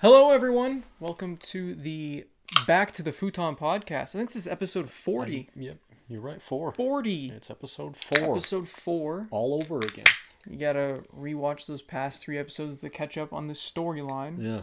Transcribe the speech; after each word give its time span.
Hello, 0.00 0.30
everyone. 0.30 0.84
Welcome 0.98 1.36
to 1.36 1.74
the 1.74 2.24
Back 2.66 2.92
to 2.92 3.02
the 3.02 3.12
Futon 3.12 3.54
podcast. 3.54 4.14
I 4.14 4.18
think 4.18 4.30
this 4.30 4.36
is 4.36 4.48
episode 4.48 4.88
40. 4.88 5.50
Yep, 5.54 5.76
you're 6.08 6.22
right. 6.22 6.40
Four. 6.40 6.72
40. 6.72 7.32
It's 7.36 7.50
episode 7.50 7.98
four. 7.98 8.32
Episode 8.32 8.66
4. 8.66 9.28
All 9.30 9.62
over 9.62 9.76
again. 9.76 10.06
You 10.48 10.56
gotta 10.56 11.02
rewatch 11.14 11.66
those 11.66 11.82
past 11.82 12.24
three 12.24 12.38
episodes 12.38 12.80
to 12.80 12.88
catch 12.88 13.18
up 13.18 13.34
on 13.34 13.46
this 13.46 13.60
storyline. 13.60 14.42
Yeah. 14.42 14.62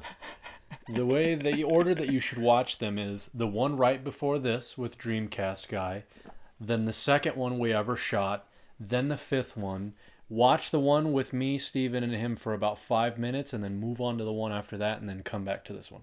the 0.90 1.06
way 1.06 1.36
the 1.36 1.64
order 1.64 1.94
that 1.94 2.10
you 2.10 2.20
should 2.20 2.40
watch 2.40 2.80
them 2.80 2.98
is 2.98 3.30
the 3.32 3.46
one 3.46 3.78
right 3.78 4.04
before 4.04 4.40
this 4.40 4.76
with 4.76 4.98
Dreamcast 4.98 5.68
guy, 5.68 6.02
then 6.60 6.86
the 6.86 6.94
second 6.94 7.36
one 7.36 7.60
we 7.60 7.72
ever 7.72 7.96
shot, 7.96 8.48
then 8.80 9.08
the 9.08 9.18
fifth 9.18 9.56
one. 9.56 9.94
Watch 10.30 10.72
the 10.72 10.80
one 10.80 11.14
with 11.14 11.32
me, 11.32 11.58
Steven, 11.58 12.04
and 12.04 12.14
him 12.14 12.36
for 12.36 12.54
about 12.54 12.78
five 12.78 13.18
minutes, 13.18 13.54
and 13.54 13.64
then 13.64 13.80
move 13.80 14.02
on 14.02 14.18
to 14.18 14.24
the 14.26 14.34
one 14.34 14.52
after 14.52 14.78
that, 14.78 15.00
and 15.00 15.08
then 15.08 15.24
come 15.24 15.46
back 15.46 15.64
to 15.66 15.74
this 15.74 15.90
one. 15.92 16.02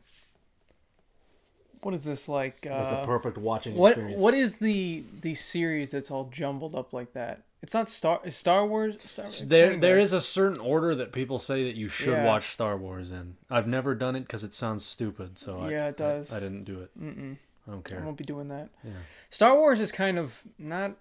What 1.83 1.93
is 1.93 2.05
this 2.05 2.29
like? 2.29 2.63
That's 2.63 2.93
Uh, 2.93 3.03
a 3.03 3.05
perfect 3.05 3.37
watching 3.37 3.75
what 3.77 3.93
experience. 3.93 4.23
What 4.23 4.33
is 4.33 4.57
the 4.57 5.05
the 5.21 5.35
series 5.35 5.91
that's 5.91 6.11
all 6.11 6.25
jumbled 6.33 6.75
up 6.75 6.95
like 6.95 7.13
that? 7.13 7.43
It's 7.63 7.75
not 7.75 7.89
Star 7.91 8.21
is 8.25 8.35
Star 8.37 8.67
Wars. 8.67 8.97
Star, 9.03 9.27
There, 9.47 9.77
there 9.77 9.99
is 9.99 10.13
a 10.15 10.21
certain 10.21 10.59
order 10.61 10.95
that 10.95 11.13
people 11.13 11.39
say 11.39 11.65
that 11.65 11.77
you 11.77 11.89
should 11.89 12.13
Yeah. 12.15 12.25
watch 12.25 12.53
Star 12.53 12.77
Wars 12.79 13.13
in. 13.13 13.37
I've 13.51 13.67
never 13.67 13.95
done 13.95 14.17
it 14.17 14.21
because 14.21 14.45
it 14.45 14.55
sounds 14.55 14.85
stupid, 14.85 15.39
so 15.39 15.61
I, 15.61 15.71
Yeah, 15.71 15.89
it 15.89 15.97
does. 15.99 16.33
I, 16.33 16.37
I 16.37 16.41
didn't 16.41 16.65
do 16.65 16.81
it. 16.81 16.91
Mm-mm. 16.99 17.37
I 17.67 17.71
don't 17.71 17.85
care. 17.85 18.01
I 18.01 18.05
won't 18.05 18.19
be 18.19 18.25
doing 18.25 18.49
that. 18.49 18.69
Yeah. 18.83 18.91
Star 19.31 19.55
Wars 19.55 19.81
is 19.81 19.93
kind 19.93 20.19
of 20.19 20.43
not 20.59 20.93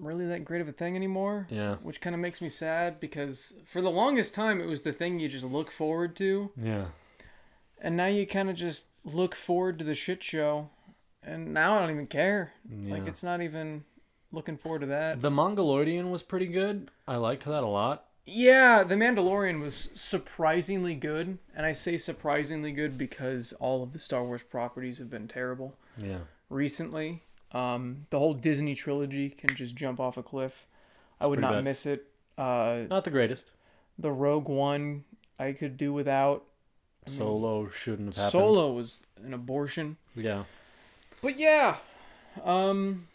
really 0.00 0.26
that 0.26 0.44
great 0.44 0.60
of 0.60 0.68
a 0.68 0.72
thing 0.72 0.96
anymore. 0.96 1.46
Yeah, 1.50 1.76
which 1.82 2.00
kind 2.00 2.14
of 2.14 2.20
makes 2.20 2.40
me 2.40 2.48
sad 2.48 2.98
because 3.00 3.52
for 3.64 3.80
the 3.80 3.90
longest 3.90 4.34
time 4.34 4.60
it 4.60 4.66
was 4.66 4.82
the 4.82 4.92
thing 4.92 5.20
you 5.20 5.28
just 5.28 5.44
look 5.44 5.70
forward 5.70 6.16
to 6.16 6.50
yeah. 6.56 6.86
and 7.80 7.96
now 7.96 8.06
you 8.06 8.26
kind 8.26 8.50
of 8.50 8.56
just 8.56 8.86
look 9.04 9.34
forward 9.34 9.78
to 9.78 9.84
the 9.84 9.94
shit 9.94 10.22
show 10.22 10.68
and 11.22 11.52
now 11.54 11.76
i 11.76 11.78
don't 11.80 11.90
even 11.90 12.06
care 12.06 12.52
like 12.84 13.06
it's 13.06 13.22
not 13.22 13.40
even 13.42 13.84
looking 14.32 14.56
forward 14.56 14.80
to 14.80 14.86
that 14.86 15.20
The 15.20 15.30
Mongoloidian 15.30 16.10
was 16.10 16.22
pretty 16.22 16.46
good. 16.46 16.90
I 17.08 17.16
liked 17.16 17.44
that 17.46 17.62
a 17.62 17.66
lot. 17.66 18.04
yeah 18.26 18.84
the 18.84 18.94
mandalorian 18.94 19.60
was 19.60 19.88
surprisingly 19.94 20.94
good 20.94 21.38
and 21.56 21.64
i 21.66 21.72
say 21.72 21.96
surprisingly 21.96 22.72
good 22.72 22.96
because 22.98 23.52
all 23.54 23.82
of 23.82 23.92
the 23.92 23.98
star 23.98 24.22
wars 24.24 24.42
properties 24.42 24.98
have 24.98 25.10
been 25.10 25.28
terrible 25.28 25.74
Yeah. 25.98 26.20
recently 26.50 27.22
um, 27.52 28.06
the 28.10 28.18
whole 28.18 28.34
disney 28.34 28.74
trilogy 28.74 29.28
can 29.30 29.54
just 29.56 29.74
jump 29.74 29.98
off 30.00 30.16
a 30.16 30.22
cliff 30.22 30.66
i 31.20 31.26
would 31.26 31.40
not 31.40 31.52
bad. 31.54 31.64
miss 31.64 31.86
it 31.86 32.06
uh, 32.38 32.82
Not 32.88 33.04
the 33.04 33.10
greatest. 33.10 33.52
the 33.98 34.10
rogue 34.12 34.48
one 34.48 35.04
i 35.38 35.52
could 35.52 35.76
do 35.76 35.92
without 35.92 36.44
I 37.06 37.10
mean, 37.10 37.18
Solo 37.18 37.68
shouldn't 37.68 38.08
have 38.14 38.16
happened. 38.16 38.32
Solo 38.32 38.72
was 38.72 39.02
an 39.24 39.32
abortion. 39.32 39.96
Yeah. 40.14 40.44
But 41.22 41.38
yeah. 41.38 41.76
Um 42.44 43.06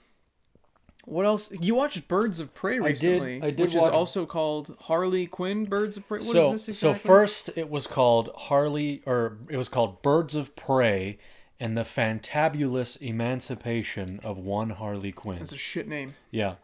what 1.06 1.28
else? 1.28 1.52
You 1.52 1.76
watched 1.76 2.08
Birds 2.08 2.40
of 2.40 2.56
Prey 2.56 2.80
recently. 2.80 2.88
I 2.88 2.92
did- 2.94 3.22
recently, 3.22 3.48
I 3.48 3.52
did 3.52 3.60
which 3.60 3.76
watch- 3.76 3.90
is 3.92 3.96
also 3.96 4.26
called 4.26 4.76
Harley 4.82 5.28
Quinn 5.28 5.66
Birds 5.66 5.98
of 5.98 6.08
Prey. 6.08 6.18
What 6.18 6.26
is 6.26 6.32
so 6.32 6.52
this 6.54 6.80
so 6.80 6.94
first 6.96 7.52
it 7.56 7.70
was 7.70 7.86
called 7.86 8.32
Harley 8.36 9.04
or 9.06 9.38
it 9.50 9.58
was 9.58 9.70
called 9.70 10.02
Birds 10.02 10.34
of 10.34 10.56
Prey 10.56 11.20
and 11.60 11.78
the 11.78 11.82
Fantabulous 11.82 13.02
Emancipation 13.02 14.20
of 14.24 14.38
One 14.38 14.72
Harley 14.72 15.12
Quinn. 15.12 15.40
That's 15.40 15.54
a 15.54 15.58
shit 15.58 15.88
name. 15.88 16.16
Yeah. 16.32 16.56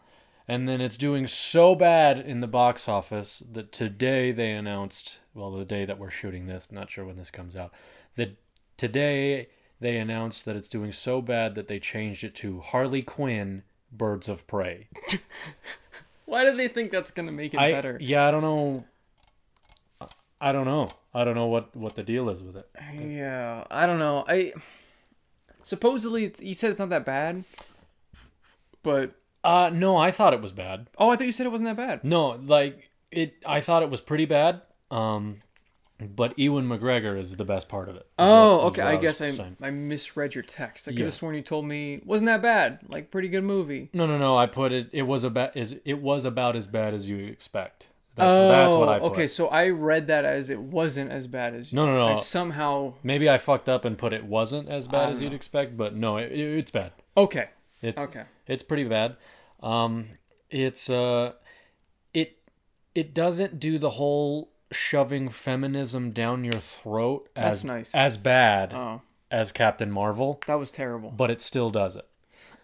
And 0.47 0.67
then 0.67 0.81
it's 0.81 0.97
doing 0.97 1.27
so 1.27 1.75
bad 1.75 2.19
in 2.19 2.41
the 2.41 2.47
box 2.47 2.89
office 2.89 3.41
that 3.51 3.71
today 3.71 4.31
they 4.31 4.51
announced, 4.51 5.19
well, 5.33 5.51
the 5.51 5.63
day 5.63 5.85
that 5.85 5.97
we're 5.97 6.09
shooting 6.09 6.47
this, 6.47 6.71
not 6.71 6.89
sure 6.89 7.05
when 7.05 7.15
this 7.15 7.31
comes 7.31 7.55
out, 7.55 7.71
that 8.15 8.37
today 8.75 9.47
they 9.79 9.97
announced 9.97 10.45
that 10.45 10.55
it's 10.55 10.67
doing 10.67 10.91
so 10.91 11.21
bad 11.21 11.55
that 11.55 11.67
they 11.67 11.79
changed 11.79 12.23
it 12.23 12.35
to 12.35 12.59
Harley 12.59 13.01
Quinn 13.01 13.63
Birds 13.91 14.27
of 14.27 14.45
Prey. 14.45 14.89
Why 16.25 16.43
do 16.43 16.55
they 16.55 16.67
think 16.67 16.91
that's 16.91 17.11
gonna 17.11 17.31
make 17.31 17.53
it 17.53 17.59
I, 17.59 17.71
better? 17.71 17.97
Yeah, 18.01 18.27
I 18.27 18.31
don't 18.31 18.41
know. 18.41 18.85
I 20.39 20.51
don't 20.51 20.65
know. 20.65 20.89
I 21.13 21.23
don't 21.23 21.35
know 21.35 21.47
what, 21.47 21.75
what 21.75 21.95
the 21.95 22.03
deal 22.03 22.29
is 22.29 22.41
with 22.41 22.57
it. 22.57 22.69
Yeah, 22.99 23.65
I 23.69 23.85
don't 23.85 23.99
know. 23.99 24.25
I 24.27 24.53
supposedly 25.63 26.25
it's, 26.25 26.41
you 26.41 26.53
said 26.53 26.69
it's 26.71 26.79
not 26.79 26.89
that 26.89 27.05
bad, 27.05 27.43
but 28.83 29.13
Uh, 29.43 29.71
no, 29.73 29.97
I 29.97 30.11
thought 30.11 30.33
it 30.33 30.41
was 30.41 30.51
bad. 30.53 30.87
oh, 30.97 31.09
I 31.09 31.15
thought 31.15 31.25
you 31.25 31.31
said 31.31 31.45
it 31.45 31.51
wasn't 31.51 31.69
that 31.69 31.77
bad. 31.77 32.03
No, 32.03 32.29
like 32.45 32.91
it. 33.11 33.35
I 33.45 33.59
thought 33.61 33.81
it 33.83 33.89
was 33.89 33.99
pretty 34.01 34.25
bad. 34.25 34.61
Um, 34.91 35.39
but 35.99 36.37
Ewan 36.37 36.67
McGregor 36.67 37.17
is 37.17 37.37
the 37.37 37.45
best 37.45 37.69
part 37.69 37.87
of 37.89 37.95
it. 37.95 38.01
is 38.01 38.05
Oh, 38.19 38.57
what- 38.57 38.63
is 38.65 38.71
okay. 38.71 38.81
what 38.83 38.87
I 38.91 38.95
was 38.95 39.01
guess 39.01 39.21
I 39.21 39.29
saying. 39.29 39.57
I 39.61 39.69
misread 39.71 40.33
your 40.35 40.43
text. 40.43 40.87
I 40.87 40.91
could 40.91 40.99
Yeah. 40.99 41.05
have 41.05 41.13
sworn 41.13 41.35
you 41.35 41.41
told 41.41 41.65
me 41.65 42.01
wasn't 42.05 42.27
that 42.27 42.41
bad. 42.41 42.79
Like 42.87 43.09
pretty 43.11 43.27
good 43.29 43.43
movie. 43.43 43.89
No, 43.93 44.05
no, 44.07 44.17
no. 44.17 44.35
I 44.37 44.45
put 44.47 44.71
it. 44.71 44.89
It 44.93 45.03
was 45.03 45.23
about 45.23 45.55
is 45.57 45.77
it 45.85 45.99
was 46.01 46.25
about 46.25 46.55
as 46.55 46.67
bad 46.67 46.93
as 46.93 47.09
you 47.09 47.17
expect. 47.27 47.87
That's 48.21 48.35
that's 48.71 48.75
what 48.75 48.89
I 48.89 48.99
put. 48.99 49.05
Oh, 49.05 49.09
Okay, 49.11 49.27
so 49.27 49.47
I 49.47 49.69
read 49.69 50.07
that 50.07 50.23
as 50.25 50.49
it 50.49 50.59
wasn't 50.59 51.11
as 51.11 51.27
bad 51.27 51.53
as 51.53 51.71
you. 51.71 51.75
No, 51.75 51.85
no, 51.85 51.93
no. 51.97 52.07
I 52.07 52.15
somehow 52.15 52.93
Maybe 53.03 53.29
I 53.29 53.37
fucked 53.37 53.67
up 53.69 53.83
and 53.85 53.97
put 53.97 54.13
it 54.13 54.23
wasn't 54.23 54.69
as 54.69 54.87
bad 54.87 55.09
as 55.09 55.21
you'd 55.21 55.33
expect, 55.33 55.75
but 55.77 55.95
no, 55.95 56.17
it, 56.17 56.31
it- 56.31 56.57
it's 56.59 56.71
bad. 56.71 56.91
okay. 57.17 57.49
It's 57.81 58.01
Okay. 58.01 58.23
it's 58.47 58.61
pretty 58.63 58.83
bad. 58.83 59.15
Um, 59.63 60.05
it's 60.51 60.89
uh, 60.89 61.33
it 62.13 62.37
it 62.93 63.13
doesn't 63.13 63.59
do 63.59 63.77
the 63.79 63.91
whole 63.91 64.51
shoving 64.71 65.29
feminism 65.29 66.11
down 66.11 66.43
your 66.43 66.53
throat 66.53 67.27
as 67.35 67.63
nice. 67.65 67.93
as 67.95 68.17
bad 68.17 68.73
Oh, 68.73 69.01
as 69.29 69.51
Captain 69.51 69.91
Marvel, 69.91 70.41
that 70.47 70.55
was 70.59 70.71
terrible. 70.71 71.09
but 71.11 71.29
it 71.31 71.41
still 71.41 71.69
does 71.71 71.95
it. 71.95 72.07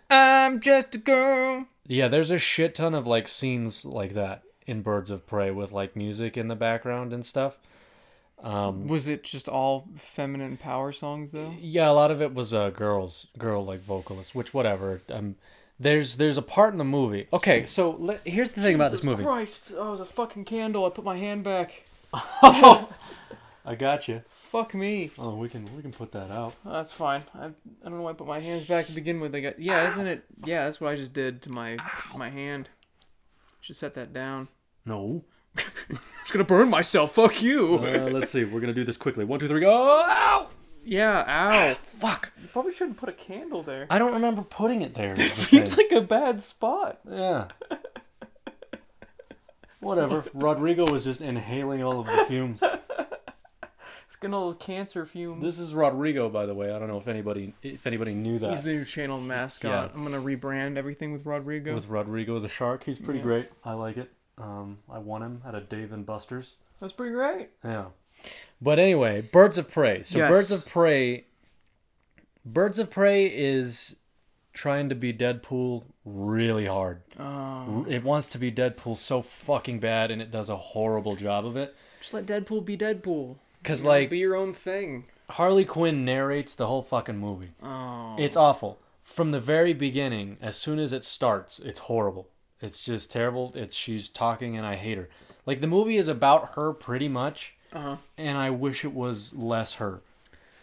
I'm 0.10 0.62
just 0.62 0.96
a 0.96 0.98
girl. 1.00 1.66
Yeah, 1.86 2.08
there's 2.08 2.32
a 2.32 2.38
shit 2.38 2.76
ton 2.76 2.94
of 2.94 3.06
like 3.08 3.28
scenes 3.28 3.86
like 3.86 4.14
that 4.14 4.44
in 4.68 4.82
Birds 4.84 5.10
of 5.10 5.26
Prey 5.26 5.50
with 5.50 5.72
like 5.72 5.96
music 5.96 6.38
in 6.38 6.48
the 6.50 6.56
background 6.56 7.14
and 7.14 7.26
stuff. 7.26 7.58
Um, 8.44 8.86
Was 8.86 9.08
it 9.08 9.24
just 9.24 9.50
all 9.50 9.88
feminine 9.96 10.58
power 10.58 10.92
songs 10.92 11.32
though? 11.32 11.56
yeah, 11.60 11.90
a 11.90 11.94
lot 11.94 12.12
of 12.12 12.22
it 12.22 12.36
was 12.36 12.54
uh, 12.54 12.70
girls, 12.70 13.26
girl 13.38 13.66
like 13.66 13.82
vocalists, 13.82 14.36
which 14.36 14.54
whatever. 14.54 15.02
Um, 15.12 15.36
there's 15.80 16.18
there's 16.18 16.38
a 16.38 16.44
part 16.44 16.72
in 16.74 16.78
the 16.78 16.84
movie. 16.84 17.28
Okay, 17.34 17.66
so 17.66 17.92
let, 18.00 18.28
here's 18.28 18.52
the 18.52 18.62
thing 18.62 18.76
about 18.76 18.92
this 18.92 19.04
movie. 19.04 19.24
Christ! 19.24 19.74
Oh, 19.76 19.88
it 19.88 19.92
was 19.92 20.00
a 20.02 20.06
fucking 20.06 20.46
candle. 20.46 20.86
I 20.86 20.90
put 20.90 21.06
my 21.06 21.18
hand 21.18 21.44
back. 21.44 21.84
I 22.14 23.76
got 23.78 24.08
you. 24.08 24.22
Fuck 24.30 24.74
me. 24.74 25.12
Oh, 25.20 25.36
we 25.36 25.50
can 25.50 25.68
we 25.76 25.82
can 25.82 25.92
put 25.92 26.12
that 26.14 26.32
out. 26.32 26.56
Oh, 26.66 26.74
that's 26.74 26.94
fine. 26.94 27.24
I, 27.36 27.48
I 27.48 27.50
don't 27.84 27.98
know 27.98 28.02
why 28.04 28.12
I 28.12 28.14
put 28.14 28.28
my 28.28 28.40
hands 28.40 28.66
back 28.66 28.86
to 28.88 28.92
begin 28.92 29.20
with. 29.20 29.36
I 29.36 29.40
got 29.42 29.60
yeah, 29.60 29.92
isn't 29.92 30.08
it? 30.08 30.24
Yeah, 30.46 30.66
that's 30.66 30.80
what 30.80 30.92
I 30.92 30.96
just 30.96 31.14
did 31.14 31.42
to 31.44 31.50
my 31.50 31.76
to 32.12 32.18
my 32.18 32.30
hand. 32.30 32.70
Should 33.62 33.76
set 33.76 33.96
that 33.96 34.14
down. 34.14 34.48
No. 34.88 35.24
I'm 35.90 36.00
just 36.22 36.32
gonna 36.34 36.44
burn 36.46 36.70
myself. 36.70 37.14
Fuck 37.16 37.42
you. 37.42 37.76
Uh, 37.76 38.10
let's 38.12 38.30
see. 38.30 38.44
We're 38.46 38.60
gonna 38.60 38.74
do 38.74 38.84
this 38.84 38.98
quickly. 38.98 39.26
One, 39.26 39.40
two, 39.40 39.48
three, 39.48 39.60
go. 39.62 39.72
Ow! 40.08 40.48
yeah. 40.86 41.26
Ow. 41.28 41.74
Fuck. 41.84 42.32
You 42.42 42.48
probably 42.50 42.74
shouldn't 42.74 42.98
put 42.98 43.10
a 43.10 43.14
candle 43.14 43.64
there. 43.64 43.88
I 43.90 44.00
don't 44.00 44.14
remember 44.14 44.42
putting 44.44 44.82
it 44.82 44.94
there. 44.94 45.14
This 45.16 45.34
seems 45.34 45.76
like 45.78 45.92
a 45.92 46.02
bad 46.02 46.42
spot. 46.42 47.00
Yeah. 47.10 47.48
Whatever. 49.80 50.24
Rodrigo 50.34 50.90
was 50.92 51.04
just 51.04 51.22
inhaling 51.22 51.84
all 51.84 52.00
of 52.00 52.08
the 52.08 52.26
fumes. 52.28 52.62
It's 54.08 54.16
getting 54.16 54.34
all 54.34 54.50
those 54.50 54.60
cancer 54.60 55.06
fumes. 55.06 55.44
This 55.44 55.60
is 55.60 55.74
Rodrigo, 55.74 56.30
by 56.30 56.46
the 56.46 56.54
way. 56.56 56.72
I 56.72 56.80
don't 56.80 56.88
know 56.88 56.98
if 56.98 57.08
anybody 57.08 57.54
if 57.62 57.86
anybody 57.86 58.14
knew 58.14 58.40
that. 58.40 58.50
He's 58.52 58.64
the 58.64 58.74
new 58.74 58.86
channel 58.86 59.20
mascot. 59.20 59.72
Yeah. 59.72 59.90
I'm 59.96 60.04
gonna 60.04 60.22
rebrand 60.22 60.78
everything 60.78 61.12
with 61.14 61.26
Rodrigo. 61.26 61.74
With 61.74 61.88
Rodrigo 61.88 62.40
the 62.40 62.48
Shark, 62.48 62.84
he's 62.86 62.98
pretty 63.00 63.20
Yeah. 63.20 63.26
great. 63.26 63.50
I 63.64 63.74
like 63.74 63.98
it. 63.98 64.12
Um, 64.38 64.80
I 64.90 65.00
won 65.00 65.24
him 65.24 65.42
at 65.46 65.56
a 65.56 65.62
Dave 65.62 65.92
and 65.92 66.06
Buster's. 66.06 66.56
That's 66.80 66.94
pretty 66.94 67.14
great. 67.14 67.50
Yeah. 67.64 67.86
But 68.62 68.80
anyway, 68.80 69.22
Birds 69.22 69.58
of 69.58 69.70
Prey. 69.70 70.02
So 70.04 70.20
Yes. 70.20 70.30
Birds 70.30 70.52
of 70.52 70.68
Prey 70.68 71.26
Birds 72.46 72.80
of 72.80 72.90
Prey 72.90 73.26
is 73.28 73.96
trying 74.54 74.90
to 74.90 74.96
be 74.96 75.14
Deadpool 75.14 75.84
really 76.06 76.66
hard. 76.66 77.02
Oh. 77.20 77.86
It 77.90 78.04
wants 78.04 78.28
to 78.30 78.38
be 78.38 78.52
Deadpool 78.52 78.98
so 78.98 79.22
fucking 79.22 79.80
bad 79.80 80.12
and 80.12 80.22
it 80.22 80.32
does 80.32 80.50
a 80.50 80.56
horrible 80.56 81.16
job 81.16 81.46
of 81.46 81.58
it. 81.58 81.76
Just 82.00 82.14
let 82.14 82.26
Deadpool 82.26 82.64
be 82.66 82.78
Deadpool. 82.78 83.36
Cuz 83.64 83.80
You 83.82 83.86
know, 83.86 83.90
like 83.92 84.10
be 84.10 84.20
your 84.20 84.36
own 84.36 84.54
thing. 84.54 85.06
Harley 85.32 85.66
Quinn 85.66 86.06
narrates 86.06 86.56
the 86.56 86.68
whole 86.68 86.82
fucking 86.84 87.18
movie. 87.18 87.52
Oh. 87.62 88.16
It's 88.18 88.38
awful. 88.38 88.80
From 89.04 89.32
the 89.32 89.40
very 89.42 89.74
beginning, 89.74 90.38
as 90.42 90.56
soon 90.58 90.80
as 90.80 90.94
it 90.94 91.04
starts, 91.04 91.60
it's 91.60 91.80
horrible. 91.80 92.30
It's 92.62 92.84
just 92.86 93.12
terrible. 93.12 93.52
It's 93.56 93.76
she's 93.76 94.10
talking 94.10 94.58
and 94.58 94.66
I 94.66 94.76
hate 94.76 94.98
her. 94.98 95.10
Like 95.46 95.62
the 95.62 95.68
movie 95.68 95.98
is 95.98 96.08
about 96.08 96.54
her 96.56 96.74
pretty 96.74 97.08
much, 97.08 97.56
Uh 97.74 97.80
huh. 97.82 97.96
and 98.18 98.38
I 98.38 98.50
wish 98.50 98.84
it 98.84 98.94
was 98.94 99.34
less 99.36 99.76
her. 99.76 100.02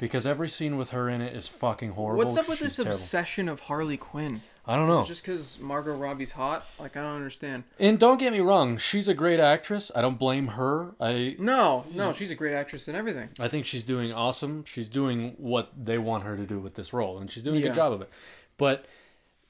because 0.00 0.26
every 0.26 0.48
scene 0.48 0.76
with 0.76 0.90
her 0.90 1.08
in 1.08 1.20
it 1.22 1.34
is 1.34 1.46
fucking 1.48 1.92
horrible. 1.92 2.24
What's 2.24 2.36
up 2.36 2.48
with 2.48 2.58
she's 2.58 2.66
this 2.68 2.76
terrible. 2.76 2.92
obsession 2.96 3.48
of 3.48 3.60
Harley 3.60 3.96
Quinn? 3.96 4.42
I 4.66 4.76
don't 4.76 4.88
Is 4.90 4.96
know. 4.96 5.02
it 5.02 5.06
just 5.06 5.22
because 5.22 5.60
Margot 5.60 5.94
Robbie's 5.94 6.32
hot? 6.32 6.66
Like 6.80 6.96
I 6.96 7.02
don't 7.02 7.14
understand. 7.14 7.64
And 7.78 7.98
don't 7.98 8.18
get 8.18 8.32
me 8.32 8.40
wrong, 8.40 8.76
she's 8.76 9.08
a 9.08 9.14
great 9.14 9.38
actress. 9.38 9.92
I 9.94 10.00
don't 10.02 10.18
blame 10.18 10.48
her. 10.48 10.94
I 11.00 11.36
No, 11.38 11.84
no, 11.94 12.12
she's 12.12 12.30
a 12.30 12.34
great 12.34 12.54
actress 12.54 12.88
and 12.88 12.96
everything. 12.96 13.28
I 13.38 13.46
think 13.48 13.66
she's 13.66 13.84
doing 13.84 14.12
awesome. 14.12 14.64
She's 14.64 14.88
doing 14.88 15.34
what 15.38 15.70
they 15.82 15.98
want 15.98 16.24
her 16.24 16.36
to 16.36 16.44
do 16.44 16.58
with 16.58 16.74
this 16.74 16.92
role, 16.92 17.18
and 17.18 17.30
she's 17.30 17.42
doing 17.44 17.56
a 17.56 17.60
Yeah. 17.60 17.66
good 17.68 17.74
job 17.74 17.92
of 17.92 18.02
it. 18.02 18.10
But 18.58 18.86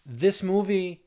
this 0.04 0.42
movie 0.42 1.00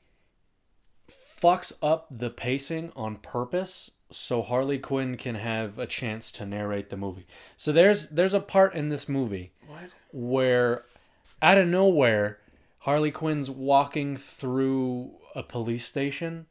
fucks 1.42 1.74
up 1.82 2.08
the 2.10 2.30
pacing 2.30 2.92
on 2.96 3.18
purpose 3.18 3.92
so 4.10 4.42
Harley 4.42 4.80
Quinn 4.80 5.18
can 5.18 5.36
have 5.36 5.78
a 5.78 5.86
chance 5.86 6.32
to 6.34 6.46
narrate 6.46 6.90
the 6.90 6.98
movie. 6.98 7.26
So 7.58 7.72
there's 7.72 8.10
there's 8.10 8.34
a 8.34 8.40
part 8.40 8.74
in 8.74 8.90
this 8.90 9.10
movie 9.10 9.52
What? 9.68 9.90
where 10.14 10.86
out 11.42 11.58
of 11.58 11.68
nowhere 11.68 12.40
Harley 12.80 13.12
Quinn's 13.12 13.50
walking 13.50 14.16
through 14.16 15.12
a 15.36 15.44
police 15.44 15.86
station 15.86 16.46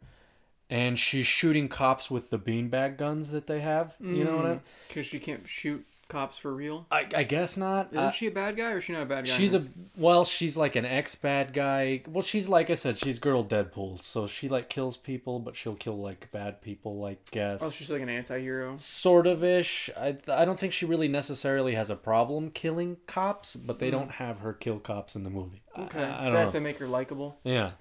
and 0.68 0.98
she's 0.98 1.26
shooting 1.26 1.68
cops 1.68 2.10
with 2.10 2.30
the 2.30 2.38
beanbag 2.38 2.98
guns 2.98 3.30
that 3.30 3.46
they 3.46 3.60
have. 3.60 3.96
You 4.00 4.24
know 4.24 4.36
what 4.36 4.44
I 4.44 4.48
mm, 4.48 4.50
mean? 4.50 4.60
Because 4.88 5.06
she 5.06 5.18
can't 5.18 5.48
shoot 5.48 5.86
cops 6.08 6.38
for 6.38 6.52
real. 6.54 6.86
I, 6.90 7.06
I 7.14 7.22
guess 7.24 7.56
not. 7.56 7.88
Isn't 7.88 7.98
Uh, 7.98 8.10
she 8.10 8.26
a 8.26 8.30
bad 8.30 8.56
guy 8.56 8.72
or 8.72 8.78
is 8.78 8.84
she 8.84 8.92
not 8.92 9.02
a 9.02 9.06
bad 9.06 9.26
guy? 9.26 9.32
in 9.32 9.38
she's 9.38 9.54
a 9.54 9.58
this? 9.58 9.70
well, 9.96 10.24
she's 10.24 10.56
like 10.56 10.76
an 10.76 10.84
ex 10.84 11.14
bad 11.14 11.52
guy. 11.52 12.02
Well, 12.08 12.22
she's 12.22 12.48
like 12.48 12.70
I 12.70 12.74
said, 12.74 12.98
she's 12.98 13.18
girl 13.18 13.44
Deadpool, 13.44 14.02
so 14.02 14.26
she 14.26 14.48
like 14.48 14.68
kills 14.68 14.96
people, 14.96 15.38
but 15.38 15.56
she'll 15.56 15.74
kill 15.74 15.98
like 15.98 16.30
bad 16.30 16.60
people, 16.62 17.04
I 17.04 17.16
guess. 17.30 17.62
Oh, 17.62 17.70
she's 17.70 17.90
like 17.90 18.02
an 18.02 18.08
anti-hero. 18.08 18.76
sort 18.76 19.26
of 19.26 19.42
ish. 19.44 19.90
I 19.96 20.16
I 20.28 20.44
don't 20.44 20.58
think 20.58 20.72
she 20.72 20.86
really 20.86 21.08
necessarily 21.08 21.74
has 21.74 21.90
a 21.90 21.96
problem 21.96 22.50
killing 22.50 22.96
cops, 23.06 23.56
but 23.56 23.78
they 23.78 23.90
don't 23.90 24.12
have 24.12 24.38
her 24.40 24.52
kill 24.52 24.78
cops 24.78 25.16
in 25.16 25.24
the 25.24 25.30
movie. 25.30 25.62
I- 25.74 25.80
Hmm. 25.80 25.84
Okay. 25.86 26.02
I, 26.02 26.04
I 26.04 26.24
they 26.24 26.30
don't 26.30 26.36
have 26.38 26.46
know. 26.48 26.52
to 26.52 26.60
make 26.60 26.78
her 26.78 26.86
likable. 26.86 27.38
Yeah. 27.44 27.72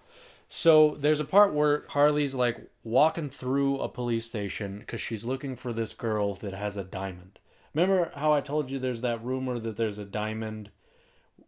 So 0.47 0.95
there's 0.99 1.19
a 1.19 1.25
part 1.25 1.53
where 1.53 1.85
Harley's 1.89 2.35
like 2.35 2.59
walking 2.83 3.29
through 3.29 3.79
a 3.79 3.89
police 3.89 4.25
station 4.25 4.79
because 4.79 5.01
she's 5.01 5.25
looking 5.25 5.55
for 5.55 5.73
this 5.73 5.91
girl 5.93 6.35
that 6.35 6.53
has 6.53 6.77
a 6.77 6.83
diamond. 6.83 7.39
Remember 7.75 8.11
how 8.15 8.31
I 8.33 8.41
told 8.41 8.71
you 8.71 8.79
there's 8.79 9.01
that 9.01 9.23
rumor 9.23 9.59
that 9.59 9.75
there's 9.75 9.99
a 9.99 10.05
diamond 10.05 10.69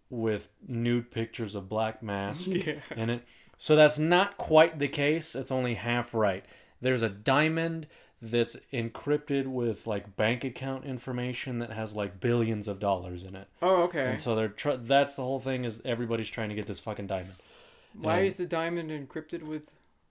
with 0.09 0.49
nude 0.67 1.09
pictures 1.09 1.55
of 1.55 1.67
Black 1.69 2.03
Mask 2.03 2.45
Yeah. 2.47 2.75
in 2.95 3.09
it? 3.09 3.23
So 3.57 3.75
that's 3.75 3.97
not 3.97 4.37
quite 4.37 4.77
the 4.77 4.87
case. 4.87 5.33
It's 5.35 5.51
only 5.51 5.73
half 5.73 6.13
right. 6.13 6.45
There's 6.81 7.01
a 7.01 7.09
diamond 7.09 7.87
that's 8.21 8.55
encrypted 8.73 9.47
with 9.47 9.87
like 9.87 10.15
bank 10.15 10.43
account 10.43 10.85
information 10.85 11.59
that 11.59 11.71
has 11.71 11.95
like 11.95 12.19
billions 12.19 12.67
of 12.67 12.79
dollars 12.79 13.23
in 13.23 13.35
it. 13.35 13.47
Oh, 13.61 13.83
okay. 13.83 14.05
And 14.09 14.19
so 14.19 14.35
they're 14.35 14.47
tr- 14.49 14.71
that's 14.73 15.15
the 15.15 15.23
whole 15.23 15.39
thing 15.39 15.65
is 15.65 15.81
everybody's 15.85 16.29
trying 16.29 16.49
to 16.49 16.55
get 16.55 16.65
this 16.67 16.79
fucking 16.79 17.07
diamond. 17.07 17.35
Why 17.93 18.17
and- 18.19 18.27
is 18.27 18.35
the 18.35 18.45
diamond 18.45 18.91
encrypted 18.91 19.43
with 19.43 19.63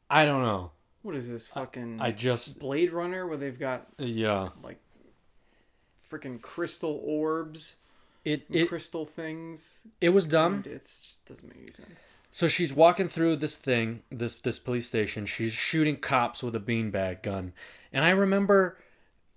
I 0.09 0.25
don't 0.25 0.43
know. 0.43 0.71
what 1.03 1.15
is 1.17 1.29
this 1.29 1.49
fucking 1.49 1.99
I 2.01 2.13
just 2.13 2.59
Blade 2.61 2.93
Runner 2.93 3.27
where 3.27 3.37
they've 3.37 3.59
got 3.59 3.87
yeah. 3.99 4.51
like 4.63 4.79
freaking 6.11 6.41
crystal 6.41 7.00
orbs, 7.05 7.76
It 8.25 8.44
it 8.50 8.69
crystal 8.69 9.06
things? 9.06 9.81
it 10.00 10.11
was 10.11 10.26
dumb. 10.26 10.62
It's 10.67 11.00
just 11.00 11.25
doesn't 11.26 11.49
make 11.49 11.62
any 11.62 11.73
sense. 11.73 11.88
So 12.31 12.49
she's 12.49 12.73
walking 12.75 13.08
through 13.08 13.37
this 13.37 13.56
thing, 13.56 14.03
this 14.11 14.35
this 14.35 14.58
police 14.58 14.87
station. 14.87 15.26
She's 15.26 15.53
shooting 15.53 15.97
cops 15.97 16.43
with 16.43 16.55
a 16.55 16.61
beanbag 16.61 17.23
gun, 17.23 17.53
and 17.93 18.05
I 18.05 18.11
remember 18.11 18.79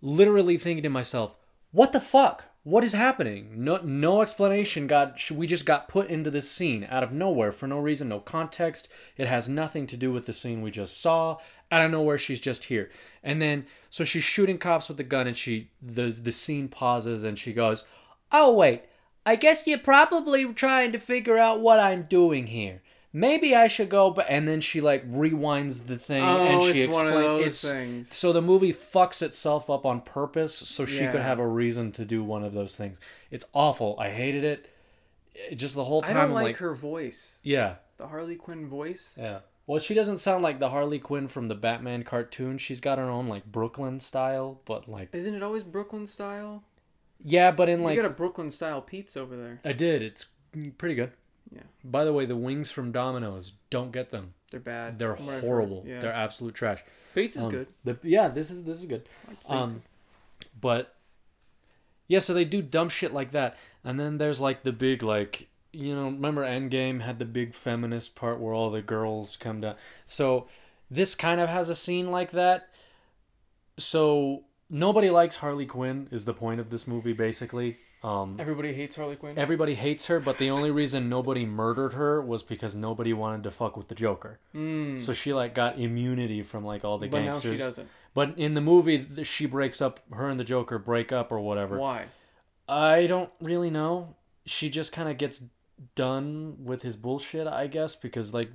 literally 0.02 0.58
thinking 0.58 0.84
to 0.84 0.90
myself, 0.90 1.36
"What 1.72 1.92
the 1.92 2.02
fuck? 2.02 2.46
What 2.64 2.84
is 2.84 2.92
happening? 2.92 3.64
No 3.64 3.78
no 3.78 4.22
explanation. 4.22 4.86
Got 4.86 5.32
we 5.32 5.48
just 5.48 5.66
got 5.66 5.88
put 5.88 6.10
into 6.10 6.30
this 6.30 6.52
scene 6.52 6.86
out 6.90 7.04
of 7.04 7.14
nowhere 7.14 7.54
for 7.54 7.68
no 7.68 7.80
reason, 7.80 8.10
no 8.10 8.20
context. 8.20 8.90
It 9.16 9.28
has 9.28 9.48
nothing 9.48 9.88
to 9.88 9.98
do 9.98 10.12
with 10.12 10.26
the 10.26 10.34
scene 10.34 10.62
we 10.62 10.70
just 10.70 11.00
saw. 11.00 11.38
Out 11.72 11.86
of 11.86 11.92
nowhere, 11.92 12.18
she's 12.18 12.40
just 12.40 12.66
here, 12.66 12.90
and 13.24 13.42
then 13.42 13.66
so 13.90 14.04
she's 14.04 14.24
shooting 14.24 14.58
cops 14.58 14.90
with 14.90 14.98
the 14.98 15.04
gun, 15.04 15.28
and 15.28 15.38
she 15.38 15.70
the 15.82 16.08
the 16.10 16.32
scene 16.32 16.68
pauses, 16.68 17.24
and 17.24 17.40
she 17.40 17.54
goes, 17.54 17.86
"Oh 18.32 18.54
wait." 18.54 18.84
I 19.26 19.36
guess 19.36 19.68
you're 19.68 19.78
probably 19.78 20.52
trying 20.54 20.92
to 20.94 20.98
figure 20.98 21.38
out 21.38 21.60
what 21.60 21.80
I'm 21.80 22.04
doing 22.04 22.48
here. 22.48 22.82
Maybe 23.12 23.56
I 23.56 23.68
should 23.68 23.90
go, 23.90 24.12
but 24.12 24.28
and 24.30 24.48
then 24.48 24.62
she 24.62 24.82
like 24.82 25.10
rewinds 25.12 25.88
the 25.88 25.98
thing 25.98 26.22
and 26.22 26.56
Oh, 26.62 26.72
she 26.72 26.82
it's 26.82 26.90
explains 26.90 27.12
those 27.14 27.46
it's 27.48 27.72
things. 27.72 28.16
so 28.16 28.32
the 28.32 28.42
movie 28.42 28.72
fucks 28.72 29.22
itself 29.24 29.68
up 29.70 29.84
on 29.86 30.02
purpose 30.02 30.54
so 30.54 30.86
she 30.86 31.00
could 31.08 31.22
have 31.22 31.40
a 31.40 31.48
reason 31.48 31.92
to 31.94 32.06
do 32.06 32.24
one 32.24 32.44
of 32.44 32.54
those 32.54 32.76
things. 32.76 33.00
It's 33.32 33.46
awful. 33.54 33.96
I 34.00 34.10
hated 34.10 34.44
it. 34.44 34.70
It- 35.34 35.56
Just 35.56 35.74
the 35.76 35.84
whole 35.86 36.02
time 36.04 36.18
I 36.18 36.22
don't 36.22 36.32
like, 36.34 36.44
like, 36.44 36.58
her 36.58 36.76
voice, 36.76 37.40
yeah, 37.44 37.76
the 37.98 38.08
Harley 38.08 38.36
Quinn 38.36 38.68
voice. 38.68 39.16
yeah. 39.20 39.40
Well, 39.66 39.80
she 39.80 39.94
doesn't 39.94 40.18
sound 40.18 40.42
like 40.44 40.60
the 40.60 40.70
Harley 40.70 40.98
Quinn 41.00 41.28
from 41.28 41.48
the 41.48 41.54
Batman 41.56 42.02
cartoon. 42.04 42.58
She's 42.58 42.80
got 42.80 42.98
her 42.98 43.10
own 43.10 43.28
like 43.28 43.46
Brooklyn 43.46 44.00
style, 44.00 44.62
but 44.66 44.88
like 44.90 45.10
Isn't 45.14 45.34
it 45.36 45.44
always 45.44 45.64
Brooklyn 45.64 46.06
style? 46.08 46.64
yeah, 47.24 47.52
but 47.52 47.70
in 47.70 47.82
like 47.84 47.96
You 47.96 48.02
got 48.04 48.10
a 48.12 48.14
Brooklyn 48.14 48.50
style 48.52 48.82
pizza 48.82 49.20
over 49.20 49.36
there. 49.38 49.60
I 49.66 49.74
did. 49.74 50.02
It's 50.04 50.26
pretty 50.78 50.96
good. 50.96 51.12
Yeah. 51.52 51.62
By 51.84 52.04
the 52.06 52.14
way, 52.14 52.26
the 52.26 52.36
wings 52.36 52.70
from 52.70 52.92
Domino's, 52.92 53.54
don't 53.70 53.92
get 53.92 54.12
them. 54.12 54.34
They're 54.52 54.60
bad. 54.60 55.00
They're 55.00 55.16
from 55.16 55.26
what 55.26 55.36
I've 55.36 55.42
heard. 55.42 55.48
horrible. 55.48 55.84
Yeah. 55.88 56.00
They're 56.00 56.14
absolute 56.14 56.54
trash. 56.56 56.84
Pizza's 57.16 57.46
Um, 57.46 57.52
good. 57.52 57.68
The, 57.84 57.98
yeah, 58.04 58.28
this 58.28 58.52
is 58.52 58.64
this 58.64 58.80
is 58.80 58.86
good. 58.86 59.08
Like. 59.28 59.38
Um, 59.60 59.82
but 60.60 60.96
yeah, 62.08 62.20
so 62.20 62.34
they 62.34 62.46
do 62.46 62.62
dumb 62.62 62.90
shit 62.90 63.14
like 63.14 63.32
that, 63.32 63.58
and 63.84 64.00
then 64.00 64.18
there's 64.18 64.42
like 64.42 64.64
the 64.64 64.72
big 64.72 65.02
like 65.04 65.48
you 65.72 65.96
know 65.96 66.06
remember 66.06 66.44
Endgame 66.44 67.02
had 67.02 67.20
the 67.20 67.26
big 67.26 67.54
feminist 67.54 68.16
part 68.16 68.40
where 68.40 68.54
all 68.54 68.70
the 68.72 68.82
girls 68.82 69.38
come 69.38 69.62
down. 69.62 69.76
So 70.06 70.48
this 70.92 71.14
kind 71.16 71.40
of 71.42 71.50
has 71.50 71.70
a 71.70 71.76
scene 71.76 72.10
like 72.12 72.32
that. 72.32 72.70
So 73.78 74.44
nobody 74.70 75.10
likes 75.10 75.38
Harley 75.38 75.66
Quinn 75.66 76.08
is 76.12 76.26
the 76.26 76.34
point 76.34 76.60
of 76.60 76.70
this 76.70 76.88
movie 76.88 77.14
basically. 77.14 77.78
Um, 78.02 78.38
Everybody 78.40 78.74
hates 78.74 78.96
Harley 78.96 79.18
Quinn. 79.18 79.38
everybody 79.38 79.76
hates 79.76 80.06
her, 80.06 80.22
but 80.22 80.38
the 80.38 80.50
only 80.52 80.72
reason 80.72 81.10
nobody 81.10 81.46
murdered 81.46 81.94
her 81.94 82.22
was 82.22 82.44
because 82.44 82.74
nobody 82.74 83.12
wanted 83.12 83.44
to 83.44 83.52
fuck 83.52 83.76
with 83.76 83.90
the 83.90 83.96
Joker. 83.96 84.40
Mm. 84.56 85.02
So 85.02 85.12
she 85.12 85.34
like 85.34 85.54
got 85.54 85.78
immunity 85.78 86.42
from 86.44 86.64
like 86.64 86.86
all 86.86 86.98
the 86.98 87.08
but 87.08 87.20
now 87.20 87.32
gangsters. 87.34 87.52
she 87.52 87.58
doesn't. 87.58 87.90
But 88.14 88.38
in 88.38 88.54
the 88.54 88.62
movie, 88.62 89.06
she 89.24 89.46
breaks 89.46 89.82
up. 89.82 90.00
Her 90.14 90.30
and 90.30 90.40
the 90.40 90.46
Joker 90.46 90.80
break 90.80 91.12
up 91.12 91.32
or 91.32 91.40
whatever. 91.42 91.78
Why? 91.78 92.06
I 92.70 93.06
don't 93.08 93.30
really 93.42 93.70
know. 93.70 94.16
She 94.46 94.70
just 94.70 94.92
kind 94.94 95.10
of 95.10 95.18
gets 95.18 95.44
done 95.96 96.58
with 96.64 96.82
his 96.82 96.96
bullshit, 96.96 97.48
I 97.48 97.68
guess, 97.68 97.96
because 97.96 98.34
like 98.34 98.50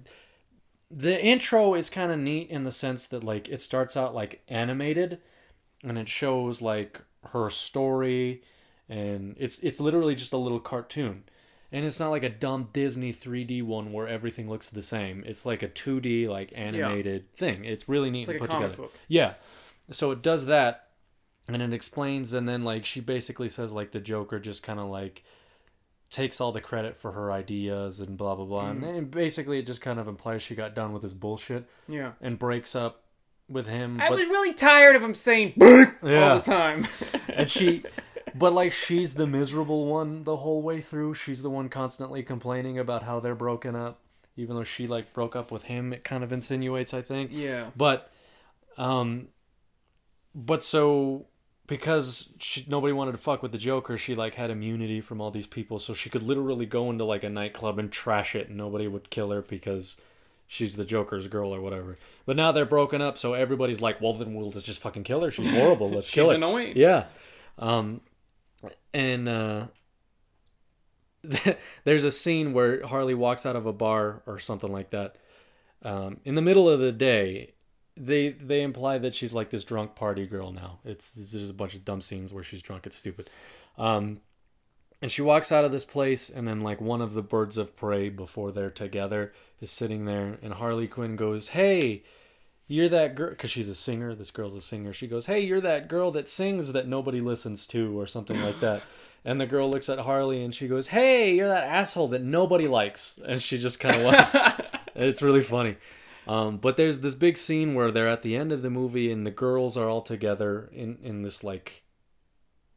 the 0.91 1.23
intro 1.23 1.75
is 1.75 1.91
kind 1.91 2.13
of 2.13 2.19
neat 2.19 2.49
in 2.51 2.65
the 2.65 2.71
sense 2.73 3.07
that 3.09 3.23
like 3.25 3.49
it 3.49 3.61
starts 3.61 3.97
out 3.97 4.15
like 4.15 4.43
animated, 4.49 5.19
and 5.83 5.99
it 5.99 6.09
shows 6.09 6.63
like 6.63 7.03
her 7.33 7.51
story, 7.51 8.43
and 8.89 9.37
it's 9.39 9.59
it's 9.61 9.81
literally 9.81 10.15
just 10.15 10.33
a 10.33 10.37
little 10.39 10.61
cartoon. 10.61 11.25
And 11.73 11.85
it's 11.85 11.99
not 11.99 12.11
like 12.11 12.23
a 12.23 12.29
dumb 12.29 12.69
Disney 12.73 13.13
3D 13.13 13.65
one 13.65 13.91
where 13.91 14.07
everything 14.07 14.47
looks 14.49 14.69
the 14.71 14.83
same. 14.83 15.25
It's 15.27 15.45
like 15.45 15.63
a 15.65 15.69
2D 15.69 16.29
like 16.29 16.53
animated 16.55 17.33
thing. 17.35 17.65
It's 17.65 17.89
really 17.89 18.11
neat 18.11 18.29
It's 18.29 18.29
like 18.29 18.41
and 18.41 18.49
put 18.49 18.55
together. 18.55 18.77
book. 18.77 18.93
Yeah. 19.09 19.35
So 19.91 20.13
it 20.13 20.23
does 20.23 20.47
that 20.47 20.89
and 21.49 21.61
it 21.61 21.73
explains 21.73 22.33
and 22.33 22.47
then 22.47 22.63
like 22.63 22.85
she 22.85 23.01
basically 23.01 23.49
says 23.49 23.73
like 23.73 23.91
the 23.91 23.99
Joker 24.01 24.39
just 24.39 24.63
kind 24.63 24.79
of 24.79 24.87
like 24.89 25.25
takes 26.11 26.41
all 26.41 26.53
the 26.53 26.61
credit 26.61 26.97
for 26.97 27.11
her 27.11 27.33
ideas 27.33 27.99
and 27.99 28.17
blah 28.17 28.37
blah 28.37 28.45
blah. 28.45 28.69
And 28.71 28.81
mm-hmm. 28.81 28.95
then 28.95 29.05
basically 29.07 29.59
it 29.59 29.67
just 29.67 29.81
kind 29.81 29.99
of 29.99 30.07
implies 30.07 30.43
she 30.43 30.55
got 30.55 30.77
done 30.77 30.93
with 30.93 31.03
his 31.03 31.15
bullshit 31.15 31.69
Yeah. 31.89 32.13
and 32.21 32.39
breaks 32.39 32.77
up 32.77 33.03
with 33.49 33.67
him. 33.67 33.99
I 34.01 34.11
but- 34.11 34.19
was 34.19 34.29
really 34.29 34.55
tired 34.55 34.95
of 34.95 35.03
him 35.03 35.15
saying 35.15 35.55
Yeah. 35.57 35.91
all 36.05 36.37
the 36.37 36.43
time. 36.43 36.87
and 37.29 37.51
she 37.51 37.83
but 38.39 38.53
like 38.53 38.73
she's 38.73 39.15
the 39.15 39.27
miserable 39.27 39.87
one 39.87 40.25
the 40.25 40.37
whole 40.37 40.63
way 40.63 40.81
through. 40.81 41.15
She's 41.15 41.43
the 41.43 41.51
one 41.51 41.69
constantly 41.69 42.23
complaining 42.23 42.79
about 42.79 43.03
how 43.03 43.21
they're 43.21 43.35
broken 43.35 43.75
up. 43.77 44.01
Even 44.37 44.57
though 44.57 44.65
she 44.65 44.87
like 44.87 45.13
broke 45.13 45.37
up 45.37 45.53
with 45.53 45.65
him, 45.65 45.93
it 45.93 46.03
kind 46.03 46.25
of 46.25 46.33
insinuates, 46.33 46.93
I 46.93 47.03
think. 47.03 47.31
yeah. 47.33 47.71
But, 47.77 48.11
um, 48.77 49.29
but 50.35 50.65
so 50.65 51.27
because 51.67 52.31
she, 52.41 52.65
nobody 52.69 52.93
wanted 52.93 53.13
to 53.13 53.19
fuck 53.19 53.43
with 53.43 53.53
the 53.53 53.59
Joker, 53.59 53.97
she 53.97 54.15
like 54.15 54.35
had 54.35 54.51
immunity 54.51 55.01
from 55.01 55.21
all 55.21 55.31
these 55.31 55.47
people, 55.47 55.79
so 55.79 55.95
she 55.95 56.11
could 56.11 56.23
literally 56.23 56.67
go 56.67 56.91
into 56.91 57.05
like 57.05 57.23
a 57.25 57.31
nightclub 57.31 57.79
and 57.79 57.91
trash 57.93 58.35
it, 58.35 58.49
and 58.49 58.57
nobody 58.57 58.89
would 58.89 59.09
kill 59.11 59.31
her 59.31 59.41
because 59.41 59.97
she's 60.47 60.77
the 60.77 60.85
Joker's 60.85 61.29
girl 61.29 61.55
or 61.55 61.61
whatever. 61.61 61.97
But 62.27 62.37
now 62.37 62.53
they're 62.53 62.67
broken 62.67 63.01
up, 63.01 63.17
so 63.17 63.35
everybody's 63.35 63.81
like, 63.81 64.01
well, 64.01 64.13
then 64.15 64.35
we'll 64.35 64.51
just 64.51 64.81
fucking 64.81 65.05
kill 65.05 65.23
her. 65.23 65.31
She's 65.31 65.51
horrible. 65.55 65.91
Let's 65.91 66.09
She's 66.09 66.15
kill 66.17 66.31
her. 66.31 66.35
annoying. 66.35 66.73
Yeah. 66.77 67.05
Um, 67.59 68.01
and 68.93 69.29
uh, 69.29 69.67
there's 71.85 72.05
a 72.05 72.11
scene 72.11 72.53
where 72.53 72.87
Harley 72.87 73.15
walks 73.15 73.47
out 73.47 73.57
of 73.57 73.67
a 73.67 73.73
bar 73.73 74.23
or 74.27 74.39
something 74.39 74.71
like 74.73 74.91
that. 74.91 75.19
Um, 75.83 76.21
in 76.25 76.35
the 76.35 76.43
middle 76.43 76.69
of 76.69 76.81
the 76.81 76.93
day, 76.93 77.53
they 77.97 78.31
they 78.31 78.63
imply 78.63 78.99
that 78.99 79.15
she's 79.15 79.35
like 79.35 79.51
this 79.51 79.65
drunk 79.65 79.95
party 79.95 80.27
girl 80.27 80.53
now. 80.53 80.79
It's, 80.85 81.13
just 81.13 81.51
a 81.51 81.55
bunch 81.55 81.75
of 81.75 81.85
dumb 81.85 82.01
scenes 82.01 82.33
where 82.33 82.43
she's 82.43 82.63
drunk. 82.63 82.87
It's 82.87 82.97
stupid. 82.97 83.31
Um, 83.79 84.21
and 85.03 85.13
she 85.13 85.23
walks 85.23 85.53
out 85.53 85.65
of 85.65 85.73
this 85.73 85.85
place, 85.85 86.31
and 86.31 86.49
then 86.49 86.63
like 86.63 86.81
one 86.81 87.03
of 87.03 87.15
the 87.15 87.23
birds 87.23 87.59
of 87.59 87.77
prey 87.77 88.09
before 88.09 88.53
they're 88.53 88.71
together 88.71 89.33
is 89.61 89.71
sitting 89.71 90.07
there, 90.07 90.39
and 90.43 90.55
Harley 90.55 90.89
Quinn 90.89 91.17
goes, 91.17 91.49
"Hey." 91.49 92.03
You're 92.67 92.89
that 92.89 93.15
girl, 93.15 93.31
because 93.31 93.51
she's 93.51 93.69
a 93.69 93.75
singer. 93.75 94.15
This 94.15 94.31
girl's 94.31 94.55
a 94.55 94.61
singer. 94.61 94.93
She 94.93 95.07
goes, 95.07 95.27
Hey, 95.27 95.41
you're 95.41 95.61
that 95.61 95.89
girl 95.89 96.11
that 96.13 96.29
sings 96.29 96.73
that 96.73 96.89
nobody 96.89 97.21
listens 97.21 97.67
to, 97.69 97.99
or 97.99 98.07
something 98.07 98.41
like 98.43 98.61
that. 98.61 98.83
And 99.27 99.41
the 99.41 99.47
girl 99.47 99.71
looks 99.71 99.89
at 99.89 99.99
Harley 100.01 100.45
and 100.45 100.55
she 100.55 100.69
goes, 100.69 100.89
Hey, 100.89 101.35
you're 101.35 101.49
that 101.49 101.65
asshole 101.65 102.09
that 102.09 102.23
nobody 102.23 102.69
likes. 102.69 103.19
And 103.27 103.41
she 103.41 103.57
just 103.57 103.81
kind 103.81 103.97
of 103.97 104.61
it's 104.95 105.23
really 105.23 105.43
funny. 105.43 105.77
Um, 106.29 106.59
but 106.59 106.77
there's 106.77 107.01
this 107.01 107.15
big 107.15 107.39
scene 107.39 107.75
where 107.75 107.91
they're 107.91 108.07
at 108.07 108.21
the 108.21 108.37
end 108.37 108.53
of 108.53 108.61
the 108.61 108.69
movie 108.69 109.11
and 109.11 109.27
the 109.27 109.31
girls 109.31 109.79
are 109.79 109.89
all 109.89 110.03
together 110.03 110.69
in, 110.75 110.99
in 111.03 111.23
this 111.23 111.43
like 111.43 111.85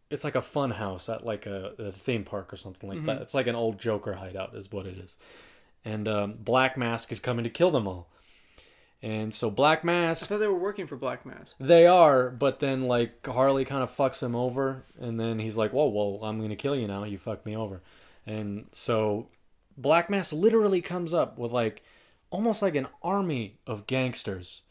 it's 0.10 0.24
like 0.24 0.36
a 0.36 0.42
fun 0.42 0.72
house 0.72 1.10
at 1.10 1.26
like 1.26 1.46
a, 1.46 1.74
a 1.78 1.92
theme 1.92 2.24
park 2.24 2.54
or 2.54 2.58
something 2.58 2.90
like 2.90 3.06
that. 3.06 3.22
It's 3.22 3.34
like 3.34 3.48
an 3.48 3.56
old 3.56 3.78
Joker 3.78 4.14
hideout 4.14 4.56
is 4.56 4.72
what 4.72 4.86
it 4.86 4.98
is. 4.98 5.18
And 5.84 6.08
um, 6.08 6.36
Black 6.40 6.78
Mask 6.78 7.12
is 7.12 7.20
coming 7.20 7.44
to 7.44 7.50
kill 7.50 7.72
them 7.72 7.88
all. 7.88 8.10
And 9.04 9.32
so 9.32 9.52
Black 9.52 9.84
Mask 9.84 10.24
I 10.24 10.28
thought 10.28 10.40
they 10.40 10.48
were 10.48 10.58
working 10.58 10.88
for 10.88 10.96
Black 10.96 11.26
Mask. 11.26 11.56
they 11.60 11.86
are, 11.86 12.32
but 12.32 12.60
then 12.60 12.88
like 12.88 13.26
Harley 13.26 13.64
kind 13.64 13.84
of 13.84 13.96
fucks 13.96 14.24
him 14.24 14.36
over, 14.36 14.86
and 15.00 15.20
then 15.20 15.38
he's 15.38 15.56
like, 15.56 15.72
"Whoa, 15.72 15.88
well, 15.88 16.28
I'm 16.28 16.42
gonna 16.42 16.56
kill 16.56 16.76
you 16.76 16.88
now. 16.88 17.04
You 17.04 17.18
fucked 17.20 17.46
me 17.46 17.56
over," 17.56 17.82
and 18.26 18.66
so 18.72 19.28
Black 19.78 20.10
Mask 20.10 20.34
literally 20.34 20.82
comes 20.82 21.14
up 21.14 21.38
with 21.38 21.52
like 21.52 21.84
almost 22.32 22.64
like 22.64 22.76
an 22.76 22.88
army 23.04 23.60
of 23.68 23.86
gangsters, 23.86 24.64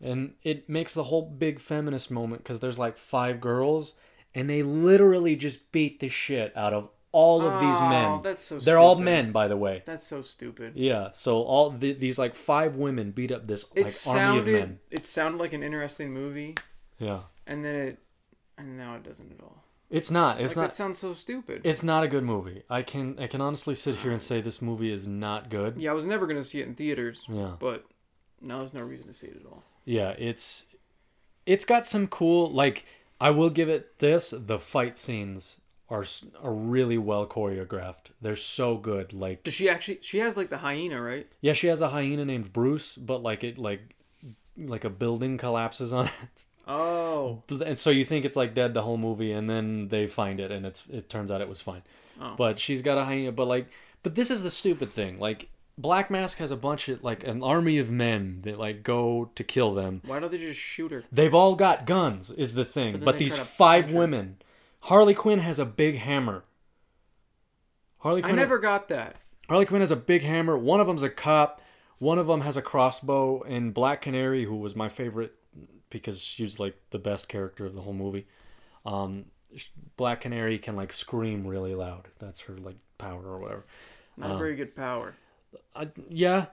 and 0.00 0.34
it 0.42 0.68
makes 0.68 0.92
the 0.94 1.04
whole 1.04 1.22
big 1.22 1.60
feminist 1.60 2.10
moment 2.10 2.42
because 2.42 2.58
there's 2.58 2.80
like 2.80 2.96
five 2.96 3.40
girls, 3.40 3.94
and 4.34 4.50
they 4.50 4.64
literally 4.64 5.36
just 5.36 5.70
beat 5.70 6.00
the 6.00 6.08
shit 6.08 6.52
out 6.56 6.72
of 6.72 6.88
all 7.12 7.42
of 7.42 7.60
these 7.60 7.76
Oh, 7.78 7.88
men. 7.88 8.22
that's 8.22 8.42
so 8.42 8.58
They're 8.58 8.78
all 8.78 8.96
men, 8.96 9.32
by 9.32 9.46
the 9.48 9.56
way. 9.56 9.82
That's 9.84 10.02
so 10.06 10.22
stupid. 10.22 10.72
Yeah, 10.76 11.10
so 11.12 11.42
all 11.42 11.70
the, 11.70 11.92
these 11.92 12.18
like 12.18 12.34
five 12.34 12.76
women 12.76 13.10
beat 13.10 13.30
up 13.30 13.46
this 13.46 13.64
It 13.74 13.82
like 13.82 13.90
sounded 13.90 14.40
army 14.40 14.54
of 14.54 14.68
men. 14.68 14.78
it 14.90 15.04
sounded 15.06 15.38
like 15.38 15.52
an 15.52 15.62
interesting 15.62 16.12
movie, 16.12 16.56
Yeah, 16.98 17.20
and 17.46 17.64
then 17.64 17.74
it, 17.74 17.98
and 18.58 18.76
now 18.78 18.96
it 18.96 19.02
doesn't 19.02 19.30
at 19.32 19.42
all. 19.42 19.62
it's 19.90 20.10
not. 20.10 20.40
It's 20.40 20.56
like 20.56 20.62
not. 20.62 20.70
that 20.70 20.74
sounds 20.74 20.98
so 20.98 21.12
stupid. 21.12 21.60
It's 21.64 21.82
not 21.82 22.02
a 22.02 22.08
good 22.08 22.24
movie. 22.24 22.62
I 22.70 22.82
can 22.82 23.16
I 23.18 23.26
can 23.26 23.40
honestly 23.42 23.74
sit 23.74 23.96
here 23.96 24.10
and 24.12 24.20
say 24.22 24.40
this 24.40 24.62
movie 24.62 24.90
is 24.92 25.06
not 25.06 25.50
good. 25.50 25.76
yeah, 25.76 25.90
I 25.90 25.94
was 25.94 26.06
never 26.06 26.26
gonna 26.26 26.44
see 26.44 26.60
it 26.62 26.66
in 26.66 26.74
theaters, 26.74 27.24
Yeah. 27.28 27.56
but 27.58 27.84
now 28.40 28.58
there's 28.60 28.72
no 28.74 28.80
reason 28.80 29.06
to 29.08 29.12
see 29.12 29.26
it 29.28 29.36
at 29.38 29.46
all. 29.46 29.62
Yeah, 29.84 30.10
it's 30.18 30.64
it's 31.44 31.64
got 31.66 31.84
some 31.86 32.06
cool 32.06 32.50
like 32.50 32.84
I 33.20 33.30
will 33.30 33.50
give 33.50 33.68
it 33.68 33.98
this, 33.98 34.32
the 34.36 34.58
fight 34.58 34.96
scenes 34.96 35.58
are 35.92 36.04
are 36.42 36.52
really 36.52 36.98
well 36.98 37.26
choreographed. 37.26 38.06
They're 38.20 38.34
so 38.36 38.76
good. 38.76 39.12
Like 39.12 39.44
Does 39.44 39.54
she 39.54 39.68
actually? 39.68 39.98
She 40.02 40.18
has 40.18 40.36
like 40.36 40.48
the 40.50 40.58
hyena, 40.58 41.00
right? 41.00 41.26
yeah, 41.40 41.52
she 41.52 41.66
has 41.68 41.80
a 41.82 41.88
hyena 41.90 42.24
named 42.24 42.52
Bruce, 42.52 42.96
but 42.96 43.22
like 43.22 43.44
it 43.44 43.58
like 43.58 43.94
like 44.56 44.84
a 44.84 44.90
building 44.90 45.38
collapses 45.38 45.92
on 45.92 46.06
it. 46.06 46.12
Oh, 46.66 47.42
and 47.66 47.78
so 47.78 47.90
you 47.90 48.04
think 48.04 48.24
it's 48.24 48.36
like 48.36 48.54
dead 48.54 48.72
the 48.74 48.82
whole 48.82 48.96
movie 48.98 49.32
and 49.32 49.48
then 49.48 49.88
they 49.88 50.06
find 50.06 50.40
it 50.40 50.50
and 50.50 50.64
it's 50.64 50.86
it 50.90 51.08
turns 51.08 51.30
out 51.30 51.40
it 51.40 51.48
was 51.48 51.60
fine 51.60 51.82
Oh. 52.20 52.34
but 52.36 52.58
she's 52.58 52.82
got 52.82 52.98
a 52.98 53.04
hyena 53.04 53.32
but 53.32 53.48
like 53.48 53.66
but 54.04 54.14
this 54.14 54.30
is 54.30 54.42
the 54.44 54.50
stupid 54.50 54.92
thing 54.92 55.18
like 55.18 55.48
black 55.76 56.08
mask 56.10 56.38
has 56.38 56.50
a 56.52 56.56
bunch 56.56 56.88
of 56.88 57.02
like 57.02 57.26
an 57.26 57.42
army 57.42 57.78
of 57.78 57.90
men 57.90 58.42
that 58.42 58.58
like 58.60 58.84
go 58.84 59.30
to 59.34 59.42
kill 59.42 59.72
them 59.74 60.02
why 60.06 60.20
don't 60.20 60.30
they 60.30 60.38
just 60.38 60.60
shoot 60.60 60.92
her? 60.92 61.02
they've 61.10 61.34
all 61.34 61.56
got 61.56 61.84
guns 61.86 62.30
is 62.30 62.54
the 62.54 62.64
thing 62.66 62.92
then 62.92 63.04
but, 63.04 63.18
these 63.18 63.36
five 63.36 63.92
women 63.92 64.36
her. 64.38 64.46
Harley 64.82 65.14
quinn 65.14 65.38
has 65.38 65.58
a 65.58 65.64
big 65.64 65.96
hammer 65.96 66.44
harley 67.98 68.22
Quinn. 68.22 68.34
I 68.34 68.36
never 68.36 68.58
got 68.58 68.88
that. 68.88 69.16
Harley 69.48 69.66
Quinn 69.66 69.80
has 69.80 69.90
a 69.90 69.96
big 69.96 70.22
hammer. 70.22 70.56
One 70.56 70.80
of 70.80 70.86
them's 70.86 71.02
a 71.02 71.10
cop. 71.10 71.60
One 71.98 72.18
of 72.18 72.26
them 72.26 72.40
has 72.40 72.56
a 72.56 72.62
crossbow. 72.62 73.42
And 73.42 73.74
Black 73.74 74.00
Canary, 74.00 74.44
who 74.44 74.56
was 74.56 74.74
my 74.74 74.88
favorite 74.88 75.34
because 75.90 76.22
she's 76.22 76.58
like 76.58 76.74
the 76.90 76.98
best 76.98 77.28
character 77.28 77.66
of 77.66 77.74
the 77.74 77.82
whole 77.82 77.92
movie. 77.92 78.26
Um, 78.86 79.26
Black 79.96 80.22
Canary 80.22 80.58
can 80.58 80.74
like 80.74 80.92
scream 80.92 81.46
really 81.46 81.74
loud. 81.74 82.08
That's 82.18 82.40
her 82.42 82.56
like 82.56 82.76
power 82.98 83.22
or 83.22 83.38
whatever. 83.38 83.66
Not 84.16 84.32
a 84.32 84.38
very 84.38 84.56
good 84.56 84.74
power, 84.74 85.14
I, 85.74 85.88
yeah, 86.08 86.46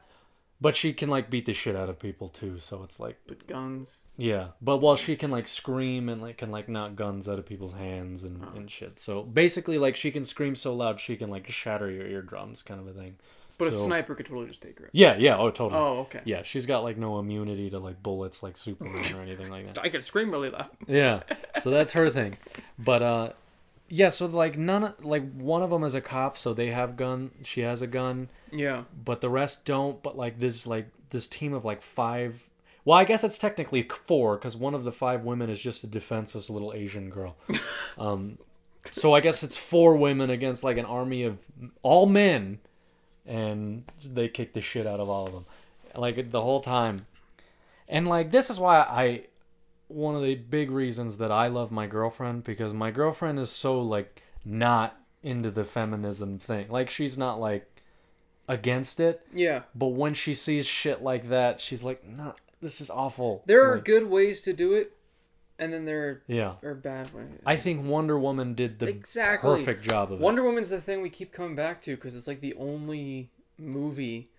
but 0.61 0.75
she 0.75 0.93
can 0.93 1.09
like 1.09 1.29
beat 1.29 1.45
the 1.45 1.53
shit 1.53 1.75
out 1.75 1.89
of 1.89 1.99
people 1.99 2.27
too. 2.27 2.59
So 2.59 2.83
it's 2.83 2.99
like 2.99 3.17
but 3.27 3.47
guns. 3.47 4.01
yeah. 4.17 4.47
But 4.61 4.77
while 4.77 4.95
she 4.95 5.15
can 5.15 5.31
like 5.31 5.47
scream 5.47 6.09
and 6.09 6.21
like 6.21 6.37
can 6.37 6.51
like 6.51 6.67
knock 6.67 6.95
guns 6.95 7.29
out 7.29 7.39
of 7.39 7.45
people's 7.45 7.73
hands 7.73 8.23
and, 8.23 8.43
and 8.55 8.69
shit. 8.69 8.99
So 8.99 9.23
basically, 9.23 9.77
like 9.77 9.95
she 9.95 10.11
can 10.11 10.23
scream 10.23 10.55
so 10.55 10.75
loud 10.75 10.99
she 10.99 11.15
can 11.15 11.29
like 11.29 11.49
shatter 11.49 11.89
your 11.89 12.05
eardrums, 12.07 12.61
kind 12.61 12.79
of 12.79 12.87
a 12.87 12.93
thing. 12.93 13.15
But 13.57 13.67
a 13.67 13.71
sniper 13.71 14.15
could 14.15 14.25
totally 14.25 14.47
just 14.47 14.61
take 14.61 14.79
her. 14.79 14.85
out. 14.85 14.91
Yeah, 14.93 15.17
yeah. 15.17 15.37
Oh, 15.37 15.49
totally. 15.51 15.81
Oh, 15.81 15.99
okay. 16.01 16.21
Yeah, 16.23 16.43
she's 16.43 16.65
got 16.65 16.85
like 16.85 16.97
no 16.97 17.19
immunity 17.19 17.69
to 17.71 17.79
like 17.79 18.01
bullets 18.01 18.41
like 18.41 18.55
Superman 18.55 19.13
or 19.13 19.21
anything 19.21 19.49
like 19.49 19.65
that. 19.73 19.79
I 19.83 19.89
could 19.89 20.05
scream 20.05 20.31
really 20.31 20.49
loud. 20.49 20.69
Yeah. 20.87 21.23
So 21.59 21.69
that's 21.69 21.91
her 21.91 22.09
thing. 22.09 22.37
But 22.77 23.01
uh 23.01 23.31
yeah, 23.89 24.09
so 24.09 24.25
like 24.27 24.57
none 24.57 24.83
of, 24.83 25.03
like 25.05 25.23
one 25.33 25.61
of 25.61 25.69
them 25.69 25.83
is 25.83 25.95
a 25.95 26.01
cop, 26.01 26.37
so 26.37 26.53
they 26.53 26.67
have 26.71 26.95
gun, 26.95 27.31
she 27.43 27.61
has 27.61 27.81
a 27.81 27.87
gun, 27.87 28.29
Yeah. 28.51 28.83
but 29.03 29.21
the 29.21 29.29
rest 29.29 29.65
don't, 29.65 30.01
but 30.01 30.17
like 30.17 30.39
this 30.39 30.65
like 30.67 30.87
this 31.09 31.27
team 31.27 31.53
of 31.53 31.65
like 31.65 31.81
five 31.81 32.49
well, 32.85 32.97
I 32.97 33.03
guess 33.03 33.23
it's 33.23 33.37
technically 33.37 33.83
four 33.83 34.37
cuz 34.37 34.55
one 34.55 34.73
of 34.73 34.83
the 34.83 34.91
five 34.91 35.23
women 35.23 35.49
is 35.49 35.59
just 35.59 35.83
a 35.83 35.87
defenseless 35.87 36.49
little 36.49 36.73
Asian 36.73 37.09
girl. 37.09 37.35
Um 37.97 38.37
so 38.91 39.13
I 39.13 39.19
guess 39.19 39.43
it's 39.43 39.57
four 39.57 39.95
women 39.97 40.29
against 40.29 40.63
like 40.63 40.77
an 40.77 40.85
army 40.85 41.23
of 41.23 41.37
all 41.83 42.05
men 42.05 42.59
and 43.25 43.83
they 44.03 44.27
kick 44.29 44.53
the 44.53 44.61
shit 44.61 44.87
out 44.87 44.99
of 44.99 45.09
all 45.09 45.27
of 45.27 45.33
them 45.33 45.45
like 45.95 46.31
the 46.31 46.41
whole 46.41 46.61
time 46.61 46.97
and 47.87 48.07
like 48.07 48.31
this 48.31 48.49
is 48.49 48.59
why 48.59 48.79
i 48.79 49.21
one 49.89 50.15
of 50.15 50.21
the 50.21 50.35
big 50.35 50.71
reasons 50.71 51.17
that 51.17 51.31
i 51.31 51.47
love 51.47 51.71
my 51.71 51.85
girlfriend 51.87 52.43
because 52.43 52.73
my 52.73 52.89
girlfriend 52.91 53.37
is 53.39 53.51
so 53.51 53.81
like 53.81 54.21
not 54.45 54.95
into 55.23 55.51
the 55.51 55.63
feminism 55.65 56.37
thing 56.39 56.67
like 56.69 56.89
she's 56.89 57.17
not 57.17 57.39
like 57.39 57.81
against 58.47 58.99
it 58.99 59.21
Yeah. 59.33 59.63
but 59.75 59.87
when 59.87 60.13
she 60.13 60.33
sees 60.33 60.65
shit 60.65 61.01
like 61.01 61.29
that 61.29 61.59
she's 61.59 61.83
like 61.83 62.05
nah 62.07 62.33
this 62.61 62.81
is 62.81 62.89
awful 62.89 63.43
There 63.45 63.69
are 63.69 63.75
Like, 63.75 63.85
good 63.85 64.07
ways 64.09 64.41
to 64.41 64.53
do 64.53 64.73
it, 64.73 64.93
and 65.57 65.71
then 65.73 65.85
there 65.85 66.21
yeah 66.27 66.53
are 66.63 66.73
bad 66.75 67.13
ways. 67.13 67.41
i 67.45 67.55
think 67.55 67.85
wonder 67.85 68.17
woman 68.17 68.53
did 68.53 68.79
the 68.79 68.87
Exactly. 68.87 69.49
perfect 69.55 69.83
job 69.83 70.11
of 70.11 70.19
it 70.19 70.23
Wonder 70.23 70.43
Woman's 70.43 70.69
the 70.69 70.81
thing 70.81 71.01
we 71.01 71.09
keep 71.09 71.31
coming 71.31 71.55
back 71.55 71.81
to 71.83 71.95
because 71.95 72.15
it's 72.15 72.27
like 72.27 72.41
the 72.41 72.53
only 72.55 73.29
movie 73.57 74.29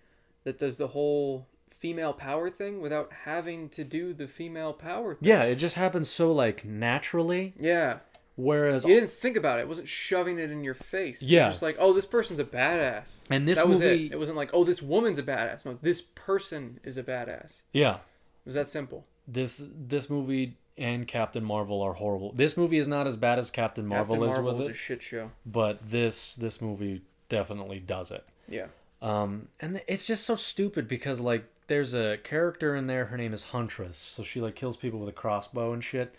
that 0.43 0.57
does 0.57 0.77
the 0.77 0.87
whole 0.87 1.45
female 1.81 2.13
power 2.13 2.49
thing 2.49 2.79
without 2.79 3.11
having 3.25 3.67
to 3.69 3.83
do 3.83 4.13
the 4.13 4.27
female 4.27 4.71
power 4.71 5.15
thing. 5.15 5.27
yeah 5.29 5.41
it 5.43 5.55
just 5.55 5.75
happens 5.75 6.07
so 6.09 6.31
like 6.31 6.63
naturally 6.63 7.53
Yeah. 7.59 7.97
whereas 8.35 8.85
You 8.85 8.93
didn't 8.95 9.11
think 9.11 9.35
about 9.35 9.59
it. 9.59 9.63
It 9.63 9.67
wasn't 9.67 9.87
shoving 9.87 10.39
it 10.39 10.49
in 10.51 10.63
your 10.63 10.73
face. 10.75 11.21
It 11.21 11.25
was 11.25 11.31
Yeah. 11.31 11.49
just 11.49 11.61
like, 11.61 11.75
oh, 11.79 11.91
this 11.93 12.05
person's 12.05 12.39
a 12.39 12.45
badass. 12.45 13.23
and 13.29 13.47
this 13.47 13.57
that 13.59 13.67
was 13.67 13.81
it. 13.81 14.11
It 14.13 14.19
wasn't 14.19 14.37
like, 14.37 14.51
oh, 14.53 14.63
this 14.63 14.81
woman's 14.81 15.19
a 15.19 15.23
badass. 15.23 15.65
No, 15.65 15.77
this 15.81 16.01
person 16.01 16.79
is 16.83 16.97
a 16.97 17.03
badass. 17.03 17.61
yeah 17.73 17.95
It 17.95 18.45
was 18.45 18.55
that 18.55 18.69
simple. 18.69 19.05
this 19.27 19.63
this 19.93 20.09
movie 20.09 20.57
and 20.77 21.07
Captain 21.07 21.43
Marvel 21.43 21.81
are 21.81 21.93
horrible. 21.93 22.31
This 22.33 22.55
movie 22.57 22.77
is 22.77 22.87
not 22.87 23.05
as 23.07 23.17
bad 23.17 23.37
as 23.39 23.51
Captain 23.51 23.85
Marvel 23.85 24.15
Captain 24.15 24.29
is 24.29 24.35
Marvel 24.35 24.51
with 24.51 24.57
was 24.59 24.67
it, 24.67 24.71
a 24.71 24.73
shit 24.73 25.01
show. 25.01 25.31
but 25.45 25.79
this 25.89 26.35
this 26.35 26.61
movie 26.61 27.01
definitely 27.29 27.79
does 27.79 28.11
it. 28.11 28.23
Yeah. 28.47 28.67
Um, 29.01 29.47
and 29.59 29.81
it's 29.87 30.05
just 30.05 30.25
so 30.25 30.35
stupid 30.35 30.87
because 30.87 31.19
like 31.19 31.43
there's 31.71 31.93
a 31.93 32.17
character 32.17 32.75
in 32.75 32.87
there. 32.87 33.05
Her 33.05 33.15
name 33.15 33.31
is 33.31 33.45
Huntress, 33.45 33.95
so 33.95 34.23
she 34.23 34.41
like 34.41 34.55
kills 34.55 34.75
people 34.75 34.99
with 34.99 35.07
a 35.07 35.13
crossbow 35.13 35.71
and 35.71 35.81
shit. 35.81 36.13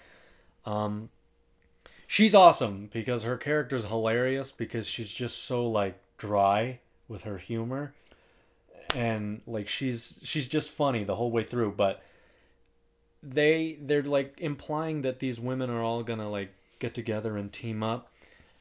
Um, 0.64 1.10
she's 2.06 2.34
awesome 2.34 2.88
because 2.90 3.24
her 3.24 3.36
character's 3.36 3.84
hilarious 3.84 4.50
because 4.50 4.88
she's 4.88 5.12
just 5.12 5.44
so 5.44 5.68
like 5.68 6.00
dry 6.16 6.78
with 7.06 7.24
her 7.24 7.36
humor, 7.36 7.92
and 8.94 9.42
like 9.46 9.68
she's 9.68 10.20
she's 10.22 10.48
just 10.48 10.70
funny 10.70 11.04
the 11.04 11.16
whole 11.16 11.30
way 11.30 11.44
through. 11.44 11.72
But 11.72 12.02
they 13.22 13.76
they're 13.78 14.02
like 14.02 14.40
implying 14.40 15.02
that 15.02 15.18
these 15.18 15.38
women 15.38 15.68
are 15.68 15.82
all 15.82 16.02
gonna 16.02 16.30
like 16.30 16.54
get 16.78 16.94
together 16.94 17.36
and 17.36 17.52
team 17.52 17.82
up, 17.82 18.10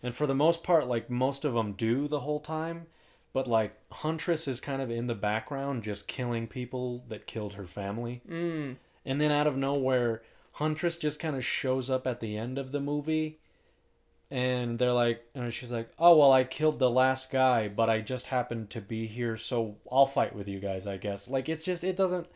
and 0.04 0.14
for 0.14 0.28
the 0.28 0.36
most 0.36 0.62
part, 0.62 0.90
like 0.90 1.10
most 1.10 1.46
of 1.46 1.54
them 1.54 1.72
do 1.72 2.10
the 2.10 2.20
whole 2.20 2.42
time 2.42 2.88
but 3.34 3.48
like 3.48 3.78
Huntress 3.92 4.48
is 4.48 4.60
kind 4.60 4.82
of 4.82 4.92
in 4.92 5.08
the 5.08 5.16
background 5.16 5.84
just 5.84 6.08
killing 6.08 6.48
people 6.48 7.04
that 7.08 7.28
killed 7.28 7.54
her 7.54 7.68
family. 7.68 8.22
Mm. 8.30 8.78
And 9.06 9.22
then 9.22 9.32
out 9.32 9.48
of 9.48 9.58
nowhere, 9.58 10.22
Huntress 10.54 10.98
just 10.98 11.20
kind 11.20 11.36
of 11.36 11.46
shows 11.46 11.90
up 11.90 12.06
at 12.06 12.20
the 12.20 12.38
end 12.38 12.58
of 12.58 12.72
the 12.72 12.80
movie 12.80 13.40
and 14.32 14.80
they're 14.80 14.94
like 14.94 15.24
and 15.36 15.54
she's 15.54 15.72
like, 15.72 15.92
"Oh, 16.00 16.18
well, 16.18 16.32
I 16.32 16.46
killed 16.46 16.80
the 16.80 16.90
last 16.90 17.30
guy, 17.32 17.68
but 17.68 17.90
I 17.90 18.00
just 18.00 18.28
happened 18.28 18.70
to 18.72 18.82
be 18.82 19.06
here, 19.06 19.36
so 19.36 19.76
I'll 19.92 20.06
fight 20.06 20.34
with 20.34 20.48
you 20.48 20.60
guys, 20.60 20.88
I 20.88 20.96
guess." 20.98 21.30
Like 21.30 21.50
it's 21.50 21.66
just 21.66 21.84
it 21.84 21.98
doesn't 21.98 22.28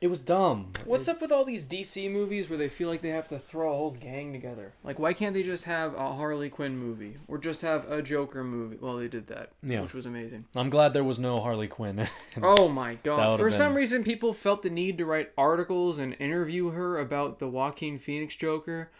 It 0.00 0.08
was 0.08 0.20
dumb. 0.20 0.72
What's 0.86 1.08
up 1.08 1.20
with 1.20 1.30
all 1.30 1.44
these 1.44 1.66
DC 1.66 2.10
movies 2.10 2.48
where 2.48 2.56
they 2.58 2.70
feel 2.70 2.88
like 2.88 3.02
they 3.02 3.10
have 3.10 3.28
to 3.28 3.38
throw 3.38 3.70
a 3.70 3.76
whole 3.76 3.90
gang 3.90 4.32
together? 4.32 4.72
Like, 4.82 4.98
why 4.98 5.12
can't 5.12 5.34
they 5.34 5.42
just 5.42 5.64
have 5.64 5.92
a 5.94 6.12
Harley 6.14 6.48
Quinn 6.48 6.78
movie 6.78 7.18
or 7.28 7.36
just 7.36 7.60
have 7.60 7.90
a 7.92 8.00
Joker 8.00 8.42
movie? 8.42 8.78
Well, 8.80 8.96
they 8.96 9.08
did 9.08 9.26
that, 9.26 9.50
Yeah. 9.62 9.82
which 9.82 9.92
was 9.92 10.06
amazing. 10.06 10.46
I'm 10.56 10.70
glad 10.70 10.94
there 10.94 11.04
was 11.04 11.18
no 11.18 11.38
Harley 11.38 11.68
Quinn. 11.68 12.08
Oh 12.42 12.68
my 12.68 12.94
god! 13.02 13.38
For 13.38 13.50
some 13.50 13.74
reason, 13.74 14.02
people 14.02 14.32
felt 14.32 14.62
the 14.62 14.70
need 14.70 14.96
to 14.98 15.04
write 15.04 15.32
articles 15.36 15.98
and 15.98 16.16
interview 16.18 16.70
her 16.70 16.98
about 16.98 17.38
the 17.38 17.48
Joaquin 17.48 17.98
Phoenix 17.98 18.34
Joker, 18.34 18.90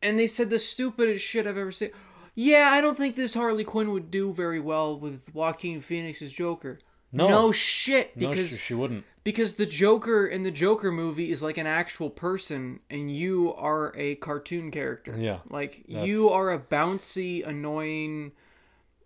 and 0.00 0.18
they 0.18 0.26
said 0.28 0.50
the 0.50 0.58
stupidest 0.58 1.24
shit 1.24 1.46
I've 1.48 1.56
ever 1.56 1.72
seen. 1.72 1.90
Yeah, 2.36 2.68
I 2.70 2.80
don't 2.80 2.96
think 2.96 3.16
this 3.16 3.34
Harley 3.34 3.64
Quinn 3.64 3.90
would 3.90 4.10
do 4.10 4.32
very 4.32 4.60
well 4.60 4.96
with 4.96 5.34
Joaquin 5.34 5.80
Phoenix's 5.80 6.32
Joker. 6.32 6.78
No. 7.10 7.28
no 7.28 7.52
shit, 7.52 8.16
no, 8.16 8.30
because 8.30 8.50
she, 8.50 8.56
she 8.56 8.74
wouldn't. 8.74 9.04
Because 9.24 9.54
the 9.54 9.66
Joker 9.66 10.26
in 10.26 10.42
the 10.42 10.50
Joker 10.50 10.90
movie 10.92 11.30
is 11.30 11.42
like 11.42 11.56
an 11.58 11.66
actual 11.66 12.10
person, 12.10 12.80
and 12.90 13.14
you 13.14 13.54
are 13.54 13.92
a 13.96 14.16
cartoon 14.16 14.70
character. 14.70 15.14
Yeah, 15.18 15.38
like 15.50 15.84
that's- 15.88 16.06
you 16.06 16.28
are 16.30 16.52
a 16.52 16.58
bouncy, 16.58 17.46
annoying, 17.46 18.32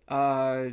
uh, 0.07 0.69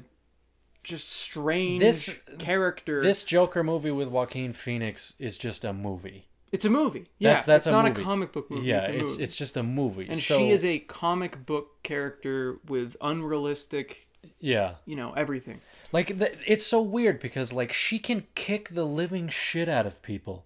just 0.83 1.11
strange 1.11 1.81
This- 1.81 2.19
character. 2.39 3.01
This 3.03 3.23
Joker 3.23 3.63
movie 3.63 3.91
with 3.91 4.09
Joaquin 4.09 4.53
Phoenix 4.53 5.15
is 5.19 5.37
just 5.39 5.65
a 5.65 5.73
movie. 5.73 6.29
it's 6.53 6.65
a 6.65 6.71
movie. 6.71 7.07
Yeah, 7.19 7.31
That's- 7.31 7.47
that's 7.47 7.67
it's 7.67 7.73
a 7.73 7.77
not 7.77 7.89
movie. 7.89 8.01
a 8.01 8.05
comic 8.05 8.33
book 8.33 8.49
movie. 8.51 8.67
yeah, 8.69 8.79
it's 8.79 8.89
a 8.89 8.99
it's 8.99 9.19
it's 9.19 9.37
just 9.37 9.57
a 9.57 9.63
movie. 9.65 10.07
and 10.07 10.17
so, 10.17 10.39
she 10.39 10.51
is 10.51 10.65
a 10.65 10.79
comic 10.79 11.45
book 11.47 11.83
character 11.83 12.61
with 12.69 12.97
unrealistic, 13.01 14.07
yeah. 14.39 14.75
you 14.87 14.95
know, 14.95 15.13
everything. 15.15 15.61
Like 15.95 16.19
th- 16.19 16.39
it's 16.45 16.67
so 16.67 16.83
weird 16.83 17.21
because 17.21 17.53
like 17.53 17.73
she 17.73 18.01
can 18.01 18.27
kick 18.35 18.71
the 18.71 18.85
living 18.85 19.29
shit 19.29 19.69
out 19.69 19.87
of 19.87 20.03
people, 20.03 20.45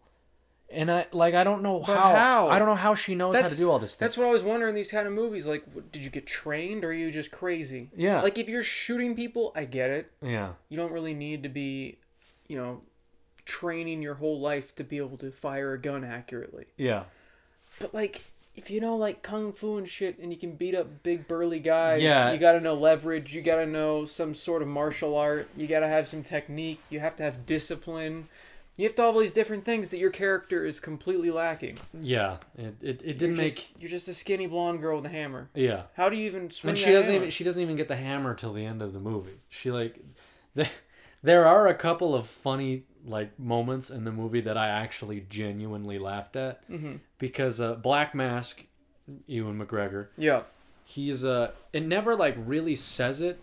and 0.69 0.91
I 0.91 1.07
like 1.11 1.35
I 1.35 1.43
don't 1.43 1.63
know 1.63 1.83
how, 1.83 1.95
how? 1.95 2.49
I 2.49 2.59
don't 2.59 2.69
know 2.69 2.75
how 2.75 2.95
she 2.95 3.15
knows 3.15 3.35
how 3.35 3.49
to 3.49 3.57
do 3.57 3.71
all 3.71 3.79
this 3.79 3.93
stuff. 3.93 4.01
That's 4.01 4.19
what 4.19 4.27
I 4.27 4.31
was 4.31 4.43
wondering. 4.43 4.75
These 4.75 4.91
kind 4.91 5.07
of 5.07 5.15
movies, 5.15 5.47
like, 5.47 5.65
did 5.91 6.05
you 6.05 6.11
get 6.11 6.27
trained 6.27 6.85
or 6.85 6.91
are 6.91 6.93
you 6.93 7.11
just 7.11 7.31
crazy? 7.31 7.89
Yeah. 7.97 8.21
Like, 8.21 8.37
if 8.37 8.47
you're 8.47 8.63
shooting 8.63 9.17
people, 9.17 9.53
I 9.57 9.65
get 9.65 9.89
it. 9.89 10.11
Yeah, 10.21 10.51
you 10.69 10.77
don't 10.77 10.93
really 10.93 11.15
need 11.15 11.43
to 11.45 11.49
be, 11.49 11.97
you 12.47 12.59
know, 12.59 12.83
training 13.47 14.03
your 14.03 14.17
whole 14.17 14.39
life 14.39 14.75
to 14.75 14.85
be 14.85 14.99
able 14.99 15.17
to 15.17 15.31
fire 15.31 15.73
a 15.73 15.81
gun 15.81 16.05
accurately. 16.05 16.67
yeah, 16.77 17.05
But 17.81 17.95
like, 17.95 18.21
if 18.55 18.71
you 18.71 18.81
know 18.81 18.97
like 18.97 19.23
kung 19.23 19.53
fu 19.53 19.77
and 19.77 19.89
shit, 19.89 20.19
and 20.19 20.33
you 20.33 20.39
can 20.39 20.53
beat 20.53 20.75
up 20.75 21.03
big 21.03 21.29
burly 21.29 21.61
guys, 21.61 22.03
Yeah. 22.03 22.33
you 22.33 22.39
gotta 22.39 22.61
know 22.61 22.75
leverage. 22.75 23.35
You 23.35 23.43
gotta 23.43 23.67
know 23.67 24.05
some 24.05 24.35
sort 24.35 24.63
of 24.63 24.69
martial 24.69 25.17
art. 25.17 25.49
You 25.57 25.67
gotta 25.67 25.89
have 25.89 26.07
some 26.07 26.23
technique. 26.23 26.81
You 26.91 27.01
have 27.01 27.17
to 27.17 27.23
have 27.23 27.47
discipline. 27.47 28.29
You 28.77 28.85
have 28.87 28.95
to 28.95 29.03
have 29.03 29.15
all 29.17 29.21
these 29.21 29.33
different 29.33 29.65
things 29.65 29.89
that 29.89 29.99
your 29.99 30.11
character 30.11 30.65
is 30.65 30.79
completely 30.79 31.31
lacking. 31.33 31.79
yeah. 31.99 32.37
It 32.57 32.77
it, 32.81 33.03
it 33.05 33.19
didn't 33.19 33.37
make 33.37 33.55
just, 33.57 33.81
you're 33.81 33.91
just 33.91 34.07
a 34.09 34.15
skinny 34.15 34.47
blonde 34.47 34.81
girl 34.81 34.97
with 34.97 35.07
a 35.07 35.09
hammer. 35.09 35.51
yeah. 35.55 35.83
How 35.95 36.09
do 36.09 36.17
you 36.17 36.27
even 36.27 36.51
swing 36.51 36.71
And 36.71 36.79
she 36.79 36.93
doesn't 36.93 37.13
hammer? 37.13 37.25
even 37.25 37.31
she 37.31 37.43
doesn't 37.45 37.61
even 37.63 37.75
get 37.77 37.89
the 37.89 37.97
hammer 37.97 38.35
till 38.35 38.53
the 38.53 38.65
end 38.65 38.81
of 38.83 38.93
the 38.93 39.01
movie. 39.01 39.41
She 39.51 39.71
like, 39.73 39.99
the, 40.55 40.69
there 41.25 41.45
are 41.47 41.67
a 41.67 41.75
couple 41.75 42.15
of 42.15 42.29
funny 42.29 42.85
like 43.09 43.39
moments 43.39 43.91
in 43.91 44.05
the 44.05 44.13
movie 44.13 44.41
that 44.43 44.57
I 44.57 44.69
actually 44.69 45.25
genuinely 45.29 45.99
laughed 45.99 46.37
at 46.37 46.69
Mhm. 46.71 47.01
because 47.19 47.61
uh, 47.61 47.75
Black 47.75 48.15
Mask, 48.15 48.65
Ewan 49.27 49.59
McGregor, 49.59 50.09
Yeah. 50.17 50.43
he's 50.85 51.25
uh, 51.25 51.53
it 51.73 51.85
never 51.85 52.15
like 52.17 52.37
really 52.39 52.75
says 52.75 53.21
it, 53.21 53.41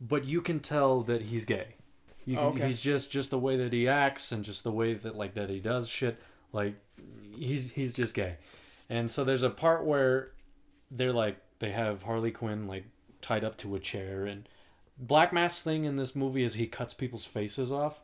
but 0.00 0.24
you 0.24 0.40
can 0.40 0.60
tell 0.60 1.02
that 1.02 1.22
he's 1.22 1.44
gay. 1.44 1.74
You 2.24 2.36
can, 2.36 2.44
Oh, 2.44 2.48
okay. 2.48 2.66
He's 2.66 2.80
just 2.80 3.10
just 3.10 3.30
the 3.30 3.38
way 3.38 3.56
that 3.56 3.72
he 3.72 3.86
acts 3.88 4.32
and 4.32 4.44
just 4.44 4.64
the 4.64 4.72
way 4.72 4.94
that 4.94 5.16
like 5.16 5.34
that 5.34 5.50
he 5.50 5.60
does 5.60 5.88
shit. 5.88 6.18
Like 6.52 6.74
he's 7.36 7.72
he's 7.72 7.92
just 7.92 8.14
gay, 8.14 8.36
and 8.88 9.10
so 9.10 9.24
there's 9.24 9.42
a 9.42 9.50
part 9.50 9.84
where 9.84 10.30
they're 10.90 11.12
like 11.12 11.36
they 11.58 11.70
have 11.72 12.02
Harley 12.02 12.30
Quinn 12.30 12.66
like 12.66 12.84
tied 13.22 13.42
up 13.44 13.56
to 13.58 13.74
a 13.74 13.78
chair 13.80 14.24
and 14.26 14.48
Black 14.98 15.32
Mask 15.32 15.64
thing 15.64 15.84
in 15.84 15.96
this 15.96 16.14
movie 16.14 16.44
is 16.44 16.54
he 16.54 16.66
cuts 16.66 16.92
people's 16.94 17.24
faces 17.24 17.72
off. 17.72 18.01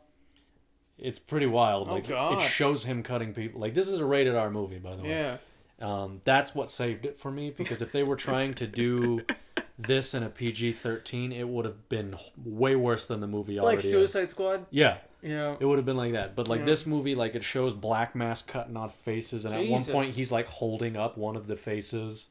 It's 1.01 1.19
pretty 1.19 1.45
wild. 1.45 1.87
Oh, 1.89 1.93
Like 1.95 2.07
God. 2.07 2.41
it 2.41 2.41
shows 2.41 2.83
him 2.83 3.03
cutting 3.03 3.33
people. 3.33 3.61
Like 3.61 3.73
this 3.73 3.87
is 3.87 3.99
a 3.99 4.05
rated 4.05 4.35
R 4.35 4.49
movie, 4.49 4.79
by 4.79 4.95
the 4.95 5.03
way. 5.03 5.09
Yeah. 5.09 5.37
Um, 5.81 6.21
that's 6.25 6.53
what 6.53 6.69
saved 6.69 7.05
it 7.05 7.17
for 7.17 7.31
me 7.31 7.51
because 7.51 7.81
if 7.81 7.91
they 7.93 8.03
were 8.03 8.17
trying 8.17 8.53
to 8.55 8.67
do 8.67 9.21
this 9.79 10.13
in 10.13 10.23
a 10.23 10.29
PG 10.29 10.73
thirteen, 10.73 11.31
it 11.31 11.47
would 11.47 11.63
have 11.65 11.87
been 11.87 12.15
way 12.43 12.75
worse 12.75 13.05
than 13.05 13.21
the 13.21 13.27
movie 13.27 13.57
already. 13.59 13.77
Like 13.77 13.85
is. 13.85 13.89
Suicide 13.91 14.29
Squad. 14.29 14.65
Yeah, 14.71 14.97
Yeah. 15.21 15.55
it 15.57 15.65
would 15.65 15.77
have 15.77 15.85
been 15.85 15.95
like 15.95 16.11
that. 16.13 16.35
But 16.35 16.49
like 16.49 16.59
Yeah. 16.59 16.65
this 16.65 16.85
movie, 16.85 17.15
like 17.15 17.33
it 17.33 17.43
shows 17.45 17.73
Black 17.73 18.13
Mask 18.13 18.45
cutting 18.47 18.75
off 18.75 18.93
faces, 18.97 19.45
and 19.45 19.55
at 19.55 19.67
one 19.69 19.85
point 19.85 20.09
he's 20.15 20.33
like 20.33 20.47
holding 20.49 20.97
up 20.97 21.17
one 21.17 21.37
of 21.37 21.47
the 21.47 21.55
faces, 21.55 22.27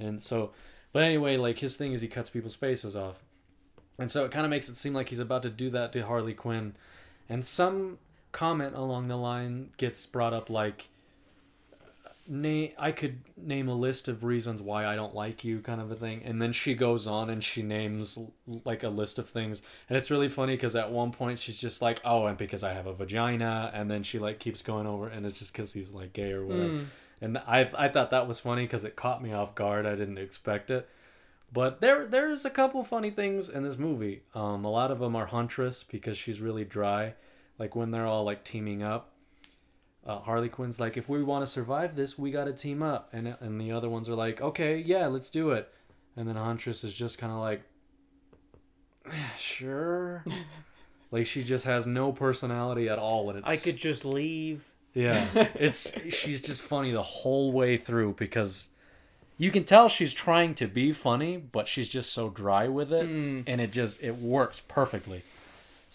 and 0.00 0.22
so. 0.22 0.52
But 0.92 1.02
anyway, 1.02 1.36
like 1.36 1.58
his 1.58 1.76
thing 1.76 1.92
is 1.92 2.00
he 2.00 2.08
cuts 2.08 2.30
people's 2.30 2.54
faces 2.54 2.96
off, 2.96 3.22
and 3.98 4.10
so 4.10 4.24
it 4.24 4.30
kind 4.30 4.46
of 4.46 4.50
makes 4.50 4.70
it 4.70 4.76
seem 4.76 4.94
like 4.94 5.10
he's 5.10 5.18
about 5.18 5.42
to 5.42 5.50
do 5.50 5.68
that 5.68 5.92
to 5.92 6.00
Harley 6.06 6.32
Quinn, 6.32 6.74
and 7.28 7.44
some 7.44 7.98
comment 8.36 8.74
along 8.76 9.08
the 9.08 9.16
line 9.16 9.70
gets 9.78 10.04
brought 10.06 10.34
up 10.34 10.50
like. 10.50 10.88
Name, 12.28 12.72
I 12.76 12.90
could 12.90 13.20
name 13.36 13.68
a 13.68 13.74
list 13.74 14.08
of 14.08 14.24
reasons 14.24 14.60
why 14.60 14.84
I 14.84 14.96
don't 14.96 15.14
like 15.14 15.44
you, 15.44 15.60
kind 15.60 15.80
of 15.80 15.92
a 15.92 15.94
thing. 15.94 16.22
And 16.24 16.42
then 16.42 16.52
she 16.52 16.74
goes 16.74 17.06
on 17.06 17.30
and 17.30 17.42
she 17.42 17.62
names 17.62 18.18
l- 18.18 18.60
like 18.64 18.82
a 18.82 18.88
list 18.88 19.20
of 19.20 19.28
things, 19.28 19.62
and 19.88 19.96
it's 19.96 20.10
really 20.10 20.28
funny 20.28 20.54
because 20.54 20.74
at 20.74 20.90
one 20.90 21.12
point 21.12 21.38
she's 21.38 21.56
just 21.56 21.80
like, 21.80 22.00
"Oh, 22.04 22.26
and 22.26 22.36
because 22.36 22.64
I 22.64 22.72
have 22.72 22.88
a 22.88 22.92
vagina," 22.92 23.70
and 23.72 23.88
then 23.88 24.02
she 24.02 24.18
like 24.18 24.40
keeps 24.40 24.60
going 24.60 24.88
over, 24.88 25.06
and 25.06 25.24
it's 25.24 25.38
just 25.38 25.52
because 25.52 25.72
he's 25.72 25.92
like 25.92 26.14
gay 26.14 26.32
or 26.32 26.44
whatever. 26.44 26.68
Mm. 26.68 26.86
And 27.20 27.38
I 27.38 27.70
I 27.78 27.86
thought 27.86 28.10
that 28.10 28.26
was 28.26 28.40
funny 28.40 28.62
because 28.62 28.82
it 28.82 28.96
caught 28.96 29.22
me 29.22 29.32
off 29.32 29.54
guard. 29.54 29.86
I 29.86 29.94
didn't 29.94 30.18
expect 30.18 30.68
it. 30.72 30.88
But 31.52 31.80
there 31.80 32.06
there's 32.06 32.44
a 32.44 32.50
couple 32.50 32.82
funny 32.82 33.12
things 33.12 33.48
in 33.48 33.62
this 33.62 33.78
movie. 33.78 34.22
Um, 34.34 34.64
a 34.64 34.70
lot 34.70 34.90
of 34.90 34.98
them 34.98 35.14
are 35.14 35.26
Huntress 35.26 35.84
because 35.84 36.18
she's 36.18 36.40
really 36.40 36.64
dry. 36.64 37.14
Like 37.58 37.74
when 37.76 37.90
they're 37.90 38.06
all 38.06 38.24
like 38.24 38.44
teaming 38.44 38.82
up. 38.82 39.12
Uh, 40.06 40.20
Harley 40.20 40.48
Quinn's 40.48 40.78
like, 40.78 40.96
if 40.96 41.08
we 41.08 41.22
want 41.24 41.44
to 41.44 41.50
survive 41.50 41.96
this, 41.96 42.16
we 42.16 42.30
got 42.30 42.44
to 42.44 42.52
team 42.52 42.80
up, 42.82 43.08
and 43.12 43.36
and 43.40 43.60
the 43.60 43.72
other 43.72 43.88
ones 43.88 44.08
are 44.08 44.14
like, 44.14 44.40
okay, 44.40 44.78
yeah, 44.78 45.06
let's 45.08 45.30
do 45.30 45.50
it. 45.50 45.68
And 46.16 46.28
then 46.28 46.36
Huntress 46.36 46.84
is 46.84 46.94
just 46.94 47.18
kind 47.18 47.32
of 47.32 47.40
like, 47.40 47.62
sure. 49.38 50.24
like 51.10 51.26
she 51.26 51.42
just 51.42 51.64
has 51.64 51.86
no 51.86 52.12
personality 52.12 52.88
at 52.88 52.98
all, 52.98 53.30
and 53.30 53.38
it's 53.40 53.48
I 53.50 53.56
could 53.56 53.76
just 53.76 54.04
leave. 54.04 54.64
yeah, 54.94 55.26
it's 55.54 55.92
she's 56.14 56.40
just 56.40 56.60
funny 56.62 56.92
the 56.92 57.02
whole 57.02 57.52
way 57.52 57.76
through 57.76 58.14
because 58.16 58.68
you 59.38 59.50
can 59.50 59.64
tell 59.64 59.88
she's 59.88 60.14
trying 60.14 60.54
to 60.54 60.66
be 60.66 60.92
funny, 60.92 61.36
but 61.36 61.68
she's 61.68 61.88
just 61.88 62.12
so 62.12 62.28
dry 62.30 62.68
with 62.68 62.92
it, 62.92 63.06
Mm. 63.06 63.44
and 63.46 63.60
it 63.60 63.72
just 63.72 64.02
it 64.02 64.16
works 64.16 64.60
perfectly. 64.60 65.22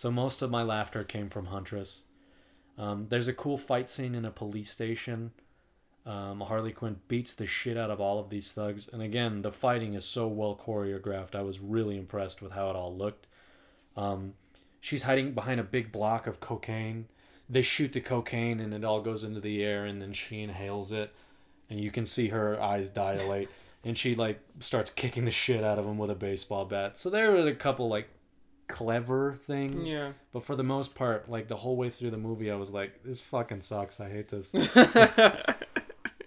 So 0.02 0.10
most 0.10 0.42
of 0.42 0.50
my 0.50 0.64
laughter 0.64 1.04
came 1.04 1.30
from 1.30 1.46
Huntress. 1.46 2.06
Um, 2.76 3.06
there's 3.10 3.28
a 3.28 3.34
cool 3.34 3.56
fight 3.56 3.88
scene 3.88 4.16
in 4.16 4.26
a 4.26 4.32
police 4.32 4.72
station. 4.72 5.30
Um, 6.08 6.42
Harley 6.42 6.72
Quinn 6.72 7.00
beats 7.08 7.36
the 7.36 7.46
shit 7.46 7.78
out 7.78 7.92
of 7.92 8.02
all 8.02 8.18
of 8.18 8.32
these 8.32 8.52
thugs, 8.52 8.88
and 8.92 9.04
again, 9.04 9.44
the 9.44 9.52
fighting 9.52 9.94
is 9.94 10.04
so 10.04 10.28
well 10.28 10.56
choreographed. 10.56 11.36
I 11.36 11.44
was 11.44 11.60
really 11.60 12.00
impressed 12.00 12.42
with 12.42 12.54
how 12.54 12.72
it 12.72 12.76
all 12.76 12.98
looked. 12.98 13.28
Um, 13.96 14.34
she's 14.80 15.04
hiding 15.04 15.34
behind 15.34 15.60
a 15.60 15.64
big 15.64 15.92
block 15.92 16.26
of 16.26 16.40
cocaine. 16.40 17.08
They 17.48 17.62
shoot 17.62 17.94
the 17.94 18.02
cocaine, 18.02 18.60
and 18.60 18.74
it 18.74 18.84
all 18.84 19.02
goes 19.02 19.24
into 19.24 19.40
the 19.40 19.64
air, 19.64 19.86
and 19.86 20.02
then 20.02 20.14
she 20.14 20.42
inhales 20.42 20.92
it, 20.92 21.14
and 21.70 21.80
you 21.80 21.92
can 21.92 22.08
see 22.08 22.30
her 22.30 22.60
eyes 22.60 22.90
dilate, 22.90 23.50
and 23.84 23.96
she 23.96 24.16
like 24.16 24.40
starts 24.58 24.90
kicking 24.90 25.26
the 25.26 25.30
shit 25.32 25.64
out 25.64 25.78
of 25.78 25.86
him 25.86 26.00
with 26.00 26.10
a 26.10 26.16
baseball 26.16 26.66
bat. 26.66 26.98
So 26.98 27.12
there 27.12 27.32
was 27.32 27.46
a 27.46 27.54
couple 27.54 27.88
like 27.88 28.08
clever 28.71 29.36
things. 29.45 29.88
Yeah. 29.89 30.12
But 30.34 30.43
for 30.43 30.55
the 30.55 30.63
most 30.63 30.95
part, 30.95 31.29
like 31.29 31.47
the 31.47 31.57
whole 31.57 31.75
way 31.75 31.89
through 31.89 32.12
the 32.12 32.17
movie, 32.17 32.49
I 32.51 32.55
was 32.55 32.71
like, 32.71 33.03
"This 33.03 33.21
fucking 33.21 33.62
sucks. 33.62 33.99
I 33.99 34.10
hate 34.10 34.27
this." 34.29 34.53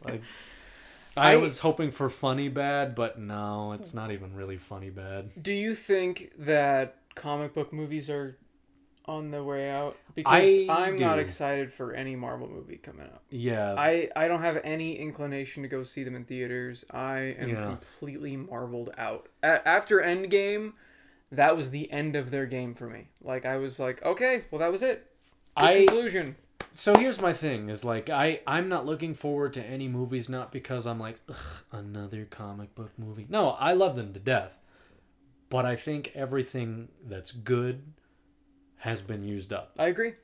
like, 0.04 0.22
I, 1.16 1.32
I- 1.32 1.36
was 1.36 1.60
hoping 1.60 1.90
for 1.90 2.08
funny 2.08 2.48
bad, 2.48 2.94
but 2.94 3.18
no, 3.18 3.72
it's 3.72 3.94
not 3.94 4.10
even 4.10 4.34
really 4.34 4.56
funny 4.58 4.90
bad. 4.90 5.30
Do 5.40 5.52
you 5.52 5.74
think 5.74 6.32
that 6.38 6.96
comic 7.14 7.54
book 7.54 7.72
movies 7.72 8.10
are 8.10 8.36
on 9.06 9.30
the 9.30 9.42
way 9.44 9.70
out? 9.70 9.96
Because 10.14 10.32
I 10.32 10.66
I'm 10.70 10.98
not 10.98 11.18
excited 11.18 11.72
for 11.72 11.92
any 11.92 12.16
Marvel 12.16 12.48
movie 12.48 12.76
coming 12.76 13.06
up. 13.06 13.22
Yeah, 13.30 13.74
I, 13.76 14.08
I 14.16 14.28
don't 14.28 14.40
have 14.42 14.60
any 14.64 14.96
inclination 14.98 15.62
to 15.62 15.68
go 15.68 15.82
see 15.82 16.04
them 16.04 16.14
in 16.16 16.24
theaters. 16.24 16.84
I 16.90 17.18
am 17.38 17.48
Yeah. 17.50 17.64
completely 17.66 18.36
marveled 18.36 18.90
out. 18.98 19.28
A- 19.42 19.66
after 19.66 19.98
Endgame, 20.00 20.72
that 21.36 21.56
was 21.56 21.70
the 21.70 21.90
end 21.90 22.16
of 22.16 22.30
their 22.30 22.46
game 22.46 22.74
for 22.74 22.88
me. 22.88 23.08
Like 23.22 23.44
I 23.46 23.56
was 23.58 23.78
like, 23.80 24.02
okay, 24.04 24.44
well 24.50 24.58
that 24.60 24.70
was 24.72 24.82
it. 24.82 25.10
Good 25.56 25.64
I 25.66 25.86
conclusion. 25.86 26.36
so 26.72 26.96
here's 26.96 27.20
my 27.20 27.32
thing: 27.32 27.68
is 27.68 27.84
like 27.84 28.10
I 28.10 28.40
I'm 28.46 28.68
not 28.68 28.86
looking 28.86 29.14
forward 29.14 29.54
to 29.54 29.62
any 29.64 29.88
movies, 29.88 30.28
not 30.28 30.52
because 30.52 30.86
I'm 30.86 30.98
like 30.98 31.20
Ugh, 31.28 31.36
another 31.72 32.24
comic 32.24 32.74
book 32.74 32.92
movie. 32.98 33.26
No, 33.28 33.50
I 33.50 33.72
love 33.74 33.96
them 33.96 34.12
to 34.14 34.20
death, 34.20 34.58
but 35.50 35.64
I 35.64 35.76
think 35.76 36.10
everything 36.14 36.88
that's 37.04 37.30
good 37.32 37.82
has 38.78 39.00
been 39.00 39.22
used 39.24 39.52
up. 39.52 39.74
I 39.78 39.86
agree. 39.88 40.14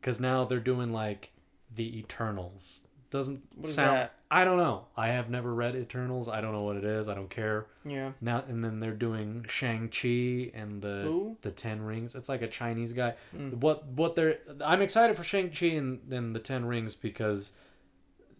because 0.00 0.20
now 0.20 0.44
they're 0.44 0.60
doing 0.60 0.92
like 0.92 1.32
the 1.74 1.98
Eternals. 1.98 2.80
Doesn't 3.14 3.42
What 3.54 3.68
is 3.68 3.74
sound. 3.76 3.96
that? 3.96 4.14
I 4.28 4.44
don't 4.44 4.56
know. 4.56 4.86
I 4.96 5.06
have 5.10 5.30
never 5.30 5.54
read 5.54 5.76
Eternals. 5.76 6.28
I 6.28 6.40
don't 6.40 6.50
know 6.50 6.64
what 6.64 6.74
it 6.74 6.82
is. 6.84 7.08
I 7.08 7.14
don't 7.14 7.30
care. 7.30 7.66
Yeah. 7.84 8.10
Now 8.20 8.42
and 8.48 8.64
then 8.64 8.80
they're 8.80 8.90
doing 8.90 9.46
Shang 9.48 9.88
Chi 9.88 10.50
and 10.52 10.82
the 10.82 11.02
Who? 11.04 11.36
the 11.42 11.52
Ten 11.52 11.80
Rings. 11.82 12.16
It's 12.16 12.28
like 12.28 12.42
a 12.42 12.48
Chinese 12.48 12.92
guy. 12.92 13.14
Mm. 13.32 13.58
What 13.58 13.86
what 13.86 14.16
they're 14.16 14.38
I'm 14.64 14.82
excited 14.82 15.14
for 15.16 15.22
Shang 15.22 15.50
Chi 15.50 15.66
and 15.66 16.00
then 16.08 16.32
the 16.32 16.40
Ten 16.40 16.64
Rings 16.64 16.96
because 16.96 17.52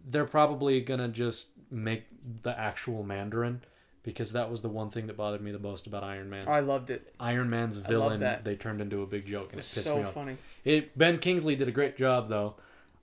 they're 0.04 0.24
probably 0.24 0.80
gonna 0.80 1.06
just 1.08 1.50
make 1.70 2.06
the 2.42 2.58
actual 2.58 3.04
Mandarin 3.04 3.62
because 4.02 4.32
that 4.32 4.50
was 4.50 4.60
the 4.60 4.68
one 4.68 4.90
thing 4.90 5.06
that 5.06 5.16
bothered 5.16 5.40
me 5.40 5.52
the 5.52 5.60
most 5.60 5.86
about 5.86 6.02
Iron 6.02 6.28
Man. 6.28 6.48
I 6.48 6.58
loved 6.58 6.90
it. 6.90 7.14
Iron 7.20 7.48
Man's 7.48 7.76
villain 7.76 8.20
they 8.42 8.56
turned 8.56 8.80
into 8.80 9.02
a 9.02 9.06
big 9.06 9.24
joke 9.24 9.52
and 9.52 9.54
it 9.54 9.56
was 9.58 9.72
pissed 9.72 9.86
so 9.86 9.98
me 9.98 10.02
off. 10.02 10.14
funny. 10.14 10.36
It 10.64 10.98
Ben 10.98 11.18
Kingsley 11.18 11.54
did 11.54 11.68
a 11.68 11.72
great 11.72 11.96
job 11.96 12.28
though, 12.28 12.56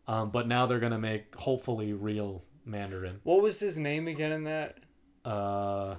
um, 0.08 0.30
but 0.32 0.48
now 0.48 0.66
they're 0.66 0.80
gonna 0.80 1.00
make 1.00 1.36
hopefully 1.36 1.94
real 1.94 2.44
Mandarin. 2.66 3.20
What 3.24 3.42
was 3.42 3.60
his 3.60 3.78
name 3.78 4.08
again 4.08 4.32
in 4.32 4.44
that? 4.46 4.78
Uh, 5.26 5.96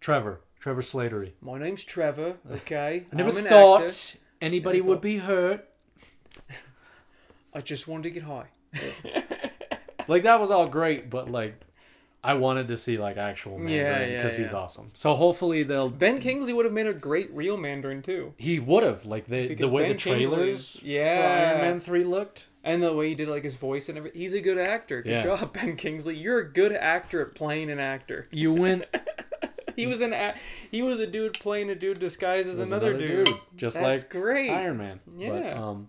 Trevor 0.00 0.40
Trevor 0.58 0.80
Slattery. 0.82 1.32
My 1.40 1.58
name's 1.58 1.84
Trevor. 1.84 2.36
Okay. 2.50 3.06
I 3.12 3.16
never 3.16 3.30
I'm 3.30 3.44
thought 3.44 3.82
actor. 3.82 4.18
anybody 4.40 4.78
Never 4.78 4.88
would 4.88 4.94
thought- 4.96 5.02
be 5.02 5.18
hurt. 5.18 5.68
I 7.54 7.60
just 7.60 7.88
wanted 7.88 8.04
to 8.04 8.10
get 8.10 8.22
high. 8.24 8.46
Like 10.06 10.22
that 10.24 10.40
was 10.40 10.50
all 10.50 10.66
great, 10.68 11.10
but 11.10 11.30
like 11.30 11.60
I 12.28 12.34
wanted 12.34 12.68
to 12.68 12.76
see 12.76 12.98
like 12.98 13.16
actual 13.16 13.52
Yeah, 13.54 13.58
Mandarin 13.84 14.10
yeah, 14.10 14.16
because 14.18 14.36
he's 14.36 14.52
yeah. 14.52 14.58
awesome. 14.58 14.90
So 14.94 15.14
hopefully 15.14 15.62
they'll. 15.62 15.88
Ben 15.88 16.20
Kingsley 16.20 16.52
would 16.52 16.64
have 16.66 16.74
made 16.74 16.86
a 16.86 16.92
great 16.92 17.30
real 17.32 17.56
Mandarin 17.56 18.02
too. 18.02 18.34
He 18.36 18.58
would 18.58 18.82
have 18.82 19.06
like 19.06 19.26
the 19.26 19.48
Because 19.48 19.68
the 19.68 19.74
way 19.74 19.82
Ben 19.84 19.92
the 19.92 19.98
trailers 19.98 20.78
yeah. 20.82 21.52
Iron 21.52 21.60
Man 21.62 21.80
three 21.80 22.04
looked. 22.04 22.48
And 22.64 22.82
the 22.82 22.92
way 22.92 23.08
he 23.08 23.14
did 23.14 23.28
like 23.28 23.44
his 23.44 23.54
voice 23.54 23.88
and 23.88 23.96
everything. 23.96 24.20
He's 24.20 24.34
a 24.34 24.42
good 24.42 24.58
actor. 24.58 25.00
Good 25.02 25.10
Yeah. 25.10 25.22
job, 25.24 25.52
Ben 25.54 25.76
Kingsley. 25.76 26.16
You're 26.16 26.40
a 26.40 26.52
good 26.52 26.72
actor 26.72 27.22
at 27.22 27.34
playing 27.34 27.70
an 27.70 27.78
actor. 27.78 28.28
You 28.30 28.52
went 28.52 28.84
He 29.76 29.86
was 29.86 30.00
an 30.02 30.12
a- 30.12 30.34
he 30.70 30.82
was 30.82 30.98
a 30.98 31.06
dude 31.06 31.34
playing 31.34 31.70
a 31.70 31.74
dude 31.74 31.98
disguised 32.00 32.48
as 32.48 32.58
was 32.58 32.70
another, 32.70 32.98
dude. 32.98 33.28
just 33.56 33.76
That's 33.80 34.02
like 34.02 34.10
great. 34.10 34.50
Iron 34.50 34.76
Man. 34.76 35.00
But, 35.06 35.20
Yeah. 35.22 35.54
um, 35.68 35.88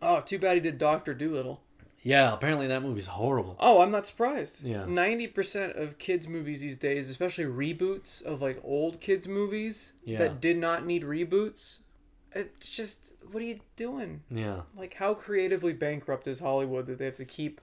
Oh, 0.00 0.20
too 0.20 0.38
bad 0.38 0.54
he 0.54 0.60
did 0.60 0.78
Doctor 0.78 1.12
Dolittle. 1.14 1.60
Yeah. 2.02 2.32
Apparently 2.32 2.66
that 2.68 2.82
movie's 2.82 3.06
horrible. 3.08 3.56
Oh, 3.60 3.80
I'm 3.80 3.90
not 3.90 4.06
surprised. 4.06 4.64
Yeah. 4.64 4.84
Ninety 4.86 5.26
percent 5.26 5.76
of 5.76 5.98
kids' 5.98 6.26
movies 6.28 6.60
these 6.60 6.76
days, 6.76 7.08
especially 7.10 7.44
reboots 7.44 8.22
of 8.22 8.40
like 8.42 8.60
old 8.64 9.00
kids' 9.00 9.26
movies 9.28 9.92
Yeah. 10.04 10.18
that 10.18 10.40
did 10.40 10.56
not 10.58 10.86
need 10.86 11.02
reboots, 11.02 11.78
it's 12.32 12.70
just 12.70 13.12
what 13.30 13.42
are 13.42 13.46
you 13.46 13.60
doing? 13.76 14.22
Yeah. 14.30 14.62
Like, 14.76 14.94
how 14.94 15.12
creatively 15.14 15.72
bankrupt 15.72 16.26
is 16.28 16.38
Hollywood 16.40 16.86
that 16.86 16.98
they 16.98 17.04
have 17.04 17.16
to 17.18 17.24
keep 17.24 17.60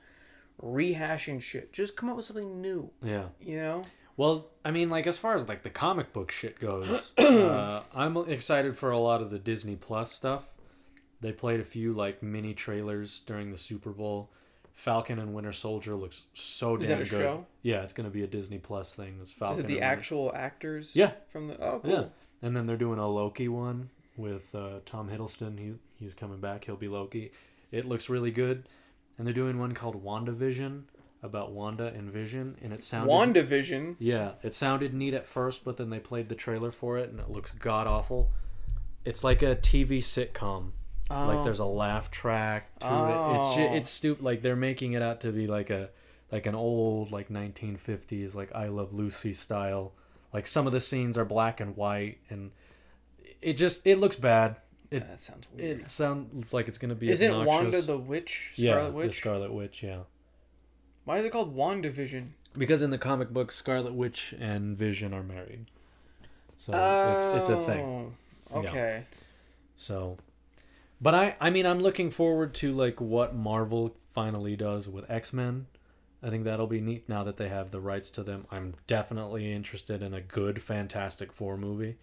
rehashing 0.62 1.42
shit? 1.42 1.74
Just 1.74 1.96
come 1.98 2.10
up 2.10 2.16
with 2.18 2.26
something 2.26 2.62
new, 2.62 2.90
Yeah. 3.04 3.26
you 3.42 3.58
know? 3.58 3.84
Well, 4.18 4.48
I 4.64 4.72
mean, 4.72 4.90
like 4.90 5.08
as 5.08 5.18
far 5.18 5.34
as 5.36 5.50
like 5.50 5.64
the 5.64 5.70
comic 5.70 6.14
book 6.14 6.32
shit 6.32 6.60
goes, 6.60 7.12
uh, 7.18 7.82
I'm 7.94 8.16
excited 8.30 8.76
for 8.78 8.92
a 8.92 8.98
lot 9.00 9.22
of 9.22 9.30
the 9.30 9.40
Disney 9.40 9.76
Plus 9.76 10.12
stuff. 10.12 10.50
They 11.26 11.32
played 11.32 11.60
a 11.60 11.64
few 11.64 11.94
like 11.94 12.22
mini 12.22 12.54
trailers 12.54 13.22
during 13.22 13.52
the 13.52 13.58
Super 13.58 13.90
Bowl. 13.90 14.30
Falcon 14.74 15.18
and 15.18 15.34
Winter 15.34 15.52
Soldier 15.54 15.96
looks 15.96 16.28
so 16.36 16.76
Is 16.76 16.88
damn 16.90 17.00
good. 17.00 17.08
show? 17.08 17.46
Yeah, 17.64 17.82
it's 17.82 17.94
gonna 17.94 18.12
be 18.12 18.22
a 18.22 18.28
Disney 18.28 18.60
Plus 18.60 18.94
thing. 18.94 19.18
It's 19.20 19.32
Falcon. 19.32 19.54
Is 19.54 19.60
it 19.62 19.68
the 19.68 19.74
and 19.80 19.82
Winter- 19.82 19.98
actual 19.98 20.32
actors? 20.36 20.92
Yeah. 20.96 21.14
From 21.30 21.48
the 21.48 21.60
oh 21.60 21.80
cool. 21.80 21.92
Yeah, 21.92 22.04
and 22.44 22.56
then 22.56 22.68
they're 22.68 22.78
doing 22.78 23.00
a 23.00 23.10
Loki 23.10 23.48
one 23.48 23.90
with 24.18 24.54
uh, 24.54 24.82
Tom 24.86 25.10
Hiddleston. 25.10 25.58
He 25.58 25.74
he's 26.00 26.14
coming 26.14 26.40
back. 26.40 26.66
He'll 26.66 26.76
be 26.76 26.90
Loki. 26.90 27.32
It 27.72 27.86
looks 27.86 28.08
really 28.08 28.30
good, 28.30 28.70
and 29.18 29.26
they're 29.26 29.34
doing 29.34 29.58
one 29.58 29.72
called 29.74 30.04
WandaVision 30.06 30.84
about 31.24 31.54
Wanda 31.54 31.88
and 31.88 32.12
Vision, 32.12 32.56
and 32.62 32.72
it 32.72 32.84
sounded 32.84 33.12
WandaVision. 33.12 33.96
yeah, 33.98 34.34
it 34.44 34.54
sounded 34.54 34.94
neat 34.94 35.16
at 35.16 35.26
first, 35.26 35.66
but 35.66 35.78
then 35.78 35.90
they 35.90 36.00
played 36.00 36.30
the 36.30 36.36
trailer 36.36 36.70
for 36.70 37.00
it, 37.00 37.10
and 37.10 37.20
it 37.20 37.32
looks 37.32 37.52
god 37.52 37.88
awful. 37.88 38.30
It's 39.04 39.24
like 39.24 39.42
a 39.42 39.56
TV 39.56 39.98
sitcom. 39.98 40.72
Oh. 41.12 41.28
Like 41.28 41.44
there's 41.44 41.60
a 41.60 41.66
laugh 41.66 42.10
track 42.10 42.80
to 42.80 42.88
it. 42.88 43.36
It's 43.36 43.56
ju- 43.56 43.68
Oh. 43.70 43.76
it's 43.76 43.90
stupid. 43.90 44.24
Like 44.24 44.42
they're 44.42 44.56
making 44.56 44.94
it 44.94 45.02
out 45.02 45.22
to 45.22 45.32
be 45.32 45.46
like 45.48 45.70
a 45.70 45.90
like 46.32 46.46
an 46.48 46.56
old 46.56 47.12
like 47.12 47.30
1950s 47.30 48.34
like 48.36 48.54
I 48.56 48.68
Love 48.70 48.94
Lucy 48.94 49.34
style. 49.34 49.94
Like 50.34 50.48
some 50.48 50.66
of 50.66 50.74
the 50.74 50.80
scenes 50.80 51.18
are 51.18 51.26
black 51.26 51.60
and 51.62 51.78
white, 51.78 52.18
and 52.30 52.52
it 53.42 53.54
just 53.54 53.86
it 53.86 54.00
looks 54.00 54.16
bad. 54.16 54.58
It 54.92 55.00
that 55.08 55.20
sounds 55.22 55.48
weird. 55.54 55.80
it 55.82 55.90
sounds 55.90 56.54
like 56.54 56.68
it's 56.68 56.78
gonna 56.78 56.96
be 56.96 57.10
Isn't 57.10 57.32
obnoxious. 57.32 57.62
Wanda 57.74 57.82
the 57.82 57.98
witch? 57.98 58.54
yeah 58.56 58.74
Scarlet 58.74 59.08
the 59.08 59.14
Scarlet 59.14 59.54
Witch 59.54 59.84
yeah. 59.84 60.00
Why 61.06 61.18
is 61.20 61.26
it 61.26 61.32
called 61.32 61.56
WandaVision? 61.56 62.30
Because 62.58 62.82
in 62.82 62.90
the 62.90 62.98
comic 62.98 63.30
book, 63.30 63.52
Scarlet 63.52 63.94
Witch 63.94 64.34
and 64.40 64.76
Vision 64.78 65.14
are 65.14 65.22
married, 65.24 65.66
so 66.58 66.72
it's 67.16 67.26
it's 67.26 67.50
a 67.50 67.64
thing. 67.64 68.12
Oh, 68.54 68.60
Okay. 68.60 69.04
So, 69.78 70.18
but 71.02 71.14
I 71.16 71.36
I 71.40 71.50
mean 71.50 71.66
I'm 71.66 71.80
looking 71.80 72.10
forward 72.12 72.54
to 72.56 72.72
like 72.74 73.00
what 73.02 73.36
Marvel 73.36 73.96
finally 74.14 74.56
does 74.56 74.88
with 74.88 75.10
X 75.10 75.34
Men. 75.34 75.68
I 76.24 76.30
think 76.30 76.44
that'll 76.46 76.66
be 76.68 76.82
neat 76.82 77.08
now 77.08 77.24
that 77.24 77.38
they 77.38 77.50
have 77.50 77.70
the 77.72 77.80
rights 77.80 78.10
to 78.12 78.24
them. 78.24 78.48
I'm 78.50 78.74
definitely 78.88 79.52
interested 79.54 80.02
in 80.02 80.14
a 80.14 80.22
good 80.22 80.62
Fantastic 80.64 81.32
Four 81.32 81.56
movie. 81.58 81.98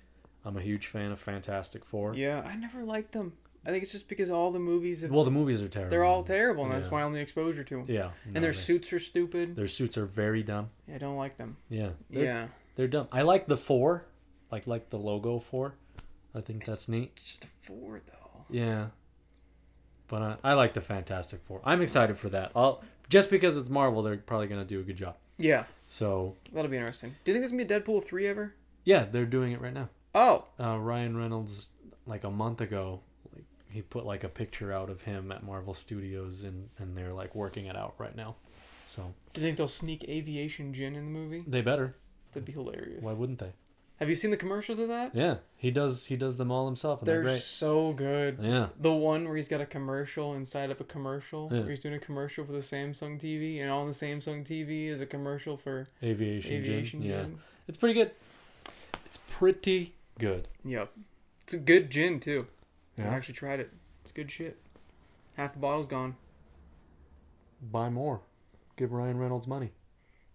I'm 0.44 0.56
a 0.56 0.60
huge 0.60 0.86
fan 0.86 1.10
of 1.10 1.18
Fantastic 1.18 1.84
Four. 1.84 2.14
Yeah, 2.14 2.42
I 2.46 2.54
never 2.56 2.84
liked 2.84 3.12
them. 3.12 3.32
I 3.64 3.70
think 3.70 3.82
it's 3.84 3.92
just 3.92 4.08
because 4.08 4.28
all 4.30 4.50
the 4.50 4.58
movies 4.58 5.02
have, 5.02 5.10
Well, 5.12 5.22
the 5.24 5.30
movies 5.30 5.62
are 5.62 5.68
terrible. 5.68 5.90
they're 5.90 6.04
all 6.04 6.24
terrible, 6.24 6.64
and 6.64 6.72
that's 6.72 6.86
Yeah. 6.86 6.92
my 6.92 7.02
only 7.02 7.20
exposure 7.20 7.62
to 7.64 7.76
them. 7.76 7.86
yeah, 7.88 8.10
and 8.24 8.34
no, 8.34 8.40
their 8.40 8.50
they- 8.52 8.56
suits 8.58 8.92
are 8.92 8.98
stupid. 8.98 9.54
their 9.56 9.68
suits 9.68 9.96
are 9.96 10.06
very 10.06 10.42
dumb. 10.42 10.70
Yeah, 10.88 10.96
I 10.96 10.98
don't 10.98 11.16
like 11.16 11.36
them. 11.36 11.56
Yeah, 11.68 11.90
they're, 12.10 12.24
yeah, 12.24 12.48
they're 12.74 12.88
dumb. 12.88 13.06
I 13.12 13.22
like 13.22 13.46
the 13.46 13.56
four, 13.56 14.04
like 14.50 14.66
like 14.66 14.90
the 14.90 14.98
logo 14.98 15.38
four. 15.38 15.74
I 16.34 16.40
think 16.40 16.64
that's 16.64 16.88
neat. 16.88 17.12
it's 17.16 17.30
just 17.30 17.44
a 17.44 17.48
four 17.60 18.00
though. 18.06 18.21
Yeah. 18.52 18.86
But 20.08 20.22
I, 20.22 20.50
I 20.50 20.52
like 20.54 20.74
the 20.74 20.80
Fantastic 20.80 21.40
Four. 21.44 21.60
I'm 21.64 21.80
excited 21.82 22.18
for 22.18 22.28
that. 22.30 22.52
I'll 22.54 22.82
just 23.08 23.30
because 23.30 23.56
it's 23.56 23.70
Marvel, 23.70 24.02
they're 24.02 24.16
probably 24.18 24.46
gonna 24.46 24.64
do 24.64 24.80
a 24.80 24.82
good 24.82 24.96
job. 24.96 25.16
Yeah, 25.38 25.64
So 25.86 26.36
that'll 26.52 26.70
be 26.70 26.76
interesting. 26.76 27.14
Do 27.24 27.32
you 27.32 27.34
think 27.34 27.42
there's 27.42 27.50
gonna 27.52 27.64
be 27.64 27.74
a 27.74 27.80
Deadpool 27.80 28.04
three 28.04 28.26
ever? 28.26 28.54
yeah, 28.84 29.06
they're 29.10 29.26
doing 29.26 29.52
it 29.52 29.60
right 29.60 29.72
now. 29.72 29.88
Oh, 30.14 30.44
Uh, 30.60 30.78
Ryan 30.78 31.16
Reynolds, 31.16 31.70
like 32.06 32.24
a 32.24 32.30
month 32.30 32.60
ago, 32.60 33.00
like 33.34 33.44
he 33.70 33.80
put 33.82 34.04
like 34.04 34.24
a 34.24 34.28
picture 34.28 34.72
out 34.72 34.90
of 34.90 35.02
him 35.02 35.32
at 35.32 35.42
Marvel 35.42 35.72
Studios, 35.74 36.42
and 36.42 36.68
and 36.78 36.96
they're 36.96 37.12
like 37.14 37.34
working 37.34 37.66
it 37.66 37.76
out 37.76 37.94
right 37.98 38.14
now. 38.14 38.36
So 38.86 39.14
do 39.32 39.40
you 39.40 39.46
think 39.46 39.56
they'll 39.56 39.68
sneak 39.68 40.04
aviation 40.08 40.74
gin 40.74 40.94
in 40.94 41.04
the 41.06 41.10
movie? 41.10 41.44
they 41.46 41.62
better. 41.62 41.94
That'd 42.32 42.44
be 42.44 42.52
hilarious. 42.52 43.02
Why 43.04 43.12
wouldn't 43.14 43.38
they? 43.38 43.52
Have 44.02 44.08
you 44.08 44.16
seen 44.16 44.32
the 44.32 44.36
commercials 44.36 44.80
of 44.80 44.88
that? 44.88 45.14
Yeah, 45.14 45.36
he 45.54 45.70
does. 45.70 46.06
He 46.06 46.16
does 46.16 46.36
them 46.36 46.50
all 46.50 46.66
himself, 46.66 46.98
and 47.02 47.06
they're, 47.06 47.22
They're 47.22 47.36
so 47.36 47.92
good. 47.92 48.38
Yeah, 48.42 48.70
The 48.80 48.92
one 48.92 49.26
where 49.26 49.36
he's 49.36 49.46
got 49.46 49.60
a 49.60 49.64
commercial 49.66 50.34
inside 50.34 50.72
of 50.72 50.80
a 50.80 50.84
commercial, 50.84 51.48
Yeah. 51.52 51.60
where 51.60 51.70
he's 51.70 51.78
doing 51.78 51.94
a 51.94 52.00
commercial 52.00 52.44
for 52.44 52.50
the 52.50 52.58
Samsung 52.58 53.20
TV, 53.20 53.60
and 53.62 53.70
on 53.70 53.86
the 53.86 53.92
Samsung 53.92 54.44
TV 54.44 54.88
is 54.88 55.00
a 55.00 55.06
commercial 55.06 55.56
for 55.56 55.86
aviation, 56.02 56.52
aviation 56.52 57.02
gin. 57.02 57.10
Yeah, 57.10 57.26
it's 57.68 57.78
pretty 57.78 57.94
good. 57.94 58.10
It's 59.06 59.18
pretty 59.30 59.94
good. 60.18 60.48
Yep. 60.64 60.90
It's 61.44 61.54
a 61.54 61.58
good 61.58 61.88
gin 61.88 62.18
too. 62.18 62.48
Yeah. 62.98 63.08
I 63.08 63.14
actually 63.14 63.34
tried 63.34 63.60
it. 63.60 63.70
It's 64.02 64.10
good 64.10 64.32
shit. 64.32 64.58
Half 65.36 65.52
the 65.52 65.60
bottle's 65.60 65.86
gone. 65.86 66.16
Buy 67.70 67.88
more. 67.88 68.22
Give 68.76 68.90
Ryan 68.90 69.18
Reynolds 69.18 69.46
money. 69.46 69.70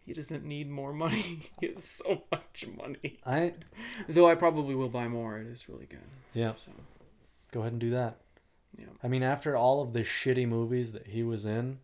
He 0.08 0.14
doesn't 0.14 0.46
need 0.46 0.70
more 0.70 0.94
money. 0.94 1.42
he 1.60 1.68
has 1.68 1.84
so 1.84 2.24
much 2.32 2.66
money. 2.78 3.20
I 3.26 3.54
Though 4.08 4.30
I 4.30 4.36
probably 4.36 4.74
will 4.74 4.88
buy 4.88 5.10
more. 5.10 5.38
It 5.38 5.48
is 5.48 5.68
really 5.68 5.86
good. 5.86 6.00
yeah. 6.34 6.54
So 6.56 6.72
Go 7.52 7.60
ahead 7.60 7.74
and 7.74 7.82
do 7.82 7.92
that. 7.92 8.18
Yeah. 8.78 8.86
I 9.04 9.10
mean, 9.10 9.22
after 9.22 9.58
all 9.58 9.82
of 9.82 9.92
the 9.92 10.02
shitty 10.02 10.48
movies 10.48 10.94
that 10.94 11.08
he 11.08 11.24
was 11.24 11.46
in, 11.46 11.80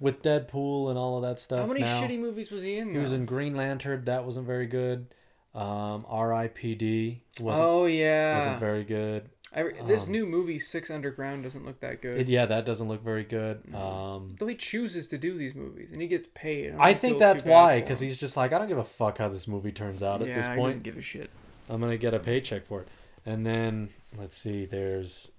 with 0.00 0.22
Deadpool 0.22 0.90
and 0.90 0.98
all 0.98 1.16
of 1.16 1.22
that 1.22 1.40
stuff. 1.40 1.60
how 1.60 1.66
many 1.66 1.80
now, 1.80 2.02
shitty 2.02 2.18
movies 2.18 2.50
was 2.50 2.62
he 2.62 2.76
in? 2.76 2.92
He 2.92 2.98
was 2.98 3.12
in 3.12 3.24
Green 3.24 3.56
Lantern. 3.56 4.04
That 4.04 4.24
wasn't 4.24 4.46
very 4.46 4.66
good. 4.66 5.06
Um, 5.54 6.04
R.I.P.D. 6.08 7.22
wasn't 7.40 7.66
oh 7.66 7.86
yeah. 7.86 8.36
wasn't 8.36 8.60
very 8.60 8.84
good. 8.84 9.28
I, 9.54 9.64
this 9.86 10.06
um, 10.06 10.12
new 10.12 10.26
movie 10.26 10.58
Six 10.58 10.90
Underground 10.90 11.42
doesn't 11.42 11.64
look 11.64 11.80
that 11.80 12.02
good. 12.02 12.20
It, 12.20 12.28
yeah, 12.28 12.46
that 12.46 12.66
doesn't 12.66 12.86
look 12.88 13.02
very 13.02 13.24
good. 13.24 13.62
No. 13.70 13.78
Um, 13.78 14.36
Though 14.38 14.46
he 14.46 14.54
chooses 14.54 15.06
to 15.08 15.18
do 15.18 15.36
these 15.38 15.54
movies 15.54 15.90
and 15.92 16.02
he 16.02 16.08
gets 16.08 16.26
paid. 16.34 16.72
don't 16.72 16.80
I 16.80 16.92
think 16.94 17.18
that's 17.18 17.44
why, 17.44 17.80
because 17.80 17.98
he's 18.00 18.16
just 18.18 18.36
like, 18.36 18.52
I 18.52 18.58
don't 18.58 18.68
give 18.68 18.78
a 18.78 18.84
fuck 18.84 19.18
how 19.18 19.28
this 19.28 19.48
movie 19.48 19.72
turns 19.72 20.02
out 20.02 20.20
yeah, 20.20 20.26
at 20.28 20.34
this 20.34 20.46
he 20.46 20.54
point. 20.54 20.68
doesn't 20.68 20.82
give 20.82 20.96
a 20.98 21.02
shit. 21.02 21.30
I'm 21.68 21.80
gonna 21.80 21.96
get 21.96 22.14
a 22.14 22.20
paycheck 22.20 22.66
for 22.66 22.82
it. 22.82 22.88
And 23.24 23.44
then 23.44 23.90
let's 24.18 24.36
see, 24.36 24.64
there's 24.66 25.30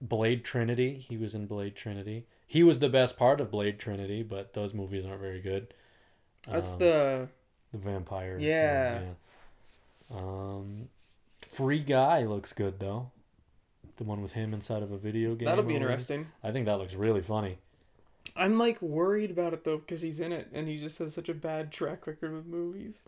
Blade 0.00 0.44
Trinity. 0.44 0.94
He 1.08 1.16
was 1.16 1.34
in 1.34 1.46
Blade 1.46 1.74
Trinity. 1.74 2.26
He 2.46 2.62
was 2.62 2.78
the 2.78 2.88
best 2.88 3.18
part 3.18 3.40
of 3.40 3.50
Blade 3.50 3.78
Trinity, 3.78 4.22
but 4.22 4.52
those 4.52 4.72
movies 4.74 5.04
aren't 5.04 5.20
very 5.20 5.40
good. 5.40 5.74
That's 6.48 6.72
Um, 6.72 6.78
the 6.78 7.28
the 7.72 7.78
vampire. 7.78 8.38
Yeah. 8.38 8.94
one, 8.94 9.16
yeah. 10.10 10.16
Um, 10.16 10.88
Free 11.56 11.80
Guy 11.80 12.24
looks 12.24 12.52
good 12.52 12.78
though. 12.80 13.10
the 13.96 14.04
one 14.04 14.20
with 14.20 14.32
him 14.32 14.52
inside 14.52 14.82
of 14.82 14.92
a 14.92 14.98
video 14.98 15.34
game. 15.34 15.46
That'll 15.46 15.64
be 15.64 15.74
or 15.74 15.78
interesting. 15.78 16.26
I 16.44 16.52
think 16.52 16.66
that 16.66 16.78
looks 16.78 16.94
really 16.94 17.22
funny. 17.22 17.56
I'm 18.36 18.58
like 18.58 18.82
worried 18.82 19.30
about 19.30 19.54
it 19.54 19.64
though 19.64 19.78
because 19.78 20.02
he's 20.02 20.20
in 20.20 20.32
it 20.32 20.48
and 20.52 20.68
he 20.68 20.76
just 20.76 20.98
has 20.98 21.14
such 21.14 21.28
a 21.30 21.34
bad 21.34 21.72
track 21.72 22.06
record 22.06 22.32
with 22.34 22.44
movies. 22.46 23.04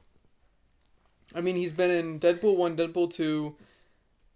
I 1.35 1.43
mean, 1.43 1.57
he's 1.57 1.73
been 1.73 1.91
in 1.91 2.19
Deadpool 2.21 2.57
one, 2.57 2.75
Deadpool 2.77 3.11
two, 3.13 3.57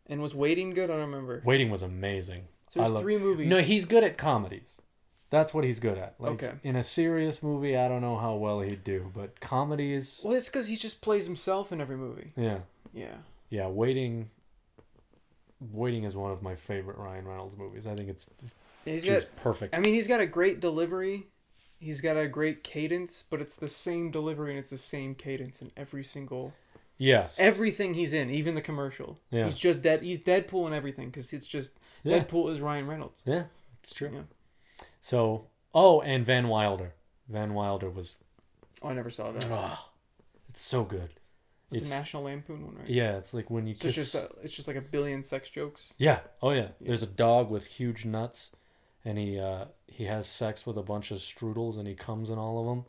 and 0.07 0.20
was 0.20 0.35
Waiting 0.35 0.75
good? 0.75 0.90
I 0.90 0.94
don't 0.94 1.11
remember. 1.11 1.40
Waiting 1.44 1.70
was 1.70 1.81
amazing. 1.83 2.42
So 2.68 2.81
there's 2.81 2.90
I 2.90 2.92
love- 2.94 3.03
three 3.03 3.16
movies. 3.18 3.48
No, 3.48 3.59
he's 3.61 3.87
good 3.87 4.05
at 4.05 4.18
comedies. 4.18 4.79
That's 5.31 5.55
what 5.55 5.64
he's 5.64 5.81
good 5.81 5.96
at. 5.96 6.16
Like 6.18 6.33
Okay. 6.42 6.53
in 6.62 6.77
a 6.77 6.83
serious 6.83 7.42
movie, 7.42 7.79
I 7.79 7.88
don't 7.88 8.03
know 8.03 8.18
how 8.18 8.35
well 8.35 8.61
he'd 8.61 8.85
do, 8.85 9.11
but 9.14 9.40
comedies, 9.40 10.20
well, 10.22 10.35
it's 10.35 10.51
because 10.51 10.66
he 10.68 10.77
just 10.77 11.01
plays 11.01 11.25
himself 11.25 11.72
in 11.72 11.81
every 11.81 11.96
movie. 11.96 12.33
yeah, 12.37 12.59
Yeah. 12.92 13.14
Yeah. 13.52 13.66
Waiting, 13.68 14.30
Waiting 15.60 16.02
is 16.02 16.16
one 16.16 16.32
of 16.32 16.42
my 16.42 16.54
favorite 16.56 16.98
Ryan 16.98 17.26
Reynolds 17.28 17.56
movies. 17.56 17.86
I 17.86 17.94
think 17.94 18.08
it's 18.08 18.28
He's 18.84 19.04
just 19.04 19.28
got. 19.28 19.42
perfect. 19.42 19.74
I 19.76 19.78
mean, 19.78 19.94
he's 19.94 20.08
got 20.08 20.20
a 20.20 20.26
great 20.26 20.58
delivery. 20.60 21.28
He's 21.78 22.00
got 22.00 22.16
a 22.16 22.26
great 22.26 22.64
cadence, 22.64 23.22
but 23.28 23.40
it's 23.40 23.54
the 23.54 23.68
same 23.68 24.10
delivery 24.10 24.50
and 24.50 24.58
it's 24.58 24.70
the 24.70 24.78
same 24.78 25.14
cadence 25.14 25.62
in 25.62 25.70
every 25.76 26.02
single 26.04 26.52
Yes. 26.98 27.36
everything 27.38 27.94
he's 27.94 28.12
in, 28.12 28.30
even 28.30 28.54
the 28.54 28.60
commercial. 28.60 29.18
Yeah. 29.30 29.44
He's 29.46 29.58
just 29.58 29.82
dead. 29.82 30.02
He's 30.02 30.20
Deadpool 30.20 30.66
and 30.66 30.74
everything 30.74 31.06
because 31.10 31.32
it's 31.32 31.46
just 31.48 31.70
Yeah. 32.04 32.18
Deadpool 32.20 32.50
is 32.50 32.60
Ryan 32.60 32.86
Reynolds. 32.86 33.22
Yeah, 33.24 33.44
it's 33.82 33.92
true. 33.94 34.10
Yeah. 34.12 34.84
So, 35.00 35.46
oh, 35.74 36.00
and 36.00 36.24
Van 36.26 36.48
Wilder. 36.48 36.94
Van 37.28 37.54
Wilder 37.54 37.90
was, 37.90 38.18
Oh, 38.82 38.88
I 38.88 38.94
never 38.94 39.10
saw 39.10 39.30
that. 39.32 39.46
ah, 39.50 39.88
it's 40.48 40.60
so 40.62 40.82
good. 40.84 41.10
It's, 41.72 41.82
It's, 41.82 41.90
a 41.90 41.94
National 41.98 42.22
Lampoon 42.24 42.64
one, 42.66 42.76
right? 42.76 42.88
yeah, 42.88 43.16
it's 43.16 43.32
like 43.35 43.50
when 43.50 43.66
you 43.66 43.74
So 43.74 43.88
it's 43.88 43.96
just 43.96 44.14
a, 44.14 44.28
it's 44.42 44.54
just 44.54 44.68
like 44.68 44.76
a 44.76 44.80
billion 44.82 45.22
sex 45.22 45.50
jokes. 45.50 45.92
yeah. 45.98 46.20
Oh 46.42 46.50
yeah. 46.50 46.68
There's 46.80 47.02
a 47.02 47.06
dog 47.06 47.50
with 47.50 47.66
huge 47.66 48.04
nuts, 48.04 48.50
and 49.04 49.18
he 49.18 49.38
uh 49.38 49.66
he 49.87 50.04
has 50.04 50.26
sex 50.26 50.66
with 50.66 50.76
a 50.78 50.82
bunch 50.82 51.11
of 51.11 51.18
strudels, 51.18 51.78
and 51.78 51.87
he 51.88 51.94
comes 51.94 52.30
in 52.30 52.38
all 52.38 52.61
of 52.61 52.66
them, 52.66 52.85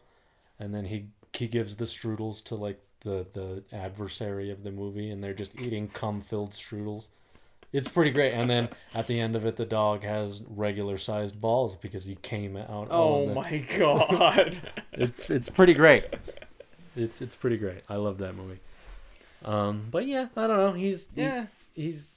and 0.59 0.73
then 0.73 0.85
he 0.85 1.07
he 1.33 1.47
gives 1.47 1.75
the 1.77 1.85
strudels 1.85 2.43
to 2.45 2.55
like 2.55 2.79
the 3.01 3.25
the 3.33 3.63
adversary 3.75 4.49
of 4.51 4.63
the 4.63 4.71
movie, 4.71 5.09
and 5.09 5.23
they're 5.23 5.33
just 5.33 5.59
eating 5.59 5.87
cum 5.87 6.21
filled 6.21 6.51
strudels. 6.51 7.07
It's 7.73 7.87
pretty 7.87 8.11
great. 8.11 8.33
And 8.33 8.47
then 8.47 8.69
at 8.93 9.07
the 9.07 9.19
end 9.19 9.35
of 9.35 9.47
it, 9.47 9.55
the 9.55 9.65
dog 9.65 10.03
has 10.03 10.43
regular 10.47 10.99
sized 10.99 11.41
balls 11.41 11.75
because 11.75 12.05
he 12.05 12.13
came 12.15 12.55
out. 12.55 12.87
Oh 12.91 13.27
the- 13.29 13.33
my 13.33 13.57
god. 13.79 14.57
it's 14.91 15.31
it's 15.31 15.49
pretty 15.49 15.73
great. 15.73 16.05
It's 16.95 17.19
it's 17.21 17.35
pretty 17.35 17.57
great. 17.57 17.81
I 17.89 17.95
love 17.95 18.19
that 18.19 18.35
movie. 18.35 18.59
Um, 19.43 19.87
but 19.91 20.05
yeah, 20.07 20.27
I 20.35 20.47
don't 20.47 20.57
know. 20.57 20.73
He's 20.73 21.09
he- 21.15 21.21
yeah. 21.21 21.45
he's 21.73 22.15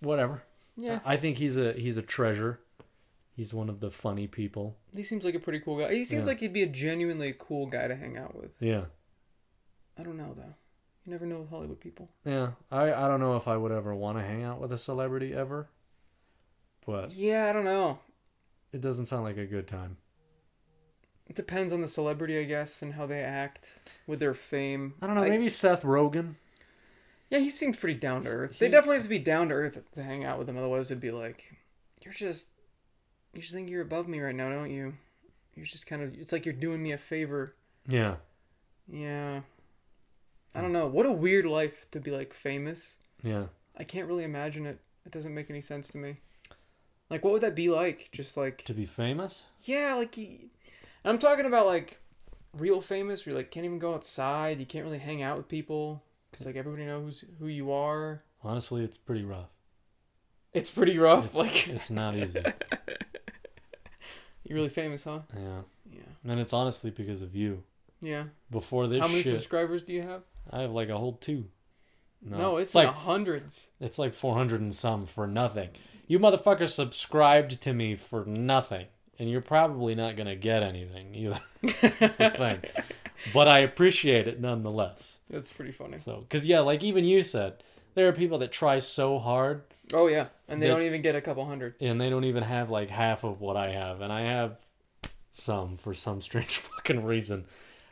whatever. 0.00 0.42
Yeah. 0.76 1.00
I 1.04 1.16
think 1.16 1.38
he's 1.38 1.56
a 1.56 1.72
he's 1.72 1.96
a 1.96 2.02
treasure. 2.02 2.60
He's 3.34 3.54
one 3.54 3.68
of 3.68 3.80
the 3.80 3.90
funny 3.90 4.26
people. 4.26 4.76
He 4.94 5.02
seems 5.04 5.24
like 5.24 5.34
a 5.34 5.38
pretty 5.40 5.60
cool 5.60 5.78
guy. 5.78 5.92
He 5.94 6.04
seems 6.04 6.22
Yeah. 6.22 6.26
like 6.32 6.40
he'd 6.40 6.52
be 6.52 6.62
a 6.62 6.68
genuinely 6.68 7.34
cool 7.38 7.66
guy 7.66 7.86
to 7.88 7.94
hang 7.96 8.16
out 8.16 8.34
with. 8.34 8.50
Yeah, 8.60 8.84
I 9.98 10.02
don't 10.02 10.16
know 10.16 10.34
though. 10.36 10.54
You 11.04 11.12
never 11.12 11.24
know 11.26 11.40
with 11.40 11.50
Hollywood 11.50 11.80
people. 11.80 12.08
yeah. 12.24 12.50
I 12.70 12.92
I 12.92 13.08
don't 13.08 13.20
know 13.20 13.36
if 13.36 13.48
I 13.48 13.56
would 13.56 13.72
ever 13.72 13.94
want 13.94 14.18
to 14.18 14.24
hang 14.24 14.42
out 14.44 14.60
with 14.60 14.72
a 14.72 14.78
celebrity 14.78 15.32
ever, 15.34 15.68
but 16.86 17.12
Yeah, 17.12 17.48
I 17.48 17.52
don't 17.52 17.64
know. 17.64 17.98
it 18.72 18.80
doesn't 18.80 19.06
sound 19.06 19.24
like 19.24 19.36
a 19.38 19.46
good 19.46 19.66
time. 19.66 19.96
It 21.28 21.36
depends 21.36 21.72
on 21.72 21.80
the 21.82 21.88
celebrity, 21.88 22.38
I 22.38 22.44
guess, 22.44 22.80
and 22.82 22.94
how 22.94 23.04
they 23.06 23.20
act 23.20 23.68
with 24.06 24.18
their 24.18 24.32
fame. 24.34 24.94
I 25.02 25.06
don't 25.06 25.14
know. 25.16 25.22
Maybe 25.24 25.48
Seth 25.50 25.82
Rogen. 25.82 26.34
Yeah, 27.30 27.40
he 27.40 27.50
seems 27.50 27.76
pretty 27.76 27.98
down 27.98 28.22
to 28.22 28.28
earth. 28.30 28.58
He- 28.58 28.64
They 28.66 28.70
definitely 28.70 28.96
have 28.96 29.02
to 29.04 29.08
be 29.10 29.18
down 29.18 29.48
to 29.48 29.54
earth 29.54 29.78
to 29.92 30.02
hang 30.02 30.24
out 30.24 30.38
with 30.38 30.48
him. 30.48 30.56
Otherwise, 30.56 30.90
it'd 30.90 31.00
be 31.00 31.10
like, 31.10 31.56
you're 32.02 32.14
just, 32.14 32.46
you 33.34 33.40
just 33.42 33.52
think 33.52 33.68
you're 33.68 33.82
above 33.82 34.08
me 34.08 34.20
right 34.20 34.34
now, 34.34 34.48
don't 34.48 34.70
you? 34.70 34.94
You're 35.54 35.66
just 35.66 35.86
kind 35.86 36.02
of. 36.02 36.14
It's 36.14 36.32
like 36.32 36.44
you're 36.46 36.54
doing 36.54 36.82
me 36.82 36.92
a 36.92 36.98
favor. 36.98 37.54
Yeah, 37.86 38.16
Yeah. 38.90 39.40
I 40.54 40.60
don't 40.62 40.72
know. 40.72 40.86
What 40.86 41.04
a 41.06 41.12
weird 41.12 41.44
life 41.44 41.86
to 41.90 42.00
be 42.00 42.10
like 42.10 42.32
famous. 42.32 42.96
yeah. 43.22 43.44
I 43.76 43.84
can't 43.84 44.08
really 44.08 44.24
imagine 44.24 44.66
it. 44.66 44.80
It 45.06 45.12
doesn't 45.12 45.34
make 45.34 45.50
any 45.50 45.60
sense 45.60 45.88
to 45.88 45.98
me. 45.98 46.16
Like, 47.10 47.22
what 47.24 47.32
would 47.32 47.42
that 47.42 47.54
be 47.54 47.68
like? 47.70 48.08
Just 48.12 48.36
like, 48.36 48.64
To 48.64 48.74
be 48.74 48.84
famous. 48.86 49.44
yeah, 49.64 49.94
like, 49.94 50.18
I'm 51.04 51.18
talking 51.18 51.46
about 51.46 51.66
like 51.66 51.98
real 52.54 52.80
famous. 52.80 53.24
Where 53.24 53.32
you 53.32 53.36
like 53.36 53.50
can't 53.50 53.66
even 53.66 53.78
go 53.78 53.94
outside. 53.94 54.58
You 54.58 54.66
can't 54.66 54.84
really 54.84 54.98
hang 54.98 55.22
out 55.22 55.36
with 55.36 55.48
people 55.48 56.02
because 56.30 56.46
like 56.46 56.56
everybody 56.56 56.86
knows 56.86 57.24
who 57.38 57.46
you 57.46 57.72
are. 57.72 58.22
Honestly, 58.42 58.84
it's 58.84 58.98
pretty 58.98 59.24
rough. 59.24 59.48
It's 60.52 60.70
pretty 60.70 60.98
rough. 60.98 61.26
It's, 61.26 61.34
like, 61.34 61.68
it's 61.68 61.90
not 61.90 62.16
easy. 62.16 62.40
you're 64.44 64.56
really 64.56 64.68
famous, 64.68 65.04
huh? 65.04 65.20
Yeah, 65.36 65.60
Yeah. 65.92 66.00
and 66.30 66.40
it's 66.40 66.52
honestly 66.52 66.90
because 66.90 67.22
of 67.22 67.34
you. 67.34 67.62
Yeah. 68.00 68.24
Before 68.50 68.86
this 68.86 69.00
How 69.00 69.08
many 69.08 69.22
shit, 69.22 69.32
subscribers 69.32 69.82
do 69.82 69.92
you 69.92 70.02
have? 70.02 70.22
I 70.50 70.62
have 70.62 70.72
like 70.72 70.88
a 70.88 70.96
whole 70.96 71.14
two. 71.14 71.46
No, 72.22 72.56
it's, 72.56 72.74
like 72.74 72.88
like 72.88 72.96
hundreds. 72.96 73.68
it's 73.80 73.98
like 73.98 74.12
four 74.12 74.34
hundred 74.34 74.60
and 74.60 74.74
some 74.74 75.06
for 75.06 75.26
nothing. 75.26 75.68
You 76.08 76.18
motherfuckers 76.18 76.70
subscribed 76.70 77.60
to 77.62 77.72
me 77.72 77.94
for 77.94 78.24
nothing, 78.24 78.86
and 79.18 79.30
you're 79.30 79.40
probably 79.40 79.94
not 79.94 80.16
gonna 80.16 80.34
get 80.34 80.62
anything 80.62 81.14
either. 81.14 81.40
That's 82.00 82.14
the 82.14 82.30
thing. 82.30 82.60
But 83.32 83.48
I 83.48 83.58
appreciate 83.60 84.28
it 84.28 84.40
nonetheless. 84.40 85.18
That's 85.28 85.50
pretty 85.52 85.72
funny. 85.72 85.98
So, 85.98 86.18
because 86.28 86.46
yeah, 86.46 86.60
like 86.60 86.82
even 86.84 87.04
you 87.04 87.22
said, 87.22 87.62
there 87.94 88.06
are 88.08 88.12
people 88.12 88.38
that 88.38 88.52
try 88.52 88.78
so 88.78 89.18
hard 89.18 89.62
Oh 89.94 90.06
yeah, 90.06 90.26
and 90.48 90.60
they 90.60 90.66
That- 90.68 90.74
don't 90.74 90.82
even 90.82 91.00
get 91.00 91.14
a 91.16 91.20
couple 91.22 91.46
hundred. 91.46 91.74
and 91.80 91.98
they 92.00 92.10
don't 92.10 92.24
even 92.24 92.42
have 92.42 92.68
like 92.70 92.90
half 92.90 93.24
of 93.24 93.40
what 93.40 93.56
I 93.56 93.70
have, 93.70 94.00
and 94.02 94.12
I 94.12 94.20
have 94.22 94.56
some 95.32 95.76
for 95.76 95.94
some 95.94 96.20
strange 96.20 96.56
fucking 96.58 97.04
reason. 97.04 97.46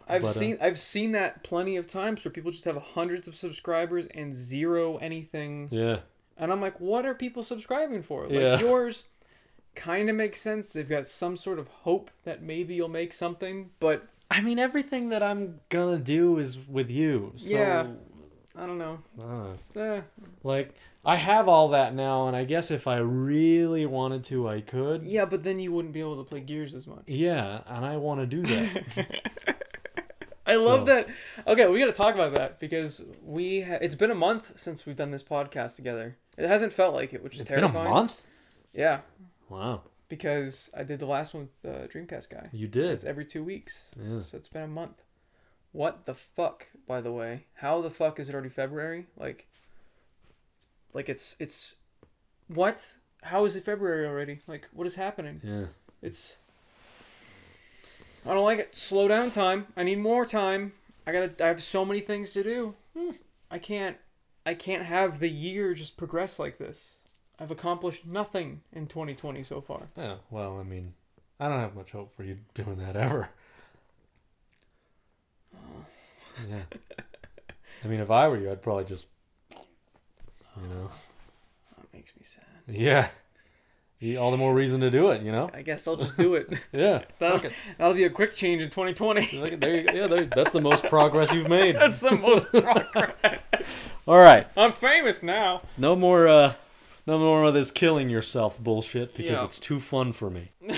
I've 0.09 0.23
But, 0.23 0.37
uh, 0.37 0.39
seen 0.39 0.59
I've 0.61 0.79
seen 0.79 1.13
that 1.13 1.43
plenty 1.43 1.77
of 1.77 1.89
times 1.89 2.25
where 2.25 2.31
people 2.33 2.51
just 2.51 2.65
have 2.67 2.77
hundreds 2.77 3.27
of 3.27 3.35
subscribers 3.35 4.07
and 4.09 4.35
zero 4.35 4.99
anything, 4.99 5.69
Yeah, 5.71 6.01
and 6.37 6.53
I'm 6.53 6.61
like, 6.61 6.79
what 6.81 7.07
are 7.07 7.15
people 7.15 7.43
subscribing 7.43 8.03
for? 8.03 8.25
Like 8.25 8.33
Yeah. 8.33 8.59
yours, 8.61 9.05
kind 9.75 10.09
of 10.11 10.17
makes 10.17 10.41
sense. 10.41 10.69
They've 10.69 10.89
got 10.89 11.07
some 11.07 11.37
sort 11.37 11.59
of 11.59 11.69
hope 11.69 12.11
that 12.25 12.43
maybe 12.43 12.75
you'll 12.75 12.89
make 12.89 13.13
something, 13.13 13.71
but 13.81 14.07
I 14.31 14.41
mean 14.41 14.59
everything 14.59 15.11
that 15.11 15.23
I'm 15.23 15.61
gonna 15.69 15.99
do 15.99 16.39
is 16.39 16.59
with 16.69 16.91
you. 16.91 17.33
So, 17.37 17.51
Yeah. 17.57 17.87
I 18.59 18.67
don't 18.67 18.79
know. 18.79 18.99
uh, 19.21 19.79
Eh, 19.79 20.01
Like 20.43 20.75
I 21.05 21.17
have 21.17 21.47
all 21.49 21.69
that 21.69 21.95
now, 21.95 22.27
and 22.27 22.37
I 22.37 22.45
guess 22.45 22.71
if 22.71 22.87
I 22.89 22.97
really 22.97 23.87
wanted 23.87 24.25
to, 24.25 24.49
I 24.49 24.61
could. 24.61 25.05
yeah, 25.05 25.25
but 25.25 25.43
then 25.45 25.61
you 25.61 25.71
wouldn't 25.73 25.95
be 25.95 26.01
able 26.01 26.17
to 26.17 26.25
play 26.25 26.41
Gears 26.41 26.75
as 26.75 26.87
much. 26.87 27.05
Yeah, 27.07 27.61
and 27.67 27.85
I 27.85 27.97
want 27.99 28.21
to 28.21 28.27
do 28.27 28.43
that. 28.43 29.07
I 30.49 30.55
love 30.57 30.87
that. 30.87 31.09
Okay, 31.47 31.67
we 31.69 31.79
got 31.81 31.87
to 31.87 31.93
talk 31.93 32.15
about 32.15 32.35
that 32.35 32.59
because 32.61 33.03
we 33.25 33.63
ha- 33.63 33.79
it's 33.81 33.97
been 33.97 34.11
a 34.13 34.15
month 34.17 34.53
since 34.57 34.87
we've 34.87 34.95
done 34.97 35.11
this 35.11 35.23
podcast 35.25 35.75
together. 35.77 36.17
It 36.39 36.47
hasn't 36.47 36.73
felt 36.73 36.95
like 36.95 37.13
it, 37.13 37.23
which 37.23 37.35
is 37.35 37.41
it's 37.43 37.51
been 37.51 37.59
a 37.65 37.69
terrifying. 37.69 37.91
month. 37.91 38.23
Yeah, 38.73 39.01
Wow, 39.49 39.83
because 40.09 40.71
I 40.77 40.83
did 40.83 40.99
the 40.99 41.07
last 41.07 41.35
one 41.35 41.49
with 41.63 41.63
the 41.63 41.89
Dreamcast 41.99 42.31
guy. 42.31 42.49
you 42.53 42.69
did. 42.69 42.91
It's 42.91 43.05
every 43.05 43.25
two 43.25 43.43
weeks, 43.45 43.91
Yeah. 44.01 44.21
so 44.21 44.37
it's 44.37 44.49
been 44.49 44.63
a 44.63 44.69
month. 44.69 45.03
What 45.73 46.07
the 46.07 46.15
fuck? 46.15 46.67
By 46.87 47.01
the 47.01 47.13
way, 47.13 47.45
how 47.55 47.83
the 47.83 47.91
fuck 47.91 48.19
is 48.21 48.29
it 48.29 48.35
already 48.35 48.49
February? 48.49 49.07
Like, 49.17 49.47
like 50.95 51.09
it's 51.09 51.37
it's 51.39 51.77
what? 52.49 52.95
How 53.23 53.45
is 53.45 53.57
it 53.57 53.65
February 53.65 54.07
already? 54.07 54.41
Like, 54.47 54.69
what 54.73 54.87
is 54.87 54.95
happening? 54.95 55.41
Yeah. 55.43 55.67
It's. 56.01 56.37
I 58.25 58.35
don't 58.35 58.45
like 58.45 58.59
it. 58.59 58.75
Slow 58.75 59.07
down 59.09 59.31
time. 59.31 59.67
I 59.77 59.83
need 59.83 59.99
more 59.99 60.25
time. 60.27 60.73
I 61.07 61.13
gotta. 61.13 61.45
I 61.45 61.49
have 61.49 61.63
so 61.63 61.85
many 61.85 62.01
things 62.01 62.33
to 62.33 62.43
do. 62.43 62.75
Hmm. 62.97 63.11
I 63.51 63.59
can't. 63.59 63.97
I 64.47 64.55
can't 64.55 64.85
have 64.85 65.19
the 65.19 65.29
year 65.29 65.75
just 65.75 65.97
progress 65.97 66.39
like 66.39 66.59
this. 66.59 66.97
I've 67.39 67.51
accomplished 67.51 68.07
nothing 68.07 68.63
in 68.73 68.87
2020 68.87 69.43
so 69.43 69.61
far. 69.61 69.89
Yeah. 69.97 70.17
Well, 70.31 70.59
I 70.59 70.63
mean, 70.63 70.95
I 71.39 71.49
don't 71.49 71.61
have 71.61 71.75
much 71.75 71.93
hope 71.93 72.15
for 72.15 72.23
you 72.25 72.39
doing 72.55 72.77
that 72.79 72.97
ever. 72.97 73.29
Yeah. 76.51 76.61
I 77.83 77.89
mean, 77.89 78.01
if 78.01 78.11
I 78.11 78.29
were 78.29 78.37
you, 78.37 78.51
I'd 78.51 78.63
probably 78.63 78.85
just, 78.85 79.07
you 79.51 80.69
know, 80.69 80.91
That 81.79 81.93
makes 81.95 82.13
me 82.15 82.23
sad. 82.25 82.45
yeah. 82.69 83.09
All 84.19 84.31
the 84.31 84.37
more 84.37 84.53
reason 84.53 84.83
to 84.83 84.91
do 84.91 85.09
it, 85.11 85.23
you 85.23 85.33
know. 85.33 85.49
I 85.55 85.63
guess 85.63 85.89
I'll 85.89 85.97
just 85.97 86.19
do 86.19 86.35
it. 86.35 86.53
Yeah. 86.73 87.05
that'll, 87.19 87.43
it. 87.43 87.53
that'll 87.79 87.95
be 87.95 88.05
a 88.05 88.11
quick 88.11 88.37
change 88.37 88.63
in 88.63 88.69
2020. 88.69 89.39
Look 89.39 89.59
there 89.61 89.77
you. 89.77 89.89
Yeah, 89.95 90.07
there, 90.07 90.27
that's 90.27 90.53
the 90.53 90.61
most 90.61 90.85
progress 90.85 91.33
you've 91.33 91.49
made. 91.49 91.77
That's 91.77 92.01
the 92.01 92.11
most 92.17 92.49
progress. 92.53 94.05
All 94.07 94.19
right. 94.19 94.47
I'm 94.59 94.73
famous 94.73 95.23
now. 95.23 95.63
No 95.79 95.97
more. 95.97 96.29
uh 96.29 96.53
No 97.07 97.19
more 97.19 97.45
of 97.45 97.55
this 97.55 97.71
killing 97.71 98.09
yourself 98.11 98.59
bullshit 98.61 99.15
because 99.17 99.39
Yeah. 99.39 99.45
it's 99.45 99.59
too 99.59 99.79
fun 99.79 100.13
for 100.13 100.29
me. 100.31 100.53
But 100.61 100.75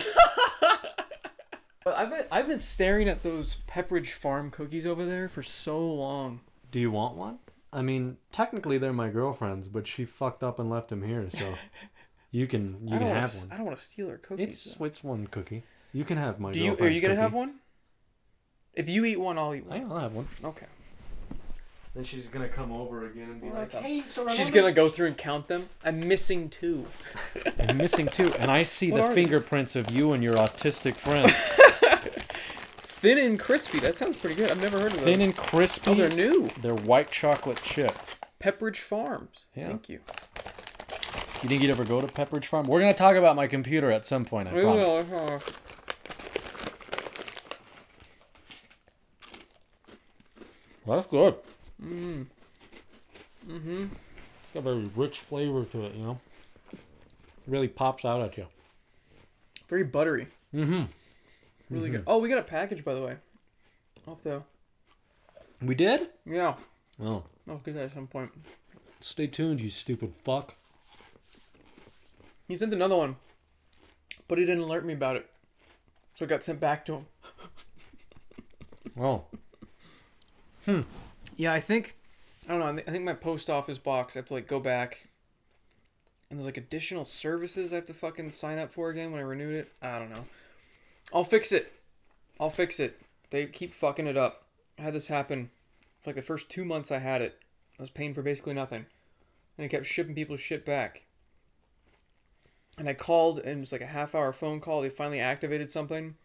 I've 1.96 2.10
been 2.10 2.24
I've 2.30 2.46
been 2.48 2.58
staring 2.58 3.08
at 3.08 3.22
those 3.22 3.56
Pepperidge 3.66 4.12
Farm 4.12 4.50
cookies 4.50 4.84
over 4.86 5.04
there 5.06 5.28
for 5.28 5.42
so 5.42 5.78
long. 5.80 6.40
Do 6.70 6.78
you 6.80 6.90
want 6.90 7.16
one? 7.16 7.38
I 7.72 7.82
mean, 7.82 8.16
technically 8.32 8.78
they're 8.78 8.92
my 8.92 9.08
girlfriend's, 9.08 9.68
but 9.68 9.86
she 9.86 10.04
fucked 10.04 10.42
up 10.42 10.58
and 10.58 10.68
left 10.70 10.90
him 10.92 11.02
here, 11.02 11.28
so 11.30 11.54
You 12.30 12.46
can 12.46 12.86
you 12.86 12.94
I 12.94 12.98
can 12.98 12.98
don't 12.98 13.08
wanna 13.08 13.14
have 13.14 13.24
s- 13.24 13.44
one. 13.46 13.52
I 13.52 13.56
don't 13.56 13.66
want 13.66 13.78
to 13.78 13.82
steal 13.84 14.08
her 14.10 14.18
cookies. 14.18 14.46
It's 14.48 14.62
just 14.64 14.80
it's 14.82 15.02
one 15.02 15.26
cookie. 15.28 15.62
You 15.94 16.04
can 16.04 16.18
have 16.18 16.38
my. 16.38 16.52
Do 16.52 16.60
you? 16.62 16.76
Are 16.78 16.88
you 16.88 17.00
gonna 17.00 17.14
have 17.16 17.30
cookie. 17.30 17.38
one? 17.38 17.54
If 18.74 18.88
you 18.90 19.04
eat 19.06 19.18
one, 19.18 19.38
I'll 19.38 19.54
eat 19.54 19.64
one. 19.64 19.90
I'll 19.90 19.98
have 19.98 20.14
one. 20.14 20.28
Okay. 20.44 20.66
Then 21.98 22.04
she's 22.04 22.26
gonna 22.26 22.48
come 22.48 22.70
over 22.70 23.06
again 23.06 23.28
and 23.28 23.40
be 23.40 23.50
like, 23.50 23.72
"Hey, 23.72 24.02
so 24.06 24.28
She's 24.28 24.52
gonna 24.52 24.70
go 24.70 24.88
through 24.88 25.08
and 25.08 25.18
count 25.18 25.48
them. 25.48 25.68
I'm 25.84 25.98
missing 26.06 26.48
two. 26.48 26.86
I'm 27.58 27.76
missing 27.76 28.06
two, 28.06 28.32
and 28.38 28.52
I 28.52 28.62
see 28.62 28.92
What 28.92 28.98
the 28.98 29.02
are 29.02 29.06
these? 29.08 29.24
fingerprints 29.26 29.74
of 29.74 29.90
you 29.90 30.12
and 30.12 30.22
your 30.22 30.36
autistic 30.36 30.94
friend. 30.94 31.28
Thin 32.78 33.18
and 33.18 33.36
crispy. 33.40 33.80
That 33.80 33.96
sounds 33.96 34.16
pretty 34.16 34.36
good. 34.36 34.48
I've 34.48 34.62
never 34.62 34.78
heard 34.78 34.92
of 34.92 34.98
Thin 34.98 35.18
those. 35.18 35.26
and 35.26 35.36
crispy. 35.36 35.90
Oh, 35.90 35.94
they're 35.94 36.08
new. 36.08 36.48
They're 36.60 36.72
white 36.76 37.10
chocolate 37.10 37.60
chip. 37.64 37.90
Pepperidge 38.40 38.76
Farms. 38.78 39.46
Yeah. 39.56 39.66
Thank 39.66 39.88
you. 39.88 39.98
You 41.42 41.48
think 41.48 41.62
you'd 41.62 41.70
ever 41.72 41.84
go 41.84 42.00
to 42.00 42.06
Pepperidge 42.06 42.44
Farm? 42.44 42.68
We're 42.68 42.78
gonna 42.78 42.94
talk 42.94 43.16
about 43.16 43.34
my 43.34 43.48
computer 43.48 43.90
at 43.90 44.06
some 44.06 44.24
point. 44.24 44.46
I 44.50 44.52
We 44.54 44.60
promise. 44.60 45.08
will, 45.10 45.18
uh, 45.34 45.38
That's 50.86 51.06
good. 51.06 51.34
Mm. 51.82 52.26
Mm-hmm. 53.48 53.86
It's 54.42 54.52
got 54.52 54.60
a 54.60 54.62
very 54.62 54.90
rich 54.96 55.20
flavor 55.20 55.64
to 55.64 55.84
it. 55.86 55.94
You 55.94 56.02
know, 56.02 56.20
it 56.72 56.78
really 57.46 57.68
pops 57.68 58.04
out 58.04 58.20
at 58.22 58.36
you. 58.36 58.46
Very 59.68 59.84
buttery. 59.84 60.28
Mm-hmm. 60.54 60.84
Really 61.70 61.90
good. 61.90 62.04
Oh, 62.06 62.18
we 62.18 62.28
got 62.28 62.38
a 62.38 62.42
package 62.42 62.84
by 62.84 62.94
the 62.94 63.02
way. 63.02 63.16
Off 64.06 64.22
the 64.22 64.42
We 65.62 65.74
did. 65.74 66.08
yeah. 66.24 66.54
Oh, 67.00 67.22
I'll 67.48 67.58
get 67.58 67.74
that 67.74 67.84
at 67.84 67.94
some 67.94 68.06
point. 68.06 68.30
stay 69.00 69.26
tuned, 69.28 69.60
you 69.60 69.70
stupid 69.70 70.12
fuck. 70.24 70.56
He 72.48 72.56
sent 72.56 72.72
another 72.72 72.96
one, 72.96 73.16
but 74.26 74.38
he 74.38 74.44
didn't 74.46 74.64
alert 74.64 74.84
me 74.84 74.94
about 74.94 75.16
it, 75.16 75.28
so 76.14 76.24
it 76.24 76.28
got 76.28 76.42
sent 76.42 76.58
back 76.58 76.84
to 76.86 76.94
him. 76.94 77.06
Oh, 78.98 79.24
Yeah, 81.38 81.52
I 81.52 81.60
think 81.60 81.96
I 82.48 82.52
don't 82.52 82.76
know. 82.76 82.82
I 82.86 82.90
think 82.90 83.04
my 83.04 83.14
post 83.14 83.48
office 83.48 83.78
box. 83.78 84.14
I 84.14 84.18
have 84.18 84.26
to 84.26 84.34
like 84.34 84.48
go 84.48 84.58
back, 84.58 85.06
and 86.28 86.38
there's 86.38 86.46
like 86.46 86.56
additional 86.56 87.04
services 87.04 87.72
I 87.72 87.76
have 87.76 87.86
to 87.86 87.94
fucking 87.94 88.32
sign 88.32 88.58
up 88.58 88.72
for 88.72 88.90
again 88.90 89.12
when 89.12 89.20
I 89.20 89.24
renewed 89.24 89.54
it. 89.54 89.72
I 89.80 89.98
don't 90.00 90.10
know. 90.10 90.26
I'll 91.14 91.24
fix 91.24 91.52
it. 91.52 91.72
I'll 92.40 92.50
fix 92.50 92.80
it. 92.80 93.00
They 93.30 93.46
keep 93.46 93.72
fucking 93.72 94.08
it 94.08 94.16
up. 94.16 94.46
I 94.78 94.82
had 94.82 94.94
this 94.94 95.06
happen 95.06 95.50
for 96.02 96.10
like 96.10 96.16
the 96.16 96.22
first 96.22 96.50
two 96.50 96.64
months 96.64 96.90
I 96.90 96.98
had 96.98 97.22
it. 97.22 97.38
I 97.78 97.82
was 97.82 97.90
paying 97.90 98.14
for 98.14 98.22
basically 98.22 98.54
nothing, 98.54 98.86
and 99.56 99.64
it 99.64 99.68
kept 99.68 99.86
shipping 99.86 100.16
people's 100.16 100.40
shit 100.40 100.66
back. 100.66 101.02
And 102.76 102.88
I 102.88 102.94
called, 102.94 103.38
and 103.38 103.58
it 103.58 103.60
was 103.60 103.72
like 103.72 103.80
a 103.80 103.86
half 103.86 104.12
hour 104.12 104.32
phone 104.32 104.60
call. 104.60 104.82
They 104.82 104.88
finally 104.88 105.20
activated 105.20 105.70
something, 105.70 106.16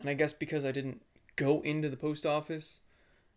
and 0.00 0.10
I 0.10 0.14
guess 0.14 0.32
because 0.32 0.64
I 0.64 0.72
didn't 0.72 1.02
go 1.36 1.60
into 1.60 1.88
the 1.88 1.96
post 1.96 2.26
office 2.26 2.80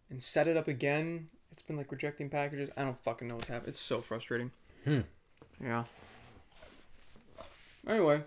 and 0.10 0.22
set 0.22 0.48
it 0.48 0.58
up 0.58 0.68
again. 0.68 1.30
It's 1.52 1.62
been 1.62 1.78
like 1.78 1.92
rejecting 1.92 2.30
packages. 2.30 2.70
I 2.78 2.84
don't 2.84 2.98
fucking 2.98 3.28
know 3.28 3.36
what's 3.36 3.50
happening. 3.50 3.70
It's 3.70 3.80
so 3.80 4.02
frustrating. 4.02 4.52
Hmm. 4.86 5.02
Yeah. 5.62 5.84
Anyway. 7.88 8.22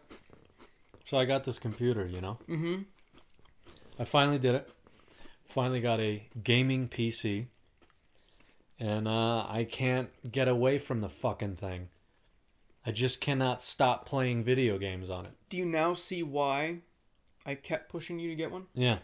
so 1.05 1.19
I 1.19 1.25
got 1.25 1.45
this 1.45 1.59
computer. 1.59 2.07
You 2.07 2.21
know, 2.21 2.39
Mm-hmm. 2.49 2.83
I 3.99 4.05
finally 4.05 4.39
did 4.39 4.55
it. 4.55 4.71
Finally 5.45 5.81
got 5.81 6.01
a 6.01 6.27
gaming 6.43 6.89
PC, 6.89 7.47
and 8.81 9.07
uh, 9.07 9.47
I 9.49 9.67
can't 9.71 10.09
get 10.31 10.49
away 10.49 10.79
from 10.79 11.01
the 11.03 11.11
fucking 11.11 11.57
thing. 11.57 11.89
I 12.87 12.91
just 12.91 13.21
cannot 13.21 13.63
stop 13.63 14.07
playing 14.07 14.45
video 14.45 14.79
games 14.79 15.11
on 15.11 15.27
it. 15.27 15.33
Do 15.51 15.59
you 15.59 15.67
now 15.67 15.93
see 15.95 16.23
why 16.23 16.79
I 17.45 17.55
kept 17.55 17.91
pushing 17.91 18.19
you 18.19 18.31
to 18.31 18.35
get 18.35 18.51
one? 18.51 18.65
Yeah. 18.75 18.99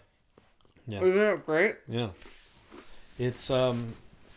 Yeah. 0.87 1.03
Isn't 1.03 1.15
that 1.19 1.45
great? 1.47 1.77
Yeah. 1.87 2.09
It's 3.19 3.51
um 3.51 3.95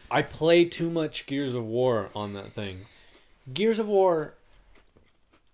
I 0.10 0.22
play 0.22 0.66
too 0.66 0.90
much 0.90 1.26
Gears 1.26 1.54
of 1.56 1.66
War 1.66 2.10
on 2.16 2.34
that 2.34 2.52
thing. 2.52 2.82
Gears 3.54 3.80
of 3.80 3.88
War 3.88 4.34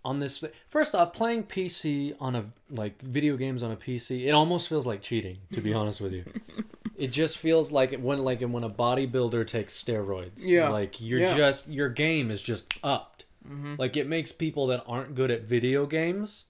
on 0.05 0.19
this 0.19 0.43
first 0.69 0.95
off 0.95 1.13
playing 1.13 1.43
PC 1.43 2.15
on 2.19 2.35
a 2.35 2.45
like 2.69 3.01
video 3.01 3.35
games 3.35 3.61
on 3.63 3.71
a 3.71 3.75
PC 3.75 4.25
it 4.25 4.31
almost 4.31 4.69
feels 4.69 4.85
like 4.87 5.01
cheating 5.01 5.37
to 5.51 5.59
be 5.61 5.73
honest 5.73 5.99
with 5.99 6.13
you 6.13 6.23
it 6.97 7.07
just 7.07 7.37
feels 7.37 7.73
like 7.73 7.91
it 7.91 7.99
when 8.01 8.23
like 8.23 8.41
when 8.41 8.63
a 8.63 8.69
bodybuilder 8.69 9.45
takes 9.45 9.81
steroids 9.81 10.39
Yeah. 10.45 10.69
like 10.69 11.01
you're 11.01 11.19
Yeah. 11.19 11.35
just 11.35 11.67
your 11.67 11.89
game 11.89 12.31
is 12.31 12.41
just 12.41 12.71
upped 12.83 13.25
Mm-hmm. 13.45 13.75
like 13.77 13.95
it 13.95 14.07
makes 14.07 14.31
people 14.33 14.67
that 14.67 14.83
aren't 14.87 15.15
good 15.15 15.31
at 15.31 15.43
video 15.43 15.85
games 15.85 16.45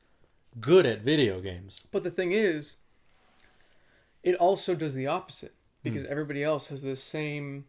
good 0.60 0.86
at 0.88 1.02
video 1.02 1.40
games 1.40 1.82
But 1.92 2.04
the 2.04 2.10
thing 2.10 2.32
is, 2.32 2.76
it 4.24 4.34
also 4.36 4.74
does 4.74 4.96
the 4.96 5.06
opposite 5.06 5.54
because 5.90 6.06
hmm. 6.06 6.12
everybody 6.12 6.44
else 6.44 6.68
has 6.68 6.82
the 6.82 6.96
same, 6.96 7.66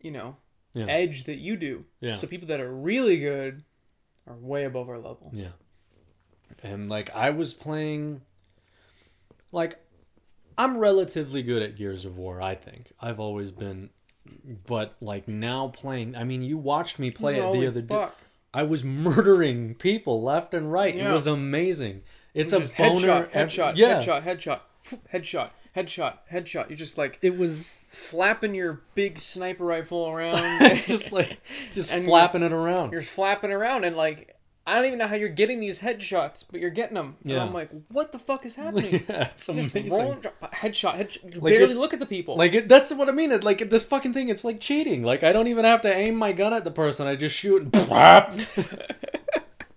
you 0.00 0.10
know, 0.10 0.36
Yeah. 0.74 0.86
edge 0.86 1.24
that 1.24 1.36
you 1.36 1.56
do. 1.56 1.84
Yeah. 2.00 2.14
So 2.14 2.26
people 2.26 2.48
that 2.48 2.60
are 2.60 2.72
really 2.72 3.18
good 3.18 3.64
are 4.26 4.34
way 4.34 4.64
above 4.64 4.88
our 4.88 4.98
level. 4.98 5.30
Yeah. 5.32 5.52
And 6.62 6.88
like 6.88 7.14
I 7.14 7.30
was 7.30 7.54
playing 7.54 8.22
like 9.52 9.78
I'm 10.58 10.78
relatively 10.78 11.42
good 11.42 11.62
at 11.62 11.76
Gears 11.76 12.04
of 12.04 12.16
War, 12.16 12.40
I 12.40 12.54
think. 12.54 12.90
I've 13.00 13.20
always 13.20 13.50
been 13.50 13.90
but 14.66 14.96
like 15.00 15.28
now 15.28 15.68
playing 15.68 16.16
I 16.16 16.24
mean 16.24 16.42
you 16.42 16.58
watched 16.58 16.98
me 16.98 17.10
play 17.10 17.36
it 17.38 17.52
the 17.52 17.66
other 17.66 17.82
day. 17.82 18.08
I 18.52 18.62
was 18.62 18.82
murdering 18.82 19.74
people 19.74 20.22
left 20.22 20.54
and 20.54 20.72
right. 20.72 20.94
It 20.94 21.12
was 21.12 21.26
amazing. 21.26 22.02
It's 22.32 22.52
Just 22.52 22.74
a 22.74 22.76
boner 22.76 23.26
headshot, 23.26 23.30
headshot, 23.30 23.76
yeah. 23.76 23.98
headshot, 23.98 24.22
headshot, 24.22 24.60
headshot, 25.12 25.50
headshot, 25.76 26.14
headshot. 26.32 26.68
You're 26.68 26.76
just 26.76 26.96
like 26.98 27.18
It 27.22 27.36
was 27.38 27.86
flapping 27.90 28.54
your 28.54 28.80
big 28.94 29.18
sniper 29.18 29.64
rifle 29.64 30.08
around. 30.08 30.38
it's 30.62 30.84
just 30.86 31.12
like 31.12 31.38
just 31.72 31.92
flapping 31.92 32.42
it 32.42 32.52
around. 32.52 32.92
you're 32.92 33.02
flapping 33.02 33.52
around 33.52 33.84
and 33.84 33.96
like 33.96 34.32
I 34.68 34.74
don't 34.74 34.86
even 34.86 34.98
know 34.98 35.06
how 35.06 35.14
you're 35.14 35.28
getting 35.28 35.60
these 35.60 35.78
headshots, 35.80 36.42
but 36.50 36.58
you're 36.60 36.70
getting 36.70 36.94
them. 36.94 37.14
Yeah. 37.22 37.34
And 37.34 37.42
I'm 37.44 37.52
like, 37.54 37.70
what 37.88 38.10
the 38.10 38.18
fuck 38.18 38.44
is 38.44 38.54
happening? 38.64 39.04
yeah, 39.08 39.28
it's 39.28 39.46
Just 39.46 39.76
amazing. 39.76 39.92
headshot, 40.42 40.96
headshot. 40.98 41.40
Like 41.40 41.54
barely 41.54 41.74
it- 41.74 41.76
look 41.78 41.94
at 41.94 42.00
the 42.00 42.06
people. 42.06 42.36
Like 42.36 42.52
it, 42.52 42.68
that's 42.68 42.92
what 42.92 43.08
I 43.08 43.12
mean. 43.12 43.30
It, 43.30 43.44
like 43.44 43.70
this 43.70 43.84
fucking 43.84 44.12
thing, 44.12 44.28
it's 44.28 44.42
like 44.42 44.58
cheating. 44.58 45.04
Like 45.04 45.22
I 45.22 45.30
don't 45.30 45.46
even 45.46 45.64
have 45.64 45.82
to 45.82 45.94
aim 45.94 46.16
my 46.16 46.32
gun 46.32 46.52
at 46.52 46.64
the 46.64 46.72
person. 46.72 47.06
I 47.06 47.14
just 47.14 47.36
shoot. 47.36 47.62
And 47.62 48.46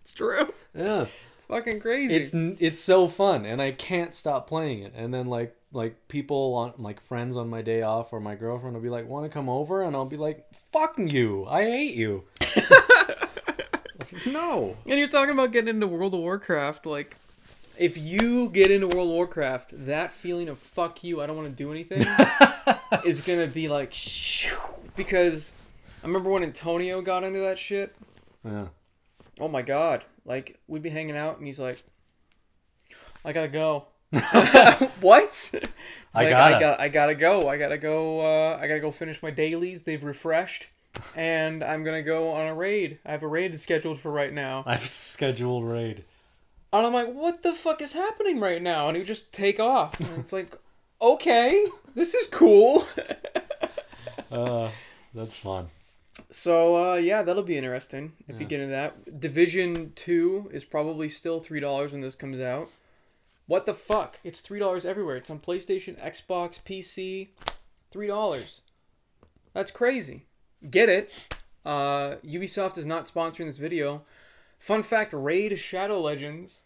it's 0.01 0.13
true. 0.15 0.51
yeah, 0.75 1.05
It's 1.35 1.45
fucking 1.45 1.79
crazy. 1.81 2.15
it's 2.15 2.31
it's 2.33 2.81
so 2.81 3.07
fun, 3.07 3.45
and 3.45 3.62
I 3.62 3.71
can't 3.71 4.15
stop 4.15 4.47
playing 4.47 4.79
it. 4.79 4.93
And 4.95 5.13
then 5.13 5.27
like 5.27 5.55
like 5.71 6.08
people 6.08 6.53
on 6.55 6.73
like 6.77 6.99
friends 6.99 7.36
on 7.36 7.49
my 7.49 7.62
day 7.62 7.82
off 7.82 8.12
or 8.12 8.19
my 8.19 8.36
girlfriend 8.36 8.75
will 8.75 8.82
be 8.82 8.89
like, 8.89 9.08
"Want 9.08 9.25
to 9.25 9.29
come 9.29 9.49
over?" 9.49 9.84
And 9.84 9.95
I'll 9.95 10.05
be 10.05 10.17
like, 10.17 10.45
"Fucking 10.71 11.10
you! 11.10 11.45
I 11.47 11.63
hate 11.63 11.95
you." 11.95 12.23
no. 14.25 14.75
And 14.88 14.99
you're 14.99 15.08
talking 15.08 15.34
about 15.34 15.51
getting 15.51 15.69
into 15.69 15.88
World 15.88 16.13
of 16.13 16.21
Warcraft, 16.21 16.86
like 16.86 17.17
if 17.77 17.97
you 17.97 18.49
get 18.49 18.71
into 18.71 18.88
World 18.88 19.10
of 19.10 19.13
Warcraft, 19.13 19.86
that 19.86 20.12
feeling 20.12 20.49
of 20.49 20.58
fuck 20.58 21.03
you, 21.03 21.21
I 21.21 21.27
don't 21.27 21.38
want 21.38 21.49
to 21.49 21.55
do 21.55 21.71
anything 21.71 22.05
is 23.05 23.21
gonna 23.21 23.47
be 23.47 23.67
like 23.67 23.93
shoo, 23.93 24.55
because 24.95 25.53
I 26.03 26.08
remember 26.08 26.29
when 26.29 26.43
Antonio 26.43 27.01
got 27.01 27.23
into 27.23 27.39
that 27.39 27.58
shit. 27.58 27.95
Yeah. 28.43 28.67
Oh 29.39 29.47
my 29.47 29.62
god. 29.62 30.03
Like 30.25 30.60
we'd 30.67 30.84
be 30.84 30.89
hanging 30.89 31.15
out 31.15 31.38
and 31.38 31.47
he's 31.47 31.60
like 31.60 31.82
I 33.23 33.34
gotta 33.34 33.47
go. 33.47 33.86
what? 35.02 35.52
I 36.15 36.24
like, 36.24 36.30
gotta. 36.30 36.56
I 36.56 36.60
got 36.60 36.80
I 36.80 36.89
gotta 36.89 37.15
go. 37.15 37.48
I 37.48 37.58
gotta 37.58 37.78
go 37.78 38.22
uh, 38.22 38.58
I 38.60 38.67
gotta 38.67 38.80
go 38.80 38.91
finish 38.91 39.22
my 39.22 39.32
dailies. 39.32 39.84
They've 39.84 40.04
refreshed. 40.04 40.67
And 41.15 41.63
I'm 41.63 41.84
gonna 41.84 42.02
go 42.02 42.32
on 42.32 42.48
a 42.48 42.56
raid. 42.56 43.00
I 43.06 43.12
have 43.12 43.24
a 43.24 43.28
raid 43.28 43.60
scheduled 43.60 44.00
for 44.00 44.12
right 44.12 44.34
now. 44.34 44.63
I've 44.65 44.86
scheduled 44.86 45.65
raid. 45.65 46.04
And 46.74 46.86
I'm 46.86 46.93
like, 46.93 47.13
what 47.13 47.41
the 47.41 47.54
fuck 47.54 47.82
is 47.82 47.93
happening 47.93 48.39
right 48.39 48.62
now? 48.62 48.88
And 48.89 48.98
he 48.98 49.04
just 49.04 49.32
take 49.32 49.60
off. 49.60 50.00
And 50.00 50.19
it's 50.19 50.34
like, 50.34 50.56
okay, 51.02 51.65
this 51.95 52.13
is 52.13 52.28
cool. 52.28 52.86
Uh, 54.32 54.69
that's 55.13 55.36
fun. 55.36 55.69
So 56.30 56.91
uh, 56.91 56.95
yeah, 56.98 57.24
that'll 57.24 57.41
be 57.41 57.58
interesting 57.58 58.13
if 58.28 58.39
you 58.39 58.45
get 58.45 58.60
into 58.60 58.72
that. 58.72 59.19
Division 59.19 59.91
two 59.95 60.50
is 60.54 60.63
probably 60.63 61.10
still 61.10 61.39
three 61.39 61.60
dollars 61.60 61.91
when 61.91 62.02
this 62.02 62.13
comes 62.13 62.39
out. 62.39 62.69
What 63.49 63.65
the 63.65 63.73
fuck? 63.73 64.19
It's 64.23 64.41
three 64.41 64.59
dollars 64.59 64.85
everywhere. 64.85 65.15
It's 65.15 65.31
on 65.31 65.39
PlayStation, 65.39 66.00
Xbox, 66.00 66.60
PC. 66.63 67.29
Three 67.89 68.06
dollars. 68.06 68.62
That's 69.54 69.71
crazy. 69.71 70.27
Get 70.69 70.87
it. 70.87 71.12
Uh, 71.65 72.17
Ubisoft 72.23 72.77
is 72.77 72.85
not 72.85 73.08
sponsoring 73.08 73.47
this 73.47 73.58
video. 73.58 74.04
Fun 74.60 74.83
fact: 74.83 75.13
Raid 75.13 75.58
Shadow 75.58 76.00
Legends 76.00 76.65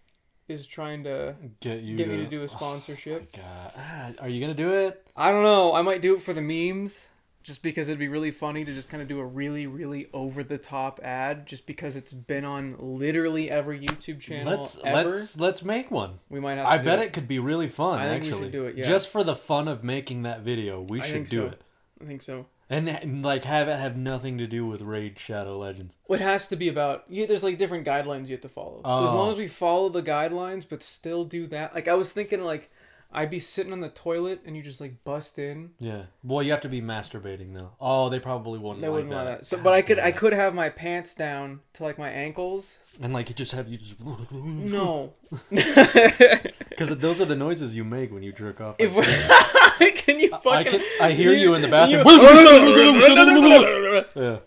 is 0.50 0.68
trying 0.68 1.06
to 1.06 1.38
Get 1.62 1.84
you 1.84 1.96
get 1.96 2.08
to, 2.08 2.12
me 2.12 2.18
to 2.18 2.30
do 2.30 2.44
a 2.44 2.50
sponsorship. 2.50 3.32
God, 3.32 3.72
ah, 3.78 4.12
are 4.20 4.28
you 4.28 4.42
gonna 4.42 4.54
do 4.54 4.74
it? 4.74 5.08
I 5.16 5.32
don't 5.32 5.44
know. 5.44 5.74
I 5.74 5.84
might 5.84 6.02
do 6.02 6.16
it 6.16 6.22
for 6.22 6.34
the 6.34 6.42
memes. 6.42 7.08
Just 7.44 7.62
because 7.62 7.90
it'd 7.90 8.00
be 8.00 8.08
really 8.08 8.32
funny 8.32 8.64
to 8.66 8.72
just 8.74 8.90
kind 8.90 9.02
of 9.04 9.08
do 9.10 9.20
a 9.20 9.26
really, 9.26 9.68
really 9.68 10.08
over 10.14 10.44
the 10.44 10.58
top 10.58 11.00
ad, 11.04 11.46
just 11.46 11.66
because 11.68 11.96
it's 11.96 12.14
been 12.14 12.46
on 12.46 12.76
literally 12.80 13.52
every 13.52 13.80
YouTube 13.80 14.20
channel 14.22 14.50
Let's 14.52 14.78
ever. 14.84 15.10
let's 15.12 15.38
let's 15.38 15.64
make 15.64 15.92
one. 15.92 16.20
we 16.30 16.40
might 16.40 16.56
have. 16.58 16.66
To 16.68 16.72
I 16.72 16.78
bet 16.80 17.00
it. 17.00 17.06
it 17.08 17.14
could 17.14 17.28
be 17.28 17.40
really 17.40 17.68
fun. 17.68 18.00
I 18.00 18.10
think 18.10 18.24
we 18.24 18.30
actually, 18.30 18.44
should 18.46 18.52
do 18.54 18.66
it, 18.66 18.78
yeah. 18.78 18.88
just 18.88 19.10
for 19.10 19.24
the 19.24 19.36
fun 19.36 19.68
of 19.68 19.84
making 19.84 20.24
that 20.24 20.42
video, 20.42 20.82
we 20.82 21.02
I 21.02 21.06
should 21.06 21.26
do 21.26 21.38
so. 21.38 21.46
it, 21.48 21.62
I 22.02 22.06
think 22.06 22.22
so. 22.22 22.46
and, 22.70 22.88
and 22.90 23.22
like 23.24 23.44
have 23.44 23.68
it 23.68 23.78
have 23.78 23.98
nothing 23.98 24.38
to 24.38 24.48
do 24.48 24.66
with 24.66 24.82
Raid 24.82 25.20
Shadow 25.20 25.58
Legends. 25.58 25.98
It 26.10 26.22
has 26.22 26.48
to 26.48 26.56
be 26.56 26.70
about. 26.70 27.04
Yeah, 27.10 27.26
there's 27.26 27.44
like 27.44 27.58
different 27.58 27.86
guidelines 27.86 28.28
you 28.28 28.32
have 28.36 28.42
to 28.42 28.50
follow. 28.50 28.82
So 28.86 29.04
as 29.06 29.12
Oh. 29.12 29.16
long 29.18 29.30
as 29.32 29.38
we 29.38 29.48
follow 29.48 29.90
the 29.90 30.02
guidelines, 30.04 30.66
but 30.68 30.82
still 30.82 31.26
do 31.26 31.46
that. 31.48 31.76
Like 31.76 31.88
I 31.90 31.94
was 31.96 32.12
thinking, 32.14 32.42
like 32.44 32.72
I'd 33.14 33.30
be 33.30 33.40
sitting 33.40 33.72
on 33.72 33.80
the 33.82 33.90
toilet 33.90 34.42
and 34.46 34.58
you 34.58 34.64
just 34.64 34.82
like 34.82 35.04
bust 35.04 35.38
in. 35.40 35.72
Yeah. 35.80 36.04
Well, 36.24 36.42
you 36.44 36.52
have 36.52 36.62
to 36.62 36.70
be 36.70 36.82
masturbating 36.82 37.54
though. 37.54 37.72
Oh, 37.80 38.10
they 38.10 38.20
probably 38.20 38.58
wouldn't 38.60 38.82
They 38.82 38.88
like 38.88 38.96
wouldn't 39.06 39.12
that. 39.12 39.24
that. 39.40 39.46
So, 39.46 39.58
God 39.58 39.64
but 39.64 39.74
I 39.74 39.82
could, 39.82 40.00
I 40.00 40.12
could 40.12 40.34
have 40.34 40.54
my 40.56 40.70
pants 40.70 41.14
down 41.16 41.60
to 41.74 41.84
like 41.84 41.98
my 42.00 42.10
ankles. 42.10 42.78
and 43.02 43.14
like 43.14 43.30
you 43.30 43.36
just 43.36 43.52
have 43.54 43.68
you 43.68 43.78
just 43.78 43.96
No. 44.32 45.14
because 45.50 46.98
those 46.98 47.22
are 47.22 47.26
the 47.26 47.36
noises 47.36 47.76
you 47.76 47.84
make 47.84 48.12
when 48.12 48.24
you 48.24 48.32
jerk 48.34 48.60
off. 48.62 48.76
if 48.80 48.96
like 48.96 49.96
can 50.06 50.20
you 50.20 50.30
fucking? 50.30 50.52
I 50.52 50.64
can 50.64 50.82
I 51.02 51.12
hear 51.12 51.32
you 51.34 51.54
in 51.54 51.62
the 51.62 51.68
bathroom. 51.68 52.04
yeah. 54.16 54.40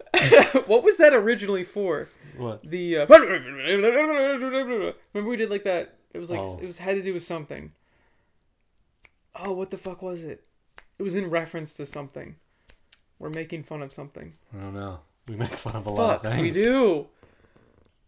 what 0.67 0.83
was 0.83 0.97
that 0.99 1.12
originally 1.14 1.64
for? 1.64 2.09
What? 2.37 2.62
The 2.69 2.99
uh, 2.99 3.07
remember 3.07 4.95
we 5.31 5.37
did 5.37 5.51
like 5.51 5.64
that. 5.64 5.95
It 6.12 6.19
was 6.19 6.31
like 6.31 6.41
Oh. 6.41 6.59
it 6.61 6.67
was 6.67 6.79
had 6.79 6.97
to 6.97 7.03
do 7.03 7.12
with 7.12 7.23
something. 7.23 7.73
Oh, 9.39 9.53
what 9.53 9.70
the 9.70 9.78
fuck 9.78 10.03
was 10.03 10.22
it? 10.22 10.45
It 10.99 11.03
was 11.03 11.16
in 11.16 11.28
reference 11.30 11.74
to 11.74 11.87
something. 11.87 12.37
We're 13.18 13.30
making 13.30 13.64
fun 13.64 13.82
of 13.82 13.93
something. 13.93 14.34
I 14.55 14.61
don't 14.61 14.74
know. 14.74 15.01
We 15.28 15.37
make 15.37 15.49
fun 15.51 15.74
of 15.76 15.87
a 15.87 15.91
lot 15.91 16.22
Fuck, 16.22 16.24
of 16.24 16.39
things. 16.39 16.57
we 16.57 16.62
do. 16.62 17.07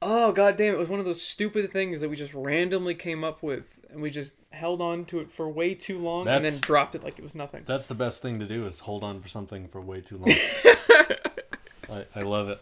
Oh 0.00 0.30
god 0.30 0.56
damn! 0.56 0.74
It 0.74 0.78
was 0.78 0.88
one 0.88 1.00
of 1.00 1.06
those 1.06 1.20
stupid 1.20 1.72
things 1.72 2.00
that 2.00 2.08
we 2.08 2.14
just 2.14 2.32
randomly 2.32 2.94
came 2.94 3.24
up 3.24 3.42
with, 3.42 3.80
and 3.90 4.00
we 4.00 4.10
just 4.10 4.32
held 4.50 4.80
on 4.80 5.04
to 5.06 5.18
it 5.18 5.28
for 5.28 5.48
way 5.48 5.74
too 5.74 5.98
long, 5.98 6.28
and 6.28 6.44
then 6.44 6.52
dropped 6.60 6.94
it 6.94 7.02
like 7.02 7.18
it 7.18 7.22
was 7.22 7.34
nothing. 7.34 7.64
That's 7.66 7.88
the 7.88 7.96
best 7.96 8.22
thing 8.22 8.38
to 8.38 8.46
do 8.46 8.64
is 8.64 8.78
hold 8.80 9.02
on 9.02 9.20
for 9.20 9.26
something 9.26 9.66
for 9.66 9.80
way 9.80 10.00
too 10.00 10.18
long. 10.18 10.30
I, 11.90 12.04
I 12.14 12.22
love 12.22 12.48
it. 12.48 12.60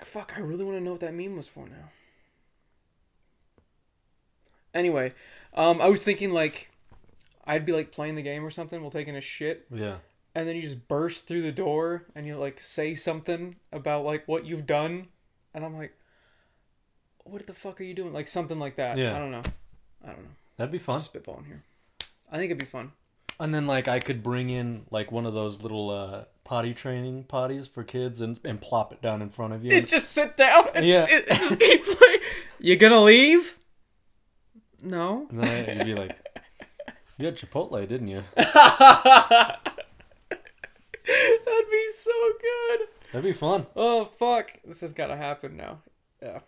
Fuck, 0.00 0.32
I 0.36 0.40
really 0.40 0.64
want 0.64 0.78
to 0.78 0.82
know 0.82 0.92
what 0.92 1.00
that 1.00 1.12
meme 1.12 1.36
was 1.36 1.48
for 1.48 1.66
now. 1.66 1.90
Anyway, 4.72 5.12
um, 5.52 5.80
I 5.82 5.88
was 5.88 6.02
thinking 6.02 6.32
like, 6.32 6.70
I'd 7.46 7.66
be 7.66 7.72
like 7.72 7.92
playing 7.92 8.14
the 8.14 8.22
game 8.22 8.44
or 8.44 8.50
something 8.50 8.80
while 8.80 8.90
taking 8.90 9.16
a 9.16 9.20
shit, 9.20 9.66
Yeah. 9.70 9.96
and 10.34 10.48
then 10.48 10.56
you 10.56 10.62
just 10.62 10.88
burst 10.88 11.26
through 11.26 11.42
the 11.42 11.52
door 11.52 12.04
and 12.14 12.26
you 12.26 12.36
like 12.36 12.58
say 12.60 12.94
something 12.94 13.56
about 13.72 14.04
like 14.04 14.26
what 14.26 14.46
you've 14.46 14.66
done, 14.66 15.08
and 15.52 15.64
I'm 15.64 15.76
like, 15.76 15.94
what 17.24 17.46
the 17.46 17.54
fuck 17.54 17.80
are 17.80 17.84
you 17.84 17.94
doing? 17.94 18.12
Like 18.12 18.28
something 18.28 18.58
like 18.58 18.76
that. 18.76 18.98
Yeah. 18.98 19.14
I 19.16 19.18
don't 19.18 19.30
know. 19.30 19.42
I 20.02 20.08
don't 20.08 20.22
know. 20.22 20.30
That'd 20.56 20.72
be 20.72 20.78
fun. 20.78 20.96
Just 21.00 21.12
spitballing 21.12 21.46
here. 21.46 21.62
I 22.30 22.36
think 22.36 22.46
it'd 22.50 22.58
be 22.58 22.64
fun. 22.64 22.92
And 23.40 23.52
then 23.52 23.66
like 23.66 23.88
I 23.88 23.98
could 23.98 24.22
bring 24.22 24.48
in 24.50 24.84
like 24.90 25.10
one 25.10 25.26
of 25.26 25.34
those 25.34 25.62
little 25.62 25.90
uh, 25.90 26.24
potty 26.44 26.72
training 26.74 27.24
potties 27.24 27.68
for 27.68 27.82
kids 27.82 28.20
and 28.20 28.38
and 28.44 28.60
plop 28.60 28.92
it 28.92 29.02
down 29.02 29.22
in 29.22 29.30
front 29.30 29.52
of 29.54 29.64
you. 29.64 29.72
And... 29.76 29.88
just 29.88 30.12
sit 30.12 30.36
down 30.36 30.68
and 30.74 30.86
Yeah. 30.86 31.04
it, 31.08 31.24
it 31.28 31.34
just 31.40 31.58
keep 31.60 31.84
playing. 31.84 32.20
You 32.60 32.76
gonna 32.76 33.00
leave? 33.02 33.58
No. 34.82 35.26
And 35.30 35.40
then 35.40 35.70
I, 35.70 35.72
you'd 35.84 35.84
be 35.86 36.00
like, 36.00 36.16
"You 37.18 37.26
had 37.26 37.36
Chipotle, 37.36 37.86
didn't 37.86 38.08
you?" 38.08 38.24
That'd 38.36 39.58
be 41.70 41.88
so 41.94 42.12
good. 42.40 42.80
That'd 43.12 43.24
be 43.24 43.32
fun. 43.32 43.66
Oh 43.76 44.04
fuck! 44.04 44.50
This 44.64 44.80
has 44.80 44.92
got 44.94 45.08
to 45.08 45.16
happen 45.16 45.56
now. 45.56 45.78
Yeah. 46.22 46.40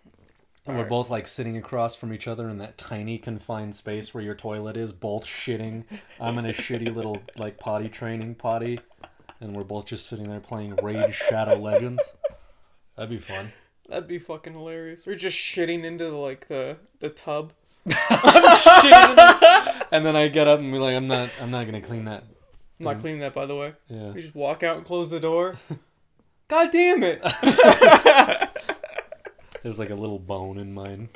And 0.66 0.74
we're 0.74 0.80
Alright. 0.80 0.88
both 0.90 1.10
like 1.10 1.28
sitting 1.28 1.56
across 1.56 1.94
from 1.94 2.12
each 2.12 2.26
other 2.26 2.48
in 2.48 2.58
that 2.58 2.76
tiny 2.76 3.18
confined 3.18 3.76
space 3.76 4.12
where 4.12 4.24
your 4.24 4.34
toilet 4.34 4.76
is, 4.76 4.92
both 4.92 5.24
shitting. 5.24 5.84
I'm 6.20 6.38
in 6.38 6.46
a 6.46 6.52
shitty 6.52 6.92
little 6.92 7.22
like 7.36 7.58
potty 7.58 7.88
training 7.88 8.34
potty, 8.34 8.80
and 9.40 9.54
we're 9.54 9.62
both 9.62 9.86
just 9.86 10.08
sitting 10.08 10.28
there 10.28 10.40
playing 10.40 10.74
Raid 10.82 11.14
Shadow 11.14 11.54
Legends. 11.56 12.02
That'd 12.96 13.10
be 13.10 13.18
fun. 13.18 13.52
That'd 13.88 14.08
be 14.08 14.18
fucking 14.18 14.54
hilarious. 14.54 15.06
We're 15.06 15.14
just 15.14 15.38
shitting 15.38 15.84
into 15.84 16.06
the, 16.06 16.16
like 16.16 16.48
the 16.48 16.78
the 16.98 17.10
tub. 17.10 17.52
Shitting 17.88 19.10
in 19.10 19.14
the- 19.16 19.65
and 19.96 20.06
then 20.06 20.16
I 20.16 20.28
get 20.28 20.46
up 20.48 20.58
and 20.60 20.72
be 20.72 20.78
like, 20.78 20.94
I'm 20.94 21.06
not, 21.08 21.30
I'm 21.40 21.50
not 21.50 21.64
gonna 21.66 21.80
clean 21.80 22.04
that. 22.06 22.24
I'm 22.78 22.84
not 22.84 22.98
cleaning 22.98 23.20
that, 23.20 23.34
by 23.34 23.46
the 23.46 23.56
way. 23.56 23.74
Yeah. 23.88 24.10
We 24.12 24.20
just 24.22 24.34
walk 24.34 24.62
out 24.62 24.76
and 24.76 24.84
close 24.86 25.10
the 25.10 25.20
door. 25.20 25.54
God 26.48 26.70
damn 26.70 27.02
it! 27.02 27.20
There's 29.62 29.78
like 29.80 29.90
a 29.90 29.94
little 29.94 30.18
bone 30.20 30.58
in 30.58 30.72
mine. 30.74 31.08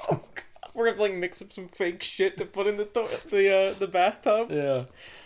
We're 0.74 0.90
gonna 0.90 1.00
like 1.02 1.14
mix 1.14 1.40
up 1.40 1.52
some 1.52 1.68
fake 1.68 2.02
shit 2.02 2.36
to 2.36 2.44
put 2.44 2.66
in 2.66 2.76
the 2.76 2.84
to- 2.84 3.20
the 3.30 3.54
uh, 3.74 3.78
the 3.78 3.86
bathtub. 3.88 4.50
Yeah. 4.52 4.84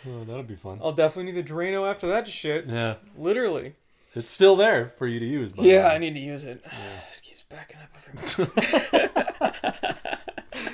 Oh, 0.09 0.25
that'll 0.25 0.45
be 0.45 0.55
fun. 0.55 0.79
I'll 0.83 0.93
definitely 0.93 1.33
need 1.33 1.45
the 1.45 1.53
Drano 1.53 1.89
after 1.91 2.07
that 2.09 2.29
shit. 2.29 2.67
Yeah. 2.67 2.97
Literally. 3.17 3.73
It's 4.15 4.31
still 4.31 4.55
there 4.57 4.87
for 4.87 5.07
you 5.07 5.19
to 5.19 5.27
use. 5.27 5.53
By 5.53 5.65
Yeah, 5.65 5.89
I 5.89 5.99
need 5.99 6.15
to 6.15 6.21
use 6.21 6.45
it. 6.45 6.63
Just 7.11 7.23
keeps 7.25 7.43
backing 7.49 7.79
up 7.81 7.91
every 9.03 10.19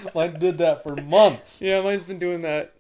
Mine 0.15 0.39
did 0.39 0.59
that 0.59 0.83
for 0.83 0.97
months. 0.97 1.61
Yeah, 1.63 1.81
mine's 1.81 2.05
been 2.05 2.19
doing 2.19 2.43
that. 2.43 2.75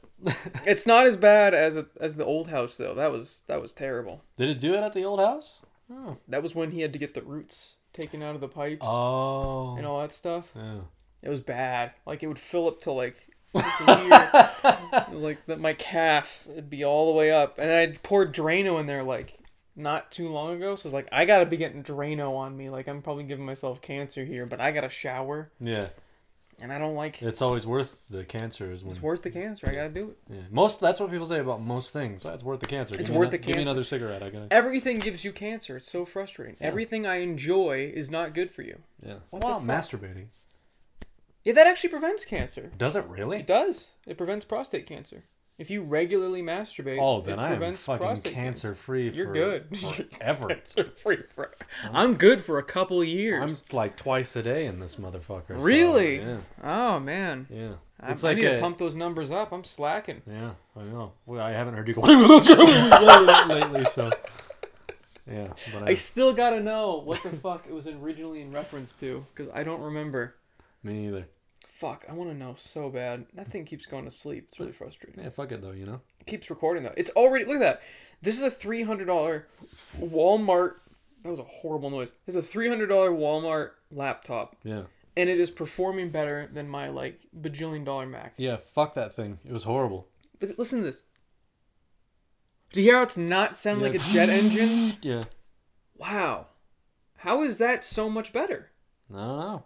it's 0.66 0.86
not 0.86 1.06
as 1.06 1.16
bad 1.16 1.54
as 1.54 1.76
a, 1.76 1.86
as 2.00 2.16
the 2.16 2.24
old 2.24 2.48
house 2.48 2.76
though. 2.76 2.94
That 2.94 3.12
was 3.12 3.44
that 3.46 3.60
was 3.62 3.72
terrible. 3.72 4.24
Did 4.36 4.48
it 4.50 4.58
do 4.60 4.74
it 4.74 4.80
at 4.80 4.92
the 4.92 5.04
old 5.04 5.20
house? 5.20 5.60
Oh. 5.92 6.16
That 6.28 6.42
was 6.42 6.54
when 6.54 6.72
he 6.72 6.80
had 6.80 6.92
to 6.92 6.98
get 6.98 7.14
the 7.14 7.22
roots 7.22 7.76
taken 7.92 8.22
out 8.22 8.34
of 8.34 8.40
the 8.40 8.48
pipes 8.48 8.82
Oh. 8.84 9.76
and 9.76 9.86
all 9.86 10.00
that 10.00 10.12
stuff. 10.12 10.50
Yeah. 10.56 10.80
It 11.22 11.28
was 11.28 11.40
bad. 11.40 11.92
Like 12.06 12.22
it 12.22 12.26
would 12.26 12.38
fill 12.38 12.66
up 12.68 12.80
to 12.82 12.92
like. 12.92 13.16
Like 15.12 15.44
that 15.46 15.60
my 15.60 15.72
calf. 15.72 16.46
It'd 16.50 16.70
be 16.70 16.84
all 16.84 17.06
the 17.12 17.16
way 17.18 17.30
up, 17.32 17.58
and 17.58 17.70
I'd 17.70 18.02
poured 18.02 18.34
Drano 18.34 18.78
in 18.80 18.86
there 18.86 19.02
like 19.02 19.38
not 19.76 20.10
too 20.10 20.28
long 20.28 20.54
ago. 20.56 20.76
So 20.76 20.86
it's 20.86 20.94
like 20.94 21.08
I 21.12 21.24
gotta 21.24 21.46
be 21.46 21.56
getting 21.56 21.82
Drano 21.82 22.36
on 22.36 22.56
me. 22.56 22.70
Like 22.70 22.88
I'm 22.88 23.02
probably 23.02 23.24
giving 23.24 23.44
myself 23.46 23.80
cancer 23.80 24.24
here, 24.24 24.46
but 24.46 24.60
I 24.60 24.72
gotta 24.72 24.88
shower, 24.90 25.50
Yeah. 25.60 25.88
And 26.61 26.72
I 26.72 26.78
don't 26.78 26.94
like. 26.94 27.22
It's 27.22 27.42
always 27.42 27.66
worth 27.66 27.96
the 28.11 28.24
cancer 28.24 28.72
is 28.72 28.82
when 28.82 28.92
It's 28.92 29.02
worth 29.02 29.22
the 29.22 29.30
cancer. 29.30 29.68
I 29.68 29.74
gotta 29.74 29.88
do 29.88 30.11
it. 30.11 30.18
yeah. 30.34 30.40
most 30.50 30.80
that's 30.80 31.00
what 31.00 31.11
people 31.11 31.26
say 31.26 31.38
about 31.38 31.61
most 31.62 31.92
things. 31.92 32.24
It's 32.24 32.42
worth 32.42 32.61
the 32.61 32.66
cancer. 32.66 32.94
It's 32.98 33.09
Give 33.09 33.16
worth 33.16 33.28
ano- 33.28 33.36
the 33.36 33.38
Give 33.38 33.56
me 33.56 33.62
another 33.62 33.84
cigarette. 33.84 34.22
I 34.22 34.30
gotta. 34.30 34.48
Everything 34.52 34.98
gives 34.98 35.24
you 35.24 35.32
cancer. 35.32 35.76
It's 35.76 35.90
so 35.90 36.04
frustrating. 36.04 36.56
Everything 36.61 37.06
I 37.06 37.16
enjoy 37.16 37.92
is 37.94 38.11
not 38.11 38.34
good 38.34 38.50
for 38.50 38.62
you. 38.62 38.78
Yeah. 39.04 39.16
What 39.30 39.44
well, 39.44 39.61
masturbating. 39.61 40.26
Yeah, 41.44 41.52
that 41.54 41.66
actually 41.66 41.90
prevents 41.90 42.24
cancer. 42.24 42.70
Does 42.76 42.96
it 42.96 43.04
really? 43.06 43.38
It 43.38 43.46
does. 43.46 43.92
It 44.06 44.18
prevents 44.18 44.44
prostate 44.44 44.86
cancer. 44.86 45.24
If 45.59 45.70
you 45.70 45.82
regularly 45.82 46.40
masturbate, 46.40 46.98
Oh, 47.00 47.20
then 47.20 47.40
I 47.40 47.52
am 47.54 47.74
fucking 47.74 48.22
cancer 48.22 48.74
free. 48.76 49.11
You're 49.11 49.32
good. 49.32 49.76
Forever. 50.20 50.46
Cancer 50.48 50.84
free 50.84 51.18
for. 51.34 51.52
I'm 51.92 52.14
good 52.14 52.40
for 52.44 52.59
a 52.59 52.62
couple 52.62 53.02
years. 53.02 53.42
I'm 53.42 53.76
like 53.76 53.96
twice 53.96 54.36
a 54.36 54.42
day 54.44 54.66
in 54.66 54.78
this 54.78 54.94
motherfucker. 54.96 55.48
so, 55.48 55.54
Really? 55.56 56.20
yeah. 56.20 56.36
Oh 56.62 57.00
man, 57.00 57.48
Yeah. 57.50 57.72
I, 58.00 58.12
It's 58.12 58.22
I 58.22 58.28
like 58.28 58.36
need 58.38 58.44
to 58.50 58.61
pump 58.61 58.78
those 58.78 58.94
numbers 58.94 59.32
up. 59.32 59.50
I'm 59.50 59.64
slacking. 59.64 60.22
Yeah, 60.30 60.52
I 60.76 60.82
know. 60.84 61.14
Well, 61.26 61.44
I 61.44 61.50
haven't 61.50 61.74
heard 61.74 61.88
you 61.88 61.94
go 61.94 62.02
lately, 63.48 63.84
so 63.86 64.12
yeah. 65.28 65.48
But 65.74 65.82
I, 65.82 65.86
I 65.88 65.94
still 65.94 66.32
gotta 66.32 66.61
know 66.61 67.02
what 67.04 67.20
the 67.24 67.30
fuck 67.30 67.64
it 67.68 67.72
was 67.72 67.88
originally 67.88 68.40
in 68.42 68.52
reference 68.52 68.92
to 69.00 69.26
because 69.34 69.52
I 69.52 69.64
don't 69.64 69.80
remember. 69.82 70.36
me 70.84 71.06
neither. 71.06 71.26
Fuck, 71.79 72.07
I 72.09 72.12
want 72.12 72.29
to 72.31 72.37
know 72.37 72.55
so 72.59 72.91
bad. 72.91 73.26
That 73.35 73.47
thing 73.53 73.64
keeps 73.64 73.87
going 73.87 74.05
to 74.05 74.11
sleep. 74.11 74.47
It's 74.49 74.59
really 74.59 74.72
frustrating. 74.72 75.22
Yeah, 75.22 75.31
fuck 75.31 75.53
it 75.53 75.62
though, 75.62 75.70
you 75.70 75.87
know. 75.87 76.01
It 76.20 76.26
keeps 76.26 76.51
recording 76.51 76.83
though. 76.83 76.95
It's 76.97 77.11
already 77.11 77.45
look 77.45 77.57
at 77.57 77.61
that. 77.61 77.83
This 78.20 78.37
is 78.37 78.43
a 78.43 78.51
three 78.51 78.83
hundred 78.83 79.05
dollar 79.07 79.47
Walmart. 80.01 80.74
That 81.22 81.31
was 81.31 81.39
a 81.39 81.45
horrible 81.45 81.91
noise. 81.91 82.14
It's 82.26 82.37
a 82.37 82.43
three 82.43 82.68
hundred 82.68 82.89
dollar 82.89 83.11
Walmart 83.12 83.70
laptop, 83.93 84.57
Yeah. 84.64 84.83
and 85.16 85.31
it 85.31 85.39
is 85.39 85.51
performing 85.51 86.11
better 86.11 86.49
than 86.53 86.68
my 86.68 86.89
like 86.89 87.20
bajillion 87.41 87.85
dollar 87.85 88.07
Mac. 88.07 88.35
Yeah, 88.37 88.57
fuck 88.57 88.95
that 88.95 89.12
thing. 89.12 89.39
It 89.45 89.53
was 89.53 89.62
horrible. 89.62 90.09
Look, 90.41 90.59
listen 90.59 90.81
to 90.81 90.87
this. 90.87 91.03
Do 92.72 92.81
you 92.83 92.89
hear 92.89 92.97
how 92.97 93.03
it's 93.03 93.16
not 93.16 93.55
sound 93.57 93.83
like 93.83 93.95
a 93.95 93.99
jet 93.99 94.29
engine? 94.29 94.99
Yeah. 95.03 95.22
Wow, 95.97 96.47
how 97.18 97.43
is 97.45 97.59
that 97.59 97.85
so 97.85 98.11
much 98.11 98.33
better? 98.33 98.70
I 99.14 99.16
don't 99.18 99.39
know. 99.39 99.64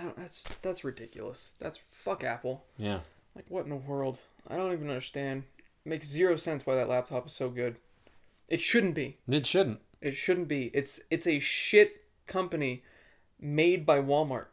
I 0.00 0.04
don't, 0.04 0.16
that's 0.16 0.42
that's 0.62 0.82
ridiculous. 0.82 1.50
That's 1.58 1.78
fuck 1.90 2.24
Apple. 2.24 2.64
Yeah. 2.78 3.00
Like 3.36 3.44
what 3.48 3.64
in 3.64 3.70
the 3.70 3.76
world? 3.76 4.18
I 4.48 4.56
don't 4.56 4.72
even 4.72 4.88
understand. 4.88 5.44
It 5.84 5.88
makes 5.88 6.06
zero 6.06 6.36
sense 6.36 6.64
why 6.64 6.74
that 6.76 6.88
laptop 6.88 7.26
is 7.26 7.32
so 7.32 7.50
good. 7.50 7.76
It 8.48 8.60
shouldn't 8.60 8.94
be. 8.94 9.18
It 9.28 9.44
shouldn't. 9.44 9.80
It 10.00 10.12
shouldn't 10.12 10.48
be. 10.48 10.70
It's 10.72 11.00
it's 11.10 11.26
a 11.26 11.38
shit 11.38 12.04
company 12.26 12.82
made 13.38 13.84
by 13.84 14.00
Walmart. 14.00 14.46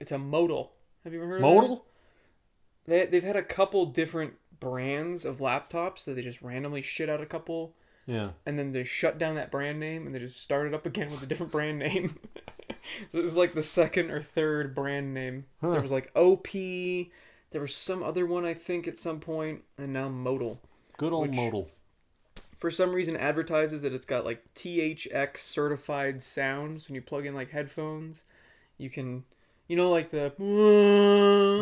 It's 0.00 0.12
a 0.12 0.16
Motile. 0.16 0.70
Have 1.04 1.12
you 1.12 1.22
ever 1.22 1.28
heard 1.28 1.42
of 1.42 1.42
that? 1.42 1.46
Motile? 1.46 1.82
They 2.86 3.06
they've 3.06 3.22
had 3.22 3.36
a 3.36 3.42
couple 3.42 3.84
different 3.86 4.34
brands 4.58 5.26
of 5.26 5.36
laptops 5.36 6.04
that 6.04 6.14
they 6.14 6.22
just 6.22 6.40
randomly 6.40 6.80
shit 6.80 7.10
out 7.10 7.20
a 7.20 7.26
couple 7.26 7.74
Yeah. 8.06 8.30
and 8.44 8.58
then 8.58 8.72
they 8.72 8.82
shut 8.84 9.16
down 9.18 9.36
that 9.36 9.50
brand 9.52 9.78
name 9.78 10.06
and 10.06 10.14
they 10.14 10.18
just 10.18 10.40
started 10.40 10.74
up 10.74 10.86
again 10.86 11.10
with 11.10 11.22
a 11.22 11.26
different 11.26 11.52
brand 11.52 11.78
name. 11.78 12.18
so 13.08 13.18
this 13.18 13.30
is 13.30 13.36
like 13.36 13.54
the 13.54 13.62
second 13.62 14.10
or 14.10 14.20
third 14.20 14.74
brand 14.74 15.14
name. 15.14 15.44
Huh. 15.60 15.70
There 15.70 15.80
was 15.80 15.92
like 15.92 16.10
OP, 16.16 16.48
there 16.52 17.60
was 17.60 17.74
some 17.74 18.02
other 18.02 18.26
one 18.26 18.44
I 18.44 18.54
think 18.54 18.88
at 18.88 18.98
some 18.98 19.20
point, 19.20 19.62
and 19.78 19.92
now 19.92 20.08
Motile. 20.08 20.58
Good 20.96 21.12
old 21.12 21.30
Motile. 21.32 21.68
For 22.58 22.70
some 22.70 22.92
reason 22.92 23.16
advertises 23.16 23.82
that 23.82 23.92
it's 23.92 24.04
got 24.04 24.24
like 24.24 24.42
THX 24.54 25.38
certified 25.38 26.22
sounds 26.22 26.88
when 26.88 26.94
you 26.94 27.02
plug 27.02 27.26
in 27.26 27.34
like 27.34 27.50
headphones. 27.50 28.24
You 28.78 28.88
can 28.90 29.24
you 29.68 29.76
know 29.76 29.90
like 29.90 30.10
the 30.10 30.32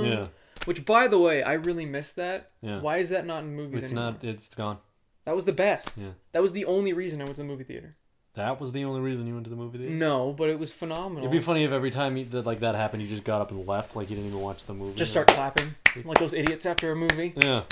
Yeah. 0.05 0.29
Which 0.67 0.85
by 0.85 1.09
the 1.09 1.19
way, 1.19 1.43
I 1.43 1.55
really 1.55 1.87
miss 1.87 2.13
that. 2.15 2.51
Yeah. 2.61 2.81
Why 2.81 2.99
is 2.99 3.09
that 3.11 3.25
not 3.27 3.45
in 3.45 3.57
movies 3.57 3.83
It's 3.83 3.93
anymore? 3.93 4.13
not. 4.13 4.25
It's 4.25 4.55
gone. 4.55 4.79
That 5.25 5.35
was 5.35 5.45
the 5.45 5.53
best. 5.53 5.99
Yeah. 5.99 6.11
That 6.33 6.43
was 6.43 6.53
the 6.53 6.65
only 6.65 6.93
reason 6.93 7.21
I 7.21 7.25
went 7.25 7.37
to 7.37 7.43
the 7.43 7.47
movie 7.49 7.65
theater. 7.65 7.97
That 8.35 8.61
was 8.61 8.71
the 8.73 8.85
only 8.85 9.01
reason 9.01 9.27
you 9.27 9.35
went 9.35 9.45
to 9.45 9.51
the 9.51 9.57
movie 9.57 9.79
theater. 9.79 9.95
No, 9.95 10.33
but 10.33 10.49
it 10.51 10.59
was 10.59 10.71
phenomenal. 10.73 11.25
It'd 11.25 11.33
be 11.33 11.41
funny 11.41 11.65
if 11.65 11.73
every 11.73 11.91
time 11.91 12.17
you, 12.17 12.25
that 12.27 12.47
like 12.47 12.61
that 12.61 12.75
happened, 12.77 13.03
you 13.03 13.09
just 13.09 13.25
got 13.25 13.41
up 13.41 13.51
and 13.51 13.67
left, 13.67 13.97
like 13.97 14.09
you 14.09 14.17
didn't 14.17 14.31
even 14.31 14.41
watch 14.41 14.65
the 14.65 14.75
movie. 14.75 14.97
Just 14.97 15.11
start 15.11 15.27
clapping 15.29 15.75
like 16.05 16.19
those 16.19 16.33
idiots 16.33 16.65
after 16.65 16.93
a 16.93 16.97
movie. 16.97 17.35
Yeah, 17.37 17.65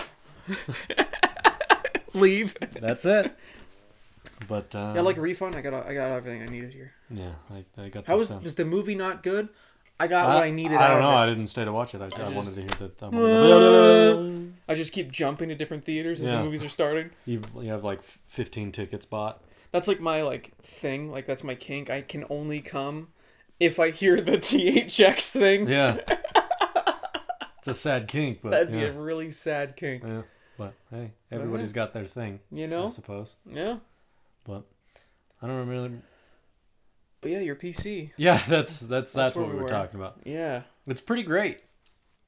Leave. 2.15 2.57
that's 2.73 3.05
it. 3.05 3.37
But 4.49 4.75
uh, 4.75 4.93
Yeah, 4.97 5.03
like 5.03 5.17
a 5.17 5.21
refund. 5.21 5.57
I 5.57 5.61
got 5.61 5.75
I 5.87 5.95
got 5.95 6.11
everything 6.11 6.43
I 6.43 6.47
needed 6.47 6.73
here. 6.73 6.93
yeah, 7.11 7.33
I, 7.51 7.65
I 7.83 7.89
got. 7.89 8.07
How 8.07 8.17
this, 8.17 8.29
was 8.29 8.37
uh, 8.37 8.41
was 8.43 8.55
the 8.55 8.65
movie 8.65 8.95
not 8.95 9.23
good? 9.23 9.49
I 10.01 10.07
got 10.07 10.29
what 10.29 10.43
I 10.45 10.51
needed. 10.51 10.77
I 10.77 10.89
don't 10.89 11.03
know. 11.03 11.11
I 11.11 11.27
didn't 11.27 11.49
stay 11.49 11.65
to 11.65 11.73
watch 11.73 11.95
it. 11.95 12.01
I, 12.01 12.07
I, 12.07 12.09
just- 12.11 12.35
wanted 12.35 12.55
to 12.55 12.61
hear 12.61 12.89
that. 12.89 13.03
I 14.69 14.73
I 14.73 14.75
just 14.75 14.93
keep 14.93 15.11
jumping 15.11 15.49
to 15.49 15.55
different 15.55 15.85
theaters 15.85 16.21
as 16.21 16.29
Yeah. 16.29 16.37
the 16.37 16.45
movies 16.45 16.63
are 16.63 16.69
starting. 16.69 17.11
you, 17.25 17.41
you 17.61 17.71
have 17.71 17.83
like 17.85 18.03
15 18.29 18.71
tickets 18.73 19.07
bought. 19.07 19.43
That's 19.73 19.89
like 19.89 20.01
my 20.01 20.23
like 20.23 20.57
thing. 20.59 21.11
Like 21.11 21.27
that's 21.27 21.43
my 21.43 21.55
kink. 21.55 21.91
I 21.91 22.03
can 22.03 22.25
only 22.31 22.61
come 22.61 23.09
if 23.59 23.79
I 23.81 23.91
hear 23.91 24.21
the 24.21 24.33
THX 24.39 25.31
thing. 25.31 25.69
Yeah. 25.69 25.99
it's 27.59 27.69
a 27.69 27.75
sad 27.75 28.09
kink, 28.09 28.41
but 28.43 28.51
That'd 28.51 28.73
be 28.73 28.85
a 28.85 28.93
really 28.93 29.31
sad 29.31 29.77
kink. 29.77 30.03
yeah. 30.07 30.23
But 30.57 30.75
hey, 30.91 31.13
everybody's 31.31 31.73
got 31.73 31.93
their 31.93 32.05
thing, 32.05 32.41
You 32.51 32.67
know, 32.67 32.87
I 32.87 32.89
suppose. 32.89 33.37
Yeah. 33.51 33.79
But 34.45 34.65
I 35.41 35.47
don't 35.47 35.69
really. 35.69 35.93
But 37.21 37.31
yeah, 37.33 37.41
your 37.41 37.57
PC. 37.57 38.11
Yeah, 38.17 38.41
that's 38.49 38.81
that's 38.81 39.13
that's, 39.13 39.37
where 39.37 39.45
what 39.45 39.51
we 39.51 39.55
we 39.55 39.57
were 39.59 39.63
were. 39.63 39.69
talking 39.69 39.99
about. 39.99 40.21
Yeah. 40.25 40.63
It's 40.87 41.01
pretty 41.01 41.23
great. 41.23 41.63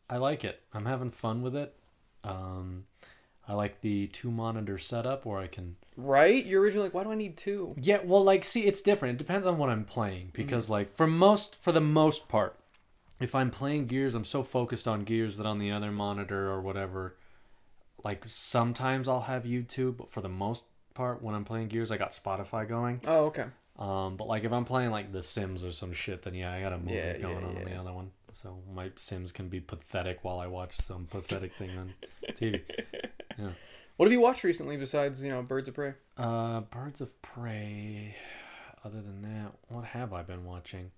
I 0.09 0.17
like 0.17 0.45
it. 0.45 0.61
I'm 0.75 0.87
having 0.87 1.11
fun 1.11 1.43
with 1.43 1.55
it. 1.55 1.75
Um, 2.25 2.85
I 3.47 3.55
like 3.55 3.81
the 3.81 4.09
two 4.09 4.31
monitor 4.31 4.79
setup 4.79 5.25
where 5.25 5.39
I 5.39 5.47
can. 5.47 5.77
Right? 5.97 6.45
You're 6.45 6.63
originally 6.63 6.87
like, 6.87 6.95
why 6.95 7.05
do 7.05 7.13
I 7.13 7.15
need 7.15 7.37
two? 7.37 7.75
Yeah, 7.81 7.99
well, 8.05 8.23
like, 8.23 8.45
see, 8.45 8.63
it's 8.63 8.81
different. 8.81 9.15
It 9.15 9.19
depends 9.19 9.47
on 9.47 9.59
what 9.59 9.71
I'm 9.71 9.85
playing 9.85 10.31
because, 10.33 10.71
like, 10.71 10.97
for 10.97 11.07
most, 11.07 11.55
for 11.55 11.73
the 11.73 11.81
most 11.81 12.29
part, 12.29 12.57
if 13.19 13.35
I'm 13.35 13.51
playing 13.51 13.87
Gears, 13.87 14.15
I'm 14.15 14.25
so 14.25 14.43
focused 14.43 14.89
on 14.89 15.05
Gears 15.05 15.37
that 15.37 15.47
on 15.47 15.59
the 15.59 15.71
other 15.71 15.91
monitor 15.91 16.49
or 16.51 16.61
whatever, 16.61 17.17
like, 18.05 18.23
sometimes 18.27 19.09
I'll 19.09 19.23
have 19.23 19.45
YouTube, 19.45 19.97
but 19.97 20.11
for 20.11 20.21
the 20.21 20.29
most 20.29 20.67
part, 20.95 21.23
when 21.23 21.35
I'm 21.35 21.45
playing 21.45 21.69
Gears, 21.69 21.91
I 21.91 21.97
got 21.97 22.11
Spotify 22.13 22.69
going. 22.69 23.01
Oh, 23.07 23.27
okay. 23.27 23.47
Um, 23.81 24.17
but 24.17 24.29
like 24.29 24.45
if 24.45 24.53
I'm 24.53 24.67
playing 24.67 24.91
like 24.91 25.11
The 25.11 25.23
Sims 25.23 25.65
or 25.65 25.73
some 25.73 25.93
shit, 25.93 26.23
then 26.23 26.35
yeah, 26.35 26.53
I 26.53 26.61
got 26.61 26.75
a 26.75 26.79
movie 26.79 26.93
Yeah, 26.95 27.17
going 27.17 27.41
yeah, 27.41 27.47
on 27.49 27.57
on 27.57 27.65
the 27.65 27.75
other 27.77 27.93
one. 27.93 28.11
So 28.33 28.59
my 28.73 28.91
Sims 28.97 29.33
can 29.33 29.49
be 29.49 29.59
pathetic 29.59 30.19
while 30.23 30.39
I 30.39 30.47
watch 30.47 30.77
some 30.77 31.07
pathetic 31.07 31.55
thing 31.55 31.71
on 31.79 31.95
TV. 32.35 32.61
Yeah. 33.39 33.53
What 33.97 34.05
have 34.07 34.13
you 34.13 34.21
watched 34.21 34.45
recently 34.45 34.77
besides, 34.77 35.23
you 35.23 35.31
know, 35.31 35.41
Birds 35.41 35.67
of 35.69 35.75
Prey? 35.75 35.95
Uh, 36.19 36.61
Birds 36.61 37.01
of 37.01 37.23
Prey. 37.23 38.17
Other 38.85 39.01
than 39.01 39.23
that, 39.23 39.53
what 39.69 39.85
have 39.85 40.13
I 40.13 40.23
been 40.23 40.45
watching? 40.45 40.91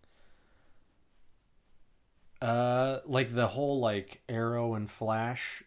Uh, 2.40 2.98
like 3.06 3.32
the 3.34 3.46
whole 3.46 3.78
like 3.78 4.22
Arrow 4.28 4.74
and 4.74 4.90
Flash 4.90 5.62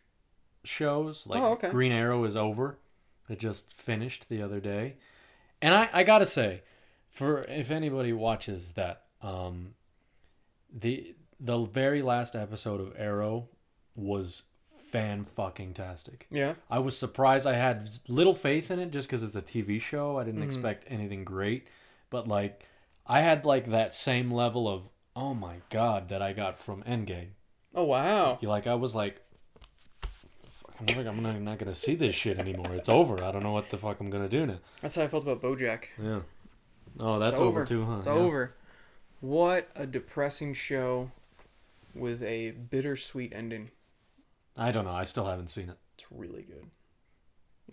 shows. 0.66 1.26
Like 1.26 1.41
Oh, 1.41 1.51
okay. 1.53 1.70
Green 1.70 1.93
Arrow 1.93 2.24
is 2.26 2.36
over. 2.36 2.78
It 3.30 3.39
just 3.39 3.72
finished 3.72 4.28
the 4.28 4.41
other 4.41 4.59
day, 4.59 4.95
and 5.61 5.74
I 5.74 5.89
I 5.93 6.03
gotta 6.03 6.26
say, 6.26 6.61
for 7.16 7.43
if 7.43 7.72
anybody 7.72 8.11
watches 8.13 8.74
that, 8.74 9.03
um, 9.22 9.74
the 10.72 11.16
the 11.39 11.59
very 11.63 12.01
last 12.01 12.36
episode 12.36 12.80
of 12.82 12.93
Arrow 12.97 13.47
was 13.95 14.43
fan 14.91 15.26
fucking 15.26 15.74
tastic. 15.74 16.28
Yeah. 16.30 16.55
I 16.70 16.80
was 16.80 16.97
surprised. 16.97 17.47
I 17.47 17.53
had 17.53 17.88
little 18.09 18.34
faith 18.34 18.70
in 18.72 18.80
it 18.80 18.91
just 18.91 19.07
because 19.07 19.24
it's 19.24 19.36
a 19.36 19.41
TV 19.41 19.80
show. 19.82 20.18
I 20.18 20.24
didn't 20.26 20.41
Mhm. 20.41 20.45
expect 20.45 20.86
anything 20.88 21.24
great, 21.24 21.68
but 22.09 22.28
like 22.28 22.63
I 23.05 23.22
had 23.22 23.45
like 23.45 23.70
that 23.72 23.95
same 23.95 24.32
level 24.32 24.68
of 24.68 24.84
oh 25.16 25.34
my 25.34 25.55
god 25.70 26.09
that 26.09 26.22
I 26.22 26.34
got 26.34 26.57
from 26.57 26.84
Endgame. 26.84 27.30
Oh, 27.74 27.84
wow. 27.86 28.38
You 28.41 28.49
like 28.49 28.68
I 28.68 28.76
was 28.76 28.93
like, 28.95 29.22
fuck, 30.49 31.05
I'm 31.05 31.22
not, 31.24 31.36
I'm 31.36 31.45
not 31.45 31.57
gonna 31.59 31.74
see 31.74 31.95
this 31.95 32.16
shit 32.16 32.38
anymore. 32.39 32.74
It's 32.74 32.89
over. 32.89 33.24
I 33.24 33.32
don't 33.32 33.43
know 33.43 33.51
what 33.51 33.70
the 33.70 33.78
fuck 33.78 33.99
I'm 33.99 34.09
gonna 34.09 34.30
do 34.30 34.45
now. 34.45 34.59
That's 34.82 34.95
how 34.95 35.03
I 35.03 35.07
felt 35.07 35.24
about 35.28 35.41
Bojack. 35.41 35.86
Yeah. 36.01 36.22
Oh, 36.99 37.19
that's 37.19 37.39
over. 37.39 37.47
over. 37.61 37.65
too, 37.65 37.85
huh? 37.85 37.97
It's 37.97 38.07
Yeah. 38.07 38.13
over. 38.13 38.53
What 39.21 39.69
a 39.75 39.85
depressing 39.85 40.53
show 40.53 41.11
with 41.93 42.21
a 42.23 42.51
bittersweet 42.51 43.33
ending. 43.33 43.71
I 44.57 44.71
don't 44.71 44.85
know. 44.85 44.91
I 44.93 45.03
still 45.03 45.25
haven't 45.25 45.49
seen 45.49 45.69
it. 45.69 45.77
It's 45.95 46.05
really 46.11 46.43
good. 46.43 46.65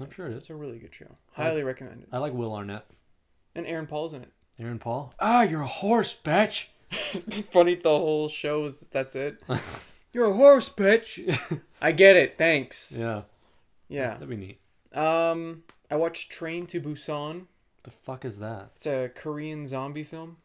I'm 0.01 0.11
sure 0.11 0.27
it 0.27 0.33
It's 0.35 0.47
is. 0.47 0.51
a 0.51 0.55
really 0.55 0.79
good 0.79 0.95
show. 0.95 1.17
Highly 1.33 1.63
recommend 1.63 2.03
it. 2.03 2.09
I 2.13 2.19
like 2.19 2.33
Will 2.33 2.55
Arnett. 2.55 2.87
And 3.55 3.67
Aaron 3.67 3.87
Paul's 3.87 4.15
in 4.15 4.23
it. 4.23 4.33
Aaron 4.59 4.79
Paul. 4.79 5.13
Ah, 5.21 5.43
you're 5.43 5.63
a 5.63 5.67
horse, 5.67 6.19
bitch. 6.19 6.69
Funny, 7.51 7.75
the 7.75 7.89
whole 7.91 8.29
show 8.29 8.65
is 8.65 8.81
that's 8.91 9.15
it. 9.15 9.43
You're 10.13 10.27
a 10.31 10.35
horse, 10.35 10.69
bitch. 10.69 11.61
I 11.81 11.93
get 11.93 12.17
it. 12.17 12.37
Thanks. 12.37 12.93
Yeah. 12.93 13.23
Yeah. 13.89 14.11
That'd 14.15 14.29
be 14.29 14.37
neat. 14.37 14.59
Um, 14.95 15.63
I 15.91 15.97
watched 15.97 16.31
Train 16.31 16.67
to 16.67 16.83
Busan. 16.83 17.47
The 17.85 17.91
fuck 17.91 18.25
is 18.25 18.39
that? 18.39 18.71
It's 18.77 18.87
a 18.87 19.11
Korean 19.15 19.67
zombie 19.67 20.05
film. 20.05 20.37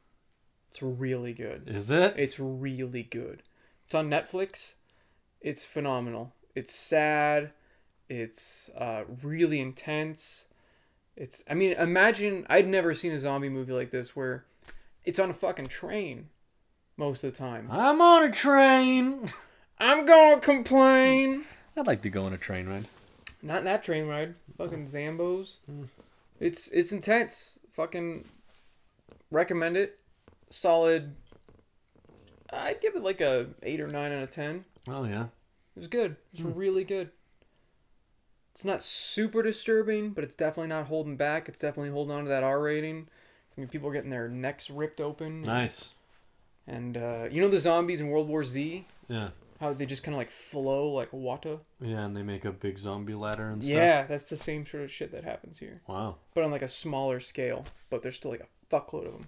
It's 0.69 0.81
really 0.81 1.33
good. 1.33 1.63
Is 1.67 1.91
it? 1.91 2.15
It's 2.17 2.39
really 2.39 3.03
good. 3.03 3.43
It's 3.85 3.95
on 3.95 4.09
Netflix. 4.09 4.73
It's 5.39 5.63
phenomenal. 5.63 6.33
It's 6.55 6.73
sad. 6.73 7.51
It's 8.09 8.69
uh, 8.77 9.03
really 9.21 9.59
intense. 9.59 10.45
It's. 11.15 11.43
I 11.49 11.53
mean, 11.53 11.73
imagine. 11.73 12.45
I'd 12.49 12.67
never 12.67 12.93
seen 12.93 13.11
a 13.11 13.19
zombie 13.19 13.49
movie 13.49 13.73
like 13.73 13.91
this 13.91 14.15
where 14.15 14.45
it's 15.05 15.19
on 15.19 15.29
a 15.29 15.33
fucking 15.33 15.67
train 15.67 16.29
most 16.97 17.23
of 17.23 17.31
the 17.31 17.38
time. 17.38 17.69
I'm 17.71 18.01
on 18.01 18.23
a 18.23 18.31
train. 18.31 19.29
I'm 19.79 20.05
gonna 20.05 20.41
complain. 20.41 21.45
I'd 21.75 21.88
like 21.88 22.01
to 22.01 22.09
go 22.09 22.25
on 22.25 22.33
a 22.33 22.38
train 22.38 22.67
ride. 22.67 22.88
Not 23.43 23.59
in 23.59 23.65
that 23.65 23.83
train 23.83 24.07
ride. 24.07 24.35
Fucking 24.57 24.85
Zambos. 24.85 25.57
It's 26.39 26.67
it's 26.69 26.91
intense. 26.91 27.59
Fucking 27.71 28.25
recommend 29.31 29.77
it. 29.77 29.99
Solid. 30.49 31.15
I'd 32.51 32.81
give 32.81 32.95
it 32.95 33.03
like 33.03 33.21
a 33.21 33.47
eight 33.63 33.81
or 33.81 33.88
nine 33.88 34.11
out 34.11 34.23
of 34.23 34.29
ten. 34.29 34.65
Oh 34.88 35.05
yeah. 35.05 35.25
It 35.75 35.79
was 35.79 35.88
good. 35.88 36.15
It 36.33 36.43
was 36.43 36.55
really 36.55 36.83
good. 36.83 37.11
It's 38.51 38.65
not 38.65 38.81
super 38.81 39.43
disturbing, 39.43 40.11
but 40.11 40.23
it's 40.23 40.33
definitely 40.33 40.69
not 40.69 40.88
holding 40.88 41.15
back. 41.15 41.47
It's 41.47 41.59
definitely 41.59 41.91
holding 41.91 42.15
on 42.15 42.23
to 42.23 42.29
that 42.29 42.43
R 42.43 42.59
rating. 42.59 43.07
I 43.55 43.61
mean, 43.61 43.67
people 43.67 43.89
are 43.89 43.93
getting 43.93 44.09
their 44.09 44.27
necks 44.29 44.69
ripped 44.69 44.99
open. 44.99 45.43
Nice. 45.43 45.93
And 46.65 46.97
uh, 46.97 47.27
you 47.29 47.41
know 47.41 47.49
the 47.49 47.59
zombies 47.59 48.01
in 48.01 48.09
World 48.09 48.27
War 48.27 48.43
Z? 48.43 48.85
Yeah. 49.07 49.29
How 49.60 49.74
they 49.74 49.86
just 49.86 50.03
kind 50.03 50.14
of 50.14 50.20
like 50.20 50.30
flow 50.32 50.89
like 50.91 51.12
water? 51.12 51.58
Yeah, 51.82 52.05
and 52.05 52.16
they 52.16 52.24
make 52.24 52.45
a 52.45 52.51
big 52.51 52.78
zombie 52.78 53.16
ladder 53.16 53.49
and 53.49 53.62
stuff. 53.64 53.74
Yeah, 53.76 54.03
that's 54.03 54.30
the 54.30 54.38
same 54.38 54.66
sort 54.66 54.84
of 54.84 54.91
shit 54.91 55.12
that 55.12 55.24
happens 55.24 55.58
here. 55.60 55.82
Wow. 55.88 56.18
But 56.34 56.43
on 56.43 56.51
like 56.51 56.62
a 56.62 56.68
smaller 56.68 57.20
scale. 57.20 57.66
But 57.89 58.03
there's 58.03 58.16
still 58.16 58.32
like 58.32 58.41
a 58.41 58.76
fuckload 58.76 59.08
of 59.08 59.14
them. 59.14 59.28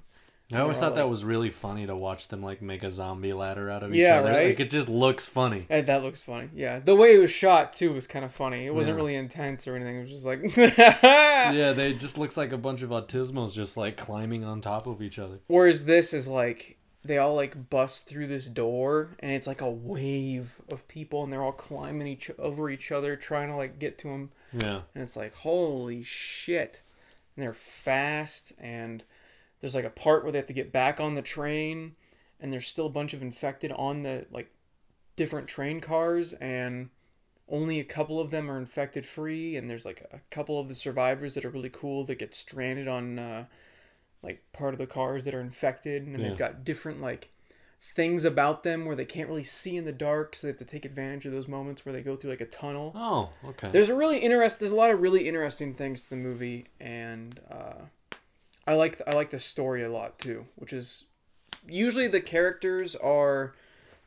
I 0.52 0.62
always 0.62 0.80
thought 0.80 0.96
that 0.96 1.08
was 1.08 1.24
really 1.24 1.52
funny 1.52 1.86
to 1.86 1.96
watch 1.96 2.28
them 2.30 2.42
like 2.42 2.60
make 2.60 2.82
a 2.82 2.90
zombie 2.90 3.34
ladder 3.34 3.70
out 3.70 3.84
of 3.84 3.94
each 3.94 4.00
Yeah, 4.00 4.18
other. 4.22 4.32
right? 4.32 4.48
Like 4.48 4.60
it 4.60 4.72
just 4.72 4.90
looks 4.90 5.28
funny. 5.28 5.68
And 5.70 5.86
that 5.86 6.02
looks 6.02 6.22
funny. 6.22 6.50
Yeah. 6.56 6.80
The 6.80 6.96
way 6.96 7.14
it 7.14 7.20
was 7.20 7.30
shot 7.30 7.74
too 7.74 7.94
was 7.94 8.08
kind 8.08 8.26
of 8.26 8.34
funny. 8.34 8.66
It 8.66 8.74
wasn't 8.74 8.96
Yeah. 8.96 9.02
really 9.04 9.14
intense 9.16 9.68
or 9.68 9.76
anything. 9.76 9.98
It 9.98 10.02
was 10.02 10.10
just 10.10 10.26
like 10.26 10.42
yeah, 10.58 11.74
they 11.74 11.94
just 11.94 12.18
looks 12.18 12.36
like 12.36 12.52
a 12.52 12.58
bunch 12.58 12.82
of 12.82 12.90
autismos 12.90 13.54
just 13.54 13.78
like 13.78 13.96
climbing 13.96 14.44
on 14.44 14.60
top 14.60 14.88
of 14.88 15.04
each 15.04 15.20
other. 15.20 15.40
Whereas 15.46 15.86
this 15.86 16.16
is 16.16 16.28
like 16.28 16.79
they 17.04 17.18
all 17.18 17.34
like 17.36 17.70
bust 17.70 18.08
through 18.08 18.28
this 18.28 18.48
door 18.48 19.12
and 19.20 19.32
it's 19.32 19.48
like 19.48 19.62
a 19.62 19.70
wave 19.70 20.60
of 20.72 20.88
people 20.88 21.24
and 21.24 21.32
they're 21.32 21.44
all 21.44 21.52
climbing 21.54 22.08
each 22.08 22.30
over 22.38 22.70
each 22.70 22.92
other 22.92 23.16
trying 23.16 23.48
to 23.50 23.56
like 23.56 23.80
get 23.80 23.98
to 24.00 24.08
them 24.10 24.32
Yeah. 24.54 24.82
and 24.94 25.02
it's 25.04 25.16
like 25.16 25.34
holy 25.36 26.04
shit. 26.04 26.82
And 27.36 27.44
they're 27.46 27.54
fast 27.54 28.52
and 28.60 29.04
there's 29.62 29.76
like 29.76 29.86
a 29.86 29.90
part 29.90 30.24
where 30.24 30.32
they 30.34 30.38
have 30.40 30.48
to 30.48 30.54
get 30.54 30.72
back 30.74 31.00
on 31.00 31.16
the 31.16 31.22
train 31.22 31.96
and 32.40 32.52
there's 32.54 32.68
still 32.68 32.86
a 32.88 32.90
bunch 32.92 33.14
of 33.14 33.22
infected 33.22 33.72
on 33.72 34.04
the 34.04 34.26
like 34.32 34.52
different 35.16 35.48
train 35.48 35.80
cars 35.82 36.34
and 36.34 36.90
only 37.52 37.80
a 37.80 37.84
couple 37.84 38.20
of 38.20 38.30
them 38.30 38.50
are 38.52 38.60
infected 38.60 39.08
free, 39.08 39.56
and 39.56 39.68
there's 39.68 39.84
like 39.84 40.06
a 40.14 40.20
couple 40.30 40.60
of 40.60 40.68
the 40.68 40.76
survivors 40.76 41.34
that 41.34 41.44
are 41.44 41.50
really 41.50 41.72
cool 41.72 42.06
that 42.06 42.20
get 42.20 42.36
stranded 42.36 42.88
on 42.88 43.18
uh, 43.18 43.46
like 44.24 44.42
part 44.54 44.74
of 44.74 44.80
the 44.80 44.88
cars 44.88 45.26
that 45.26 45.34
are 45.34 45.42
infected, 45.42 46.04
and 46.06 46.14
then 46.14 46.22
Yeah. 46.22 46.30
they've 46.30 46.38
got 46.38 46.64
different 46.66 47.02
like 47.02 47.30
things 47.82 48.26
about 48.26 48.64
them 48.64 48.86
where 48.86 48.96
they 48.96 49.06
can't 49.06 49.30
really 49.30 49.44
see 49.44 49.78
in 49.78 49.86
the 49.86 49.94
dark, 49.94 50.36
so 50.36 50.48
they 50.48 50.52
have 50.52 50.58
to 50.58 50.66
take 50.66 50.84
advantage 50.84 51.26
of 51.26 51.32
those 51.32 51.48
moments 51.48 51.86
where 51.86 51.94
they 51.94 52.02
go 52.02 52.16
through 52.16 52.32
like 52.32 52.42
a 52.42 52.46
tunnel. 52.46 52.92
Oh, 52.96 53.30
okay. 53.50 53.70
There's 53.72 53.90
a 53.90 53.96
really 53.96 54.20
interest. 54.20 54.60
There's 54.60 54.72
a 54.72 54.76
lot 54.76 54.92
of 54.92 55.02
really 55.02 55.28
interesting 55.28 55.74
things 55.74 56.02
to 56.02 56.10
the 56.10 56.18
movie, 56.18 56.66
and 56.80 57.40
uh, 57.50 57.86
I 58.68 58.74
like 58.74 59.02
I 59.08 59.14
like 59.14 59.30
the 59.30 59.40
story 59.40 59.84
a 59.84 59.92
lot 59.92 60.20
too. 60.20 60.46
Which 60.56 60.74
is 60.74 61.06
usually 61.68 62.08
the 62.08 62.22
characters 62.22 62.96
are 62.98 63.54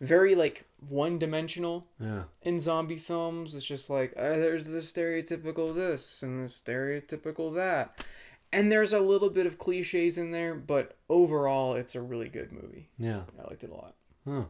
very 0.00 0.34
like 0.34 0.64
one 0.88 1.18
dimensional 1.18 1.86
yeah. 1.98 2.24
in 2.42 2.58
zombie 2.60 2.96
films. 2.96 3.54
It's 3.54 3.64
just 3.64 3.88
like 3.88 4.12
uh, 4.16 4.36
there's 4.36 4.66
the 4.66 4.80
stereotypical 4.80 5.74
this 5.74 6.22
and 6.22 6.44
the 6.46 6.52
stereotypical 6.52 7.54
that, 7.54 8.06
and 8.52 8.70
there's 8.70 8.92
a 8.92 9.00
little 9.00 9.30
bit 9.30 9.46
of 9.46 9.58
cliches 9.58 10.18
in 10.18 10.30
there, 10.30 10.54
but 10.54 10.96
overall, 11.08 11.74
it's 11.74 11.94
a 11.94 12.00
really 12.02 12.28
good 12.28 12.52
movie. 12.52 12.88
Yeah. 12.98 13.22
I 13.42 13.48
liked 13.48 13.64
it 13.64 13.70
a 13.70 13.74
lot. 13.74 13.94
Huh. 14.28 14.44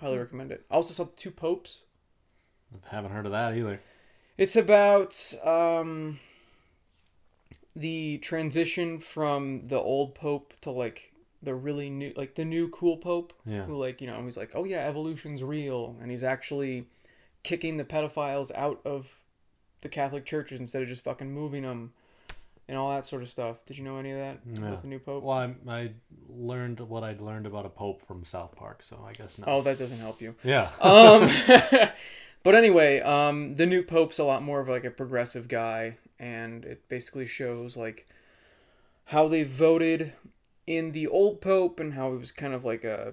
Highly 0.00 0.18
recommend 0.18 0.52
it. 0.52 0.64
I 0.70 0.74
also 0.74 0.92
saw 0.92 1.08
Two 1.16 1.30
Popes. 1.30 1.84
I 2.90 2.94
haven't 2.94 3.12
heard 3.12 3.26
of 3.26 3.32
that 3.32 3.56
either. 3.56 3.80
It's 4.36 4.56
about 4.56 5.32
um, 5.42 6.20
the 7.74 8.18
transition 8.18 8.98
from 8.98 9.68
the 9.68 9.78
old 9.80 10.14
pope 10.14 10.52
to 10.62 10.70
like 10.70 11.12
the 11.42 11.54
really 11.54 11.88
new, 11.90 12.12
like 12.16 12.34
the 12.34 12.44
new 12.44 12.68
cool 12.68 12.96
pope, 12.96 13.32
Yeah. 13.46 13.64
who 13.64 13.76
like 13.78 14.00
you 14.00 14.06
know 14.06 14.22
he's 14.24 14.36
like, 14.36 14.52
oh 14.54 14.64
yeah, 14.64 14.86
evolution's 14.86 15.42
real, 15.42 15.96
and 16.00 16.10
he's 16.10 16.24
actually 16.24 16.86
kicking 17.42 17.76
the 17.76 17.84
pedophiles 17.84 18.50
out 18.54 18.80
of 18.84 19.18
the 19.82 19.88
Catholic 19.88 20.24
churches 20.24 20.58
instead 20.60 20.82
of 20.82 20.88
just 20.88 21.04
fucking 21.04 21.32
moving 21.32 21.62
them, 21.62 21.92
and 22.68 22.76
all 22.76 22.90
that 22.94 23.04
sort 23.04 23.22
of 23.22 23.28
stuff. 23.28 23.64
Did 23.66 23.78
you 23.78 23.84
know 23.84 23.98
any 23.98 24.10
of 24.12 24.18
that 24.18 24.44
No. 24.46 24.66
about 24.68 24.82
the 24.82 24.88
new 24.88 24.98
pope? 24.98 25.22
Well, 25.22 25.36
I, 25.38 25.54
I 25.68 25.90
learned 26.28 26.80
what 26.80 27.04
I'd 27.04 27.20
learned 27.20 27.46
about 27.46 27.64
a 27.66 27.68
pope 27.68 28.02
from 28.02 28.24
South 28.24 28.56
Park, 28.56 28.82
so 28.82 29.04
I 29.08 29.12
guess 29.12 29.38
not. 29.38 29.48
Oh, 29.48 29.62
that 29.62 29.78
doesn't 29.78 29.98
help 29.98 30.20
you. 30.20 30.34
Yeah. 30.42 30.70
um, 30.80 31.28
but 32.42 32.54
anyway, 32.54 33.00
um, 33.00 33.54
the 33.54 33.66
new 33.66 33.82
pope's 33.82 34.18
a 34.18 34.24
lot 34.24 34.42
more 34.42 34.60
of 34.60 34.68
like 34.68 34.84
a 34.84 34.90
progressive 34.90 35.46
guy, 35.48 35.98
and 36.18 36.64
it 36.64 36.88
basically 36.88 37.26
shows 37.26 37.76
like 37.76 38.06
how 39.06 39.28
they 39.28 39.44
voted 39.44 40.12
in 40.66 40.90
the 40.92 41.06
old 41.06 41.40
pope 41.40 41.78
and 41.78 41.94
how 41.94 42.10
he 42.12 42.18
was 42.18 42.32
kind 42.32 42.52
of 42.52 42.64
like 42.64 42.82
a 42.82 43.12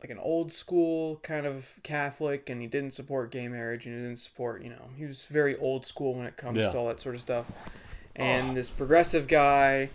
like 0.00 0.08
an 0.08 0.18
old 0.18 0.50
school 0.50 1.16
kind 1.22 1.44
of 1.44 1.74
Catholic, 1.82 2.48
and 2.48 2.62
he 2.62 2.66
didn't 2.66 2.92
support 2.94 3.30
gay 3.30 3.48
marriage, 3.48 3.84
and 3.84 3.94
he 3.94 4.00
didn't 4.00 4.18
support 4.18 4.62
you 4.62 4.70
know 4.70 4.88
he 4.96 5.04
was 5.04 5.26
very 5.26 5.54
old 5.58 5.84
school 5.84 6.14
when 6.14 6.24
it 6.24 6.38
comes 6.38 6.56
Yeah. 6.56 6.70
to 6.70 6.78
all 6.78 6.88
that 6.88 7.00
sort 7.00 7.14
of 7.14 7.20
stuff. 7.20 7.50
And 8.16 8.56
this 8.56 8.70
progressive 8.70 9.28
guy 9.28 9.90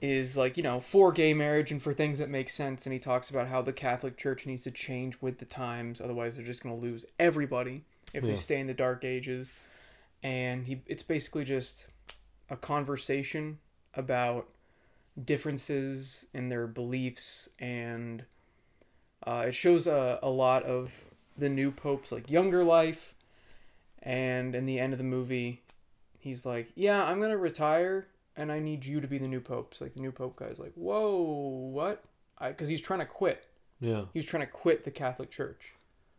is 0.00 0.36
like 0.36 0.56
you 0.56 0.62
know 0.62 0.80
for 0.80 1.12
gay 1.12 1.32
marriage 1.32 1.70
and 1.72 1.80
for 1.80 1.92
things 1.94 2.18
that 2.18 2.28
make 2.28 2.50
sense 2.50 2.84
and 2.84 2.92
he 2.92 2.98
talks 2.98 3.30
about 3.30 3.48
how 3.48 3.62
the 3.62 3.72
catholic 3.72 4.18
church 4.18 4.44
needs 4.44 4.62
to 4.64 4.70
change 4.70 5.16
with 5.22 5.38
the 5.38 5.46
times 5.46 5.98
otherwise 5.98 6.36
they're 6.36 6.44
just 6.44 6.62
going 6.62 6.74
to 6.78 6.82
lose 6.86 7.06
everybody 7.18 7.84
if 8.12 8.22
Yeah. 8.22 8.30
they 8.30 8.36
stay 8.36 8.60
in 8.60 8.66
the 8.66 8.74
dark 8.74 9.04
ages. 9.04 9.52
And 10.22 10.66
he 10.66 10.80
it's 10.86 11.02
basically 11.02 11.44
just 11.44 11.86
a 12.50 12.56
conversation 12.56 13.58
about 13.94 14.48
differences 15.22 16.26
in 16.34 16.48
their 16.48 16.66
beliefs 16.66 17.48
and 17.58 18.24
uh, 19.26 19.44
it 19.48 19.54
shows 19.54 19.86
a, 19.86 20.18
a 20.22 20.28
lot 20.30 20.62
of 20.64 21.04
the 21.36 21.48
new 21.48 21.70
pope's 21.70 22.12
like 22.12 22.30
younger 22.30 22.62
life. 22.64 23.14
And 24.02 24.54
in 24.54 24.66
the 24.66 24.78
end 24.78 24.92
of 24.92 24.98
the 24.98 25.04
movie 25.04 25.62
he's 26.24 26.44
like 26.46 26.72
yeah 26.74 27.04
i'm 27.04 27.20
gonna 27.20 27.36
retire 27.36 28.08
and 28.36 28.50
i 28.50 28.58
need 28.58 28.84
you 28.84 29.00
to 29.00 29.06
be 29.06 29.18
the 29.18 29.28
new 29.28 29.40
pope 29.40 29.68
it's 29.72 29.80
like 29.80 29.94
the 29.94 30.00
new 30.00 30.10
pope 30.10 30.34
guy's 30.36 30.58
like 30.58 30.72
whoa 30.74 31.20
what 31.72 32.02
because 32.40 32.68
he's 32.68 32.80
trying 32.80 32.98
to 33.00 33.06
quit 33.06 33.46
Yeah. 33.80 34.06
he 34.12 34.18
was 34.18 34.26
trying 34.26 34.44
to 34.44 34.50
quit 34.50 34.84
the 34.84 34.90
catholic 34.90 35.30
church 35.30 35.72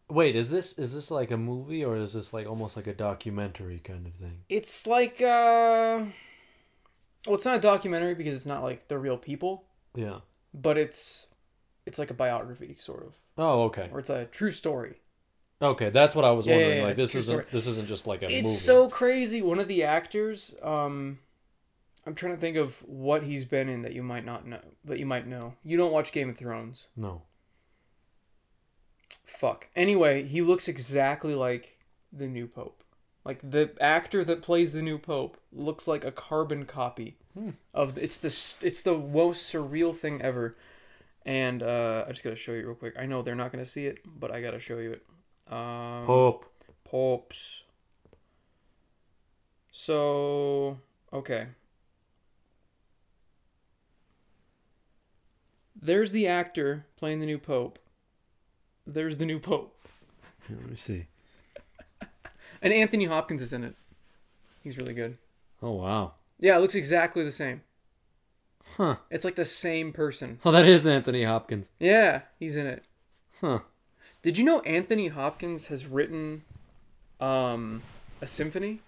Wait, 0.07 0.35
is 0.35 0.51
this 0.51 0.77
is 0.77 0.93
this 0.93 1.09
like 1.09 1.31
a 1.31 1.37
movie 1.37 1.83
or 1.83 1.97
is 1.97 2.13
this 2.13 2.31
like 2.31 2.47
almost 2.47 2.75
like 2.75 2.85
a 2.85 2.93
documentary 2.93 3.79
kind 3.79 4.05
of 4.05 4.13
thing? 4.13 4.37
it's 4.49 4.85
like 4.85 5.19
uh 5.19 6.05
well 7.25 7.33
it's 7.35 7.45
not 7.45 7.55
a 7.55 7.59
documentary 7.59 8.13
because 8.13 8.35
it's 8.35 8.45
not 8.45 8.61
like 8.61 8.87
the 8.87 8.99
real 8.99 9.17
people 9.17 9.63
Yeah. 9.95 10.19
but 10.53 10.77
it's 10.77 11.25
it's 11.87 11.97
like 11.97 12.11
a 12.11 12.13
biography 12.15 12.75
sort 12.79 13.03
of 13.03 13.17
Oh, 13.37 13.63
okay. 13.63 13.89
or 13.91 13.99
it's 13.99 14.11
a 14.11 14.25
true 14.25 14.51
story 14.51 14.95
Okay, 15.69 15.89
that's 15.89 16.15
what 16.15 16.25
I 16.25 16.31
was 16.31 16.45
Yeah, 16.45 16.53
yeah, 16.53 16.59
wondering. 16.59 16.77
yeah, 16.81 16.87
like 16.87 16.95
this 16.95 17.15
isn't 17.15 17.33
story. 17.33 17.45
this 17.51 17.67
isn't 17.67 17.87
just 17.87 18.07
like 18.07 18.21
a 18.21 18.25
it's 18.25 18.33
movie. 18.43 18.47
so 18.49 18.89
crazy 18.89 19.41
one 19.41 19.59
of 19.59 19.67
the 19.67 19.83
actors 19.83 20.55
um 20.61 21.19
i'm 22.05 22.13
trying 22.15 22.33
to 22.35 22.39
think 22.39 22.55
of 22.57 22.77
what 22.87 23.23
he's 23.23 23.45
been 23.45 23.67
in 23.69 23.81
that 23.81 23.93
you 23.93 24.03
might 24.03 24.25
not 24.25 24.45
know 24.47 24.59
that 24.83 24.99
you 24.99 25.05
might 25.05 25.25
know 25.27 25.53
you 25.63 25.75
don't 25.77 25.91
watch 25.91 26.11
game 26.11 26.29
of 26.29 26.37
thrones 26.37 26.87
No. 26.95 27.23
fuck 29.23 29.67
anyway 29.75 30.23
he 30.23 30.41
looks 30.41 30.67
exactly 30.67 31.35
like 31.35 31.77
the 32.13 32.27
new 32.27 32.47
pope 32.47 32.83
like 33.23 33.39
the 33.49 33.71
actor 33.81 34.23
that 34.23 34.41
plays 34.41 34.73
the 34.73 34.81
new 34.81 34.97
pope 34.97 35.37
looks 35.51 35.87
like 35.87 36.03
a 36.05 36.11
carbon 36.11 36.65
copy 36.65 37.17
Hmm. 37.33 37.49
of 37.73 37.97
it's 37.97 38.15
the 38.17 38.27
it's 38.65 38.81
the 38.81 38.97
most 38.97 39.51
surreal 39.53 39.93
thing 39.93 40.21
ever 40.21 40.55
and 41.25 41.61
uh 41.61 42.05
i 42.07 42.09
just 42.11 42.23
gotta 42.23 42.37
show 42.37 42.53
you 42.53 42.65
real 42.65 42.75
quick 42.75 42.93
i 42.97 43.05
know 43.05 43.21
they're 43.21 43.35
not 43.35 43.51
gonna 43.51 43.65
see 43.65 43.87
it 43.87 43.97
but 44.05 44.31
i 44.31 44.39
gotta 44.41 44.59
show 44.59 44.77
you 44.77 44.93
it 44.93 45.05
um 45.49 46.05
Pope. 46.05 46.45
popes 46.83 47.63
so 49.71 50.79
okay 51.13 51.47
there's 55.79 56.11
the 56.11 56.27
actor 56.27 56.85
playing 56.97 57.19
the 57.19 57.25
new 57.25 57.37
pope 57.37 57.79
there's 58.87 59.17
the 59.17 59.25
new 59.25 59.39
pope 59.39 59.75
Here, 60.47 60.57
let 60.59 60.69
me 60.69 60.75
see. 60.75 61.05
And 62.61 62.73
Anthony 62.73 63.05
Hopkins 63.05 63.41
is 63.43 63.53
in 63.53 63.63
it. 63.63 63.75
He's 64.63 64.77
really 64.77 64.93
good. 64.93 65.17
Oh 65.61 65.73
wow. 65.73 66.13
Yeah, 66.39 66.57
it 66.57 66.61
looks 66.61 66.73
exactly 66.73 67.23
the 67.23 67.29
same. 67.31 67.61
Huh. 68.77 68.95
It's 69.11 69.23
like 69.25 69.35
the 69.35 69.45
same 69.45 69.91
person. 69.93 70.39
Well, 70.43 70.51
that 70.53 70.65
is 70.65 70.87
Anthony 70.87 71.23
Hopkins. 71.23 71.69
Yeah, 71.79 72.21
he's 72.39 72.55
in 72.55 72.65
it. 72.65 72.83
Huh. 73.41 73.59
Did 74.25 74.39
you 74.39 74.43
know 74.43 74.61
Anthony 74.61 75.09
Hopkins 75.09 75.67
has 75.67 75.85
written 75.85 76.41
um 77.19 77.83
a 78.19 78.25
symphony? 78.25 78.79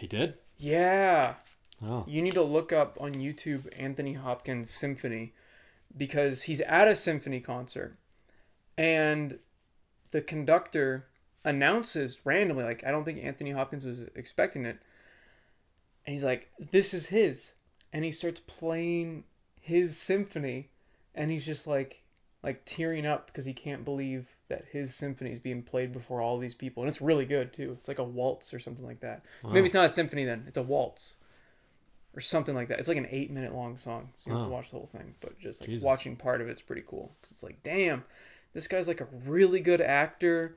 He 0.00 0.08
did. 0.08 0.34
Yeah. 0.56 1.34
Oh. 1.80 2.04
You 2.08 2.20
need 2.22 2.32
to 2.32 2.42
look 2.42 2.72
up 2.72 3.00
on 3.00 3.14
YouTube 3.14 3.68
Anthony 3.78 4.14
Hopkins 4.14 4.68
symphony 4.68 5.32
because 5.96 6.42
he's 6.42 6.60
at 6.62 6.88
a 6.88 6.96
symphony 6.96 7.38
concert 7.38 7.94
and 8.76 9.38
the 10.10 10.20
conductor 10.20 11.06
announces 11.44 12.18
randomly 12.26 12.64
like 12.64 12.82
I 12.84 12.90
don't 12.90 13.04
think 13.04 13.22
Anthony 13.22 13.52
Hopkins 13.52 13.84
was 13.84 14.08
expecting 14.16 14.66
it 14.66 14.82
and 16.04 16.14
he's 16.14 16.24
like 16.24 16.50
this 16.58 16.92
is 16.92 17.06
his 17.06 17.52
and 17.92 18.04
he 18.04 18.10
starts 18.10 18.40
playing 18.40 19.22
his 19.60 19.96
symphony 19.96 20.70
and 21.14 21.30
he's 21.30 21.46
just 21.46 21.68
like 21.68 22.02
like 22.42 22.64
tearing 22.64 23.06
up 23.06 23.28
because 23.28 23.44
he 23.44 23.52
can't 23.52 23.84
believe 23.84 24.34
that 24.48 24.64
his 24.72 24.94
symphony 24.94 25.30
is 25.32 25.38
being 25.38 25.62
played 25.62 25.92
before 25.92 26.20
all 26.20 26.38
these 26.38 26.54
people 26.54 26.82
and 26.82 26.88
it's 26.90 27.00
really 27.00 27.24
good 27.26 27.52
too 27.52 27.76
it's 27.78 27.88
like 27.88 27.98
a 27.98 28.04
waltz 28.04 28.52
or 28.54 28.58
something 28.58 28.84
like 28.86 29.00
that 29.00 29.22
maybe 29.44 29.64
it's 29.66 29.74
not 29.74 29.84
a 29.84 29.88
symphony 29.88 30.24
then 30.24 30.44
it's 30.46 30.56
a 30.56 30.62
waltz 30.62 31.14
or 32.16 32.20
something 32.20 32.54
like 32.54 32.68
that 32.68 32.78
it's 32.78 32.88
like 32.88 32.96
an 32.98 33.06
eight 33.10 33.30
minute 33.30 33.54
long 33.54 33.76
song 33.76 34.08
so 34.18 34.24
you 34.26 34.32
don't 34.32 34.40
have 34.40 34.48
to 34.48 34.52
watch 34.52 34.70
the 34.70 34.76
whole 34.76 34.86
thing 34.90 35.14
but 35.20 35.38
just 35.38 35.60
like 35.60 35.68
Jesus. 35.68 35.84
watching 35.84 36.16
part 36.16 36.40
of 36.40 36.48
it's 36.48 36.62
pretty 36.62 36.82
cool 36.86 37.12
because 37.20 37.30
it's 37.32 37.42
like 37.42 37.62
damn 37.62 38.04
this 38.54 38.66
guy's 38.66 38.88
like 38.88 39.00
a 39.00 39.06
really 39.26 39.60
good 39.60 39.80
actor 39.80 40.56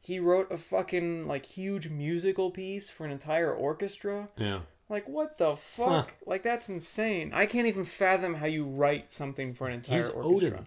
he 0.00 0.18
wrote 0.18 0.50
a 0.50 0.56
fucking 0.56 1.26
like 1.26 1.46
huge 1.46 1.88
musical 1.88 2.50
piece 2.50 2.90
for 2.90 3.04
an 3.04 3.10
entire 3.12 3.52
orchestra 3.54 4.28
Yeah. 4.36 4.60
like 4.88 5.08
what 5.08 5.38
the 5.38 5.54
fuck? 5.56 6.14
Like 6.26 6.42
that's 6.42 6.68
insane. 6.68 7.30
I 7.34 7.46
can't 7.46 7.66
even 7.66 7.84
fathom 7.84 8.34
how 8.34 8.46
you 8.46 8.64
write 8.64 9.12
something 9.12 9.54
for 9.54 9.66
an 9.66 9.74
entire 9.74 9.96
He's 9.98 10.08
orchestra. 10.08 10.48
Odin. 10.50 10.66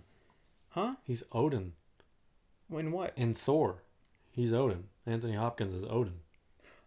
Huh? 0.70 0.96
He's 1.04 1.24
Odin 1.32 1.74
When 2.72 2.94
what? 2.94 3.12
in 3.18 3.34
Thor. 3.34 3.84
He's 4.32 4.54
Odin. 4.54 4.86
Anthony 5.06 5.34
Hopkins 5.34 5.74
is 5.74 5.84
Odin. 5.84 6.14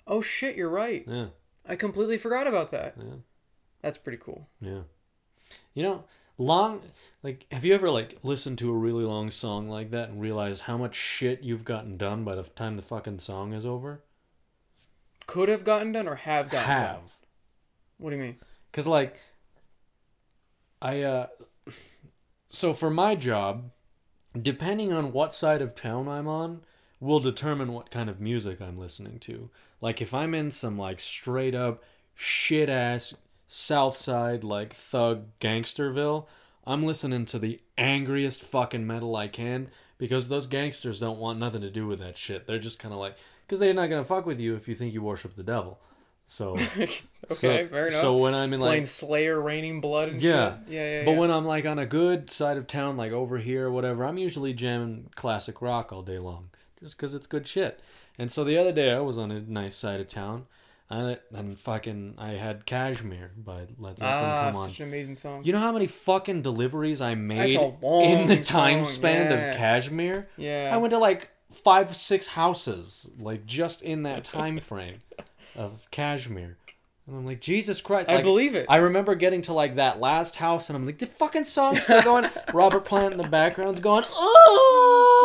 Oh 0.07 0.23
shit, 0.23 0.57
you're 0.57 0.71
right. 0.71 1.05
Yeah. 1.07 1.27
I 1.69 1.77
completely 1.77 2.17
forgot 2.17 2.47
about 2.47 2.71
that. 2.71 2.95
Yeah. 2.99 3.17
That's 3.83 3.99
pretty 3.99 4.17
cool. 4.17 4.49
Yeah. 4.61 4.81
You 5.75 5.83
know, 5.83 6.05
long 6.39 6.81
like 7.23 7.45
have 7.53 7.67
you 7.67 7.75
ever 7.75 7.91
like 7.91 8.17
listened 8.23 8.57
to 8.59 8.71
a 8.71 8.75
really 8.75 9.05
long 9.05 9.31
song 9.31 9.67
like 9.67 9.91
that 9.91 10.09
and 10.09 10.23
realized 10.23 10.63
how 10.63 10.79
much 10.79 10.95
shit 10.95 11.43
you've 11.43 11.67
gotten 11.67 11.99
done 11.99 12.25
by 12.25 12.35
the 12.35 12.45
time 12.45 12.77
the 12.77 12.83
fucking 12.83 13.19
song 13.19 13.53
is 13.53 13.67
over? 13.67 14.01
Could 15.27 15.51
have 15.51 15.65
gotten 15.65 15.93
done 15.93 16.09
or 16.09 16.15
have 16.15 16.49
gotten 16.49 16.67
done. 16.67 16.81
Have. 16.81 17.17
What 17.99 18.09
do 18.09 18.17
you 18.17 18.23
mean? 18.23 18.37
Cuz 18.73 18.87
like 18.87 19.21
I 20.81 21.03
uh 21.03 21.27
so 22.49 22.73
for 22.73 22.89
my 22.89 23.15
job, 23.17 23.71
depending 24.41 24.93
on 24.93 25.13
what 25.13 25.35
side 25.35 25.63
of 25.63 25.75
town 25.75 26.09
I'm 26.09 26.27
on, 26.29 26.63
will 27.01 27.21
determine 27.21 27.73
what 27.73 27.91
kind 27.91 28.09
of 28.09 28.21
music 28.21 28.61
I'm 28.61 28.79
listening 28.79 29.19
to. 29.21 29.51
Like 29.81 30.01
if 30.01 30.15
I'm 30.15 30.35
in 30.35 30.51
some 30.51 30.79
like 30.79 31.01
straight 31.01 31.55
up 31.55 31.83
shit 32.15 32.69
ass 32.69 33.15
South 33.47 33.97
Side 33.97 34.43
like 34.43 34.73
thug 34.73 35.27
gangsterville, 35.41 36.27
I'm 36.67 36.85
listening 36.85 37.27
to 37.27 37.39
the 37.39 37.61
angriest 37.77 38.43
fucking 38.43 38.87
metal 38.87 39.17
I 39.17 39.29
can 39.29 39.69
because 39.99 40.29
those 40.29 40.47
gangsters 40.47 41.01
don't 41.01 41.19
want 41.19 41.39
nothing 41.39 41.61
to 41.61 41.71
do 41.71 41.87
with 41.87 41.99
that 41.99 42.17
shit. 42.17 42.47
They're 42.47 42.59
just 42.59 42.79
kind 42.79 42.95
of 42.95 43.01
like 43.01 43.17
because 43.47 43.59
they're 43.59 43.75
not 43.75 43.89
gonna 43.89 44.05
fuck 44.05 44.25
with 44.25 44.41
you 44.41 44.55
if 44.57 44.67
you 44.67 44.75
think 44.75 44.95
you 44.95 45.03
worship 45.03 45.37
the 45.37 45.43
devil. 45.43 45.79
So 46.27 46.51
okay, 46.77 46.89
so, 47.27 47.67
fair 47.67 47.89
enough. 47.89 48.01
So 48.01 48.17
when 48.17 48.35
I'm 48.35 48.53
in 48.53 48.61
Playing 48.61 48.87
Slayer, 48.87 49.41
Raining 49.41 49.81
Blood, 49.81 50.09
and 50.11 50.23
Yeah. 50.23 50.59
shit. 50.59 50.73
yeah, 50.73 50.91
yeah. 50.99 51.05
but 51.05 51.13
yeah. 51.13 51.19
when 51.19 51.31
I'm 51.31 51.45
like 51.45 51.67
on 51.67 51.79
a 51.79 51.87
good 51.87 52.31
side 52.31 52.57
of 52.57 52.67
town, 52.67 52.97
like 52.97 53.13
over 53.13 53.39
here 53.39 53.69
or 53.69 53.73
whatever, 53.73 54.05
I'm 54.05 54.19
usually 54.19 54.53
jamming 54.55 55.11
classic 55.15 55.61
rock 55.61 55.93
all 55.93 56.03
day 56.03 56.19
long, 56.19 56.51
just 56.81 56.97
because 56.97 57.15
it's 57.15 57.27
good 57.27 57.47
shit. 57.47 57.81
And 58.19 58.31
so 58.31 58.45
the 58.45 58.57
other 58.57 58.73
day 58.73 58.93
I 58.93 59.01
was 59.01 59.19
on 59.19 59.31
a 59.31 59.41
nice 59.41 59.77
side 59.77 60.01
of 60.01 60.09
town, 60.09 60.47
and, 60.89 61.19
and 61.33 61.59
fucking 61.59 62.15
I 62.19 62.31
had 62.31 62.65
Kashmir 62.65 63.33
by 63.37 63.67
Led 63.79 63.99
Zeppelin 63.99 64.31
ah, 64.31 64.51
come 64.53 64.63
on. 64.63 64.69
such 64.69 64.81
an 64.81 64.89
amazing 64.89 65.17
song. 65.17 65.43
You 65.45 65.53
know 65.53 65.59
how 65.59 65.73
many 65.73 65.87
fucking 65.87 66.43
deliveries 66.43 67.01
I 67.01 67.15
made 67.17 67.55
in 67.55 68.29
the 68.29 68.41
time 68.43 68.85
song, 68.85 68.95
span 68.95 69.31
yeah. 69.31 69.37
of 69.37 69.57
Kashmir? 69.57 70.29
yeah, 70.37 70.71
I 70.73 70.77
went 70.79 70.93
to 70.93 70.99
like 70.99 71.31
five, 71.51 71.95
six 71.97 72.29
houses, 72.29 73.11
like 73.19 73.47
just 73.47 73.83
in 73.83 74.05
that 74.05 74.25
time 74.25 74.61
frame 74.61 74.99
of 75.57 75.89
Kashmir. 75.91 76.57
And 77.07 77.17
I'm 77.17 77.27
like, 77.27 77.41
Jesus 77.41 77.81
Christ! 77.83 78.09
I 78.11 78.23
believe 78.23 78.55
it. 78.55 78.67
I 78.69 78.77
remember 78.77 79.15
getting 79.15 79.43
to 79.43 79.53
like 79.53 79.77
that 79.77 80.01
last 80.01 80.37
house, 80.37 80.71
and 80.71 80.77
I'm 80.77 80.87
like, 80.87 80.99
the 80.99 81.07
fucking 81.07 81.45
song's 81.45 81.83
still 81.83 82.01
going. 82.03 82.31
Robert 82.55 82.85
Plant 82.87 83.13
in 83.13 83.19
the 83.19 83.29
background's 83.29 83.81
going, 83.81 84.05
oh! 84.11 85.21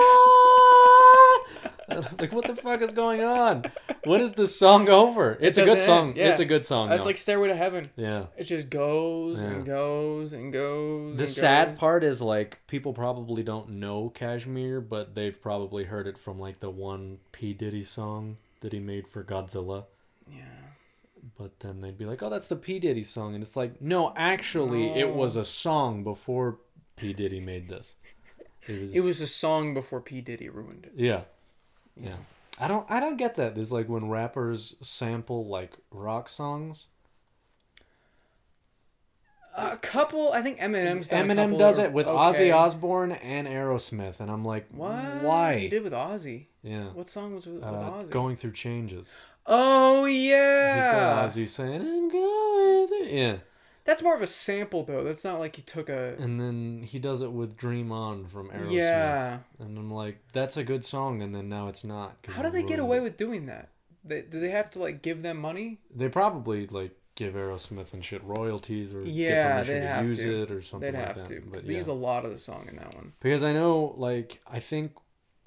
like, 2.19 2.31
what 2.33 2.45
the 2.45 2.55
fuck 2.55 2.81
is 2.81 2.91
going 2.91 3.23
on? 3.23 3.63
What 4.03 4.21
is 4.21 4.33
this 4.33 4.57
song 4.57 4.89
over? 4.89 5.37
It's 5.39 5.57
a 5.57 5.65
good 5.65 5.81
song. 5.81 6.13
yeah. 6.15 6.29
It's 6.29 6.39
a 6.39 6.45
good 6.45 6.65
song. 6.65 6.89
That's 6.89 7.03
though. 7.03 7.07
like 7.09 7.17
Stairway 7.17 7.47
to 7.47 7.55
Heaven. 7.55 7.89
yeah. 7.95 8.25
It 8.37 8.43
just 8.43 8.69
goes 8.69 9.41
Yeah. 9.41 9.47
and 9.47 9.65
goes 9.65 10.33
and 10.33 10.53
goes. 10.53 11.17
The 11.17 11.23
and 11.23 11.31
sad 11.31 11.67
goes. 11.69 11.77
part 11.79 12.03
is 12.03 12.21
like 12.21 12.59
people 12.67 12.93
probably 12.93 13.43
don't 13.43 13.69
know 13.71 14.09
Kashmir, 14.09 14.81
but 14.81 15.15
they've 15.15 15.39
probably 15.41 15.85
heard 15.85 16.07
it 16.07 16.17
from 16.17 16.39
like 16.39 16.59
the 16.59 16.69
one 16.69 17.19
P 17.31 17.53
Diddy 17.53 17.83
song 17.83 18.37
that 18.61 18.73
he 18.73 18.79
made 18.79 19.07
for 19.07 19.23
Godzilla. 19.23 19.85
Yeah. 20.31 20.43
But 21.37 21.59
then 21.59 21.81
they'd 21.81 21.97
be 21.97 22.05
like, 22.05 22.21
"Oh, 22.23 22.29
that's 22.29 22.47
the 22.47 22.55
P 22.55 22.79
Diddy 22.79 23.03
song," 23.03 23.33
and 23.33 23.41
it's 23.43 23.55
like, 23.55 23.81
no, 23.81 24.13
actually, 24.15 24.89
it 24.89 25.13
was 25.13 25.35
a 25.35 25.45
song 25.45 26.03
before 26.03 26.57
P 26.95 27.13
Diddy 27.13 27.39
made 27.39 27.67
this. 27.69 27.95
It 28.67 28.81
was. 28.81 28.93
It 28.93 29.03
was 29.03 29.21
a 29.21 29.27
song 29.27 29.73
before 29.73 30.01
P 30.01 30.21
Diddy 30.21 30.49
ruined 30.49 30.85
it. 30.85 30.93
Yeah. 30.95 31.21
Yeah. 31.95 32.17
I 32.59 32.67
don't. 32.67 32.89
I 32.89 32.99
don't 32.99 33.17
get 33.17 33.35
that. 33.35 33.55
There's 33.55 33.71
like 33.71 33.87
when 33.87 34.09
rappers 34.09 34.75
sample 34.81 35.45
like 35.47 35.73
rock 35.91 36.27
songs. 36.29 36.87
A 39.55 39.75
couple, 39.77 40.31
I 40.31 40.41
think 40.41 40.59
Eminem's 40.59 41.07
done 41.09 41.29
a 41.29 41.33
Eminem 41.33 41.57
does 41.57 41.79
it 41.79 41.91
with 41.91 42.07
okay. 42.07 42.17
Ozzy 42.49 42.55
Osbourne 42.55 43.11
and 43.11 43.47
Aerosmith, 43.47 44.19
and 44.21 44.31
I'm 44.31 44.45
like, 44.45 44.67
What? 44.71 45.21
Why? 45.21 45.57
He 45.57 45.67
did 45.67 45.83
with 45.83 45.91
Ozzy. 45.91 46.45
Yeah. 46.63 46.89
What 46.93 47.09
song 47.09 47.35
was 47.35 47.45
with, 47.45 47.55
with 47.55 47.63
Uh, 47.63 47.67
Ozzy? 47.71 48.09
going 48.09 48.35
through 48.37 48.53
changes. 48.53 49.11
Oh 49.49 50.05
He's 50.05 50.25
yeah. 50.27 50.91
got 50.91 51.29
Ozzy 51.29 51.47
saying, 51.47 51.81
"I'm 51.81 52.09
going 52.09 52.87
through." 52.87 53.07
Yeah, 53.07 53.37
That's 53.85 54.01
more 54.03 54.15
of 54.15 54.21
a 54.21 54.27
sample 54.27 54.83
though. 54.83 55.03
That's 55.03 55.23
not 55.25 55.39
like 55.39 55.55
he 55.55 55.61
took 55.61 55.89
a. 55.89 56.15
and 56.19 56.39
then 56.39 56.83
he 56.83 56.99
does 56.99 57.21
it 57.21 57.31
with 57.31 57.57
"Dream 57.57 57.91
On" 57.91 58.25
from 58.25 58.49
Aerosmith. 58.49 58.71
Yeah. 58.71 59.39
and 59.59 59.77
I'm 59.77 59.91
like, 59.91 60.19
that's 60.33 60.57
a 60.57 60.63
good 60.63 60.85
song, 60.85 61.21
and 61.21 61.33
then 61.35 61.49
now 61.49 61.67
it's 61.67 61.83
not. 61.83 62.15
How 62.27 62.41
do 62.43 62.49
they 62.49 62.63
get 62.63 62.79
away 62.79 62.97
it. 62.97 63.03
with 63.03 63.17
doing 63.17 63.47
that? 63.47 63.69
They, 64.05 64.21
do 64.21 64.39
they 64.39 64.49
have 64.51 64.69
to 64.71 64.79
like 64.79 65.01
give 65.01 65.21
them 65.23 65.37
money? 65.37 65.79
They 65.93 66.07
probably 66.07 66.67
like 66.67 66.95
give 67.15 67.33
Aerosmith 67.33 67.91
and 67.93 68.03
shit 68.05 68.23
royalties 68.23 68.93
or 68.93 69.01
Yeah, 69.03 69.61
get 69.63 69.65
permission 69.67 70.03
to 70.03 70.07
use 70.09 70.19
to. 70.19 70.41
it 70.43 70.51
or 70.51 70.61
something 70.61 70.93
like 70.93 71.15
that. 71.15 71.15
They'd 71.15 71.17
like 71.17 71.17
have 71.17 71.27
that. 71.27 71.35
to 71.35 71.41
because 71.51 71.65
they 71.65 71.75
use 71.75 71.87
a 71.87 71.93
lot 71.93 72.23
of 72.23 72.31
the 72.31 72.37
song 72.37 72.67
in 72.69 72.77
that 72.77 72.95
one. 72.95 73.11
Because 73.19 73.43
I 73.43 73.51
know, 73.51 73.93
like, 73.97 74.39
I 74.47 74.59
think 74.59 74.93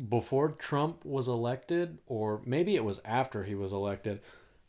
before 0.08 0.50
Trump 0.50 1.04
was 1.04 1.28
elected, 1.28 1.98
or 2.06 2.42
maybe 2.44 2.74
it 2.76 2.84
was 2.84 3.00
after 3.04 3.44
he 3.44 3.54
was 3.54 3.72
elected, 3.72 4.20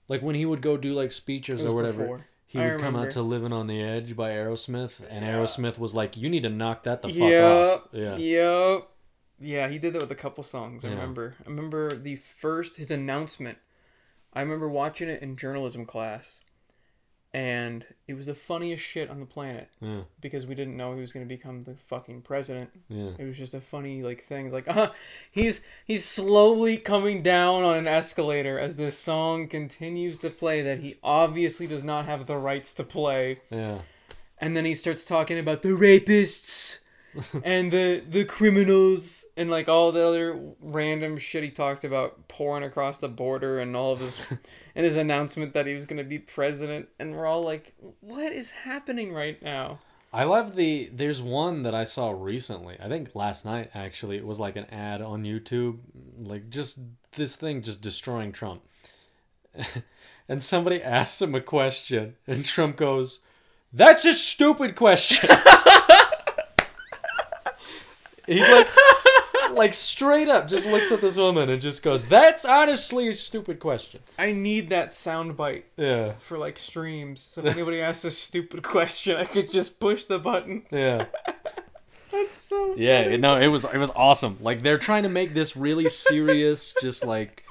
like 0.07 0.21
when 0.21 0.35
he 0.35 0.45
would 0.45 0.61
go 0.61 0.77
do 0.77 0.93
like 0.93 1.11
speeches 1.11 1.63
or 1.65 1.73
whatever, 1.73 2.01
before. 2.03 2.25
he 2.45 2.59
I 2.59 2.71
would 2.73 2.81
come 2.81 2.95
out 2.95 3.11
to 3.11 3.21
"Living 3.21 3.53
on 3.53 3.67
the 3.67 3.81
Edge" 3.81 4.15
by 4.15 4.31
Aerosmith, 4.31 5.01
and 5.09 5.25
Yeah. 5.25 5.33
Aerosmith 5.37 5.77
was 5.79 5.95
like, 5.95 6.17
"You 6.17 6.29
need 6.29 6.43
to 6.43 6.49
knock 6.49 6.83
that 6.83 7.01
the 7.01 7.09
fuck 7.09 7.17
Yep. 7.17 7.43
off." 7.43 7.87
Yeah, 7.93 8.15
Yep. 8.17 8.89
Yeah, 9.39 9.67
he 9.67 9.79
did 9.79 9.93
that 9.93 10.01
with 10.01 10.11
a 10.11 10.15
couple 10.15 10.43
songs. 10.43 10.85
I 10.85 10.89
Yeah. 10.89 10.93
remember. 10.95 11.35
I 11.45 11.49
remember 11.49 11.89
the 11.91 12.15
first 12.15 12.75
his 12.77 12.91
announcement. 12.91 13.57
I 14.33 14.41
remember 14.41 14.69
watching 14.69 15.09
it 15.09 15.21
in 15.21 15.35
journalism 15.35 15.85
class, 15.85 16.39
and 17.33 17.83
it 18.07 18.13
was 18.13 18.27
the 18.27 18.35
funniest 18.35 18.83
shit 18.83 19.09
on 19.09 19.19
the 19.19 19.25
planet 19.25 19.67
yeah, 19.81 20.01
because 20.21 20.45
we 20.45 20.53
didn't 20.53 20.77
know 20.77 20.93
he 20.93 21.01
was 21.01 21.11
going 21.11 21.25
to 21.25 21.35
become 21.35 21.61
the 21.61 21.73
fucking 21.87 22.21
president. 22.21 22.69
yeah. 22.89 23.09
It 23.17 23.25
was 23.25 23.37
just 23.37 23.55
a 23.55 23.61
funny 23.61 24.03
like 24.03 24.23
thing. 24.23 24.45
It's 24.45 24.53
like, 24.53 24.67
uh, 24.67 24.91
he's 25.31 25.61
he's 25.85 26.05
slowly 26.05 26.77
coming 26.77 27.23
down 27.23 27.63
on 27.63 27.77
an 27.77 27.87
escalator 27.87 28.59
as 28.59 28.75
this 28.75 28.97
song 28.97 29.47
continues 29.47 30.19
to 30.19 30.29
play 30.29 30.61
that 30.61 30.79
he 30.79 30.97
obviously 31.03 31.65
does 31.65 31.83
not 31.83 32.05
have 32.05 32.27
the 32.27 32.37
rights 32.37 32.73
to 32.75 32.83
play. 32.83 33.39
yeah. 33.49 33.79
And 34.39 34.57
then 34.57 34.65
he 34.65 34.73
starts 34.73 35.05
talking 35.05 35.39
about 35.39 35.61
the 35.61 35.69
rapists 35.69 36.79
and 37.43 37.71
the 37.71 38.03
the 38.07 38.25
criminals 38.25 39.25
and 39.37 39.49
like 39.49 39.67
all 39.67 39.91
the 39.91 40.05
other 40.05 40.39
random 40.59 41.17
shit 41.17 41.43
he 41.43 41.51
talked 41.51 41.83
about 41.83 42.27
pouring 42.27 42.63
across 42.63 42.99
the 42.99 43.09
border 43.09 43.59
and 43.59 43.75
all 43.75 43.93
of 43.93 43.99
his 43.99 44.19
and 44.75 44.85
his 44.85 44.97
announcement 44.97 45.53
that 45.53 45.67
he 45.67 45.73
was 45.73 45.85
gonna 45.85 46.03
be 46.03 46.19
president 46.19 46.89
and 46.99 47.15
we're 47.15 47.25
all 47.25 47.43
like, 47.43 47.73
what 47.99 48.31
is 48.31 48.51
happening 48.51 49.13
right 49.13 49.41
now? 49.41 49.79
I 50.13 50.25
love 50.25 50.55
the. 50.55 50.91
There's 50.93 51.23
one 51.23 51.63
that 51.63 51.73
I 51.73 51.85
saw 51.85 52.11
recently. 52.11 52.77
I 52.79 52.87
think 52.87 53.15
last 53.15 53.45
night 53.45 53.71
actually. 53.73 54.17
It 54.17 54.25
was 54.25 54.39
like 54.39 54.55
an 54.55 54.65
ad 54.65 55.01
on 55.01 55.23
YouTube, 55.23 55.79
like 56.19 56.51
just 56.51 56.79
this 57.13 57.35
thing 57.35 57.63
just 57.63 57.81
destroying 57.81 58.31
Trump. 58.31 58.61
and 60.29 60.41
somebody 60.41 60.83
asks 60.83 61.19
him 61.19 61.33
a 61.33 61.41
question, 61.41 62.15
and 62.27 62.45
Trump 62.45 62.77
goes, 62.77 63.21
"That's 63.73 64.05
a 64.05 64.13
stupid 64.13 64.75
question." 64.75 65.29
He 68.27 68.41
like, 68.41 68.69
like 69.51 69.73
straight 69.73 70.27
up 70.29 70.47
just 70.47 70.67
looks 70.67 70.91
at 70.91 71.01
this 71.01 71.17
woman 71.17 71.49
and 71.49 71.61
just 71.61 71.83
goes, 71.83 72.05
"That's 72.05 72.45
honestly 72.45 73.07
a 73.09 73.13
stupid 73.13 73.59
question." 73.59 74.01
I 74.17 74.31
need 74.31 74.69
that 74.69 74.89
soundbite 74.89 75.63
Yeah, 75.77 76.13
for 76.19 76.37
like 76.37 76.57
streams. 76.57 77.21
So 77.21 77.41
if 77.45 77.53
anybody 77.53 77.81
asks 77.81 78.05
a 78.05 78.11
stupid 78.11 78.63
question, 78.63 79.17
I 79.17 79.25
could 79.25 79.51
just 79.51 79.79
push 79.79 80.05
the 80.05 80.19
button. 80.19 80.63
yeah. 80.71 81.05
That's 82.11 82.37
so 82.37 82.75
Yeah, 82.77 83.05
funny. 83.05 83.17
no, 83.17 83.37
it 83.37 83.47
was 83.47 83.65
it 83.65 83.77
was 83.77 83.91
awesome. 83.95 84.37
Like 84.39 84.61
they're 84.61 84.77
trying 84.77 85.03
to 85.03 85.09
make 85.09 85.33
this 85.33 85.57
really 85.57 85.89
serious, 85.89 86.73
just 86.81 87.03
like 87.03 87.43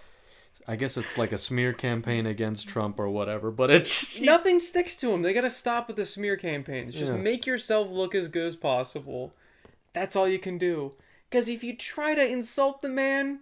I 0.68 0.76
guess 0.76 0.96
it's 0.96 1.18
like 1.18 1.32
a 1.32 1.38
smear 1.38 1.72
campaign 1.72 2.26
against 2.26 2.68
Trump 2.68 3.00
or 3.00 3.08
whatever. 3.08 3.50
But 3.50 3.72
it's 3.72 4.20
Nothing 4.22 4.60
sticks 4.60 4.94
to 4.96 5.10
him. 5.10 5.22
They 5.22 5.32
gotta 5.32 5.50
stop 5.50 5.88
with 5.88 5.96
the 5.96 6.04
smear 6.04 6.36
campaigns. 6.36 6.94
Just 6.94 7.10
Yeah. 7.10 7.18
make 7.18 7.44
yourself 7.44 7.90
look 7.90 8.14
as 8.14 8.28
good 8.28 8.46
as 8.46 8.54
possible. 8.54 9.34
That's 9.93 10.16
all 10.16 10.28
you 10.28 10.38
can 10.38 10.59
do. 10.59 10.93
Because 11.30 11.49
if 11.49 11.64
you 11.64 11.76
try 11.76 12.14
to 12.14 12.26
insult 12.26 12.82
the 12.82 12.88
man, 12.88 13.40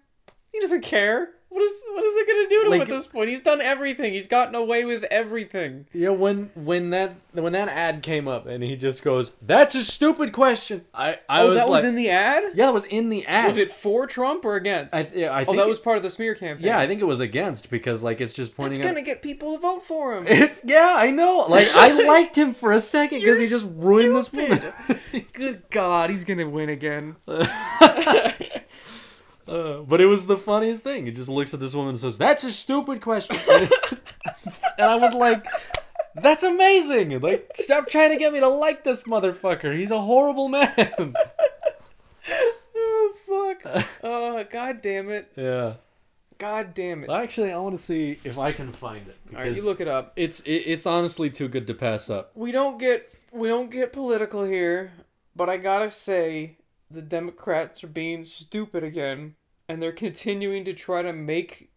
he 0.53 0.61
doesn't 0.61 0.83
care. 0.83 1.31
What 1.51 1.65
is 1.65 1.83
what 1.91 2.05
is 2.05 2.15
it 2.17 2.27
gonna 2.29 2.49
do 2.49 2.65
to 2.65 2.73
him 2.73 2.81
at 2.81 2.87
this 2.87 3.09
point? 3.09 3.29
He's 3.29 3.43
done 3.43 3.61
everything. 3.61 4.13
He's 4.13 4.29
gotten 4.29 4.55
away 4.55 4.85
with 4.85 5.03
everything. 5.11 5.87
yeah. 5.93 6.11
When 6.11 6.51
when 6.55 6.91
that 6.91 7.17
when 7.33 7.53
that 7.55 7.69
ad 7.69 8.05
came 8.05 8.29
up 8.29 8.47
and 8.47 8.63
he 8.63 8.77
just 8.77 9.03
goes, 9.03 9.33
"That's 9.43 9.75
a 9.75 9.83
stupid 9.83 10.33
question." 10.33 10.85
I 10.95 11.19
I 11.29 11.43
oh, 11.43 11.49
was 11.49 11.59
that 11.59 11.65
like, 11.65 11.71
was 11.79 11.85
in 11.85 11.97
the 11.97 12.09
ad. 12.11 12.45
yeah, 12.55 12.67
that 12.67 12.73
was 12.73 12.85
in 12.85 13.09
the 13.09 13.27
ad. 13.27 13.49
Was 13.49 13.59
it 13.59 13.73
for 13.73 14.07
Trump 14.07 14.45
or 14.45 14.55
against? 14.55 14.95
I, 14.95 15.11
yeah, 15.13 15.31
I 15.31 15.45
oh, 15.45 15.53
that 15.57 15.63
it- 15.63 15.69
was 15.69 15.81
part 15.81 15.97
of 15.97 16.05
the 16.05 16.11
smear 16.11 16.37
campaign. 16.37 16.67
yeah, 16.67 16.79
I 16.79 16.87
think 16.87 17.01
it 17.01 17.07
was 17.07 17.19
against 17.19 17.69
because 17.69 18.05
like 18.05 18.21
it's 18.21 18.33
just 18.33 18.57
pointing. 18.57 18.79
It's 18.79 18.87
gonna 18.87 19.03
get 19.03 19.21
people 19.21 19.55
to 19.55 19.59
vote 19.59 19.83
for 19.85 20.17
him. 20.17 20.27
It's 20.29 20.63
yeah, 20.65 20.95
I 20.97 21.11
know. 21.11 21.47
Like 21.49 21.67
I 21.75 22.05
liked 22.07 22.39
him 22.39 22.55
for 22.55 22.71
a 22.71 22.81
second 22.81 23.21
because 23.21 23.41
he 23.41 23.47
just 23.47 23.69
ruined 23.75 24.15
this 24.15 24.33
woman. 24.33 24.73
Just 25.39 25.69
God, 25.71 26.11
he's 26.11 26.25
gonna 26.25 26.49
win 26.49 26.69
again. 26.69 27.17
Uh, 29.49 29.79
but 29.79 30.01
it 30.01 30.07
was 30.07 30.27
the 30.27 30.37
funniest 30.37 30.85
thing. 30.85 31.07
He 31.07 31.13
just 31.13 31.29
looks 31.29 31.53
at 31.55 31.61
this 31.61 31.75
woman 31.75 31.91
and 31.91 31.99
says, 31.99 32.19
"That's 32.19 32.45
a 32.45 32.53
stupid 32.53 33.01
question," 33.01 33.37
and 34.79 34.87
I 34.91 34.95
was 34.97 35.13
like, 35.15 35.45
"That's 36.15 36.43
amazing!" 36.45 37.19
Like, 37.21 37.51
stop 37.55 37.89
trying 37.89 38.11
to 38.11 38.17
get 38.17 38.33
me 38.33 38.41
to 38.41 38.49
like 38.49 38.85
this 38.85 39.03
motherfucker. 39.03 39.77
He's 39.77 39.91
a 39.91 40.01
horrible 40.01 40.49
man. 40.49 41.15
oh 42.77 43.15
fuck. 43.27 43.85
Oh 44.03 44.45
god 44.51 44.81
damn 44.83 45.11
it. 45.11 45.33
yeah. 45.37 45.75
God 46.39 46.73
damn 46.73 47.05
it. 47.05 47.11
Actually, 47.11 47.53
I 47.53 47.59
want 47.59 47.77
to 47.77 47.83
see 47.83 48.19
if 48.25 48.39
I 48.39 48.53
can 48.53 48.73
find 48.73 49.07
it 49.07 49.19
All 49.35 49.43
right, 49.43 49.55
you 49.55 49.63
look 49.63 49.83
it 49.83 49.89
up. 49.89 50.15
it's 50.17 50.41
it, 50.41 50.53
it's 50.53 50.87
honestly 50.87 51.29
too 51.29 51.49
good 51.49 51.67
to 51.67 51.75
pass 51.75 52.09
up. 52.09 52.31
We 52.35 52.51
don't 52.51 52.79
get 52.79 53.13
we 53.31 53.49
don't 53.49 53.71
get 53.71 53.93
political 53.93 54.45
here, 54.45 54.91
but 55.37 55.51
I 55.51 55.59
gotta 55.59 55.91
say 55.91 56.57
the 56.91 57.03
Democrats 57.03 57.85
are 57.85 57.89
being 57.89 58.23
stupid 58.25 58.83
again, 58.83 59.35
and 59.69 59.83
they're 59.83 59.93
continuing 59.93 60.65
to 60.65 60.73
try 60.73 61.03
to 61.03 61.13
make 61.13 61.71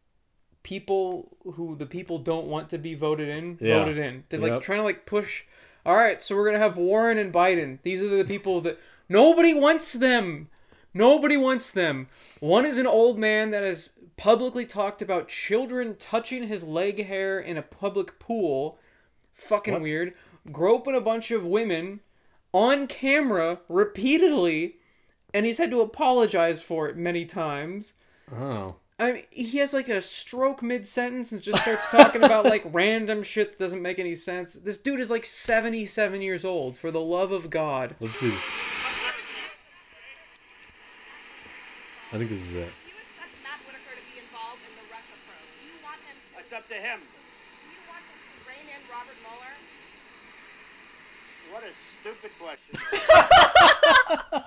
people 0.64 1.38
who 1.56 1.76
the 1.76 1.86
people 1.86 2.18
don't 2.20 2.48
want 2.48 2.70
to 2.70 2.78
be 2.78 2.96
voted 2.96 3.28
in 3.30 3.58
Yeah. 3.62 3.80
voted 3.80 3.98
in. 3.98 4.24
They're 4.30 4.40
like 4.40 4.52
Yep. 4.54 4.62
trying 4.62 4.80
to 4.80 4.84
like 4.86 5.06
push. 5.06 5.44
All 5.86 5.96
right, 5.96 6.22
so 6.22 6.36
we're 6.36 6.46
gonna 6.46 6.60
have 6.60 6.78
Warren 6.78 7.18
and 7.18 7.34
Biden. 7.34 7.80
These 7.84 8.02
are 8.02 8.08
the 8.08 8.24
people 8.24 8.62
that 8.62 8.80
nobody 9.10 9.54
wants 9.54 9.94
them. 9.94 10.50
Nobody 10.94 11.36
wants 11.36 11.72
them. 11.72 12.08
One 12.40 12.66
is 12.66 12.78
an 12.78 12.88
old 12.88 13.20
man 13.20 13.52
that 13.52 13.64
has 13.64 13.92
publicly 14.16 14.66
talked 14.66 15.02
about 15.02 15.28
children 15.28 15.96
touching 15.98 16.48
his 16.48 16.64
leg 16.64 17.06
hair 17.08 17.40
in 17.40 17.58
a 17.58 17.62
public 17.64 18.20
pool. 18.20 18.78
Fucking 19.34 19.74
What? 19.74 19.82
weird. 19.82 20.14
Groping 20.52 20.96
a 20.96 21.02
bunch 21.02 21.32
of 21.32 21.46
women 21.46 22.00
on 22.54 22.86
camera 22.88 23.60
repeatedly, 23.68 24.78
and 25.34 25.46
he's 25.46 25.58
had 25.58 25.72
to 25.72 25.82
apologize 25.82 26.62
for 26.62 26.88
it 26.88 26.96
many 26.96 27.26
times. 27.26 27.94
Oh. 28.32 28.76
I 29.00 29.12
mean, 29.12 29.24
he 29.32 29.58
has 29.58 29.74
like 29.74 29.90
a 29.90 30.00
stroke 30.00 30.62
mid 30.62 30.86
sentence 30.88 31.32
and 31.32 31.42
just 31.42 31.62
starts 31.64 31.88
talking 31.90 32.24
about 32.24 32.46
like 32.46 32.64
random 32.72 33.24
shit 33.24 33.52
that 33.52 33.60
doesn't 33.60 33.82
make 33.82 33.98
any 34.00 34.16
sense. 34.16 34.54
This 34.54 34.78
dude 34.78 35.00
is 35.00 35.10
like 35.10 35.26
77 35.26 36.22
years 36.22 36.46
old, 36.46 36.78
for 36.78 36.92
the 36.92 37.02
love 37.02 37.32
of 37.32 37.50
God. 37.50 37.96
Let's 38.00 38.16
see. 38.16 38.32
I 42.14 42.18
think 42.22 42.30
this 42.30 42.46
is 42.46 42.56
it. 42.56 42.70
Do 42.70 42.94
you 42.94 43.02
expect 43.02 43.34
Matt 43.42 43.58
Whitaker 43.66 43.98
to 43.98 44.06
be 44.14 44.22
involved 44.22 44.62
in 44.62 44.74
the 44.78 44.86
Russia 44.94 45.18
probe? 45.26 45.50
Do 45.58 45.66
you 45.66 45.82
want 45.82 45.98
him 46.06 46.14
to, 46.14 46.46
It's 46.46 46.54
up 46.54 46.68
to 46.70 46.78
him. 46.78 47.02
do 47.02 47.66
you 47.74 47.82
want 47.90 48.06
him 48.06 48.20
to 48.22 48.38
rein 48.46 48.68
in 48.70 48.82
Robert 48.86 49.18
Mueller? 49.26 49.54
What 51.58 51.66
a 51.66 51.74
stupid 52.04 52.32
question. 52.40 52.80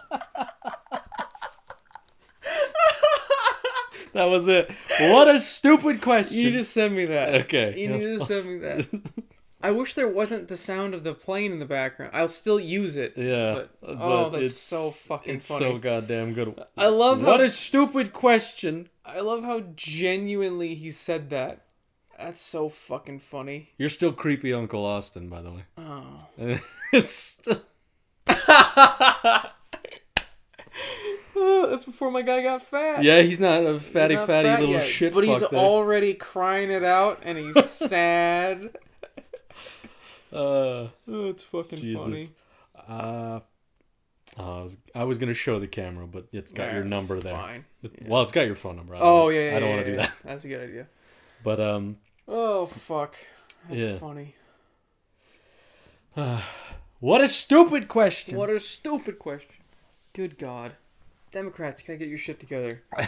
That 4.13 4.25
was 4.25 4.49
it. 4.49 4.71
What 4.99 5.29
a 5.29 5.39
stupid 5.39 6.01
question. 6.01 6.39
You 6.39 6.51
just 6.51 6.69
to 6.71 6.73
send 6.81 6.97
me 6.97 7.05
that. 7.07 7.35
Okay. 7.43 7.79
You 7.79 7.89
need 7.89 8.19
to 8.19 8.25
send 8.25 8.49
me 8.55 8.59
that. 8.67 9.03
I 9.63 9.73
wish 9.73 9.93
there 9.95 10.09
wasn't 10.09 10.49
the 10.49 10.57
sound 10.57 10.95
of 10.95 11.05
the 11.05 11.13
plane 11.13 11.53
in 11.53 11.59
the 11.59 11.67
background. 11.67 12.13
I'll 12.15 12.29
still 12.29 12.59
use 12.61 12.97
it. 12.97 13.13
Yeah. 13.17 13.55
But- 13.55 13.81
but 13.83 13.97
oh, 14.01 14.31
that's 14.31 14.37
it's- 14.37 14.55
so 14.57 14.91
fucking 14.91 15.35
It's 15.35 15.49
funny. 15.49 15.61
so 15.61 15.79
goddamn 15.79 16.33
good. 16.33 16.59
I 16.79 16.87
love 16.87 17.21
how 17.21 17.27
What 17.27 17.41
a 17.43 17.49
stupid 17.51 18.13
question. 18.15 18.89
I 19.05 19.21
love 19.21 19.45
how 19.45 19.65
genuinely 19.75 20.75
he 20.75 20.91
said 20.93 21.29
that. 21.31 21.67
That's 22.19 22.41
so 22.41 22.71
fucking 22.71 23.21
funny. 23.21 23.69
You're 23.77 23.91
still 23.91 24.13
creepy 24.13 24.55
Uncle 24.55 24.87
Austin, 24.87 25.29
by 25.29 25.43
the 25.43 25.51
way. 25.53 25.65
Oh. 25.77 26.21
it's. 26.93 27.41
Oh, 31.39 31.67
that's 31.71 31.85
before 31.85 32.11
my 32.11 32.23
guy 32.23 32.43
got 32.43 32.63
fat. 32.63 33.03
Yeah, 33.05 33.23
he's 33.23 33.39
not 33.41 33.65
a 33.65 33.79
fatty, 33.79 34.15
not 34.15 34.27
fatty 34.27 34.49
fat 34.49 34.61
little 34.61 34.75
yet, 34.75 34.85
shit 34.87 35.13
But 35.15 35.25
he's 35.25 35.41
there. 35.41 35.51
already 35.51 36.15
crying 36.15 36.71
it 36.71 36.83
out 36.85 37.21
and 37.25 37.37
he's 37.39 37.63
sad. 37.69 38.71
Uh, 40.33 40.89
Oh, 41.09 41.29
it's 41.29 41.43
fucking 41.43 41.79
Jesus. 41.79 42.03
funny. 42.05 42.29
uh, 42.89 43.41
oh, 44.39 44.59
I 44.59 44.63
was 44.63 44.77
I 44.95 45.05
was 45.05 45.19
gonna 45.19 45.35
show 45.35 45.59
the 45.61 45.69
camera, 45.69 46.07
but 46.07 46.27
it's 46.33 46.51
got 46.53 46.73
your 46.73 46.85
number 46.85 47.21
there. 47.21 47.35
Fine. 47.35 47.65
It- 47.83 48.07
Well, 48.09 48.23
it's 48.23 48.33
got 48.33 48.47
your 48.47 48.55
phone 48.55 48.77
number. 48.77 48.95
I 48.97 49.01
Oh 49.01 49.29
yeah, 49.29 49.43
yeah 49.51 49.57
I 49.57 49.61
don't 49.61 49.69
yeah, 49.69 49.75
want 49.77 49.87
to 49.87 49.91
yeah, 49.93 49.97
do 49.97 50.01
yeah. 50.03 50.07
that. 50.07 50.17
That's 50.25 50.45
a 50.45 50.49
good 50.49 50.63
idea. 50.69 50.87
But 51.45 51.61
um, 51.61 51.97
Oh 52.27 52.67
fuck. 52.67 53.15
That's 53.69 53.81
Yeah. 53.81 53.97
funny. 53.99 54.35
what 57.01 57.21
a 57.21 57.29
stupid 57.29 57.89
question. 57.89 58.37
What 58.37 58.51
a 58.51 58.61
stupid 58.61 59.19
question. 59.19 59.55
Good 60.13 60.39
God. 60.39 60.73
Democrats, 61.33 61.83
you 61.83 61.87
gotta 61.89 61.99
get 61.99 62.09
your 62.09 62.19
shit 62.19 62.41
together. 62.41 62.83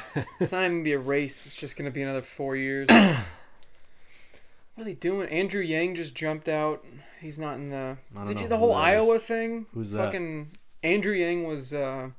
it's 0.40 0.52
not 0.52 0.60
even 0.62 0.72
gonna 0.72 0.84
be 0.84 0.92
a 0.92 0.98
race. 0.98 1.46
It's 1.46 1.56
just 1.56 1.76
gonna 1.76 1.90
be 1.90 2.02
another 2.02 2.20
four 2.20 2.56
years. 2.56 2.88
what 2.90 4.82
are 4.82 4.84
they 4.84 4.94
doing? 4.94 5.28
Andrew 5.30 5.62
Yang 5.62 5.94
just 5.94 6.14
jumped 6.14 6.48
out. 6.48 6.84
He's 7.20 7.38
not 7.38 7.56
in 7.56 7.70
the. 7.70 7.96
Did 8.26 8.36
know 8.36 8.42
you 8.42 8.48
the 8.48 8.58
whole. 8.58 8.74
Iowa 8.74 9.18
thing? 9.18 9.66
Who's 9.72 9.92
that? 9.92 10.06
Fucking 10.06 10.50
Andrew 10.82 11.14
Yang 11.14 11.44
was. 11.44 11.72
uh 11.72 12.10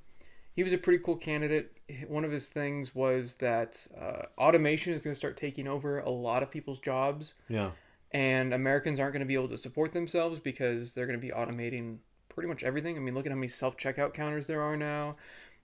He 0.55 0.63
was 0.63 0.73
a 0.73 0.77
pretty 0.77 1.03
cool 1.03 1.17
candidate. 1.17 1.71
One 2.07 2.23
of 2.23 2.31
his 2.31 2.49
things 2.49 2.95
was 2.95 3.35
that 3.35 3.85
uh, 3.99 4.23
automation 4.37 4.93
is 4.93 5.03
gonna 5.03 5.15
start 5.15 5.37
taking 5.37 5.67
over 5.67 5.99
a 5.99 6.09
lot 6.09 6.43
of 6.43 6.51
people's 6.51 6.79
jobs 6.79 7.33
Yeah. 7.47 7.71
And 8.11 8.53
Americans 8.53 8.99
aren't 8.99 9.13
going 9.13 9.21
to 9.21 9.27
be 9.27 9.35
able 9.35 9.49
to 9.49 9.57
support 9.57 9.93
themselves 9.93 10.39
because 10.39 10.93
they're 10.93 11.05
going 11.05 11.19
to 11.19 11.25
be 11.25 11.33
automating 11.33 11.97
pretty 12.29 12.47
much 12.47 12.63
everything. 12.63 12.95
I 12.95 12.99
mean, 12.99 13.13
look 13.13 13.25
at 13.25 13.31
how 13.31 13.37
many 13.37 13.47
self 13.47 13.77
checkout 13.77 14.13
counters 14.13 14.47
there 14.47 14.61
are 14.61 14.77
now. 14.77 15.15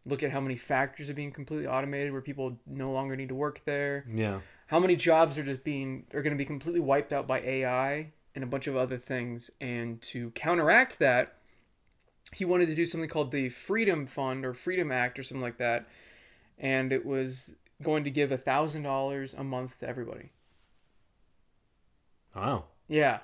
Look 0.06 0.22
at 0.22 0.32
how 0.32 0.40
many 0.40 0.56
factories 0.56 1.10
are 1.10 1.16
being 1.16 1.32
completely 1.32 1.68
automated 1.68 2.12
where 2.12 2.22
people 2.22 2.60
no 2.68 2.92
longer 2.92 3.16
need 3.16 3.30
to 3.30 3.36
work 3.36 3.62
there. 3.66 4.06
Yeah. 4.14 4.42
How 4.68 4.80
many 4.80 4.96
jobs 4.96 5.38
are 5.38 5.44
just 5.44 5.64
being 5.64 6.06
are 6.14 6.22
going 6.22 6.34
to 6.34 6.38
be 6.38 6.46
completely 6.46 6.82
wiped 6.82 7.12
out 7.12 7.28
by 7.28 7.40
AI 7.42 8.12
and 8.36 8.44
a 8.44 8.48
bunch 8.48 8.68
of 8.68 8.76
other 8.76 8.98
things. 8.98 9.50
And 9.60 10.02
to 10.04 10.32
counteract 10.32 11.00
that, 11.00 11.38
he 12.34 12.46
wanted 12.46 12.68
to 12.68 12.76
do 12.76 12.86
something 12.86 13.10
called 13.10 13.32
the 13.32 13.50
Freedom 13.50 14.06
Fund 14.06 14.46
or 14.46 14.54
Freedom 14.54 14.92
Act 14.92 15.18
or 15.18 15.24
something 15.24 15.42
like 15.42 15.58
that, 15.58 15.88
and 16.60 16.92
it 16.92 17.06
was 17.06 17.56
going 17.82 18.04
to 18.04 18.12
give 18.12 18.32
a 18.32 18.38
thousand 18.38 18.84
dollars 18.84 19.34
a 19.34 19.44
month 19.44 19.80
to 19.80 19.88
everybody. 19.88 20.32
Wow. 22.36 22.66
Yeah, 22.88 23.20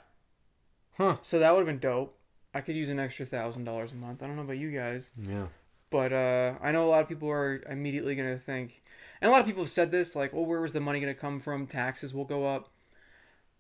Huh. 0.97 1.17
So 1.23 1.39
that 1.39 1.51
would 1.51 1.59
have 1.59 1.67
been 1.67 1.79
dope. 1.79 2.17
I 2.53 2.61
could 2.61 2.75
use 2.75 2.89
an 2.89 2.99
extra 2.99 3.25
thousand 3.25 3.63
dollars 3.63 3.91
a 3.91 3.95
month. 3.95 4.21
I 4.21 4.27
don't 4.27 4.35
know 4.35 4.41
about 4.43 4.57
you 4.57 4.71
guys, 4.71 5.11
Yeah. 5.17 5.47
but 5.89 6.11
uh, 6.13 6.55
I 6.61 6.71
know 6.71 6.85
a 6.85 6.89
lot 6.89 7.01
of 7.01 7.07
people 7.09 7.29
are 7.29 7.61
immediately 7.69 8.13
gonna 8.15 8.37
think, 8.37 8.83
and 9.21 9.29
a 9.29 9.31
lot 9.31 9.39
of 9.39 9.47
people 9.47 9.63
have 9.63 9.69
said 9.69 9.89
this, 9.91 10.15
like, 10.15 10.33
"Well, 10.33 10.45
where 10.45 10.59
was 10.61 10.73
the 10.73 10.79
money 10.81 10.99
gonna 10.99 11.13
come 11.15 11.39
from? 11.39 11.65
Taxes 11.65 12.13
will 12.13 12.25
go 12.25 12.45
up." 12.45 12.69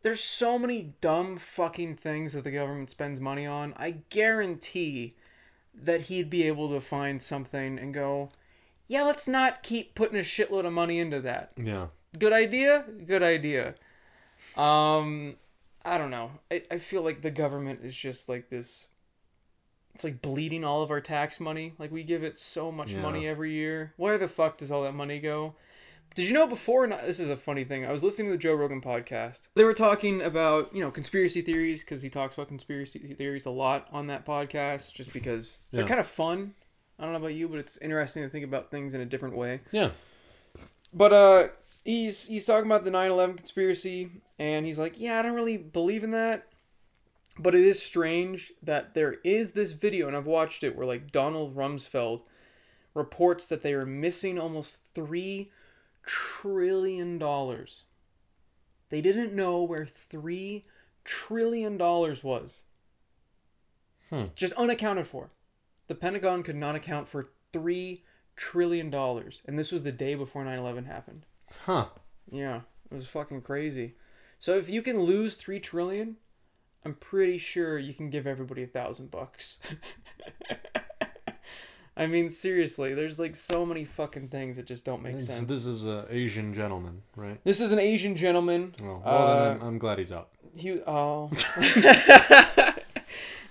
There's 0.03 0.19
so 0.23 0.57
many 0.59 0.93
dumb 0.99 1.37
fucking 1.37 1.95
things 1.97 2.33
that 2.33 2.43
the 2.43 2.51
government 2.51 2.89
spends 2.89 3.19
money 3.19 3.45
on. 3.45 3.73
I 3.77 3.91
guarantee 4.09 5.13
that 5.73 6.01
he'd 6.01 6.29
be 6.29 6.43
able 6.43 6.69
to 6.69 6.81
find 6.81 7.21
something 7.21 7.79
and 7.79 7.93
go, 7.93 8.29
"Yeah, 8.87 9.03
let's 9.03 9.27
not 9.27 9.63
keep 9.63 9.95
putting 9.95 10.17
a 10.19 10.23
shitload 10.23 10.65
of 10.65 10.73
money 10.73 10.99
into 10.99 11.21
that." 11.21 11.53
Yeah. 11.57 11.87
good 12.19 12.33
idea 12.33 12.83
good 13.05 13.23
idea 13.23 13.73
um 14.57 15.35
i 15.83 15.97
don't 15.97 16.11
know. 16.11 16.31
I, 16.51 16.63
I 16.69 16.77
feel 16.77 17.01
like 17.01 17.21
the 17.21 17.31
government 17.31 17.79
is 17.83 17.95
just 17.95 18.29
like 18.29 18.49
this 18.49 18.87
it's 19.93 20.03
like 20.05 20.21
bleeding 20.21 20.63
all 20.63 20.81
of 20.83 20.89
our 20.91 21.01
tax 21.01 21.39
money. 21.39 21.73
Like 21.77 21.91
we 21.91 22.03
give 22.03 22.23
it 22.23 22.37
so 22.37 22.71
much 22.71 22.91
Yeah. 22.93 23.01
money 23.01 23.27
every 23.27 23.51
year. 23.51 23.93
Where 23.97 24.17
the 24.17 24.27
fuck 24.29 24.57
does 24.57 24.71
all 24.71 24.83
that 24.83 24.93
money 24.93 25.19
go? 25.19 25.55
Did 26.15 26.27
you 26.27 26.33
know 26.33 26.47
before 26.47 26.87
this 26.87 27.19
is 27.19 27.29
a 27.29 27.37
funny 27.37 27.63
thing 27.63 27.85
i 27.85 27.91
was 27.91 28.03
listening 28.03 28.27
to 28.27 28.31
the 28.33 28.37
joe 28.37 28.53
rogan 28.53 28.81
podcast. 28.81 29.47
They 29.55 29.63
were 29.63 29.73
talking 29.73 30.21
about 30.21 30.73
you 30.75 30.81
know 30.81 30.91
conspiracy 30.91 31.41
theories 31.41 31.83
because 31.83 32.01
he 32.01 32.09
talks 32.09 32.35
about 32.35 32.47
conspiracy 32.49 32.99
theories 33.17 33.45
a 33.45 33.49
lot 33.49 33.87
on 33.91 34.07
that 34.07 34.25
podcast 34.25 34.93
just 34.93 35.13
because 35.13 35.63
they're 35.71 35.87
kind 35.87 35.99
of 36.01 36.07
fun. 36.07 36.53
I 36.99 37.03
don't 37.03 37.13
know 37.13 37.19
about 37.19 37.33
you 37.33 37.47
but 37.47 37.59
it's 37.59 37.77
interesting 37.77 38.23
to 38.23 38.29
think 38.29 38.43
about 38.45 38.69
things 38.71 38.93
in 38.93 39.01
a 39.01 39.05
different 39.05 39.35
way. 39.35 39.59
Yeah. 39.71 39.91
but 40.93 41.13
uh 41.13 41.47
he's 41.83 42.27
he's 42.27 42.45
talking 42.45 42.69
about 42.69 42.83
the 42.83 42.91
9/11 42.91 43.37
conspiracy 43.37 44.21
and 44.39 44.65
he's 44.65 44.79
like, 44.79 44.99
"Yeah, 44.99 45.19
I 45.19 45.21
don't 45.21 45.33
really 45.35 45.57
believe 45.57 46.03
in 46.03 46.11
that." 46.11 46.47
But 47.37 47.55
it 47.55 47.63
is 47.63 47.81
strange 47.81 48.51
that 48.61 48.93
there 48.93 49.13
is 49.23 49.51
this 49.51 49.71
video 49.71 50.07
and 50.07 50.15
I've 50.15 50.27
watched 50.27 50.63
it 50.63 50.75
where 50.75 50.85
like 50.85 51.11
Donald 51.11 51.55
Rumsfeld 51.55 52.23
reports 52.93 53.47
that 53.47 53.63
they 53.63 53.73
are 53.73 53.85
missing 53.85 54.37
almost 54.37 54.79
3 54.93 55.49
trillion 56.05 57.17
dollars. 57.17 57.83
They 58.89 59.01
didn't 59.01 59.33
know 59.33 59.63
where 59.63 59.85
3 59.85 60.65
trillion 61.05 61.77
dollars 61.77 62.23
was. 62.23 62.63
Hmm. 64.09 64.25
Just 64.35 64.53
unaccounted 64.53 65.07
for. 65.07 65.31
The 65.87 65.95
Pentagon 65.95 66.43
could 66.43 66.57
not 66.57 66.75
account 66.75 67.07
for 67.07 67.29
3 67.53 68.03
trillion 68.35 68.89
dollars 68.89 69.41
and 69.45 69.57
this 69.57 69.71
was 69.71 69.83
the 69.83 69.91
day 69.91 70.15
before 70.15 70.43
9/11 70.43 70.85
happened. 70.85 71.25
Huh. 71.65 71.85
Yeah, 72.31 72.61
it 72.89 72.95
was 72.95 73.07
fucking 73.07 73.41
crazy. 73.41 73.95
So 74.39 74.55
if 74.57 74.69
you 74.69 74.81
can 74.81 74.99
lose 74.99 75.35
three 75.35 75.59
trillion, 75.59 76.17
I'm 76.83 76.95
pretty 76.95 77.37
sure 77.37 77.77
you 77.77 77.93
can 77.93 78.09
give 78.09 78.25
everybody 78.25 78.63
a 78.63 78.67
thousand 78.67 79.11
bucks. 79.11 79.59
I 81.97 82.07
mean, 82.07 82.29
seriously, 82.29 82.93
there's 82.93 83.19
like 83.19 83.35
so 83.35 83.65
many 83.65 83.83
fucking 83.83 84.29
things 84.29 84.55
that 84.57 84.65
just 84.65 84.85
don't 84.85 85.03
make 85.03 85.19
sense. 85.21 85.41
this 85.41 85.65
is 85.65 85.85
an 85.85 86.05
Asian 86.09 86.53
gentleman, 86.53 87.03
right? 87.15 87.39
This 87.43 87.59
is 87.61 87.71
an 87.71 87.79
Asian 87.79 88.15
gentleman. 88.15 88.73
Oh, 88.81 88.85
well, 88.85 89.01
Uh, 89.05 89.51
I'm, 89.55 89.61
I'm 89.61 89.77
glad 89.77 89.99
he's 89.99 90.11
out. 90.11 90.29
He 90.55 90.79
oh. 90.87 91.29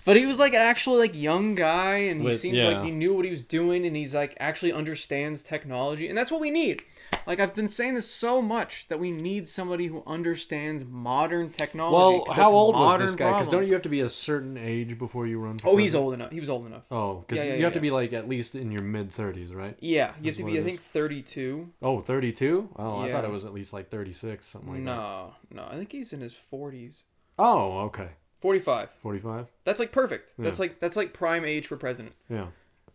But 0.05 0.17
he 0.17 0.27
was 0.27 0.39
like 0.39 0.55
an 0.55 0.61
actually 0.61 0.99
like 0.99 1.15
young 1.15 1.55
guy, 1.55 1.97
and 1.97 2.23
he 2.23 2.35
seemed 2.35 2.57
yeah. 2.57 2.69
like 2.69 2.85
he 2.85 2.91
knew 2.91 3.15
what 3.15 3.25
he 3.25 3.31
was 3.31 3.43
doing, 3.43 3.87
and 3.87 3.95
he's 3.95 4.15
like 4.15 4.37
actually 4.41 4.73
understands 4.73 5.43
technology, 5.43 6.09
and 6.09 6.17
that's 6.17 6.31
what 6.31 6.41
we 6.41 6.51
need. 6.51 6.83
Like 7.27 7.39
I've 7.39 7.55
been 7.55 7.69
saying 7.69 7.95
this 7.95 8.11
so 8.11 8.41
much 8.41 8.89
that 8.89 8.99
we 8.99 9.11
need 9.11 9.49
somebody 9.49 9.87
who 9.87 10.03
understands 10.07 10.85
modern 10.85 11.51
technology. 11.51 12.25
Well, 12.27 12.35
how 12.35 12.49
old 12.49 12.75
was 12.75 12.99
this 12.99 13.15
guy? 13.15 13.33
Because 13.33 13.49
don't 13.49 13.67
you 13.67 13.73
have 13.75 13.83
to 13.83 13.89
be 13.89 14.01
a 14.01 14.09
certain 14.09 14.57
age 14.57 14.99
before 14.99 15.27
you 15.27 15.39
run? 15.39 15.59
For 15.59 15.69
Oh, 15.69 15.77
he's 15.77 15.95
old 15.95 16.15
enough. 16.15 16.33
He 16.33 16.41
was 16.41 16.51
old 16.51 16.67
enough. 16.67 16.83
Oh, 16.91 17.25
because 17.27 17.45
Yeah, 17.45 17.53
yeah, 17.53 17.59
you 17.59 17.65
have 17.65 17.75
to 17.75 17.81
be 17.81 17.91
like 17.91 18.13
at 18.13 18.29
least 18.29 18.55
in 18.55 18.73
your 18.73 18.83
mid 18.83 19.13
thirties, 19.13 19.55
right? 19.55 19.77
Yeah, 19.81 20.13
you 20.21 20.31
have 20.31 20.37
to 20.37 20.45
be. 20.45 20.59
I 20.59 20.63
think 20.63 20.81
thirty-two. 20.81 21.69
Oh, 21.83 22.01
32? 22.01 22.71
Oh, 22.77 22.99
I 22.99 23.11
thought 23.13 23.25
it 23.25 23.31
was 23.31 23.45
at 23.45 23.53
least 23.53 23.73
like 23.73 23.91
36, 23.91 24.47
something 24.47 24.71
like 24.71 24.79
that. 24.79 24.85
no, 24.85 25.35
no, 25.51 25.67
I 25.71 25.77
think 25.77 25.93
he's 25.93 26.13
in 26.13 26.21
his 26.21 26.35
forties. 26.35 27.05
Oh, 27.39 27.81
okay. 27.81 28.11
Forty-five. 28.41 28.91
45? 29.03 29.47
That's 29.65 29.79
like 29.81 29.93
perfect. 29.93 30.33
That's 30.39 30.59
like 30.59 30.79
that's 30.81 30.97
like 30.97 31.13
prime 31.13 31.45
age 31.45 31.67
for 31.67 31.77
president. 31.77 32.15
Yeah. 32.29 32.47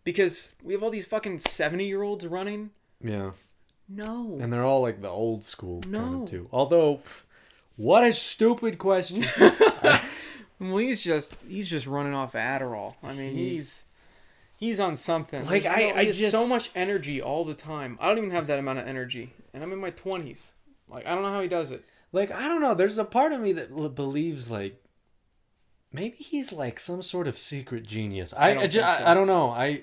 Because 0.04 0.48
we 0.62 0.72
have 0.72 0.82
all 0.82 0.90
these 0.90 1.06
fucking 1.06 1.38
seventy-year-olds 1.38 2.26
running. 2.26 2.70
Yeah. 3.02 3.30
No. 3.88 4.38
And 4.40 4.52
they're 4.52 4.64
all 4.64 4.82
like 4.82 5.00
the 5.02 5.08
old 5.08 5.44
school 5.44 5.80
kind 5.82 5.92
No. 5.92 6.22
of 6.22 6.28
too. 6.30 6.48
Although, 6.52 7.00
what 7.76 8.04
a 8.04 8.12
stupid 8.12 8.78
question. 8.78 9.24
Well, 10.58 10.78
he's 10.78 11.02
just 11.04 11.36
he's 11.46 11.68
just 11.68 11.86
running 11.86 12.14
off 12.14 12.32
Adderall. 12.32 12.94
I 13.02 13.12
mean, 13.12 13.34
He- 13.36 13.50
he's 13.52 13.84
he's 14.56 14.80
on 14.80 14.96
something. 14.96 15.44
Like, 15.44 15.64
There's 15.64 15.76
I- 15.76 15.90
no- 15.90 15.94
I 15.96 16.04
he 16.04 16.22
has 16.22 16.32
so 16.32 16.48
much 16.48 16.70
energy 16.74 17.20
all 17.20 17.44
the 17.44 17.52
time. 17.54 17.98
I 18.00 18.08
don't 18.08 18.16
even 18.16 18.30
have 18.30 18.46
that 18.46 18.58
amount 18.58 18.78
of 18.78 18.88
energy, 18.88 19.34
and 19.52 19.62
I'm 19.62 19.70
in 19.72 19.78
my 19.78 19.90
twenties. 19.90 20.52
Like, 20.88 21.04
I 21.06 21.14
don't 21.14 21.22
know 21.22 21.30
how 21.30 21.42
he 21.42 21.48
does 21.48 21.70
it. 21.72 21.84
like, 22.12 22.30
I 22.30 22.48
don't 22.48 22.62
know. 22.62 22.72
There's 22.74 22.96
a 22.96 23.04
part 23.04 23.32
of 23.32 23.40
me 23.42 23.52
that 23.52 23.70
l- 23.70 23.90
believes 23.90 24.50
like 24.50 24.82
maybe 25.96 26.16
he's 26.18 26.52
like 26.52 26.78
some 26.78 27.02
sort 27.02 27.26
of 27.26 27.36
secret 27.36 27.84
genius. 27.86 28.32
I, 28.32 28.38
I 28.38 28.50
I, 28.50 28.54
don't 28.54 28.70
ju- 28.70 28.78
think 28.80 28.84
I. 29.00 29.10
I 29.10 29.14
don't 29.14 29.26
know. 29.26 29.50
I 29.50 29.82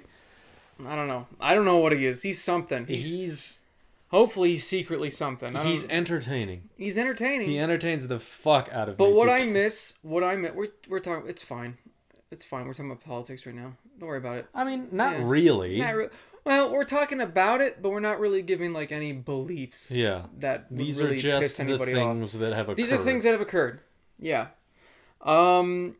I 0.88 0.95
don't 0.95 1.07
know. 1.07 1.28
I 1.41 1.53
don't 1.55 1.66
know 1.66 1.78
what 1.80 1.91
he 1.91 2.05
is. 2.05 2.24
He's 2.24 2.41
something. 2.41 2.86
He's, 2.88 3.11
he's 3.11 3.59
hopefully 4.09 4.51
he's 4.51 4.66
secretly 4.66 5.09
something. 5.09 5.55
I 5.55 5.64
he's 5.64 5.82
don't- 5.84 5.91
entertaining. 5.91 6.70
he's 6.78 6.97
entertaining. 6.97 7.49
He 7.49 7.59
entertains 7.59 8.07
the 8.07 8.20
fuck 8.20 8.70
out 8.72 8.88
of 8.89 8.97
me. 8.99 9.05
But 9.05 9.14
what 9.14 9.30
I 9.30 9.45
miss, 9.59 9.95
what 10.01 10.24
I 10.24 10.36
miss, 10.36 10.53
we're 10.53 10.68
we're 10.88 10.99
talking. 10.99 11.30
It's 11.30 11.43
fine. 11.43 11.78
It's 12.32 12.43
fine. 12.43 12.66
We're 12.66 12.74
talking 12.74 12.89
about 12.91 13.03
politics 13.03 13.45
right 13.45 13.53
now. 13.55 13.74
Don't 13.99 14.09
worry 14.09 14.18
about 14.18 14.38
it. 14.38 14.47
I 14.55 14.64
mean, 14.64 14.88
not 14.91 15.20
Yeah. 15.20 15.24
really. 15.28 15.78
Not 15.78 15.95
re- 15.95 16.07
well, 16.45 16.74
we're 16.74 16.84
talking 16.84 17.22
about 17.22 17.61
it, 17.61 17.82
but 17.82 17.91
we're 17.91 17.99
not 18.01 18.20
really 18.20 18.41
giving 18.41 18.74
like 18.74 18.91
any 18.91 19.14
beliefs. 19.14 19.91
Yeah. 19.91 20.24
That 20.39 20.70
would 20.72 20.80
These 20.80 20.99
really 21.01 21.16
are 21.16 21.20
just 21.20 21.41
piss 21.43 21.57
the 21.57 21.64
anybody 21.64 21.93
off. 21.93 21.99
things 22.16 22.34
that 22.34 22.51
have 22.53 22.66
occurred. 22.70 22.78
These 22.78 22.91
are 22.91 22.97
things 22.97 23.24
that 23.24 23.32
have 23.32 23.39
occurred. 23.41 23.80
Yeah. 24.20 24.47
Um 25.22 25.95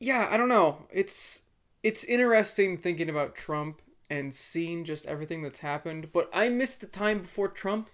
yeah, 0.00 0.28
I 0.30 0.36
don't 0.36 0.48
know. 0.48 0.86
It's 0.90 1.42
it's 1.82 2.04
interesting 2.04 2.78
thinking 2.78 3.08
about 3.08 3.34
Trump 3.34 3.80
and 4.10 4.32
seeing 4.34 4.84
just 4.84 5.06
everything 5.06 5.42
that's 5.42 5.60
happened, 5.60 6.12
but 6.12 6.28
I 6.32 6.48
missed 6.48 6.80
the 6.80 6.86
time 6.86 7.20
before 7.20 7.48
Trump 7.48 7.90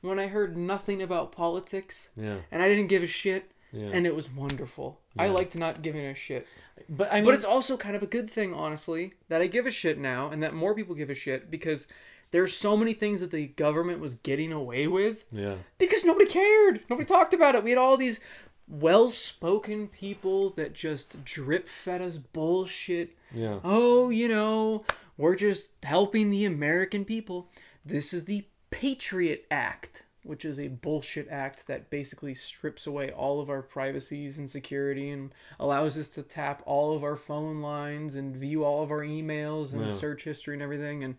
when 0.00 0.18
I 0.18 0.26
heard 0.26 0.56
nothing 0.56 1.02
about 1.02 1.32
politics 1.32 2.10
Yeah. 2.16 2.36
and 2.50 2.62
I 2.62 2.68
didn't 2.68 2.88
give 2.88 3.02
a 3.02 3.06
shit 3.06 3.50
Yeah. 3.72 3.88
and 3.92 4.06
it 4.06 4.14
was 4.14 4.30
wonderful. 4.30 5.00
I 5.18 5.28
liked 5.28 5.56
not 5.56 5.80
giving 5.82 6.04
a 6.04 6.14
shit. 6.14 6.46
but 6.88 7.10
I 7.10 7.16
mean, 7.16 7.24
But 7.24 7.34
it's 7.34 7.44
also 7.44 7.76
kind 7.76 7.96
of 7.96 8.02
a 8.02 8.06
good 8.06 8.28
thing, 8.30 8.52
honestly, 8.52 9.14
that 9.28 9.40
I 9.40 9.46
give 9.46 9.66
a 9.66 9.70
shit 9.70 9.98
now 9.98 10.28
and 10.30 10.42
that 10.42 10.52
more 10.54 10.74
people 10.74 10.94
give 10.94 11.08
a 11.10 11.14
shit 11.14 11.50
because 11.50 11.86
there's 12.30 12.54
so 12.54 12.76
many 12.76 12.92
things 12.92 13.20
that 13.20 13.30
the 13.30 13.46
government 13.46 14.00
was 14.00 14.16
getting 14.16 14.52
away 14.52 14.86
with 14.86 15.24
yeah. 15.30 15.54
because 15.78 16.04
nobody 16.04 16.26
cared. 16.28 16.80
Nobody 16.90 17.06
talked 17.06 17.32
about 17.32 17.54
it. 17.54 17.62
We 17.64 17.70
had 17.70 17.78
all 17.78 17.96
these 17.96 18.20
well-spoken 18.68 19.88
people 19.88 20.50
that 20.50 20.72
just 20.72 21.22
drip 21.24 21.68
fed 21.68 22.00
us 22.02 22.16
bullshit. 22.16 23.16
Yeah. 23.32 23.60
Oh, 23.64 24.10
you 24.10 24.28
know, 24.28 24.84
we're 25.16 25.36
just 25.36 25.68
helping 25.82 26.30
the 26.30 26.44
American 26.44 27.04
people. 27.04 27.50
This 27.84 28.12
is 28.14 28.24
the 28.24 28.46
Patriot 28.70 29.44
Act, 29.50 30.02
which 30.22 30.44
is 30.44 30.58
a 30.58 30.68
bullshit 30.68 31.28
act 31.30 31.66
that 31.66 31.90
basically 31.90 32.34
strips 32.34 32.86
away 32.86 33.10
all 33.12 33.40
of 33.40 33.50
our 33.50 33.62
privacies 33.62 34.38
and 34.38 34.48
security 34.48 35.10
and 35.10 35.32
allows 35.60 35.98
us 35.98 36.08
to 36.08 36.22
tap 36.22 36.62
all 36.64 36.94
of 36.96 37.04
our 37.04 37.16
phone 37.16 37.60
lines 37.60 38.16
and 38.16 38.34
view 38.34 38.64
all 38.64 38.82
of 38.82 38.90
our 38.90 39.02
emails 39.02 39.72
and 39.74 39.82
Yeah. 39.82 39.90
search 39.90 40.24
history 40.24 40.54
and 40.54 40.62
everything 40.62 41.04
and 41.04 41.16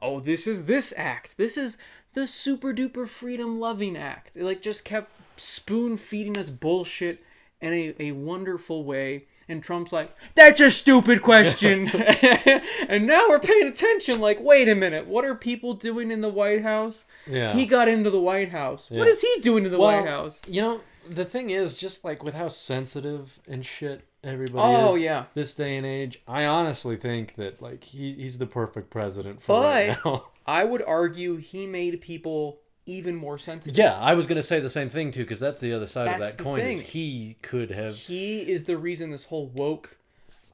oh, 0.00 0.18
this 0.18 0.46
is 0.48 0.64
this 0.64 0.92
act. 0.96 1.36
This 1.36 1.56
is 1.56 1.78
the 2.14 2.26
super 2.26 2.72
duper 2.74 3.06
freedom 3.06 3.60
loving 3.60 3.96
act. 3.96 4.36
It 4.36 4.42
like 4.44 4.60
just 4.60 4.84
kept 4.84 5.12
spoon 5.36 5.96
feeding 5.96 6.36
us 6.38 6.50
bullshit 6.50 7.22
in 7.60 7.72
a, 7.72 7.94
a 7.98 8.12
wonderful 8.12 8.84
way. 8.84 9.26
And 9.48 9.62
Trump's 9.62 9.92
like, 9.92 10.14
that's 10.34 10.60
a 10.60 10.70
stupid 10.70 11.20
question. 11.20 11.88
and 12.88 13.06
now 13.06 13.26
we're 13.28 13.40
paying 13.40 13.66
attention. 13.68 14.20
Like, 14.20 14.38
wait 14.40 14.68
a 14.68 14.74
minute. 14.74 15.06
What 15.06 15.24
are 15.24 15.34
people 15.34 15.74
doing 15.74 16.10
in 16.10 16.20
the 16.20 16.28
White 16.28 16.62
House? 16.62 17.04
Yeah. 17.26 17.52
He 17.52 17.66
got 17.66 17.88
into 17.88 18.08
the 18.08 18.20
White 18.20 18.50
House. 18.50 18.88
What 18.90 19.04
Yeah. 19.06 19.10
is 19.10 19.20
he 19.20 19.40
doing 19.42 19.64
in 19.64 19.70
the 19.72 19.78
White 19.78 20.06
House? 20.06 20.42
You 20.46 20.62
know, 20.62 20.80
the 21.08 21.24
thing 21.24 21.50
is, 21.50 21.76
just 21.76 22.04
like 22.04 22.22
with 22.22 22.34
how 22.34 22.48
sensitive 22.48 23.40
and 23.48 23.64
shit 23.64 24.02
everybody 24.24 24.74
Oh, 24.76 24.94
is 24.94 25.02
yeah. 25.02 25.24
this 25.34 25.52
day 25.52 25.76
and 25.76 25.84
age, 25.84 26.22
I 26.26 26.44
honestly 26.46 26.96
think 26.96 27.34
that 27.34 27.60
like 27.60 27.82
he, 27.84 28.14
he's 28.14 28.38
the 28.38 28.46
perfect 28.46 28.90
president 28.90 29.42
for 29.42 29.60
right 29.62 29.98
But- 30.02 30.10
now. 30.10 30.24
I 30.46 30.64
would 30.64 30.82
argue 30.82 31.36
he 31.36 31.66
made 31.66 32.00
people 32.00 32.58
even 32.86 33.14
more 33.14 33.38
sensitive. 33.38 33.76
yeah, 33.78 33.96
I 33.98 34.14
was 34.14 34.26
gonna 34.26 34.42
say 34.42 34.60
the 34.60 34.70
same 34.70 34.88
thing 34.88 35.10
too, 35.10 35.22
because 35.22 35.40
that's 35.40 35.60
the 35.60 35.72
other 35.72 35.86
side 35.86 36.08
That's 36.08 36.30
of 36.30 36.36
that 36.36 36.42
coin. 36.42 36.60
Is 36.60 36.80
he 36.80 37.36
could 37.42 37.70
have. 37.70 37.96
He 37.96 38.40
is 38.40 38.64
the 38.64 38.76
reason 38.76 39.10
this 39.10 39.24
whole 39.24 39.46
woke 39.48 39.98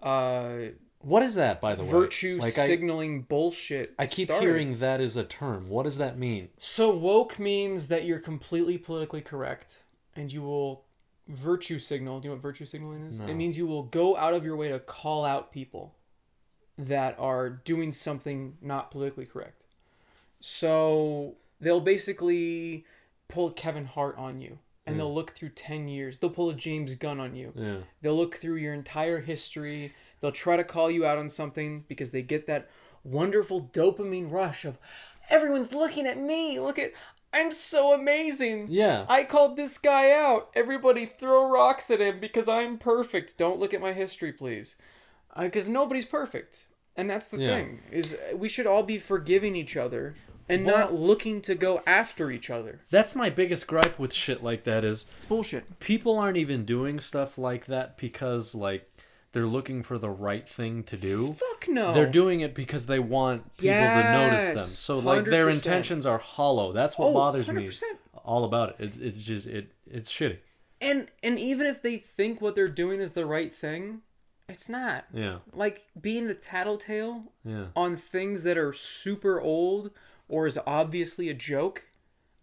uh, 0.02 0.56
What 1.00 1.22
is 1.22 1.34
that, 1.36 1.60
by 1.60 1.74
the 1.74 1.84
way? 1.84 1.90
virtue 1.90 2.38
Like 2.40 2.58
I, 2.58 2.66
signaling 2.66 3.22
bullshit. 3.22 3.94
I 3.98 4.06
keep 4.06 4.28
started. 4.28 4.44
hearing 4.44 4.78
that 4.78 5.00
is 5.00 5.16
a 5.16 5.24
term. 5.24 5.68
What 5.68 5.84
does 5.84 5.98
that 5.98 6.18
mean? 6.18 6.48
So 6.58 6.94
woke 6.94 7.38
means 7.38 7.88
that 7.88 8.04
you're 8.04 8.18
completely 8.20 8.78
politically 8.78 9.20
correct, 9.22 9.78
and 10.14 10.32
you 10.32 10.42
will 10.42 10.84
virtue 11.28 11.78
signal. 11.78 12.20
Do 12.20 12.26
you 12.26 12.30
know 12.30 12.36
what 12.36 12.42
virtue 12.42 12.64
signaling 12.66 13.06
is? 13.06 13.18
No. 13.18 13.26
It 13.26 13.34
means 13.34 13.56
you 13.58 13.66
will 13.66 13.84
go 13.84 14.16
out 14.16 14.34
of 14.34 14.44
your 14.44 14.56
way 14.56 14.68
to 14.68 14.78
call 14.78 15.24
out 15.24 15.52
people 15.52 15.94
that 16.76 17.16
are 17.18 17.50
doing 17.50 17.90
something 17.90 18.56
not 18.62 18.90
politically 18.90 19.26
correct. 19.26 19.62
So 20.40 21.34
they'll 21.60 21.80
basically 21.80 22.84
pull 23.28 23.50
Kevin 23.50 23.84
Hart 23.86 24.16
on 24.16 24.40
you, 24.40 24.58
and 24.86 24.98
they'll 24.98 25.14
look 25.14 25.32
through 25.32 25.50
ten 25.50 25.88
years. 25.88 26.18
They'll 26.18 26.30
pull 26.30 26.50
a 26.50 26.54
James 26.54 26.94
Gunn 26.94 27.20
on 27.20 27.34
you. 27.34 27.52
Yeah. 27.54 27.76
They'll 28.02 28.16
look 28.16 28.36
through 28.36 28.56
your 28.56 28.74
entire 28.74 29.20
history. 29.20 29.92
They'll 30.20 30.32
try 30.32 30.56
to 30.56 30.64
call 30.64 30.90
you 30.90 31.04
out 31.06 31.18
on 31.18 31.28
something 31.28 31.84
because 31.88 32.10
they 32.10 32.22
get 32.22 32.46
that 32.46 32.68
wonderful 33.04 33.70
dopamine 33.72 34.30
rush 34.30 34.64
of 34.64 34.78
everyone's 35.30 35.72
looking 35.74 36.06
at 36.06 36.18
me. 36.18 36.58
Look 36.58 36.78
at 36.78 36.92
I'm 37.32 37.52
so 37.52 37.92
amazing. 37.92 38.68
Yeah. 38.70 39.04
I 39.08 39.24
called 39.24 39.56
this 39.56 39.76
guy 39.76 40.12
out. 40.12 40.48
Everybody 40.54 41.04
throw 41.04 41.48
rocks 41.50 41.90
at 41.90 42.00
him 42.00 42.20
because 42.20 42.48
I'm 42.48 42.78
perfect. 42.78 43.36
Don't 43.36 43.60
look 43.60 43.74
at 43.74 43.82
my 43.82 43.92
history, 43.92 44.32
please. 44.32 44.76
Uh, 45.34 45.42
because 45.44 45.68
nobody's 45.68 46.06
perfect. 46.06 46.66
And 46.96 47.08
that's 47.08 47.28
the 47.28 47.36
Yeah. 47.38 47.48
thing 47.48 47.82
is 47.92 48.14
uh, 48.14 48.34
we 48.36 48.48
should 48.48 48.66
all 48.66 48.82
be 48.82 48.98
forgiving 48.98 49.54
each 49.54 49.76
other 49.76 50.16
and 50.48 50.64
Well- 50.64 50.78
not 50.78 50.94
looking 50.94 51.40
to 51.42 51.54
go 51.54 51.82
after 51.86 52.30
each 52.30 52.50
other. 52.50 52.80
That's 52.90 53.14
my 53.14 53.30
biggest 53.30 53.66
gripe 53.66 53.98
with 53.98 54.12
shit 54.14 54.42
like 54.42 54.64
that 54.64 54.84
is 54.84 55.06
It's 55.16 55.26
bullshit. 55.26 55.78
people 55.80 56.18
aren't 56.18 56.36
even 56.36 56.64
doing 56.64 56.98
stuff 57.00 57.36
like 57.38 57.66
that 57.66 57.96
because 57.98 58.54
like 58.54 58.88
they're 59.32 59.46
looking 59.46 59.82
for 59.82 59.98
the 59.98 60.08
right 60.08 60.48
thing 60.48 60.82
to 60.84 60.96
do. 60.96 61.34
Fuck 61.34 61.68
no. 61.68 61.92
They're 61.92 62.06
doing 62.10 62.40
it 62.40 62.54
because 62.54 62.86
they 62.86 62.98
want 62.98 63.56
people 63.58 63.74
to 63.76 64.12
notice 64.12 64.46
them. 64.48 64.56
Yes, 64.56 64.78
So 64.78 64.98
like 64.98 65.26
their 65.26 65.46
100%. 65.48 65.52
intentions 65.54 66.06
are 66.06 66.18
hollow. 66.18 66.72
That's 66.72 66.98
what 66.98 67.08
Oh, 67.08 67.12
bothers 67.14 67.50
me 67.50 67.66
100%. 67.66 67.82
all 68.24 68.44
about 68.44 68.80
it. 68.80 68.96
it. 68.96 69.02
It's 69.02 69.22
just 69.22 69.46
it 69.46 69.72
it's 69.86 70.10
shitty. 70.10 70.38
And 70.80 71.08
and 71.22 71.38
even 71.38 71.66
if 71.66 71.82
they 71.82 71.98
think 71.98 72.40
what 72.40 72.54
they're 72.54 72.68
doing 72.68 73.00
is 73.00 73.12
the 73.12 73.26
right 73.26 73.52
thing, 73.54 74.00
it's 74.48 74.68
not. 74.68 75.04
Yeah. 75.12 75.40
Like 75.52 75.86
being 76.00 76.26
the 76.26 76.34
tattletale 76.34 77.24
Yeah. 77.44 77.66
on 77.76 77.96
things 77.96 78.44
that 78.44 78.56
are 78.56 78.72
super 78.72 79.40
old 79.42 79.90
or 80.28 80.46
is 80.46 80.58
obviously 80.66 81.28
a 81.28 81.34
joke. 81.34 81.84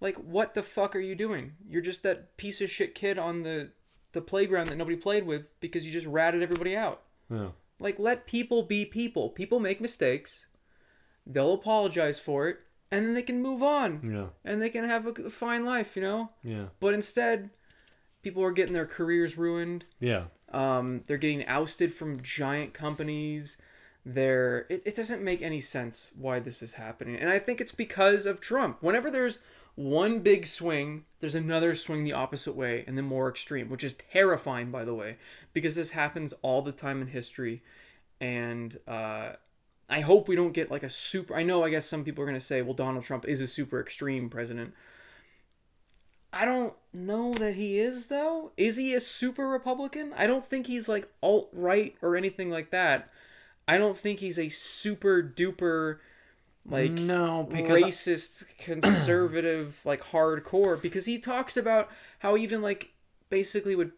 Like 0.02 0.16
what 0.18 0.54
the 0.54 0.62
fuck 0.64 0.96
are 0.96 1.00
you 1.00 1.16
doing? 1.16 1.54
You're 1.68 1.82
just 1.82 2.04
that 2.04 2.38
piece 2.38 2.62
of 2.62 2.70
shit 2.70 2.96
kid 2.96 3.18
on 3.18 3.44
the 3.44 3.70
the 4.12 4.22
playground 4.22 4.68
that 4.68 4.78
nobody 4.78 4.96
played 4.96 5.26
with 5.26 5.50
because 5.60 5.86
you 5.86 5.92
just 5.92 6.08
ratted 6.08 6.42
everybody 6.42 6.76
out. 6.76 7.02
Yeah. 7.30 7.50
Like 7.80 8.00
let 8.00 8.28
people 8.28 8.64
be 8.64 8.86
people. 8.86 9.30
People 9.30 9.60
make 9.60 9.82
mistakes. 9.82 10.48
They'll 11.26 11.54
apologize 11.54 12.20
for 12.20 12.48
it 12.48 12.58
and 12.92 13.06
then 13.06 13.14
they 13.14 13.24
can 13.24 13.42
move 13.42 13.64
on 13.64 14.12
Yeah. 14.14 14.28
and 14.50 14.62
they 14.62 14.70
can 14.70 14.86
have 14.86 15.06
a 15.06 15.30
fine 15.30 15.66
life, 15.66 15.96
you 15.96 16.02
know? 16.02 16.30
Yeah. 16.44 16.66
But 16.80 16.94
instead 16.94 17.50
people 18.22 18.44
are 18.44 18.52
getting 18.52 18.74
their 18.74 18.86
careers 18.86 19.38
ruined. 19.38 19.86
Yeah. 20.00 20.26
Um, 20.54 21.04
they're 21.08 21.18
getting 21.18 21.46
ousted 21.48 21.94
from 21.94 22.22
giant 22.22 22.74
companies. 22.74 23.58
They're 24.06 24.68
it, 24.70 24.84
it 24.86 24.96
doesn't 24.96 25.24
make 25.24 25.42
any 25.42 25.60
sense 25.60 26.12
why 26.16 26.40
this 26.40 26.62
is 26.62 26.74
happening, 26.74 27.16
and 27.16 27.30
I 27.30 27.40
think 27.40 27.60
it's 27.60 27.72
because 27.72 28.26
of 28.26 28.40
Trump. 28.40 28.78
Whenever 28.82 29.10
there's 29.10 29.40
one 29.76 30.20
big 30.20 30.46
swing, 30.46 31.04
there's 31.20 31.36
another 31.36 31.76
swing 31.76 32.04
the 32.04 32.14
opposite 32.14 32.56
way, 32.56 32.84
and 32.88 32.98
then 32.98 33.06
more 33.06 33.30
extreme, 33.30 33.70
which 33.70 33.84
is 33.84 33.96
terrifying, 34.12 34.72
by 34.72 34.86
the 34.86 34.94
way, 34.94 35.18
because 35.54 35.76
this 35.76 35.92
happens 35.92 36.34
all 36.42 36.62
the 36.62 36.72
time 36.72 37.02
in 37.02 37.08
history. 37.08 37.62
And 38.22 38.80
uh, 38.88 39.34
I 39.90 40.00
hope 40.00 40.28
we 40.28 40.36
don't 40.36 40.54
get 40.54 40.72
like 40.72 40.84
a 40.84 40.90
super. 40.90 41.36
I 41.36 41.44
know, 41.44 41.64
I 41.64 41.70
guess 41.70 41.86
some 41.86 42.04
people 42.04 42.24
are 42.24 42.28
going 42.28 42.40
to 42.40 42.46
say, 42.46 42.62
well, 42.62 42.74
Donald 42.74 43.04
Trump 43.04 43.26
is 43.28 43.42
a 43.42 43.48
super 43.48 43.82
extreme 43.82 44.30
president. 44.30 44.74
I 46.32 46.46
don't 46.46 46.74
know 46.94 47.34
that 47.34 47.56
he 47.56 47.80
is, 47.80 48.08
though. 48.08 48.52
Is 48.58 48.78
he 48.78 48.94
a 48.94 49.00
super 49.00 49.48
Republican? 49.48 50.14
I 50.16 50.28
don't 50.28 50.46
think 50.46 50.68
he's 50.68 50.90
like 50.90 51.10
alt 51.22 51.50
right 51.54 51.96
or 52.02 52.16
anything 52.16 52.50
like 52.50 52.72
that. 52.72 53.10
I 53.68 53.78
don't 53.78 53.98
think 53.98 54.20
he's 54.20 54.38
a 54.40 54.50
super 54.50 55.24
duper 55.24 56.00
like 56.68 56.92
no, 56.92 57.48
because 57.50 57.82
racist 57.82 58.46
conservative 58.58 59.80
like 59.86 60.04
hardcore 60.04 60.82
because 60.82 61.06
he 61.06 61.20
talks 61.20 61.58
about 61.58 61.90
how 62.20 62.36
even 62.38 62.62
like 62.62 62.92
basically 63.30 63.76
would 63.76 63.92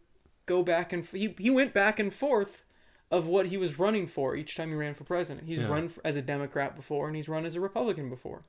go 0.45 0.63
back 0.63 0.91
and 0.93 1.03
he, 1.05 1.34
he 1.38 1.49
went 1.49 1.74
back 1.74 1.99
and 1.99 2.13
forth 2.13 2.63
of 3.09 3.26
what 3.26 3.47
he 3.47 3.57
was 3.57 3.80
running 3.80 4.05
for 4.07 4.36
each 4.36 4.55
time 4.55 4.70
he 4.70 4.76
ran 4.76 4.93
for 4.93 5.03
president 5.05 5.47
he's 5.47 5.59
Yeah. 5.59 5.68
run 5.68 5.88
for, 5.89 6.01
as 6.05 6.15
a 6.18 6.22
democrat 6.22 6.76
before 6.76 7.07
and 7.07 7.15
he's 7.15 7.30
run 7.30 7.45
as 7.45 7.55
a 7.55 7.61
republican 7.61 8.09
before 8.09 8.43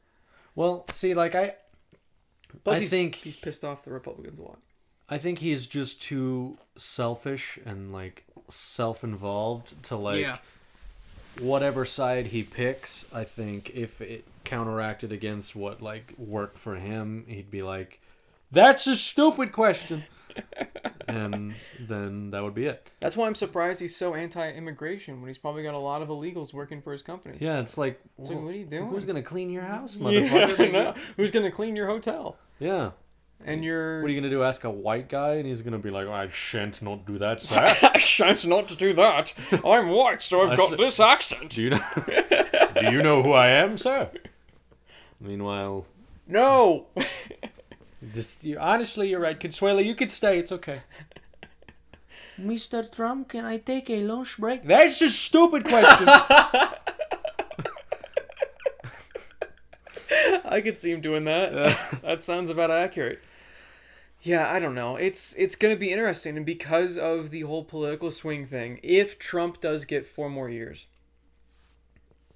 well, 0.57 0.85
see, 0.91 1.15
like 1.15 1.37
I, 1.37 1.55
plus 2.65 2.79
I 2.79 2.81
he's, 2.81 2.91
think 2.91 3.15
he's 3.15 3.37
pissed 3.37 3.63
off 3.65 3.85
the 3.85 3.93
republicans 3.93 4.41
a 4.41 4.43
lot 4.43 4.59
I 5.09 5.17
think 5.19 5.39
he's 5.39 5.67
just 5.67 6.03
too 6.03 6.59
selfish 6.77 7.59
and 7.65 7.93
like 7.93 8.25
self-involved 8.49 9.83
to 9.85 9.97
like 9.97 10.21
Yeah. 10.21 10.39
Whatever 11.41 11.85
side 11.85 12.29
he 12.29 12.43
picks. 12.43 13.07
I 13.15 13.25
think 13.25 13.71
if 13.75 14.01
it 14.01 14.25
counteracted 14.45 15.13
against 15.13 15.55
what 15.57 15.83
like 15.83 16.15
worked 16.19 16.59
for 16.59 16.77
him, 16.77 17.25
he'd 17.29 17.51
be 17.51 17.63
like, 17.63 18.01
"That's 18.51 18.87
a 18.87 18.97
stupid 18.97 19.53
question," 19.53 20.05
and 21.09 21.55
then 21.81 22.31
that 22.31 22.43
would 22.43 22.55
be 22.55 22.67
it. 22.67 22.91
that's 23.01 23.17
why 23.17 23.27
i'm 23.27 23.35
surprised 23.35 23.81
he's 23.81 23.97
so 23.97 24.15
anti-immigration 24.15 25.21
when 25.21 25.29
he's 25.29 25.39
probably 25.39 25.63
got 25.63 25.75
a 25.75 25.79
lot 25.79 26.01
of 26.03 26.09
illegals 26.09 26.53
working 26.53 26.81
for 26.83 26.93
his 26.93 27.03
company 27.03 27.37
Yeah, 27.41 27.59
it's 27.61 27.77
like, 27.79 28.01
It's 28.19 28.29
like, 28.31 28.39
what 28.41 28.55
are 28.55 28.57
you 28.57 28.67
doing? 28.67 28.89
Who's 28.89 29.05
gonna 29.05 29.23
clean 29.23 29.51
your 29.51 29.63
house, 29.65 29.97
motherfucker? 30.01 30.61
I 30.61 30.71
know. 30.71 30.95
who's 31.17 31.31
gonna 31.31 31.51
clean 31.51 31.75
your 31.77 31.87
hotel 31.89 32.37
yeah. 32.61 32.91
And 33.45 33.65
your 33.65 34.01
What 34.03 34.09
are 34.11 34.13
you 34.13 34.21
gonna 34.21 34.31
do? 34.31 34.43
Ask 34.43 34.65
a 34.65 34.71
white 34.71 35.09
guy, 35.09 35.35
and 35.35 35.47
he's 35.47 35.63
gonna 35.63 35.79
be 35.79 35.91
like, 35.91 36.07
"I 36.09 36.29
shan't 36.29 36.81
not 36.83 37.07
do 37.07 37.19
that, 37.19 37.41
sir." 37.41 37.65
I 37.83 37.99
shan't 37.99 38.45
not 38.47 38.69
to 38.69 38.77
do 38.77 38.93
that. 38.95 39.33
I'm 39.65 39.89
white, 39.89 40.21
so 40.23 40.43
I've 40.43 40.53
I 40.53 40.57
got 40.57 40.73
s- 40.73 40.79
this 40.79 41.01
accent. 41.01 41.51
do 41.51 41.63
you 41.63 41.71
know? 41.71 41.81
do 42.81 42.91
you 42.91 43.03
know 43.03 43.23
who 43.23 43.33
I 43.33 43.49
am, 43.49 43.77
sir? 43.77 44.11
Meanwhile, 45.21 45.87
No. 46.27 46.87
Just 48.15 48.45
you, 48.45 48.57
honestly, 48.59 49.09
you're 49.11 49.19
right, 49.21 49.39
Consuela. 49.39 49.85
You 49.85 49.95
could 49.97 50.11
stay. 50.11 50.39
It's 50.39 50.53
okay. 50.53 50.83
Mr. 52.41 52.89
Trump, 52.95 53.29
can 53.31 53.45
I 53.45 53.57
take 53.59 53.91
a 53.91 54.05
lunch 54.05 54.39
break? 54.39 54.63
That's 54.65 55.03
a 55.03 55.09
stupid 55.09 55.65
question. 55.65 56.07
I 60.45 60.61
could 60.63 60.79
see 60.79 60.93
him 60.93 61.01
doing 61.01 61.25
that. 61.25 62.01
that 62.03 62.23
sounds 62.23 62.51
about 62.51 62.71
accurate. 62.71 63.21
Yeah, 64.23 64.51
I 64.53 64.59
don't 64.59 64.75
know. 64.75 64.97
It's 64.97 65.35
it's 65.35 65.55
going 65.55 65.75
to 65.75 65.79
be 65.79 65.93
interesting 65.93 66.37
and 66.37 66.45
because 66.45 66.99
of 66.99 67.31
the 67.31 67.43
whole 67.43 67.65
political 67.65 68.11
swing 68.11 68.47
thing, 68.47 68.81
if 68.83 69.19
Trump 69.19 69.61
does 69.61 69.85
get 69.85 70.07
4 70.07 70.29
more 70.29 70.49
years, 70.49 70.87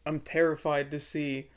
I'm 0.07 0.21
terrified 0.21 0.91
to 0.93 1.01
see 1.01 1.51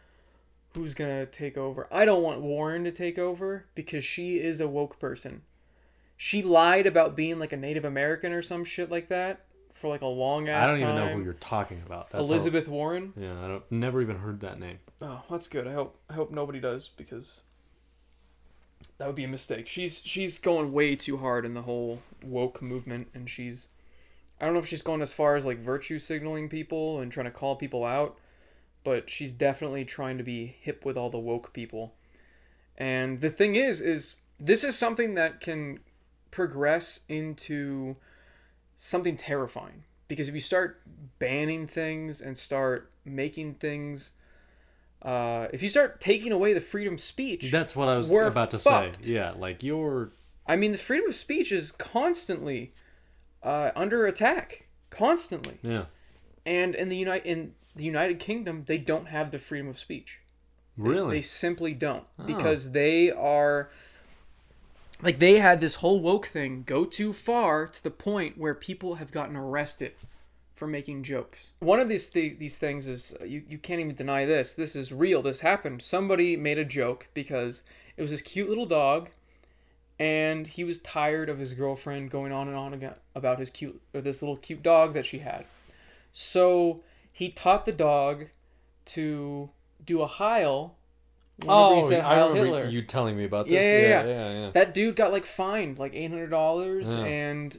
who's 0.73 0.93
going 0.93 1.11
to 1.11 1.25
take 1.25 1.57
over. 1.57 1.87
I 1.91 2.05
don't 2.05 2.23
want 2.23 2.41
Warren 2.41 2.83
to 2.83 2.91
take 2.91 3.17
over 3.17 3.65
because 3.75 4.03
she 4.03 4.39
is 4.39 4.59
a 4.59 4.67
woke 4.67 4.99
person. 4.99 5.43
She 6.17 6.41
lied 6.41 6.85
about 6.87 7.15
being 7.15 7.39
like 7.39 7.53
a 7.53 7.57
Native 7.57 7.85
American 7.85 8.31
or 8.33 8.41
some 8.41 8.65
shit 8.65 8.89
like 8.89 9.09
that 9.09 9.45
for 9.73 9.89
like 9.89 10.01
a 10.01 10.07
long 10.07 10.47
ass 10.47 10.69
I 10.69 10.71
don't 10.71 10.81
time. 10.81 10.95
even 10.95 11.07
know 11.07 11.17
who 11.17 11.23
you're 11.23 11.33
talking 11.33 11.83
about. 11.85 12.09
That's 12.09 12.29
Elizabeth 12.29 12.67
Warren. 12.67 13.13
Yeah, 13.15 13.43
I 13.43 13.47
don't. 13.47 13.71
Never 13.71 14.01
even 14.01 14.17
heard 14.17 14.39
that 14.39 14.59
name. 14.59 14.79
Oh, 15.01 15.21
that's 15.29 15.47
good. 15.47 15.67
I 15.67 15.73
hope 15.73 15.99
I 16.09 16.13
hope 16.13 16.31
nobody 16.31 16.59
does 16.59 16.87
because 16.87 17.41
that 18.97 19.07
would 19.07 19.15
be 19.15 19.23
a 19.23 19.29
mistake. 19.29 19.67
She's 19.67 20.01
she's 20.03 20.37
going 20.37 20.71
way 20.71 20.95
too 20.95 21.17
hard 21.17 21.45
in 21.45 21.53
the 21.53 21.63
whole 21.63 22.01
woke 22.23 22.61
movement 22.61 23.07
and 23.13 23.29
she's 23.29 23.69
I 24.39 24.45
don't 24.45 24.53
know 24.53 24.59
if 24.59 24.67
she's 24.67 24.81
going 24.81 25.01
as 25.01 25.13
far 25.13 25.35
as 25.35 25.45
like 25.45 25.59
virtue 25.59 25.99
signaling 25.99 26.49
people 26.49 26.99
and 26.99 27.11
trying 27.11 27.25
to 27.25 27.31
call 27.31 27.55
people 27.55 27.85
out, 27.85 28.17
but 28.83 29.09
she's 29.09 29.33
definitely 29.33 29.85
trying 29.85 30.17
to 30.17 30.23
be 30.23 30.57
hip 30.59 30.85
with 30.85 30.97
all 30.97 31.09
the 31.09 31.19
woke 31.19 31.53
people. 31.53 31.93
And 32.77 33.21
the 33.21 33.29
thing 33.29 33.55
is 33.55 33.81
is 33.81 34.17
this 34.39 34.63
is 34.63 34.77
something 34.77 35.15
that 35.15 35.39
can 35.39 35.79
progress 36.31 37.01
into 37.07 37.95
something 38.75 39.15
terrifying 39.15 39.83
because 40.07 40.27
if 40.27 40.35
you 40.35 40.41
start 40.41 40.81
banning 41.17 41.65
things 41.67 42.19
and 42.19 42.37
start 42.37 42.91
making 43.05 43.53
things 43.53 44.11
uh, 45.05 45.47
if 45.53 45.61
you 45.63 45.69
start 45.69 46.01
taking 46.01 46.31
away 46.31 46.51
the 46.53 46.59
freedom 46.59 46.95
of 46.95 47.01
speech 47.01 47.51
That's 47.51 47.75
what 47.75 47.87
I 47.87 47.95
was 47.95 48.09
about 48.09 48.51
to 48.51 48.57
fucked. 48.57 49.05
say. 49.05 49.13
Yeah, 49.13 49.33
like 49.37 49.61
you're. 49.63 50.11
i 50.47 50.55
mean 50.55 50.71
the 50.71 50.77
freedom 50.79 51.07
of 51.09 51.15
speech 51.15 51.51
is 51.51 51.71
constantly 51.71 52.71
uh, 53.43 53.69
under 53.75 54.05
attack 54.07 54.65
constantly 54.89 55.57
Yeah, 55.61 55.85
and 56.45 56.73
in 56.75 56.89
the 56.89 56.97
united 56.97 57.25
in 57.27 57.53
the 57.75 57.83
united 57.85 58.19
kingdom 58.19 58.63
they 58.65 58.77
don't 58.79 59.07
have 59.07 59.29
the 59.31 59.37
freedom 59.39 59.67
of 59.69 59.77
speech 59.77 60.19
They- 60.77 60.89
really. 60.89 61.17
they 61.17 61.21
simply 61.21 61.73
don't 61.73 62.05
Oh. 62.17 62.23
because 62.23 62.71
they 62.71 63.11
are 63.11 63.69
like 65.03 65.19
they 65.19 65.39
had 65.39 65.59
this 65.61 65.75
whole 65.75 65.99
woke 65.99 66.27
thing 66.27 66.63
go 66.65 66.85
too 66.85 67.11
far 67.13 67.67
to 67.67 67.83
the 67.83 67.91
point 67.91 68.37
where 68.37 68.55
people 68.55 68.95
have 68.95 69.11
gotten 69.11 69.35
arrested 69.35 69.93
for 70.55 70.67
making 70.67 71.03
jokes. 71.03 71.51
One 71.59 71.79
of 71.79 71.87
these 71.89 72.09
th- 72.09 72.39
these 72.39 72.57
things 72.57 72.87
is 72.87 73.15
uh, 73.21 73.25
you 73.25 73.43
you 73.47 73.57
can't 73.57 73.79
even 73.79 73.95
deny 73.95 74.25
this. 74.25 74.53
This 74.53 74.75
is 74.75 74.91
real. 74.91 75.21
This 75.21 75.41
happened. 75.41 75.81
Somebody 75.81 76.37
made 76.37 76.57
a 76.57 76.65
joke 76.65 77.07
because 77.13 77.63
it 77.97 78.01
was 78.01 78.11
this 78.11 78.21
cute 78.21 78.49
little 78.49 78.65
dog 78.65 79.09
and 79.97 80.47
he 80.47 80.63
was 80.63 80.79
tired 80.79 81.29
of 81.29 81.39
his 81.39 81.53
girlfriend 81.53 82.11
going 82.11 82.31
on 82.33 82.47
and 82.49 82.57
on 82.57 82.73
again 82.73 82.95
about 83.15 83.39
his 83.39 83.49
cute 83.49 83.81
or 83.93 84.01
this 84.01 84.21
little 84.21 84.35
cute 84.37 84.61
dog 84.61 84.93
that 84.93 85.05
she 85.05 85.19
had. 85.19 85.45
So 86.11 86.81
he 87.11 87.29
taught 87.29 87.65
the 87.65 87.71
dog 87.71 88.25
to 88.87 89.49
do 89.85 90.01
a 90.01 90.07
Heil. 90.07 90.75
whenever 91.37 91.75
he 91.75 91.81
said 91.83 92.03
Oh, 92.03 92.07
I 92.07 92.15
Heil 92.15 92.29
remember 92.29 92.45
Hitler. 92.57 92.69
you 92.69 92.81
telling 92.81 93.17
me 93.17 93.23
about 93.25 93.45
this. 93.45 93.53
Yeah, 93.53 93.61
yeah, 93.61 93.79
yeah, 93.79 94.05
yeah. 94.05 94.31
yeah. 94.33 94.41
yeah. 94.45 94.51
That 94.51 94.73
dude 94.73 94.95
got 94.95 95.11
like 95.13 95.25
fined 95.25 95.79
like 95.79 95.93
eight 95.93 96.09
hundred 96.11 96.29
dollars, 96.29 96.91
and 96.91 97.57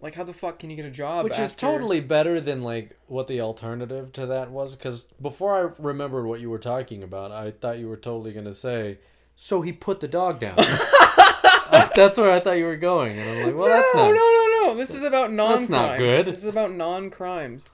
like 0.00 0.14
how 0.14 0.24
the 0.24 0.32
fuck 0.32 0.58
can 0.58 0.70
you 0.70 0.76
get 0.76 0.86
a 0.86 0.90
job? 0.90 1.24
Which 1.24 1.38
is 1.38 1.52
totally 1.52 2.00
better 2.00 2.40
than 2.40 2.62
like 2.62 2.96
what 3.06 3.26
the 3.26 3.40
alternative 3.40 4.12
to 4.14 4.26
that 4.26 4.50
was. 4.50 4.74
Because 4.74 5.02
before 5.20 5.56
I 5.56 5.72
remembered 5.82 6.26
what 6.26 6.40
you 6.40 6.50
were 6.50 6.58
talking 6.58 7.02
about, 7.02 7.32
I 7.32 7.50
thought 7.50 7.78
you 7.78 7.88
were 7.88 7.96
totally 7.96 8.32
gonna 8.32 8.54
say, 8.54 8.98
"So 9.36 9.60
he 9.62 9.72
put 9.72 10.00
the 10.00 10.08
dog 10.08 10.40
down." 10.40 10.56
that's 11.94 12.18
where 12.18 12.30
I 12.30 12.40
thought 12.40 12.58
you 12.58 12.64
were 12.64 12.76
going, 12.76 13.18
and 13.18 13.28
I'm 13.28 13.46
like, 13.46 13.56
"Well, 13.56 13.68
that's 13.68 13.94
not." 13.94 14.08
no, 14.08 14.14
no, 14.14 14.14
no. 14.14 14.50
No. 14.66 14.76
This 14.76 14.94
is 14.94 15.02
about 15.02 15.32
non. 15.32 15.52
That's 15.52 15.68
not 15.68 15.98
good. 15.98 16.26
This 16.26 16.38
is 16.38 16.46
about 16.46 16.72
non-crimes, 16.72 17.68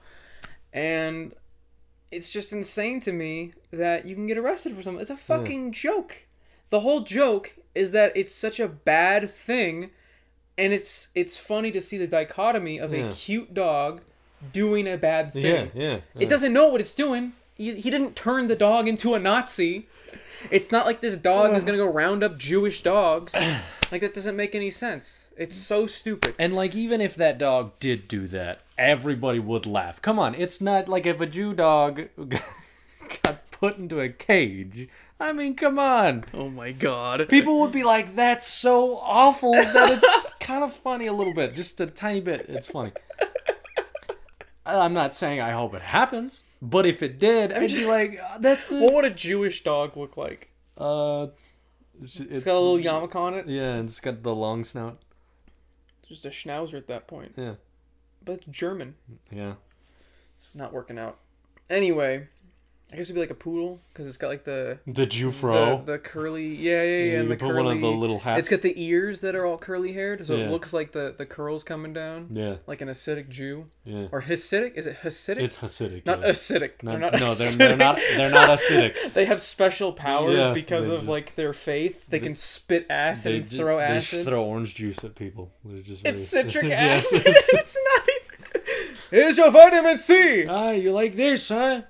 and 0.73 1.33
it's 2.11 2.29
just 2.29 2.53
insane 2.53 3.01
to 3.01 3.11
me 3.11 3.53
that 3.71 4.05
you 4.05 4.15
can 4.15 4.27
get 4.27 4.37
arrested 4.37 4.75
for 4.75 4.81
something. 4.81 5.01
It's 5.01 5.09
a 5.09 5.15
fucking 5.15 5.73
joke. 5.73 6.27
The 6.69 6.81
whole 6.81 7.01
joke 7.01 7.55
is 7.75 7.91
that 7.91 8.11
it's 8.15 8.33
such 8.33 8.59
a 8.59 8.67
bad 8.67 9.29
thing, 9.29 9.91
and 10.57 10.73
it's 10.73 11.09
it's 11.15 11.37
funny 11.37 11.71
to 11.71 11.81
see 11.81 11.97
the 11.97 12.07
dichotomy 12.07 12.79
of 12.79 12.93
Yeah. 12.93 13.09
a 13.09 13.11
cute 13.13 13.53
dog 13.53 14.01
doing 14.53 14.87
a 14.87 14.97
bad 14.97 15.33
thing. 15.33 15.45
Yeah, 15.45 15.65
yeah. 15.73 15.89
yeah. 16.15 16.21
It 16.23 16.29
doesn't 16.29 16.53
know 16.53 16.67
what 16.67 16.81
it's 16.81 16.93
doing. 16.93 17.33
He, 17.55 17.73
he 17.75 17.89
didn't 17.89 18.15
turn 18.15 18.47
the 18.47 18.55
dog 18.55 18.87
into 18.87 19.15
a 19.15 19.19
Nazi. 19.19 19.87
It's 20.51 20.71
not 20.71 20.85
like 20.85 21.01
this 21.01 21.17
dog 21.17 21.55
is 21.55 21.63
gonna 21.63 21.77
go 21.77 21.91
round 21.91 22.23
up 22.23 22.37
Jewish 22.37 22.83
dogs. 22.83 23.33
Like 23.89 24.01
that 24.01 24.13
doesn't 24.13 24.35
make 24.35 24.53
any 24.53 24.69
sense. 24.69 25.27
It's 25.37 25.55
so 25.55 25.87
stupid. 25.87 26.35
And 26.37 26.53
like 26.53 26.75
even 26.75 26.99
if 26.99 27.15
that 27.15 27.37
dog 27.37 27.71
did 27.79 28.09
do 28.09 28.27
that, 28.27 28.59
everybody 28.77 29.39
would 29.39 29.65
laugh. 29.65 30.01
Come 30.01 30.19
on, 30.19 30.35
it's 30.35 30.59
not 30.59 30.89
like 30.89 31.05
if 31.05 31.21
a 31.21 31.25
Jew 31.25 31.53
dog 31.53 32.09
got 33.23 33.49
put 33.49 33.77
into 33.77 34.01
a 34.01 34.09
cage. 34.09 34.89
I 35.19 35.33
mean, 35.33 35.55
come 35.55 35.79
on. 35.79 36.25
Oh 36.33 36.49
my 36.49 36.71
god. 36.71 37.27
People 37.29 37.59
would 37.61 37.71
be 37.71 37.83
like, 37.83 38.15
"That's 38.15 38.45
so 38.45 38.97
awful 38.97 39.51
that 39.53 39.91
it's 40.01 40.33
kind 40.39 40.63
of 40.63 40.71
funny 40.73 41.07
a 41.07 41.13
little 41.13 41.33
bit, 41.33 41.55
just 41.55 41.81
a 41.81 41.87
tiny 41.87 42.21
bit. 42.21 42.45
It's 42.49 42.67
funny." 42.67 42.91
I'm 44.65 44.93
not 44.93 45.15
saying 45.15 45.39
I 45.39 45.51
hope 45.51 45.73
it 45.73 45.81
happens, 45.81 46.43
but 46.61 46.85
if 46.85 47.01
it 47.01 47.19
did, 47.19 47.53
I'd 47.53 47.69
be 47.69 47.85
like, 47.85 48.19
"Uh, 48.21 48.37
"That's 48.39 48.69
What 48.69 48.93
would 48.93 49.05
a 49.05 49.09
Jewish 49.09 49.63
dog 49.63 49.95
look 49.97 50.17
like? 50.17 50.49
uh." 50.77 51.27
It's, 51.99 52.19
It's 52.19 52.31
it's, 52.31 52.43
got 52.45 52.53
a 52.55 52.59
little 52.59 52.77
yarmulke 52.77 53.15
on 53.15 53.33
it. 53.33 53.47
yeah, 53.47 53.73
and 53.73 53.89
it's 53.89 53.99
got 53.99 54.21
the 54.21 54.35
long 54.35 54.63
snout. 54.65 54.99
It's 56.01 56.09
just 56.21 56.25
a 56.27 56.29
schnauzer 56.29 56.75
at 56.75 56.85
that 56.87 57.07
point. 57.07 57.31
Yeah, 57.35 57.55
But 58.23 58.33
it's 58.33 58.45
German. 58.45 58.93
yeah. 59.31 59.53
It's 60.35 60.47
not 60.53 60.73
working 60.73 60.99
out. 60.99 61.17
Anyway, 61.71 62.27
I 62.89 62.95
guess 62.95 63.07
it'd 63.07 63.15
be 63.15 63.19
like 63.19 63.31
a 63.31 63.35
poodle 63.35 63.81
because 63.91 64.07
it's 64.07 64.15
got 64.15 64.29
like 64.29 64.45
the 64.45 64.79
The 64.87 65.05
Jufro. 65.05 65.85
the, 65.85 65.93
the 65.93 65.99
curly 65.99 66.47
yeah 66.55 66.81
yeah 66.83 67.03
yeah, 67.13 67.19
and 67.19 67.29
the 67.29 67.35
curly. 67.35 67.61
one 67.63 67.75
of 67.75 67.81
the 67.81 67.87
little 67.87 68.19
hats. 68.19 68.39
It's 68.39 68.49
got 68.49 68.61
the 68.61 68.81
ears 68.81 69.19
that 69.21 69.35
are 69.35 69.45
all 69.45 69.57
curly 69.57 69.91
haired, 69.91 70.25
so 70.25 70.35
Yeah. 70.37 70.45
it 70.45 70.51
looks 70.51 70.71
like 70.71 70.93
the 70.93 71.13
the 71.17 71.25
curls 71.25 71.65
coming 71.65 71.91
down, 71.91 72.27
yeah, 72.31 72.55
like 72.65 72.79
an 72.79 72.87
Hasidic 72.87 73.27
Jew 73.27 73.65
yeah. 73.83 74.07
or 74.11 74.21
Hasidic. 74.21 74.75
Is 74.75 74.87
it 74.87 74.99
Hasidic? 75.03 75.41
It's 75.41 75.57
Hasidic. 75.57 76.05
not 76.05 76.21
yeah. 76.21 76.29
acidic. 76.29 76.81
Not- 76.81 76.91
they're 76.91 76.99
not 76.99 77.13
no, 77.19 77.33
they're, 77.33 77.47
acidic. 77.49 77.57
they're 77.57 77.75
not. 77.77 77.95
They're 78.15 78.31
not 78.31 78.49
acidic. 78.51 78.95
they 79.13 79.25
have 79.25 79.41
special 79.41 79.91
powers 79.91 80.37
Yeah, 80.37 80.53
because 80.53 80.87
of 80.87 80.99
just- 80.99 81.09
like 81.09 81.35
their 81.35 81.51
faith. 81.51 82.07
They, 82.07 82.19
can 82.21 82.35
spit 82.35 82.85
acid 82.89 83.31
They 83.31 83.35
and 83.39 83.45
just, 83.49 83.57
throw 83.61 83.77
they 83.77 83.83
acid. 83.83 84.19
just 84.19 84.29
throw 84.29 84.45
orange 84.45 84.75
juice 84.75 85.03
at 85.03 85.15
people. 85.15 85.51
They're 85.65 85.81
just 85.81 86.05
it's 86.05 86.25
citric 86.25 86.71
acid. 86.71 87.23
it's 87.25 87.77
not. 87.93 88.03
Even... 88.03 88.93
Here's 89.11 89.37
your 89.37 89.51
vitamin 89.51 89.97
C. 89.97 90.45
Ah, 90.47 90.71
you 90.71 90.91
like 90.91 91.15
this, 91.15 91.47
huh? 91.49 91.81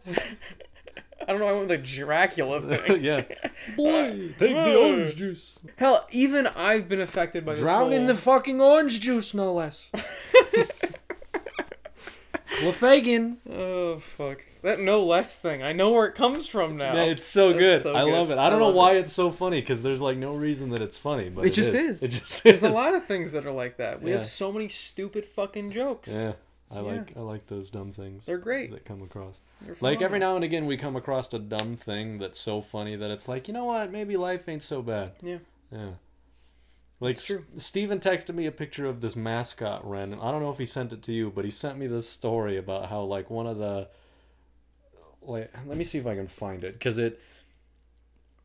I 1.27 1.31
don't 1.33 1.41
know. 1.41 1.47
I 1.47 1.51
went 1.53 1.67
with 1.67 1.69
the 1.69 1.77
Dracula 2.05 2.61
thing. 2.77 3.03
yeah. 3.03 3.23
Boy, 3.75 3.89
uh, 3.91 4.11
take 4.11 4.37
the 4.55 4.75
orange 4.77 5.15
juice. 5.17 5.59
Hell, 5.75 6.07
even 6.11 6.47
I've 6.47 6.87
been 6.87 7.01
affected 7.01 7.45
by 7.45 7.53
this. 7.53 7.61
Drown 7.61 7.91
in 7.91 7.99
whole- 8.05 8.07
the 8.07 8.15
fucking 8.15 8.61
orange 8.61 8.99
juice, 9.01 9.33
no 9.33 9.53
less. 9.53 9.91
Clefagin. 12.59 13.37
Oh 13.49 13.99
fuck! 13.99 14.41
That 14.63 14.79
no 14.79 15.03
less 15.03 15.37
thing. 15.37 15.61
I 15.61 15.73
know 15.73 15.91
where 15.91 16.07
it 16.07 16.15
comes 16.15 16.47
from 16.47 16.77
now. 16.77 16.93
Yeah, 16.95 17.03
it's 17.03 17.25
so 17.25 17.49
That's 17.49 17.59
good. 17.59 17.81
so 17.81 17.95
I 17.95 18.03
good. 18.05 18.13
love 18.13 18.31
it. 18.31 18.37
I 18.37 18.47
I 18.47 18.49
don't 18.49 18.59
know 18.59 18.67
love 18.67 18.75
why 18.75 18.93
it's 18.93 19.11
so 19.13 19.29
funny 19.29 19.59
because 19.59 19.83
there's 19.83 20.01
like 20.01 20.17
no 20.17 20.31
reason 20.33 20.71
that 20.71 20.81
it's 20.81 20.97
funny, 20.97 21.29
but 21.29 21.45
It 21.45 21.51
just 21.53 21.73
is. 21.73 22.01
It 22.01 22.07
just 22.09 22.43
There's 22.43 22.63
is. 22.63 22.63
a 22.63 22.69
lot 22.69 22.95
of 22.95 23.05
things 23.05 23.33
that 23.33 23.45
are 23.45 23.51
like 23.51 23.77
that. 23.77 24.01
We 24.01 24.11
Yeah. 24.11 24.19
have 24.19 24.27
so 24.27 24.51
many 24.51 24.69
stupid 24.69 25.25
fucking 25.25 25.71
jokes. 25.71 26.09
Yeah, 26.09 26.33
I 26.71 26.75
Yeah. 26.77 26.81
like 26.81 27.17
I 27.17 27.19
like 27.19 27.45
those 27.47 27.69
dumb 27.69 27.91
things 27.91 28.25
They're 28.25 28.37
great. 28.39 28.71
that 28.71 28.85
come 28.85 29.03
across. 29.03 29.35
Like 29.81 30.01
every 30.01 30.19
now 30.19 30.35
and 30.35 30.43
again, 30.43 30.65
we 30.65 30.77
come 30.77 30.95
across 30.95 31.33
a 31.33 31.39
dumb 31.39 31.77
thing 31.77 32.19
that's 32.19 32.39
so 32.39 32.61
funny 32.61 32.95
that 32.95 33.11
it's 33.11 33.27
like, 33.27 33.47
you 33.47 33.53
know 33.53 33.65
what? 33.65 33.91
Maybe 33.91 34.17
life 34.17 34.47
ain't 34.47 34.63
so 34.63 34.81
bad. 34.81 35.13
Yeah. 35.21 35.39
Yeah. 35.71 35.91
Like. 36.99 37.15
S- 37.15 37.37
Steven 37.57 37.99
texted 37.99 38.35
me 38.35 38.45
a 38.45 38.51
picture 38.51 38.85
of 38.85 39.01
this 39.01 39.15
mascot 39.15 39.87
Ren, 39.87 40.13
and 40.13 40.21
I 40.21 40.31
don't 40.31 40.41
know 40.41 40.51
if 40.51 40.57
he 40.57 40.65
sent 40.65 40.93
it 40.93 41.01
to 41.03 41.13
you, 41.13 41.31
but 41.33 41.45
he 41.45 41.51
sent 41.51 41.77
me 41.77 41.87
this 41.87 42.09
story 42.09 42.57
about 42.57 42.89
how 42.89 43.01
like 43.01 43.29
one 43.29 43.47
of 43.47 43.57
the 43.57 43.87
like 45.21 45.51
let 45.65 45.77
me 45.77 45.83
see 45.83 45.97
if 45.97 46.07
I 46.07 46.15
can 46.15 46.27
find 46.27 46.63
it 46.63 46.79
cuz 46.79 46.97
it 46.97 47.19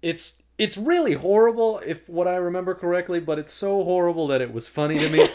it's 0.03 0.43
it's 0.59 0.77
really 0.77 1.15
horrible 1.15 1.81
if 1.85 2.09
what 2.09 2.29
I 2.29 2.37
remember 2.37 2.75
correctly, 2.75 3.21
but 3.21 3.39
it's 3.39 3.53
so 3.53 3.85
horrible 3.85 4.27
that 4.29 4.41
it 4.41 4.53
was 4.53 4.69
funny 4.69 4.99
to 4.99 5.09
me. 5.09 5.27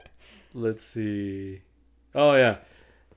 Let's 0.54 0.84
see. 0.84 1.62
Oh 2.14 2.34
yeah. 2.34 2.56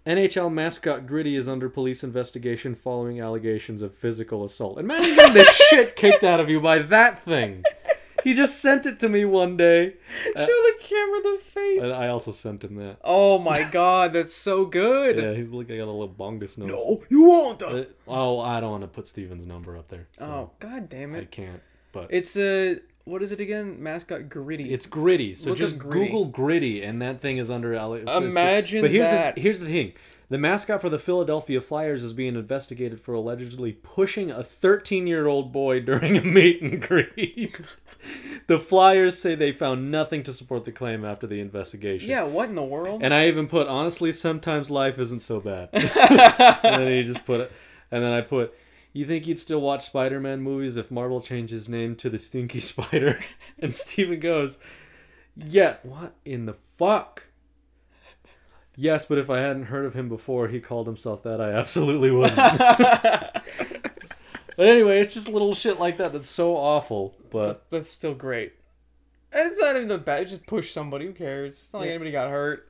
NHL 0.06 0.52
mascot 0.52 1.08
Gritty 1.08 1.36
is 1.36 1.48
under 1.48 1.70
police 1.70 2.04
investigation 2.04 2.76
following 2.76 3.22
allegations 3.22 3.82
of 3.82 3.96
physical 3.96 4.44
assault. 4.44 4.78
Imagine 4.80 5.16
getting 5.16 5.34
the 5.34 5.44
shit 5.70 5.96
kicked 5.96 6.24
out 6.24 6.40
of 6.40 6.50
you 6.50 6.60
by 6.60 6.80
that 6.80 7.22
thing. 7.22 7.64
He 8.24 8.34
just 8.34 8.60
sent 8.62 8.86
it 8.86 9.00
to 9.02 9.10
me 9.10 9.26
one 9.26 9.58
day. 9.58 9.96
Show 10.26 10.46
the 10.46 10.74
camera 10.80 11.22
the 11.22 11.42
face. 11.42 11.84
I 11.84 12.08
also 12.08 12.32
sent 12.32 12.64
him 12.64 12.76
that. 12.76 12.98
Oh 13.04 13.38
my 13.40 13.64
god, 13.72 14.14
that's 14.14 14.34
so 14.34 14.66
good. 14.66 15.18
Yeah, 15.18 15.34
he's 15.34 15.52
looking 15.52 15.78
like 15.78 15.84
a 15.84 15.90
little 15.90 16.08
bongus 16.08 16.58
nose. 16.58 16.70
No, 16.70 17.04
you 17.10 17.24
won't. 17.24 17.62
Uh, 17.64 17.86
oh, 18.08 18.40
I 18.40 18.60
don't 18.60 18.72
want 18.72 18.84
to 18.84 18.88
put 18.88 19.08
Steven's 19.08 19.46
number 19.46 19.78
up 19.78 19.90
there. 19.90 20.08
So 20.18 20.26
oh 20.26 20.52
god 20.60 20.90
damn 20.90 21.16
it! 21.16 21.22
I 21.22 21.26
can't. 21.26 21.62
But 21.92 22.08
It's 22.12 22.38
a 22.38 22.80
what 23.06 23.22
is 23.22 23.32
it 23.32 23.40
again? 23.42 23.82
Mascot 23.82 24.30
gritty. 24.30 24.74
It's 24.74 24.86
gritty. 24.86 25.34
So 25.34 25.50
Look 25.50 25.60
just 25.60 25.78
Gritty. 25.78 26.06
Google 26.08 26.26
gritty, 26.26 26.84
and 26.84 27.02
that 27.02 27.20
thing 27.20 27.38
is 27.38 27.50
under. 27.50 27.74
Imagine 27.74 28.82
But 28.82 28.92
here's 28.92 29.10
that. 29.10 29.36
the 29.36 29.42
here's 29.42 29.60
the 29.60 29.68
thing: 29.68 29.94
the 30.30 30.38
mascot 30.38 30.82
for 30.82 30.90
the 30.90 30.98
Philadelphia 31.00 31.60
Flyers 31.62 32.04
is 32.04 32.14
being 32.14 32.36
investigated 32.36 33.00
for 33.00 33.14
allegedly 33.14 33.74
pushing 33.74 34.32
a 34.32 34.42
13 34.44 35.06
year 35.06 35.28
old 35.28 35.52
boy 35.52 35.80
during 35.82 36.18
a 36.18 36.22
meet 36.22 36.62
and 36.62 36.82
greet. 36.82 37.60
the 38.48 38.58
Flyers 38.58 39.18
say 39.18 39.36
they 39.36 39.52
found 39.52 39.92
nothing 39.92 40.24
to 40.24 40.32
support 40.32 40.64
the 40.64 40.72
claim 40.72 41.04
after 41.04 41.28
the 41.28 41.40
investigation. 41.40 42.10
yeah. 42.10 42.24
What 42.24 42.50
in 42.50 42.56
the 42.56 42.64
world? 42.64 43.04
And 43.04 43.14
I 43.14 43.28
even 43.28 43.48
put, 43.48 43.68
honestly, 43.68 44.12
sometimes 44.12 44.72
life 44.72 44.98
isn't 44.98 45.22
so 45.22 45.40
bad. 45.40 45.70
and 45.74 45.84
then 46.84 46.88
he 46.92 47.04
just 47.04 47.26
put 47.26 47.42
it, 47.42 47.52
and 47.92 48.04
then 48.04 48.12
I 48.14 48.22
put, 48.22 48.54
you 48.94 49.06
think 49.06 49.28
you'd 49.28 49.40
still 49.40 49.60
watch 49.60 49.86
Spider-Man 49.86 50.42
movies 50.42 50.78
if 50.78 50.92
Marvel 50.92 51.20
changed 51.20 51.52
his 51.52 51.68
name 51.68 51.96
to 51.98 52.10
the 52.10 52.18
Stinky 52.20 52.60
Spider? 52.62 53.20
And 53.60 53.74
Steven 53.74 54.20
goes, 54.20 54.60
yeah, 55.36 55.78
what 55.84 56.14
in 56.26 56.46
the 56.46 56.56
fuck? 56.78 57.24
Yes, 58.76 59.06
but 59.06 59.18
if 59.18 59.30
I 59.30 59.40
hadn't 59.40 59.66
heard 59.66 59.86
of 59.86 59.94
him 59.94 60.10
before 60.10 60.48
he 60.48 60.60
called 60.60 60.88
himself 60.88 61.24
that, 61.24 61.40
I 61.40 61.52
absolutely 61.52 62.10
wouldn't. 62.10 62.36
but 62.38 63.44
anyway, 64.58 65.00
it's 65.00 65.14
just 65.14 65.30
little 65.30 65.54
shit 65.54 65.80
like 65.80 65.98
that 65.98 66.12
that's 66.12 66.28
so 66.30 66.56
awful. 66.56 67.16
But 67.30 67.66
That's 67.70 67.90
still 67.90 68.16
great. 68.16 68.54
And 69.32 69.52
it's 69.52 69.60
not 69.60 69.76
even 69.76 69.88
the 69.88 69.98
bad. 69.98 70.28
Just 70.28 70.46
push 70.46 70.72
somebody. 70.72 71.06
Who 71.06 71.14
cares? 71.14 71.54
It's 71.54 71.74
not 71.74 71.80
like 71.80 71.90
anybody 71.90 72.12
got 72.12 72.30
hurt. 72.30 72.70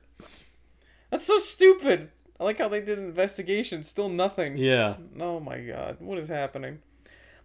That's 1.10 1.24
so 1.24 1.38
stupid. 1.38 2.10
I 2.40 2.44
like 2.44 2.58
how 2.58 2.68
they 2.68 2.80
did 2.80 2.98
an 2.98 3.04
investigation. 3.04 3.82
Still 3.82 4.08
nothing. 4.08 4.56
yeah, 4.56 4.94
Oh 5.20 5.40
my 5.40 5.60
god, 5.60 5.96
what 6.00 6.18
is 6.18 6.28
happening? 6.28 6.80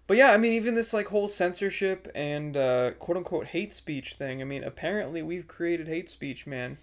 But 0.08 0.18
yeah, 0.18 0.32
I 0.32 0.38
mean, 0.38 0.54
even 0.54 0.74
this 0.74 0.92
like 0.94 1.08
whole 1.10 1.28
censorship 1.28 2.08
and 2.16 2.58
uh, 2.58 2.92
quote 2.98 3.18
unquote 3.18 3.46
hate 3.48 3.72
speech 3.72 4.14
thing. 4.16 4.42
I 4.42 4.46
mean, 4.46 4.64
apparently 4.64 5.22
we've 5.22 5.48
created 5.48 5.88
hate 5.88 6.10
speech, 6.10 6.48
man. 6.48 6.78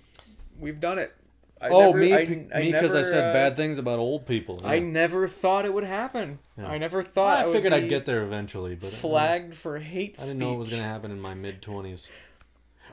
We've 0.58 0.78
done 0.80 0.98
it. 1.00 1.12
I 1.60 1.68
oh 1.70 1.80
never- 1.86 1.98
me, 1.98 2.12
I- 2.14 2.24
me 2.60 2.70
because 2.70 2.94
I 2.94 3.02
said 3.02 3.30
uh, 3.30 3.32
bad 3.32 3.56
things 3.56 3.78
about 3.78 3.98
old 3.98 4.26
people. 4.26 4.60
I 4.62 4.78
never 4.78 5.26
thought 5.26 5.64
it 5.64 5.72
would 5.74 5.84
happen. 5.84 6.38
Yeah. 6.56 6.68
I 6.68 6.78
never 6.78 7.02
thought 7.02 7.38
I 7.38 7.46
would 7.46 7.54
figured 7.54 7.72
I'd 7.72 7.82
be 7.84 7.88
get 7.88 8.04
there 8.04 8.22
eventually, 8.22 8.74
but 8.76 8.88
uh, 8.88 8.96
flagged 8.96 9.54
for 9.54 9.78
hate 9.78 10.16
speech. 10.18 10.24
I 10.24 10.28
didn't 10.28 10.40
know 10.40 10.54
it 10.54 10.58
was 10.58 10.68
going 10.68 10.82
to 10.82 10.88
happen 10.88 11.10
in 11.10 11.20
my 11.20 11.34
mid 11.34 11.60
twenties. 11.62 12.08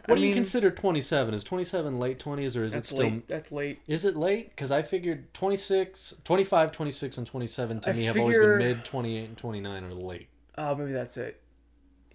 I 0.07 0.11
What 0.11 0.19
do 0.19 0.25
you 0.25 0.34
consider 0.34 0.69
twenty 0.71 1.01
seven? 1.01 1.34
Is 1.34 1.43
twenty 1.43 1.63
seven 1.63 1.97
late 1.99 2.19
twenties 2.19 2.57
or 2.57 2.63
is 2.63 2.75
it 2.75 2.85
still? 2.85 2.99
late. 3.05 3.27
That's 3.27 3.51
late. 3.51 3.80
Is 3.88 4.03
it 4.05 4.17
late? 4.17 4.49
Because 4.49 4.69
I 4.71 4.81
figured 4.81 5.34
26, 5.34 6.15
25, 6.23 6.71
26, 6.71 7.17
and 7.17 7.27
twenty 7.27 7.47
seven 7.47 7.80
to 7.81 7.89
I 7.89 7.93
me 7.93 8.03
have 8.05 8.13
figure- 8.15 8.21
always 8.43 8.59
been 8.59 8.75
mid 8.77 8.85
twenty 8.85 9.17
eight 9.17 9.30
and 9.30 9.38
twenty 9.38 9.61
nine 9.61 9.84
are 9.85 9.93
late. 9.93 10.27
Oh, 10.57 10.75
maybe 10.75 10.91
that's 10.91 11.15
it. 11.17 11.39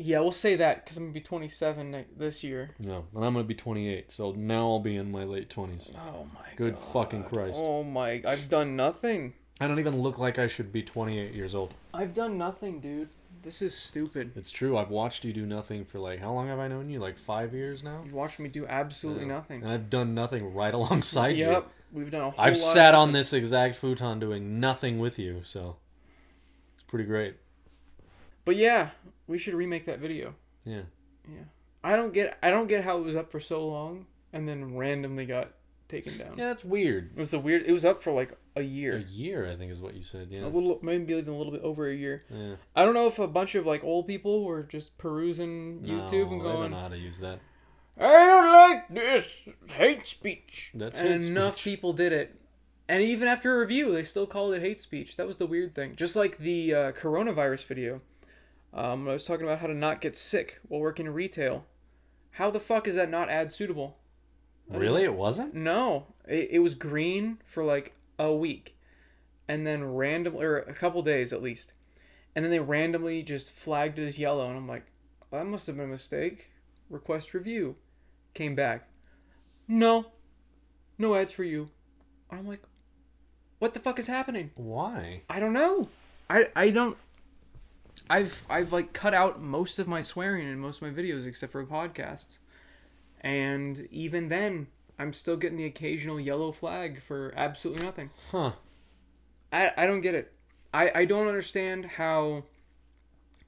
Yeah, 0.01 0.20
we'll 0.20 0.31
say 0.32 0.55
that 0.56 0.85
because 0.85 0.97
I'm 0.97 1.05
gonna 1.06 1.12
be 1.15 1.20
27 1.20 2.05
this 2.16 2.44
year. 2.44 2.70
No, 2.78 3.06
and 3.16 3.24
I'm 3.24 3.32
gonna 3.32 3.43
be 3.43 3.55
twenty 3.55 3.89
eight, 3.89 4.12
so 4.12 4.31
now 4.32 4.69
I'll 4.69 4.78
be 4.81 4.94
in 4.97 5.10
my 5.10 5.24
late 5.24 5.51
twenties. 5.51 5.90
Oh 5.97 6.24
my 6.35 6.40
god. 6.47 6.56
Good 6.56 6.74
god. 6.74 6.85
fucking 6.93 7.24
Christ! 7.24 7.59
Oh 7.60 7.82
my! 7.82 8.23
I've 8.24 8.48
done 8.48 8.77
nothing. 8.77 9.32
I 9.60 9.66
don't 9.66 9.81
even 9.81 10.01
look 10.01 10.19
like 10.19 10.39
I 10.39 10.47
should 10.47 10.73
be 10.73 10.82
twenty 10.82 11.19
eight 11.19 11.32
years 11.35 11.52
old. 11.55 11.74
I've 11.93 12.15
done 12.15 12.39
nothing, 12.39 12.78
dude. 12.81 13.09
This 13.43 13.62
is 13.62 13.74
stupid. 13.74 14.32
It's 14.36 14.51
true. 14.51 14.77
I've 14.77 14.90
watched 14.90 15.24
you 15.24 15.32
do 15.32 15.47
nothing 15.47 15.85
for 15.85 15.98
like 15.98 16.19
how 16.20 16.32
long 16.32 16.48
have 16.48 16.59
I 16.59 16.69
known 16.69 16.90
you? 16.90 16.98
Like 16.98 17.16
five 17.16 17.55
years 17.55 17.82
now. 17.82 18.01
You've 18.05 18.12
watched 18.12 18.39
me 18.39 18.48
do 18.48 18.66
absolutely 18.66 19.23
Yeah. 19.27 19.35
nothing. 19.35 19.62
And 19.62 19.70
I've 19.70 19.90
done 19.90 20.15
nothing 20.15 20.52
right 20.55 20.74
alongside 20.81 21.36
you. 21.36 21.47
Yep, 21.47 21.69
we've 21.93 22.10
done 22.10 22.23
a 22.23 22.31
whole. 22.31 22.35
I've 22.44 22.56
sat 22.56 22.94
on 22.94 23.12
this 23.12 23.32
exact 23.32 23.77
futon 23.77 24.19
doing 24.19 24.60
nothing 24.60 24.98
with 24.98 25.19
you, 25.19 25.40
so 25.44 25.77
it's 26.74 26.82
pretty 26.82 27.05
great. 27.05 27.36
But 28.44 28.56
yeah, 28.56 28.90
we 29.27 29.39
should 29.39 29.55
remake 29.55 29.86
that 29.86 29.98
video. 29.98 30.35
Yeah. 30.65 30.82
Yeah. 31.28 31.44
I 31.85 31.97
don't 31.97 32.12
get. 32.12 32.36
I 32.43 32.51
don't 32.51 32.66
get 32.66 32.82
how 32.85 32.98
it 32.98 33.05
was 33.05 33.15
up 33.16 33.31
for 33.31 33.40
so 33.40 33.66
long 33.66 34.06
and 34.32 34.48
then 34.48 34.77
randomly 34.77 35.27
got 35.27 35.52
taken 35.89 36.16
down. 36.19 36.35
Yeah, 36.36 36.47
that's 36.47 36.65
weird. 36.65 37.10
It 37.16 37.19
was 37.19 37.32
a 37.35 37.39
weird. 37.39 37.62
It 37.66 37.73
was 37.73 37.85
up 37.85 38.02
for 38.02 38.12
like 38.12 38.36
a 38.56 38.62
year. 38.62 38.97
A 38.97 39.10
year, 39.10 39.51
I 39.51 39.56
think, 39.56 39.73
is 39.73 39.81
what 39.81 39.94
you 39.94 40.02
said. 40.02 40.28
Yeah, 40.31 40.44
a 40.44 40.47
little, 40.47 40.78
maybe 40.82 41.15
even 41.15 41.32
a 41.32 41.36
little 41.36 41.52
bit 41.52 41.62
over 41.62 41.89
a 41.89 41.94
year. 41.94 42.24
yeah. 42.31 42.55
I 42.77 42.85
don't 42.85 42.94
know 42.94 43.06
if 43.06 43.19
a 43.19 43.27
bunch 43.27 43.55
of 43.55 43.66
like 43.66 43.82
old 43.85 44.06
people 44.06 44.44
were 44.44 44.62
just 44.62 44.98
perusing 44.98 45.81
YouTube 45.81 46.28
no, 46.28 46.32
and 46.32 46.40
going. 46.40 46.56
I 46.56 46.60
don't 46.60 46.70
know 46.73 46.81
how 46.81 46.89
to 46.89 46.98
use 46.98 47.19
that. 47.19 47.40
I 48.01 48.27
don't 48.27 48.52
like 48.52 48.89
this 48.89 49.27
hate 49.73 50.06
speech. 50.06 50.70
That's 50.74 51.01
and 51.01 51.24
enough 51.24 51.55
speech. 51.55 51.65
people 51.65 51.93
did 51.93 52.12
it. 52.12 52.35
And 52.89 53.02
even 53.02 53.28
after 53.28 53.56
a 53.56 53.59
review, 53.59 53.93
they 53.93 54.05
still 54.05 54.27
called 54.27 54.55
it 54.55 54.62
hate 54.62 54.81
speech. 54.81 55.16
That 55.16 55.27
was 55.27 55.36
the 55.36 55.47
weird 55.47 55.74
thing. 55.74 55.94
Just 55.97 56.16
like 56.16 56.39
the 56.39 56.74
uh, 56.74 56.93
coronavirus 56.93 57.66
video. 57.66 58.01
Um, 58.73 59.09
I 59.09 59.15
was 59.15 59.27
talking 59.27 59.44
about 59.44 59.59
how 59.59 59.66
to 59.66 59.74
not 59.74 60.01
get 60.01 60.16
sick 60.16 60.60
while 60.69 60.81
working 60.81 61.06
in 61.06 61.12
retail. 61.12 61.66
How 62.32 62.51
the 62.51 62.60
fuck 62.60 62.86
is 62.86 62.94
that 62.94 63.10
not 63.10 63.28
ad 63.28 63.52
suitable? 63.52 63.98
Really, 64.69 65.05
it 65.05 65.15
wasn't. 65.15 65.55
No, 65.55 66.07
it, 66.27 66.49
it 66.53 66.59
was 66.59 66.74
green 66.74 67.39
for 67.45 67.65
like 67.65 67.95
a 68.19 68.32
week, 68.32 68.77
and 69.47 69.66
then 69.66 69.95
randomly, 69.95 70.45
or 70.45 70.59
a 70.59 70.74
couple 70.74 71.03
days 71.03 71.32
at 71.32 71.43
least, 71.43 71.73
and 72.35 72.45
then 72.45 72.51
they 72.51 72.61
randomly 72.61 73.23
just 73.23 73.51
flagged 73.51 73.99
it 73.99 74.07
as 74.07 74.19
yellow, 74.19 74.49
and 74.49 74.57
I'm 74.57 74.69
like, 74.69 74.85
that 75.31 75.47
must 75.47 75.66
have 75.66 75.77
been 75.77 75.86
a 75.86 75.89
mistake. 75.89 76.51
Request 76.90 77.35
review, 77.35 77.77
came 78.35 78.55
back. 78.55 78.89
No, 79.66 80.07
no 80.97 81.15
ads 81.15 81.32
for 81.32 81.45
you. 81.45 81.69
And 82.31 82.40
I'm 82.40 82.49
like, 82.49 82.62
what 83.59 83.74
the 83.74 83.81
fuck 83.81 83.99
is 83.99 84.07
happening? 84.07 84.51
Why? 84.55 85.23
I 85.28 85.40
don't 85.40 85.53
know. 85.53 85.89
I 86.31 86.49
I 86.55 86.70
don't. 86.70 86.97
I've 88.09 88.45
I've 88.49 88.73
like 88.73 88.93
cut 88.93 89.15
out 89.15 89.40
most 89.40 89.78
of 89.78 89.89
my 89.89 90.01
swearing 90.01 90.47
in 90.47 90.59
most 90.59 90.81
of 90.81 90.89
my 90.89 91.03
videos 91.03 91.27
except 91.27 91.53
for 91.53 91.65
podcasts, 91.65 92.39
and 93.20 93.89
even 93.90 94.28
then 94.28 94.69
I'm 94.99 95.12
still 95.12 95.36
getting 95.36 95.59
the 95.59 95.65
occasional 95.65 96.19
yellow 96.19 96.53
flag 96.53 97.03
for 97.03 97.32
absolutely 97.36 97.85
nothing. 97.85 98.11
Huh? 98.31 98.53
I 99.53 99.73
I 99.77 99.86
don't 99.86 100.01
get 100.01 100.15
it. 100.15 100.35
I 100.74 100.90
I 100.95 101.05
don't 101.05 101.28
understand 101.28 101.86
how 101.86 102.45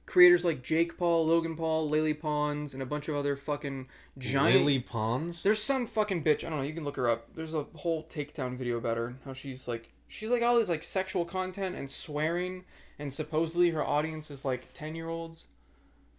creators 0.05 0.43
like 0.43 0.61
Jake 0.61 0.97
Paul, 0.97 1.25
Logan 1.25 1.55
Paul, 1.55 1.89
Lily 1.89 2.13
Pons, 2.13 2.73
and 2.73 2.83
a 2.83 2.85
bunch 2.85 3.07
of 3.07 3.15
other 3.15 3.35
fucking 3.35 3.87
giant. 4.17 4.59
Lily 4.59 4.79
Pons. 4.79 5.43
There's 5.43 5.61
some 5.61 5.87
fucking 5.87 6.23
bitch. 6.23 6.43
I 6.43 6.49
don't 6.49 6.59
know. 6.59 6.65
You 6.65 6.73
can 6.73 6.83
look 6.83 6.97
her 6.97 7.09
up. 7.09 7.33
There's 7.35 7.53
a 7.53 7.63
whole 7.75 8.03
takedown 8.03 8.57
video 8.57 8.77
about 8.77 8.97
her. 8.97 9.15
How 9.25 9.33
she's 9.33 9.67
like 9.67 9.89
she's 10.07 10.29
like 10.29 10.43
all 10.43 10.55
this 10.55 10.69
like 10.69 10.83
sexual 10.83 11.25
content 11.25 11.75
and 11.75 11.89
swearing, 11.89 12.65
and 12.99 13.11
supposedly 13.13 13.69
her 13.71 13.83
audience 13.83 14.31
is 14.31 14.43
like 14.43 14.73
ten 14.73 14.95
year 14.95 15.09
olds. 15.09 15.47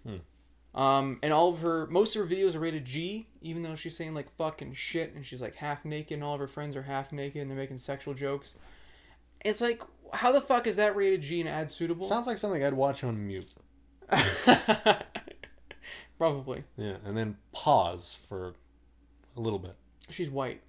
Hmm. 0.07 0.16
Um, 0.74 1.19
and 1.23 1.32
all 1.32 1.53
of 1.53 1.61
her 1.61 1.86
most 1.89 2.16
of 2.16 2.27
her 2.27 2.35
videos 2.35 2.55
are 2.55 2.61
rated 2.61 2.85
G, 2.86 3.27
even 3.43 3.62
though 3.62 3.74
she's 3.74 3.97
saying 3.97 4.15
like 4.15 4.35
fucking 4.36 4.73
shit 4.73 5.15
and 5.15 5.24
she's 5.24 5.43
like 5.43 5.55
half 5.57 5.85
naked 5.85 6.15
and 6.15 6.24
all 6.24 6.35
of 6.35 6.40
her 6.40 6.47
friends 6.47 6.77
are 6.77 6.82
half 6.82 7.12
naked 7.12 7.43
and 7.43 7.51
they're 7.51 7.59
making 7.59 7.77
sexual 7.78 8.15
jokes. 8.15 8.57
It's 9.44 9.61
like 9.61 9.82
how 10.15 10.32
the 10.32 10.40
fuck 10.40 10.66
is 10.66 10.77
that 10.77 10.97
rated 10.97 11.20
G 11.20 11.40
and 11.40 11.49
ad 11.49 11.70
suitable? 11.70 12.07
Sounds 12.07 12.27
like 12.27 12.39
something 12.39 12.65
I'd 12.65 12.73
watch 12.73 13.05
on 13.05 13.27
mute. 13.27 13.51
Probably. 16.19 16.61
Yeah, 16.77 16.97
and 17.05 17.16
then 17.16 17.36
pause 17.53 18.16
for 18.28 18.55
a 19.36 19.40
little 19.40 19.59
bit. 19.59 19.74
She's 20.09 20.31
white. 20.31 20.62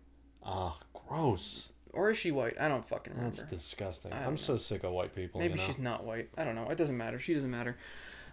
Ah, 0.43 0.77
gross. 0.93 1.71
Or 1.91 2.09
is 2.09 2.17
she 2.17 2.31
white? 2.31 2.59
I 2.59 2.67
don't 2.67 2.87
fucking 2.87 3.13
remember. 3.13 3.35
That's 3.35 3.49
disgusting. 3.49 4.11
I'm 4.11 4.23
don't 4.23 4.39
so 4.39 4.57
sick 4.57 4.83
of 4.83 4.91
white 4.91 5.15
people. 5.15 5.39
Maybe 5.39 5.53
you 5.53 5.59
know? 5.59 5.65
she's 5.65 5.77
not 5.79 6.03
white. 6.03 6.29
I 6.37 6.43
don't 6.43 6.55
know. 6.55 6.69
It 6.69 6.77
doesn't 6.77 6.97
matter. 6.97 7.19
She 7.19 7.33
doesn't 7.35 7.51
matter. 7.51 7.77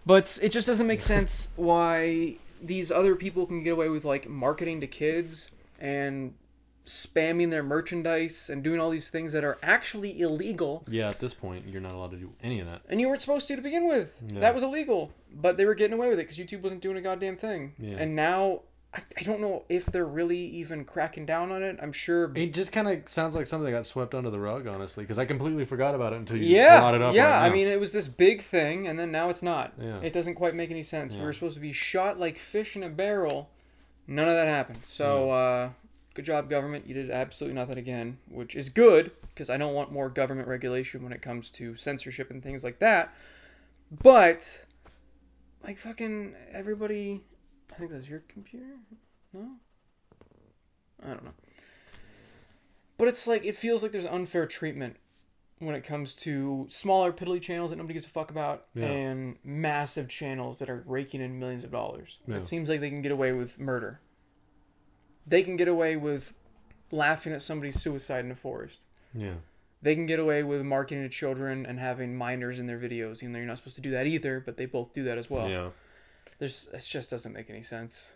But 0.06 0.38
it 0.42 0.50
just 0.50 0.66
doesn't 0.66 0.86
make 0.86 1.00
sense 1.00 1.48
why 1.56 2.36
these 2.62 2.90
other 2.90 3.14
people 3.16 3.46
can 3.46 3.62
get 3.62 3.70
away 3.70 3.88
with 3.88 4.04
like 4.04 4.28
marketing 4.28 4.80
to 4.80 4.86
kids 4.86 5.50
and 5.78 6.34
spamming 6.86 7.50
their 7.50 7.62
merchandise 7.62 8.50
and 8.50 8.62
doing 8.64 8.80
all 8.80 8.90
these 8.90 9.10
things 9.10 9.32
that 9.32 9.44
are 9.44 9.56
actually 9.62 10.20
illegal 10.20 10.82
Yeah, 10.88 11.08
at 11.08 11.20
this 11.20 11.32
point, 11.34 11.66
you're 11.68 11.80
not 11.80 11.92
allowed 11.92 12.10
to 12.12 12.16
do 12.16 12.32
any 12.42 12.58
of 12.60 12.66
that. 12.66 12.82
and 12.88 13.00
you 13.00 13.08
weren't 13.08 13.20
supposed 13.20 13.46
to 13.48 13.56
to 13.56 13.62
begin 13.62 13.86
with. 13.86 14.12
Yeah. 14.32 14.40
That 14.40 14.54
was 14.54 14.62
illegal, 14.62 15.12
but 15.32 15.56
they 15.56 15.64
were 15.66 15.74
getting 15.74 15.94
away 15.94 16.08
with 16.08 16.18
it 16.18 16.22
because 16.28 16.36
YouTube 16.38 16.62
wasn't 16.62 16.80
doing 16.82 16.96
a 16.96 17.00
goddamn 17.00 17.36
thing. 17.36 17.74
Yeah. 17.78 17.96
And 17.98 18.16
now 18.16 18.62
I, 18.92 19.02
I 19.18 19.22
don't 19.22 19.40
know 19.40 19.62
if 19.68 19.86
they're 19.86 20.04
really 20.04 20.38
even 20.38 20.84
cracking 20.84 21.24
down 21.24 21.52
on 21.52 21.62
it. 21.62 21.78
I'm 21.80 21.92
sure. 21.92 22.32
It 22.34 22.52
just 22.52 22.72
kind 22.72 22.88
of 22.88 23.08
sounds 23.08 23.36
like 23.36 23.46
something 23.46 23.66
that 23.66 23.70
got 23.70 23.86
swept 23.86 24.14
under 24.14 24.30
the 24.30 24.40
rug, 24.40 24.66
honestly, 24.66 25.04
because 25.04 25.18
I 25.18 25.24
completely 25.24 25.64
forgot 25.64 25.94
about 25.94 26.12
it 26.12 26.16
until 26.16 26.38
you 26.38 26.46
yeah, 26.46 26.80
brought 26.80 26.94
it 26.94 27.02
up. 27.02 27.14
yeah. 27.14 27.40
right 27.40 27.46
I 27.46 27.50
mean, 27.50 27.68
it 27.68 27.78
was 27.78 27.92
this 27.92 28.08
big 28.08 28.42
thing, 28.42 28.88
and 28.88 28.98
then 28.98 29.12
now 29.12 29.28
it's 29.28 29.42
not. 29.42 29.74
Yeah. 29.80 30.00
It 30.00 30.12
doesn't 30.12 30.34
quite 30.34 30.54
make 30.54 30.70
any 30.70 30.82
sense. 30.82 31.14
We 31.14 31.22
were 31.22 31.32
supposed 31.32 31.54
to 31.54 31.60
be 31.60 31.72
shot 31.72 32.18
like 32.18 32.36
fish 32.36 32.74
in 32.74 32.82
a 32.82 32.88
barrel. 32.88 33.50
None 34.08 34.26
of 34.26 34.34
that 34.34 34.48
happened. 34.48 34.80
So, 34.86 35.30
uh, 35.30 35.70
good 36.14 36.24
job, 36.24 36.50
government. 36.50 36.88
You 36.88 36.94
did 36.94 37.12
absolutely 37.12 37.54
nothing 37.54 37.78
again, 37.78 38.18
which 38.28 38.56
is 38.56 38.68
good 38.68 39.12
because 39.32 39.48
I 39.50 39.56
don't 39.56 39.72
want 39.72 39.92
more 39.92 40.08
government 40.08 40.48
regulation 40.48 41.04
when 41.04 41.12
it 41.12 41.22
comes 41.22 41.48
to 41.50 41.76
censorship 41.76 42.28
and 42.30 42.42
things 42.42 42.64
like 42.64 42.80
that. 42.80 43.14
But, 44.02 44.64
like, 45.62 45.78
fucking 45.78 46.34
everybody. 46.52 47.22
I 47.72 47.74
think 47.76 47.90
that's 47.90 48.08
your 48.08 48.20
computer? 48.28 48.66
No? 49.32 49.46
I 51.04 51.08
don't 51.08 51.24
know. 51.24 51.32
But 52.98 53.08
it's 53.08 53.26
like, 53.26 53.44
it 53.44 53.56
feels 53.56 53.82
like 53.82 53.92
there's 53.92 54.04
unfair 54.06 54.46
treatment 54.46 54.96
when 55.58 55.74
it 55.74 55.84
comes 55.84 56.14
to 56.14 56.66
smaller 56.70 57.12
piddly 57.12 57.40
channels 57.40 57.70
that 57.70 57.76
nobody 57.76 57.94
gives 57.94 58.06
a 58.06 58.10
fuck 58.10 58.30
about 58.30 58.64
Yeah. 58.74 58.86
and 58.86 59.36
massive 59.44 60.08
channels 60.08 60.58
that 60.58 60.68
are 60.70 60.82
raking 60.86 61.20
in 61.20 61.38
millions 61.38 61.64
of 61.64 61.70
dollars. 61.70 62.18
Yeah. 62.26 62.36
It 62.36 62.44
seems 62.44 62.68
like 62.68 62.80
they 62.80 62.90
can 62.90 63.02
get 63.02 63.12
away 63.12 63.32
with 63.32 63.58
murder. 63.58 64.00
They 65.26 65.42
can 65.42 65.56
get 65.56 65.68
away 65.68 65.96
with 65.96 66.32
laughing 66.90 67.32
at 67.32 67.42
somebody's 67.42 67.80
suicide 67.80 68.24
in 68.24 68.30
a 68.30 68.34
forest. 68.36 68.84
yeah. 69.14 69.34
They 69.82 69.94
can 69.94 70.04
get 70.04 70.18
away 70.18 70.42
with 70.42 70.62
marketing 70.62 71.04
to 71.04 71.08
children 71.08 71.64
and 71.64 71.80
having 71.80 72.14
minors 72.14 72.58
in 72.58 72.66
their 72.66 72.78
videos, 72.78 73.22
even 73.22 73.32
though 73.32 73.38
you're 73.38 73.48
not 73.48 73.56
supposed 73.56 73.76
to 73.76 73.80
do 73.82 73.90
that 73.92 74.06
either, 74.06 74.38
but 74.38 74.58
they 74.58 74.66
both 74.66 74.92
do 74.92 75.04
that 75.04 75.16
as 75.16 75.30
well. 75.30 75.48
yeah. 75.48 75.70
There's 76.38 76.68
it 76.72 76.86
just 76.88 77.10
doesn't 77.10 77.32
make 77.32 77.50
any 77.50 77.62
sense. 77.62 78.12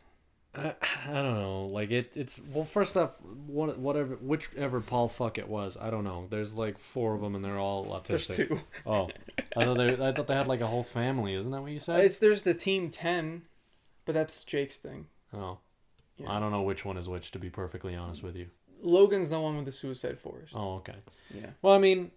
I, 0.57 0.75
I 1.09 1.13
don't 1.13 1.41
know. 1.41 1.67
Like 1.67 1.91
it, 1.91 2.13
it's 2.17 2.41
well. 2.53 2.65
First 2.65 2.97
off, 2.97 3.21
what, 3.47 3.77
whatever, 3.79 4.15
whichever 4.17 4.81
Paul 4.81 5.09
fuck 5.09 5.37
it 5.37 5.49
was, 5.49 5.77
I 5.81 5.91
don't 5.91 6.05
know. 6.05 6.27
There's 6.31 6.55
like 6.55 6.79
four 6.79 7.15
of 7.15 7.21
them, 7.21 7.35
and 7.35 7.45
they're 7.45 7.59
all 7.59 7.87
autistic. 7.87 8.37
There's 8.37 8.49
two. 8.49 8.61
Oh, 8.87 9.09
I 9.57 9.65
thought 9.65 9.79
they, 9.79 9.93
I 9.95 10.13
thought 10.13 10.27
they 10.29 10.35
had 10.37 10.47
like 10.47 10.61
a 10.61 10.67
whole 10.69 10.85
family. 10.85 11.35
Isn't 11.35 11.51
that 11.51 11.61
what 11.63 11.73
you 11.73 11.81
said? 11.81 12.05
It's 12.05 12.19
there's 12.19 12.43
the 12.43 12.55
team 12.55 12.91
ten, 12.91 13.43
but 14.05 14.13
that's 14.15 14.45
Jake's 14.45 14.79
thing. 14.79 15.07
oh, 15.33 15.59
Yeah. 16.19 16.31
I 16.31 16.39
don't 16.39 16.53
know 16.53 16.63
which 16.63 16.85
one 16.85 16.99
is 16.99 17.09
which. 17.09 17.33
To 17.33 17.39
be 17.41 17.51
perfectly 17.51 17.97
honest 17.97 18.23
with 18.23 18.37
you. 18.37 18.47
Logan's 18.81 19.31
the 19.31 19.41
one 19.41 19.57
with 19.57 19.65
the 19.65 19.73
suicide 19.73 20.21
forest. 20.21 20.53
Oh, 20.55 20.75
okay. 20.77 20.97
Yeah. 21.35 21.47
Well, 21.63 21.75
I 21.75 21.79
mean, 21.79 22.11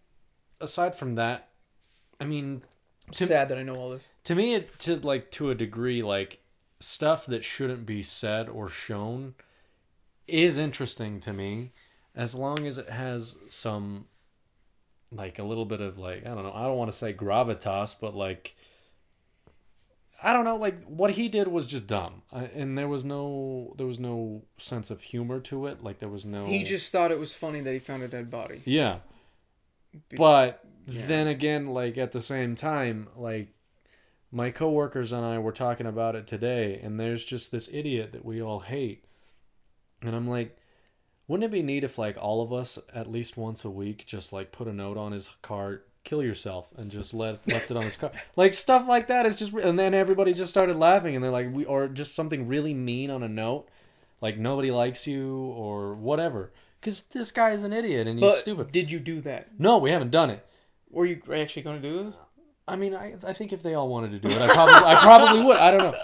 aside 0.62 0.94
from 0.96 1.14
that, 1.14 1.48
I 2.20 2.26
mean, 2.26 2.62
To- 3.12 3.26
Sad 3.26 3.50
that 3.50 3.58
I 3.58 3.64
know 3.64 3.76
all 3.76 3.90
this. 3.92 4.10
to 4.26 4.36
me, 4.36 4.56
it 4.56 4.78
to 4.80 4.98
like 4.98 5.32
to 5.32 5.50
a 5.50 5.56
degree, 5.56 6.02
like 6.02 6.40
stuff 6.80 7.26
that 7.28 7.44
shouldn't 7.44 7.86
be 7.86 8.04
said 8.04 8.50
or 8.50 8.70
shown 8.70 9.34
is 10.28 10.58
interesting 10.58 11.20
to 11.22 11.32
me, 11.34 11.72
as 12.16 12.36
long 12.36 12.68
as 12.68 12.78
it 12.78 12.90
has 12.90 13.38
some, 13.48 14.06
like 15.12 15.40
a 15.40 15.44
little 15.44 15.64
bit 15.66 15.80
of 15.80 15.98
like 15.98 16.26
I 16.26 16.34
don't 16.36 16.44
know. 16.44 16.52
I 16.54 16.64
don't 16.64 16.78
want 16.78 16.92
to 16.92 16.98
say 16.98 17.14
gravitas, 17.14 17.96
but 18.00 18.16
like. 18.16 18.56
I 20.22 20.34
don't 20.34 20.46
know, 20.46 20.56
like 20.56 20.84
what 20.86 21.12
he 21.12 21.30
did 21.30 21.48
was 21.48 21.68
just 21.68 21.86
dumb, 21.86 22.24
and 22.32 22.76
there 22.76 22.88
was 22.88 23.06
no 23.06 23.76
there 23.78 23.86
was 23.86 24.00
no 24.00 24.42
sense 24.58 24.90
of 24.90 25.00
humor 25.02 25.40
to 25.42 25.68
it. 25.68 25.84
Like 25.84 26.00
there 26.00 26.10
was 26.10 26.26
no. 26.26 26.46
He 26.46 26.64
just 26.64 26.92
thought 26.92 27.12
it 27.12 27.20
was 27.20 27.34
funny 27.34 27.62
that 27.62 27.72
he 27.72 27.78
found 27.78 28.02
a 28.02 28.08
dead 28.08 28.32
body. 28.32 28.64
Yeah. 28.66 28.98
But 30.18 30.66
yeah. 30.88 31.06
then 31.06 31.28
again, 31.28 31.68
like 31.68 31.98
at 31.98 32.12
the 32.12 32.22
same 32.22 32.56
time, 32.56 33.08
like 33.16 33.50
my 34.32 34.52
coworkers 34.52 35.12
and 35.12 35.26
I 35.26 35.40
were 35.40 35.52
talking 35.52 35.88
about 35.88 36.16
it 36.16 36.28
today, 36.28 36.80
and 36.82 37.00
there's 37.00 37.24
just 37.24 37.52
this 37.52 37.70
idiot 37.72 38.12
that 38.14 38.26
we 38.26 38.42
all 38.42 38.60
hate. 38.60 39.06
And 40.02 40.16
I'm 40.16 40.28
like, 40.28 40.58
wouldn't 41.28 41.46
it 41.46 41.52
be 41.52 41.64
neat 41.64 41.84
if 41.84 41.98
like 41.98 42.18
all 42.18 42.42
of 42.42 42.54
us 42.54 42.80
at 42.94 43.12
least 43.12 43.38
once 43.38 43.66
a 43.66 43.70
week 43.70 44.06
just 44.06 44.32
like 44.32 44.52
put 44.52 44.68
a 44.68 44.74
note 44.74 44.98
on 44.98 45.12
his 45.12 45.30
car, 45.42 45.82
kill 46.04 46.24
yourself, 46.24 46.70
and 46.78 46.92
just 46.92 47.14
let 47.14 47.46
left 47.48 47.72
it 47.72 47.78
on 47.78 47.84
his 47.84 47.98
car, 47.98 48.12
like 48.36 48.54
stuff 48.54 48.88
like 48.88 49.08
that 49.08 49.26
is 49.26 49.36
just, 49.36 49.54
and 49.54 49.78
then 49.78 49.94
everybody 49.94 50.34
just 50.34 50.52
started 50.52 50.78
laughing, 50.78 51.16
and 51.16 51.24
they're 51.24 51.32
like, 51.32 51.54
we 51.54 51.66
or 51.66 51.88
just 51.88 52.16
something 52.16 52.48
really 52.48 52.74
mean 52.74 53.10
on 53.10 53.24
a 53.24 53.30
note, 53.30 53.68
like 54.22 54.38
nobody 54.38 54.72
likes 54.72 55.08
you 55.08 55.38
or 55.38 55.96
whatever, 55.96 56.52
because 56.80 57.04
this 57.04 57.32
guy 57.32 57.52
is 57.52 57.64
an 57.64 57.74
idiot 57.74 58.08
and 58.08 58.20
he's 58.20 58.30
but 58.30 58.40
stupid. 58.40 58.72
did 58.72 58.92
you 58.92 59.00
do 59.00 59.22
that? 59.22 59.60
No, 59.60 59.78
we 59.78 59.92
haven't 59.92 60.12
done 60.12 60.30
it. 60.30 60.46
Were 60.98 61.06
you 61.06 61.22
actually 61.32 61.62
going 61.62 61.80
to 61.80 61.88
do 61.88 62.04
this? 62.06 62.16
I 62.68 62.76
mean, 62.76 62.96
I, 62.96 63.14
I 63.24 63.32
think 63.32 63.54
if 63.54 63.62
they 63.62 63.76
all 63.76 63.88
wanted 63.88 64.12
to 64.14 64.20
do 64.20 64.30
it, 64.30 64.42
I 64.42 64.48
probably 64.48 64.74
I 64.74 64.96
probably 64.96 65.44
would. 65.46 65.58
I 65.58 65.70
don't 65.70 65.96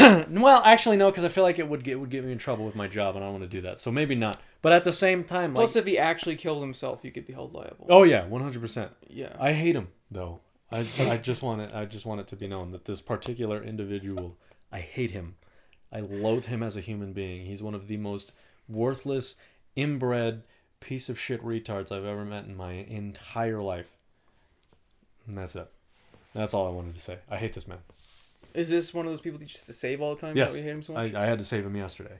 know. 0.00 0.40
well, 0.40 0.62
actually, 0.64 0.96
no, 0.96 1.10
because 1.10 1.24
I 1.24 1.28
feel 1.28 1.44
like 1.44 1.58
it 1.58 1.68
would 1.68 1.84
get 1.84 2.00
would 2.00 2.08
get 2.08 2.24
me 2.24 2.32
in 2.32 2.38
trouble 2.38 2.64
with 2.64 2.74
my 2.74 2.88
job, 2.88 3.16
and 3.16 3.22
I 3.22 3.28
don't 3.28 3.38
want 3.38 3.50
to 3.50 3.54
do 3.54 3.60
that. 3.60 3.80
So 3.80 3.92
maybe 3.92 4.14
not. 4.14 4.40
But 4.62 4.72
at 4.72 4.84
the 4.84 4.92
same 4.92 5.24
time, 5.24 5.52
like, 5.52 5.60
Plus, 5.60 5.76
if 5.76 5.84
he 5.84 5.98
actually 5.98 6.36
killed 6.36 6.62
himself, 6.62 7.00
you 7.04 7.12
could 7.12 7.26
be 7.26 7.34
held 7.34 7.52
liable. 7.52 7.86
oh 7.90 8.02
yeah, 8.04 8.24
one 8.26 8.40
hundred 8.40 8.62
percent. 8.62 8.92
yeah. 9.08 9.36
I 9.38 9.52
hate 9.52 9.76
him 9.76 9.88
though. 10.10 10.40
I 10.72 10.86
I 11.00 11.18
just 11.18 11.42
want 11.42 11.60
it. 11.60 11.72
I 11.74 11.84
just 11.84 12.06
want 12.06 12.22
it 12.22 12.28
to 12.28 12.36
be 12.36 12.48
known 12.48 12.70
that 12.72 12.86
this 12.86 13.02
particular 13.02 13.62
individual, 13.62 14.38
I 14.72 14.80
hate 14.80 15.10
him. 15.10 15.36
I 15.92 16.00
loathe 16.00 16.46
him 16.46 16.62
as 16.62 16.76
a 16.76 16.80
human 16.80 17.12
being. 17.12 17.44
He's 17.44 17.62
one 17.62 17.74
of 17.74 17.88
the 17.88 17.98
most 17.98 18.32
worthless, 18.68 19.36
inbred 19.76 20.44
piece 20.80 21.10
of 21.10 21.20
shit 21.20 21.44
retards 21.44 21.92
I've 21.92 22.06
ever 22.06 22.24
met 22.24 22.46
in 22.46 22.56
my 22.56 22.72
entire 22.72 23.60
life. 23.60 23.98
And 25.30 25.38
that's 25.38 25.54
it. 25.54 25.70
That's 26.32 26.54
all 26.54 26.66
I 26.66 26.70
wanted 26.70 26.96
to 26.96 27.00
say. 27.00 27.18
I 27.30 27.36
hate 27.36 27.52
this 27.52 27.68
man. 27.68 27.78
Is 28.52 28.68
this 28.68 28.92
one 28.92 29.06
of 29.06 29.12
those 29.12 29.20
people 29.20 29.38
that 29.38 29.44
you 29.44 29.48
just 29.48 29.60
have 29.60 29.66
to 29.66 29.72
save 29.72 30.00
all 30.00 30.16
the 30.16 30.20
time? 30.20 30.36
Yes. 30.36 30.48
That 30.48 30.54
we 30.54 30.62
hate 30.62 30.70
him 30.70 30.82
so 30.82 30.96
I, 30.96 31.06
much? 31.06 31.14
I 31.14 31.26
had 31.26 31.38
to 31.38 31.44
save 31.44 31.64
him 31.64 31.76
yesterday. 31.76 32.18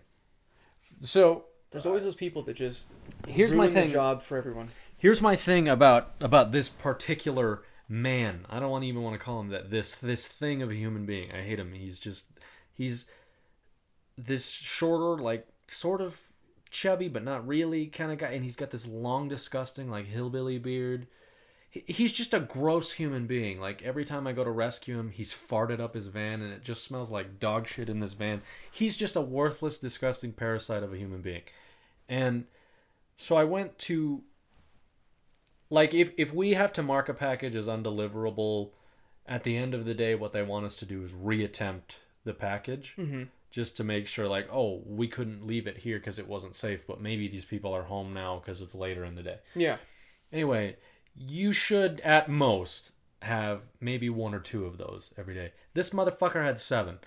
So 1.01 1.47
There's 1.73 1.87
always 1.87 2.05
those 2.05 2.15
people 2.15 2.43
that 2.43 2.55
just 2.55 2.87
here's 3.27 3.53
my 3.53 3.67
thing. 3.67 3.89
job 3.89 4.23
for 4.23 4.39
everyone. 4.39 4.69
Here's 4.97 5.21
my 5.21 5.35
thing 5.35 5.69
about 5.69 6.13
about 6.21 6.53
this 6.53 6.69
particular 6.69 7.63
man. 7.89 8.47
I 8.49 8.61
don't 8.61 8.71
want 8.71 8.85
even 8.85 9.03
want 9.03 9.19
to 9.19 9.25
call 9.25 9.41
him 9.41 9.49
that. 9.49 9.71
This 9.71 9.97
this 9.97 10.29
thing 10.29 10.63
of 10.63 10.71
a 10.71 10.75
human 10.75 11.05
being. 11.05 11.33
I 11.33 11.43
hate 11.43 11.59
him. 11.59 11.73
He's 11.73 11.99
just 11.99 12.27
he's 12.73 13.07
this 14.17 14.51
shorter, 14.51 15.21
like 15.21 15.49
sort 15.67 16.01
of 16.01 16.21
chubby, 16.71 17.09
but 17.09 17.25
not 17.25 17.45
really 17.47 17.87
kind 17.87 18.13
of 18.13 18.19
guy. 18.19 18.29
And 18.29 18.45
he's 18.45 18.57
got 18.57 18.71
this 18.71 18.87
long, 18.87 19.29
disgusting, 19.29 19.91
like 19.91 20.07
hillbilly 20.07 20.59
beard. 20.59 21.09
He- 21.71 21.85
He's 21.87 22.13
just 22.13 22.35
a 22.35 22.41
gross 22.41 22.93
human 22.93 23.27
being. 23.27 23.61
Like 23.61 23.83
every 23.83 24.05
time 24.05 24.27
I 24.27 24.33
go 24.33 24.45
to 24.45 24.51
rescue 24.51 24.99
him, 24.99 25.11
he's 25.11 25.33
farted 25.33 25.81
up 25.81 25.95
his 25.95 26.09
van 26.09 26.43
and 26.43 26.53
it 26.53 26.65
just 26.65 26.85
smells 26.85 27.11
like 27.11 27.39
dog 27.39 27.67
shit 27.67 27.89
in 27.89 28.01
this 28.01 28.13
van. 28.13 28.43
He's 28.71 28.97
just 28.97 29.17
a 29.17 29.21
worthless, 29.21 29.79
disgusting 29.79 30.33
parasite 30.33 30.83
of 30.83 30.93
a 30.93 30.99
human 30.99 31.23
being. 31.23 31.43
And 32.09 32.47
so 33.17 33.37
I 33.37 33.45
went 33.45 33.79
to 33.81 34.23
like 35.71 35.95
if 35.95 36.13
if 36.17 36.35
we 36.35 36.55
have 36.55 36.73
to 36.75 36.83
mark 36.83 37.09
a 37.09 37.15
package 37.15 37.55
as 37.55 37.69
undeliverable, 37.69 38.71
at 39.27 39.45
the 39.45 39.57
end 39.57 39.75
of 39.75 39.85
the 39.85 39.95
day, 39.95 40.15
what 40.17 40.33
they 40.33 40.43
want 40.43 40.67
us 40.67 40.75
to 40.77 40.85
do 40.85 41.03
is 41.03 41.13
reattempt 41.13 41.99
the 42.25 42.35
package, 42.35 42.95
mm-hmm. 42.99 43.25
just 43.51 43.77
to 43.77 43.85
make 43.85 44.09
sure 44.09 44.27
like 44.27 44.49
oh 44.53 44.83
we 44.85 45.07
couldn't 45.07 45.47
leave 45.47 45.69
it 45.69 45.79
here 45.79 45.99
because 45.99 46.19
it 46.19 46.27
wasn't 46.27 46.55
safe, 46.57 46.85
but 46.87 47.01
maybe 47.01 47.29
these 47.29 47.45
people 47.45 47.73
are 47.73 47.85
home 47.85 48.13
now 48.13 48.39
because 48.39 48.61
it's 48.61 48.75
later 48.75 49.05
in 49.05 49.15
the 49.15 49.23
day. 49.23 49.39
Yeah. 49.55 49.77
Anyway, 50.33 50.77
you 51.17 51.53
should 51.53 52.01
at 52.01 52.29
most 52.29 52.93
have 53.23 53.67
maybe 53.81 54.09
one 54.09 54.35
or 54.35 54.41
two 54.41 54.65
of 54.65 54.79
those 54.79 55.13
every 55.19 55.35
day. 55.35 55.53
This 55.75 55.91
motherfucker 55.91 56.45
had 56.45 56.59
seven. 56.59 56.99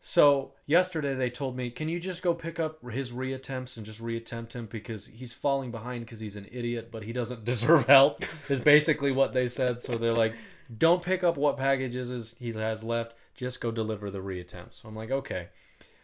So 0.00 0.52
yesterday 0.64 1.14
they 1.14 1.28
told 1.28 1.56
me, 1.56 1.70
can 1.70 1.88
you 1.88 1.98
just 1.98 2.22
go 2.22 2.32
pick 2.32 2.60
up 2.60 2.88
his 2.88 3.10
reattempts 3.10 3.76
and 3.76 3.84
just 3.84 4.02
reattempt 4.02 4.52
him 4.52 4.66
because 4.66 5.06
he's 5.06 5.32
falling 5.32 5.70
behind 5.70 6.04
because 6.04 6.20
he's 6.20 6.36
an 6.36 6.46
idiot, 6.52 6.90
but 6.90 7.02
he 7.02 7.12
doesn't 7.12 7.44
deserve 7.44 7.86
help. 7.86 8.22
is 8.48 8.60
basically 8.60 9.12
what 9.12 9.34
they 9.34 9.48
said. 9.48 9.82
So 9.82 9.98
they're 9.98 10.12
like, 10.12 10.34
don't 10.76 11.02
pick 11.02 11.24
up 11.24 11.36
what 11.36 11.56
packages 11.56 12.36
he 12.38 12.52
has 12.52 12.84
left. 12.84 13.14
Just 13.34 13.60
go 13.60 13.70
deliver 13.70 14.10
the 14.10 14.18
reattempts. 14.18 14.82
So 14.82 14.88
I'm 14.88 14.96
like, 14.96 15.10
okay. 15.10 15.48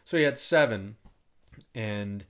So 0.04 0.16
he 0.16 0.22
had 0.22 0.38
seven, 0.38 0.96
and 1.74 2.24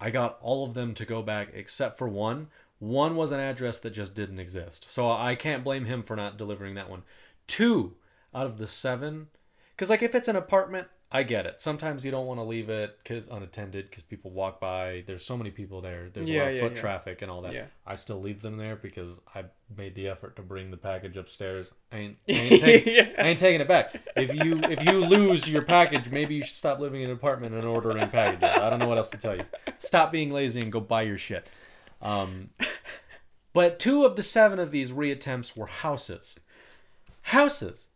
I 0.00 0.10
got 0.10 0.38
all 0.42 0.64
of 0.64 0.74
them 0.74 0.94
to 0.94 1.04
go 1.04 1.22
back 1.22 1.50
except 1.54 1.98
for 1.98 2.08
one. 2.08 2.48
One 2.84 3.16
was 3.16 3.32
an 3.32 3.40
address 3.40 3.78
that 3.78 3.90
just 3.90 4.14
didn't 4.14 4.38
exist. 4.38 4.92
So 4.92 5.10
I 5.10 5.36
can't 5.36 5.64
blame 5.64 5.86
him 5.86 6.02
for 6.02 6.16
not 6.16 6.36
delivering 6.36 6.74
that 6.74 6.90
one. 6.90 7.02
Two 7.46 7.94
out 8.34 8.44
of 8.44 8.58
the 8.58 8.66
seven, 8.66 9.28
because 9.70 9.88
like 9.88 10.02
if 10.02 10.14
it's 10.14 10.28
an 10.28 10.36
apartment, 10.36 10.88
I 11.10 11.22
get 11.22 11.46
it. 11.46 11.60
Sometimes 11.60 12.04
you 12.04 12.10
don't 12.10 12.26
want 12.26 12.40
to 12.40 12.44
leave 12.44 12.68
it 12.68 12.98
because 12.98 13.26
unattended 13.28 13.88
because 13.88 14.02
people 14.02 14.32
walk 14.32 14.60
by. 14.60 15.02
There's 15.06 15.24
so 15.24 15.34
many 15.38 15.50
people 15.50 15.80
there. 15.80 16.10
There's 16.12 16.28
a 16.28 16.38
lot 16.38 16.48
of 16.48 16.54
yeah, 16.56 16.60
foot 16.60 16.74
yeah. 16.74 16.80
traffic 16.80 17.22
and 17.22 17.30
all 17.30 17.40
that. 17.42 17.54
Yeah. 17.54 17.66
I 17.86 17.94
still 17.94 18.20
leave 18.20 18.42
them 18.42 18.58
there 18.58 18.76
because 18.76 19.18
I 19.34 19.44
made 19.74 19.94
the 19.94 20.08
effort 20.08 20.36
to 20.36 20.42
bring 20.42 20.70
the 20.70 20.76
package 20.76 21.16
upstairs. 21.16 21.72
I 21.90 21.96
ain't, 21.98 22.18
I 22.28 22.32
ain't, 22.32 22.60
take, 22.60 22.86
Yeah. 22.86 23.10
I 23.16 23.28
ain't 23.28 23.38
taking 23.38 23.62
it 23.62 23.68
back. 23.68 23.94
If 24.14 24.34
you 24.34 24.60
if 24.64 24.84
you 24.84 25.06
lose 25.06 25.48
your 25.48 25.62
package, 25.62 26.10
maybe 26.10 26.34
you 26.34 26.44
should 26.44 26.56
stop 26.56 26.80
living 26.80 27.00
in 27.00 27.08
an 27.08 27.16
apartment 27.16 27.54
and 27.54 27.64
ordering 27.64 28.08
packages. 28.08 28.50
I 28.50 28.68
don't 28.68 28.78
know 28.78 28.88
what 28.88 28.98
else 28.98 29.08
to 29.10 29.16
tell 29.16 29.36
you. 29.36 29.44
Stop 29.78 30.12
being 30.12 30.30
lazy 30.30 30.60
and 30.60 30.70
go 30.70 30.80
buy 30.80 31.02
your 31.02 31.16
shit. 31.16 31.48
Um, 32.02 32.50
but 33.52 33.78
two 33.78 34.04
of 34.04 34.16
the 34.16 34.22
seven 34.22 34.58
of 34.58 34.70
these 34.70 34.90
reattempts 34.92 35.56
were 35.56 35.66
houses. 35.66 36.38
Houses. 37.22 37.88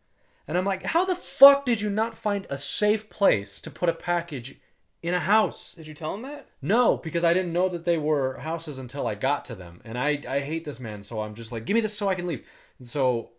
And 0.47 0.57
I'm 0.57 0.65
like, 0.65 0.83
how 0.83 1.05
the 1.05 1.15
fuck 1.15 1.65
did 1.65 1.81
you 1.81 1.89
not 1.89 2.15
find 2.15 2.47
a 2.49 2.57
safe 2.57 3.09
place 3.09 3.61
to 3.61 3.69
put 3.69 3.89
a 3.89 3.93
package 3.93 4.59
in 5.03 5.13
a 5.13 5.19
house? 5.19 5.73
Did 5.75 5.85
you 5.87 5.93
tell 5.93 6.15
him 6.15 6.23
that? 6.23 6.47
No, 6.61 6.97
because 6.97 7.23
I 7.23 7.33
didn't 7.33 7.53
know 7.53 7.69
that 7.69 7.85
they 7.85 7.97
were 7.97 8.39
houses 8.39 8.79
until 8.79 9.05
I 9.05 9.13
got 9.15 9.45
to 9.45 9.55
them. 9.55 9.79
And 9.85 9.97
I, 9.97 10.21
I 10.27 10.39
hate 10.39 10.65
this 10.65 10.79
man, 10.79 11.03
so 11.03 11.21
I'm 11.21 11.35
just 11.35 11.51
like, 11.51 11.65
give 11.65 11.75
me 11.75 11.81
this 11.81 11.95
so 11.95 12.09
I 12.09 12.15
can 12.15 12.25
leave. 12.25 12.45
And 12.79 12.89
so 12.89 13.29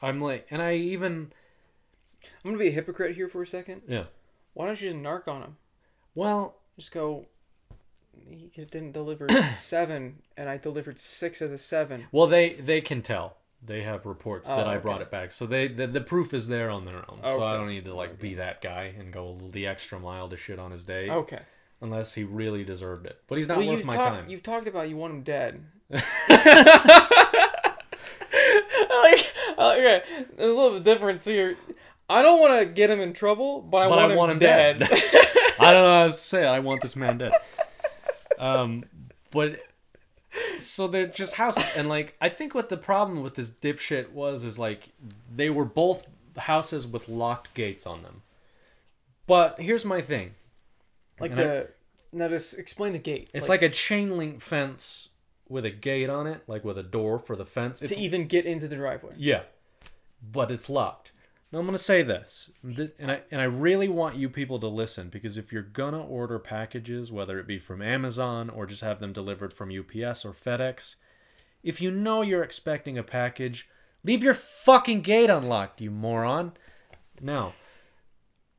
I'm 0.00 0.20
like, 0.20 0.46
and 0.50 0.62
I 0.62 0.74
even, 0.74 1.32
I'm 2.22 2.50
gonna 2.50 2.58
be 2.58 2.68
a 2.68 2.72
hypocrite 2.72 3.16
here 3.16 3.28
for 3.28 3.42
a 3.42 3.46
second. 3.46 3.82
yeah. 3.88 4.04
Why 4.54 4.66
don't 4.66 4.80
you 4.80 4.90
just 4.90 5.02
narc 5.02 5.26
on 5.28 5.42
him? 5.42 5.56
Well, 6.14 6.56
Just 6.76 6.92
go. 6.92 7.26
He 8.28 8.50
didn't 8.64 8.92
deliver 8.92 9.28
seven, 9.52 10.16
and 10.36 10.48
I 10.48 10.56
delivered 10.56 10.98
six 10.98 11.40
of 11.40 11.50
the 11.50 11.58
seven. 11.58 12.06
well, 12.12 12.26
they 12.26 12.54
they 12.54 12.80
can 12.80 13.02
tell. 13.02 13.36
They 13.62 13.82
have 13.82 14.06
reports 14.06 14.48
that 14.48 14.66
Oh, 14.66 14.70
I 14.70 14.78
brought 14.78 14.96
okay. 14.96 15.02
it 15.04 15.10
back, 15.10 15.32
so 15.32 15.44
they 15.46 15.68
the, 15.68 15.86
the 15.86 16.00
proof 16.00 16.32
is 16.32 16.48
there 16.48 16.70
on 16.70 16.86
their 16.86 17.04
own. 17.10 17.18
So 17.22 17.42
I 17.42 17.54
don't 17.56 17.68
need 17.68 17.84
to 17.84 17.94
like 17.94 18.18
be 18.18 18.34
that 18.36 18.62
guy 18.62 18.94
and 18.98 19.12
go 19.12 19.36
the 19.52 19.66
extra 19.66 19.98
mile 20.00 20.28
to 20.30 20.36
shit 20.36 20.58
on 20.58 20.70
his 20.70 20.84
day, 20.84 21.10
Okay. 21.10 21.40
unless 21.82 22.14
he 22.14 22.24
really 22.24 22.64
deserved 22.64 23.04
it. 23.06 23.20
But 23.26 23.36
he's 23.36 23.48
not 23.48 23.58
well, 23.58 23.68
worth 23.68 23.84
my 23.84 23.94
talked. 23.96 24.22
time. 24.22 24.30
You've 24.30 24.42
talked 24.42 24.66
about 24.66 24.88
you 24.88 24.96
want 24.96 25.12
him 25.12 25.22
dead. 25.22 25.62
like, 25.90 26.02
okay, 29.58 30.02
there's 30.36 30.50
a 30.50 30.54
little 30.54 30.70
bit 30.72 30.84
difference 30.84 31.24
here. 31.24 31.56
I 32.08 32.22
don't 32.22 32.40
want 32.40 32.58
to 32.60 32.66
get 32.66 32.90
him 32.90 33.00
in 33.00 33.12
trouble, 33.12 33.60
but 33.60 33.78
I, 33.82 33.88
But 33.88 33.98
I 33.98 34.02
want, 34.02 34.12
him 34.12 34.18
want 34.18 34.32
him 34.32 34.38
dead. 34.38 34.78
dead. 34.80 34.90
I 35.60 35.72
don't 35.72 35.82
know 35.84 36.00
how 36.00 36.06
to 36.06 36.12
say 36.12 36.42
it. 36.44 36.46
I 36.48 36.58
want 36.60 36.80
this 36.82 36.96
man 36.96 37.18
dead. 37.18 37.32
Um, 38.40 38.84
but 39.30 39.60
so 40.58 40.88
they're 40.88 41.06
just 41.06 41.34
houses, 41.34 41.64
and 41.76 41.88
like 41.88 42.16
I 42.20 42.28
think 42.28 42.54
what 42.54 42.68
the 42.68 42.76
problem 42.76 43.22
with 43.22 43.34
this 43.34 43.50
dipshit 43.50 44.10
was 44.10 44.44
is 44.44 44.58
like 44.58 44.90
they 45.34 45.50
were 45.50 45.64
both 45.64 46.06
houses 46.36 46.86
with 46.86 47.08
locked 47.08 47.54
gates 47.54 47.86
on 47.86 48.02
them. 48.02 48.22
But 49.26 49.60
here's 49.60 49.84
my 49.84 50.00
thing: 50.00 50.34
like 51.20 51.32
And 51.32 51.40
I- 51.40 51.44
the. 51.44 51.68
Now 52.12 52.26
just 52.26 52.58
explain 52.58 52.92
the 52.92 52.98
gate. 52.98 53.30
it's 53.32 53.48
like, 53.48 53.62
a 53.62 53.68
chain 53.68 54.16
link 54.16 54.40
fence 54.40 55.10
with 55.48 55.64
a 55.64 55.70
gate 55.70 56.10
on 56.10 56.26
it, 56.26 56.42
like 56.48 56.64
with 56.64 56.76
a 56.76 56.82
door 56.82 57.20
for 57.20 57.36
the 57.36 57.46
fence. 57.46 57.80
It's 57.80 57.94
to 57.94 58.02
even 58.02 58.26
get 58.26 58.46
into 58.46 58.66
the 58.66 58.74
driveway. 58.74 59.14
Yeah, 59.16 59.42
but 60.32 60.50
it's 60.50 60.68
locked. 60.68 61.12
Now 61.52 61.58
I'm 61.58 61.66
gonna 61.66 61.78
say 61.78 62.02
this, 62.02 62.50
this, 62.62 62.92
and 62.98 63.10
I 63.10 63.22
and 63.30 63.40
I 63.40 63.44
really 63.44 63.88
want 63.88 64.16
you 64.16 64.28
people 64.28 64.60
to 64.60 64.68
listen 64.68 65.08
because 65.08 65.36
if 65.36 65.52
you're 65.52 65.62
gonna 65.62 66.02
order 66.02 66.38
packages, 66.38 67.10
whether 67.10 67.40
it 67.40 67.46
be 67.46 67.58
from 67.58 67.82
Amazon 67.82 68.48
or 68.48 68.66
just 68.66 68.82
have 68.82 69.00
them 69.00 69.12
delivered 69.12 69.52
from 69.52 69.70
UPS 69.70 70.24
or 70.24 70.32
FedEx, 70.32 70.94
if 71.62 71.80
you 71.80 71.90
know 71.90 72.22
you're 72.22 72.44
expecting 72.44 72.96
a 72.96 73.02
package, 73.02 73.68
leave 74.04 74.22
your 74.22 74.34
fucking 74.34 75.00
gate 75.00 75.28
unlocked, 75.28 75.80
you 75.80 75.90
moron. 75.90 76.52
Now, 77.20 77.54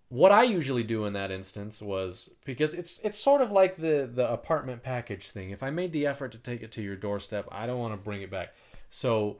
what 0.09 0.33
I 0.33 0.43
usually 0.43 0.83
do 0.83 1.05
in 1.05 1.13
that 1.13 1.31
instance 1.31 1.81
was 1.81 2.29
because 2.43 2.73
it's 2.73 2.99
it's 2.99 3.17
sort 3.17 3.39
of 3.39 3.51
like 3.51 3.77
the 3.77 4.09
the 4.13 4.29
apartment 4.29 4.83
package 4.83 5.29
thing. 5.29 5.51
If 5.51 5.63
I 5.63 5.69
made 5.69 5.93
the 5.93 6.05
effort 6.05 6.33
to 6.33 6.37
take 6.37 6.61
it 6.61 6.73
to 6.73 6.81
your 6.81 6.97
doorstep, 6.97 7.47
I 7.49 7.65
don't 7.67 7.79
want 7.79 7.93
to 7.93 7.97
bring 7.97 8.21
it 8.21 8.29
back. 8.29 8.53
So 8.89 9.37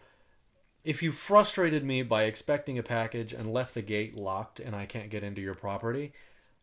if 0.83 1.03
you 1.03 1.11
frustrated 1.11 1.83
me 1.83 2.01
by 2.03 2.23
expecting 2.23 2.77
a 2.79 2.83
package 2.83 3.33
and 3.33 3.53
left 3.53 3.73
the 3.75 3.81
gate 3.81 4.15
locked 4.15 4.59
and 4.59 4.75
I 4.75 4.85
can't 4.85 5.09
get 5.09 5.23
into 5.23 5.41
your 5.41 5.53
property, 5.53 6.13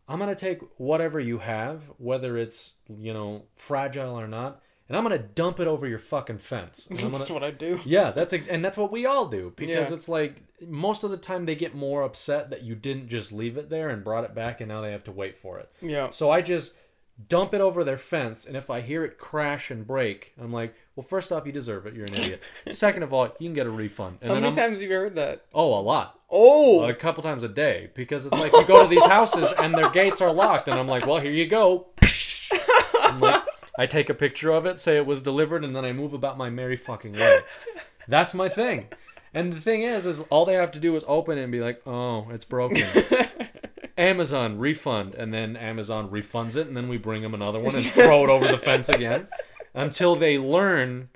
I'm 0.09 0.19
going 0.19 0.35
to 0.35 0.41
take 0.41 0.61
whatever 0.79 1.21
you 1.21 1.39
have, 1.39 1.83
whether 1.99 2.37
it's, 2.37 2.73
you 2.89 3.13
know, 3.13 3.45
fragile 3.55 4.19
or 4.19 4.27
not, 4.27 4.63
and 4.89 4.97
I'm 4.97 5.05
going 5.05 5.21
to 5.21 5.27
dump 5.29 5.61
it 5.61 5.69
over 5.69 5.87
your 5.87 5.99
fucking 5.99 6.39
fence. 6.39 6.87
And 6.89 6.99
I'm 6.99 7.05
gonna, 7.13 7.19
That's 7.19 7.31
what 7.31 7.45
I 7.45 7.51
do. 7.51 7.79
yeah, 7.85 8.11
that's 8.11 8.33
ex- 8.33 8.47
and 8.49 8.65
that's 8.65 8.79
what 8.79 8.91
we 8.91 9.05
all 9.07 9.29
do 9.29 9.53
because 9.55 9.91
Yeah. 9.91 9.95
it's 9.97 10.09
like 10.09 10.43
most 10.67 11.05
of 11.05 11.11
the 11.11 11.19
time 11.19 11.45
they 11.45 11.55
get 11.55 11.75
more 11.75 12.03
upset 12.03 12.49
that 12.51 12.63
you 12.63 12.75
didn't 12.75 13.09
just 13.09 13.31
leave 13.31 13.57
it 13.59 13.69
there 13.69 13.91
and 13.91 14.03
brought 14.03 14.25
it 14.25 14.35
back 14.35 14.61
and 14.63 14.69
now 14.69 14.81
they 14.81 14.93
have 14.93 15.05
to 15.05 15.13
wait 15.13 15.37
for 15.37 15.59
it. 15.59 15.71
Yeah. 15.83 16.09
So 16.11 16.31
I 16.31 16.41
just 16.41 16.75
dump 17.29 17.53
it 17.53 17.61
over 17.61 17.83
their 17.85 17.97
fence, 17.97 18.47
and 18.47 18.57
if 18.57 18.71
I 18.71 18.81
hear 18.81 19.05
it 19.05 19.19
crash 19.19 19.71
and 19.73 19.85
break, 19.87 20.33
I'm 20.41 20.53
like, 20.53 20.73
well, 20.99 21.07
first 21.07 21.31
off, 21.31 21.47
you 21.47 21.53
deserve 21.53 21.87
it. 21.87 21.95
You're 21.95 22.07
an 22.07 22.15
idiot. 22.17 22.43
Second 22.71 23.05
of 23.05 23.13
all, 23.15 23.27
you 23.39 23.47
can 23.47 23.55
get 23.55 23.69
a 23.69 23.71
refund. 23.71 24.19
And 24.21 24.31
How 24.31 24.35
many 24.35 24.49
I'm, 24.49 24.53
times 24.53 24.81
have 24.81 24.91
you 24.91 24.97
heard 24.97 25.15
that? 25.15 25.45
oh, 25.55 25.79
a 25.79 25.81
lot, 25.81 26.19
Oh, 26.29 26.83
a 26.83 26.93
couple 26.93 27.23
times 27.23 27.45
a 27.45 27.49
day, 27.49 27.91
because 27.95 28.27
it's 28.27 28.35
like 28.37 28.51
you 28.51 28.65
go 28.65 28.83
to 28.83 28.89
these 28.89 29.05
houses 29.07 29.53
and 29.61 29.73
their 29.77 29.91
gates 29.91 30.21
are 30.21 30.33
locked, 30.33 30.67
and 30.67 30.77
I'm 30.77 30.89
like, 30.89 31.07
well, 31.07 31.21
here 31.21 31.31
you 31.31 31.47
go. 31.47 31.87
I'm 33.01 33.21
like, 33.21 33.45
I 33.79 33.87
take 33.87 34.11
a 34.11 34.15
picture 34.15 34.51
of 34.51 34.67
it, 34.67 34.81
say 34.81 34.97
it 34.97 35.07
was 35.07 35.23
delivered, 35.23 35.65
and 35.65 35.77
then 35.77 35.85
I 35.85 35.93
move 35.93 36.15
about 36.15 36.37
my 36.37 36.51
merry 36.51 36.77
fucking 36.77 37.13
way. 37.13 37.39
That's 38.09 38.35
my 38.35 38.49
thing. 38.49 38.89
And 39.33 39.53
the 39.53 39.61
thing 39.61 39.83
is, 39.83 40.05
is 40.05 40.19
all 40.31 40.47
they 40.47 40.55
have 40.55 40.73
to 40.73 40.81
do 40.81 40.97
is 40.97 41.05
open 41.07 41.39
it 41.39 41.43
and 41.45 41.53
be 41.53 41.61
like, 41.61 41.81
oh, 41.87 42.27
it's 42.31 42.45
broken. 42.45 42.83
Amazon 43.97 44.59
refund, 44.59 45.15
and 45.15 45.33
then 45.33 45.57
Amazon 45.57 46.11
refunds 46.11 46.57
it, 46.57 46.67
and 46.67 46.77
then 46.77 46.89
we 46.89 46.99
bring 46.99 47.23
them 47.23 47.35
another 47.35 47.59
one 47.61 47.75
and 47.77 47.85
throw 47.85 48.25
it 48.25 48.31
over 48.31 48.49
the 48.49 48.59
fence 48.59 48.89
again, 48.89 49.27
until 49.75 50.15
they 50.17 50.39
learn. 50.39 51.09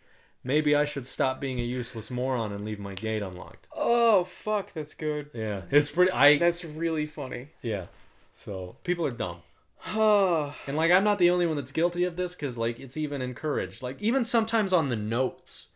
Maybe 0.45 0.75
I 0.75 0.85
should 0.85 1.07
stop 1.07 1.41
being 1.41 1.61
a 1.61 1.63
useless 1.63 2.11
moron 2.11 2.53
and 2.53 2.65
leave 2.65 2.81
my 2.81 2.95
gate 2.95 3.23
unlocked. 3.23 3.69
oh, 3.77 4.25
fuck, 4.25 4.73
that's 4.73 4.93
good. 4.95 5.31
Yeah, 5.33 5.63
it's 5.71 5.91
pretty. 5.91 6.11
I 6.11 6.37
That's 6.37 6.65
really 6.65 7.07
funny. 7.07 7.49
yeah. 7.63 7.87
So 8.35 8.75
people 8.83 9.07
are 9.07 9.13
dumb, 9.13 9.43
and 9.87 10.77
like 10.77 10.91
I'm 10.91 11.05
not 11.05 11.19
the 11.19 11.31
only 11.31 11.47
one 11.47 11.55
that's 11.57 11.71
guilty 11.71 12.03
of 12.05 12.17
this 12.17 12.35
because 12.35 12.59
like 12.59 12.81
it's 12.81 12.97
even 12.97 13.23
encouraged. 13.23 13.83
Like 13.83 14.01
even 14.03 14.25
sometimes 14.25 14.73
on 14.73 14.89
the 14.89 14.97
notes, 14.97 15.69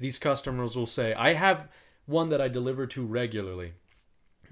these 0.00 0.18
customers 0.18 0.76
will 0.76 0.86
say, 0.86 1.12
"I 1.14 1.34
have 1.34 1.68
one 2.06 2.30
that 2.30 2.40
I 2.40 2.48
deliver 2.48 2.86
to 2.88 3.04
regularly," 3.06 3.74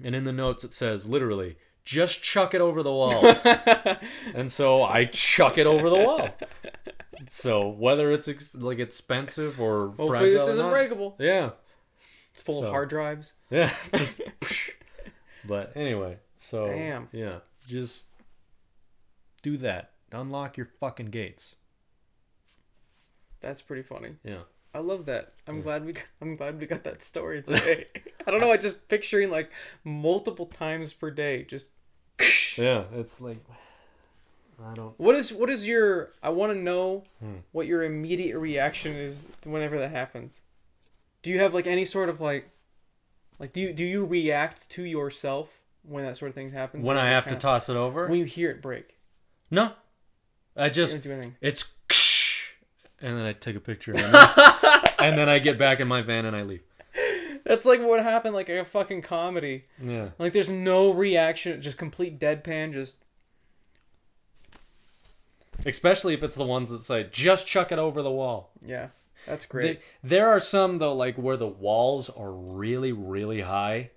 and 0.01 0.15
in 0.15 0.23
the 0.23 0.31
notes 0.31 0.63
it 0.63 0.73
says 0.73 1.09
literally, 1.09 1.57
"Just 1.83 2.21
chuck 2.23 2.53
it 2.53 2.61
over 2.61 2.81
the 2.81 2.93
wall." 2.93 3.25
and 4.33 4.49
so 4.51 4.83
I 4.83 5.05
chuck 5.05 5.57
it 5.57 5.67
over 5.67 5.89
the 5.89 5.97
wall. 5.99 6.29
So 7.29 7.67
whether 7.67 8.11
it's 8.11 8.27
ex- 8.27 8.55
like 8.55 8.79
expensive 8.79 9.59
or 9.59 9.87
hopefully 9.87 10.09
fragile 10.09 10.31
this 10.31 10.47
isn't 10.47 10.69
breakable. 10.69 11.15
Yeah, 11.19 11.51
It's 12.33 12.41
full 12.41 12.59
So- 12.61 12.65
of 12.67 12.71
hard 12.71 12.89
drives. 12.89 13.33
yeah. 13.49 13.73
Just. 13.95 14.21
but 15.45 15.75
anyway, 15.75 16.17
so 16.37 16.65
Damn. 16.65 17.09
yeah, 17.11 17.39
just 17.67 18.05
do 19.41 19.57
that. 19.57 19.91
Unlock 20.11 20.57
your 20.57 20.67
fucking 20.79 21.07
gates. 21.07 21.55
That's 23.41 23.61
pretty 23.61 23.83
funny. 23.83 24.15
Yeah. 24.23 24.41
I 24.73 24.79
love 24.79 25.05
that. 25.05 25.33
I'm 25.47 25.61
glad 25.61 25.83
we. 25.85 25.95
I'm 26.21 26.35
glad 26.35 26.59
we 26.59 26.67
got 26.67 26.83
that 26.83 27.01
story 27.01 27.41
today. 27.43 27.85
I 28.27 28.31
don't 28.31 28.39
know. 28.41 28.51
I 28.51 28.57
just 28.57 28.87
picturing 28.87 29.31
like 29.31 29.49
multiple 29.83 30.45
times 30.45 30.93
per 30.93 31.09
day. 31.09 31.43
Just 31.43 31.67
Yeah, 32.57 32.83
it's 32.93 33.19
like 33.21 33.37
I 34.65 34.73
don't. 34.73 34.99
what 34.99 35.15
is 35.15 35.31
what 35.33 35.49
is 35.49 35.67
your? 35.67 36.09
I 36.23 36.29
want 36.29 36.53
to 36.53 36.57
know 36.59 37.03
Hmm. 37.19 37.37
what 37.51 37.67
your 37.67 37.83
immediate 37.83 38.37
reaction 38.37 38.93
is 38.93 39.27
whenever 39.43 39.77
that 39.77 39.89
happens. 39.91 40.41
Do 41.21 41.29
you 41.31 41.39
have 41.39 41.53
like 41.53 41.67
any 41.67 41.85
sort 41.85 42.09
of 42.09 42.19
like, 42.21 42.49
like 43.39 43.53
do 43.53 43.61
you 43.61 43.73
do 43.73 43.83
you 43.83 44.05
react 44.05 44.69
to 44.71 44.83
yourself 44.83 45.49
when 45.83 46.05
that 46.05 46.17
sort 46.17 46.29
of 46.29 46.35
thing 46.35 46.51
happens? 46.51 46.85
When 46.85 46.97
I 46.97 47.07
have 47.09 47.23
to 47.25 47.29
kinda- 47.31 47.41
toss 47.41 47.69
it 47.69 47.75
over, 47.75 48.07
when 48.07 48.19
you 48.19 48.25
hear 48.25 48.51
it 48.51 48.61
break, 48.61 48.97
no, 49.51 49.73
I 50.55 50.65
you 50.65 50.71
just 50.71 50.93
don't 50.93 51.03
do 51.03 51.11
anything. 51.11 51.35
it's 51.41 51.73
and 53.01 53.17
then 53.17 53.25
I 53.25 53.33
take 53.33 53.55
a 53.55 53.59
picture. 53.61 53.91
And 53.93 53.99
then, 54.13 54.83
and 54.99 55.17
then 55.17 55.29
I 55.29 55.39
get 55.39 55.57
back 55.57 55.79
in 55.79 55.87
my 55.87 56.01
van 56.01 56.25
and 56.25 56.35
I 56.35 56.43
leave. 56.43 56.61
That's 57.45 57.65
like 57.65 57.81
what 57.81 58.03
happened, 58.03 58.35
like 58.35 58.49
a 58.49 58.65
fucking 58.65 59.01
comedy. 59.01 59.65
Yeah. 59.81 60.09
Like 60.19 60.33
there's 60.33 60.49
no 60.49 60.91
reaction, 60.93 61.61
just 61.61 61.77
complete 61.77 62.19
deadpan. 62.19 62.73
Just 62.73 62.95
Especially 65.65 66.13
if 66.13 66.23
it's 66.23 66.35
the 66.35 66.45
ones 66.45 66.69
that 66.69 66.83
say 66.83 67.07
just 67.11 67.47
chuck 67.47 67.71
it 67.71 67.79
over 67.79 68.01
the 68.01 68.11
wall. 68.11 68.51
yeah, 68.65 68.89
that's 69.25 69.45
Th- 69.45 69.49
great. 69.49 69.81
There 70.03 70.27
are 70.29 70.39
some 70.39 70.77
though, 70.77 70.93
like 70.95 71.15
where 71.17 71.37
the 71.37 71.47
walls 71.47 72.09
are 72.09 72.31
really, 72.31 72.91
really 72.91 73.41
high, 73.41 73.91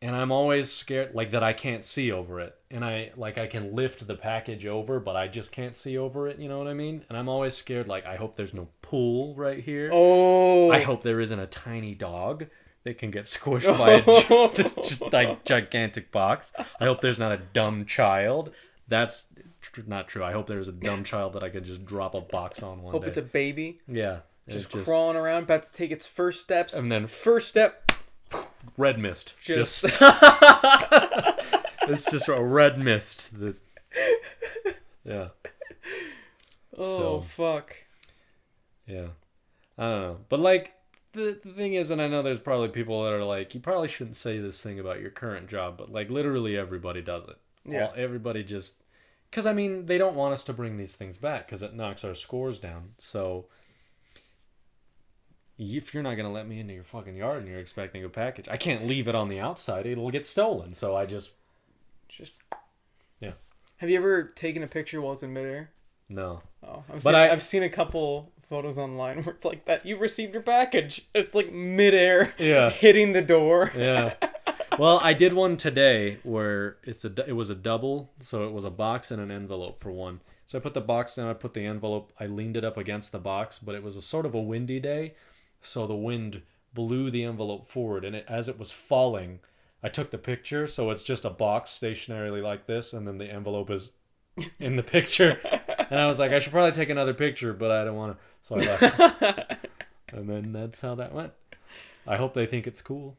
and 0.00 0.14
I'm 0.14 0.30
always 0.32 0.70
scared, 0.72 1.14
like 1.14 1.30
that 1.32 1.42
I 1.42 1.52
can't 1.52 1.84
see 1.84 2.12
over 2.12 2.40
it, 2.40 2.54
and 2.70 2.84
I 2.84 3.10
like 3.16 3.38
I 3.38 3.46
can 3.46 3.74
lift 3.74 4.06
the 4.06 4.14
package 4.14 4.66
over, 4.66 5.00
but 5.00 5.16
I 5.16 5.28
just 5.28 5.50
can't 5.52 5.76
see 5.76 5.98
over 5.98 6.28
it. 6.28 6.38
You 6.38 6.48
know 6.48 6.58
what 6.58 6.68
I 6.68 6.74
mean? 6.74 7.04
And 7.08 7.18
I'm 7.18 7.28
always 7.28 7.54
scared, 7.56 7.88
like 7.88 8.06
I 8.06 8.16
hope 8.16 8.36
there's 8.36 8.54
no 8.54 8.68
pool 8.82 9.34
right 9.34 9.58
here. 9.62 9.90
oh, 9.92 10.70
I 10.70 10.80
hope 10.80 11.02
there 11.02 11.20
isn't 11.20 11.38
a 11.38 11.46
tiny 11.46 11.94
dog 11.94 12.46
that 12.84 12.98
can 12.98 13.10
get 13.10 13.24
squished 13.24 13.78
by 13.78 13.92
a 13.92 14.48
this 14.54 14.74
just 14.74 15.10
like 15.12 15.44
gigantic 15.44 16.12
box. 16.12 16.52
I 16.78 16.84
hope 16.84 17.00
there's 17.00 17.18
not 17.18 17.32
a 17.32 17.38
dumb 17.38 17.86
child. 17.86 18.52
That's 18.86 19.22
tr- 19.72 19.80
not 19.86 20.08
true. 20.08 20.22
I 20.24 20.32
hope 20.32 20.46
there's 20.46 20.68
a 20.68 20.72
dumb 20.72 21.04
child 21.04 21.32
that 21.34 21.42
I 21.42 21.48
could 21.48 21.64
just 21.64 21.84
drop 21.84 22.14
a 22.14 22.20
box 22.20 22.62
on 22.62 22.82
one 22.82 22.92
hope 22.92 23.02
day. 23.02 23.08
it's 23.08 23.18
a 23.18 23.22
baby 23.22 23.78
yeah, 23.88 24.18
just, 24.48 24.70
just 24.70 24.84
crawling 24.84 25.16
around, 25.16 25.44
about 25.44 25.66
to 25.66 25.72
take 25.72 25.90
its 25.90 26.06
first 26.06 26.40
steps. 26.40 26.74
and 26.74 26.90
then 26.92 27.06
first 27.06 27.48
step, 27.48 27.92
red 28.76 28.98
mist. 28.98 29.34
just, 29.42 29.82
Just, 29.82 30.00
it's 31.88 32.10
just 32.10 32.28
a 32.28 32.42
red 32.42 32.78
mist. 32.78 33.38
That 33.40 33.56
yeah, 35.04 35.28
oh 36.76 36.98
so- 36.98 37.20
fuck. 37.20 37.76
yeah. 38.86 39.08
I 39.76 39.82
don't 39.90 40.00
know, 40.02 40.16
but 40.28 40.38
like 40.40 40.72
the, 41.12 41.38
the 41.44 41.52
thing 41.52 41.74
is, 41.74 41.90
and 41.90 42.00
I 42.00 42.06
know 42.08 42.22
there's 42.22 42.38
probably 42.38 42.68
people 42.68 43.02
that 43.04 43.12
are 43.12 43.24
like, 43.24 43.54
you 43.54 43.60
probably 43.60 43.88
shouldn't 43.88 44.14
say 44.16 44.38
this 44.38 44.60
thing 44.62 44.78
about 44.78 45.00
your 45.00 45.10
current 45.10 45.48
job, 45.48 45.76
but 45.78 45.90
like 45.90 46.10
literally 46.10 46.56
everybody 46.56 47.02
does 47.02 47.24
it. 47.24 47.36
Yeah. 47.64 47.86
All- 47.86 47.94
everybody 47.96 48.44
just 48.44 48.74
because 49.34 49.46
I 49.46 49.52
mean 49.52 49.86
they 49.86 49.98
don't 49.98 50.14
want 50.14 50.32
us 50.32 50.44
to 50.44 50.52
bring 50.52 50.76
these 50.76 50.94
things 50.94 51.16
back 51.16 51.46
because 51.46 51.62
it 51.64 51.74
knocks 51.74 52.04
our 52.04 52.14
scores 52.14 52.60
down. 52.60 52.90
So 52.98 53.46
if 55.58 55.92
you're 55.94 56.02
not 56.02 56.16
gonna 56.16 56.32
let 56.32 56.46
me 56.48 56.60
into 56.60 56.74
your 56.74 56.84
fucking 56.84 57.16
yard 57.16 57.38
and 57.38 57.48
you're 57.48 57.58
expecting 57.58 58.04
a 58.04 58.08
package, 58.08 58.48
I 58.48 58.56
can't 58.56 58.86
leave 58.86 59.08
it 59.08 59.14
on 59.14 59.28
the 59.28 59.40
outside. 59.40 59.86
It'll 59.86 60.10
get 60.10 60.26
stolen. 60.26 60.72
So 60.74 60.94
I 60.96 61.06
just 61.06 61.32
Just 62.08 62.32
Yeah. 63.20 63.32
Have 63.78 63.90
you 63.90 63.96
ever 63.96 64.22
taken 64.24 64.62
a 64.62 64.68
picture 64.68 65.00
while 65.00 65.14
it's 65.14 65.22
in 65.24 65.32
midair? 65.32 65.70
no. 66.08 66.42
Oh, 66.62 66.82
I've 66.88 67.02
But 67.02 67.10
seen, 67.10 67.14
I- 67.16 67.30
I've 67.30 67.42
seen 67.42 67.62
a 67.62 67.68
couple 67.68 68.30
photos 68.48 68.78
online 68.78 69.22
where 69.24 69.34
it's 69.34 69.44
like 69.44 69.64
that. 69.66 69.84
You've 69.84 70.00
received 70.00 70.32
your 70.32 70.42
package. 70.42 71.02
It's 71.14 71.34
like 71.34 71.50
midair, 71.52 72.34
Yeah. 72.38 72.70
hitting 72.84 73.12
the 73.14 73.22
door. 73.22 73.72
Yeah. 73.76 74.14
Well, 74.78 74.98
I 75.02 75.12
did 75.12 75.32
one 75.32 75.56
today 75.56 76.18
where 76.22 76.76
it's 76.82 77.04
a 77.04 77.28
it 77.28 77.34
was 77.34 77.50
a 77.50 77.54
double, 77.54 78.10
so 78.20 78.44
it 78.44 78.52
was 78.52 78.64
a 78.64 78.70
box 78.70 79.10
and 79.10 79.20
an 79.20 79.30
envelope 79.30 79.80
for 79.80 79.92
one. 79.92 80.20
So 80.46 80.58
I 80.58 80.60
put 80.60 80.74
the 80.74 80.80
box 80.80 81.14
down, 81.14 81.28
I 81.28 81.34
put 81.34 81.54
the 81.54 81.64
envelope, 81.64 82.12
I 82.18 82.26
leaned 82.26 82.56
it 82.56 82.64
up 82.64 82.76
against 82.76 83.12
the 83.12 83.18
box, 83.18 83.58
but 83.58 83.74
it 83.74 83.82
was 83.82 83.96
a 83.96 84.02
sort 84.02 84.26
of 84.26 84.34
a 84.34 84.40
windy 84.40 84.80
day, 84.80 85.14
so 85.62 85.86
the 85.86 85.94
wind 85.94 86.42
blew 86.74 87.10
the 87.10 87.24
envelope 87.24 87.66
forward, 87.66 88.04
and 88.04 88.14
it, 88.16 88.24
as 88.28 88.48
it 88.48 88.58
was 88.58 88.70
falling, 88.70 89.40
I 89.82 89.88
took 89.88 90.10
the 90.10 90.18
picture, 90.18 90.66
so 90.66 90.90
it's 90.90 91.02
just 91.02 91.24
a 91.24 91.30
box 91.30 91.70
stationarily 91.70 92.42
like 92.42 92.66
this, 92.66 92.92
and 92.92 93.06
then 93.06 93.18
the 93.18 93.32
envelope 93.32 93.70
is 93.70 93.92
in 94.58 94.76
the 94.76 94.82
picture, 94.82 95.38
and 95.90 95.98
I 95.98 96.06
was 96.06 96.18
like, 96.18 96.32
I 96.32 96.40
should 96.40 96.52
probably 96.52 96.72
take 96.72 96.90
another 96.90 97.14
picture, 97.14 97.54
but 97.54 97.70
I 97.70 97.84
don't 97.84 97.96
want 97.96 98.16
to, 98.16 98.22
so 98.42 98.56
I 98.56 98.58
left. 98.58 99.66
and 100.08 100.28
then 100.28 100.52
that's 100.52 100.80
how 100.82 100.94
that 100.96 101.14
went. 101.14 101.32
I 102.06 102.16
hope 102.16 102.34
they 102.34 102.46
think 102.46 102.66
it's 102.66 102.82
cool. 102.82 103.16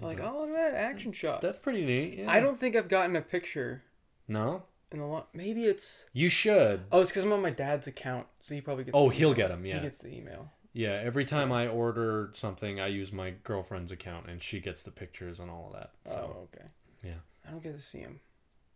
Like, 0.00 0.20
oh, 0.20 0.40
look 0.40 0.50
at 0.50 0.72
that 0.72 0.74
action 0.78 1.12
shot. 1.12 1.40
That's 1.40 1.58
pretty 1.58 1.84
neat. 1.84 2.18
Yeah. 2.18 2.30
I 2.30 2.40
don't 2.40 2.60
think 2.60 2.76
I've 2.76 2.88
gotten 2.88 3.16
a 3.16 3.22
picture 3.22 3.82
No, 4.28 4.62
in 4.92 4.98
the 4.98 5.06
long. 5.06 5.24
Maybe 5.32 5.64
it's. 5.64 6.06
you 6.12 6.28
should. 6.28 6.82
Oh, 6.92 7.00
it's 7.00 7.10
because 7.10 7.24
I'm 7.24 7.32
on 7.32 7.40
my 7.42 7.50
dad's 7.50 7.86
account, 7.86 8.26
so 8.40 8.54
he 8.54 8.60
probably 8.60 8.84
gets. 8.84 8.94
Oh, 8.96 9.08
he'll 9.08 9.34
get 9.34 9.48
them. 9.48 9.64
Yeah, 9.64 9.76
He 9.76 9.80
gets 9.80 9.98
the 9.98 10.14
email. 10.14 10.52
Yeah, 10.74 11.00
every 11.02 11.24
time 11.24 11.50
I 11.52 11.68
order 11.68 12.28
something, 12.34 12.78
I 12.80 12.88
use 12.88 13.10
my 13.10 13.30
girlfriend's 13.44 13.90
account, 13.92 14.28
and 14.28 14.42
she 14.42 14.60
gets 14.60 14.82
the 14.82 14.90
pictures 14.90 15.40
and 15.40 15.50
all 15.50 15.68
of 15.72 15.80
that. 15.80 15.90
So 16.04 16.36
oh, 16.36 16.48
okay. 16.54 16.66
yeah. 17.02 17.14
I 17.46 17.50
don't 17.50 17.62
get 17.62 17.74
to 17.76 17.80
see 17.80 18.00
him. 18.00 18.20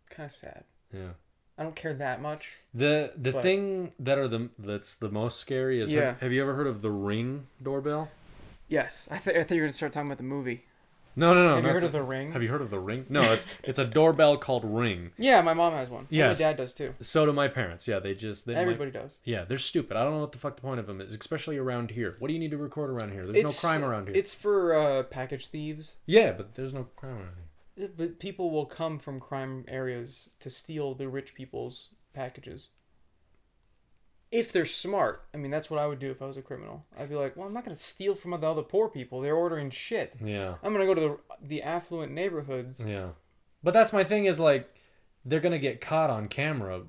Kind 0.09 0.25
of 0.27 0.33
sad. 0.33 0.63
yeah. 0.93 1.09
I 1.57 1.63
don't 1.63 1.75
care 1.75 1.93
that 1.93 2.21
much. 2.23 2.53
The 2.73 3.11
the 3.15 3.33
But- 3.33 3.43
thing 3.43 3.91
that 3.99 4.17
are 4.17 4.27
the 4.27 4.49
that's 4.57 4.95
the 4.95 5.09
most 5.09 5.39
scary 5.39 5.79
is 5.79 5.93
Yeah. 5.93 6.05
have, 6.05 6.21
have 6.21 6.31
you 6.31 6.41
ever 6.41 6.55
heard 6.55 6.65
of 6.65 6.81
the 6.81 6.89
Ring 6.89 7.45
doorbell? 7.61 8.09
Yes, 8.67 9.07
I, 9.11 9.17
th- 9.17 9.35
I 9.37 9.43
thought 9.43 9.53
you 9.53 9.61
were 9.61 9.67
gonna 9.67 9.73
start 9.73 9.91
talking 9.91 10.07
about 10.07 10.17
the 10.17 10.23
movie. 10.23 10.63
No, 11.15 11.33
no, 11.33 11.47
no. 11.49 11.55
Have 11.55 11.65
you 11.65 11.71
heard 11.71 11.83
of 11.83 11.91
the 11.91 12.03
Ring? 12.03 12.31
Have 12.31 12.41
you 12.43 12.49
heard 12.49 12.61
of 12.61 12.69
the 12.69 12.79
Ring? 12.79 13.05
No, 13.09 13.21
it's 13.33 13.45
it's 13.63 13.79
a 13.79 13.85
doorbell 13.85 14.37
called 14.37 14.63
Ring. 14.65 15.11
Yeah, 15.17 15.41
my 15.41 15.53
mom 15.53 15.73
has 15.73 15.89
one. 15.89 16.07
Yes. 16.09 16.39
my 16.39 16.47
dad 16.47 16.57
does 16.57 16.73
too. 16.73 16.93
So 17.01 17.25
do 17.25 17.33
my 17.33 17.47
parents. 17.47 17.87
Yeah, 17.87 17.99
they 17.99 18.15
just 18.15 18.45
they, 18.45 18.55
Everybody 18.55 18.91
does. 18.91 19.19
yeah, 19.23 19.43
they're 19.45 19.57
stupid. 19.57 19.97
I 19.97 20.03
don't 20.03 20.13
know 20.13 20.21
what 20.21 20.31
the 20.31 20.37
fuck 20.37 20.55
the 20.55 20.61
point 20.61 20.79
of 20.79 20.87
them 20.87 21.01
is, 21.01 21.13
especially 21.13 21.57
around 21.57 21.91
here. 21.91 22.15
What 22.19 22.27
do 22.29 22.33
you 22.33 22.39
need 22.39 22.51
to 22.51 22.57
record 22.57 22.89
around 22.89 23.11
here? 23.11 23.25
There's 23.27 23.63
no 23.63 23.69
crime 23.69 23.83
around 23.83 24.07
here. 24.07 24.15
It's 24.17 24.33
for 24.33 24.73
uh, 24.73 25.03
package 25.03 25.47
thieves. 25.47 25.95
Yeah, 26.05 26.31
but 26.31 26.55
there's 26.55 26.73
no 26.73 26.85
crime 26.95 27.13
around 27.17 27.35
here. 27.35 27.89
But 27.97 28.19
people 28.19 28.51
will 28.51 28.65
come 28.65 28.99
from 28.99 29.19
crime 29.19 29.65
areas 29.67 30.29
to 30.39 30.49
steal 30.49 30.93
the 30.93 31.07
rich 31.07 31.33
people's 31.35 31.89
packages. 32.13 32.69
If 34.31 34.51
they're 34.53 34.65
smart, 34.65 35.25
I 35.33 35.37
mean, 35.37 35.51
that's 35.51 35.69
what 35.69 35.79
I 35.79 35.87
would 35.87 35.99
do 35.99 36.09
if 36.09 36.21
I 36.21 36.25
was 36.25 36.37
a 36.37 36.41
criminal. 36.41 36.85
I'd 36.97 37.09
be 37.09 37.15
like, 37.15 37.35
well, 37.35 37.47
I'm 37.47 37.53
not 37.53 37.65
gonna 37.65 37.75
steal 37.75 38.15
from 38.15 38.31
the 38.31 38.47
other 38.47 38.61
poor 38.61 38.87
people. 38.87 39.19
They're 39.19 39.35
ordering 39.35 39.69
shit. 39.69 40.15
Yeah. 40.23 40.55
I'm 40.63 40.71
gonna 40.71 40.85
go 40.85 40.93
to 40.93 41.01
the 41.01 41.17
the 41.41 41.63
affluent 41.63 42.11
neighborhoods. 42.13 42.83
Yeah. 42.85 43.09
But 43.61 43.73
that's 43.73 43.93
my 43.93 44.03
thing 44.03 44.25
is 44.25 44.39
like 44.39 44.73
they're 45.25 45.39
gonna 45.41 45.59
get 45.59 45.81
caught 45.81 46.09
on 46.09 46.27
camera, 46.27 46.83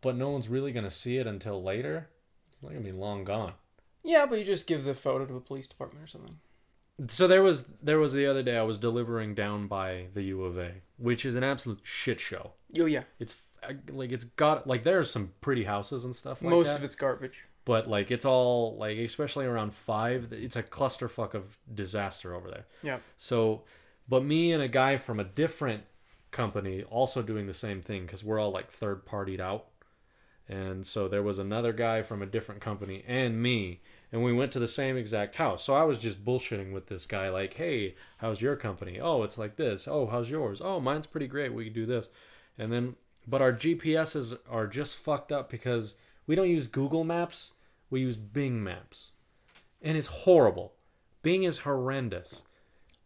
but 0.00 0.16
no 0.16 0.30
one's 0.30 0.48
really 0.48 0.72
gonna 0.72 0.90
see 0.90 1.18
it 1.18 1.26
until 1.26 1.62
later. 1.62 2.10
It's 2.52 2.62
not 2.62 2.72
gonna 2.72 2.84
be 2.84 2.92
long 2.92 3.24
gone. 3.24 3.52
Yeah, 4.02 4.26
but 4.26 4.38
you 4.38 4.44
just 4.44 4.66
give 4.66 4.84
the 4.84 4.94
photo 4.94 5.26
to 5.26 5.34
the 5.34 5.40
police 5.40 5.66
department 5.68 6.02
or 6.04 6.06
something. 6.08 6.38
So 7.08 7.26
there 7.26 7.42
was 7.42 7.66
there 7.82 7.98
was 7.98 8.12
the 8.12 8.26
other 8.26 8.42
day 8.42 8.56
I 8.56 8.62
was 8.62 8.78
delivering 8.78 9.34
down 9.34 9.68
by 9.68 10.06
the 10.12 10.22
U 10.24 10.44
of 10.44 10.58
A, 10.58 10.82
which 10.98 11.24
is 11.24 11.34
an 11.34 11.44
absolute 11.44 11.80
shit 11.82 12.20
show. 12.20 12.52
Oh 12.78 12.86
yeah, 12.86 13.04
It's 13.18 13.34
like 13.90 14.12
it's 14.12 14.24
got 14.24 14.66
like 14.66 14.84
there's 14.84 15.10
some 15.10 15.32
pretty 15.40 15.64
houses 15.64 16.04
and 16.04 16.14
stuff 16.14 16.42
like 16.42 16.50
most 16.50 16.68
that, 16.68 16.78
of 16.78 16.84
it's 16.84 16.94
garbage. 16.94 17.44
but 17.64 17.88
like 17.88 18.10
it's 18.10 18.24
all 18.24 18.76
like 18.76 18.98
especially 18.98 19.46
around 19.46 19.72
five, 19.72 20.32
it's 20.32 20.56
a 20.56 20.62
clusterfuck 20.62 21.34
of 21.34 21.58
disaster 21.72 22.34
over 22.34 22.50
there. 22.50 22.66
Yeah. 22.82 22.98
So, 23.16 23.62
but 24.08 24.24
me 24.24 24.52
and 24.52 24.62
a 24.62 24.68
guy 24.68 24.96
from 24.96 25.20
a 25.20 25.24
different 25.24 25.84
company 26.30 26.82
also 26.84 27.22
doing 27.22 27.46
the 27.46 27.54
same 27.54 27.82
thing 27.82 28.02
because 28.02 28.22
we're 28.24 28.38
all 28.38 28.50
like 28.50 28.70
third 28.70 29.04
partied 29.06 29.40
out. 29.40 29.66
And 30.48 30.84
so 30.84 31.06
there 31.06 31.22
was 31.22 31.38
another 31.38 31.72
guy 31.72 32.02
from 32.02 32.22
a 32.22 32.26
different 32.26 32.60
company 32.60 33.04
and 33.06 33.40
me, 33.40 33.82
and 34.10 34.24
we 34.24 34.32
went 34.32 34.50
to 34.52 34.58
the 34.58 34.66
same 34.66 34.96
exact 34.96 35.36
house. 35.36 35.62
So 35.62 35.74
I 35.74 35.84
was 35.84 35.96
just 35.96 36.24
bullshitting 36.24 36.72
with 36.72 36.88
this 36.88 37.06
guy, 37.06 37.28
like, 37.28 37.54
hey, 37.54 37.94
how's 38.16 38.42
your 38.42 38.56
company? 38.56 38.98
Oh, 38.98 39.22
it's 39.22 39.38
like 39.38 39.54
this. 39.54 39.86
Oh, 39.86 40.08
how's 40.08 40.28
yours? 40.28 40.60
Oh, 40.60 40.80
mine's 40.80 41.06
pretty 41.06 41.28
great. 41.28 41.54
We 41.54 41.70
do 41.70 41.86
this. 41.86 42.08
And 42.58 42.68
then, 42.68 42.96
but 43.26 43.40
our 43.42 43.52
GPSs 43.52 44.36
are 44.50 44.66
just 44.66 44.96
fucked 44.96 45.32
up 45.32 45.50
because 45.50 45.94
we 46.26 46.34
don't 46.34 46.48
use 46.50 46.66
Google 46.66 47.04
Maps, 47.04 47.52
we 47.90 48.00
use 48.00 48.16
Bing 48.16 48.62
Maps. 48.62 49.10
And 49.82 49.96
it's 49.96 50.06
horrible. 50.08 50.72
Bing 51.22 51.42
is 51.44 51.58
horrendous. 51.58 52.42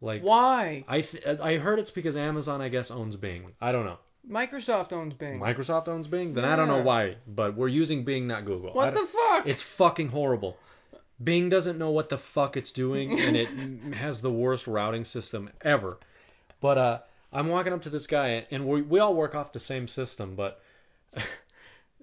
Like, 0.01 0.23
Why? 0.23 0.85
I 0.89 1.01
th- 1.01 1.25
I 1.41 1.57
heard 1.57 1.79
it's 1.79 1.91
because 1.91 2.17
Amazon 2.17 2.61
I 2.61 2.69
guess 2.69 2.91
owns 2.91 3.17
Bing. 3.17 3.53
I 3.61 3.73
don't 3.73 3.85
know. 3.87 3.99
Microsoft 4.29 4.93
owns 4.93 5.15
Bing. 5.15 5.39
Microsoft 5.41 5.89
owns 5.89 6.09
Bing. 6.09 6.35
Then 6.35 6.45
I 6.45 6.57
don't 6.57 6.69
know 6.69 6.79
Yeah. 6.79 6.83
why, 6.83 7.17
but 7.27 7.57
we're 7.57 7.69
using 7.69 8.05
Bing, 8.05 8.27
not 8.27 8.45
Google. 8.45 8.71
I 8.71 8.73
what 8.75 8.95
don't- 8.95 9.05
the 9.05 9.11
fuck? 9.11 9.47
It's 9.47 9.63
fucking 9.63 10.09
horrible. 10.09 10.57
Bing 11.23 11.49
doesn't 11.49 11.79
know 11.79 11.91
what 11.91 12.09
the 12.09 12.19
fuck 12.19 12.57
it's 12.57 12.73
doing, 12.73 13.19
and 13.21 13.37
it 13.37 13.49
has 13.95 14.21
the 14.21 14.33
worst 14.33 14.67
routing 14.67 15.05
system 15.05 15.51
ever. 15.63 15.99
But 16.61 16.79
uh, 16.79 16.99
I'm 17.35 17.49
walking 17.49 17.73
up 17.73 17.83
to 17.83 17.91
this 17.91 18.07
guy, 18.07 18.47
and 18.51 18.67
we 18.67 18.81
we 18.83 19.01
all 19.01 19.15
work 19.15 19.35
off 19.35 19.53
the 19.53 19.59
same 19.59 19.89
system, 19.89 20.37
but 20.37 20.63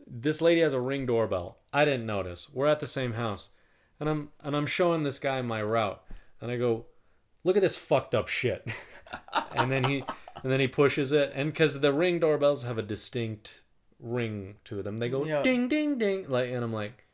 this 0.08 0.42
lady 0.42 0.62
has 0.62 0.74
a 0.74 0.82
ring 0.82 1.06
doorbell. 1.06 1.58
I 1.72 1.86
didn't 1.86 2.06
notice. 2.06 2.50
We're 2.54 2.68
at 2.68 2.82
the 2.82 2.88
same 2.88 3.14
house, 3.14 3.50
and 4.00 4.10
I'm 4.10 4.30
and 4.44 4.56
I'm 4.56 4.66
showing 4.68 5.04
this 5.04 5.20
guy 5.20 5.42
my 5.42 5.64
route, 5.64 6.04
and 6.42 6.52
I 6.52 6.58
go, 6.58 6.86
"Look 7.46 7.56
at 7.56 7.62
this 7.62 7.78
fucked 7.78 8.14
up 8.14 8.28
shit," 8.28 8.68
and 9.56 9.72
then 9.72 9.86
he 9.86 10.04
and 10.44 10.52
then 10.52 10.60
he 10.60 10.68
pushes 10.68 11.12
it, 11.14 11.32
and 11.34 11.52
because 11.52 11.80
the 11.80 11.94
ring 11.94 12.20
doorbells 12.20 12.64
have 12.64 12.78
a 12.78 12.82
distinct 12.84 13.62
ring 14.00 14.56
to 14.66 14.82
them, 14.84 14.98
they 14.98 15.08
go 15.10 15.24
Yeah. 15.26 15.44
ding 15.44 15.68
ding 15.70 15.98
ding, 15.98 16.28
like, 16.30 16.50
and 16.50 16.64
I'm 16.64 16.74
like, 16.74 17.06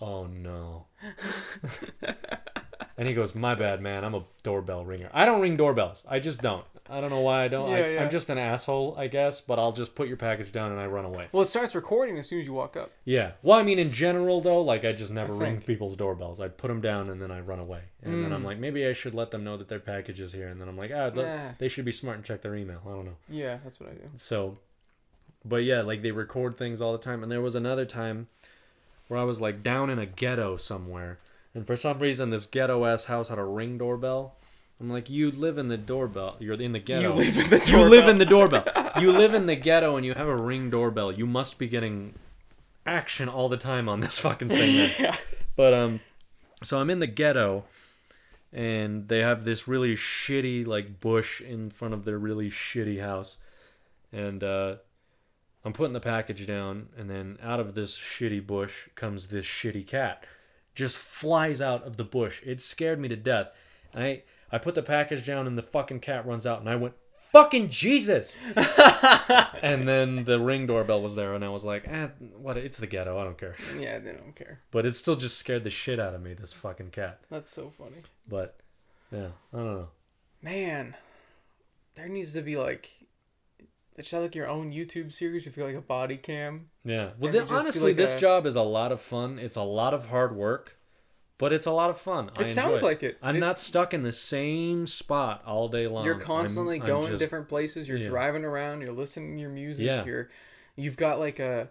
"Oh 0.00 0.26
no." 0.26 0.88
and 2.98 3.08
he 3.08 3.14
goes, 3.14 3.34
"My 3.34 3.54
bad, 3.54 3.80
man. 3.80 4.04
I'm 4.04 4.14
a 4.14 4.24
doorbell 4.42 4.84
ringer. 4.84 5.10
I 5.12 5.24
don't 5.24 5.40
ring 5.40 5.56
doorbells. 5.56 6.04
I 6.08 6.18
just 6.20 6.40
don't. 6.42 6.64
I 6.90 7.00
don't 7.00 7.10
know 7.10 7.20
why 7.20 7.44
I 7.44 7.48
don't. 7.48 7.70
I, 7.70 7.78
Yeah, 7.78 7.86
yeah. 7.86 8.02
I'm 8.02 8.10
just 8.10 8.28
an 8.28 8.36
asshole, 8.38 8.96
I 8.98 9.06
guess. 9.06 9.40
But 9.40 9.58
I'll 9.58 9.72
just 9.72 9.94
put 9.94 10.08
your 10.08 10.16
package 10.16 10.52
down 10.52 10.72
and 10.72 10.80
I 10.80 10.86
run 10.86 11.04
away. 11.04 11.28
Well, 11.32 11.42
it 11.42 11.48
starts 11.48 11.74
recording 11.74 12.18
as 12.18 12.28
soon 12.28 12.40
as 12.40 12.46
you 12.46 12.52
walk 12.52 12.76
up. 12.76 12.90
Yeah. 13.04 13.32
Well, 13.42 13.58
I 13.58 13.62
mean, 13.62 13.78
in 13.78 13.92
general, 13.92 14.40
though, 14.40 14.60
like 14.60 14.84
I 14.84 14.92
just 14.92 15.12
never 15.12 15.32
I 15.34 15.38
ring 15.38 15.52
think. 15.54 15.66
people's 15.66 15.96
doorbells. 15.96 16.40
I 16.40 16.48
put 16.48 16.68
them 16.68 16.80
down 16.82 17.08
and 17.08 17.22
then 17.22 17.30
I 17.30 17.40
run 17.40 17.60
away. 17.60 17.82
And 18.02 18.22
then 18.24 18.32
I'm 18.32 18.42
Mm. 18.42 18.46
like, 18.46 18.58
maybe 18.58 18.84
I 18.86 18.92
should 18.92 19.14
let 19.14 19.30
them 19.30 19.44
know 19.44 19.56
that 19.56 19.68
their 19.68 19.78
package 19.78 20.20
is 20.20 20.32
here. 20.32 20.48
And 20.48 20.60
then 20.60 20.68
I'm 20.68 20.76
like, 20.76 20.90
ah, 20.92 21.10
Yeah. 21.14 21.52
they 21.58 21.68
should 21.68 21.84
be 21.84 21.92
smart 21.92 22.16
and 22.16 22.26
check 22.26 22.42
their 22.42 22.56
email. 22.56 22.82
I 22.84 22.90
don't 22.90 23.04
know. 23.06 23.16
Yeah, 23.28 23.58
that's 23.64 23.78
what 23.80 23.88
I 23.90 23.92
do. 23.94 24.10
So, 24.16 24.58
but 25.44 25.64
yeah, 25.64 25.80
like 25.82 26.02
they 26.02 26.10
record 26.10 26.58
things 26.58 26.82
all 26.82 26.92
the 26.92 26.98
time. 26.98 27.22
And 27.22 27.30
there 27.32 27.40
was 27.40 27.54
another 27.54 27.86
time 27.86 28.26
where 29.08 29.18
I 29.20 29.24
was 29.24 29.40
like 29.40 29.62
down 29.62 29.88
in 29.88 29.98
a 30.00 30.06
ghetto 30.06 30.56
somewhere, 30.56 31.20
and 31.54 31.66
for 31.66 31.76
some 31.76 31.98
reason 31.98 32.30
this 32.30 32.46
ghetto 32.46 32.84
ass 32.84 33.04
house 33.04 33.28
had 33.28 33.38
a 33.38 33.44
ring 33.44 33.78
doorbell. 33.78 34.36
I'm 34.80 34.90
like, 34.90 35.08
you 35.08 35.30
live 35.30 35.58
in 35.58 35.68
the 35.68 35.76
doorbell. 35.76 36.36
You're 36.40 36.60
in 36.60 36.72
the 36.72 36.80
ghetto. 36.80 37.02
You 37.02 37.10
live 37.10 37.38
in 37.38 37.50
the 37.50 37.58
doorbell. 37.58 37.84
You 37.84 37.88
live 37.88 38.08
in 38.08 38.18
the 38.18 38.24
doorbell. 38.24 38.92
you 39.00 39.12
live 39.12 39.34
in 39.34 39.46
the 39.46 39.54
ghetto, 39.54 39.96
and 39.96 40.04
you 40.04 40.14
have 40.14 40.26
a 40.26 40.34
ring 40.34 40.70
doorbell. 40.70 41.12
You 41.12 41.24
must 41.24 41.56
be 41.56 41.68
getting 41.68 42.14
action 42.84 43.28
all 43.28 43.48
the 43.48 43.56
time 43.56 43.88
on 43.88 44.00
this 44.00 44.18
fucking 44.18 44.48
thing. 44.48 44.90
Yeah. 44.98 45.16
But 45.54 45.74
um, 45.74 46.00
so 46.62 46.80
I'm 46.80 46.90
in 46.90 46.98
the 46.98 47.06
ghetto, 47.06 47.64
and 48.52 49.08
they 49.08 49.20
have 49.20 49.44
this 49.44 49.68
really 49.68 49.94
shitty 49.94 50.66
like 50.66 50.98
bush 50.98 51.40
in 51.40 51.70
front 51.70 51.94
of 51.94 52.04
their 52.04 52.18
really 52.18 52.50
shitty 52.50 53.00
house, 53.00 53.36
and 54.12 54.42
uh, 54.42 54.76
I'm 55.64 55.72
putting 55.72 55.92
the 55.92 56.00
package 56.00 56.46
down, 56.46 56.88
and 56.96 57.08
then 57.08 57.38
out 57.42 57.60
of 57.60 57.74
this 57.74 57.98
shitty 57.98 58.46
bush 58.46 58.88
comes 58.94 59.28
this 59.28 59.46
shitty 59.46 59.86
cat, 59.86 60.24
just 60.74 60.96
flies 60.96 61.60
out 61.60 61.84
of 61.84 61.96
the 61.96 62.04
bush. 62.04 62.42
It 62.44 62.60
scared 62.60 62.98
me 62.98 63.08
to 63.08 63.16
death. 63.16 63.48
And 63.92 64.02
I 64.02 64.22
I 64.50 64.58
put 64.58 64.74
the 64.74 64.82
package 64.82 65.26
down, 65.26 65.46
and 65.46 65.56
the 65.56 65.62
fucking 65.62 66.00
cat 66.00 66.26
runs 66.26 66.46
out, 66.46 66.60
and 66.60 66.68
I 66.68 66.76
went. 66.76 66.94
Fucking 67.32 67.70
Jesus! 67.70 68.36
and 69.62 69.88
then 69.88 70.24
the 70.24 70.38
ring 70.38 70.66
doorbell 70.66 71.00
was 71.00 71.16
there, 71.16 71.32
and 71.32 71.42
I 71.42 71.48
was 71.48 71.64
like, 71.64 71.88
"Eh, 71.88 72.08
what? 72.36 72.58
It's 72.58 72.76
the 72.76 72.86
ghetto. 72.86 73.18
I 73.18 73.24
don't 73.24 73.38
care." 73.38 73.56
Yeah, 73.80 74.00
they 74.00 74.12
don't 74.12 74.36
care. 74.36 74.60
But 74.70 74.84
it 74.84 74.94
still 74.94 75.16
just 75.16 75.38
scared 75.38 75.64
the 75.64 75.70
shit 75.70 75.98
out 75.98 76.14
of 76.14 76.20
me, 76.20 76.34
this 76.34 76.52
fucking 76.52 76.90
cat. 76.90 77.20
That's 77.30 77.50
so 77.50 77.72
funny. 77.78 78.02
But 78.28 78.58
yeah, 79.10 79.28
I 79.54 79.56
don't 79.56 79.74
know. 79.74 79.88
Man, 80.42 80.94
there 81.94 82.08
needs 82.08 82.34
to 82.34 82.42
be 82.42 82.58
like, 82.58 82.90
it 83.96 84.06
should 84.06 84.16
have 84.16 84.22
like 84.24 84.34
your 84.34 84.48
own 84.48 84.72
YouTube 84.72 85.12
series. 85.12 85.46
If 85.46 85.56
you 85.56 85.64
like 85.64 85.74
a 85.76 85.80
body 85.80 86.16
cam. 86.16 86.68
Yeah. 86.84 87.10
Well, 87.18 87.30
then, 87.32 87.46
honestly, 87.48 87.90
like 87.92 87.96
this 87.96 88.14
a- 88.14 88.18
job 88.18 88.46
is 88.46 88.56
a 88.56 88.62
lot 88.62 88.92
of 88.92 89.00
fun. 89.00 89.38
It's 89.38 89.56
a 89.56 89.62
lot 89.62 89.94
of 89.94 90.06
hard 90.06 90.34
work, 90.34 90.76
but 91.38 91.52
it's 91.52 91.66
a 91.66 91.70
lot 91.72 91.90
of 91.90 91.98
fun. 91.98 92.30
I 92.38 92.42
It 92.42 92.46
sounds 92.48 92.74
enjoy 92.74 92.86
like 92.86 93.02
it. 93.02 93.18
I'm 93.22 93.36
It- 93.36 93.40
not 93.40 93.58
stuck 93.58 93.92
in 93.94 94.02
the 94.02 94.12
same 94.12 94.86
spot 94.86 95.42
all 95.46 95.68
day 95.68 95.86
long. 95.86 96.04
You're 96.04 96.14
I'm- 96.14 96.24
constantly 96.24 96.80
I'm 96.80 96.86
going 96.86 97.08
just- 97.08 97.20
different 97.20 97.48
places. 97.48 97.88
You're 97.88 97.98
yeah. 97.98 98.08
driving 98.08 98.44
around. 98.44 98.80
You're 98.80 98.92
listening 98.92 99.34
to 99.36 99.40
your 99.40 99.50
music. 99.50 99.86
Yeah. 99.86 100.04
You're, 100.04 100.30
you've 100.76 100.96
got 100.96 101.18
like 101.18 101.38
a, 101.38 101.68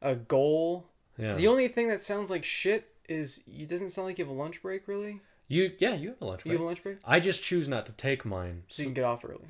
a 0.00 0.14
goal. 0.14 0.86
Yeah. 1.18 1.34
The 1.34 1.46
only 1.48 1.68
thing 1.68 1.88
that 1.88 2.00
sounds 2.00 2.30
like 2.30 2.44
shit 2.44 2.88
is 3.08 3.42
it 3.46 3.68
doesn't 3.68 3.90
sound 3.90 4.06
like 4.08 4.18
you 4.18 4.24
have 4.24 4.32
a 4.34 4.36
lunch 4.38 4.62
break. 4.62 4.86
Really, 4.88 5.20
you 5.48 5.72
yeah, 5.78 5.94
you 5.94 6.10
have 6.10 6.22
a 6.22 6.24
lunch 6.24 6.42
break. 6.44 6.52
you 6.52 6.58
have 6.58 6.62
a 6.62 6.64
lunch 6.64 6.82
break, 6.82 6.98
I 7.04 7.20
just 7.20 7.42
choose 7.42 7.68
not 7.68 7.84
to 7.86 7.92
take 7.92 8.24
mine. 8.24 8.62
so 8.68 8.82
you 8.82 8.86
can 8.86 8.94
get 8.94 9.04
off 9.04 9.24
early. 9.24 9.44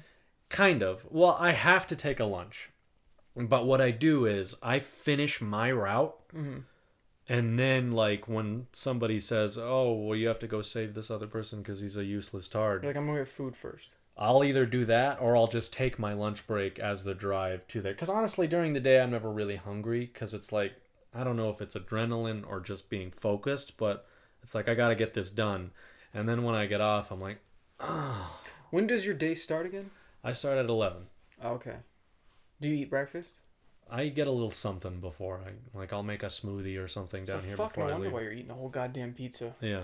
Kind 0.52 0.82
of. 0.82 1.06
Well, 1.10 1.36
I 1.40 1.52
have 1.52 1.86
to 1.88 1.96
take 1.96 2.20
a 2.20 2.26
lunch. 2.26 2.70
But 3.34 3.64
what 3.64 3.80
I 3.80 3.90
do 3.90 4.26
is 4.26 4.56
I 4.62 4.80
finish 4.80 5.40
my 5.40 5.72
route. 5.72 6.14
Mm-hmm. 6.34 6.58
And 7.26 7.58
then, 7.58 7.92
like, 7.92 8.28
when 8.28 8.66
somebody 8.72 9.18
says, 9.18 9.56
oh, 9.56 9.94
well, 9.94 10.16
you 10.16 10.28
have 10.28 10.40
to 10.40 10.46
go 10.46 10.60
save 10.60 10.92
this 10.92 11.10
other 11.10 11.26
person 11.26 11.60
because 11.60 11.80
he's 11.80 11.96
a 11.96 12.04
useless 12.04 12.48
tard, 12.48 12.82
You're 12.82 12.90
like 12.90 12.98
I'm 12.98 13.06
gonna 13.06 13.20
get 13.20 13.28
food 13.28 13.56
first. 13.56 13.94
I'll 14.18 14.44
either 14.44 14.66
do 14.66 14.84
that 14.84 15.18
or 15.22 15.34
I'll 15.34 15.46
just 15.46 15.72
take 15.72 15.98
my 15.98 16.12
lunch 16.12 16.46
break 16.46 16.78
as 16.78 17.02
the 17.02 17.14
drive 17.14 17.66
to 17.68 17.80
there. 17.80 17.94
Because 17.94 18.10
honestly, 18.10 18.46
during 18.46 18.74
the 18.74 18.80
day, 18.80 19.00
I'm 19.00 19.12
never 19.12 19.30
really 19.32 19.56
hungry 19.56 20.10
because 20.12 20.34
it's 20.34 20.52
like, 20.52 20.74
I 21.14 21.24
don't 21.24 21.36
know 21.36 21.48
if 21.48 21.62
it's 21.62 21.76
adrenaline 21.76 22.44
or 22.46 22.60
just 22.60 22.90
being 22.90 23.10
focused, 23.10 23.78
but 23.78 24.06
it's 24.42 24.54
like, 24.54 24.68
I 24.68 24.74
got 24.74 24.88
to 24.88 24.94
get 24.94 25.14
this 25.14 25.30
done. 25.30 25.70
And 26.12 26.28
then 26.28 26.42
when 26.42 26.54
I 26.54 26.66
get 26.66 26.82
off, 26.82 27.10
I'm 27.10 27.22
like, 27.22 27.38
When 28.70 28.86
does 28.86 29.06
your 29.06 29.14
day 29.14 29.34
start 29.34 29.64
again? 29.64 29.90
I 30.24 30.32
start 30.32 30.58
at 30.58 30.66
11. 30.66 31.06
Oh, 31.42 31.52
okay. 31.54 31.76
Do 32.60 32.68
you 32.68 32.76
eat 32.76 32.90
breakfast? 32.90 33.38
I 33.90 34.08
get 34.08 34.26
a 34.28 34.30
little 34.30 34.50
something 34.50 35.00
before 35.00 35.40
I 35.46 35.78
like 35.78 35.92
I'll 35.92 36.02
make 36.02 36.22
a 36.22 36.26
smoothie 36.26 36.82
or 36.82 36.88
something 36.88 37.24
down 37.24 37.40
so 37.40 37.46
here 37.46 37.56
fucking 37.56 37.82
before 37.82 37.88
I 37.88 37.92
wonder 37.92 38.06
leave. 38.06 38.14
why 38.14 38.20
you're 38.22 38.32
eating 38.32 38.50
a 38.50 38.54
whole 38.54 38.68
goddamn 38.70 39.12
pizza. 39.12 39.54
Yeah, 39.60 39.82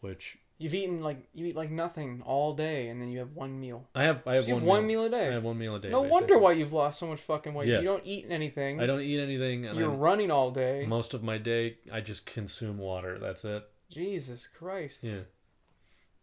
which 0.00 0.38
You've 0.58 0.74
eaten 0.74 0.98
like 1.02 1.26
you 1.32 1.46
eat 1.46 1.56
like 1.56 1.70
nothing 1.70 2.22
all 2.26 2.52
day, 2.52 2.88
and 2.88 3.00
then 3.00 3.08
you 3.08 3.20
have 3.20 3.32
one 3.34 3.58
meal. 3.58 3.86
I 3.94 4.02
have. 4.02 4.26
I 4.26 4.34
have 4.34 4.44
So 4.44 4.48
you 4.48 4.54
one, 4.56 4.60
have 4.62 4.68
one 4.68 4.86
meal. 4.86 5.00
meal 5.02 5.04
a 5.06 5.10
day. 5.18 5.28
I 5.28 5.32
have 5.32 5.44
one 5.44 5.56
meal 5.56 5.74
a 5.76 5.80
day. 5.80 5.88
no 5.88 6.00
basically. 6.02 6.10
wonder 6.20 6.38
why 6.38 6.52
you've 6.52 6.74
lost 6.74 6.98
so 6.98 7.06
much 7.06 7.20
fucking 7.20 7.54
weight. 7.54 7.68
Yeah. 7.68 7.78
You 7.78 7.84
don't 7.86 8.04
eat 8.04 8.26
anything. 8.28 8.78
I 8.78 8.84
don't 8.84 9.00
eat 9.00 9.18
anything, 9.20 9.64
and 9.64 9.78
You're 9.78 9.88
I'm- 9.90 9.98
running 10.00 10.30
all 10.30 10.50
day. 10.50 10.84
most 10.86 11.14
of 11.14 11.22
my 11.22 11.38
day 11.38 11.78
I 11.90 12.02
just 12.02 12.26
consume 12.26 12.76
water. 12.76 13.18
That's 13.18 13.42
it. 13.46 13.66
Jesus 13.88 14.46
Christ. 14.46 15.02
Yeah. 15.02 15.20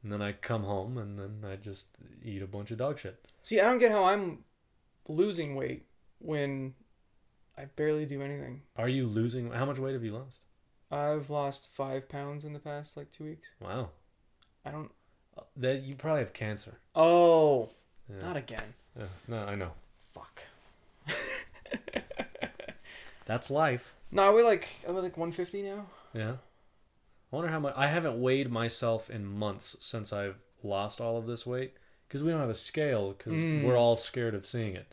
And 0.04 0.12
then 0.12 0.22
I 0.22 0.32
come 0.34 0.64
home 0.64 0.98
and 0.98 1.18
then 1.20 1.50
I 1.50 1.56
just 1.56 1.88
eat 2.24 2.42
a 2.42 2.48
bunch 2.48 2.72
of 2.72 2.78
dog 2.78 3.00
shit. 3.00 3.24
See, 3.44 3.60
I 3.60 3.66
don't 3.66 3.80
get 3.80 3.92
how 3.92 4.04
I'm 4.06 4.44
losing 5.08 5.56
weight 5.56 5.86
when 6.20 6.74
I 7.58 7.66
barely 7.66 8.06
do 8.06 8.22
anything. 8.22 8.62
Are 8.76 8.88
you 8.90 9.08
losing? 9.08 9.52
How 9.52 9.66
much 9.66 9.80
weight 9.80 9.94
have 9.94 10.04
you 10.04 10.14
lost? 10.14 10.42
I've 10.92 11.30
lost 11.30 11.70
five 11.70 12.08
pounds 12.08 12.46
in 12.46 12.54
the 12.54 12.60
past 12.60 12.96
like 12.96 13.12
two 13.12 13.26
weeks. 13.26 13.50
Wow. 13.60 13.90
I 14.66 14.72
don't. 14.72 14.92
Uh, 15.38 15.42
That 15.58 15.84
you 15.84 15.96
probably 15.96 16.22
have 16.22 16.34
cancer. 16.34 16.78
Oh, 16.96 17.70
Yeah. 18.10 18.22
not 18.22 18.38
again. 18.38 18.74
Yeah. 18.98 19.08
No, 19.28 19.38
I 19.44 19.56
know. 19.56 19.72
Fuck. 20.14 20.42
That's 23.26 23.50
life. 23.52 23.94
No, 24.12 24.32
we're 24.34 24.46
like 24.46 24.70
are 24.88 24.94
we 24.94 25.02
like 25.02 25.18
150 25.18 25.62
now. 25.64 25.86
Yeah. 26.14 26.34
I 27.32 27.36
wonder 27.36 27.52
how 27.52 27.60
much. 27.60 27.74
I 27.76 27.88
haven't 27.88 28.22
weighed 28.22 28.50
myself 28.52 29.10
in 29.10 29.26
months 29.26 29.76
since 29.80 30.14
I've 30.14 30.38
lost 30.64 31.02
all 31.02 31.18
of 31.18 31.26
this 31.28 31.46
weight 31.46 31.76
because 32.08 32.24
we 32.24 32.32
don't 32.32 32.40
have 32.40 32.50
a 32.50 32.54
scale 32.56 33.14
because 33.18 33.34
Mm. 33.34 33.64
we're 33.64 33.78
all 33.78 33.96
scared 33.96 34.34
of 34.34 34.46
seeing 34.46 34.76
it. 34.76 34.88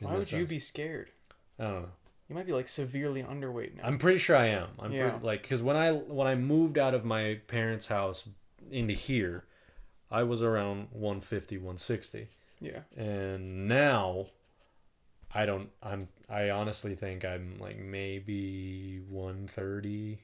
Why 0.00 0.12
would 0.12 0.20
this 0.22 0.32
you 0.32 0.46
be 0.46 0.58
scared? 0.58 1.10
I 1.58 1.64
don't 1.64 1.82
know. 1.82 1.88
You 2.28 2.34
might 2.34 2.46
be 2.46 2.52
like 2.52 2.68
severely 2.68 3.22
underweight 3.22 3.76
now. 3.76 3.84
I'm 3.84 3.98
pretty 3.98 4.18
sure 4.18 4.36
I 4.36 4.46
am. 4.46 4.68
I'm 4.78 4.92
Yeah. 4.92 5.10
pretty, 5.10 5.24
like 5.26 5.42
because 5.42 5.62
when 5.62 5.76
I 5.76 5.92
when 5.92 6.26
I 6.26 6.34
moved 6.34 6.78
out 6.78 6.94
of 6.94 7.04
my 7.04 7.40
parents' 7.46 7.86
house 7.88 8.28
into 8.70 8.94
here, 8.94 9.44
I 10.10 10.22
was 10.22 10.40
around 10.42 10.88
150, 10.92 11.56
160, 11.58 12.28
yeah. 12.60 12.82
and 12.96 13.68
now 13.68 14.26
I 15.34 15.44
don't. 15.46 15.70
I'm. 15.82 16.08
I 16.30 16.48
honestly 16.50 16.94
think 16.94 17.24
I'm 17.24 17.58
like 17.58 17.78
maybe 17.78 19.00
130 19.08 20.18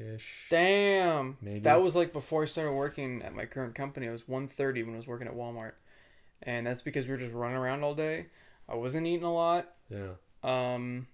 ish. 0.00 0.46
Damn. 0.50 1.36
Maybe. 1.40 1.60
That 1.60 1.82
was 1.82 1.94
like 1.96 2.12
before 2.12 2.42
I 2.42 2.46
started 2.46 2.72
working 2.72 3.22
at 3.22 3.34
my 3.34 3.46
current 3.46 3.74
company. 3.74 4.08
I 4.08 4.12
was 4.12 4.26
130 4.28 4.82
when 4.84 4.94
I 4.94 4.96
was 4.96 5.06
working 5.06 5.26
at 5.28 5.34
Walmart. 5.34 5.72
And 6.42 6.66
that's 6.66 6.82
because 6.82 7.06
we 7.06 7.12
were 7.12 7.18
just 7.18 7.34
running 7.34 7.56
around 7.56 7.84
all 7.84 7.94
day. 7.94 8.26
I 8.68 8.74
wasn't 8.74 9.06
eating 9.06 9.24
a 9.24 9.32
lot. 9.32 9.72
Yeah. 9.90 10.12
Um 10.42 11.06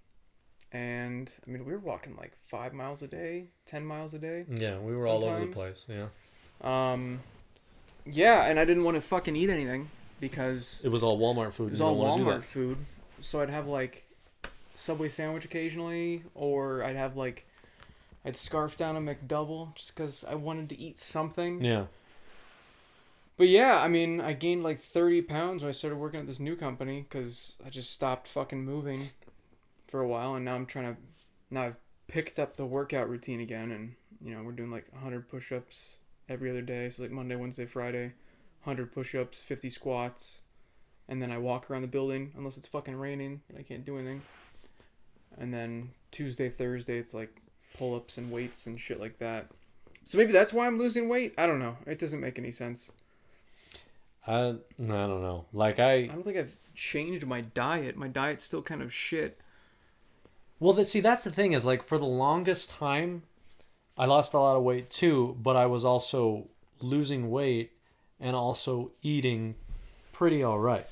and 0.72 1.30
I 1.46 1.50
mean 1.50 1.64
we 1.64 1.72
were 1.72 1.78
walking 1.78 2.16
like 2.16 2.32
5 2.48 2.72
miles 2.74 3.02
a 3.02 3.06
day, 3.08 3.48
10 3.66 3.84
miles 3.84 4.14
a 4.14 4.18
day. 4.18 4.44
Yeah, 4.48 4.78
we 4.78 4.94
were 4.94 5.06
all 5.08 5.24
over 5.24 5.40
the 5.40 5.46
place. 5.52 5.86
Yeah. 5.88 6.06
Um 6.62 7.20
yeah, 8.04 8.44
and 8.44 8.58
I 8.60 8.64
didn't 8.64 8.84
want 8.84 8.96
to 8.96 9.00
fucking 9.00 9.34
eat 9.34 9.50
anything 9.50 9.88
because 10.20 10.80
It 10.84 10.88
was 10.90 11.02
all 11.02 11.18
Walmart 11.18 11.52
food. 11.52 11.68
it 11.68 11.70
was 11.72 11.80
all 11.80 11.94
don't 11.96 12.04
wanna 12.04 12.24
do 12.24 12.30
Walmart 12.30 12.42
food. 12.44 12.78
So 13.20 13.40
I'd 13.40 13.50
have 13.50 13.66
like 13.66 14.04
Subway 14.74 15.08
sandwich 15.08 15.44
occasionally 15.44 16.22
or 16.34 16.82
I'd 16.84 16.96
have 16.96 17.16
like 17.16 17.46
I'd 18.26 18.36
scarf 18.36 18.76
down 18.76 18.96
a 18.96 19.00
McDouble 19.00 19.74
just 19.76 19.94
cuz 19.94 20.24
I 20.24 20.34
wanted 20.34 20.68
to 20.70 20.78
eat 20.78 20.98
something. 20.98 21.64
Yeah. 21.64 21.86
But 23.36 23.48
yeah, 23.48 23.80
I 23.80 23.88
mean, 23.88 24.20
I 24.20 24.32
gained 24.32 24.62
like 24.62 24.80
30 24.80 25.22
pounds 25.22 25.62
when 25.62 25.68
I 25.68 25.72
started 25.72 25.96
working 25.96 26.20
at 26.20 26.26
this 26.26 26.40
new 26.40 26.56
company 26.56 27.06
because 27.08 27.56
I 27.64 27.70
just 27.70 27.90
stopped 27.90 28.28
fucking 28.28 28.64
moving 28.64 29.10
for 29.86 30.00
a 30.00 30.08
while, 30.08 30.34
and 30.34 30.44
now 30.44 30.54
I'm 30.54 30.66
trying 30.66 30.94
to. 30.94 31.00
Now 31.50 31.62
I've 31.64 31.76
picked 32.08 32.38
up 32.38 32.56
the 32.56 32.66
workout 32.66 33.08
routine 33.08 33.40
again, 33.40 33.70
and 33.70 33.94
you 34.24 34.34
know 34.34 34.42
we're 34.42 34.52
doing 34.52 34.70
like 34.70 34.90
100 34.92 35.28
push-ups 35.28 35.96
every 36.28 36.50
other 36.50 36.62
day, 36.62 36.90
so 36.90 37.02
like 37.02 37.12
Monday, 37.12 37.36
Wednesday, 37.36 37.66
Friday, 37.66 38.14
100 38.64 38.90
push-ups, 38.90 39.42
50 39.42 39.70
squats, 39.70 40.40
and 41.08 41.22
then 41.22 41.30
I 41.30 41.38
walk 41.38 41.70
around 41.70 41.82
the 41.82 41.88
building 41.88 42.32
unless 42.36 42.56
it's 42.56 42.68
fucking 42.68 42.96
raining 42.96 43.42
and 43.48 43.58
I 43.58 43.62
can't 43.62 43.84
do 43.84 43.96
anything. 43.96 44.22
And 45.38 45.52
then 45.52 45.90
Tuesday, 46.10 46.48
Thursday, 46.48 46.98
it's 46.98 47.14
like 47.14 47.42
pull-ups 47.76 48.18
and 48.18 48.30
weights 48.30 48.66
and 48.66 48.80
shit 48.80 49.00
like 49.00 49.18
that. 49.18 49.46
So 50.04 50.18
maybe 50.18 50.32
that's 50.32 50.52
why 50.52 50.66
I'm 50.66 50.78
losing 50.78 51.08
weight. 51.08 51.34
I 51.36 51.46
don't 51.46 51.58
know. 51.58 51.76
It 51.86 51.98
doesn't 51.98 52.20
make 52.20 52.38
any 52.38 52.52
sense. 52.52 52.92
I, 54.26 54.38
I 54.38 54.52
don't 54.78 55.22
know. 55.22 55.44
Like 55.52 55.78
I 55.78 55.92
I 55.94 56.06
don't 56.06 56.24
think 56.24 56.36
I've 56.36 56.56
changed 56.74 57.26
my 57.26 57.40
diet. 57.40 57.96
My 57.96 58.08
diet's 58.08 58.44
still 58.44 58.62
kind 58.62 58.82
of 58.82 58.92
shit. 58.92 59.38
Well, 60.58 60.72
that 60.74 60.86
see, 60.86 61.00
that's 61.00 61.24
the 61.24 61.30
thing 61.30 61.52
is 61.52 61.64
like 61.64 61.82
for 61.82 61.98
the 61.98 62.06
longest 62.06 62.70
time, 62.70 63.22
I 63.96 64.06
lost 64.06 64.34
a 64.34 64.38
lot 64.38 64.56
of 64.56 64.62
weight 64.62 64.90
too, 64.90 65.36
but 65.42 65.56
I 65.56 65.66
was 65.66 65.84
also 65.84 66.48
losing 66.80 67.30
weight 67.30 67.72
and 68.20 68.34
also 68.34 68.92
eating 69.02 69.54
pretty 70.12 70.42
all 70.42 70.58
right. 70.58 70.86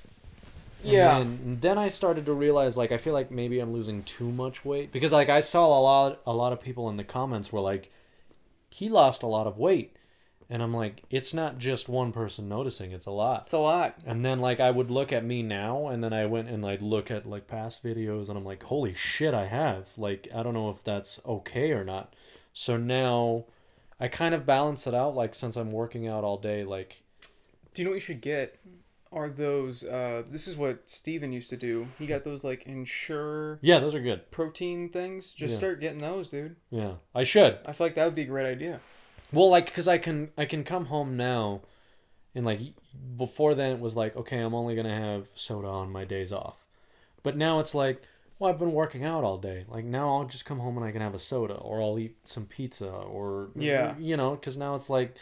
And 0.84 0.92
Yeah. 0.92 1.18
then, 1.20 1.58
then 1.60 1.78
I 1.78 1.88
started 1.88 2.26
to 2.26 2.32
realize 2.34 2.76
like 2.76 2.92
I 2.92 2.98
feel 2.98 3.14
like 3.14 3.30
maybe 3.30 3.58
I'm 3.60 3.72
losing 3.72 4.02
too 4.04 4.30
much 4.30 4.64
weight 4.64 4.92
because 4.92 5.12
like 5.12 5.28
I 5.30 5.40
saw 5.40 5.66
a 5.66 5.80
lot 5.80 6.20
a 6.26 6.32
lot 6.34 6.52
of 6.52 6.60
people 6.60 6.88
in 6.90 6.96
the 6.96 7.04
comments 7.04 7.52
were 7.52 7.60
like 7.60 7.90
he 8.70 8.88
lost 8.88 9.22
a 9.22 9.26
lot 9.26 9.46
of 9.46 9.58
weight. 9.58 9.96
And 10.50 10.62
I'm 10.62 10.74
like 10.74 11.04
it's 11.10 11.32
not 11.32 11.58
just 11.58 11.88
one 11.88 12.12
person 12.12 12.48
noticing, 12.48 12.92
it's 12.92 13.06
a 13.06 13.10
lot. 13.10 13.44
It's 13.46 13.54
a 13.54 13.58
lot. 13.58 13.98
And 14.04 14.24
then 14.24 14.40
like 14.40 14.60
I 14.60 14.70
would 14.70 14.90
look 14.90 15.12
at 15.12 15.24
me 15.24 15.42
now 15.42 15.88
and 15.88 16.04
then 16.04 16.12
I 16.12 16.26
went 16.26 16.48
and 16.48 16.64
I'd 16.66 16.82
look 16.82 17.10
at 17.10 17.26
like 17.26 17.46
past 17.48 17.82
videos 17.82 18.28
and 18.28 18.36
I'm 18.36 18.44
like 18.44 18.62
holy 18.64 18.94
shit 18.94 19.32
I 19.34 19.46
have. 19.46 19.88
Like 19.96 20.28
I 20.34 20.42
don't 20.42 20.54
know 20.54 20.70
if 20.70 20.84
that's 20.84 21.20
okay 21.26 21.72
or 21.72 21.84
not. 21.84 22.14
So 22.52 22.76
now 22.76 23.46
I 23.98 24.08
kind 24.08 24.34
of 24.34 24.44
balance 24.46 24.86
it 24.86 24.94
out 24.94 25.14
like 25.14 25.34
since 25.34 25.56
I'm 25.56 25.72
working 25.72 26.06
out 26.06 26.24
all 26.24 26.36
day 26.38 26.62
like 26.64 27.02
Do 27.72 27.82
you 27.82 27.86
know 27.86 27.90
what 27.92 27.96
you 27.96 28.00
should 28.00 28.20
get? 28.20 28.58
Are 29.14 29.28
those? 29.30 29.84
Uh, 29.84 30.24
this 30.28 30.48
is 30.48 30.56
what 30.56 30.88
Steven 30.90 31.32
used 31.32 31.48
to 31.50 31.56
do. 31.56 31.86
He 31.98 32.06
got 32.06 32.24
those 32.24 32.42
like 32.44 32.64
Ensure 32.66 33.58
yeah, 33.62 33.78
those 33.78 33.94
are 33.94 34.00
good. 34.00 34.30
protein 34.30 34.88
things. 34.88 35.32
Just 35.32 35.52
Yeah. 35.52 35.58
start 35.58 35.80
getting 35.80 35.98
those, 35.98 36.28
dude. 36.28 36.56
Yeah. 36.70 36.94
I 37.14 37.22
should. 37.22 37.58
I 37.64 37.72
feel 37.72 37.86
like 37.86 37.94
that 37.94 38.04
would 38.06 38.14
be 38.16 38.22
a 38.22 38.26
great 38.26 38.46
idea. 38.46 38.80
Well, 39.32 39.48
like, 39.50 39.72
cause 39.72 39.88
I 39.88 39.98
can 39.98 40.30
I 40.36 40.44
can 40.44 40.64
come 40.64 40.86
home 40.86 41.16
now, 41.16 41.62
and 42.34 42.44
like 42.44 42.60
before 43.16 43.54
then 43.54 43.72
it 43.72 43.80
was 43.80 43.94
like 43.96 44.16
okay 44.16 44.38
I'm 44.40 44.54
only 44.54 44.74
gonna 44.74 44.94
have 44.94 45.28
soda 45.34 45.68
on 45.68 45.90
my 45.92 46.04
days 46.04 46.32
off, 46.32 46.66
but 47.22 47.36
now 47.36 47.60
it's 47.60 47.74
like 47.74 48.02
well 48.38 48.50
I've 48.50 48.58
been 48.58 48.72
working 48.72 49.04
out 49.04 49.22
all 49.24 49.38
day 49.38 49.64
like 49.68 49.84
now 49.84 50.08
I'll 50.16 50.24
just 50.24 50.44
come 50.44 50.58
home 50.58 50.76
and 50.76 50.84
I 50.84 50.90
can 50.92 51.00
have 51.00 51.14
a 51.14 51.18
soda 51.20 51.54
or 51.54 51.80
I'll 51.80 51.98
eat 51.98 52.16
some 52.24 52.46
pizza 52.46 52.88
or 52.90 53.50
Yeah. 53.54 53.94
you 53.98 54.16
know 54.16 54.32
because 54.36 54.56
now 54.56 54.74
it's 54.74 54.90
like 54.90 55.14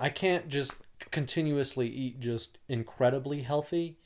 I 0.00 0.08
can't 0.10 0.48
just 0.48 0.74
continuously 0.98 1.88
eat 1.88 2.20
just 2.20 2.58
incredibly 2.68 3.42
healthy, 3.42 3.98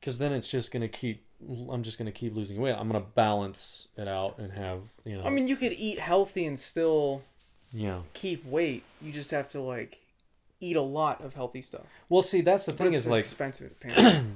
because 0.00 0.18
then 0.18 0.32
it's 0.32 0.50
just 0.50 0.72
gonna 0.72 0.88
keep 0.88 1.24
I'm 1.70 1.82
just 1.82 1.98
gonna 1.98 2.12
keep 2.12 2.36
losing 2.36 2.60
weight 2.60 2.74
I'm 2.78 2.86
gonna 2.86 3.00
balance 3.14 3.88
it 3.96 4.06
out 4.06 4.38
and 4.38 4.52
have 4.52 4.80
you 5.04 5.16
know 5.18 5.24
I 5.24 5.30
mean, 5.30 5.48
you 5.48 5.56
could 5.56 5.72
eat 5.72 5.98
healthy 5.98 6.44
and 6.46 6.58
still 6.58 7.22
yeah. 7.72 8.02
keep 8.14 8.44
weight. 8.44 8.84
You 9.00 9.10
just 9.12 9.30
have 9.32 9.48
to 9.50 9.60
like 9.60 9.98
eat 10.60 10.76
a 10.76 10.82
lot 10.82 11.20
of 11.24 11.34
healthy 11.34 11.62
stuff. 11.62 11.82
Well, 12.08 12.22
see, 12.22 12.40
that's 12.40 12.66
the 12.66 12.72
But 12.72 12.84
thing 12.84 12.94
is 12.94 13.06
like 13.08 13.20
expensive. 13.20 13.72
apparently. 13.82 14.32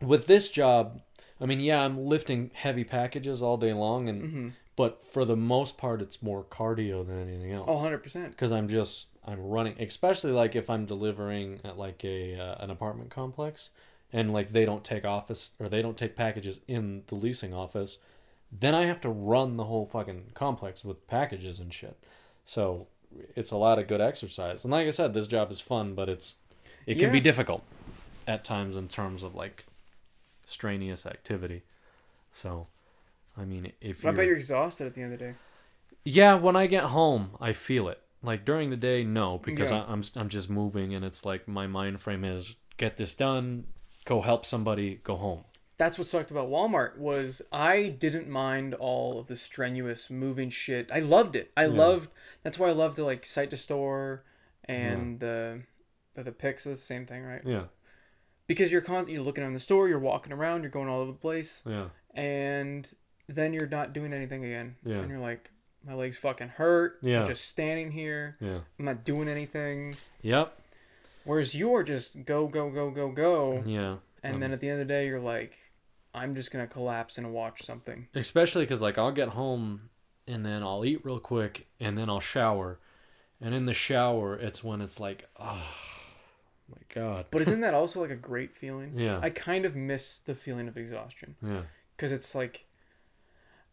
with 0.00 0.26
this 0.26 0.48
job, 0.50 1.02
I 1.40 1.44
mean, 1.46 1.60
yeah, 1.60 1.82
I'm 1.84 2.00
lifting 2.00 2.50
heavy 2.54 2.84
packages 2.84 3.42
all 3.42 3.56
day 3.58 3.72
long, 3.74 4.08
and 4.08 4.22
Mhm. 4.22 4.52
but 4.76 5.02
for 5.02 5.24
the 5.26 5.36
most 5.36 5.76
part, 5.76 6.00
it's 6.00 6.22
more 6.22 6.42
cardio 6.44 7.06
than 7.06 7.18
anything 7.20 7.52
else. 7.52 7.66
Oh, 7.68 7.74
100 7.74 7.98
percent. 8.02 8.30
Because 8.30 8.52
I'm 8.52 8.68
just 8.68 9.08
I'm 9.28 9.46
running, 9.46 9.74
especially 9.78 10.32
like 10.32 10.56
if 10.56 10.70
I'm 10.70 10.86
delivering 10.86 11.60
at 11.62 11.76
like 11.76 12.02
a 12.02 12.38
uh, 12.38 12.64
an 12.64 12.70
apartment 12.70 13.10
complex, 13.10 13.68
and 14.10 14.32
like 14.32 14.52
they 14.52 14.64
don't 14.64 14.82
take 14.82 15.04
office 15.04 15.50
or 15.60 15.68
they 15.68 15.82
don't 15.82 15.98
take 15.98 16.16
packages 16.16 16.60
in 16.66 17.02
the 17.08 17.14
leasing 17.14 17.52
office, 17.52 17.98
then 18.50 18.74
I 18.74 18.86
have 18.86 19.02
to 19.02 19.10
run 19.10 19.58
the 19.58 19.64
whole 19.64 19.84
fucking 19.84 20.30
complex 20.32 20.82
with 20.82 21.06
packages 21.08 21.60
and 21.60 21.72
shit. 21.72 21.98
So 22.46 22.86
it's 23.36 23.50
a 23.50 23.56
lot 23.56 23.78
of 23.78 23.86
good 23.86 24.00
exercise, 24.00 24.64
and 24.64 24.72
like 24.72 24.86
I 24.86 24.90
said, 24.90 25.12
this 25.12 25.28
job 25.28 25.50
is 25.50 25.60
fun, 25.60 25.94
but 25.94 26.08
it's 26.08 26.36
it 26.86 26.98
can 26.98 27.12
be 27.12 27.20
difficult 27.20 27.62
at 28.26 28.44
times 28.44 28.76
in 28.76 28.88
terms 28.88 29.22
of 29.22 29.34
like 29.34 29.66
strenuous 30.46 31.04
activity. 31.04 31.64
So, 32.32 32.66
I 33.36 33.44
mean, 33.44 33.72
if 33.82 34.06
I 34.06 34.12
bet 34.12 34.24
you're 34.24 34.36
exhausted 34.36 34.86
at 34.86 34.94
the 34.94 35.02
end 35.02 35.12
of 35.12 35.18
the 35.18 35.24
day. 35.26 35.34
yeah, 36.04 36.34
when 36.34 36.56
I 36.56 36.66
get 36.66 36.84
home, 36.84 37.32
I 37.40 37.52
feel 37.52 37.88
it. 37.88 38.00
Like 38.22 38.44
during 38.44 38.70
the 38.70 38.76
day, 38.76 39.04
no, 39.04 39.38
because 39.38 39.70
Yeah. 39.70 39.84
I, 39.84 39.92
I'm 39.92 40.02
I'm 40.16 40.28
just 40.28 40.50
moving, 40.50 40.94
and 40.94 41.04
it's 41.04 41.24
like 41.24 41.46
my 41.46 41.66
mind 41.66 42.00
frame 42.00 42.24
is 42.24 42.56
get 42.76 42.96
this 42.96 43.14
done, 43.14 43.64
go 44.04 44.20
help 44.20 44.44
somebody, 44.44 44.96
go 45.04 45.16
home. 45.16 45.44
That's 45.76 45.96
what 45.96 46.08
sucked 46.08 46.32
about 46.32 46.48
Walmart 46.50 46.98
was 46.98 47.40
I 47.52 47.88
didn't 47.88 48.28
mind 48.28 48.74
all 48.74 49.20
of 49.20 49.28
the 49.28 49.36
strenuous 49.36 50.10
moving 50.10 50.50
shit. 50.50 50.90
I 50.92 50.98
loved 50.98 51.36
it. 51.36 51.52
I 51.56 51.62
Yeah. 51.66 51.68
loved. 51.74 52.10
That's 52.42 52.58
why 52.58 52.68
I 52.68 52.72
loved 52.72 52.96
the 52.96 53.04
like 53.04 53.24
site 53.24 53.50
to 53.50 53.56
store 53.56 54.24
and 54.64 55.20
the 55.20 55.62
the 56.14 56.24
the 56.24 56.32
picks 56.32 56.66
is 56.66 56.78
the 56.80 56.84
same 56.84 57.06
thing, 57.06 57.22
right? 57.22 57.42
Yeah, 57.46 57.66
Because 58.48 58.72
you're 58.72 58.80
con- 58.80 59.06
you're 59.08 59.22
looking 59.22 59.44
around 59.44 59.54
the 59.54 59.60
store, 59.60 59.88
you're 59.88 60.00
walking 60.00 60.32
around, 60.32 60.62
you're 60.62 60.70
going 60.72 60.88
all 60.88 61.00
over 61.02 61.12
the 61.12 61.18
place, 61.18 61.62
yeah, 61.64 61.90
and 62.12 62.88
then 63.28 63.52
you're 63.52 63.68
not 63.68 63.92
doing 63.92 64.12
anything 64.12 64.44
again. 64.44 64.74
Yeah. 64.84 64.96
And 64.96 65.08
you're 65.10 65.20
like, 65.20 65.50
my 65.86 65.94
legs 65.94 66.18
fucking 66.18 66.48
hurt. 66.48 66.98
Yeah. 67.02 67.20
I'm 67.22 67.26
just 67.26 67.46
standing 67.46 67.90
here. 67.92 68.36
yeah. 68.40 68.60
I'm 68.78 68.84
not 68.84 69.04
doing 69.04 69.28
anything. 69.28 69.94
Yep. 70.22 70.52
Whereas 71.24 71.54
you're 71.54 71.82
just 71.82 72.24
go 72.24 72.46
go 72.48 72.70
go 72.70 72.90
go 72.90 73.10
go, 73.10 73.62
Yeah. 73.66 73.96
and 74.22 74.34
Um, 74.34 74.40
then 74.40 74.52
at 74.52 74.60
the 74.60 74.68
end 74.70 74.80
of 74.80 74.86
the 74.88 74.92
day, 74.92 75.06
you're 75.06 75.20
like, 75.20 75.58
I'm 76.14 76.34
just 76.34 76.50
gonna 76.50 76.66
collapse 76.66 77.18
and 77.18 77.32
watch 77.32 77.62
something. 77.62 78.08
Especially 78.14 78.64
because 78.64 78.80
like 78.82 78.96
I'll 78.98 79.12
get 79.12 79.28
home 79.30 79.90
and 80.26 80.44
then 80.44 80.62
I'll 80.62 80.84
eat 80.84 81.04
real 81.04 81.20
quick 81.20 81.66
and 81.80 81.96
then 81.98 82.08
I'll 82.08 82.20
shower, 82.20 82.78
and 83.40 83.54
in 83.54 83.66
the 83.66 83.74
shower 83.74 84.34
it's 84.36 84.64
when 84.64 84.80
it's 84.80 84.98
like, 84.98 85.28
oh 85.38 85.66
my 86.70 86.78
god. 86.94 87.26
But 87.30 87.42
isn't 87.42 87.60
that 87.62 87.74
also 87.74 88.00
like 88.00 88.10
a 88.10 88.16
great 88.16 88.54
feeling? 88.56 88.98
Yeah. 88.98 89.20
I 89.22 89.30
kind 89.30 89.64
of 89.64 89.76
miss 89.76 90.18
the 90.20 90.34
feeling 90.34 90.66
of 90.68 90.76
exhaustion 90.78 91.36
Yeah. 91.42 91.62
because 91.96 92.10
it's 92.12 92.34
like, 92.34 92.64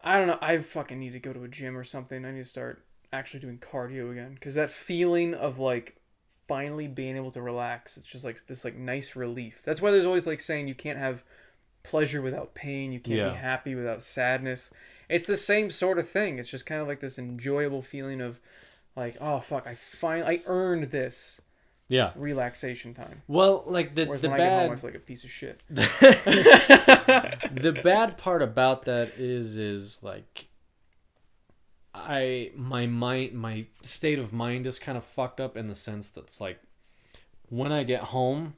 I 0.02 0.18
don't 0.18 0.26
know. 0.28 0.38
I 0.40 0.58
fucking 0.58 0.98
need 0.98 1.12
to 1.12 1.18
go 1.18 1.32
to 1.32 1.44
a 1.44 1.48
gym 1.48 1.76
or 1.76 1.84
something. 1.84 2.24
I 2.24 2.30
need 2.32 2.38
to 2.38 2.44
start 2.44 2.84
actually 3.12 3.40
doing 3.40 3.58
cardio 3.58 4.10
again 4.12 4.34
because 4.34 4.54
that 4.54 4.70
feeling 4.70 5.34
of 5.34 5.58
like 5.58 5.96
finally 6.48 6.86
being 6.86 7.16
able 7.16 7.30
to 7.32 7.42
relax, 7.42 7.96
it's 7.96 8.06
just 8.06 8.24
like 8.24 8.46
this 8.46 8.64
like 8.64 8.76
nice 8.76 9.16
relief. 9.16 9.62
That's 9.64 9.80
why 9.82 9.90
there's 9.90 10.06
always 10.06 10.26
like 10.26 10.40
saying 10.40 10.68
you 10.68 10.74
can't 10.74 10.98
have 10.98 11.24
pleasure 11.82 12.20
without 12.22 12.54
pain. 12.54 12.92
You 12.92 13.00
can't 13.00 13.16
Yeah. 13.18 13.30
be 13.30 13.36
happy 13.36 13.74
without 13.74 14.02
sadness. 14.02 14.70
It's 15.08 15.26
the 15.26 15.36
same 15.36 15.70
sort 15.70 15.98
of 15.98 16.08
thing. 16.08 16.38
It's 16.38 16.48
just 16.50 16.66
kind 16.66 16.80
of 16.80 16.88
like 16.88 17.00
this 17.00 17.18
enjoyable 17.18 17.82
feeling 17.82 18.20
of 18.20 18.40
like, 18.96 19.16
oh 19.20 19.40
fuck, 19.40 19.66
I 19.66 19.74
finally 19.74 20.38
I 20.38 20.42
earned 20.46 20.90
this 20.90 21.40
Yeah. 21.88 22.12
relaxation 22.16 22.94
time. 22.94 23.22
Well, 23.28 23.62
like 23.66 23.94
the 23.94 24.06
Whereas 24.06 24.20
the 24.20 24.30
when 24.30 24.40
I 24.40 24.44
get 24.44 24.50
home, 24.50 24.64
I 24.64 24.68
bad 24.74 24.80
feel 24.80 24.90
like 24.90 24.96
a 24.96 25.00
piece 25.00 25.24
of 25.24 25.30
shit. 25.30 25.62
the 25.68 25.80
bad 27.82 28.18
part 28.18 28.42
about 28.42 28.84
that 28.86 29.12
is 29.18 29.56
is 29.56 30.02
like 30.02 30.48
I 31.94 32.50
my 32.54 32.86
mind 32.86 33.34
my 33.34 33.66
state 33.82 34.18
of 34.18 34.32
mind 34.32 34.66
is 34.66 34.78
kind 34.78 34.98
of 34.98 35.04
fucked 35.04 35.40
up 35.40 35.56
in 35.56 35.68
the 35.68 35.74
sense 35.74 36.10
that's 36.10 36.40
like 36.40 36.60
when 37.48 37.72
I 37.72 37.84
get 37.84 38.02
home 38.02 38.54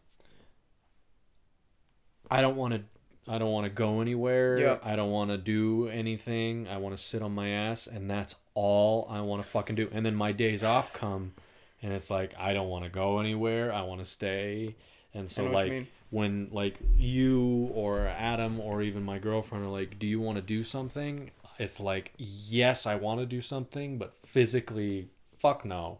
I 2.31 2.41
don't 2.41 2.57
want 2.57 2.75
to 2.75 2.83
I 3.31 3.37
don't 3.37 3.53
want 3.53 3.65
to 3.65 3.71
go 3.71 4.01
anywhere. 4.01 4.59
Yeah. 4.59 4.79
I 4.83 4.97
don't 4.97 5.11
want 5.11 5.31
to 5.31 5.37
do 5.37 5.89
anything. 5.89 6.67
I 6.67 6.79
want 6.79 6.97
to 6.97 7.03
sit 7.03 7.21
on 7.21 7.35
my 7.35 7.51
ass 7.51 7.87
and 7.87 8.11
that's 8.11 8.37
all 8.55 9.07
I 9.11 9.21
want 9.21 9.43
to 9.43 9.49
fucking 9.49 9.77
do. 9.77 9.91
And 9.93 10.05
then 10.05 10.15
my 10.15 10.33
days 10.33 10.65
off 10.65 10.95
come 10.95 11.35
and 11.83 11.93
it's 11.93 12.11
like 12.11 12.35
I 12.39 12.53
don't 12.53 12.69
want 12.69 12.85
to 12.85 12.91
go 12.91 13.21
anywhere. 13.21 13.73
I 13.73 13.83
want 13.83 14.01
to 14.01 14.05
stay. 14.05 14.77
And 15.15 15.29
so 15.29 15.45
know 15.45 15.53
what 15.53 15.67
you 15.67 15.81
like 15.81 15.87
when 16.11 16.49
like 16.53 16.79
you 16.97 17.71
or 17.75 18.07
Adam 18.07 18.61
or 18.61 18.83
even 18.83 19.03
my 19.03 19.19
girlfriend 19.19 19.65
are 19.65 19.69
like, 19.69 19.99
"Do 19.99 20.07
you 20.07 20.21
want 20.21 20.37
to 20.37 20.43
do 20.43 20.63
something?" 20.63 21.31
It's 21.59 21.81
like, 21.81 22.13
"Yes, 22.19 22.87
I 22.87 22.95
want 22.95 23.21
to 23.21 23.27
do 23.27 23.41
something, 23.41 23.99
but 23.99 24.15
physically, 24.27 25.09
fuck 25.37 25.65
no." 25.65 25.99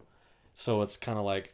So 0.55 0.81
it's 0.81 0.97
kind 0.97 1.17
of 1.17 1.25
like 1.25 1.53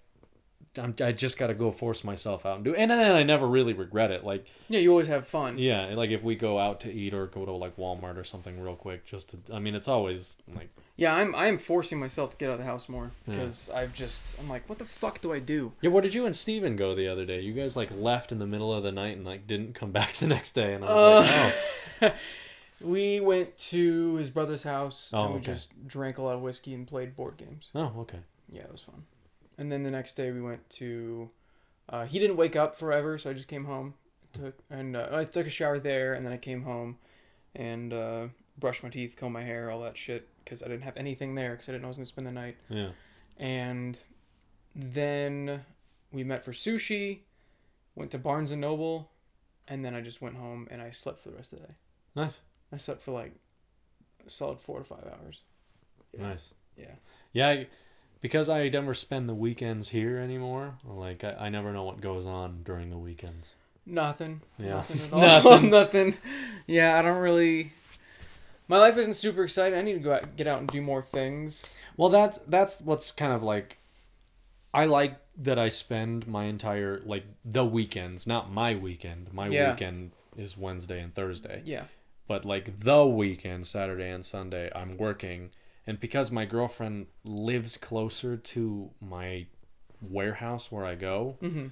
I'm, 0.78 0.96
I 1.02 1.12
just 1.12 1.38
got 1.38 1.48
to 1.48 1.54
go 1.54 1.72
force 1.72 2.04
myself 2.04 2.46
out 2.46 2.56
and 2.58 2.66
do 2.66 2.74
it. 2.74 2.78
And 2.80 2.92
then 2.92 3.16
I 3.16 3.24
never 3.24 3.48
really 3.48 3.74
regret 3.74 4.12
it. 4.12 4.24
Like, 4.24 4.46
Yeah, 4.70 4.80
you 4.80 4.92
always 4.92 5.08
have 5.08 5.28
fun. 5.28 5.58
yeah, 5.58 5.94
like 5.96 6.10
if 6.10 6.24
we 6.24 6.36
go 6.36 6.60
out 6.60 6.80
to 6.82 6.92
eat 6.94 7.14
or 7.14 7.28
go 7.28 7.46
to 7.46 7.52
like 7.52 7.78
Walmart 7.78 8.18
or 8.18 8.24
something 8.24 8.60
real 8.60 8.76
quick 8.76 9.06
just 9.06 9.30
to 9.30 9.38
I 9.54 9.60
mean, 9.60 9.76
it's 9.76 9.88
always 9.88 10.38
like 10.56 10.70
Yeah, 10.98 11.14
I'm 11.14 11.34
I'm 11.36 11.58
forcing 11.58 12.00
myself 12.00 12.32
to 12.32 12.38
get 12.38 12.50
out 12.50 12.54
of 12.54 12.60
the 12.60 12.66
house 12.66 12.88
more 12.90 13.12
Yeah. 13.28 13.36
because 13.36 13.70
I've 13.70 13.94
just 13.94 14.40
I'm 14.40 14.50
like, 14.50 14.68
what 14.70 14.80
the 14.80 14.86
fuck 14.86 15.22
do 15.22 15.32
I 15.34 15.40
do? 15.40 15.72
Yeah, 15.82 15.90
where 15.92 16.02
did 16.02 16.14
you 16.14 16.26
and 16.26 16.36
Steven 16.36 16.76
go 16.76 16.96
the 16.96 17.08
other 17.08 17.26
day? 17.26 17.42
You 17.42 17.54
guys 17.54 17.76
like 17.78 17.90
left 17.98 18.32
in 18.32 18.40
the 18.40 18.48
middle 18.48 18.74
of 18.74 18.84
the 18.84 18.92
night 18.92 19.18
and 19.18 19.26
like 19.26 19.48
didn't 19.48 19.76
come 19.76 19.92
back 20.00 20.14
the 20.14 20.28
next 20.28 20.52
day 20.52 20.74
and 20.74 20.84
I 20.84 20.88
was 20.94 21.26
like, 21.30 22.12
uh, 22.12 22.16
"Oh." 22.16 22.16
We 22.82 23.22
went 23.22 23.58
to 23.70 24.16
his 24.16 24.30
brother's 24.30 24.64
house 24.64 25.12
Oh, 25.14 25.24
and 25.24 25.34
we 25.36 25.40
okay. 25.40 25.54
just 25.54 25.88
drank 25.88 26.18
a 26.18 26.22
lot 26.22 26.36
of 26.36 26.42
whiskey 26.42 26.74
and 26.74 26.86
played 26.86 27.16
board 27.16 27.38
games. 27.38 27.70
Oh, 27.74 27.94
okay. 28.00 28.20
Yeah, 28.50 28.64
it 28.64 28.72
was 28.72 28.82
fun. 28.82 29.04
And 29.57 29.72
then 29.72 29.84
the 29.84 29.91
next 29.91 30.14
day 30.14 30.32
we 30.32 30.41
went 30.41 30.69
to. 30.72 31.30
Uh, 31.88 32.06
he 32.06 32.18
didn't 32.19 32.36
wake 32.38 32.56
up 32.56 32.76
forever, 32.76 33.18
so 33.18 33.30
I 33.30 33.34
just 33.34 33.48
came 33.48 33.65
home, 33.65 33.94
took 34.34 34.56
and 34.72 34.95
uh, 34.95 35.10
I 35.11 35.23
took 35.23 35.45
a 35.45 35.52
shower 35.52 35.77
there, 35.80 36.14
and 36.14 36.26
then 36.26 36.34
I 36.34 36.38
came 36.38 36.64
home, 36.64 36.98
and 37.56 37.94
uh, 37.94 38.27
brushed 38.57 38.84
my 38.84 38.90
teeth, 38.90 39.15
combed 39.15 39.34
my 39.34 39.44
hair, 39.44 39.69
all 39.69 39.82
that 39.82 39.95
shit, 39.95 40.27
because 40.44 40.64
I 40.64 40.68
didn't 40.68 40.82
have 40.84 40.98
anything 40.98 41.36
there 41.36 41.52
because 41.52 41.69
I 41.69 41.73
didn't 41.73 41.84
know 41.84 41.88
I 41.88 41.90
was 41.90 41.98
gonna 41.98 42.06
spend 42.07 42.26
the 42.27 42.32
night. 42.32 42.57
Yeah. 42.69 42.90
and 43.38 43.99
then 44.76 45.61
we 46.11 46.23
met 46.23 46.44
for 46.44 46.52
sushi 46.52 47.19
went 47.95 48.11
to 48.11 48.18
barnes 48.18 48.52
and 48.52 48.60
noble 48.61 49.10
and 49.68 49.84
then 49.86 49.95
i 49.95 50.02
just 50.02 50.22
went 50.22 50.36
home 50.36 50.68
and 50.69 50.82
i 50.82 50.90
slept 50.90 51.19
for 51.22 51.30
the 51.30 51.36
rest 51.38 51.53
of 51.53 51.60
the 51.61 51.68
day 51.68 51.73
Nice. 52.15 52.41
i 52.73 52.77
slept 52.77 53.02
for 53.02 53.11
like 53.11 53.34
a 54.26 54.30
solid 54.30 54.60
four 54.60 54.80
to 54.80 54.84
five 54.84 55.06
hours 55.06 55.44
Yeah. 56.18 56.27
Nice. 56.27 56.53
Yeah. 56.77 56.95
Yeah, 57.32 57.48
I, 57.49 57.68
because 58.26 58.50
I 58.50 58.68
never 58.70 58.96
spend 58.96 59.30
the 59.30 59.36
weekends 59.36 59.90
here 59.90 60.18
anymore. 60.18 60.74
Like 60.84 61.24
I, 61.24 61.36
I 61.42 61.50
never 61.50 61.72
know 61.72 61.84
what 61.84 62.02
goes 62.02 62.26
on 62.26 62.62
during 62.64 62.90
the 62.90 62.98
weekends. 62.98 63.54
Nothing. 63.86 64.42
Yeah. 64.58 64.78
Nothing 64.90 65.00
at 65.00 65.14
all. 65.14 65.22
Nothing. 65.60 65.70
Nothing. 65.80 66.16
Yeah, 66.66 66.98
I 66.98 67.04
don't 67.04 67.20
really. 67.20 67.72
My 68.68 68.80
life 68.80 68.98
isn't 68.98 69.14
super 69.14 69.44
exciting. 69.44 69.78
I 69.78 69.84
need 69.84 69.94
to 69.94 70.00
go 70.00 70.14
out, 70.14 70.36
get 70.36 70.48
out 70.48 70.58
and 70.60 70.68
do 70.68 70.82
more 70.82 71.04
things. 71.04 71.64
Well, 71.98 72.10
that's 72.10 72.40
that's 72.48 72.82
what's 72.82 73.12
kind 73.12 73.32
of 73.32 73.44
like. 73.44 73.78
I 74.74 74.86
like 74.86 75.18
that 75.38 75.60
I 75.60 75.70
spend 75.70 76.28
my 76.28 76.46
entire 76.46 77.00
like 77.06 77.26
the 77.46 77.64
weekends, 77.64 78.26
not 78.26 78.52
my 78.52 78.74
weekend. 78.76 79.32
My 79.34 79.48
Yeah. 79.48 79.72
weekend 79.72 80.12
is 80.36 80.58
Wednesday 80.58 81.00
and 81.00 81.14
Thursday. 81.14 81.62
Yeah. 81.64 81.84
but 82.28 82.44
like 82.44 82.80
the 82.80 83.06
weekend, 83.06 83.68
Saturday 83.68 84.10
and 84.10 84.26
Sunday, 84.26 84.72
I'm 84.76 84.98
working. 84.98 85.52
And 85.88 85.99
because 85.99 86.32
my 86.32 86.45
girlfriend 86.45 87.07
lives 87.24 87.78
closer 87.78 88.38
to 88.38 88.90
my 88.99 89.45
warehouse 90.02 90.72
where 90.72 90.86
I 90.86 90.95
go, 90.95 91.38
Mm-hmm. 91.41 91.68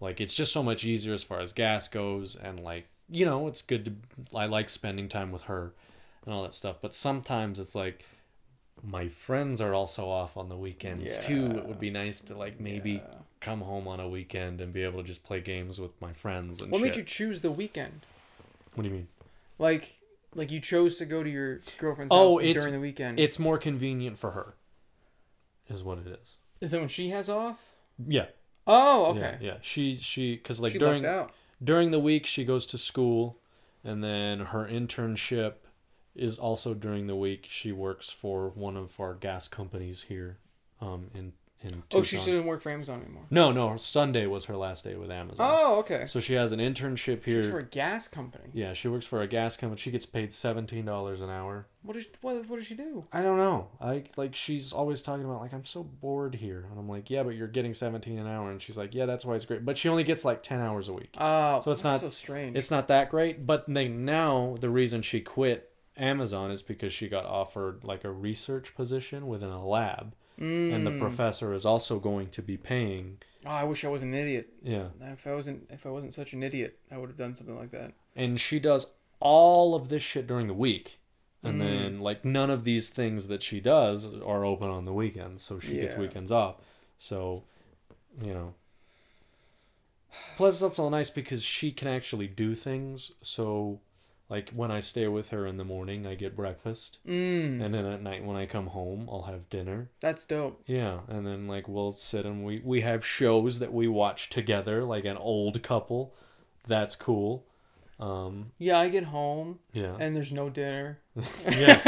like 0.00 0.20
it's 0.20 0.34
just 0.34 0.52
so 0.52 0.62
much 0.62 0.84
easier 0.84 1.14
as 1.14 1.22
far 1.22 1.40
as 1.40 1.52
gas 1.52 1.88
goes. 1.88 2.36
And 2.36 2.60
like, 2.60 2.86
you 3.08 3.24
know, 3.24 3.46
it's 3.48 3.62
good 3.62 3.84
to, 3.86 3.92
I 4.36 4.46
like 4.46 4.68
spending 4.68 5.08
time 5.08 5.32
with 5.32 5.42
her 5.42 5.72
and 6.24 6.34
all 6.34 6.42
that 6.42 6.54
stuff. 6.54 6.76
But 6.82 6.94
sometimes 6.94 7.58
it's 7.58 7.74
like, 7.74 8.04
my 8.82 9.08
friends 9.08 9.60
are 9.62 9.72
also 9.72 10.06
off 10.08 10.36
on 10.36 10.48
the 10.50 10.56
weekends 10.56 11.18
too. 11.18 11.46
It 11.56 11.66
would 11.66 11.80
be 11.80 11.90
nice 11.90 12.20
to 12.22 12.36
like 12.36 12.60
maybe 12.60 12.92
Yeah. 12.92 13.00
come 13.40 13.62
home 13.62 13.88
on 13.88 14.00
a 14.00 14.08
weekend 14.08 14.60
and 14.60 14.70
be 14.72 14.82
able 14.82 15.00
to 15.00 15.06
just 15.06 15.24
play 15.24 15.40
games 15.40 15.80
with 15.80 15.98
my 16.00 16.12
friends 16.12 16.60
and 16.60 16.70
What 16.70 16.80
shit. 16.80 16.88
made 16.88 16.96
you 16.96 17.02
choose 17.04 17.40
the 17.40 17.50
weekend? 17.50 18.04
what 18.74 18.82
do 18.82 18.90
you 18.90 18.94
mean? 18.94 19.08
Like, 19.58 19.95
like 20.36 20.50
you 20.50 20.60
chose 20.60 20.96
to 20.98 21.04
go 21.06 21.22
to 21.22 21.30
your 21.30 21.60
girlfriend's 21.78 22.12
Oh, 22.12 22.34
house 22.38 22.42
it's- 22.44 22.62
during 22.62 22.74
the 22.74 22.80
weekend. 22.80 23.18
It's 23.18 23.38
more 23.38 23.58
convenient 23.58 24.18
for 24.18 24.30
her, 24.32 24.54
is 25.68 25.82
what 25.82 25.98
it 25.98 26.06
is. 26.06 26.36
Is 26.60 26.72
it 26.72 26.78
when 26.80 26.88
she 26.88 27.10
has 27.10 27.28
off? 27.28 27.72
Yeah. 28.06 28.26
Oh, 28.66 29.06
okay. 29.06 29.38
Yeah, 29.40 29.52
yeah. 29.52 29.56
She 29.62 29.94
she 29.96 30.36
because 30.36 30.60
like 30.60 30.72
she 30.72 30.78
during 30.78 31.02
lucked 31.02 31.14
out. 31.14 31.32
during 31.62 31.90
the 31.90 32.00
week 32.00 32.26
she 32.26 32.44
goes 32.44 32.66
to 32.68 32.78
school, 32.78 33.38
and 33.84 34.02
then 34.02 34.40
her 34.40 34.66
internship 34.66 35.54
is 36.14 36.38
also 36.38 36.74
during 36.74 37.06
the 37.06 37.16
week. 37.16 37.46
She 37.48 37.72
works 37.72 38.08
for 38.10 38.48
one 38.50 38.76
of 38.76 38.98
our 39.00 39.14
gas 39.14 39.48
companies 39.48 40.04
here, 40.04 40.38
um, 40.80 41.10
in 41.14 41.32
in 41.62 41.82
Oh, 41.94 42.02
she 42.02 42.16
didn't 42.18 42.44
work 42.46 42.60
for 42.62 42.70
Amazon 42.70 43.00
anymore. 43.02 43.24
No, 43.30 43.50
no. 43.50 43.76
Sunday 43.76 44.26
was 44.26 44.44
her 44.44 44.56
last 44.56 44.84
day 44.84 44.94
with 44.94 45.10
Amazon. 45.10 45.48
Oh, 45.50 45.78
okay. 45.80 46.04
So 46.06 46.20
she 46.20 46.34
has 46.34 46.52
an 46.52 46.60
internship 46.60 47.24
here. 47.24 47.42
for 47.44 47.58
a 47.60 47.64
gas 47.64 48.08
company. 48.08 48.50
Yeah, 48.52 48.72
she 48.74 48.88
works 48.88 49.06
for 49.06 49.22
a 49.22 49.26
gas 49.26 49.56
company. 49.56 49.80
She 49.80 49.90
gets 49.90 50.04
paid 50.06 50.32
seventeen 50.32 50.84
dollars 50.84 51.20
an 51.22 51.30
hour. 51.30 51.66
What 51.82 51.94
does 51.94 52.06
what, 52.20 52.46
what 52.48 52.58
does 52.58 52.66
she 52.66 52.74
do? 52.74 53.04
I 53.12 53.22
don't 53.22 53.36
know. 53.38 53.68
I 53.80 54.04
like 54.16 54.34
she's 54.34 54.72
always 54.72 55.00
talking 55.02 55.24
about 55.24 55.40
like 55.40 55.54
I'm 55.54 55.64
so 55.64 55.82
bored 55.82 56.34
here, 56.34 56.66
and 56.70 56.78
I'm 56.78 56.88
like, 56.88 57.08
yeah, 57.10 57.22
but 57.22 57.34
you're 57.36 57.46
getting 57.48 57.74
17 57.74 58.18
an 58.18 58.26
hour, 58.26 58.50
and 58.50 58.60
she's 58.60 58.76
like, 58.76 58.94
yeah, 58.94 59.06
that's 59.06 59.24
why 59.24 59.34
it's 59.36 59.44
great. 59.44 59.64
But 59.64 59.78
she 59.78 59.88
only 59.88 60.04
gets 60.04 60.24
like 60.24 60.42
10 60.42 60.60
hours 60.60 60.88
a 60.88 60.92
week. 60.92 61.14
Oh, 61.18 61.60
So 61.60 61.70
it's 61.70 61.82
that's 61.82 61.94
not- 61.94 62.00
so 62.00 62.10
strange. 62.10 62.56
It's 62.56 62.70
not 62.70 62.88
that 62.88 63.08
great. 63.10 63.46
But 63.46 63.64
then 63.68 64.04
now 64.04 64.56
the 64.60 64.68
reason 64.70 65.00
she 65.02 65.20
quit 65.20 65.70
Amazon 65.96 66.50
is 66.50 66.60
because 66.62 66.92
she 66.92 67.08
got 67.08 67.24
offered 67.24 67.82
like 67.84 68.04
a 68.04 68.10
research 68.10 68.74
position 68.74 69.26
within 69.28 69.48
a 69.50 69.64
lab, 69.66 70.14
and 70.38 70.86
the 70.86 70.90
Mm. 70.90 71.00
professor 71.00 71.52
is 71.54 71.64
also 71.64 71.98
going 71.98 72.30
to 72.30 72.42
be 72.42 72.56
paying. 72.56 73.18
Oh, 73.44 73.50
I 73.50 73.64
wish 73.64 73.84
I 73.84 73.88
was 73.88 74.02
an 74.02 74.12
idiot. 74.14 74.52
Yeah, 74.62 74.88
If 75.00 75.26
I 75.26 75.34
wasn't, 75.34 75.68
if 75.70 75.86
I 75.86 75.90
wasn't 75.90 76.12
such 76.14 76.32
an 76.32 76.42
idiot, 76.42 76.78
I 76.90 76.98
would 76.98 77.08
have 77.08 77.16
done 77.18 77.34
something 77.36 77.56
like 77.56 77.70
that. 77.70 77.92
and 78.14 78.40
she 78.40 78.58
does 78.58 78.90
all 79.20 79.74
of 79.74 79.88
this 79.88 80.02
shit 80.02 80.26
during 80.26 80.46
the 80.46 80.54
week. 80.54 80.98
And 81.42 81.56
Mm. 81.56 81.64
then, 81.64 82.00
like, 82.00 82.24
none 82.24 82.50
of 82.50 82.64
these 82.64 82.88
things 82.88 83.28
that 83.28 83.42
she 83.42 83.60
does 83.60 84.04
are 84.04 84.44
open 84.44 84.68
on 84.68 84.84
the 84.84 84.92
weekends, 84.92 85.42
so 85.44 85.58
she 85.60 85.76
gets 85.78 85.94
weekends 85.96 86.32
off. 86.32 86.56
So, 86.98 87.44
you 88.20 88.32
know. 88.34 88.54
Plus, 90.36 90.58
that's 90.60 90.78
all 90.78 90.90
nice 90.90 91.10
because 91.10 91.42
she 91.44 91.70
can 91.72 91.88
actually 91.88 92.26
do 92.26 92.54
things. 92.54 93.12
So, 93.22 93.80
like, 94.28 94.50
when 94.50 94.70
I 94.70 94.80
stay 94.80 95.06
with 95.08 95.30
her 95.30 95.46
in 95.46 95.56
the 95.56 95.64
morning, 95.64 96.06
I 96.06 96.14
get 96.16 96.34
breakfast. 96.34 96.98
Mm, 97.06 97.60
And 97.64 97.72
then 97.74 97.84
at 97.86 98.02
night, 98.02 98.24
when 98.24 98.36
I 98.36 98.46
come 98.46 98.66
home, 98.68 99.08
I'll 99.10 99.22
have 99.22 99.48
dinner. 99.50 99.88
that's 100.00 100.26
dope. 100.26 100.62
Yeah. 100.66 101.00
And 101.08 101.26
then, 101.26 101.46
like, 101.46 101.68
we'll 101.68 101.92
sit 101.92 102.26
and 102.26 102.44
we, 102.44 102.60
we 102.64 102.80
have 102.80 103.04
shows 103.06 103.58
that 103.60 103.72
we 103.72 103.86
watch 103.88 104.28
together, 104.30 104.84
like 104.84 105.04
an 105.04 105.16
old 105.16 105.62
couple. 105.62 106.12
That's 106.66 106.96
cool. 106.96 107.44
Um, 107.98 108.52
Yeah, 108.58 108.78
I 108.78 108.88
get 108.90 109.04
home 109.04 109.58
yeah. 109.72 109.96
and 109.98 110.14
there's 110.14 110.32
no 110.32 110.50
dinner. 110.50 110.98
Yeah. 111.48 111.80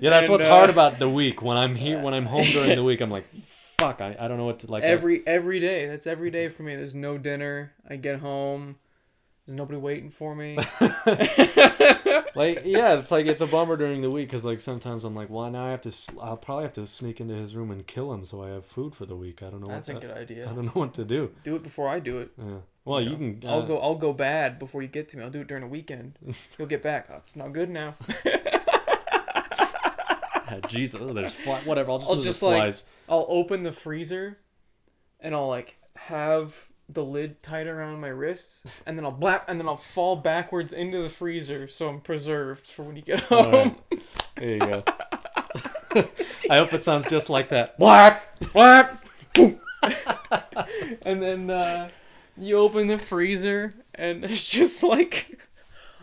Yeah, 0.00 0.10
that's 0.10 0.22
And, 0.24 0.28
what's 0.30 0.44
uh, 0.46 0.48
hard 0.48 0.70
about 0.70 0.98
the 0.98 1.08
week. 1.08 1.42
When 1.42 1.56
I'm 1.56 1.74
here, 1.74 2.00
when 2.02 2.14
I'm 2.14 2.24
home 2.26 2.44
during 2.52 2.76
the 2.76 2.84
week, 2.84 3.00
I'm 3.02 3.10
like, 3.10 3.26
fuck, 3.78 4.00
I, 4.00 4.16
I 4.18 4.26
don't 4.28 4.38
know 4.38 4.46
what 4.46 4.60
to 4.60 4.70
like. 4.70 4.84
I- 4.84 4.86
Every 4.86 5.26
every 5.26 5.60
day. 5.60 5.86
That's 5.86 6.06
every 6.06 6.30
day 6.30 6.48
for 6.48 6.62
me. 6.62 6.76
There's 6.76 6.94
no 6.94 7.18
dinner. 7.18 7.72
I 7.88 7.96
get 7.96 8.20
home. 8.20 8.76
There's 9.48 9.56
nobody 9.56 9.78
waiting 9.78 10.10
for 10.10 10.34
me. 10.34 10.56
like, 12.34 12.64
yeah, 12.66 12.98
it's 12.98 13.10
like 13.10 13.24
it's 13.24 13.40
a 13.40 13.46
bummer 13.46 13.78
during 13.78 14.02
the 14.02 14.10
week 14.10 14.28
because 14.28 14.44
like 14.44 14.60
sometimes 14.60 15.04
I'm 15.04 15.14
like, 15.14 15.30
well, 15.30 15.50
now 15.50 15.64
I 15.64 15.70
have 15.70 15.80
to. 15.82 15.92
I'll 16.20 16.36
probably 16.36 16.64
have 16.64 16.74
to 16.74 16.86
sneak 16.86 17.18
into 17.18 17.32
his 17.32 17.56
room 17.56 17.70
and 17.70 17.86
kill 17.86 18.12
him 18.12 18.26
so 18.26 18.42
I 18.42 18.50
have 18.50 18.66
food 18.66 18.94
for 18.94 19.06
the 19.06 19.16
week. 19.16 19.42
I 19.42 19.48
don't 19.48 19.62
know. 19.62 19.68
That's 19.68 19.88
a 19.88 19.94
good 19.94 20.10
idea. 20.10 20.50
I 20.50 20.52
don't 20.52 20.66
know 20.66 20.72
what 20.72 20.92
to 20.94 21.04
do. 21.06 21.30
Do 21.44 21.56
it 21.56 21.62
before 21.62 21.88
I 21.88 21.98
do 21.98 22.18
it. 22.18 22.30
Yeah. 22.36 22.58
Well, 22.84 23.00
you, 23.00 23.10
know. 23.12 23.16
can. 23.16 23.40
Uh, 23.42 23.52
I'll 23.52 23.66
go. 23.66 23.78
I'll 23.78 23.94
go 23.94 24.12
bad 24.12 24.58
before 24.58 24.82
you 24.82 24.88
get 24.88 25.08
to 25.10 25.16
me. 25.16 25.22
I'll 25.22 25.30
do 25.30 25.40
it 25.40 25.46
during 25.46 25.62
the 25.62 25.70
weekend. 25.70 26.18
You'll 26.58 26.68
get 26.68 26.82
back. 26.82 27.08
Oh, 27.10 27.16
it's 27.16 27.34
not 27.34 27.54
good 27.54 27.70
now. 27.70 27.94
Jesus, 30.66 31.00
oh, 31.00 31.14
there's 31.14 31.32
fly. 31.32 31.60
Whatever. 31.60 31.92
I'll 31.92 31.98
just. 32.00 32.10
I'll 32.10 32.16
just, 32.20 32.42
like- 32.42 32.60
flies. 32.60 32.84
I'll 33.08 33.24
open 33.30 33.62
the 33.62 33.72
freezer, 33.72 34.40
and 35.20 35.34
I'll 35.34 35.48
like 35.48 35.76
have 35.96 36.54
the 36.88 37.04
lid 37.04 37.42
tight 37.42 37.66
around 37.66 38.00
my 38.00 38.08
wrists, 38.08 38.62
and 38.86 38.96
then 38.96 39.04
I'll 39.04 39.12
blap, 39.12 39.42
and 39.48 39.60
then 39.60 39.68
I'll 39.68 39.76
fall 39.76 40.16
backwards 40.16 40.72
into 40.72 41.02
the 41.02 41.08
freezer, 41.08 41.68
so 41.68 41.88
I'm 41.88 42.00
preserved 42.00 42.66
for 42.66 42.84
when 42.84 42.96
you 42.96 43.02
get 43.02 43.20
home. 43.20 43.46
Alright. 43.46 43.78
There 44.36 44.50
you 44.50 44.58
go. 44.58 44.84
I 46.50 46.56
hope 46.56 46.72
it 46.72 46.82
sounds 46.82 47.06
just 47.06 47.30
like 47.30 47.48
that. 47.50 47.78
Blap, 47.80 48.20
blap. 48.40 48.98
and 51.02 51.22
then 51.22 51.50
uh, 51.50 51.88
you 52.36 52.58
open 52.58 52.86
the 52.86 52.98
freezer, 52.98 53.74
and 53.94 54.24
it's 54.24 54.50
just 54.50 54.82
like 54.82 55.38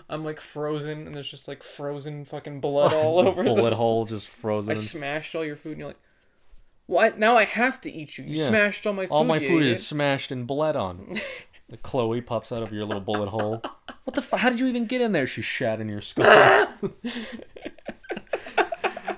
I'm 0.09 0.23
like 0.23 0.39
frozen, 0.39 1.07
and 1.07 1.15
there's 1.15 1.29
just 1.29 1.47
like 1.47 1.63
frozen 1.63 2.25
fucking 2.25 2.59
blood 2.59 2.93
all 2.95 3.19
over. 3.19 3.43
Bullet 3.43 3.71
the... 3.71 3.75
hole 3.75 4.05
just 4.05 4.29
frozen. 4.29 4.71
I 4.71 4.75
smashed 4.75 5.35
all 5.35 5.45
your 5.45 5.55
food, 5.55 5.73
and 5.73 5.79
you're 5.79 5.87
like, 5.89 5.99
"What? 6.87 7.17
Now 7.19 7.37
I 7.37 7.45
have 7.45 7.81
to 7.81 7.91
eat 7.91 8.17
you. 8.17 8.25
You 8.25 8.35
Yeah. 8.41 8.47
smashed 8.47 8.85
all 8.87 8.93
my 8.93 9.05
food. 9.05 9.11
All 9.13 9.23
my 9.23 9.37
you 9.39 9.47
food 9.47 9.61
idiot." 9.61 9.77
is 9.77 9.87
smashed 9.87 10.31
and 10.31 10.45
bled 10.47 10.75
on. 10.75 11.19
Chloe 11.81 12.21
pops 12.21 12.51
out 12.51 12.61
of 12.61 12.71
your 12.71 12.85
little 12.85 13.01
bullet 13.01 13.29
hole. 13.29 13.61
What 14.03 14.13
the 14.13 14.21
fuck? 14.21 14.39
How 14.41 14.49
did 14.51 14.59
you 14.59 14.67
even 14.67 14.85
get 14.85 15.01
in 15.01 15.13
there? 15.13 15.25
She 15.25 15.41
shat 15.41 15.81
in 15.81 15.89
your 15.89 15.99
skull. 16.01 16.25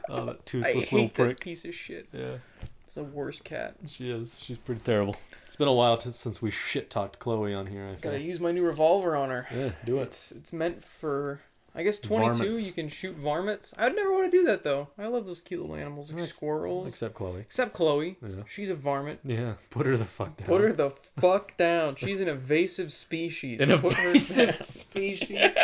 oh, 0.10 0.26
that 0.26 0.30
I 0.30 0.36
toothless 0.46 0.92
little 0.92 1.00
hate 1.08 1.16
that 1.16 1.24
prick. 1.24 1.40
piece 1.42 1.66
of 1.66 1.76
shit. 1.76 2.08
Yeah, 2.14 2.38
It's 2.86 2.96
the 2.96 3.04
worst 3.04 3.44
cat. 3.44 3.76
she 3.88 4.10
is. 4.10 4.40
She's 4.40 4.58
pretty 4.58 4.82
terrible. 4.82 5.16
It's 5.46 5.56
been 5.56 5.68
a 5.68 5.74
while 5.74 5.98
t- 5.98 6.12
since 6.12 6.42
we 6.42 6.52
shit 6.52 6.90
talked 6.90 7.20
Chloe 7.20 7.54
on 7.54 7.68
here. 7.68 7.88
I 7.92 7.96
Gotta 8.00 8.20
use 8.22 8.40
my 8.40 8.52
new 8.52 8.64
revolver 8.64 9.16
on 9.16 9.30
her. 9.30 9.48
Yeah, 9.54 9.72
do 9.86 10.00
it. 10.00 10.04
It's 10.04 10.32
it's 10.32 10.54
meant 10.54 10.84
for 10.84 11.42
I 11.78 11.84
guess 11.84 12.00
22 12.00 12.34
Varmints. 12.34 12.66
you 12.66 12.74
can 12.74 12.90
shoot 12.90 13.16
varmints. 13.16 13.74
I 13.78 13.84
would 13.86 13.96
never 13.96 14.12
want 14.12 14.32
to 14.32 14.38
do 14.38 14.44
that 14.46 14.64
though. 14.64 14.88
I 14.98 15.06
love 15.08 15.26
those 15.28 15.42
cute 15.42 15.62
little 15.62 15.76
animals 15.76 16.12
like 16.12 16.24
Ex- 16.24 16.32
squirrels. 16.34 16.90
Except 16.90 17.14
Chloe. 17.14 17.42
Except 17.42 17.74
Chloe. 17.74 18.18
Yeah. 18.22 18.44
She's 18.50 18.70
a 18.72 18.76
varmint. 18.76 19.20
Yeah, 19.24 19.54
put 19.70 19.86
her 19.86 19.96
the 19.96 20.06
fuck 20.06 20.36
down. 20.38 20.48
Put 20.48 20.62
her 20.62 20.72
the 20.74 20.90
fuck 20.90 21.56
down. 21.56 21.96
She's 21.96 22.20
an 22.20 22.28
invasive 22.28 22.92
species. 22.92 23.62
An 23.62 23.78
Put 23.80 23.94
her 23.94 24.08
invasive 24.08 24.66
species. 24.66 25.56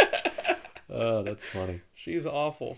oh, 0.89 1.23
that's 1.23 1.45
funny. 1.45 1.81
She's 1.95 2.25
awful. 2.27 2.77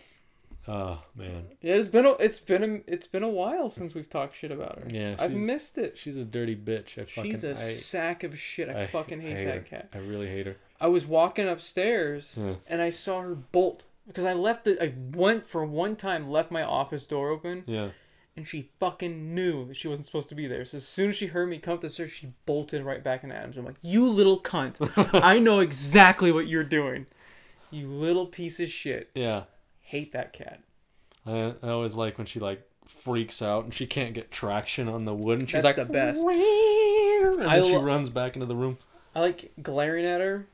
Oh 0.68 1.00
man. 1.16 1.44
Yeah, 1.62 1.74
it's 1.76 1.90
been 1.90 2.06
a, 2.06 2.12
it's 2.14 2.40
been 2.40 2.64
a, 2.64 2.92
it's 2.92 3.06
been 3.06 3.22
a 3.22 3.30
while 3.30 3.70
since 3.70 3.94
we've 3.94 4.10
talked 4.10 4.36
shit 4.36 4.52
about 4.52 4.80
her. 4.80 4.86
Yeah, 4.90 5.16
I've 5.20 5.32
missed 5.34 5.78
it. 5.78 5.96
She's 5.98 6.18
a 6.18 6.26
dirty 6.26 6.56
bitch. 6.56 6.98
I 6.98 7.06
fucking. 7.06 7.32
She's 7.32 7.44
a 7.44 7.52
I, 7.52 7.54
sack 7.54 8.24
of 8.24 8.40
shit. 8.40 8.70
I, 8.70 8.88
fucking 8.88 9.22
hate, 9.22 9.38
her. 9.38 9.46
that 9.46 9.70
cat. 9.70 9.90
I 9.94 9.98
really 10.00 10.28
hate 10.28 10.48
her. 10.48 10.56
I 10.86 10.88
was 10.88 11.06
walking 11.08 11.48
upstairs 11.48 12.36
Yeah. 12.40 12.56
and 12.68 12.80
I 12.82 12.92
saw 12.92 13.22
her 13.22 13.34
bolt 13.34 13.86
because 14.08 14.24
I 14.26 14.34
left 14.34 14.68
it. 14.68 14.78
I 14.80 14.94
went 15.18 15.48
for 15.48 15.66
one 15.66 15.96
time, 15.96 16.30
left 16.30 16.52
my 16.52 16.62
office 16.62 17.08
door 17.08 17.30
open, 17.30 17.64
Yeah. 17.66 17.90
and 18.38 18.48
she 18.48 18.70
fucking 18.80 19.34
knew 19.34 19.66
that 19.66 19.76
she 19.76 19.88
wasn't 19.88 20.06
supposed 20.06 20.30
to 20.30 20.36
be 20.36 20.46
there. 20.46 20.64
So 20.64 20.78
as 20.78 20.88
soon 20.88 21.10
as 21.10 21.16
she 21.16 21.26
heard 21.26 21.50
me 21.50 21.58
come 21.58 21.74
up 21.74 21.82
the 21.82 21.90
stairs, 21.90 22.12
she 22.12 22.34
bolted 22.46 22.84
right 22.84 23.04
back 23.04 23.24
in 23.24 23.32
Adams. 23.32 23.58
I'm 23.58 23.66
like, 23.66 23.78
"You 23.82 24.08
little 24.08 24.40
cunt! 24.40 24.78
I 25.24 25.40
know 25.40 25.60
exactly 25.60 26.32
what 26.32 26.48
you're 26.48 26.64
doing. 26.64 27.08
You 27.72 27.88
little 27.88 28.28
piece 28.28 28.60
of 28.60 28.70
shit. 28.70 29.10
Yeah. 29.16 29.46
Hate 29.82 30.12
that 30.14 30.34
cat. 30.34 30.62
I, 31.26 31.56
I 31.64 31.70
always 31.70 31.96
like 31.96 32.20
when 32.20 32.28
she 32.28 32.40
like 32.40 32.62
freaks 32.86 33.42
out 33.42 33.64
and 33.64 33.74
she 33.74 33.88
can't 33.88 34.14
get 34.14 34.30
traction 34.30 34.88
on 34.88 35.06
the 35.06 35.16
wood 35.16 35.40
and 35.40 35.50
she's 35.50 35.64
That's 35.64 35.78
like 35.78 35.88
the 35.88 35.92
best. 35.92 36.22
And 36.22 37.40
then 37.40 37.50
I 37.50 37.60
she 37.64 37.76
runs 37.76 38.10
back 38.10 38.36
into 38.36 38.46
the 38.46 38.56
room. 38.56 38.78
I 39.16 39.22
like 39.22 39.52
glaring 39.62 40.06
at 40.06 40.20
her, 40.22 40.46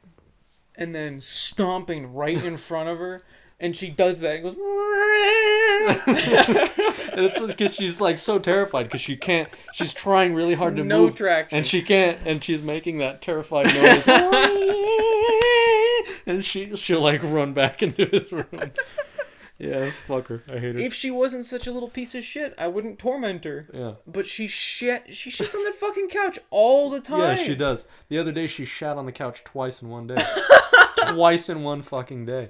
and 0.75 0.93
then 0.95 1.19
stomping 1.21 2.13
right 2.13 2.43
in 2.43 2.57
front 2.57 2.89
of 2.89 2.97
her, 2.99 3.23
and 3.59 3.75
she 3.75 3.89
does 3.89 4.19
that. 4.21 4.35
And 4.37 4.43
goes. 4.43 4.55
And 7.13 7.25
it's 7.25 7.37
because 7.39 7.75
she's 7.75 7.99
like 7.99 8.17
so 8.17 8.39
terrified 8.39 8.83
because 8.83 9.01
she 9.01 9.17
can't. 9.17 9.49
She's 9.73 9.93
trying 9.93 10.33
really 10.33 10.53
hard 10.55 10.77
to 10.77 10.83
No 10.85 11.07
move, 11.07 11.15
traction. 11.15 11.57
and 11.57 11.67
she 11.67 11.81
can't. 11.81 12.17
And 12.25 12.41
she's 12.41 12.61
making 12.61 12.99
that 12.99 13.21
terrified 13.21 13.65
noise. 13.65 14.07
and 16.25 16.45
she 16.45 16.73
she'll 16.77 17.01
like 17.01 17.21
run 17.23 17.51
back 17.53 17.83
into 17.83 18.05
his 18.05 18.31
room. 18.31 18.71
Yeah, 19.61 19.91
fuck 20.07 20.27
her. 20.27 20.41
I 20.49 20.53
hate 20.59 20.75
her. 20.75 20.81
if 20.81 20.93
she 20.93 21.11
wasn't 21.11 21.45
such 21.45 21.67
a 21.67 21.71
little 21.71 21.89
piece 21.89 22.15
of 22.15 22.23
shit, 22.23 22.55
I 22.57 22.67
wouldn't 22.67 22.97
torment 22.99 23.43
her. 23.45 23.67
yeah. 23.73 23.93
But 24.07 24.25
she 24.27 24.47
shit. 24.47 25.13
She 25.15 25.29
shits 25.29 25.53
on 25.53 25.63
that 25.65 25.75
fucking 25.75 26.09
couch 26.09 26.39
all 26.49 26.89
the 26.89 26.99
time. 26.99 27.19
Yeah, 27.19 27.35
she 27.35 27.55
does. 27.55 27.87
The 28.09 28.17
other 28.17 28.31
day 28.31 28.47
she 28.47 28.65
shat 28.65 28.97
on 28.97 29.05
the 29.05 29.11
couch 29.11 29.43
twice 29.43 29.81
in 29.81 29.89
one 29.89 30.07
day. 30.07 30.17
twice 31.09 31.47
in 31.49 31.63
one 31.63 31.81
fucking 31.81 32.25
day. 32.25 32.49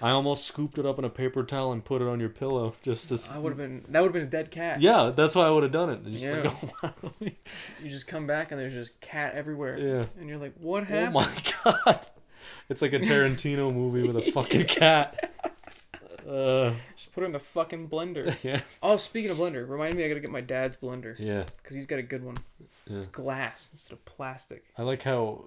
I 0.00 0.10
almost 0.10 0.44
scooped 0.44 0.76
it 0.78 0.84
up 0.84 0.98
in 0.98 1.06
a 1.06 1.08
paper 1.10 1.42
towel 1.42 1.72
and 1.72 1.82
put 1.82 2.02
it 2.02 2.08
on 2.08 2.20
your 2.20 2.28
pillow 2.28 2.74
just 2.82 3.08
to. 3.08 3.34
I 3.34 3.38
would 3.38 3.50
have 3.50 3.56
been. 3.58 3.82
That 3.88 4.00
would 4.02 4.08
have 4.08 4.12
been 4.12 4.22
a 4.22 4.26
dead 4.26 4.50
cat. 4.50 4.80
Yeah, 4.82 5.10
that's 5.14 5.34
why 5.34 5.46
I 5.46 5.50
would 5.50 5.62
have 5.62 5.72
done 5.72 5.90
it. 5.90 6.04
Just 6.04 6.22
Yeah. 6.24 6.42
like, 6.42 6.64
oh, 6.82 6.92
wow. 7.10 7.20
You 7.82 7.90
just 7.90 8.06
come 8.06 8.26
back 8.26 8.52
and 8.52 8.60
there's 8.60 8.74
just 8.74 9.00
cat 9.00 9.34
everywhere. 9.34 9.78
yeah. 9.78 10.04
And 10.18 10.28
you're 10.28 10.38
like, 10.38 10.52
what 10.60 10.84
happened? 10.86 11.16
Oh 11.16 11.20
my 11.20 11.82
god. 11.84 12.06
It's 12.68 12.82
like 12.82 12.92
a 12.92 12.98
Tarantino 13.00 13.72
movie 13.72 14.06
with 14.06 14.16
a 14.18 14.32
fucking 14.32 14.64
cat. 14.68 15.54
Uh, 16.26 16.72
Just 16.96 17.12
put 17.12 17.22
it 17.22 17.26
in 17.26 17.32
the 17.32 17.38
fucking 17.38 17.88
blender. 17.88 18.36
yeah. 18.44 18.62
Oh, 18.82 18.96
speaking 18.96 19.30
of 19.30 19.36
blender, 19.38 19.68
remind 19.68 19.94
me 19.96 20.04
I 20.04 20.08
gotta 20.08 20.20
get 20.20 20.30
my 20.30 20.40
dad's 20.40 20.76
blender 20.76 21.14
Yeah. 21.18 21.44
because 21.62 21.76
he's 21.76 21.86
got 21.86 21.98
a 21.98 22.02
good 22.02 22.24
one. 22.24 22.36
Yeah. 22.86 22.98
It's 22.98 23.08
glass 23.08 23.68
instead 23.72 23.92
of 23.92 24.04
plastic. 24.04 24.64
I 24.76 24.82
like 24.82 25.02
how, 25.02 25.46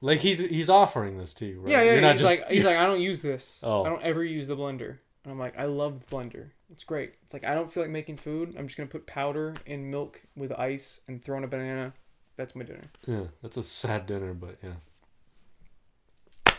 like 0.00 0.20
he's 0.20 0.38
he's 0.38 0.70
offering 0.70 1.18
this 1.18 1.34
to 1.34 1.46
you, 1.46 1.60
right? 1.60 1.70
Yeah, 1.72 1.82
yeah. 1.82 1.92
You're 1.92 2.00
not 2.00 2.12
he's 2.12 2.20
just- 2.22 2.40
like, 2.40 2.50
he's 2.50 2.64
like, 2.64 2.76
I 2.76 2.86
don't 2.86 3.00
use 3.00 3.20
this. 3.22 3.60
Oh. 3.62 3.84
I 3.84 3.88
don't 3.88 4.02
ever 4.02 4.24
use 4.24 4.48
the 4.48 4.56
blender. 4.56 4.98
And 5.24 5.32
I'm 5.32 5.38
like, 5.38 5.58
I 5.58 5.64
love 5.64 6.00
the 6.06 6.16
blender. 6.16 6.46
It's 6.70 6.84
great. 6.84 7.14
It's 7.24 7.34
like 7.34 7.44
I 7.44 7.54
don't 7.54 7.72
feel 7.72 7.82
like 7.82 7.90
making 7.90 8.16
food. 8.16 8.54
I'm 8.58 8.66
just 8.66 8.76
gonna 8.76 8.88
put 8.88 9.06
powder 9.06 9.54
in 9.66 9.90
milk 9.90 10.20
with 10.36 10.52
ice 10.52 11.00
and 11.08 11.22
throw 11.22 11.36
in 11.38 11.44
a 11.44 11.48
banana. 11.48 11.92
That's 12.36 12.54
my 12.54 12.64
dinner. 12.64 12.84
yeah, 13.06 13.24
that's 13.42 13.56
a 13.56 13.62
sad 13.62 14.06
dinner, 14.06 14.34
but 14.34 14.56
yeah. 14.62 14.72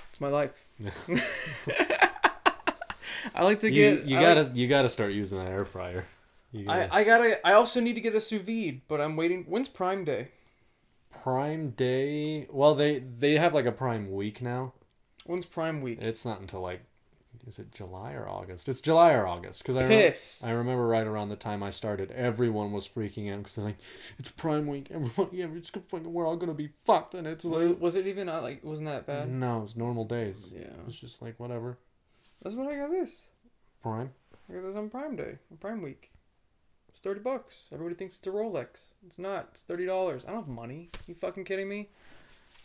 It's 0.09 0.19
my 0.21 0.29
life. 0.29 0.65
Yeah. 0.79 0.91
I 3.35 3.43
like 3.43 3.59
to 3.61 3.71
You, 3.71 3.95
get. 3.97 4.05
you 4.05 4.17
I 4.17 4.21
gotta 4.21 4.41
like- 4.43 4.55
you 4.55 4.67
gotta 4.67 4.89
start 4.89 5.11
using 5.13 5.37
that 5.39 5.47
air 5.51 5.65
fryer. 5.65 6.05
You 6.51 6.65
gotta, 6.65 6.93
I, 6.93 6.99
I 6.99 7.03
gotta. 7.03 7.47
I 7.47 7.53
also 7.53 7.79
need 7.81 7.95
to 7.95 8.01
get 8.01 8.15
a 8.15 8.21
sous 8.21 8.41
vide, 8.41 8.81
but 8.87 9.01
I'm 9.01 9.15
waiting. 9.15 9.43
When's 9.47 9.67
Prime 9.69 10.03
Day? 10.05 10.29
Prime 11.11 11.71
Day. 11.71 12.47
Well, 12.49 12.75
they 12.75 12.99
they 12.99 13.33
have 13.37 13.53
like 13.53 13.65
a 13.65 13.71
Prime 13.71 14.11
Week 14.11 14.41
now. 14.41 14.73
When's 15.25 15.45
Prime 15.45 15.81
Week? 15.81 15.99
It's 16.01 16.23
not 16.23 16.39
until 16.39 16.61
like, 16.61 16.81
is 17.45 17.59
it 17.59 17.73
July 17.73 18.13
or 18.13 18.29
August? 18.29 18.69
It's 18.69 18.79
July 18.79 19.11
or 19.11 19.27
August 19.27 19.61
because 19.61 19.75
I 19.75 19.87
Piss. 19.87 20.41
I 20.43 20.51
remember 20.51 20.87
right 20.87 21.05
around 21.05 21.29
the 21.29 21.35
time 21.35 21.63
I 21.63 21.69
started, 21.69 22.11
everyone 22.11 22.71
was 22.71 22.87
freaking 22.87 23.29
out 23.31 23.39
because 23.39 23.55
they're 23.55 23.65
like, 23.65 23.77
"It's 24.17 24.29
Prime 24.29 24.67
Week, 24.67 24.87
everyone, 24.89 25.29
yeah, 25.33 25.47
it's 25.53 25.69
gonna 25.69 25.85
fucking, 25.89 26.11
we're 26.13 26.25
all 26.25 26.37
gonna 26.37 26.53
be 26.53 26.69
fucked," 26.85 27.13
and 27.13 27.27
it's 27.27 27.43
Was, 27.43 27.67
like, 27.71 27.81
was 27.81 27.95
it 27.97 28.07
even 28.07 28.27
like? 28.27 28.63
Wasn't 28.63 28.87
that 28.87 29.05
bad? 29.05 29.29
no, 29.29 29.63
it's 29.63 29.75
normal 29.75 30.05
days. 30.05 30.53
Yeah. 30.55 30.67
It's 30.87 30.97
just 30.99 31.21
like 31.21 31.37
whatever. 31.39 31.77
That's 32.41 32.55
when 32.55 32.67
I 32.67 32.75
got 32.75 32.91
this. 32.91 33.25
Prime. 33.81 34.11
I 34.49 34.53
got 34.53 34.63
this 34.63 34.75
on 34.75 34.89
Prime 34.89 35.15
Day, 35.15 35.37
on 35.51 35.57
Prime 35.57 35.81
Week. 35.81 36.11
It's 36.89 36.99
thirty 36.99 37.19
bucks. 37.19 37.63
Everybody 37.71 37.95
thinks 37.95 38.17
it's 38.17 38.27
a 38.27 38.31
Rolex. 38.31 38.67
It's 39.05 39.19
not. 39.19 39.49
It's 39.51 39.63
thirty 39.63 39.85
dollars. 39.85 40.23
I 40.25 40.31
don't 40.31 40.39
have 40.39 40.47
money. 40.47 40.89
You 41.07 41.15
fucking 41.15 41.45
kidding 41.45 41.69
me? 41.69 41.89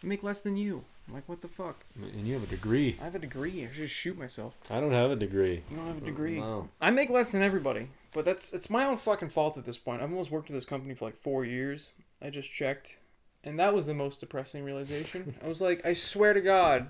I 0.02 0.06
make 0.06 0.22
less 0.22 0.42
than 0.42 0.56
you. 0.56 0.84
I'm 1.08 1.14
like, 1.14 1.28
what 1.28 1.40
the 1.40 1.48
fuck? 1.48 1.84
And 1.96 2.26
you 2.26 2.34
have 2.34 2.42
a 2.44 2.46
degree. 2.46 2.96
I 3.00 3.04
have 3.04 3.14
a 3.14 3.18
degree. 3.18 3.64
I 3.64 3.66
should 3.68 3.76
just 3.76 3.94
shoot 3.94 4.16
myself. 4.16 4.54
I 4.70 4.80
don't 4.80 4.92
have 4.92 5.10
a 5.10 5.16
degree. 5.16 5.62
You 5.70 5.76
don't 5.76 5.86
have 5.86 6.02
a 6.02 6.04
degree. 6.06 6.38
No. 6.38 6.68
I 6.80 6.90
make 6.90 7.10
less 7.10 7.32
than 7.32 7.42
everybody, 7.42 7.88
but 8.12 8.24
that's 8.24 8.52
it's 8.52 8.70
my 8.70 8.84
own 8.84 8.96
fucking 8.96 9.30
fault 9.30 9.58
at 9.58 9.64
this 9.64 9.78
point. 9.78 10.02
I've 10.02 10.10
almost 10.10 10.30
worked 10.30 10.50
at 10.50 10.54
this 10.54 10.64
company 10.64 10.94
for 10.94 11.06
like 11.06 11.16
four 11.16 11.44
years. 11.44 11.88
I 12.20 12.30
just 12.30 12.52
checked, 12.52 12.98
and 13.42 13.58
that 13.58 13.74
was 13.74 13.86
the 13.86 13.94
most 13.94 14.20
depressing 14.20 14.64
realization. 14.64 15.34
I 15.44 15.48
was 15.48 15.60
like, 15.60 15.84
I 15.84 15.92
swear 15.92 16.32
to 16.32 16.40
God, 16.40 16.88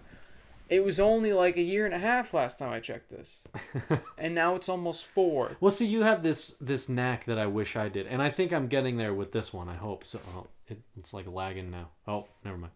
it 0.72 0.82
was 0.82 0.98
only 0.98 1.32
like 1.34 1.56
a 1.58 1.62
year 1.62 1.84
and 1.84 1.94
a 1.94 1.98
half 1.98 2.32
last 2.32 2.58
time 2.58 2.72
I 2.72 2.80
checked 2.80 3.10
this, 3.10 3.46
and 4.18 4.34
now 4.34 4.54
it's 4.54 4.68
almost 4.68 5.04
four. 5.06 5.56
Well, 5.60 5.70
see, 5.70 5.86
you 5.86 6.02
have 6.02 6.22
this 6.22 6.56
this 6.60 6.88
knack 6.88 7.26
that 7.26 7.38
I 7.38 7.46
wish 7.46 7.76
I 7.76 7.88
did, 7.88 8.06
and 8.06 8.22
I 8.22 8.30
think 8.30 8.52
I'm 8.52 8.68
getting 8.68 8.96
there 8.96 9.12
with 9.12 9.32
this 9.32 9.52
one. 9.52 9.68
I 9.68 9.74
hope 9.74 10.04
so. 10.04 10.18
Oh, 10.34 10.46
it, 10.68 10.80
it's 10.96 11.12
like 11.12 11.28
lagging 11.30 11.70
now. 11.70 11.90
Oh, 12.08 12.26
never 12.44 12.56
mind. 12.56 12.72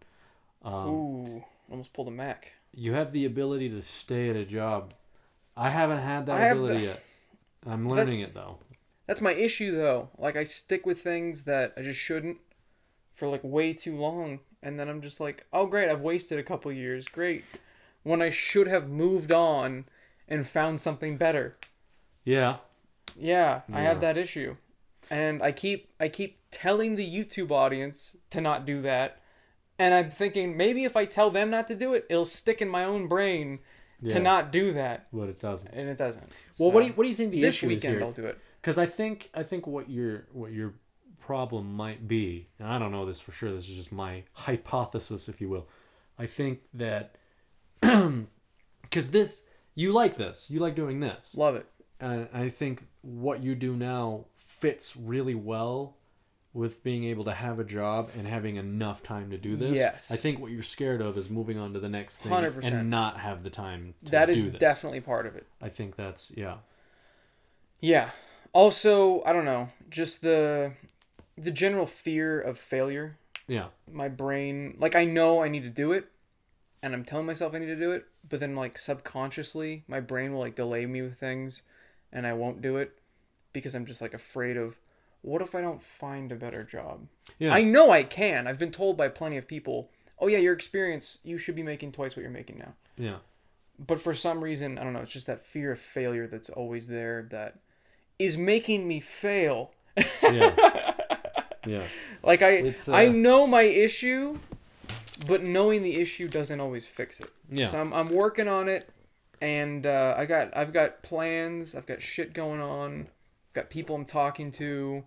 Um, 0.63 0.87
Ooh, 0.89 1.43
almost 1.71 1.93
pulled 1.93 2.07
a 2.07 2.11
Mac. 2.11 2.51
you 2.73 2.93
have 2.93 3.11
the 3.13 3.25
ability 3.25 3.69
to 3.69 3.81
stay 3.81 4.29
at 4.29 4.35
a 4.35 4.45
job. 4.45 4.93
I 5.55 5.69
haven't 5.71 5.99
had 5.99 6.27
that 6.27 6.39
I 6.39 6.45
ability 6.47 6.79
the- 6.79 6.85
yet. 6.85 7.03
I'm 7.65 7.89
learning 7.89 8.21
it 8.21 8.33
though. 8.35 8.59
That's 9.07 9.21
my 9.21 9.33
issue 9.33 9.71
though. 9.75 10.09
Like 10.17 10.35
I 10.35 10.43
stick 10.43 10.85
with 10.85 11.01
things 11.01 11.43
that 11.43 11.73
I 11.77 11.81
just 11.81 11.99
shouldn't 11.99 12.37
for 13.13 13.27
like 13.27 13.41
way 13.43 13.73
too 13.73 13.97
long, 13.97 14.41
and 14.61 14.79
then 14.79 14.87
I'm 14.87 15.01
just 15.01 15.19
like, 15.19 15.45
oh 15.51 15.65
great, 15.65 15.89
I've 15.89 16.01
wasted 16.01 16.37
a 16.37 16.43
couple 16.43 16.71
years. 16.71 17.07
Great, 17.07 17.43
when 18.07 18.21
I 18.21 18.29
should 18.29 18.67
have 18.67 18.89
moved 18.89 19.31
on 19.31 19.85
and 20.27 20.47
found 20.47 20.81
something 20.81 21.17
better. 21.17 21.53
Yeah. 22.23 22.57
Yeah, 23.19 23.61
I 23.73 23.81
have 23.81 23.99
that 24.01 24.17
issue. 24.17 24.55
And 25.09 25.41
I 25.41 25.51
keep 25.51 25.89
I 25.99 26.07
keep 26.09 26.39
telling 26.51 26.95
the 26.95 27.09
YouTube 27.09 27.51
audience 27.51 28.15
to 28.29 28.41
not 28.41 28.65
do 28.65 28.81
that. 28.83 29.21
And 29.79 29.93
I'm 29.93 30.09
thinking 30.09 30.57
maybe 30.57 30.83
if 30.83 30.95
I 30.95 31.05
tell 31.05 31.29
them 31.31 31.49
not 31.49 31.67
to 31.67 31.75
do 31.75 31.93
it, 31.93 32.05
it'll 32.09 32.25
stick 32.25 32.61
in 32.61 32.69
my 32.69 32.83
own 32.83 33.07
brain 33.07 33.59
Yeah. 34.01 34.13
to 34.15 34.19
not 34.19 34.51
do 34.51 34.73
that. 34.73 35.07
But 35.11 35.29
it 35.29 35.39
doesn't. 35.39 35.69
And 35.73 35.87
it 35.89 35.97
doesn't. 35.97 36.31
Well, 36.59 36.71
what 36.71 36.81
do 36.81 36.87
you 36.87 36.93
what 36.93 37.03
do 37.03 37.09
you 37.09 37.15
think 37.15 37.31
the 37.31 37.43
issue 37.45 37.67
is 37.67 37.75
weekend 37.75 37.95
here? 37.95 38.03
I'll 38.03 38.11
do 38.11 38.25
it. 38.25 38.37
Because 38.61 38.77
I 38.77 38.85
think 38.85 39.29
I 39.33 39.43
think 39.43 39.65
what 39.67 39.89
your 39.89 40.27
what 40.33 40.51
your 40.51 40.73
problem 41.19 41.73
might 41.73 42.07
be, 42.07 42.47
and 42.59 42.67
I 42.67 42.77
don't 42.79 42.91
know 42.91 43.05
this 43.05 43.19
for 43.19 43.31
sure. 43.31 43.53
This 43.53 43.67
is 43.69 43.75
just 43.75 43.91
my 43.91 44.23
hypothesis, 44.33 45.27
if 45.27 45.41
you 45.41 45.49
will. 45.49 45.67
I 46.19 46.25
think 46.25 46.59
that 46.73 47.15
because 48.81 49.11
this 49.11 49.43
you 49.75 49.93
like 49.93 50.17
this, 50.17 50.49
you 50.49 50.59
like 50.59 50.75
doing 50.75 50.99
this, 50.99 51.35
Love 51.35 51.55
it. 51.55 51.67
and 51.99 52.27
I 52.33 52.49
think 52.49 52.85
what 53.01 53.41
you 53.43 53.55
do 53.55 53.75
now 53.75 54.25
fits 54.47 54.95
really 54.97 55.35
well 55.35 55.95
with 56.53 56.83
being 56.83 57.03
able 57.03 57.23
to 57.25 57.33
have 57.33 57.59
a 57.59 57.63
job 57.63 58.09
and 58.17 58.27
having 58.27 58.55
enough 58.55 59.03
time 59.03 59.29
to 59.29 59.37
do 59.37 59.55
this. 59.55 59.75
Yes. 59.77 60.09
I 60.09 60.15
think 60.15 60.39
what 60.39 60.49
you're 60.49 60.63
scared 60.63 61.01
of 61.01 61.15
is 61.15 61.29
moving 61.29 61.59
on 61.59 61.73
to 61.73 61.79
the 61.79 61.89
next 61.89 62.17
thing 62.17 62.31
100%. 62.31 62.63
and 62.63 62.89
not 62.89 63.19
have 63.19 63.43
the 63.43 63.51
time 63.51 63.93
to 64.05 64.11
That 64.11 64.25
do 64.25 64.31
is 64.31 64.49
this. 64.51 64.59
definitely 64.59 65.01
part 65.01 65.27
of 65.27 65.35
it. 65.35 65.45
I 65.61 65.69
think 65.69 65.95
that's 65.95 66.31
yeah. 66.35 66.55
Yeah. 67.79 68.09
Also, 68.53 69.21
I 69.23 69.33
don't 69.33 69.45
know, 69.45 69.69
just 69.89 70.21
the 70.23 70.71
the 71.37 71.51
general 71.51 71.85
fear 71.85 72.39
of 72.41 72.57
failure. 72.57 73.17
Yeah. 73.47 73.67
My 73.91 74.07
brain, 74.09 74.75
like 74.79 74.95
I 74.95 75.05
know 75.05 75.43
I 75.43 75.49
need 75.49 75.61
to 75.63 75.69
do 75.69 75.91
it, 75.91 76.07
and 76.83 76.93
I'm 76.93 77.03
telling 77.03 77.25
myself 77.25 77.53
I 77.53 77.59
need 77.59 77.65
to 77.67 77.75
do 77.75 77.91
it, 77.91 78.05
but 78.27 78.39
then 78.39 78.55
like 78.55 78.77
subconsciously, 78.77 79.83
my 79.87 79.99
brain 79.99 80.33
will 80.33 80.39
like 80.41 80.55
delay 80.55 80.85
me 80.85 81.01
with 81.01 81.17
things, 81.19 81.63
and 82.11 82.25
I 82.27 82.33
won't 82.33 82.61
do 82.61 82.77
it 82.77 82.97
because 83.53 83.75
I'm 83.75 83.85
just 83.85 84.01
like 84.01 84.13
afraid 84.13 84.57
of 84.57 84.77
what 85.21 85.41
if 85.41 85.55
I 85.55 85.61
don't 85.61 85.81
find 85.81 86.31
a 86.31 86.35
better 86.35 86.63
job. 86.63 87.07
Yeah. 87.39 87.53
I 87.53 87.63
know 87.63 87.91
I 87.91 88.03
can. 88.03 88.47
I've 88.47 88.59
been 88.59 88.71
told 88.71 88.95
by 88.97 89.07
plenty 89.09 89.37
of 89.37 89.47
people, 89.47 89.89
"Oh 90.19 90.27
yeah, 90.27 90.37
your 90.37 90.53
experience, 90.53 91.17
you 91.23 91.37
should 91.37 91.55
be 91.55 91.63
making 91.63 91.91
twice 91.93 92.15
what 92.15 92.21
you're 92.21 92.31
making 92.31 92.59
now." 92.59 92.73
Yeah. 92.97 93.17
but 93.79 94.01
for 94.01 94.15
some 94.15 94.43
reason 94.43 94.79
i 94.79 94.83
don't 94.83 94.93
know 94.93 95.01
it's 95.01 95.11
just 95.13 95.27
that 95.27 95.45
fear 95.45 95.71
of 95.71 95.79
failure 95.79 96.25
that's 96.25 96.49
always 96.49 96.87
there 96.87 97.27
that 97.29 97.59
is 98.17 98.35
making 98.35 98.87
me 98.87 98.99
fail 98.99 99.71
Yeah. 100.23 100.55
yeah. 101.67 101.83
like 102.23 102.41
i 102.41 102.49
It's, 102.49 102.89
i 102.89 103.05
uh, 103.05 103.11
know 103.11 103.45
my 103.45 103.61
issue 103.61 104.39
but 105.25 105.43
knowing 105.43 105.83
the 105.83 105.95
issue 105.99 106.27
doesn't 106.27 106.59
always 106.59 106.87
fix 106.87 107.19
it 107.19 107.29
Yeah. 107.49 107.67
so 107.67 107.79
i'm, 107.79 107.93
I'm 107.93 108.09
working 108.09 108.47
on 108.47 108.67
it 108.67 108.89
and 109.41 109.85
uh, 109.85 110.15
i 110.17 110.25
got 110.25 110.55
i've 110.55 110.73
got 110.73 111.01
plans 111.03 111.75
i've 111.75 111.85
got 111.85 112.01
shit 112.01 112.33
going 112.33 112.61
on 112.61 113.07
got 113.53 113.69
people 113.69 113.95
i'm 113.95 114.05
talking 114.05 114.51
to 114.51 115.03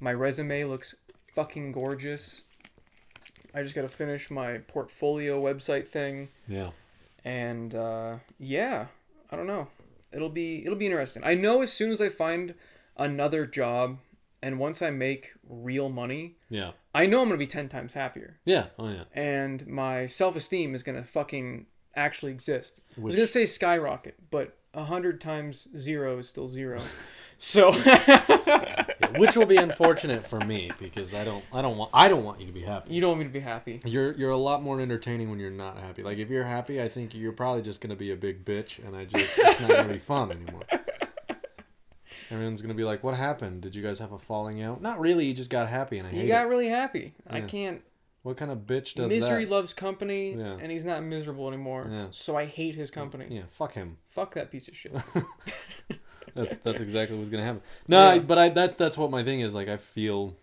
my 0.00 0.12
resume 0.12 0.64
looks 0.64 0.94
fucking 1.34 1.72
gorgeous 1.72 2.42
i 3.54 3.62
just 3.62 3.74
got 3.74 3.82
to 3.82 3.88
finish 3.88 4.30
my 4.30 4.58
portfolio 4.58 5.40
website 5.42 5.86
thing 5.88 6.28
Yeah. 6.48 6.70
and 7.24 7.74
uh, 7.74 8.16
yeah, 8.38 8.86
I 9.30 9.36
don't 9.36 9.46
know. 9.46 9.68
It'll 10.12 10.28
be 10.28 10.62
it'll 10.64 10.76
be 10.76 10.86
interesting. 10.86 11.22
I 11.24 11.34
know 11.34 11.62
as 11.62 11.72
soon 11.72 11.90
as 11.90 12.00
I 12.02 12.08
find 12.10 12.54
another 12.98 13.46
job 13.46 13.96
and 14.42 14.58
once 14.58 14.82
I 14.82 14.90
make 14.90 15.30
real 15.48 15.88
money, 15.88 16.36
Yeah. 16.50 16.72
I 16.94 17.06
know 17.06 17.20
I'm 17.22 17.28
gonna 17.28 17.38
be 17.38 17.46
ten 17.46 17.68
times 17.68 17.92
happier, 17.94 18.38
Yeah. 18.44 18.66
Oh 18.78 18.88
yeah. 18.88 19.04
and 19.14 19.66
my 19.66 20.06
self 20.06 20.36
esteem 20.36 20.74
is 20.74 20.82
gonna 20.82 21.04
fucking 21.04 21.66
actually 21.94 22.32
exist. 22.32 22.80
I 22.96 23.00
was 23.00 23.14
gonna 23.14 23.26
say 23.26 23.46
skyrocket, 23.46 24.16
but 24.30 24.56
a 24.74 24.84
hundred 24.84 25.20
times 25.20 25.68
zero 25.76 26.18
is 26.18 26.28
still 26.28 26.48
zero. 26.48 26.80
So 27.44 27.72
which 29.16 29.36
will 29.36 29.46
be 29.46 29.56
unfortunate 29.56 30.24
for 30.26 30.38
me 30.38 30.70
because 30.78 31.12
I 31.12 31.24
don't 31.24 31.44
I 31.52 31.60
don't 31.60 31.76
want 31.76 31.90
I 31.92 32.06
don't 32.08 32.22
want 32.24 32.38
you 32.40 32.46
to 32.46 32.52
be 32.52 32.62
happy. 32.62 32.94
you 32.94 33.00
don't 33.00 33.10
want 33.10 33.18
me 33.20 33.24
to 33.26 33.32
be 33.32 33.40
happy. 33.40 33.80
You're 33.84 34.12
you're 34.12 34.30
a 34.30 34.36
lot 34.36 34.62
more 34.62 34.80
entertaining 34.80 35.28
when 35.28 35.40
you're 35.40 35.50
not 35.50 35.76
happy. 35.78 36.04
Like 36.04 36.18
if 36.18 36.30
you're 36.30 36.44
happy, 36.44 36.80
I 36.80 36.88
think 36.88 37.14
you're 37.16 37.32
probably 37.32 37.62
just 37.62 37.80
gonna 37.80 37.96
be 37.96 38.12
a 38.12 38.16
big 38.16 38.44
bitch, 38.44 38.78
and 38.86 38.96
I 38.96 39.06
just 39.06 39.36
it's 39.38 39.60
not 39.60 39.68
gonna 39.70 39.92
be 39.92 39.98
fun 39.98 40.30
anymore. 40.30 40.62
Everyone's 42.32 42.62
gonna 42.62 42.74
be 42.74 42.84
like, 42.84 43.04
"What 43.04 43.14
happened? 43.14 43.60
Did 43.62 43.74
you 43.74 43.82
guys 43.82 43.98
have 43.98 44.12
a 44.12 44.18
falling 44.18 44.62
out?" 44.62 44.80
Not 44.82 44.98
really. 44.98 45.26
You 45.26 45.34
just 45.34 45.50
got 45.50 45.68
happy, 45.68 45.98
and 45.98 46.08
I 46.08 46.10
hate. 46.10 46.22
He 46.22 46.28
got 46.28 46.46
it. 46.46 46.48
really 46.48 46.68
happy. 46.68 47.14
I 47.28 47.42
can't. 47.42 47.82
What 48.22 48.36
kind 48.36 48.50
of 48.52 48.58
bitch 48.58 48.94
does 48.94 49.10
Misery 49.10 49.44
that? 49.44 49.50
loves 49.50 49.74
company, 49.74 50.34
Yeah. 50.34 50.56
and 50.60 50.70
he's 50.70 50.84
not 50.84 51.02
miserable 51.02 51.48
anymore. 51.48 51.88
Yeah. 51.90 52.06
So 52.12 52.36
I 52.36 52.46
hate 52.46 52.74
his 52.76 52.90
company. 52.90 53.26
yeah, 53.28 53.42
fuck 53.50 53.74
him. 53.74 53.98
Fuck 54.08 54.34
that 54.34 54.50
piece 54.50 54.68
of 54.68 54.76
shit. 54.76 54.92
That's 56.34 56.56
that's 56.58 56.80
exactly 56.80 57.18
what's 57.18 57.28
gonna 57.30 57.44
happen. 57.44 57.62
No, 57.88 58.00
I- 58.00 58.18
but 58.18 58.38
I 58.38 58.48
that 58.50 58.78
that's 58.78 58.96
what 58.96 59.10
my 59.10 59.22
thing 59.22 59.40
is. 59.40 59.54
Like 59.54 59.68
I 59.68 59.76
feel 59.76 60.34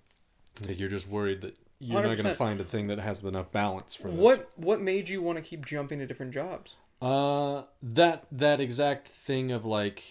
like 0.67 0.79
you're 0.79 0.89
just 0.89 1.07
worried 1.07 1.41
that 1.41 1.55
you're 1.79 2.03
not 2.03 2.15
gonna 2.17 2.35
find 2.35 2.59
a 2.59 2.63
thing 2.63 2.87
that 2.87 2.99
has 2.99 3.23
enough 3.23 3.51
balance 3.51 3.95
for 3.95 4.09
this. 4.09 4.19
what 4.19 4.51
What 4.55 4.81
made 4.81 5.09
you 5.09 5.21
want 5.21 5.37
to 5.37 5.43
keep 5.43 5.65
jumping 5.65 5.99
to 5.99 6.05
different 6.05 6.31
jobs? 6.33 6.75
Uh, 7.01 7.63
that 7.81 8.27
that 8.31 8.59
exact 8.59 9.07
thing 9.07 9.51
of 9.51 9.65
like, 9.65 10.03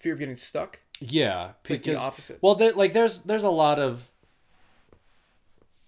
Fear 0.00 0.14
of 0.14 0.18
getting 0.18 0.34
stuck. 0.36 0.80
yeah, 1.00 1.52
It's 1.62 1.70
like 1.70 1.82
the 1.82 1.96
opposite. 1.96 2.38
well, 2.42 2.54
there 2.54 2.72
like 2.72 2.92
there's 2.92 3.18
there's 3.18 3.44
a 3.44 3.50
lot 3.50 3.78
of 3.78 4.10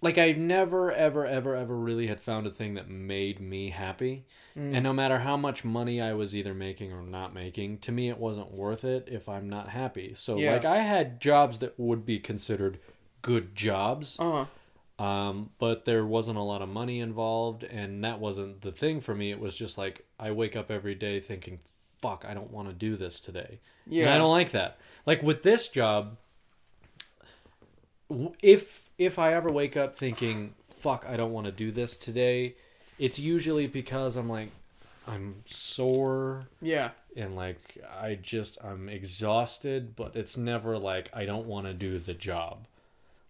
like 0.01 0.17
I 0.17 0.33
never 0.33 0.91
ever 0.91 1.25
ever 1.25 1.55
ever 1.55 1.75
really 1.75 2.07
had 2.07 2.19
found 2.19 2.45
a 2.45 2.51
thing 2.51 2.73
that 2.75 2.89
made 2.89 3.39
me 3.39 3.69
happy. 3.69 4.25
Mm. 4.57 4.75
And 4.75 4.83
no 4.83 4.93
matter 4.93 5.19
how 5.19 5.37
much 5.37 5.63
money 5.63 6.01
I 6.01 6.13
was 6.13 6.35
either 6.35 6.53
making 6.53 6.91
or 6.91 7.01
not 7.01 7.33
making, 7.33 7.79
to 7.79 7.91
me 7.91 8.09
it 8.09 8.17
wasn't 8.17 8.51
worth 8.51 8.83
it 8.85 9.07
if 9.11 9.27
I'm 9.29 9.49
not 9.49 9.69
happy. 9.69 10.13
So 10.15 10.37
Yeah. 10.37 10.53
like 10.53 10.65
I 10.65 10.77
had 10.79 11.19
jobs 11.21 11.57
that 11.59 11.79
would 11.79 12.05
be 12.05 12.19
considered 12.19 12.79
good 13.21 13.55
jobs, 13.55 14.17
Uh 14.19 14.45
huh. 14.99 15.03
um, 15.03 15.49
but 15.57 15.85
there 15.85 16.05
wasn't 16.05 16.37
a 16.37 16.41
lot 16.43 16.61
of 16.61 16.67
money 16.69 16.99
involved, 16.99 17.63
and 17.63 18.03
that 18.03 18.19
wasn't 18.19 18.61
the 18.61 18.71
thing 18.73 18.99
for 18.99 19.15
me. 19.15 19.31
It 19.31 19.39
was 19.39 19.55
just 19.55 19.77
like 19.77 20.05
I 20.19 20.31
wake 20.31 20.55
up 20.57 20.69
every 20.69 20.93
day 20.95 21.19
thinking, 21.21 21.59
"Fuck, 22.03 22.25
I 22.27 22.33
don't 22.33 22.51
want 22.51 22.67
to 22.67 22.73
do 22.73 22.95
this 22.97 23.19
today." 23.21 23.59
And 23.85 23.93
Yeah. 23.95 24.13
I 24.13 24.17
don't 24.17 24.31
like 24.31 24.51
that. 24.51 24.77
Like 25.05 25.23
with 25.23 25.41
this 25.43 25.67
job, 25.69 26.17
if 28.41 28.89
if 28.97 29.17
I 29.17 29.33
ever 29.33 29.51
wake 29.51 29.75
up 29.75 29.95
thinking, 29.95 30.53
"Fuck, 30.79 31.05
I 31.07 31.17
don't 31.17 31.31
want 31.31 31.45
to 31.45 31.51
do 31.51 31.71
this 31.71 31.95
today," 31.95 32.55
it's 32.99 33.17
usually 33.19 33.67
because 33.67 34.15
I'm 34.17 34.29
like 34.29 34.49
I'm 35.07 35.43
sore 35.45 36.47
Yeah. 36.61 36.91
and 37.15 37.35
like 37.35 37.77
I 37.99 38.15
just 38.15 38.57
I'm 38.63 38.87
exhausted, 38.87 39.95
but 39.95 40.15
it's 40.15 40.37
never 40.37 40.77
like 40.77 41.09
I 41.13 41.25
don't 41.25 41.47
want 41.47 41.67
to 41.67 41.73
do 41.73 41.99
the 41.99 42.13
job. 42.13 42.65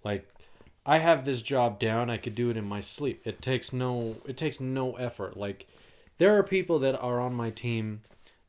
Like 0.04 0.28
I 0.86 0.98
have 0.98 1.24
this 1.26 1.42
job 1.42 1.80
down, 1.80 2.10
I 2.10 2.18
could 2.18 2.36
do 2.36 2.50
it 2.50 2.58
in 2.58 2.66
my 2.66 2.82
sleep. 2.82 3.22
It 3.26 3.42
takes 3.42 3.72
no 3.74 4.18
it 4.28 4.38
takes 4.38 4.60
no 4.60 4.96
effort. 4.98 5.38
Like 5.38 5.66
there 6.18 6.38
are 6.38 6.44
people 6.44 6.78
that 6.80 7.00
are 7.00 7.20
on 7.22 7.34
my 7.34 7.50
team 7.50 8.02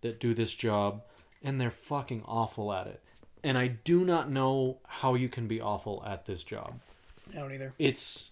that 0.04 0.20
do 0.20 0.34
this 0.34 0.54
job 0.54 1.02
and 1.42 1.60
they're 1.60 1.70
fucking 1.70 2.22
awful 2.26 2.72
at 2.72 2.86
it. 2.86 3.02
And 3.42 3.58
I 3.58 3.68
do 3.68 4.04
not 4.04 4.30
know 4.30 4.78
how 4.86 5.14
you 5.14 5.28
can 5.28 5.48
be 5.48 5.60
awful 5.60 6.04
at 6.06 6.26
this 6.26 6.44
job. 6.44 6.78
I 7.32 7.38
don't 7.38 7.52
either. 7.52 7.72
It's 7.78 8.30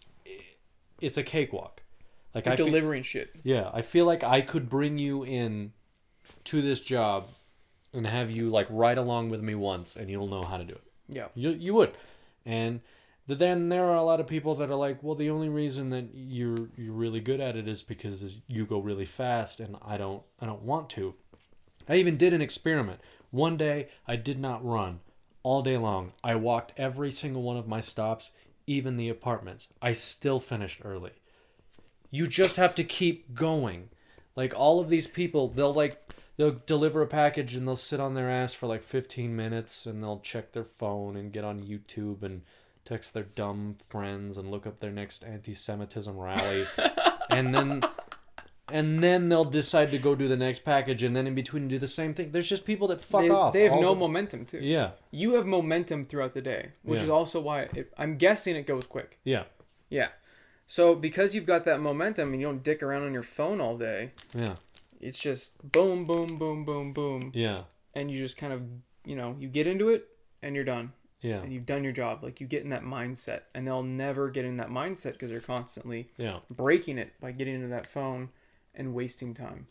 it's 1.01 1.17
a 1.17 1.23
cakewalk. 1.23 1.83
Like 2.35 2.47
I 2.47 2.57
delivering 2.57 3.03
shit. 3.03 3.31
yeah, 3.43 3.71
I 3.75 3.83
feel 3.83 4.07
like 4.07 4.23
I 4.23 4.41
could 4.41 4.71
bring 4.71 4.99
you 4.99 5.25
in 5.25 5.73
to 6.45 6.63
this 6.63 6.81
job 6.81 7.29
and 7.93 8.07
have 8.07 8.31
you 8.31 8.49
like 8.49 8.67
ride 8.71 8.99
along 8.99 9.31
with 9.31 9.43
me 9.43 9.55
once 9.55 9.97
and 9.97 10.09
you'll 10.09 10.29
know 10.29 10.43
how 10.43 10.57
to 10.57 10.65
do 10.65 10.75
it. 10.75 10.85
Yeah. 11.09 11.29
You 11.35 11.51
you 11.51 11.75
would. 11.75 11.93
And 12.47 12.81
then 13.27 13.69
there 13.69 13.85
are 13.85 13.97
a 13.97 14.03
lot 14.03 14.21
of 14.21 14.27
people 14.27 14.55
that 14.57 14.71
are 14.71 14.75
like, 14.75 15.03
well, 15.03 15.15
the 15.15 15.31
only 15.31 15.49
reason 15.49 15.91
that 15.91 16.09
you're 16.13 16.69
you're 16.77 16.95
really 16.95 17.21
good 17.21 17.41
at 17.41 17.57
it 17.57 17.67
is 17.69 17.83
because 17.83 18.39
you 18.47 18.67
go 18.67 18.79
really 18.79 19.05
fast 19.05 19.61
and 19.61 19.77
I 19.83 19.97
don't 19.97 20.23
I 20.41 20.47
don't 20.47 20.63
want 20.63 20.91
to. 20.91 21.15
I 21.89 21.97
even 21.97 22.17
did 22.17 22.33
an 22.33 22.43
experiment. 22.43 23.01
One 23.31 23.57
day 23.57 23.89
I 24.07 24.17
did 24.17 24.39
not 24.39 24.65
run 24.65 25.01
all 25.43 25.63
day 25.63 25.77
long. 25.77 26.13
I 26.23 26.35
walked 26.35 26.73
every 26.77 27.11
single 27.11 27.43
one 27.43 27.57
of 27.57 27.67
my 27.67 27.81
stops, 27.81 28.31
even 28.67 28.97
the 28.97 29.09
apartments. 29.09 29.69
I 29.81 29.93
still 29.93 30.39
finished 30.39 30.81
early. 30.85 31.13
You 32.11 32.27
just 32.27 32.57
have 32.57 32.75
to 32.77 32.85
keep 32.85 33.35
going. 33.35 33.89
Like 34.37 34.55
all 34.55 34.81
of 34.81 34.89
these 34.89 35.07
people, 35.07 35.49
they'll 35.49 35.75
like 35.75 36.13
they'll 36.37 36.61
deliver 36.67 37.03
a 37.03 37.07
package 37.07 37.55
and 37.55 37.67
they'll 37.67 37.77
sit 37.77 38.01
on 38.01 38.15
their 38.15 38.31
ass 38.31 38.55
for 38.55 38.67
like 38.67 38.83
15 38.83 39.35
minutes 39.35 39.87
and 39.87 40.03
they'll 40.03 40.21
check 40.21 40.53
their 40.53 40.65
phone 40.65 41.17
and 41.17 41.33
get 41.33 41.45
on 41.45 41.63
YouTube 41.63 42.23
and 42.23 42.43
text 42.85 43.15
their 43.15 43.23
dumb 43.23 43.77
friends 43.87 44.37
and 44.37 44.51
look 44.51 44.67
up 44.67 44.81
their 44.81 44.91
next 44.91 45.23
anti-Semitism 45.23 46.17
rally, 46.17 46.65
and 47.31 47.55
then 47.55 47.83
and 48.73 49.03
then 49.03 49.29
they'll 49.29 49.45
decide 49.45 49.91
to 49.93 49.99
go 49.99 50.15
do 50.15 50.27
the 50.29 50.37
next 50.37 50.65
package 50.65 51.03
and 51.03 51.15
then 51.15 51.27
in 51.27 51.35
between 51.35 51.69
do 51.69 51.79
the 51.79 51.87
same 51.87 52.15
thing. 52.15 52.33
There's 52.33 52.49
just 52.49 52.65
people 52.65 52.89
that 52.89 53.05
fuck 53.05 53.23
they, 53.23 53.29
off. 53.31 53.53
they 53.53 53.65
have 53.69 53.81
no 53.81 53.95
the- 53.95 54.01
momentum 54.01 54.47
too. 54.47 54.59
Yeah, 54.59 54.93
You 55.11 55.35
have 55.35 55.47
momentum 55.47 56.07
throughout 56.07 56.35
the 56.35 56.43
day, 56.43 56.71
which 56.83 56.99
Yeah. 56.99 57.05
is 57.05 57.11
also 57.11 57.41
why 57.41 57.63
it, 57.75 57.93
I'm 57.99 58.17
guessing 58.17 58.57
it 58.57 58.67
goes 58.67 58.87
quick. 58.87 59.19
yeah, 59.25 59.45
Yeah. 59.91 60.09
So 60.67 60.95
because 60.95 61.35
you've 61.35 61.45
got 61.47 61.65
that 61.65 61.81
momentum 61.81 62.33
and 62.33 62.41
you 62.41 62.47
don't 62.47 62.63
dick 62.63 62.83
around 62.83 63.03
on 63.03 63.13
your 63.13 63.23
phone 63.25 63.61
all 63.61 63.77
day, 63.77 64.13
yeah, 64.35 64.55
it's 65.01 65.19
just 65.19 65.71
boom, 65.71 66.07
boom, 66.07 66.39
boom, 66.39 66.65
boom, 66.65 66.93
boom, 66.93 67.31
yeah, 67.35 67.65
and 67.95 68.11
you 68.11 68.17
just 68.17 68.39
kind 68.39 68.53
of, 68.55 68.63
you 69.05 69.15
know, 69.15 69.37
you 69.39 69.49
get 69.49 69.67
into 69.67 69.91
it 69.91 70.09
and 70.43 70.55
you're 70.55 70.65
done, 70.65 70.93
yeah, 71.21 71.41
and 71.43 71.53
you've 71.53 71.67
done 71.67 71.85
your 71.85 71.93
job. 71.93 72.23
Like 72.25 72.41
you 72.41 72.47
get 72.47 72.63
in 72.63 72.71
that 72.71 72.85
mindset, 72.85 73.41
and 73.55 73.67
they'll 73.67 73.83
never 73.83 74.31
get 74.31 74.47
in 74.47 74.57
that 74.59 74.71
mindset 74.71 75.13
because 75.13 75.29
they're 75.29 75.41
constantly 75.41 76.09
yeah. 76.17 76.39
breaking 76.49 76.97
it 76.97 77.13
by 77.21 77.33
getting 77.33 77.57
into 77.57 77.69
that 77.69 77.87
phone 77.87 78.31
and 78.75 78.95
wasting 78.95 79.35
time. 79.35 79.67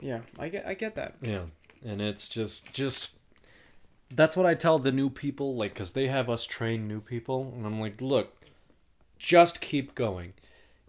Yeah, 0.00 0.20
I 0.38 0.48
get, 0.48 0.66
I 0.66 0.74
get 0.74 0.94
that. 0.96 1.14
Yeah, 1.22 1.44
and 1.84 2.00
it's 2.00 2.28
just 2.28 2.72
just 2.72 3.12
that's 4.10 4.36
what 4.36 4.46
I 4.46 4.54
tell 4.54 4.78
the 4.78 4.92
new 4.92 5.10
people, 5.10 5.56
like, 5.56 5.74
because 5.74 5.92
they 5.92 6.06
have 6.06 6.30
us 6.30 6.44
train 6.44 6.86
new 6.86 7.00
people, 7.00 7.52
and 7.56 7.66
I'm 7.66 7.80
like, 7.80 8.00
look, 8.00 8.44
just 9.18 9.60
keep 9.60 9.94
going. 9.94 10.34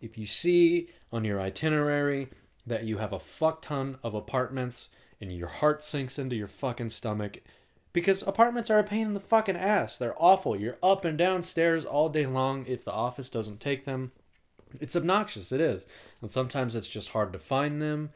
If 0.02 0.18
you 0.18 0.26
see 0.26 0.90
on 1.11 1.26
your 1.26 1.41
itinerary 1.41 2.30
that 2.65 2.84
you 2.84 2.98
have 2.98 3.14
a 3.14 3.19
fuck 3.19 3.61
ton 3.61 3.98
of 4.03 4.14
apartments 4.14 4.90
and 5.19 5.36
your 5.36 5.48
heart 5.48 5.82
sinks 5.82 6.19
into 6.19 6.36
your 6.36 6.48
fucking 6.48 6.90
stomach, 6.90 7.40
because 7.94 8.22
apartments 8.22 8.69
are 8.69 8.78
a 8.78 8.84
pain 8.84 9.07
in 9.07 9.14
the 9.15 9.19
fucking 9.19 9.57
ass. 9.57 9.98
They're 9.98 10.22
awful. 10.22 10.56
You're 10.56 10.78
up 10.84 11.03
and 11.03 11.18
down 11.18 11.41
stairs 11.41 11.86
all 11.86 12.10
day 12.10 12.28
long 12.28 12.65
if 12.68 12.86
the 12.86 12.91
office 12.91 13.30
doesn't 13.30 13.60
take 13.60 13.86
them. 13.86 14.11
It's 14.80 14.95
obnoxious, 14.95 15.52
it 15.52 15.61
is. 15.61 15.85
And 16.22 16.30
sometimes 16.31 16.76
it's 16.76 16.88
just 16.88 17.10
hard 17.10 17.34
to 17.34 17.39
find 17.39 17.81
them 17.81 18.11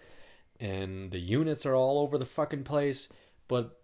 and 0.59 1.09
the 1.11 1.19
units 1.19 1.65
are 1.65 1.75
all 1.75 1.99
over 1.99 2.17
the 2.17 2.25
fucking 2.25 2.63
place, 2.63 3.09
but 3.47 3.79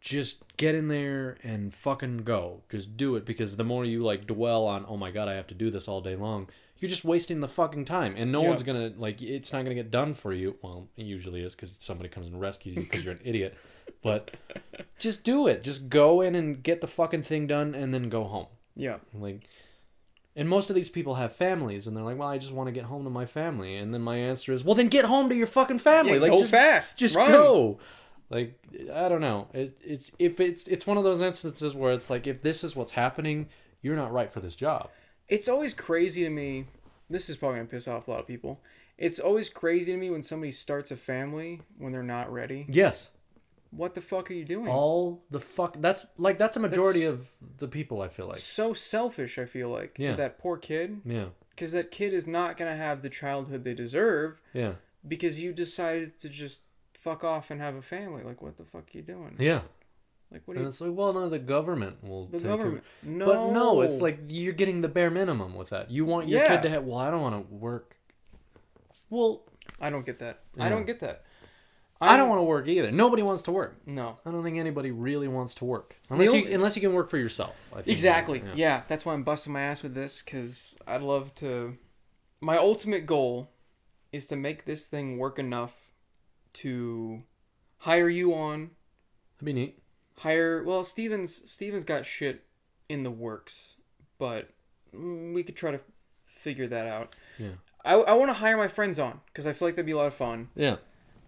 just 0.00 0.42
get 0.58 0.74
in 0.74 0.88
there 0.88 1.38
and 1.42 1.72
fucking 1.72 2.18
go. 2.18 2.60
Just 2.68 2.96
do 2.96 3.16
it 3.16 3.24
because 3.24 3.56
the 3.56 3.64
more 3.64 3.84
you 3.84 4.04
like 4.04 4.26
dwell 4.26 4.66
on, 4.66 4.84
oh 4.88 4.96
my 4.98 5.10
god, 5.10 5.28
I 5.28 5.34
have 5.34 5.46
to 5.48 5.54
do 5.54 5.70
this 5.70 5.88
all 5.88 6.00
day 6.02 6.16
long, 6.16 6.48
you're 6.78 6.90
just 6.90 7.04
wasting 7.04 7.40
the 7.40 7.48
fucking 7.48 7.86
time, 7.86 8.14
and 8.18 8.30
no 8.30 8.42
Yeah. 8.42 8.48
one's 8.48 8.62
gonna 8.62 8.92
like. 8.98 9.22
It's 9.22 9.52
not 9.52 9.62
gonna 9.64 9.74
get 9.74 9.90
done 9.90 10.12
for 10.12 10.34
you. 10.34 10.56
Well, 10.60 10.88
it 10.96 11.04
usually 11.06 11.42
is 11.42 11.54
because 11.54 11.74
somebody 11.78 12.10
comes 12.10 12.26
and 12.26 12.38
rescues 12.38 12.76
you 12.76 12.82
because 12.82 13.04
you're 13.04 13.14
an 13.14 13.20
idiot. 13.24 13.56
But 14.02 14.32
just 14.98 15.24
do 15.24 15.46
it. 15.46 15.62
Just 15.62 15.88
go 15.88 16.20
in 16.20 16.34
and 16.34 16.62
get 16.62 16.82
the 16.82 16.86
fucking 16.86 17.22
thing 17.22 17.46
done, 17.46 17.74
and 17.74 17.94
then 17.94 18.10
go 18.10 18.24
home. 18.24 18.48
Yeah. 18.76 18.98
Like, 19.14 19.46
and 20.36 20.48
most 20.48 20.70
of 20.70 20.76
these 20.76 20.90
people 20.90 21.14
have 21.14 21.34
families, 21.34 21.86
and 21.86 21.96
they're 21.96 22.04
like, 22.04 22.18
"Well, 22.18 22.28
I 22.28 22.38
just 22.38 22.52
want 22.52 22.68
to 22.68 22.72
get 22.72 22.84
home 22.84 23.04
to 23.04 23.10
my 23.10 23.26
family." 23.26 23.76
And 23.76 23.92
then 23.94 24.02
my 24.02 24.16
answer 24.16 24.52
is, 24.52 24.64
"Well, 24.64 24.74
then 24.74 24.88
get 24.88 25.04
home 25.04 25.28
to 25.28 25.34
your 25.34 25.46
fucking 25.46 25.78
family. 25.78 26.14
Yeah, 26.14 26.20
like, 26.20 26.30
go 26.30 26.38
just, 26.38 26.50
fast. 26.50 26.98
just 26.98 27.16
Run. 27.16 27.30
go." 27.30 27.78
Like, 28.30 28.58
I 28.92 29.08
don't 29.08 29.20
know. 29.20 29.48
It, 29.52 29.78
it's 29.84 30.10
if 30.18 30.40
it's 30.40 30.66
it's 30.66 30.86
one 30.86 30.96
of 30.96 31.04
those 31.04 31.20
instances 31.20 31.74
where 31.74 31.92
it's 31.92 32.10
like, 32.10 32.26
if 32.26 32.42
this 32.42 32.64
is 32.64 32.74
what's 32.74 32.92
happening, 32.92 33.48
you're 33.82 33.96
not 33.96 34.12
right 34.12 34.32
for 34.32 34.40
this 34.40 34.54
job. 34.54 34.90
It's 35.28 35.48
always 35.48 35.74
crazy 35.74 36.24
to 36.24 36.30
me. 36.30 36.66
This 37.08 37.28
is 37.28 37.36
probably 37.36 37.58
gonna 37.58 37.68
piss 37.68 37.86
off 37.86 38.08
a 38.08 38.10
lot 38.10 38.20
of 38.20 38.26
people. 38.26 38.60
It's 38.96 39.18
always 39.18 39.48
crazy 39.48 39.92
to 39.92 39.98
me 39.98 40.10
when 40.10 40.22
somebody 40.22 40.52
starts 40.52 40.90
a 40.90 40.96
family 40.96 41.62
when 41.78 41.92
they're 41.92 42.02
not 42.02 42.32
ready. 42.32 42.66
Yes, 42.68 43.10
What 43.76 43.94
the 43.94 44.00
fuck 44.00 44.30
are 44.30 44.34
you 44.34 44.44
doing? 44.44 44.68
all 44.68 45.24
the 45.30 45.40
fuck. 45.40 45.76
That's 45.80 46.06
like 46.16 46.38
that's 46.38 46.56
a 46.56 46.60
majority 46.60 47.00
That's- 47.04 47.36
of 47.42 47.58
the 47.58 47.68
people. 47.68 48.00
I 48.02 48.08
feel 48.08 48.26
like. 48.26 48.38
so 48.38 48.72
selfish. 48.74 49.38
I 49.38 49.46
feel 49.46 49.68
like 49.68 49.96
Yeah. 49.98 50.12
to 50.12 50.16
that 50.18 50.38
poor 50.38 50.56
kid 50.56 51.00
Yeah, 51.04 51.26
because 51.50 51.72
that 51.72 51.90
kid 51.90 52.12
is 52.14 52.26
not 52.26 52.56
gonna 52.56 52.76
have 52.76 53.02
the 53.02 53.10
childhood 53.10 53.64
they 53.64 53.74
deserve 53.74 54.40
yeah, 54.52 54.74
because 55.06 55.42
you 55.42 55.52
decided 55.52 56.18
to 56.20 56.28
just 56.28 56.62
fuck 56.94 57.22
off 57.24 57.50
and 57.50 57.60
have 57.60 57.74
a 57.74 57.82
family. 57.82 58.22
Like 58.22 58.40
what 58.40 58.56
the 58.56 58.64
fuck 58.64 58.84
are 58.94 58.96
you 58.96 59.02
doing? 59.02 59.36
yeah. 59.38 59.62
Like 60.30 60.42
what? 60.46 60.54
Are 60.54 60.56
And 60.60 60.64
you, 60.64 60.68
it's 60.68 60.80
like, 60.80 60.90
well, 60.94 61.12
no, 61.12 61.28
the 61.28 61.38
government 61.38 62.02
will. 62.02 62.26
the 62.26 62.40
government? 62.40 62.82
It. 63.02 63.08
No. 63.08 63.26
But 63.26 63.52
no, 63.52 63.82
it's 63.82 64.00
like 64.00 64.18
you're 64.28 64.52
getting 64.54 64.80
the 64.80 64.88
bare 64.88 65.10
minimum 65.10 65.54
with 65.54 65.68
that. 65.70 65.90
You 65.90 66.04
want 66.06 66.28
your 66.28 66.40
Yeah. 66.40 66.48
kid 66.56 66.62
to 66.62 66.70
have. 66.70 66.84
Well, 66.84 66.98
I 66.98 67.10
don't 67.10 67.20
want 67.20 67.48
to 67.48 67.54
work. 67.54 67.96
Well, 69.10 69.42
I 69.80 69.90
don't 69.90 70.04
get 70.06 70.18
that. 70.20 70.40
Yeah. 70.56 70.64
I 70.64 70.68
don't 70.70 70.86
get 70.86 71.00
that. 71.00 71.23
I 72.00 72.16
don't 72.16 72.28
want 72.28 72.40
to 72.40 72.44
work 72.44 72.68
either. 72.68 72.90
Nobody 72.90 73.22
wants 73.22 73.42
to 73.44 73.52
work. 73.52 73.76
No. 73.86 74.18
I 74.26 74.30
don't 74.30 74.42
think 74.42 74.58
anybody 74.58 74.90
really 74.90 75.28
wants 75.28 75.54
to 75.56 75.64
work 75.64 75.96
unless 76.10 76.28
only- 76.28 76.48
you 76.48 76.54
unless 76.54 76.76
you 76.76 76.82
can 76.82 76.92
work 76.92 77.08
for 77.08 77.16
yourself. 77.18 77.70
I 77.72 77.76
think. 77.76 77.88
Exactly. 77.88 78.42
Yeah. 78.44 78.52
Yeah. 78.54 78.82
that's 78.88 79.06
why 79.06 79.14
I'm 79.14 79.22
busting 79.22 79.52
my 79.52 79.62
ass 79.62 79.82
with 79.82 79.94
this 79.94 80.22
because 80.22 80.76
I'd 80.86 81.02
love 81.02 81.34
to. 81.36 81.76
My 82.40 82.58
ultimate 82.58 83.06
goal 83.06 83.50
is 84.12 84.26
to 84.26 84.36
make 84.36 84.64
this 84.64 84.86
thing 84.88 85.18
work 85.18 85.38
enough 85.38 85.92
to 86.54 87.22
hire 87.78 88.08
you 88.08 88.34
on. 88.34 88.70
That'd 89.36 89.46
be 89.46 89.52
neat. 89.52 89.78
Hire 90.18 90.62
well, 90.62 90.84
Stevens. 90.84 91.50
Stevens 91.50 91.84
got 91.84 92.04
shit 92.06 92.44
in 92.88 93.02
the 93.02 93.10
works, 93.10 93.76
but 94.18 94.50
we 94.92 95.42
could 95.42 95.56
try 95.56 95.70
to 95.70 95.80
figure 96.24 96.66
that 96.68 96.86
out. 96.86 97.16
Yeah. 97.38 97.54
I, 97.84 97.94
I 97.94 98.12
want 98.14 98.30
to 98.30 98.34
hire 98.34 98.56
my 98.56 98.68
friends 98.68 98.98
on 98.98 99.20
because 99.26 99.46
I 99.46 99.52
feel 99.52 99.68
like 99.68 99.74
that'd 99.76 99.86
be 99.86 99.92
a 99.92 99.96
lot 99.96 100.06
of 100.06 100.14
fun. 100.14 100.48
Yeah. 100.54 100.76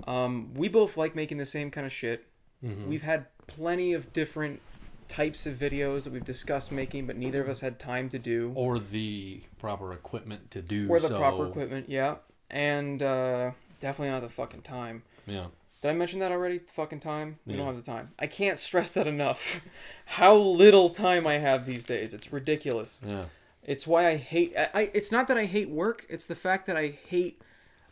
Um, 0.07 0.53
we 0.55 0.69
both 0.69 0.97
like 0.97 1.15
making 1.15 1.39
the 1.39 1.47
same 1.47 1.71
kind 1.71 1.87
of 1.87 1.93
shit. 1.93 2.27
Mhm. 2.65 2.87
We've 2.87 3.03
had 3.03 3.27
plenty 3.47 3.93
of 3.93 4.13
different 4.13 4.61
types 5.09 5.47
of 5.47 5.55
videos 5.55 6.05
that 6.05 6.13
we've 6.13 6.25
discussed 6.25 6.73
making, 6.73 7.07
but 7.07 7.17
neither 7.17 7.41
of 7.41 7.49
us 7.49 7.61
had 7.61 7.79
time 7.79 8.09
to 8.11 8.19
do. 8.19 8.53
Or 8.55 8.79
the 8.79 9.43
proper 9.59 9.93
equipment 9.93 10.51
to 10.53 10.63
do. 10.63 10.89
Or 10.89 10.99
the 10.99 11.09
so. 11.09 11.19
proper 11.19 11.47
equipment, 11.47 11.89
yeah. 11.89 12.17
And 12.51 13.03
uh, 13.03 13.53
definitely 13.81 14.11
not 14.11 14.23
the 14.23 14.29
fucking 14.29 14.63
time. 14.63 15.03
Yeah. 15.27 15.47
Did 15.83 15.91
I 15.91 15.95
mention 15.95 16.21
that 16.21 16.33
already? 16.33 16.59
Fucking 16.59 17.01
time? 17.01 17.39
We 17.47 17.55
don't 17.55 17.67
have 17.67 17.77
the 17.77 17.83
time. 17.83 18.11
I 18.19 18.27
can't 18.27 18.59
stress 18.59 18.93
that 18.93 19.07
enough. 19.07 19.61
How 20.07 20.35
little 20.35 20.91
time 20.91 21.27
I 21.27 21.35
have 21.39 21.67
these 21.67 21.85
days. 21.85 22.15
It's 22.15 22.33
ridiculous. 22.33 23.03
Yeah. 23.07 23.25
It's 23.63 23.87
why 23.87 24.09
I 24.09 24.17
hate. 24.17 24.57
I, 24.57 24.69
I. 24.75 24.91
It's 24.95 25.13
not 25.13 25.29
that 25.29 25.37
I 25.37 25.45
hate 25.45 25.69
work. 25.69 26.07
It's 26.09 26.25
the 26.27 26.35
fact 26.35 26.67
that 26.67 26.77
I 26.77 26.89
hate. 26.89 27.41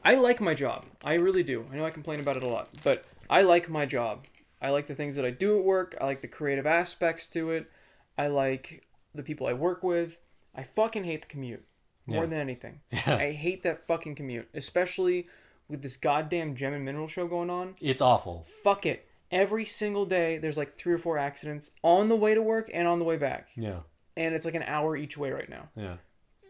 I 0.05 0.15
like 0.17 0.41
my 0.41 0.55
job. 0.55 0.85
I 1.03 1.15
really 1.15 1.43
do. 1.43 1.67
I 1.73 1.77
know 1.77 1.85
I 1.87 1.91
complain 1.91 2.21
about 2.21 2.37
it 2.37 2.43
a 2.45 2.49
lot, 2.49 2.69
but 2.85 3.05
I 3.31 3.43
like 3.43 3.69
my 3.69 3.87
job. 3.87 4.27
I 4.61 4.71
like 4.71 4.87
the 4.87 4.95
things 4.95 5.17
that 5.17 5.25
I 5.25 5.31
do 5.31 5.59
at 5.59 5.65
work. 5.65 5.97
I 6.01 6.05
like 6.05 6.21
the 6.21 6.29
creative 6.29 6.67
aspects 6.67 7.27
to 7.29 7.51
it. 7.51 7.71
I 8.19 8.27
like 8.29 8.85
the 9.15 9.23
people 9.23 9.47
I 9.47 9.53
work 9.55 9.83
with. 9.83 10.19
I 10.55 10.63
fucking 10.63 11.05
hate 11.05 11.23
the 11.23 11.29
commute 11.29 11.65
more 12.07 12.25
Yeah. 12.25 12.31
than 12.31 12.41
anything. 12.41 12.81
Yeah. 12.93 13.17
I 13.17 13.33
hate 13.33 13.63
that 13.63 13.87
fucking 13.87 14.15
commute, 14.15 14.49
especially 14.55 15.27
with 15.69 15.83
this 15.83 15.97
goddamn 15.97 16.55
gem 16.55 16.75
and 16.75 16.85
mineral 16.85 17.09
show 17.09 17.27
going 17.27 17.51
on. 17.51 17.75
It's 17.81 18.03
awful. 18.03 18.47
Fuck 18.63 18.85
it. 18.87 19.09
Every 19.31 19.65
single 19.65 20.05
day, 20.07 20.37
there's 20.39 20.57
like 20.59 20.75
three 20.75 20.93
or 20.93 20.99
four 20.99 21.17
accidents 21.19 21.71
on 21.83 22.09
the 22.09 22.17
way 22.17 22.35
to 22.35 22.43
work 22.43 22.71
and 22.73 22.87
on 22.87 22.99
the 22.99 23.05
way 23.05 23.17
back, 23.17 23.49
Yeah. 23.57 23.81
and 24.17 24.35
it's 24.35 24.45
like 24.45 24.55
an 24.55 24.63
hour 24.65 24.97
each 24.97 25.17
way 25.17 25.31
right 25.33 25.49
now 25.49 25.71
Yeah. 25.75 25.97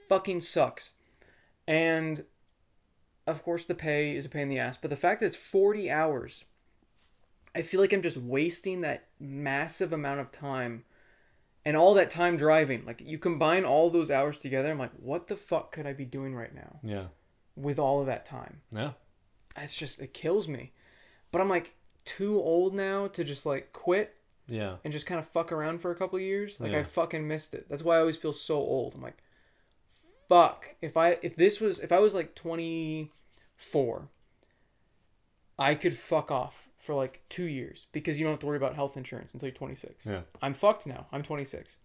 fucking 0.09 0.41
sucks. 0.43 0.93
And 1.67 2.25
of 3.27 3.43
course, 3.43 3.67
the 3.67 3.75
pay 3.75 4.15
is 4.17 4.27
a 4.27 4.29
pain 4.29 4.43
in 4.43 4.49
the 4.51 4.59
ass, 4.59 4.77
but 4.77 4.91
the 4.91 4.97
fact 4.97 5.21
that 5.21 5.27
it's 5.27 5.37
40 5.37 5.91
hours, 5.91 6.45
I 7.55 7.63
feel 7.63 7.81
like 7.81 7.93
I'm 7.93 8.03
just 8.03 8.17
wasting 8.17 8.81
that 8.83 9.07
massive 9.21 9.93
amount 9.93 10.21
of 10.21 10.31
time 10.33 10.85
and 11.65 11.77
all 11.77 11.95
that 11.95 12.11
time 12.11 12.37
driving. 12.37 12.85
Like, 12.85 13.01
you 13.05 13.19
combine 13.19 13.65
all 13.65 13.89
those 13.91 14.11
hours 14.11 14.37
together, 14.37 14.71
I'm 14.71 14.79
like, 14.79 14.93
what 14.99 15.29
the 15.29 15.37
fuck 15.37 15.73
could 15.73 15.87
I 15.87 15.93
be 15.95 16.05
doing 16.05 16.35
right 16.35 16.55
now 16.55 16.79
Yeah. 16.83 17.07
with 17.57 17.79
all 17.79 18.01
of 18.01 18.07
that 18.07 18.27
time? 18.27 18.61
Yeah. 18.71 18.93
It's 19.57 19.75
just, 19.75 20.01
it 20.01 20.13
kills 20.13 20.49
me. 20.49 20.73
But 21.33 21.41
I'm 21.41 21.49
like 21.49 21.75
too 22.05 22.39
old 22.39 22.75
now 22.75 23.07
to 23.09 23.25
just 23.25 23.47
like 23.47 23.73
quit 23.73 24.17
Yeah. 24.47 24.77
and 24.85 24.93
just 24.93 25.07
kind 25.07 25.19
of 25.19 25.27
fuck 25.27 25.53
around 25.53 25.79
for 25.81 25.91
a 25.91 25.97
couple 25.97 26.19
years. 26.21 26.61
Like 26.61 26.73
Yeah. 26.73 26.81
I 26.81 26.83
fucking 26.83 27.27
missed 27.27 27.55
it. 27.55 27.67
That's 27.71 27.83
why 27.83 27.97
I 27.97 28.01
always 28.01 28.17
feel 28.17 28.33
so 28.35 28.57
old. 28.57 28.95
I'm 28.95 29.03
like, 29.03 29.17
fuck. 30.29 30.75
If 30.81 30.97
I 30.97 31.19
if 31.23 31.37
this 31.37 31.61
was 31.61 31.81
if 31.81 31.93
I 31.93 31.99
was 31.99 32.15
like 32.15 32.35
24, 32.35 34.09
I 35.59 35.75
could 35.75 35.99
fuck 35.99 36.31
off 36.31 36.69
for 36.77 36.95
like 36.95 37.23
two 37.29 37.45
years 37.45 37.87
because 37.93 38.19
you 38.19 38.25
don't 38.25 38.35
have 38.35 38.41
to 38.41 38.47
worry 38.47 38.57
about 38.57 38.75
health 38.75 38.97
insurance 38.97 39.33
until 39.33 39.49
you're 39.49 39.55
26. 39.55 40.07
Yeah. 40.07 40.21
I'm 40.43 40.55
fucked 40.55 40.87
now. 40.87 41.07
I'm 41.13 41.23
26, 41.23 41.77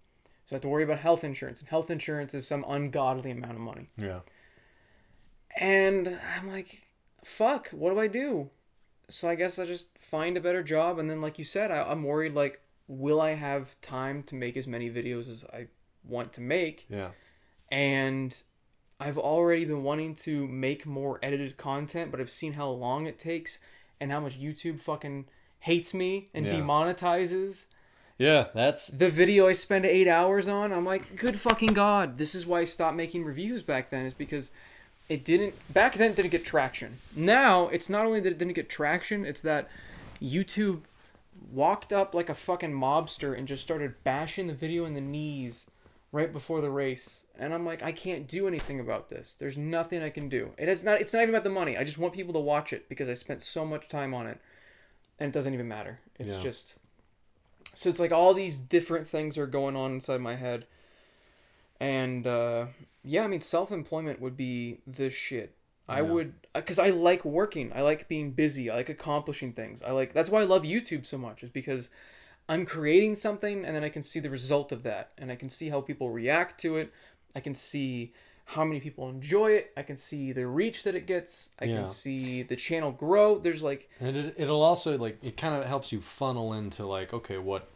so 0.46 0.54
I 0.54 0.56
have 0.56 0.62
to 0.62 0.68
worry 0.68 0.84
about 0.84 1.00
health 1.00 1.24
insurance, 1.24 1.62
and 1.62 1.70
health 1.70 1.90
insurance 1.90 2.34
is 2.34 2.46
some 2.48 2.66
ungodly 2.68 3.32
amount 3.32 3.54
of 3.54 3.62
money. 3.62 3.88
Yeah. 3.98 4.20
And 5.58 6.20
I'm 6.36 6.50
like, 6.52 6.84
fuck, 7.24 7.70
what 7.70 7.92
do 7.92 8.00
I 8.00 8.08
do? 8.08 8.50
So 9.08 9.30
I 9.30 9.36
guess 9.36 9.58
I 9.58 9.66
just 9.66 9.98
find 10.00 10.38
a 10.38 10.42
better 10.42 10.64
job. 10.64 11.00
And 11.00 11.10
then, 11.10 11.22
like 11.22 11.40
you 11.40 11.44
said, 11.44 11.72
I, 11.72 11.84
I'm 11.84 12.04
worried, 12.04 12.34
like, 12.34 12.62
will 12.88 13.20
I 13.20 13.34
have 13.34 13.80
time 13.82 14.24
to 14.24 14.36
make 14.36 14.56
as 14.56 14.68
many 14.68 14.90
videos 14.90 15.30
as 15.30 15.44
I 15.52 15.68
want 16.04 16.34
to 16.34 16.42
make? 16.42 16.86
Yeah. 16.90 17.10
And 17.72 18.36
I've 19.00 19.18
already 19.18 19.66
been 19.66 19.84
wanting 19.84 20.16
to 20.16 20.48
make 20.48 20.86
more 20.86 21.20
edited 21.24 21.58
content, 21.58 22.12
but 22.12 22.20
I've 22.20 22.30
seen 22.30 22.54
how 22.54 22.70
long 22.70 23.06
it 23.06 23.18
takes 23.20 23.60
and 24.02 24.12
how 24.12 24.20
much 24.20 24.40
YouTube 24.40 24.80
fucking 24.80 25.26
hates 25.62 25.94
me 25.94 26.30
and 26.34 26.46
Yeah. 26.46 26.54
demonetizes 26.54 27.68
Yeah. 28.18 28.48
That's 28.54 28.88
the 28.88 29.08
video 29.08 29.48
I 29.48 29.54
spend 29.54 29.86
eight 29.86 30.08
hours 30.08 30.50
on, 30.50 30.74
I'm 30.74 30.84
like, 30.86 31.16
good 31.16 31.40
fucking 31.40 31.74
god. 31.74 32.18
This 32.18 32.36
is 32.36 32.46
why 32.46 32.60
I 32.60 32.64
stopped 32.66 32.98
making 32.98 33.24
reviews 33.24 33.62
back 33.62 33.92
then, 33.92 34.06
is 34.06 34.14
because 34.14 34.52
it 35.08 35.24
didn't 35.24 35.56
back 35.74 35.94
then 35.96 36.12
it 36.12 36.16
didn't 36.18 36.32
get 36.32 36.44
traction. 36.44 36.98
Now 37.16 37.70
it's 37.70 37.90
not 37.90 38.06
only 38.06 38.20
that 38.20 38.32
it 38.32 38.38
didn't 38.38 38.56
get 38.56 38.70
traction, 38.70 39.26
it's 39.26 39.40
that 39.42 39.70
YouTube 40.22 40.82
walked 41.50 41.94
up 41.94 42.14
like 42.14 42.28
a 42.30 42.36
fucking 42.36 42.74
mobster 42.74 43.38
and 43.38 43.48
just 43.48 43.62
started 43.64 43.96
bashing 44.04 44.48
the 44.48 44.54
video 44.54 44.84
in 44.84 44.94
the 44.96 45.02
knees 45.02 45.66
right 46.12 46.32
before 46.34 46.62
the 46.62 46.72
race. 46.72 47.24
And 47.38 47.54
I'm 47.54 47.66
like, 47.66 47.84
I 47.84 47.92
can't 47.92 48.28
do 48.28 48.48
anything 48.48 48.80
about 48.80 49.10
this. 49.10 49.36
There's 49.40 49.58
nothing 49.58 50.02
I 50.02 50.10
can 50.10 50.30
do. 50.30 50.52
It 50.58 50.68
is 50.70 50.84
not 50.84 51.02
it's 51.02 51.14
not 51.14 51.22
even 51.22 51.34
about 51.36 51.44
the 51.44 51.50
money. 51.50 51.78
I 51.78 51.84
just 51.84 51.98
want 51.98 52.14
people 52.14 52.34
to 52.34 52.40
watch 52.40 52.74
it 52.74 52.90
because 52.90 53.10
I 53.10 53.14
spent 53.14 53.42
so 53.44 53.66
much 53.66 53.88
time 53.88 54.14
on 54.14 54.28
it. 54.28 54.40
And 55.20 55.30
it 55.30 55.34
doesn't 55.34 55.54
even 55.54 55.68
matter. 55.68 56.00
It's 56.18 56.36
Yeah. 56.38 56.44
just 56.44 56.78
so 57.74 57.90
it's 57.90 58.00
like 58.00 58.12
all 58.12 58.34
these 58.34 58.58
different 58.60 59.08
things 59.08 59.38
are 59.38 59.48
going 59.48 59.76
on 59.76 59.94
inside 59.94 60.22
my 60.22 60.36
head 60.36 60.66
and 61.80 62.28
uh, 62.28 62.66
yeah 63.04 63.24
i 63.24 63.28
mean 63.28 63.42
self-employment 63.42 64.20
would 64.20 64.36
be 64.36 64.80
the 64.86 65.10
shit 65.10 65.56
i 65.88 66.02
would 66.02 66.34
because 66.54 66.78
i 66.80 66.90
like 66.90 67.24
working 67.24 67.72
i 67.74 67.82
like 67.82 68.08
being 68.08 68.32
busy 68.32 68.70
i 68.70 68.76
like 68.76 68.90
accomplishing 68.90 69.54
things 69.54 69.82
i 69.82 69.92
like 69.92 70.14
that's 70.14 70.30
why 70.30 70.42
i 70.42 70.44
love 70.44 70.64
youtube 70.64 71.06
so 71.06 71.18
much 71.18 71.44
is 71.44 71.50
because 71.50 71.90
i'm 72.50 72.66
creating 72.66 73.16
something 73.16 73.64
and 73.64 73.74
then 73.76 73.84
i 73.84 73.90
can 73.90 74.02
see 74.04 74.20
the 74.20 74.30
result 74.30 74.72
of 74.74 74.84
that. 74.84 75.12
And 75.18 75.32
i 75.32 75.36
can 75.36 75.50
see 75.50 75.70
how 75.70 75.80
people 75.82 76.10
react 76.10 76.60
to 76.62 76.76
it. 76.78 76.92
I 77.36 77.40
can 77.40 77.56
see 77.56 78.12
how 78.46 78.66
many 78.66 78.80
people 78.80 79.08
enjoy 79.10 79.52
it. 79.52 79.72
I 79.78 79.84
can 79.84 79.96
see 79.96 80.32
the 80.32 80.48
reach 80.48 80.82
that 80.84 80.96
it 80.96 81.06
gets. 81.06 81.50
I 81.62 81.66
Yeah. 81.66 81.78
can 81.78 81.88
see 81.88 82.42
the 82.42 82.56
channel 82.56 82.92
grow. 82.92 83.38
There's 83.38 83.62
like 83.62 83.88
And 84.00 84.18
it, 84.18 84.34
it'll 84.38 84.64
also 84.64 84.98
like 84.98 85.20
it 85.24 85.38
kind 85.38 85.54
of 85.54 85.64
helps 85.66 85.92
you 85.92 86.02
funnel 86.02 86.54
into 86.54 86.88
like 86.88 87.14
okay 87.14 87.38
what 87.38 87.70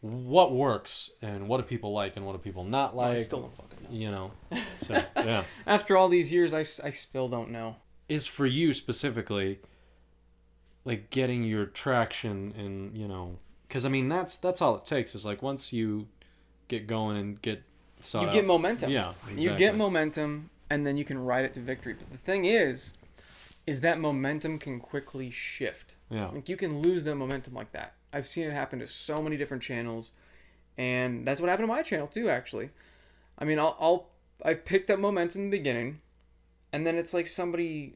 what 0.00 0.52
works 0.52 1.10
and 1.20 1.46
what 1.46 1.58
do 1.58 1.64
people 1.64 1.92
like 1.92 2.16
and 2.16 2.26
what 2.26 2.32
do 2.32 2.38
people 2.38 2.64
not 2.64 2.94
oh, 2.94 2.96
like. 2.96 3.18
I 3.18 3.22
still 3.22 3.42
don't 3.42 3.56
fucking 3.56 3.84
know. 3.84 3.98
You 3.98 4.10
know 4.10 4.30
so 4.76 5.02
yeah. 5.16 5.44
After 5.66 5.96
all 5.98 6.08
these 6.08 6.32
years 6.32 6.54
I 6.54 6.60
I 6.60 6.90
still 6.90 7.28
don't 7.28 7.50
know. 7.50 7.76
Is 8.08 8.26
for 8.26 8.46
you 8.46 8.72
specifically 8.72 9.60
like 10.86 11.10
getting 11.10 11.44
your 11.44 11.66
traction 11.66 12.54
and 12.56 12.96
you 12.96 13.06
know 13.06 13.38
because 13.72 13.86
i 13.86 13.88
mean 13.88 14.06
that's 14.06 14.36
that's 14.36 14.60
all 14.60 14.76
it 14.76 14.84
takes 14.84 15.14
is 15.14 15.24
like 15.24 15.40
once 15.42 15.72
you 15.72 16.06
get 16.68 16.86
going 16.86 17.16
and 17.16 17.40
get 17.40 17.62
you 18.20 18.20
out- 18.26 18.32
get 18.32 18.44
momentum 18.44 18.90
yeah 18.90 19.14
You 19.34 19.56
get 19.56 19.74
momentum, 19.76 20.50
and 20.68 20.86
then 20.86 20.98
you 20.98 21.04
can 21.06 21.18
ride 21.24 21.44
it 21.46 21.54
to 21.54 21.60
victory. 21.60 21.94
But 21.94 22.10
the 22.10 22.18
thing 22.18 22.44
is, 22.44 22.94
is 23.66 23.80
that 23.80 23.98
momentum 23.98 24.58
can 24.58 24.80
quickly 24.80 25.30
shift. 25.30 25.94
yeah 26.10 26.26
Like 26.28 26.48
you 26.50 26.56
can 26.56 26.82
lose 26.82 27.04
that 27.04 27.14
momentum 27.14 27.54
like 27.54 27.72
that. 27.72 27.94
I've 28.12 28.26
seen 28.26 28.44
it 28.46 28.52
happen 28.52 28.78
to 28.80 28.86
so 28.86 29.22
many 29.22 29.36
different 29.38 29.62
channels, 29.62 30.12
and 30.76 31.26
that's 31.26 31.40
what 31.40 31.48
happened 31.48 31.68
to 31.68 31.72
my 31.74 31.82
channel 31.82 32.06
too. 32.06 32.28
Actually, 32.28 32.68
I 33.38 33.44
mean, 33.44 33.58
I'll, 33.58 33.76
I'll 33.80 34.08
I 34.44 34.54
picked 34.54 34.90
up 34.90 34.98
momentum 34.98 35.42
in 35.42 35.50
the 35.50 35.56
beginning, 35.58 36.00
and 36.72 36.86
then 36.86 36.96
it's 36.96 37.14
like 37.14 37.26
somebody 37.28 37.94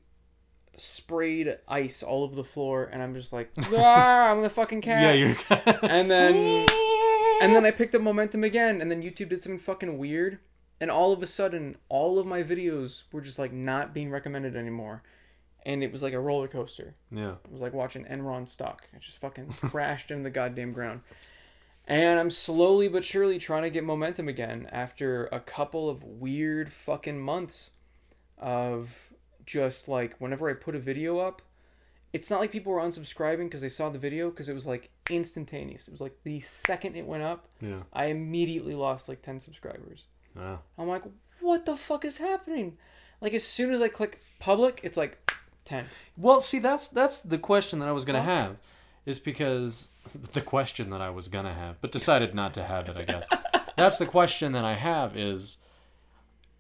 sprayed 0.77 1.59
ice 1.69 2.03
all 2.03 2.23
over 2.23 2.35
the 2.35 2.45
floor, 2.45 2.85
and 2.93 3.03
I'm 3.03 3.15
just 3.15 3.33
like, 3.33 3.51
ah, 3.75 4.31
I'm 4.31 4.43
the 4.43 4.51
fucking 4.51 4.81
cat. 4.81 5.03
yeah 5.03 5.13
you're 5.13 5.37
and 5.91 6.11
then 6.11 6.35
and 7.43 7.55
then 7.55 7.65
I 7.65 7.71
picked 7.71 7.95
up 7.95 8.03
momentum 8.03 8.45
again, 8.45 8.81
and 8.81 8.91
then 8.91 9.03
YouTube 9.03 9.29
did 9.31 9.41
something 9.41 9.59
fucking 9.59 9.99
weird, 9.99 10.39
and 10.81 10.91
all 10.91 11.13
of 11.13 11.23
a 11.23 11.27
sudden, 11.27 11.77
all 11.89 12.19
of 12.19 12.27
my 12.27 12.43
videos 12.43 13.05
were 13.13 13.21
just 13.21 13.39
like 13.39 13.53
not 13.53 13.95
being 13.95 14.11
recommended 14.11 14.57
anymore, 14.57 15.03
and 15.65 15.83
it 15.83 15.93
was 15.93 16.03
like 16.03 16.13
a 16.15 16.21
roller 16.21 16.49
coaster. 16.49 16.95
yeah 17.11 17.35
It 17.45 17.53
was 17.53 17.63
like 17.63 17.73
watching 17.73 18.05
Enron 18.05 18.49
stock. 18.49 18.83
It 18.93 19.01
just 19.01 19.19
fucking 19.21 19.55
crashed 19.61 20.11
into 20.11 20.25
the 20.25 20.31
goddamn 20.31 20.73
ground. 20.73 21.01
And 21.89 22.19
I'm 22.19 22.31
slowly 22.31 22.89
but 22.89 23.05
surely 23.05 23.39
trying 23.39 23.63
to 23.63 23.71
get 23.71 23.85
momentum 23.85 24.27
again 24.27 24.69
after 24.73 25.27
a 25.27 25.39
couple 25.39 25.89
of 25.89 26.03
weird 26.03 26.73
fucking 26.73 27.21
months 27.21 27.71
of 28.39 29.13
just 29.47 29.89
like 29.89 30.17
whenever 30.19 30.51
I 30.51 30.55
put 30.55 30.75
a 30.75 30.79
video 30.79 31.19
up, 31.19 31.43
it's 32.13 32.31
not 32.31 32.41
like 32.41 32.53
people 32.53 32.73
were 32.73 32.81
unsubscribing 32.81 33.45
because 33.45 33.61
they 33.61 33.69
saw 33.69 33.89
the 33.89 33.99
video 33.99 34.31
because 34.31 34.49
it 34.49 34.55
was 34.55 34.67
like 34.67 34.91
instantaneous. 35.11 35.89
It 35.89 35.93
was 35.93 36.01
like 36.01 36.17
the 36.25 36.41
second 36.41 36.97
it 36.97 37.07
went 37.07 37.23
up, 37.23 37.49
yeah 37.61 37.83
I 37.93 38.07
immediately 38.07 38.75
lost 38.75 39.09
like 39.09 39.23
10 39.23 39.41
subscribers. 39.41 40.05
yeah 40.37 40.59
I'm 40.79 40.89
like, 40.89 41.03
what 41.41 41.67
the 41.67 41.77
fuck 41.77 42.05
is 42.05 42.19
happening? 42.19 42.77
Like 43.21 43.35
as 43.35 43.45
soon 43.45 43.73
as 43.73 43.81
I 43.81 43.89
click 43.89 44.21
public, 44.39 44.81
it's 44.83 44.97
like 44.97 45.19
10. 45.65 45.87
Well, 46.17 46.41
see, 46.41 46.59
that's 46.59 46.89
that's 46.89 47.21
the 47.21 47.39
question 47.39 47.79
that 47.81 47.89
I 47.89 47.93
was 47.93 48.05
gonna 48.05 48.23
have, 48.23 48.57
is 49.05 49.19
because 49.19 49.89
the 50.33 50.41
question 50.41 50.91
that 50.91 51.01
I 51.01 51.11
was 51.11 51.29
gonna 51.29 51.55
have, 51.55 51.81
but 51.81 51.93
decided 51.93 52.35
not 52.35 52.55
to 52.55 52.65
have 52.65 52.89
it. 52.89 52.97
I 52.97 53.05
guess 53.05 53.29
that's 53.77 53.99
the 53.99 54.07
question 54.07 54.53
that 54.53 54.65
I 54.65 54.75
have 54.75 55.17
is, 55.17 55.59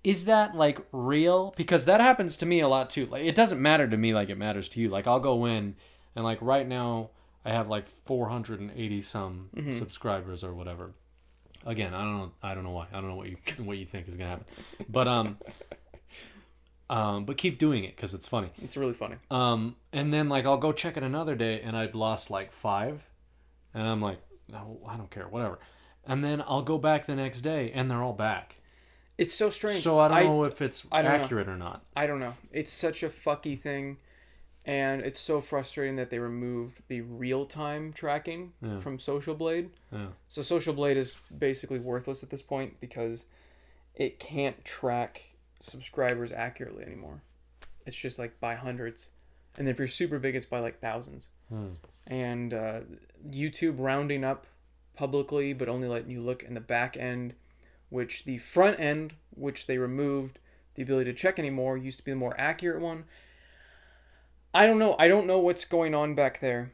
is 0.06 0.26
that 0.26 0.54
like 0.54 0.78
real? 0.92 1.52
Because 1.56 1.84
that 1.86 2.00
happens 2.00 2.36
to 2.36 2.46
me 2.46 2.60
a 2.60 2.68
lot 2.68 2.90
too. 2.90 3.06
Like 3.06 3.24
it 3.24 3.34
doesn't 3.34 3.60
matter 3.60 3.88
to 3.88 3.96
me 3.96 4.14
like 4.14 4.30
it 4.30 4.38
matters 4.38 4.68
to 4.70 4.80
you. 4.80 4.88
Like 4.88 5.08
I'll 5.08 5.18
go 5.18 5.46
in 5.46 5.74
and 6.14 6.24
like 6.24 6.38
right 6.40 6.66
now 6.66 7.10
I 7.44 7.50
have 7.50 7.68
like 7.68 7.88
480 8.06 9.00
some 9.00 9.50
subscribers 9.72 10.44
or 10.44 10.54
whatever. 10.54 10.92
Again, 11.64 11.92
I 11.92 12.02
don't 12.02 12.18
know. 12.18 12.32
I 12.40 12.54
don't 12.54 12.62
know 12.62 12.70
why. 12.70 12.86
I 12.92 13.00
don't 13.00 13.08
know 13.08 13.16
what 13.16 13.28
you 13.28 13.36
what 13.64 13.78
you 13.78 13.84
think 13.84 14.06
is 14.06 14.16
gonna 14.16 14.30
happen, 14.30 14.46
but 14.88 15.08
um. 15.08 15.38
Um, 16.88 17.24
but 17.24 17.36
keep 17.36 17.58
doing 17.58 17.82
it 17.82 17.96
because 17.96 18.14
it's 18.14 18.28
funny. 18.28 18.50
It's 18.62 18.76
really 18.76 18.92
funny. 18.92 19.16
Um, 19.28 19.74
and 19.92 20.14
then 20.14 20.28
like 20.28 20.46
I'll 20.46 20.56
go 20.56 20.70
check 20.70 20.96
it 20.96 21.02
another 21.02 21.34
day, 21.34 21.60
and 21.60 21.76
I've 21.76 21.96
lost 21.96 22.30
like 22.30 22.52
five, 22.52 23.10
and 23.74 23.84
I'm 23.84 24.00
like, 24.00 24.20
no, 24.48 24.78
I 24.86 24.96
don't 24.96 25.10
care, 25.10 25.26
whatever. 25.26 25.58
And 26.06 26.22
then 26.22 26.44
I'll 26.46 26.62
go 26.62 26.78
back 26.78 27.06
the 27.06 27.16
next 27.16 27.40
day, 27.40 27.72
and 27.74 27.90
they're 27.90 28.04
all 28.04 28.12
back. 28.12 28.58
It's 29.18 29.32
so 29.32 29.48
strange. 29.50 29.82
So 29.82 29.98
I 29.98 30.08
don't 30.08 30.24
know 30.24 30.44
if 30.44 30.60
it's 30.60 30.86
I 30.92 31.02
don't 31.02 31.12
know. 31.12 31.24
accurate 31.24 31.48
or 31.48 31.56
not. 31.56 31.82
I 31.96 32.06
don't 32.06 32.20
know. 32.20 32.34
It's 32.52 32.70
such 32.72 33.02
a 33.02 33.08
fucky 33.08 33.58
thing, 33.58 33.96
and 34.64 35.00
it's 35.00 35.18
so 35.20 35.40
frustrating 35.40 35.96
that 35.96 36.10
they 36.10 36.18
removed 36.18 36.82
the 36.88 37.00
real 37.00 37.46
time 37.46 37.92
tracking 37.92 38.52
Yeah. 38.60 38.78
from 38.80 38.98
Social 38.98 39.34
Blade. 39.34 39.70
Yeah. 39.90 40.08
So 40.28 40.42
Social 40.42 40.74
Blade 40.74 40.96
is 40.98 41.16
basically 41.36 41.78
worthless 41.78 42.22
at 42.22 42.28
this 42.30 42.42
point 42.42 42.78
because 42.80 43.24
it 43.94 44.18
can't 44.18 44.62
track 44.64 45.22
subscribers 45.60 46.30
accurately 46.32 46.84
anymore. 46.84 47.22
It's 47.86 47.96
just 47.96 48.18
like 48.18 48.38
by 48.40 48.54
hundreds, 48.56 49.10
and 49.56 49.66
if 49.68 49.78
you're 49.78 49.88
super 49.88 50.18
big, 50.18 50.36
it's 50.36 50.44
by 50.46 50.58
like 50.58 50.80
thousands. 50.80 51.28
Hmm. 51.48 51.68
And 52.06 52.52
uh, 52.52 52.80
YouTube 53.30 53.76
rounding 53.78 54.24
up 54.24 54.46
publicly, 54.94 55.52
but 55.52 55.68
only 55.68 55.88
letting 55.88 56.10
you 56.10 56.20
look 56.20 56.42
in 56.42 56.54
the 56.54 56.60
back 56.60 56.96
end, 56.96 57.34
which 57.88 58.24
the 58.24 58.38
front 58.38 58.80
end, 58.80 59.14
which 59.30 59.66
they 59.66 59.78
removed 59.78 60.38
the 60.74 60.82
ability 60.82 61.10
to 61.10 61.16
check 61.16 61.38
anymore, 61.38 61.76
used 61.76 61.98
to 61.98 62.04
be 62.04 62.12
the 62.12 62.16
more 62.16 62.38
accurate 62.38 62.80
one. 62.80 63.04
I 64.52 64.66
don't 64.66 64.78
know. 64.78 64.96
I 64.98 65.08
don't 65.08 65.26
know 65.26 65.38
what's 65.38 65.64
going 65.64 65.94
on 65.94 66.14
back 66.14 66.40
there, 66.40 66.72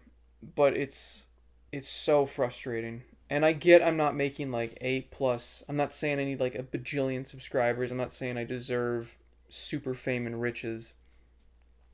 but 0.54 0.76
it's 0.76 1.26
it's 1.72 1.88
so 1.88 2.26
frustrating. 2.26 3.02
And 3.28 3.44
I 3.44 3.52
get 3.52 3.82
I'm 3.82 3.96
not 3.96 4.14
making 4.14 4.50
like 4.50 4.78
A 4.80 5.02
plus. 5.02 5.64
I'm 5.68 5.76
not 5.76 5.92
saying 5.92 6.20
I 6.20 6.24
need 6.24 6.40
like 6.40 6.54
a 6.54 6.62
bajillion 6.62 7.26
subscribers. 7.26 7.90
I'm 7.90 7.98
not 7.98 8.12
saying 8.12 8.36
I 8.36 8.44
deserve 8.44 9.16
super 9.48 9.94
fame 9.94 10.26
and 10.26 10.40
riches. 10.40 10.94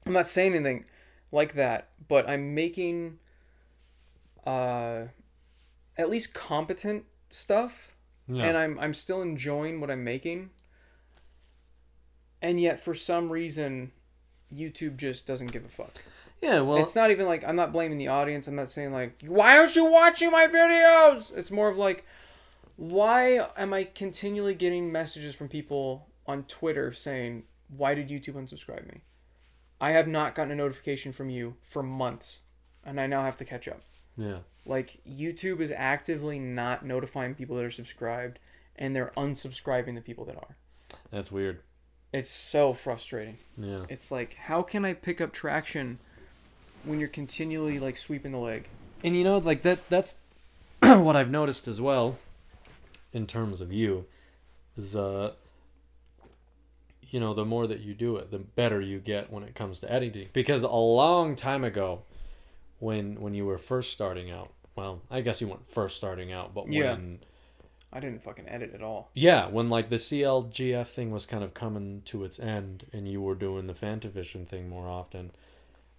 I'm 0.05 0.13
not 0.13 0.29
saying 0.29 0.55
anything 0.55 0.85
like 1.33 1.55
that, 1.55 1.89
but 2.07 2.29
I'm 2.29 2.55
making 2.55 3.19
uh 4.47 5.05
at 5.97 6.11
least 6.11 6.35
competent 6.35 7.05
stuff 7.31 7.88
Yeah. 8.29 8.45
and 8.45 8.57
I'm 8.57 8.79
I'm 8.79 8.95
still 8.95 9.23
enjoying 9.23 9.81
what 9.81 9.91
I'm 9.91 10.05
making. 10.05 10.51
And 12.41 12.61
yet 12.61 12.81
for 12.83 12.95
some 12.95 13.31
reason 13.31 13.93
YouTube 14.55 14.97
just 14.97 15.27
doesn't 15.27 15.53
give 15.53 15.65
a 15.65 15.69
fuck. 15.69 15.93
yeah. 16.41 16.61
Well, 16.61 16.79
it's 16.79 16.95
not 16.95 17.11
even 17.11 17.27
like 17.27 17.45
I'm 17.45 17.57
not 17.57 17.73
blaming 17.73 17.99
the 17.99 18.09
audience. 18.09 18.47
I'm 18.47 18.55
not 18.57 18.69
saying 18.69 18.93
like 18.93 19.23
why 19.27 19.59
aren't 19.59 19.75
you 19.77 19.87
watching 19.91 20.31
my 20.31 20.47
videos? 20.47 21.37
It's 21.37 21.51
more 21.51 21.69
of 21.69 21.77
like 21.77 22.05
why 22.77 23.47
am 23.57 23.73
I 23.75 23.85
continually 23.85 24.55
getting 24.55 24.93
messages 24.93 25.35
from 25.35 25.49
people 25.49 26.07
on 26.27 26.45
Twitter 26.45 26.93
saying 26.93 27.45
why 27.77 27.95
did 27.95 28.09
YouTube 28.09 28.35
unsubscribe 28.35 28.87
me? 28.93 29.03
I 29.81 29.93
have 29.93 30.09
not 30.09 30.35
gotten 30.35 30.53
a 30.53 30.57
notification 30.57 31.13
from 31.13 31.29
you 31.31 31.57
for 31.63 31.83
months 31.83 32.41
and 32.85 33.01
I 33.01 33.07
now 33.07 33.23
have 33.23 33.37
to 33.39 33.45
catch 33.45 33.69
up. 33.69 33.83
yeah. 34.17 34.39
Like 34.69 35.01
YouTube 35.09 35.61
is 35.61 35.73
actively 35.75 36.39
not 36.39 36.85
notifying 36.85 37.35
people 37.35 37.57
that 37.57 37.65
are 37.65 37.71
subscribed 37.71 38.39
and 38.77 38.95
they're 38.95 39.13
unsubscribing 39.17 39.95
the 39.95 40.03
people 40.03 40.25
that 40.27 40.37
are. 40.37 40.57
That's 41.11 41.33
weird. 41.33 41.61
It's 42.13 42.31
so 42.31 42.75
frustrating. 42.75 43.39
Yeah. 43.57 43.87
It's 43.89 44.11
like 44.11 44.35
how 44.35 44.63
can 44.63 44.85
I 44.85 44.93
pick 44.93 45.21
up 45.21 45.33
traction 45.33 45.99
when 46.85 47.01
you're 47.01 47.09
continually 47.09 47.79
like 47.79 47.97
sweeping 47.97 48.33
the 48.33 48.39
leg? 48.39 48.69
And 49.03 49.17
you 49.17 49.25
know, 49.25 49.39
like 49.39 49.63
that. 49.63 49.89
That's 49.89 50.15
what 50.81 51.17
I've 51.17 51.31
noticed 51.31 51.67
as 51.67 51.81
well. 51.81 52.19
In 53.13 53.27
terms 53.27 53.61
of 53.61 53.73
you, 53.73 54.05
is 54.77 54.95
uh. 54.95 55.33
You 57.11 57.21
know, 57.21 57.33
the 57.33 57.47
more 57.47 57.67
that 57.67 57.81
you 57.81 57.95
do 57.95 58.17
it, 58.17 58.31
the 58.31 58.39
better 58.39 58.83
you 58.83 58.99
get 58.99 59.33
when 59.33 59.43
it 59.43 59.55
comes 59.55 59.81
to 59.81 59.91
editing. 59.91 60.29
Because 60.35 60.63
a 60.63 60.69
long 60.69 61.37
time 61.37 61.65
ago, 61.65 62.03
when 62.81 63.19
when 63.21 63.33
you 63.33 63.47
were 63.47 63.57
first 63.57 63.93
starting 63.93 64.31
out, 64.31 64.53
well, 64.79 65.03
I 65.11 65.21
guess 65.23 65.41
you 65.41 65.49
weren't 65.49 65.69
first 65.69 65.97
starting 65.97 66.33
out, 66.33 66.55
but 66.55 66.71
Yeah. 66.73 66.93
when 66.93 67.19
I 67.93 67.99
didn't 68.01 68.23
fucking 68.23 68.49
edit 68.49 68.75
at 68.75 68.83
all. 68.83 69.11
Yeah, 69.13 69.49
when 69.49 69.69
like 69.69 69.89
the 69.89 69.97
CLGF 69.99 70.87
thing 70.87 71.11
was 71.11 71.27
kind 71.27 71.43
of 71.43 71.53
coming 71.53 72.03
to 72.07 72.23
its 72.23 72.39
end 72.39 72.87
and 72.93 73.09
you 73.09 73.21
were 73.21 73.35
doing 73.35 73.67
the 73.67 73.73
Fantavision 73.75 74.47
thing 74.47 74.69
more 74.69 74.87
often, 74.89 75.33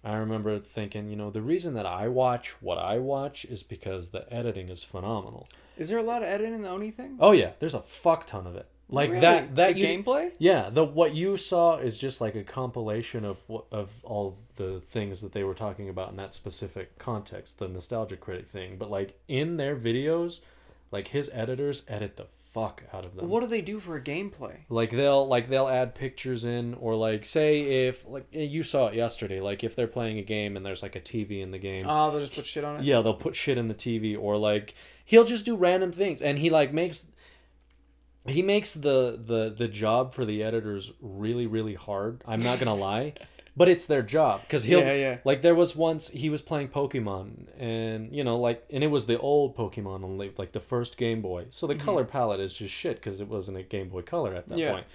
I 0.02 0.14
remember 0.14 0.58
thinking, 0.58 1.10
you 1.10 1.16
know, 1.16 1.30
the 1.30 1.42
reason 1.42 1.74
that 1.74 1.84
I 1.84 2.08
watch 2.08 2.62
what 2.62 2.78
I 2.78 2.96
watch 2.98 3.44
is 3.44 3.62
because 3.62 4.08
the 4.10 4.24
editing 4.32 4.70
is 4.70 4.82
phenomenal. 4.82 5.46
Is 5.76 5.88
there 5.90 5.98
a 5.98 6.02
lot 6.02 6.22
of 6.22 6.28
editing 6.28 6.54
in 6.54 6.62
the 6.62 6.70
Oni 6.70 6.90
thing? 6.90 7.16
Oh 7.20 7.32
yeah, 7.32 7.50
there's 7.58 7.74
a 7.74 7.82
fuck 7.82 8.24
ton 8.26 8.46
of 8.46 8.56
it. 8.56 8.66
Like 8.90 9.10
Really? 9.10 9.20
that 9.20 9.56
that 9.56 9.76
you, 9.76 9.86
gameplay? 9.86 10.32
Yeah, 10.38 10.68
the 10.70 10.84
what 10.84 11.14
you 11.14 11.36
saw 11.36 11.76
is 11.76 11.96
just 11.98 12.20
like 12.20 12.34
a 12.34 12.44
compilation 12.44 13.24
of 13.24 13.42
of 13.70 13.92
all 14.02 14.36
the 14.56 14.80
things 14.90 15.20
that 15.22 15.32
they 15.32 15.44
were 15.44 15.54
talking 15.54 15.88
about 15.88 16.10
in 16.10 16.16
that 16.16 16.34
specific 16.34 16.98
context, 16.98 17.58
the 17.58 17.68
nostalgia 17.68 18.16
critic 18.16 18.46
thing. 18.46 18.76
But 18.78 18.90
like 18.90 19.18
in 19.28 19.56
their 19.56 19.76
videos, 19.76 20.40
like 20.90 21.08
his 21.08 21.30
editors 21.32 21.82
edit 21.88 22.16
the 22.16 22.26
fuck 22.52 22.82
out 22.92 23.04
of 23.04 23.14
them. 23.14 23.28
What 23.28 23.42
do 23.42 23.46
they 23.46 23.60
do 23.60 23.78
for 23.78 23.94
a 23.96 24.00
gameplay? 24.00 24.56
like 24.68 24.90
they'll 24.90 25.24
like 25.24 25.48
they'll 25.48 25.68
add 25.68 25.94
pictures 25.94 26.44
in 26.44 26.74
or 26.74 26.96
like 26.96 27.24
say 27.24 27.86
if 27.86 28.04
like 28.08 28.26
eh, 28.34 28.40
you 28.42 28.64
saw 28.64 28.88
it 28.88 28.94
yesterday 28.94 29.38
like 29.38 29.62
if 29.62 29.76
they're 29.76 29.86
playing 29.86 30.18
a 30.18 30.22
game 30.22 30.56
and 30.56 30.66
there's 30.66 30.82
like 30.82 30.96
a 30.96 31.00
tv 31.00 31.42
in 31.42 31.52
the 31.52 31.58
game 31.58 31.82
Oh, 31.86 32.10
they'll 32.10 32.20
just 32.20 32.34
put 32.34 32.44
shit 32.46 32.64
on 32.64 32.78
it. 32.80 32.82
yeah 32.84 33.02
they'll 33.02 33.14
put 33.14 33.36
shit 33.36 33.56
in 33.56 33.68
the 33.68 33.74
tv 33.74 34.18
or 34.20 34.36
like 34.36 34.74
he'll 35.04 35.22
just 35.22 35.44
do 35.44 35.54
random 35.54 35.92
things 35.92 36.20
and 36.20 36.40
he 36.40 36.50
like 36.50 36.72
makes 36.72 37.06
he 38.30 38.42
makes 38.42 38.74
the 38.74 39.20
the 39.22 39.54
the 39.56 39.68
job 39.68 40.12
for 40.12 40.24
the 40.24 40.42
editors 40.42 40.92
really 41.00 41.46
really 41.46 41.74
hard. 41.74 42.22
I'm 42.26 42.42
not 42.42 42.58
gonna 42.58 42.74
lie. 42.74 43.14
But 43.56 43.68
it's 43.68 43.84
their 43.84 44.00
job 44.00 44.42
because 44.42 44.62
he'll 44.62 44.80
Yeah, 44.80 44.94
yeah. 44.94 45.18
like 45.24 45.42
there 45.42 45.56
was 45.56 45.74
once 45.74 46.08
he 46.08 46.30
was 46.30 46.40
playing 46.40 46.68
pokemon 46.68 47.48
and 47.58 48.14
you 48.14 48.24
know 48.24 48.38
like 48.38 48.64
and 48.70 48.82
it 48.82 48.86
was 48.86 49.06
the 49.06 49.18
old 49.18 49.56
pokemon 49.56 50.04
on 50.04 50.16
like, 50.16 50.52
the 50.52 50.60
first 50.60 50.96
game 50.96 51.20
boy. 51.20 51.46
So 51.50 51.66
the 51.66 51.74
mm-hmm. 51.74 51.84
color 51.84 52.04
palette 52.04 52.40
is 52.40 52.54
just 52.54 52.72
shit 52.72 52.96
because 52.96 53.20
it 53.20 53.28
wasn't 53.28 53.58
a 53.58 53.62
game 53.62 53.88
boy 53.88 54.02
color 54.02 54.34
at 54.34 54.48
that 54.48 54.56
Yeah. 54.56 54.72
point. 54.72 54.86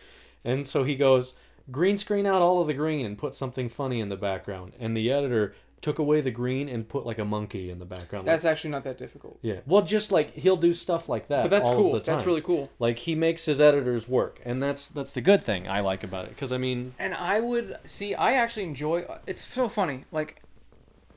And 0.43 0.65
so 0.65 0.83
he 0.83 0.95
goes 0.95 1.35
green 1.69 1.97
screen 1.97 2.25
out 2.25 2.41
all 2.41 2.61
of 2.61 2.67
the 2.67 2.73
green 2.73 3.05
and 3.05 3.17
put 3.17 3.35
something 3.35 3.69
funny 3.69 3.99
in 3.99 4.09
the 4.09 4.15
background. 4.15 4.73
And 4.79 4.95
the 4.95 5.11
editor 5.11 5.53
took 5.81 5.99
away 5.99 6.19
the 6.21 6.31
green 6.31 6.67
and 6.67 6.87
put 6.89 7.05
like 7.05 7.19
a 7.19 7.25
monkey 7.25 7.69
in 7.69 7.77
the 7.77 7.85
background 7.85 8.25
That's 8.27 8.43
actually 8.45 8.71
not 8.71 8.83
that 8.85 8.97
difficult. 8.97 9.37
yeah 9.43 9.59
well 9.67 9.81
just 9.83 10.11
like 10.11 10.33
he'll 10.33 10.55
do 10.57 10.73
stuff 10.73 11.07
like 11.07 11.27
that 11.27 11.43
But 11.43 11.51
that's 11.51 11.69
cool. 11.69 11.99
That's 11.99 12.25
really 12.25 12.41
cool. 12.41 12.71
like 12.79 12.97
he 12.99 13.13
makes 13.13 13.45
his 13.45 13.61
editors 13.61 14.07
work 14.09 14.41
and 14.43 14.61
that's 14.61 14.87
that's 14.87 15.11
the 15.11 15.21
good 15.21 15.43
thing 15.43 15.67
i 15.67 15.81
like 15.81 16.03
about 16.03 16.25
it 16.25 16.29
because 16.29 16.51
i 16.51 16.57
mean 16.57 16.93
And 16.97 17.13
I 17.13 17.39
would 17.39 17.77
see. 17.83 18.15
I 18.15 18.33
actually 18.33 18.63
enjoy. 18.63 19.05
It's 19.27 19.45
so 19.47 19.67
funny. 19.69 20.01
Like, 20.11 20.41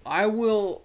I 0.05 0.27
will 0.27 0.83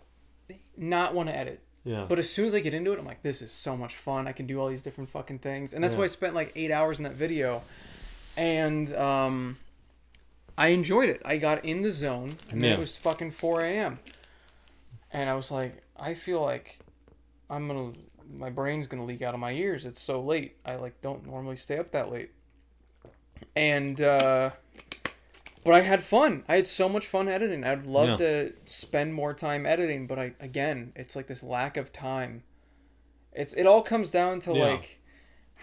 not 0.78 1.14
want 1.14 1.30
to 1.30 1.36
edit, 1.36 1.60
yeah 1.84 2.06
but 2.08 2.20
as 2.20 2.30
soon 2.30 2.46
as 2.48 2.56
I 2.56 2.60
get 2.62 2.74
into 2.74 2.94
it, 2.94 3.00
I'm 3.00 3.06
like, 3.06 3.22
this 3.22 3.42
is 3.42 3.52
so 3.52 3.76
much 3.76 3.96
fun. 3.96 4.28
I 4.28 4.32
can 4.32 4.46
do 4.48 4.60
all 4.62 4.70
these 4.70 4.84
different 4.84 5.10
fucking 5.10 5.40
things, 5.40 5.74
and 5.74 5.84
that's 5.84 5.96
Yeah. 5.96 6.00
why 6.00 6.04
I 6.06 6.08
spent 6.08 6.34
like 6.36 6.52
eight 6.56 6.72
hours 6.72 7.00
in 7.00 7.04
that 7.04 7.14
video, 7.16 7.62
and 8.38 8.94
um, 8.96 9.58
I 10.58 10.68
enjoyed 10.68 11.10
it. 11.10 11.22
I 11.26 11.38
got 11.38 11.66
in 11.66 11.82
the 11.82 11.92
zone, 11.92 12.30
and 12.52 12.62
then 12.62 12.70
Yeah. 12.72 12.76
it 12.76 12.80
was 12.80 12.96
fucking 12.98 13.32
4 13.32 13.62
a.m. 13.62 14.00
And 15.12 15.30
I 15.30 15.36
was 15.36 15.50
like, 15.52 15.84
I 15.98 16.14
feel 16.14 16.42
like 16.42 16.80
I'm 17.50 17.68
gonna, 17.68 17.94
my 18.32 18.50
brain's 18.50 18.88
gonna 18.88 19.04
leak 19.04 19.22
out 19.22 19.34
of 19.34 19.40
my 19.40 19.52
ears. 19.52 19.86
It's 19.86 20.02
so 20.02 20.22
late. 20.22 20.56
I 20.66 20.76
like 20.76 21.02
don't 21.02 21.26
normally 21.26 21.56
stay 21.56 21.78
up 21.78 21.92
that 21.92 22.12
late. 22.12 22.32
And 23.56 24.00
uh, 24.02 24.52
but 25.64 25.74
I 25.74 25.82
had 25.82 26.04
fun. 26.04 26.44
I 26.48 26.56
had 26.56 26.68
so 26.68 26.90
much 26.90 27.06
fun 27.08 27.28
editing. 27.28 27.64
I'd 27.64 27.86
love 27.86 28.10
Yeah. 28.10 28.18
to 28.18 28.54
spend 28.66 29.14
more 29.14 29.34
time 29.34 29.66
editing, 29.66 30.08
but 30.08 30.18
I 30.20 30.34
again, 30.40 30.94
it's 30.96 31.16
like 31.16 31.28
this 31.28 31.44
lack 31.44 31.78
of 31.78 31.92
time. 31.92 32.44
It's 33.34 33.54
it 33.54 33.66
all 33.66 33.82
comes 33.82 34.10
down 34.10 34.40
to 34.42 34.54
Yeah. 34.54 34.66
like 34.66 35.00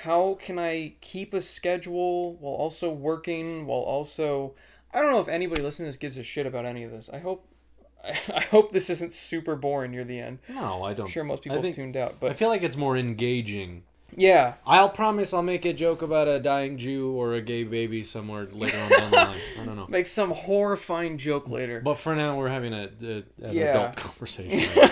how 0.04 0.34
can 0.40 0.58
I 0.58 0.94
keep 1.00 1.34
a 1.34 1.40
schedule 1.40 2.34
while 2.36 2.54
also 2.54 2.90
working 2.90 3.66
while 3.66 3.80
also 3.80 4.54
I 4.92 5.00
don't 5.00 5.10
know 5.12 5.20
if 5.20 5.28
anybody 5.28 5.62
listening 5.62 5.86
to 5.86 5.88
this 5.90 5.96
gives 5.98 6.16
a 6.18 6.22
shit 6.22 6.46
about 6.46 6.64
any 6.66 6.82
of 6.84 6.90
this. 6.90 7.08
I 7.12 7.18
hope 7.18 7.46
I 8.04 8.40
hope 8.50 8.72
this 8.72 8.88
isn't 8.90 9.12
super 9.12 9.56
boring 9.56 9.90
near 9.90 10.04
the 10.04 10.18
end. 10.18 10.38
no 10.48 10.82
i 10.84 10.94
don't 10.94 11.06
I'm 11.06 11.12
sure 11.12 11.22
most 11.24 11.42
people 11.42 11.56
have 11.56 11.62
think- 11.62 11.76
tuned 11.76 11.96
out, 11.98 12.16
but 12.18 12.30
i 12.30 12.34
feel 12.34 12.48
like 12.48 12.62
it's 12.62 12.76
more 12.76 12.96
engaging 12.96 13.82
yeah, 14.16 14.54
i'll 14.66 14.88
promise 14.88 15.32
i'll 15.32 15.42
make 15.42 15.64
a 15.64 15.72
joke 15.72 16.02
about 16.02 16.26
a 16.26 16.40
dying 16.40 16.76
jew 16.78 17.12
or 17.12 17.34
a 17.34 17.40
gay 17.42 17.62
baby 17.62 18.02
somewhere 18.02 18.48
later 18.50 18.76
on 18.80 18.88
down 18.90 19.10
the 19.10 19.16
line 19.16 19.38
i 19.60 19.64
don't 19.64 19.76
know 19.76 19.86
Make 19.88 20.06
some 20.06 20.30
horrifying 20.32 21.16
joke 21.18 21.48
later. 21.48 21.80
But 21.80 21.96
for 21.98 22.16
now, 22.16 22.36
we're 22.36 22.48
having 22.48 22.72
a, 22.72 22.88
a 23.02 23.06
an 23.06 23.24
Yeah. 23.52 23.62
adult 23.66 23.96
conversation. 24.06 24.82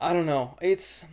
I 0.00 0.12
don't 0.12 0.26
know. 0.26 0.56
It's 0.60 1.04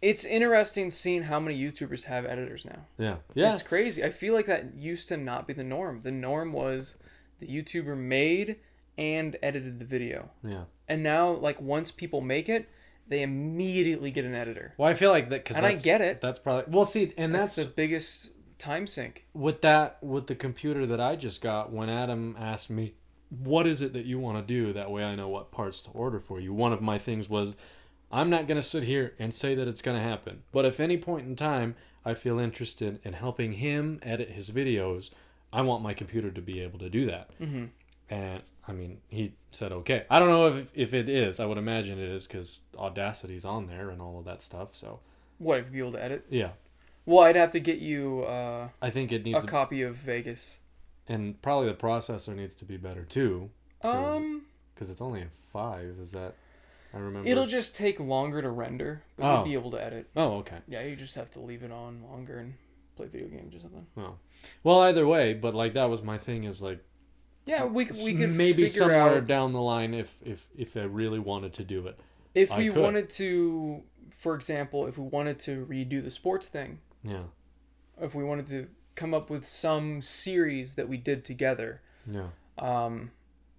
it's 0.00 0.24
interesting 0.24 0.90
seeing 0.90 1.24
how 1.24 1.40
many 1.40 1.58
YouTubers 1.58 2.04
have 2.04 2.24
editors 2.24 2.64
now. 2.64 2.86
yeah, 2.98 3.16
yeah, 3.34 3.52
It's 3.52 3.62
crazy. 3.62 4.04
I 4.04 4.10
feel 4.10 4.34
like 4.34 4.46
that 4.46 4.74
used 4.76 5.08
to 5.08 5.16
not 5.16 5.46
be 5.46 5.52
the 5.52 5.64
norm. 5.64 6.00
The 6.02 6.12
norm 6.12 6.52
was 6.52 6.96
the 7.40 7.46
YouTuber 7.46 7.96
made 7.96 8.56
and 8.96 9.36
edited 9.42 9.78
the 9.78 9.84
video. 9.84 10.30
yeah. 10.44 10.64
And 10.88 11.02
now 11.02 11.30
like 11.32 11.60
once 11.60 11.90
people 11.90 12.20
make 12.20 12.48
it, 12.48 12.68
they 13.08 13.22
immediately 13.22 14.10
get 14.10 14.24
an 14.24 14.34
editor. 14.34 14.74
Well, 14.76 14.88
I 14.88 14.94
feel 14.94 15.10
like 15.10 15.28
that 15.28 15.44
because 15.44 15.56
And 15.56 15.66
I 15.66 15.74
get 15.74 16.00
it. 16.00 16.20
That's 16.20 16.38
probably 16.38 16.64
well. 16.68 16.84
See, 16.84 17.12
and 17.16 17.34
That's, 17.34 17.56
that's, 17.56 17.68
the 17.68 17.74
biggest 17.74 18.30
time 18.58 18.86
sink. 18.86 19.24
with 19.34 19.62
that 19.62 19.98
with 20.02 20.26
the 20.26 20.34
computer 20.34 20.84
that 20.86 21.00
I 21.00 21.16
just 21.16 21.40
got. 21.40 21.72
When 21.72 21.88
Adam 21.88 22.36
asked 22.38 22.68
me, 22.70 22.94
"What 23.30 23.66
is 23.66 23.82
it 23.82 23.92
that 23.94 24.04
you 24.04 24.18
want 24.18 24.36
to 24.46 24.54
do?" 24.54 24.72
That 24.72 24.90
way, 24.90 25.04
I 25.04 25.14
know 25.14 25.28
what 25.28 25.50
parts 25.50 25.80
to 25.82 25.90
order 25.90 26.18
for 26.20 26.38
you. 26.40 26.52
One 26.52 26.72
of 26.72 26.80
my 26.82 26.98
things 26.98 27.28
was, 27.30 27.56
I'm 28.10 28.30
not 28.30 28.46
gonna 28.46 28.62
sit 28.62 28.84
here 28.84 29.14
and 29.18 29.34
say 29.34 29.54
that 29.54 29.68
it's 29.68 29.82
gonna 29.82 30.02
happen. 30.02 30.42
But 30.52 30.64
if 30.64 30.80
any 30.80 30.96
point 30.96 31.26
in 31.26 31.36
time 31.36 31.74
I 32.04 32.14
feel 32.14 32.38
interested 32.38 33.00
in 33.04 33.12
helping 33.12 33.52
him 33.54 33.98
edit 34.02 34.30
his 34.30 34.50
videos, 34.50 35.10
I 35.52 35.62
want 35.62 35.82
my 35.82 35.94
computer 35.94 36.30
to 36.30 36.40
be 36.40 36.60
able 36.60 36.78
to 36.78 36.88
do 36.90 37.06
that. 37.06 37.30
hmm 37.38 37.66
And 38.10 38.42
I 38.66 38.72
mean, 38.72 38.98
he 39.08 39.32
said 39.50 39.72
okay. 39.72 40.04
I 40.10 40.18
don't 40.18 40.28
know 40.28 40.46
if 40.48 40.70
if 40.74 40.94
it 40.94 41.08
is. 41.08 41.40
I 41.40 41.46
would 41.46 41.58
imagine 41.58 41.98
it 41.98 42.08
is 42.10 42.26
because 42.26 42.62
Audacity's 42.74 43.44
on 43.44 43.66
there 43.66 43.90
and 43.90 44.00
all 44.00 44.18
of 44.18 44.24
that 44.26 44.42
stuff. 44.42 44.74
So 44.74 45.00
What 45.38 45.58
if 45.58 45.66
you 45.66 45.72
be 45.72 45.78
able 45.80 45.92
to 45.92 46.02
edit? 46.02 46.24
yeah, 46.30 46.50
Well, 47.06 47.24
I'd 47.24 47.36
have 47.36 47.52
to 47.52 47.60
get 47.60 47.78
you 47.78 48.22
uh, 48.24 48.68
I 48.82 48.90
think 48.90 49.12
it 49.12 49.22
a 49.22 49.24
needs, 49.24 49.44
to, 49.44 49.50
copy 49.50 49.82
of 49.82 49.94
Vegas. 49.96 50.58
and 51.08 51.40
probably 51.42 51.68
the 51.68 51.74
processor 51.74 52.34
needs 52.34 52.54
to 52.56 52.64
be 52.64 52.76
better 52.76 53.04
too, 53.04 53.50
Um, 53.82 54.42
because 54.74 54.90
it's 54.90 55.00
only 55.00 55.22
a 55.22 55.28
five. 55.52 55.96
Is 56.00 56.12
that? 56.12 56.34
I 56.94 56.98
remember. 56.98 57.28
it'll 57.28 57.46
just 57.46 57.76
take 57.76 58.00
longer 58.00 58.40
to 58.42 58.50
render, 58.50 59.02
but 59.16 59.24
Oh. 59.26 59.34
you'll 59.36 59.44
be 59.44 59.54
able 59.54 59.70
to 59.72 59.82
edit. 59.84 60.08
Oh, 60.16 60.38
okay. 60.38 60.58
Yeah, 60.68 60.82
you 60.82 60.96
just 60.96 61.14
have 61.16 61.30
to 61.32 61.40
leave 61.40 61.62
it 61.62 61.70
on 61.70 62.02
longer 62.02 62.38
and 62.38 62.54
play 62.96 63.06
video 63.06 63.28
games 63.28 63.54
or 63.54 63.60
something. 63.60 63.86
Oh, 63.96 64.14
well, 64.64 64.80
either 64.80 65.06
way, 65.06 65.34
but 65.34 65.54
like 65.54 65.74
that 65.74 65.86
was 65.90 66.02
my 66.02 66.18
thing. 66.18 66.44
Is 66.44 66.62
like 66.62 66.82
Yeah, 67.46 67.64
we 67.64 67.84
we 68.04 68.14
could 68.14 68.34
maybe 68.34 68.66
somewhere 68.66 69.16
out 69.18 69.26
down 69.26 69.52
the 69.52 69.60
line 69.60 69.94
if 69.94 70.18
if 70.24 70.48
if 70.56 70.76
I 70.76 70.82
really 70.84 71.18
wanted 71.18 71.52
to 71.54 71.64
do 71.64 71.86
it. 71.86 71.98
if 72.34 72.50
I 72.52 72.58
we 72.58 72.68
could. 72.70 72.82
wanted 72.82 73.10
to, 73.10 73.82
for 74.10 74.34
example, 74.34 74.86
if 74.86 74.96
we 74.98 75.04
wanted 75.06 75.38
to 75.40 75.66
redo 75.66 76.02
the 76.02 76.10
sports 76.10 76.48
thing, 76.48 76.80
Yeah, 77.04 77.24
if 78.00 78.14
we 78.14 78.24
wanted 78.24 78.46
to 78.48 78.68
come 78.94 79.14
up 79.14 79.30
with 79.30 79.46
some 79.46 80.02
series 80.02 80.74
that 80.74 80.88
we 80.88 80.96
did 80.96 81.24
together, 81.24 81.80
yeah, 82.10 82.28
um, 82.58 83.12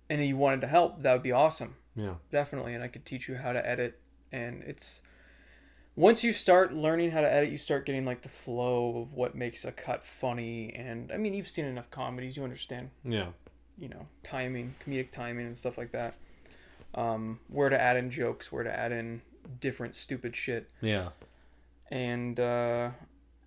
and 0.10 0.23
you 0.26 0.35
wanted 0.38 0.61
to 0.61 0.68
help, 0.68 1.01
that 1.03 1.14
would 1.14 1.23
be 1.23 1.31
awesome. 1.31 1.76
Yeah, 1.99 2.13
definitely 2.31 2.73
and 2.73 2.84
i 2.84 2.88
could 2.88 3.05
teach 3.05 3.27
you 3.27 3.35
how 3.35 3.51
to 3.51 3.67
edit 3.67 3.99
and 4.31 4.63
it's 4.63 5.01
once 5.95 6.23
you 6.23 6.31
start 6.31 6.73
learning 6.73 7.11
how 7.11 7.21
to 7.21 7.31
edit 7.31 7.49
you 7.49 7.57
start 7.57 7.85
getting 7.85 8.05
like 8.05 8.21
the 8.21 8.30
flow 8.30 9.01
of 9.01 9.13
what 9.13 9.35
makes 9.35 9.65
a 9.65 9.71
cut 9.71 10.03
funny 10.03 10.71
and 10.76 11.11
i 11.11 11.17
mean 11.17 11.34
you've 11.34 11.47
seen 11.47 11.65
enough 11.65 11.89
comedies 11.91 12.38
you 12.38 12.43
understand 12.43 12.89
yeah, 13.03 13.27
you 13.77 13.89
know 13.89 14.05
timing 14.23 14.73
comedic 14.85 15.11
timing 15.11 15.45
and 15.47 15.57
stuff 15.57 15.77
like 15.77 15.91
that 15.91 16.15
um, 16.95 17.39
where 17.49 17.69
to 17.69 17.80
add 17.80 17.97
in 17.97 18.09
jokes 18.09 18.51
where 18.51 18.63
to 18.63 18.71
add 18.80 18.91
in 18.91 19.21
different 19.59 19.95
stupid 19.95 20.35
shit 20.35 20.69
yeah. 20.81 21.09
and 21.91 22.39
uh, 22.39 22.89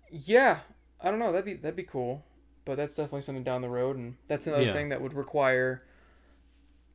yeah 0.09 0.59
i 1.01 1.09
don't 1.09 1.19
know 1.19 1.31
that'd 1.31 1.45
be 1.45 1.53
that'd 1.55 1.75
be 1.75 1.83
cool 1.83 2.23
but 2.65 2.77
that's 2.77 2.95
definitely 2.95 3.21
something 3.21 3.43
down 3.43 3.61
the 3.61 3.69
road 3.69 3.97
and 3.97 4.15
that's 4.27 4.47
another 4.47 4.63
Yeah. 4.63 4.73
thing 4.73 4.89
that 4.89 5.01
would 5.01 5.13
require 5.13 5.83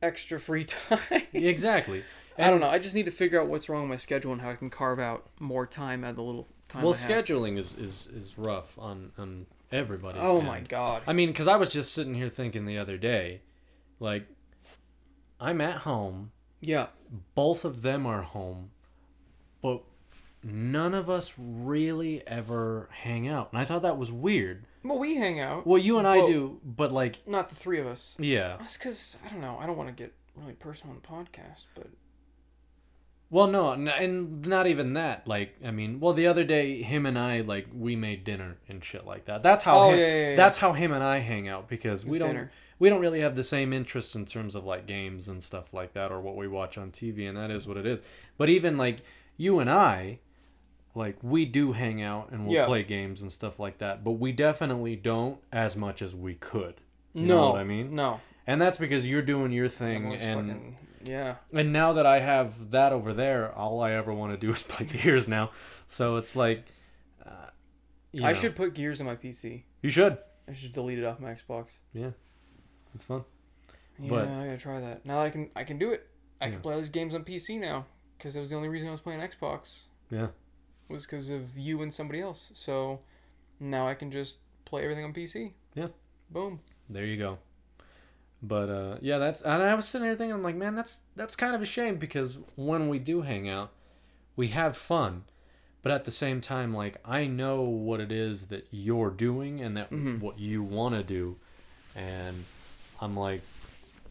extra 0.01 0.39
free 0.39 0.63
time 0.89 0.99
Exactly. 1.33 2.03
I 2.37 2.49
don't 2.49 2.61
know. 2.61 2.69
I 2.69 2.79
just 2.79 2.95
need 2.95 3.05
to 3.05 3.11
figure 3.11 3.41
out 3.41 3.47
what's 3.47 3.67
wrong 3.67 3.81
with 3.81 3.89
my 3.89 3.95
schedule 3.97 4.31
and 4.31 4.41
how 4.41 4.51
I 4.51 4.55
can 4.55 4.69
carve 4.69 4.99
out 4.99 5.27
more 5.39 5.65
time 5.65 6.05
at 6.05 6.15
the 6.15 6.21
little 6.21 6.47
time. 6.69 6.83
Well, 6.83 6.93
scheduling 6.93 7.57
is, 7.57 7.73
is 7.73 8.07
is 8.07 8.37
rough 8.37 8.77
on 8.79 9.11
on 9.17 9.45
everybody's. 9.71 10.21
Oh 10.23 10.37
end. 10.37 10.47
my 10.47 10.61
god. 10.61 11.03
I 11.05 11.13
mean, 11.13 11.29
because 11.29 11.47
I 11.47 11.57
was 11.57 11.73
just 11.73 11.93
sitting 11.93 12.13
here 12.13 12.29
thinking 12.29 12.65
the 12.65 12.77
other 12.77 12.97
day, 12.97 13.41
like, 13.99 14.25
I'm 15.39 15.59
at 15.59 15.79
home. 15.79 16.31
Yeah. 16.61 16.87
Both 17.35 17.65
of 17.65 17.81
them 17.81 18.05
are 18.05 18.21
home, 18.21 18.71
but 19.61 19.81
none 20.43 20.93
of 20.93 21.09
us 21.09 21.33
really 21.37 22.25
ever 22.27 22.87
hang 22.91 23.27
out, 23.27 23.51
and 23.51 23.59
I 23.61 23.65
thought 23.65 23.81
that 23.81 23.97
was 23.97 24.11
weird. 24.11 24.65
Well, 24.83 24.97
we 24.99 25.15
hang 25.15 25.39
out. 25.39 25.67
Well, 25.67 25.77
you 25.81 25.97
and 25.99 26.07
I 26.07 26.25
do, 26.25 26.59
but 26.63 26.91
like, 26.91 27.27
Not 27.27 27.49
the 27.49 27.55
three 27.55 27.79
of 27.79 27.87
us. 27.87 28.15
yeah. 28.19 28.55
That's 28.59 28.77
because 28.77 29.17
I 29.25 29.29
don't 29.29 29.41
know. 29.41 29.57
I 29.59 29.65
don't 29.65 29.77
want 29.77 29.89
to 29.89 30.03
get 30.03 30.13
really 30.35 30.53
personal 30.53 30.95
on 30.95 31.01
the 31.01 31.07
podcast, 31.07 31.65
but 31.75 31.87
Well, 33.29 33.47
no, 33.47 33.73
n- 33.73 33.87
and 33.89 34.45
not 34.47 34.67
even 34.67 34.93
that. 34.93 35.27
Like, 35.27 35.55
I 35.63 35.71
mean, 35.71 35.99
well, 35.99 36.13
the 36.13 36.27
other 36.27 36.43
day, 36.43 36.81
him 36.81 37.05
and 37.05 37.17
I, 37.19 37.41
like, 37.41 37.67
we 37.73 37.95
made 37.95 38.23
dinner 38.23 38.57
and 38.67 38.83
shit 38.83 39.05
like 39.05 39.25
that. 39.25 39.43
That's 39.43 39.63
how. 39.63 39.77
Oh, 39.79 39.89
him, 39.91 39.99
yeah, 39.99 40.05
yeah, 40.07 40.29
yeah. 40.31 40.35
That's 40.35 40.57
how 40.57 40.73
him 40.73 40.91
and 40.93 41.03
I 41.03 41.19
hang 41.19 41.47
out 41.47 41.67
because 41.67 42.05
we 42.05 42.17
don't. 42.17 42.29
dinner. 42.29 42.51
We 42.79 42.87
don't 42.87 43.01
really 43.01 43.19
have 43.19 43.35
the 43.35 43.43
same 43.43 43.73
interests 43.73 44.15
in 44.15 44.25
terms 44.25 44.55
of 44.55 44.63
like 44.63 44.85
games 44.87 45.27
and 45.27 45.43
stuff 45.43 45.73
like 45.73 45.91
that, 45.93 46.11
or 46.13 46.21
what 46.21 46.37
we 46.37 46.47
watch 46.47 46.77
on 46.77 46.91
TV, 46.91 47.27
and 47.27 47.37
that 47.37 47.51
is 47.51 47.67
what 47.67 47.75
it 47.75 47.85
is. 47.85 47.99
But 48.37 48.47
even 48.49 48.77
like 48.77 49.01
you 49.35 49.59
and 49.59 49.69
I, 49.69 50.19
like 50.99 51.17
we 51.23 51.45
do 51.45 51.71
hang 51.71 52.01
out 52.01 52.29
and 52.31 52.45
we'll 52.45 52.55
Yeah. 52.55 52.65
play 52.65 52.83
games 52.83 53.21
and 53.21 53.31
stuff 53.31 53.57
like 53.59 53.77
that, 53.79 54.03
but 54.03 54.11
we 54.13 54.31
definitely 54.33 54.95
don't 54.97 55.39
as 55.51 55.75
much 55.75 56.01
as 56.01 56.13
we 56.15 56.35
could. 56.35 56.81
You 57.13 57.25
no. 57.25 57.35
know 57.41 57.49
what 57.51 57.59
I 57.59 57.63
mean? 57.63 57.95
No. 57.95 58.19
And 58.45 58.61
that's 58.61 58.77
because 58.77 59.07
you're 59.07 59.21
doing 59.21 59.51
your 59.51 59.69
thing, 59.69 60.13
and 60.13 60.47
fucking- 60.49 60.77
yeah. 61.05 61.35
and 61.53 61.71
now 61.71 61.93
that 61.93 62.05
I 62.05 62.19
have 62.19 62.71
that 62.71 62.91
over 62.91 63.13
there, 63.13 63.51
all 63.53 63.81
I 63.81 63.91
ever 63.91 64.13
want 64.13 64.31
to 64.33 64.37
do 64.37 64.49
is 64.55 64.61
play 64.63 64.85
Gears 64.85 65.27
now. 65.27 65.51
So 65.87 66.17
it's 66.17 66.35
like, 66.35 66.65
uh, 67.25 67.29
I 68.17 68.19
know, 68.19 68.33
should 68.33 68.55
put 68.55 68.73
Gears 68.73 68.99
in 68.99 69.05
my 69.05 69.15
PC. 69.15 69.63
You 69.81 69.89
should. 69.89 70.17
I 70.47 70.53
should 70.53 70.73
delete 70.73 70.99
it 70.99 71.05
off 71.05 71.19
my 71.19 71.33
Xbox. 71.33 71.77
Yeah. 71.93 72.11
It's 72.93 73.05
fun. 73.05 73.23
Yeah, 73.99 74.09
But- 74.09 74.27
I 74.27 74.45
gotta 74.45 74.57
try 74.57 74.79
that. 74.79 75.05
Now 75.05 75.15
that 75.17 75.27
I 75.27 75.29
can, 75.29 75.49
I 75.55 75.63
can 75.63 75.77
do 75.77 75.91
it. 75.91 76.07
I 76.41 76.45
Yeah. 76.47 76.51
can 76.53 76.61
play 76.61 76.73
all 76.73 76.79
these 76.79 76.89
games 76.89 77.13
on 77.15 77.23
PC 77.23 77.59
now 77.59 77.85
because 78.17 78.33
that 78.33 78.39
was 78.41 78.49
the 78.49 78.55
only 78.55 78.67
reason 78.69 78.87
I 78.87 78.91
was 78.91 79.01
playing 79.01 79.21
Xbox. 79.21 79.83
Yeah. 80.09 80.27
Was 80.89 81.05
because 81.05 81.29
of 81.29 81.57
you 81.57 81.81
and 81.83 81.93
somebody 81.93 82.19
else. 82.19 82.51
So 82.55 82.99
now 83.59 83.87
I 83.87 83.93
can 83.93 84.09
just 84.11 84.39
play 84.65 84.83
everything 84.83 85.05
on 85.05 85.13
PC. 85.13 85.51
Yeah. 85.75 85.87
Boom. 86.31 86.59
There 86.89 87.05
you 87.05 87.17
go. 87.17 87.37
But 88.41 88.69
uh, 88.69 88.97
yeah, 89.01 89.17
that's 89.17 89.41
and 89.41 89.61
I 89.61 89.75
was 89.75 89.85
sitting 89.87 90.07
there 90.07 90.15
thinking, 90.15 90.33
I'm 90.33 90.43
like, 90.43 90.55
man, 90.55 90.75
that's 90.75 91.01
that's 91.15 91.35
kind 91.35 91.55
of 91.55 91.61
a 91.61 91.65
shame 91.65 91.97
because 91.97 92.39
when 92.55 92.87
we 92.89 92.97
do 92.97 93.21
hang 93.21 93.49
out, 93.49 93.71
we 94.35 94.47
have 94.49 94.77
fun, 94.77 95.23
but 95.83 95.91
at 95.91 96.05
the 96.05 96.11
same 96.11 96.39
time, 96.39 96.73
like 96.73 96.97
I 97.03 97.27
know 97.27 97.61
what 97.61 97.99
it 97.99 98.11
is 98.13 98.47
that 98.47 98.67
you're 98.71 99.09
doing 99.09 99.59
and 99.61 99.75
that 99.75 99.91
Mhm. 99.91 100.21
what 100.21 100.39
you 100.39 100.63
want 100.63 100.95
to 100.95 101.03
do, 101.03 101.35
and 101.95 102.45
I'm 103.01 103.17
like, 103.17 103.41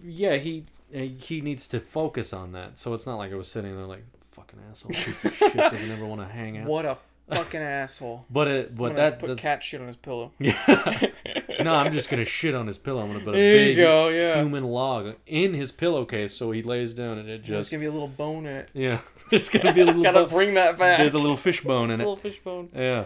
yeah, 0.05 0.37
he 0.37 0.67
he 0.93 1.41
needs 1.41 1.67
to 1.69 1.81
focus 1.81 2.33
on 2.35 2.53
that. 2.53 2.79
So 2.79 2.93
it's 2.93 3.07
not 3.07 3.17
like 3.17 3.33
I 3.33 3.35
was 3.37 3.51
sitting 3.51 3.75
there 3.77 3.87
like 3.87 4.05
fucking 4.39 4.59
asshole 4.71 4.91
piece 4.93 5.25
of 5.25 5.35
shit 5.35 5.55
doesn't 5.57 5.91
ever 5.91 6.07
want 6.07 6.21
to 6.21 6.27
hang 6.27 6.59
out. 6.59 6.67
What 6.67 6.85
a 6.87 6.97
fucking 7.31 7.61
asshole. 7.61 8.25
But 8.31 8.49
it 8.49 8.77
but 8.77 8.97
that 8.97 9.19
put 9.19 9.29
that's 9.29 9.43
cat 9.43 9.63
shit 9.63 9.81
on 9.81 9.87
his 9.87 9.97
pillow. 9.97 10.33
yeah. 10.39 11.07
no, 11.63 11.75
I'm 11.75 11.93
just 11.93 12.11
gonna 12.11 12.25
shit 12.25 12.55
on 12.55 12.67
his 12.67 12.79
pillow. 12.79 13.03
I'm 13.03 13.09
gonna 13.09 13.25
put 13.25 13.35
a 13.35 13.39
There 13.39 13.55
big 13.55 13.77
go, 13.77 14.09
yeah. 14.09 14.37
human 14.37 14.65
log 14.65 15.15
in 15.27 15.55
his 15.55 15.73
pillowcase 15.73 16.35
so 16.35 16.51
he 16.51 16.63
lays 16.63 16.95
down 16.95 17.19
and 17.19 17.29
it 17.29 17.45
There's 17.45 17.65
just 17.65 17.71
gonna 17.71 17.81
be 17.81 17.87
a 17.87 17.93
little 17.93 18.09
bone 18.09 18.47
in 18.47 18.57
it. 18.57 18.69
yeah. 18.75 19.01
There's 19.31 19.49
gonna 19.49 19.73
be 19.73 19.83
a 19.83 19.85
little 19.87 20.03
Gotta 20.03 20.25
bo- 20.25 20.29
bring 20.29 20.55
that 20.55 20.79
back. 20.79 20.99
there's 20.99 21.15
a 21.15 21.19
little 21.19 21.37
fish 21.37 21.63
bone 21.63 21.91
in 21.91 22.01
it. 22.01 22.05
little 22.05 22.17
it. 22.17 22.23
fish 22.23 22.39
bone. 22.41 22.69
Yeah. 22.75 23.05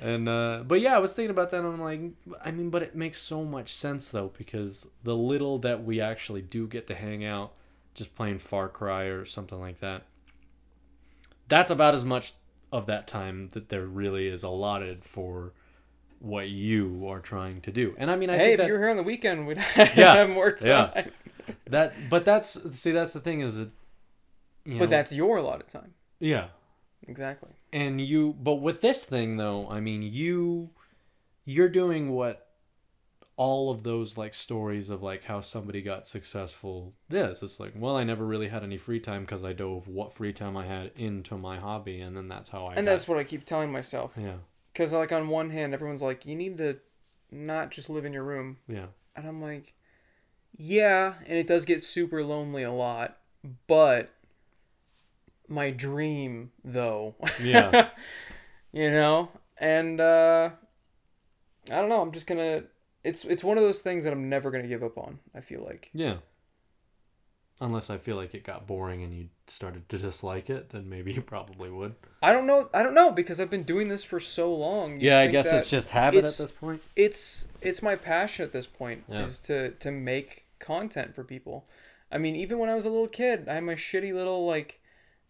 And 0.00 0.28
uh 0.28 0.64
but 0.66 0.80
yeah, 0.80 0.96
I 0.96 0.98
was 0.98 1.12
thinking 1.12 1.30
about 1.30 1.50
that 1.50 1.58
and 1.58 1.66
I'm 1.66 1.80
like 1.80 2.00
I 2.44 2.50
mean, 2.50 2.70
but 2.70 2.82
it 2.82 2.96
makes 2.96 3.20
so 3.20 3.44
much 3.44 3.72
sense 3.72 4.10
though 4.10 4.32
because 4.36 4.88
the 5.04 5.14
little 5.14 5.58
that 5.60 5.84
we 5.84 6.00
actually 6.00 6.42
do 6.42 6.66
get 6.66 6.86
to 6.88 6.94
hang 6.94 7.24
out 7.24 7.52
just 7.94 8.14
playing 8.16 8.38
Far 8.38 8.68
Cry 8.68 9.04
or 9.04 9.24
something 9.24 9.60
like 9.60 9.80
that. 9.80 10.04
That's 11.48 11.70
about 11.70 11.94
as 11.94 12.04
much 12.04 12.32
of 12.70 12.86
that 12.86 13.06
time 13.06 13.48
that 13.50 13.68
there 13.68 13.86
really 13.86 14.26
is 14.28 14.42
allotted 14.42 15.04
for 15.04 15.52
what 16.18 16.48
you 16.48 17.06
are 17.08 17.20
trying 17.20 17.60
to 17.62 17.70
do. 17.72 17.94
And 17.98 18.10
I 18.10 18.16
mean, 18.16 18.30
I 18.30 18.36
hey, 18.36 18.38
think 18.38 18.52
if 18.52 18.58
that 18.58 18.66
you 18.68 18.72
were 18.74 18.78
here 18.78 18.90
on 18.90 18.96
the 18.96 19.02
weekend, 19.02 19.46
we'd 19.46 19.58
have 19.58 19.96
Yeah, 19.98 20.26
more 20.26 20.56
yeah. 20.62 20.86
time. 20.88 21.10
that 21.66 22.08
but 22.08 22.24
that's 22.24 22.76
see 22.78 22.92
that's 22.92 23.12
the 23.12 23.20
thing 23.20 23.40
is 23.40 23.58
that 23.58 23.70
But 24.64 24.72
know, 24.74 24.86
that's 24.86 25.12
your 25.12 25.40
lot 25.40 25.60
of 25.60 25.68
time. 25.68 25.94
yeah 26.20 26.48
Exactly. 27.08 27.50
and 27.72 28.00
you 28.00 28.32
but 28.40 28.56
with 28.56 28.80
this 28.80 29.02
thing 29.04 29.36
though 29.36 29.68
i 29.68 29.80
mean 29.80 30.02
you 30.02 30.70
you're 31.44 31.68
doing 31.68 32.10
what 32.12 32.46
all 33.36 33.70
of 33.70 33.82
those 33.82 34.16
like 34.18 34.34
stories 34.34 34.90
of 34.90 35.02
like 35.02 35.24
how 35.24 35.40
somebody 35.40 35.80
got 35.80 36.06
successful 36.06 36.92
this 37.08 37.42
it's 37.42 37.58
like 37.58 37.72
well 37.74 37.96
i 37.96 38.04
never 38.04 38.26
really 38.26 38.48
had 38.48 38.62
any 38.62 38.76
free 38.76 39.00
time 39.00 39.22
because 39.22 39.42
i 39.42 39.52
dove 39.54 39.88
what 39.88 40.12
free 40.12 40.32
time 40.34 40.56
i 40.56 40.66
had 40.66 40.90
into 40.96 41.36
my 41.38 41.58
hobby 41.58 42.00
and 42.00 42.14
then 42.16 42.28
that's 42.28 42.50
how 42.50 42.66
i 42.66 42.74
And 42.74 42.84
got- 42.84 42.92
that's 42.92 43.08
what 43.08 43.18
I 43.18 43.24
keep 43.24 43.44
telling 43.44 43.72
myself. 43.72 44.12
yeah 44.18 44.36
Because, 44.72 44.92
like, 44.92 45.12
on 45.12 45.28
one 45.28 45.50
hand, 45.50 45.72
everyone's 45.74 46.02
like, 46.02 46.24
you 46.26 46.34
need 46.36 46.56
to 46.58 46.78
not 47.30 47.70
just 47.70 47.88
live 47.90 48.04
in 48.04 48.12
your 48.12 48.24
room. 48.24 48.58
Yeah. 48.68 48.86
And 49.16 49.26
I'm 49.26 49.40
like, 49.42 49.74
yeah, 50.56 51.14
and 51.26 51.38
it 51.38 51.46
does 51.46 51.64
get 51.64 51.82
super 51.82 52.22
lonely 52.22 52.62
a 52.62 52.72
lot, 52.72 53.16
but 53.66 54.10
my 55.48 55.70
dream 55.70 56.52
though. 56.64 57.14
Yeah. 57.42 57.90
you 58.72 58.90
know? 58.90 59.30
And 59.58 60.00
uh 60.00 60.50
I 61.70 61.74
don't 61.76 61.88
know, 61.88 62.00
I'm 62.02 62.12
just 62.12 62.26
going 62.26 62.38
to 62.40 62.66
it's 63.04 63.24
it's 63.24 63.42
one 63.44 63.56
of 63.58 63.64
those 63.64 63.80
things 63.80 64.04
that 64.04 64.12
I'm 64.12 64.28
never 64.28 64.50
going 64.50 64.62
to 64.62 64.68
give 64.68 64.82
up 64.82 64.96
on, 64.98 65.18
I 65.34 65.40
feel 65.40 65.62
like. 65.64 65.90
Yeah. 65.92 66.16
Unless 67.60 67.90
I 67.90 67.98
feel 67.98 68.16
like 68.16 68.34
it 68.34 68.42
got 68.42 68.66
boring 68.66 69.04
and 69.04 69.14
you 69.14 69.28
started 69.46 69.88
to 69.88 69.98
dislike 69.98 70.50
it, 70.50 70.70
then 70.70 70.88
maybe 70.88 71.12
you 71.12 71.20
probably 71.22 71.70
would. 71.70 71.94
I 72.20 72.32
don't 72.32 72.46
know, 72.46 72.68
I 72.74 72.82
don't 72.82 72.94
know 72.94 73.12
because 73.12 73.40
I've 73.40 73.50
been 73.50 73.62
doing 73.62 73.88
this 73.88 74.02
for 74.02 74.18
so 74.18 74.52
long. 74.52 74.94
You'd 74.94 75.02
Yeah, 75.02 75.20
I 75.20 75.26
guess 75.28 75.52
it's 75.52 75.70
just 75.70 75.90
habit 75.90 76.18
it's- 76.18 76.40
at 76.40 76.44
this 76.44 76.52
point. 76.52 76.82
it's 76.96 77.46
it's 77.60 77.80
my 77.82 77.94
passion 77.94 78.44
at 78.44 78.52
this 78.52 78.66
point 78.66 79.04
Yeah. 79.08 79.24
is 79.26 79.38
to 79.40 79.70
to 79.72 79.90
make 79.92 80.46
content 80.58 81.14
for 81.14 81.22
people. 81.22 81.66
I 82.10 82.18
mean, 82.18 82.34
even 82.36 82.58
when 82.58 82.68
I 82.68 82.74
was 82.74 82.84
a 82.84 82.90
little 82.90 83.08
kid, 83.08 83.48
I 83.48 83.54
had 83.54 83.64
my 83.64 83.74
shitty 83.74 84.12
little 84.12 84.44
like 84.44 84.80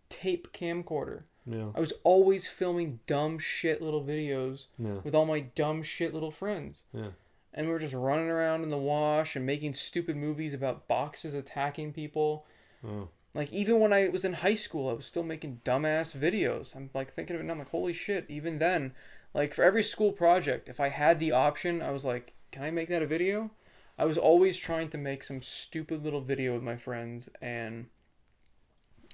tape 0.08 0.52
camcorder. 0.52 1.22
Yeah. 1.44 1.70
I 1.74 1.80
was 1.80 1.92
always 2.04 2.48
filming 2.48 3.00
dumb 3.06 3.38
shit 3.40 3.82
little 3.82 4.02
videos 4.04 4.66
Yeah. 4.78 5.00
with 5.04 5.14
all 5.14 5.26
my 5.26 5.40
dumb 5.40 5.82
shit 5.82 6.14
little 6.14 6.30
friends. 6.30 6.84
Yeah. 6.94 7.10
And 7.54 7.66
we 7.66 7.72
were 7.72 7.78
just 7.78 7.94
running 7.94 8.28
around 8.28 8.62
in 8.62 8.70
the 8.70 8.78
wash 8.78 9.36
and 9.36 9.44
making 9.44 9.74
stupid 9.74 10.16
movies 10.16 10.54
about 10.54 10.88
boxes 10.88 11.34
attacking 11.34 11.92
people. 11.92 12.46
Oh. 12.86 13.08
Like 13.34 13.52
even 13.52 13.80
when 13.80 13.92
I 13.92 14.08
was 14.08 14.24
in 14.24 14.34
high 14.34 14.54
school, 14.54 14.88
I 14.88 14.92
was 14.92 15.06
still 15.06 15.22
making 15.22 15.60
dumbass 15.64 16.16
videos. 16.16 16.76
I'm 16.76 16.90
like 16.94 17.12
thinking 17.12 17.36
of 17.36 17.40
it 17.40 17.44
now, 17.44 17.54
I'm 17.54 17.58
like, 17.58 17.70
holy 17.70 17.92
shit, 17.92 18.26
even 18.28 18.58
then, 18.58 18.92
like 19.34 19.54
for 19.54 19.64
every 19.64 19.82
school 19.82 20.12
project, 20.12 20.68
if 20.68 20.80
I 20.80 20.88
had 20.88 21.18
the 21.18 21.32
option, 21.32 21.80
I 21.80 21.90
was 21.90 22.04
like, 22.04 22.34
can 22.50 22.62
I 22.62 22.70
make 22.70 22.88
that 22.88 23.02
a 23.02 23.06
video? 23.06 23.50
I 23.98 24.04
was 24.04 24.18
always 24.18 24.58
trying 24.58 24.88
to 24.90 24.98
make 24.98 25.22
some 25.22 25.42
stupid 25.42 26.04
little 26.04 26.20
video 26.20 26.54
with 26.54 26.62
my 26.62 26.76
friends 26.76 27.28
and 27.40 27.86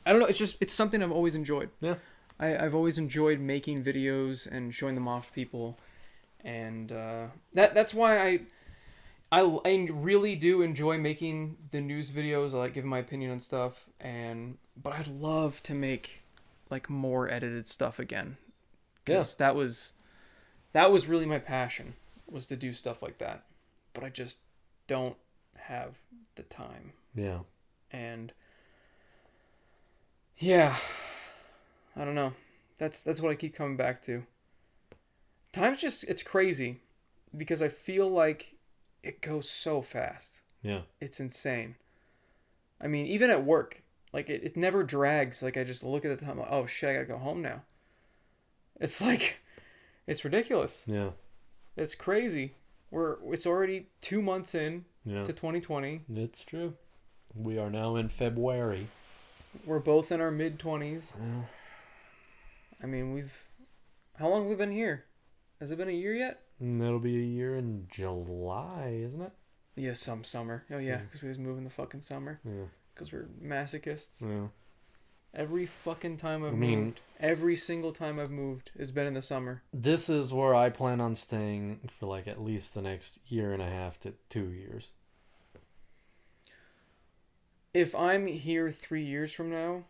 I 0.05 0.13
don't 0.13 0.21
know, 0.21 0.27
it's 0.27 0.39
just 0.39 0.57
it's 0.61 0.75
something 0.75 1.03
I've 1.03 1.13
always 1.13 1.35
enjoyed. 1.35 1.71
Yeah. 1.81 1.97
I, 2.41 2.57
I've 2.57 2.75
always 2.75 2.99
enjoyed 2.99 3.41
making 3.41 3.85
videos 3.85 4.47
and 4.47 4.73
showing 4.73 4.95
them 4.95 5.09
off 5.09 5.29
to 5.29 5.33
people. 5.33 5.79
And 6.45 6.93
uh, 6.93 7.27
that 7.55 7.75
that's 7.75 7.93
why 7.93 8.19
I 8.19 8.41
I, 9.31 9.41
I 9.65 9.89
really 9.91 10.37
do 10.37 10.63
enjoy 10.63 10.99
making 10.99 11.57
the 11.71 11.81
news 11.81 12.11
videos. 12.11 12.55
I 12.55 12.59
like 12.59 12.75
giving 12.75 12.91
my 12.91 12.99
opinion 12.99 13.31
on 13.31 13.41
stuff, 13.41 13.87
and 14.01 14.59
but 14.81 14.95
I'd 14.95 15.09
love 15.09 15.63
to 15.65 15.75
make 15.75 16.25
like 16.71 16.89
more 16.89 17.29
edited 17.29 17.69
stuff 17.69 17.99
again. 17.99 18.37
Because 19.05 19.37
that 19.37 19.55
was 19.55 19.95
that 20.73 20.93
was 20.93 21.07
really 21.07 21.27
my 21.27 21.39
passion 21.39 21.95
was 22.31 22.47
to 22.47 22.57
do 22.57 22.73
stuff 22.73 23.03
like 23.03 23.19
that, 23.19 23.45
but 23.95 24.05
I 24.05 24.11
just 24.11 24.39
don't 24.87 25.17
have 25.57 25.99
the 26.35 26.43
time. 26.43 26.93
Yeah. 27.15 27.41
And 27.91 28.33
yeah, 30.37 30.77
I 31.97 32.05
don't 32.05 32.15
know. 32.15 32.33
That's 32.79 33.03
that's 33.03 33.21
what 33.21 33.33
I 33.33 33.35
keep 33.35 33.55
coming 33.55 33.77
back 33.77 34.03
to. 34.03 34.25
Time's 35.53 35.81
just 35.81 36.05
it's 36.05 36.23
crazy 36.23 36.81
because 37.37 37.63
I 37.63 37.69
feel 37.69 38.09
like 38.09 38.57
it 39.03 39.21
goes 39.21 39.49
so 39.51 39.81
fast. 39.83 40.41
Yeah. 40.63 40.83
It's 41.01 41.21
insane. 41.21 41.77
I 42.81 42.87
mean, 42.87 43.07
even 43.07 43.31
at 43.31 43.45
work, 43.45 43.83
like 44.13 44.29
it, 44.29 44.43
it 44.45 44.57
never 44.57 44.83
drags. 44.83 45.43
Like 45.43 45.57
I 45.57 45.65
just 45.65 45.83
look 45.83 46.05
at 46.05 46.19
the 46.19 46.25
time, 46.25 46.39
like, 46.39 46.49
oh 46.51 46.67
shit, 46.67 46.91
I 46.91 46.95
gotta 46.95 47.07
go 47.07 47.19
home 47.19 47.43
now. 47.43 47.63
It's 48.81 49.01
like, 49.09 49.39
it's 50.07 50.25
ridiculous. 50.25 50.85
Yeah. 50.87 51.11
It's 51.77 51.95
crazy. 51.95 52.55
We're 52.91 53.17
it's 53.33 53.47
already 53.47 53.89
two 54.01 54.23
months 54.23 54.55
in 54.55 54.85
Yeah. 55.05 55.25
to 55.25 55.33
2020. 55.33 56.03
It's 56.15 56.45
true. 56.45 56.75
We 57.35 57.59
are 57.59 57.71
now 57.71 57.97
in 57.97 58.09
February. 58.09 58.89
We're 59.65 59.79
both 59.79 60.11
in 60.13 60.21
our 60.21 60.31
mid 60.31 60.59
20s. 60.59 61.13
Yeah. 61.19 61.43
I 62.83 62.87
mean, 62.87 63.13
we've 63.13 63.45
how 64.19 64.29
long 64.29 64.43
have 64.43 64.51
we 64.51 64.57
been 64.57 64.73
here? 64.73 65.05
Has 65.61 65.71
it 65.71 65.79
been 65.79 65.89
a 65.89 65.93
year 65.93 66.15
yet? 66.15 66.43
Mm, 66.63 66.79
That'll 66.81 66.99
be 67.01 67.17
a 67.17 67.25
year 67.25 67.57
in 67.57 67.87
July, 67.91 69.01
isn't 69.05 69.21
it? 69.23 69.33
Yeah, 69.77 69.93
some 69.93 70.25
summer. 70.25 70.65
Oh 70.71 70.79
yeah, 70.79 70.87
Yeah. 70.89 70.97
because 70.99 71.23
we 71.23 71.29
was 71.29 71.39
moving 71.39 71.65
the 71.65 71.71
fucking 71.71 72.03
summer. 72.03 72.41
Yeah. 72.45 72.65
Because 72.95 73.13
we're 73.13 73.29
masochists. 73.43 74.23
Yeah. 74.23 74.49
Every 75.35 75.67
fucking 75.67 76.17
time 76.17 76.43
I've 76.45 76.53
I 76.55 76.57
mean- 76.57 76.85
moved, 76.87 77.01
every 77.21 77.55
single 77.55 77.93
time 77.93 78.19
I've 78.19 78.31
moved 78.31 78.71
has 78.79 78.91
been 78.91 79.07
in 79.07 79.15
the 79.15 79.23
summer. 79.23 79.63
This 79.73 80.09
is 80.09 80.33
where 80.33 80.55
I 80.55 80.71
plan 80.71 81.01
on 81.01 81.15
staying 81.15 81.81
for 81.91 82.07
like 82.07 82.27
at 82.27 82.41
least 82.43 82.75
the 82.75 82.83
next 82.83 83.19
year 83.31 83.53
and 83.53 83.63
a 83.63 83.69
half 83.69 84.01
to 84.01 84.15
two 84.31 84.49
years. 84.51 84.93
If 87.75 87.95
I'm 87.95 88.27
here 88.27 88.71
three 88.73 89.03
years 89.05 89.33
from 89.33 89.51
now, 89.51 89.85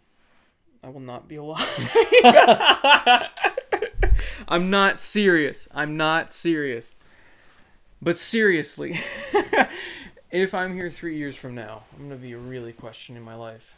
I 0.82 0.88
will 0.88 1.00
not 1.00 1.28
be 1.28 1.36
alive. 1.36 1.90
I'm 4.48 4.70
not 4.70 4.98
serious. 4.98 5.68
I'm 5.74 5.96
not 5.96 6.32
serious. 6.32 6.94
But 8.00 8.16
seriously, 8.16 8.98
if 10.30 10.54
I'm 10.54 10.74
here 10.74 10.88
three 10.88 11.16
years 11.18 11.36
from 11.36 11.54
now, 11.54 11.82
I'm 11.94 12.04
gonna 12.08 12.16
be 12.16 12.34
really 12.34 12.72
questioning 12.72 13.22
my 13.22 13.34
life, 13.34 13.74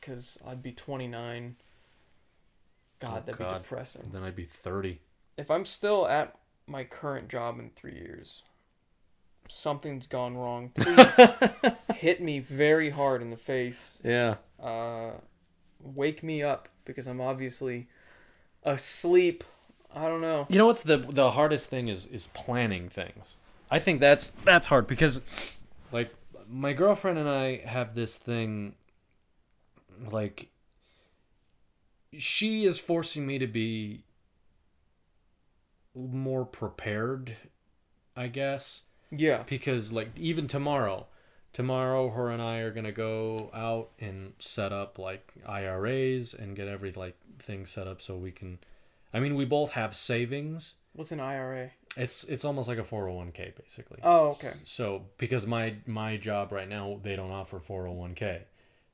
because 0.00 0.38
I'd 0.46 0.62
be 0.62 0.72
29. 0.72 1.56
God, 3.00 3.10
Oh, 3.10 3.20
that'd 3.26 3.38
God. 3.38 3.52
be 3.54 3.62
depressing. 3.62 4.10
Then 4.12 4.22
I'd 4.22 4.36
be 4.36 4.44
30. 4.44 5.00
If 5.36 5.50
I'm 5.50 5.64
still 5.64 6.06
at 6.06 6.34
my 6.66 6.84
current 6.84 7.28
job 7.28 7.58
in 7.58 7.70
three 7.76 7.94
years, 7.94 8.42
something's 9.48 10.06
gone 10.06 10.36
wrong. 10.36 10.70
Please 10.74 11.18
hit 11.96 12.22
me 12.22 12.38
very 12.38 12.90
hard 12.90 13.20
in 13.22 13.30
the 13.30 13.36
face. 13.36 13.98
Yeah. 14.04 14.36
Uh, 14.62 15.12
wake 15.80 16.22
me 16.22 16.42
up 16.42 16.68
because 16.84 17.06
I'm 17.06 17.20
obviously 17.20 17.88
asleep. 18.62 19.44
I 19.94 20.08
don't 20.08 20.20
know. 20.20 20.46
You 20.48 20.58
know 20.58 20.66
what's 20.66 20.82
the 20.82 20.96
the 20.96 21.30
hardest 21.32 21.68
thing 21.70 21.88
is 21.88 22.06
is 22.06 22.26
planning 22.28 22.88
things. 22.88 23.36
I 23.70 23.78
think 23.78 24.00
that's 24.00 24.30
that's 24.44 24.66
hard 24.66 24.86
because 24.86 25.20
like 25.92 26.14
my 26.48 26.72
girlfriend 26.72 27.18
and 27.18 27.28
I 27.28 27.58
have 27.64 27.94
this 27.94 28.16
thing 28.18 28.74
like 30.10 30.48
she 32.16 32.64
is 32.64 32.78
forcing 32.78 33.26
me 33.26 33.38
to 33.38 33.46
be 33.46 34.04
more 35.94 36.44
prepared, 36.44 37.36
I 38.16 38.28
guess, 38.28 38.82
Yeah. 39.10 39.42
because 39.46 39.92
like 39.92 40.10
even 40.16 40.46
tomorrow 40.46 41.06
tomorrow 41.52 42.08
her 42.08 42.30
and 42.30 42.40
i 42.40 42.60
are 42.60 42.70
going 42.70 42.86
to 42.86 42.92
go 42.92 43.50
out 43.52 43.90
and 44.00 44.32
set 44.38 44.72
up 44.72 44.98
like 44.98 45.34
iras 45.46 46.32
and 46.32 46.56
get 46.56 46.66
every 46.66 46.90
like 46.92 47.14
thing 47.38 47.66
set 47.66 47.86
up 47.86 48.00
so 48.00 48.16
we 48.16 48.30
can 48.30 48.58
i 49.12 49.20
mean 49.20 49.34
we 49.36 49.44
both 49.44 49.72
have 49.72 49.94
savings 49.94 50.74
What's 50.94 51.10
an 51.12 51.20
IRA? 51.20 51.70
it's 51.96 52.24
it's 52.24 52.44
almost 52.44 52.68
like 52.68 52.78
a 52.78 52.82
401k 52.82 53.56
basically 53.56 53.98
Oh, 54.02 54.28
okay. 54.30 54.52
so 54.64 55.04
because 55.18 55.46
my 55.46 55.74
my 55.86 56.16
job 56.16 56.52
right 56.52 56.68
now 56.68 56.98
they 57.02 57.16
don't 57.16 57.30
offer 57.30 57.58
401k 57.60 58.40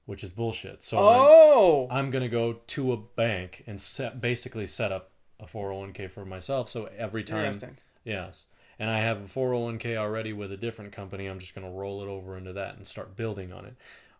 which 0.06 0.22
is 0.24 0.30
bullshit 0.30 0.82
so 0.82 0.98
I'm, 0.98 1.20
Oh. 1.20 1.88
I'm 1.90 2.10
gonna 2.10 2.28
go 2.28 2.54
to 2.68 2.92
a 2.92 2.96
bank 2.96 3.64
and 3.66 3.80
set 3.80 4.20
basically 4.20 4.66
set 4.66 4.92
up 4.92 5.10
a 5.40 5.44
401k 5.46 6.10
for 6.10 6.24
myself 6.24 6.68
so 6.68 6.88
every 6.96 7.22
time 7.24 7.44
Interesting. 7.46 7.76
Yes. 8.04 8.46
And 8.80 8.88
I 8.88 9.00
have 9.00 9.18
a 9.18 9.24
401k 9.26 9.96
already 9.96 10.32
with 10.32 10.52
a 10.52 10.56
different 10.56 10.92
company. 10.92 11.26
I'm 11.26 11.40
just 11.40 11.52
going 11.52 11.66
to 11.66 11.70
roll 11.72 12.00
it 12.00 12.06
over 12.06 12.38
into 12.38 12.52
that 12.52 12.76
and 12.76 12.86
start 12.86 13.16
building 13.16 13.52
on 13.52 13.64
it. 13.66 13.74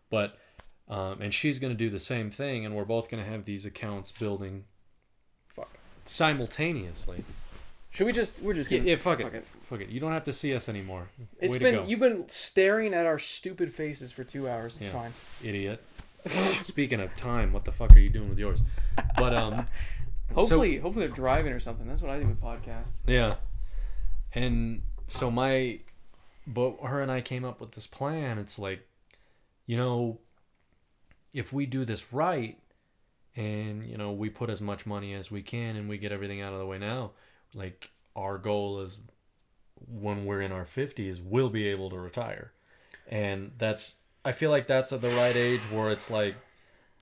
But, 0.09 0.37
um, 0.89 1.21
and 1.21 1.33
she's 1.33 1.59
going 1.59 1.71
to 1.71 1.77
do 1.77 1.89
the 1.89 1.97
same 1.97 2.29
thing, 2.29 2.65
and 2.65 2.75
we're 2.75 2.83
both 2.83 3.09
going 3.09 3.23
to 3.23 3.29
have 3.29 3.45
these 3.45 3.65
accounts 3.65 4.11
building. 4.11 4.65
Simultaneously. 6.09 7.23
Should 7.91 8.05
we 8.07 8.13
just? 8.13 8.39
We're 8.41 8.53
just. 8.53 8.69
Yeah, 8.69 8.79
Gonna, 8.79 8.89
yeah, 8.91 8.95
fuck, 8.97 9.19
it. 9.21 9.45
Fuck 9.61 9.81
it. 9.81 9.89
You 9.89 9.99
don't 9.99 10.11
have 10.11 10.23
to 10.23 10.33
see 10.33 10.53
us 10.53 10.69
anymore. 10.69 11.07
It's 11.39 11.53
Way 11.53 11.59
been 11.59 11.73
to 11.73 11.79
go, 11.81 11.87
you've 11.87 11.99
been 11.99 12.29
staring 12.29 12.93
at 12.93 13.05
our 13.05 13.17
stupid 13.19 13.73
faces 13.73 14.11
for 14.11 14.23
two 14.23 14.47
hours. 14.47 14.77
It's 14.77 14.85
Yeah. 14.87 14.91
fine. 14.91 15.13
idiot. 15.43 15.83
Speaking 16.61 16.99
of 16.99 17.15
time, 17.15 17.53
what 17.53 17.65
the 17.65 17.71
fuck 17.71 17.95
are 17.95 17.99
you 17.99 18.09
doing 18.09 18.29
with 18.29 18.37
yours? 18.37 18.59
But, 19.17 19.33
um, 19.33 19.65
Hopefully, 20.35 20.77
hopefully 20.77 21.07
they're 21.07 21.15
driving 21.15 21.51
or 21.53 21.59
something. 21.59 21.87
That's 21.87 22.01
what 22.03 22.11
I 22.11 22.19
do 22.19 22.27
with 22.27 22.39
podcasts. 22.39 22.89
Yeah. 23.07 23.35
And 24.35 24.83
so 25.07 25.31
my 25.31 25.79
but 26.45 26.77
her 26.83 27.01
and 27.01 27.11
I 27.11 27.21
came 27.21 27.43
up 27.43 27.59
with 27.59 27.71
this 27.71 27.87
plan. 27.87 28.37
It's 28.37 28.59
like, 28.59 28.87
you 29.65 29.75
know, 29.75 30.19
if 31.33 31.51
we 31.51 31.65
do 31.65 31.83
this 31.83 32.13
right 32.13 32.59
and, 33.39 33.85
you 33.85 33.97
know, 33.97 34.11
we 34.11 34.29
put 34.29 34.49
as 34.49 34.59
much 34.59 34.85
money 34.85 35.13
as 35.13 35.31
we 35.31 35.41
can 35.41 35.77
and 35.77 35.87
we 35.87 35.97
get 35.97 36.11
everything 36.11 36.41
out 36.41 36.51
of 36.51 36.59
the 36.59 36.65
way 36.65 36.77
now, 36.77 37.11
like 37.53 37.89
our 38.13 38.37
goal 38.37 38.81
is 38.81 38.99
when 39.87 40.25
we're 40.25 40.41
in 40.41 40.51
our 40.51 40.65
50s, 40.65 41.21
we'll 41.23 41.49
be 41.49 41.65
able 41.67 41.89
to 41.89 41.97
retire. 41.97 42.51
And 43.07 43.51
that's 43.57 43.95
I 44.25 44.33
feel 44.33 44.51
like 44.51 44.67
that's 44.67 44.91
at 44.91 44.99
the 44.99 45.09
right 45.11 45.37
age 45.37 45.61
where 45.71 45.89
it's 45.89 46.09
like 46.09 46.35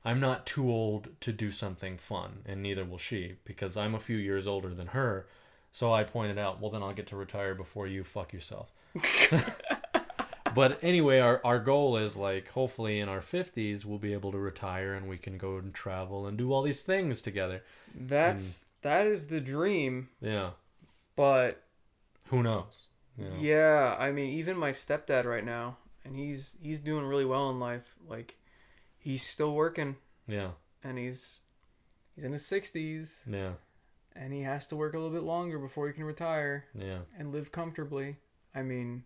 I'm 0.05 0.19
not 0.19 0.45
too 0.45 0.69
old 0.69 1.09
to 1.21 1.33
do 1.33 1.51
something 1.51 1.97
fun, 1.97 2.43
and 2.45 2.61
neither 2.61 2.85
will 2.85 2.99
she, 2.99 3.37
because 3.43 3.75
I'm 3.75 3.95
a 3.95 3.99
few 3.99 4.15
years 4.15 4.45
older 4.45 4.73
than 4.73 4.87
her. 4.87 5.25
So 5.71 5.91
I 5.91 6.03
pointed 6.03 6.37
out, 6.37 6.61
well, 6.61 6.71
then 6.71 6.83
I'll 6.83 6.93
get 6.93 7.07
to 7.07 7.17
retire 7.17 7.55
before 7.55 7.87
you 7.87 8.03
fuck 8.03 8.31
yourself. 8.31 8.71
but 10.57 10.79
anyway, 10.83 11.19
our, 11.19 11.39
our 11.45 11.59
goal 11.59 11.95
is 11.97 12.17
like, 12.17 12.49
hopefully 12.49 12.99
in 12.99 13.07
our 13.07 13.21
50s, 13.21 13.85
we'll 13.85 13.97
be 13.99 14.11
able 14.13 14.31
to 14.33 14.37
retire 14.37 14.93
and 14.93 15.07
we 15.07 15.17
can 15.17 15.37
go 15.37 15.57
and 15.57 15.73
travel 15.73 16.27
and 16.27 16.37
do 16.37 16.51
all 16.51 16.63
these 16.63 16.81
things 16.81 17.21
together. 17.21 17.63
That's 17.95 18.63
hmm. 18.63 18.67
that 18.89 19.07
is 19.07 19.27
the 19.27 19.39
dream, 19.39 20.09
Yeah. 20.21 20.51
but 21.15 21.63
Who 22.27 22.43
knows? 22.43 22.87
You 23.17 23.25
know? 23.29 23.35
yeah, 23.39 23.95
I 23.97 24.11
mean, 24.11 24.29
even 24.31 24.57
my 24.57 24.71
stepdad 24.71 25.25
right 25.25 25.45
now, 25.45 25.77
and 26.05 26.15
he's 26.15 26.57
he's 26.61 26.79
doing 26.79 27.05
really 27.05 27.25
well 27.25 27.49
in 27.49 27.59
life. 27.59 27.95
Like, 28.07 28.37
he's 28.99 29.23
still 29.25 29.53
working, 29.53 29.95
Yeah. 30.27 30.51
and 30.83 30.97
he's 30.97 31.41
he's 32.13 32.23
in 32.23 32.33
his 32.33 32.45
sixties, 32.45 33.23
Yeah. 33.29 33.53
and 34.15 34.33
he 34.33 34.41
has 34.41 34.67
to 34.67 34.75
work 34.75 34.93
a 34.93 34.97
little 34.99 35.13
bit 35.13 35.23
longer 35.23 35.57
before 35.57 35.87
he 35.87 35.93
can 35.93 36.03
retire 36.03 36.65
Yeah. 36.75 36.99
and 37.17 37.31
live 37.31 37.51
comfortably. 37.51 38.17
I 38.53 38.61
mean, 38.61 39.03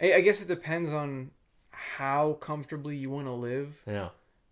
I, 0.00 0.14
I 0.14 0.20
guess 0.20 0.42
it 0.42 0.48
depends 0.48 0.92
on 0.92 1.30
how 1.70 2.34
comfortably 2.34 2.96
you 2.96 3.10
want 3.10 3.26
to 3.26 3.32
live, 3.32 3.82
Yeah. 3.86 4.08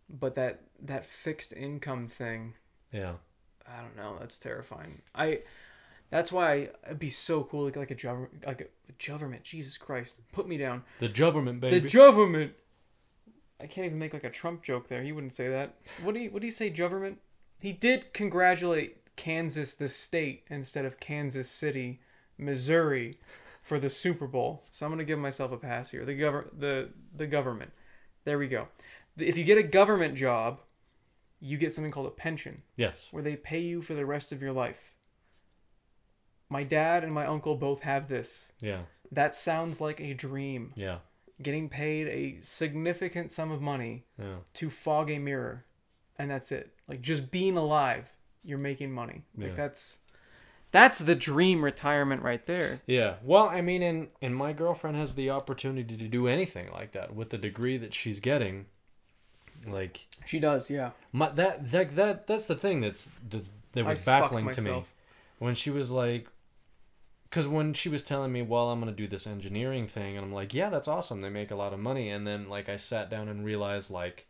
but 0.09 0.35
that 0.37 0.61
that 0.83 1.07
fixed 1.07 1.53
income 1.55 2.09
thing, 2.09 2.55
Yeah. 2.93 3.15
I 3.67 3.81
don't 3.81 3.97
know. 3.97 4.17
That's 4.21 4.39
terrifying. 4.39 5.01
I. 5.15 5.41
That's 6.11 6.31
why 6.31 6.69
it'd 6.87 6.99
be 6.99 7.09
so 7.11 7.43
cool, 7.45 7.65
like 7.65 7.77
like 7.77 7.91
a 7.91 7.95
jov- 7.95 8.29
like 8.47 8.61
a 8.61 8.93
government. 9.09 9.43
Jesus 9.43 9.79
Christ, 9.79 10.21
put 10.33 10.47
me 10.47 10.59
down. 10.59 10.85
The 11.01 11.09
government, 11.09 11.61
baby. 11.61 11.81
The 11.81 11.89
government. 11.89 12.53
I 13.59 13.67
can't 13.67 13.87
even 13.87 13.99
make 13.99 14.13
like 14.13 14.23
a 14.25 14.31
Trump 14.31 14.63
joke 14.63 14.89
there. 14.89 15.03
He 15.03 15.13
wouldn't 15.13 15.33
say 15.33 15.49
that. 15.49 15.77
What 16.03 16.15
do 16.15 16.21
you 16.21 16.31
What 16.31 16.43
do 16.43 16.47
you 16.47 16.51
say, 16.53 16.69
government? 16.71 17.19
He 17.61 17.73
did 17.73 18.13
congratulate 18.13 19.17
Kansas, 19.17 19.73
the 19.75 19.89
state, 19.89 20.45
instead 20.51 20.85
of 20.85 21.01
Kansas 21.01 21.49
City, 21.49 22.01
Missouri, 22.37 23.19
for 23.65 23.81
the 23.81 23.91
Super 23.91 24.29
Bowl. 24.29 24.63
So 24.71 24.87
I'm 24.87 24.93
gonna 24.93 25.05
give 25.05 25.19
myself 25.19 25.51
a 25.51 25.57
pass 25.57 25.91
here. 25.91 26.05
The 26.05 26.15
govern 26.15 26.51
the 26.57 26.91
the 27.17 27.27
government. 27.27 27.73
There 28.25 28.39
we 28.39 28.47
go. 28.47 28.69
If 29.19 29.37
you 29.37 29.45
get 29.45 29.59
a 29.59 29.63
government 29.63 30.15
job, 30.15 30.61
you 31.41 31.57
get 31.57 31.73
something 31.73 31.91
called 31.93 32.07
a 32.07 32.11
pension 32.11 32.63
yes. 32.77 33.09
where 33.11 33.23
they 33.23 33.37
pay 33.37 33.61
you 33.61 33.83
for 33.83 33.95
the 33.95 34.07
rest 34.07 34.33
of 34.33 34.41
your 34.43 34.53
life. 34.53 34.95
My 36.49 36.63
dad 36.65 37.05
and 37.05 37.13
my 37.13 37.27
uncle 37.27 37.55
both 37.57 37.83
have 37.83 38.09
this. 38.09 38.53
Yeah. 38.61 38.83
That 39.13 39.35
sounds 39.35 39.81
like 39.81 40.01
a 40.01 40.15
dream. 40.15 40.73
Yeah. 40.77 40.99
Getting 41.43 41.69
paid 41.69 42.09
a 42.09 42.41
significant 42.41 43.31
sum 43.31 43.51
of 43.51 43.61
money 43.61 44.05
Yeah. 44.19 44.37
to 44.55 44.71
fog 44.71 45.11
a 45.11 45.19
mirror, 45.19 45.65
and 46.19 46.31
that's 46.31 46.51
it. 46.51 46.75
Like 46.89 47.03
just 47.03 47.31
being 47.31 47.57
alive, 47.57 48.15
you're 48.43 48.59
making 48.59 48.93
money. 48.93 49.25
Like 49.37 49.49
Yeah. 49.49 49.55
that's 49.55 49.99
that's 50.75 50.99
the 50.99 51.15
dream 51.15 51.65
retirement 51.65 52.21
right 52.23 52.45
there. 52.47 52.81
Yeah. 52.85 53.15
Well, 53.23 53.49
I 53.49 53.61
mean, 53.61 53.81
and 53.81 54.09
and 54.21 54.35
my 54.35 54.53
girlfriend 54.53 54.97
has 54.97 55.15
the 55.15 55.31
opportunity 55.31 55.97
to 55.97 56.09
do 56.09 56.27
anything 56.27 56.73
like 56.73 56.91
that 56.93 57.15
with 57.15 57.31
the 57.31 57.39
degree 57.39 57.77
that 57.77 57.95
she's 57.95 58.19
getting. 58.19 58.67
Like 59.69 60.09
She 60.27 60.41
does, 60.41 60.69
yeah. 60.69 60.91
my 61.13 61.31
that 61.31 61.71
that, 61.71 61.95
that 61.95 62.27
that's 62.27 62.47
the 62.47 62.57
thing 62.57 62.81
that's, 62.81 63.09
that's 63.31 63.51
that 63.73 63.85
was 63.85 63.99
I 63.99 64.05
baffling 64.05 64.51
to 64.51 64.63
me 64.63 64.85
when 65.39 65.55
she 65.55 65.71
was 65.71 65.93
like 65.93 66.27
because 67.31 67.47
when 67.47 67.73
she 67.73 67.89
was 67.89 68.03
telling 68.03 68.33
me 68.33 68.43
well 68.43 68.71
i'm 68.71 68.81
going 68.81 68.93
to 68.93 68.97
do 68.97 69.09
this 69.09 69.27
engineering 69.27 69.89
thing 69.89 70.17
and 70.17 70.25
i'm 70.25 70.33
like 70.33 70.55
yeah 70.55 70.71
that's 70.71 70.87
awesome 70.87 71.21
they 71.21 71.29
make 71.29 71.51
a 71.51 71.57
lot 71.57 71.73
of 71.73 71.81
money 71.81 72.09
and 72.09 72.27
then 72.27 72.49
like 72.49 72.69
i 72.69 72.77
sat 72.77 73.11
down 73.11 73.29
and 73.29 73.45
realized 73.45 73.91
like 73.91 74.27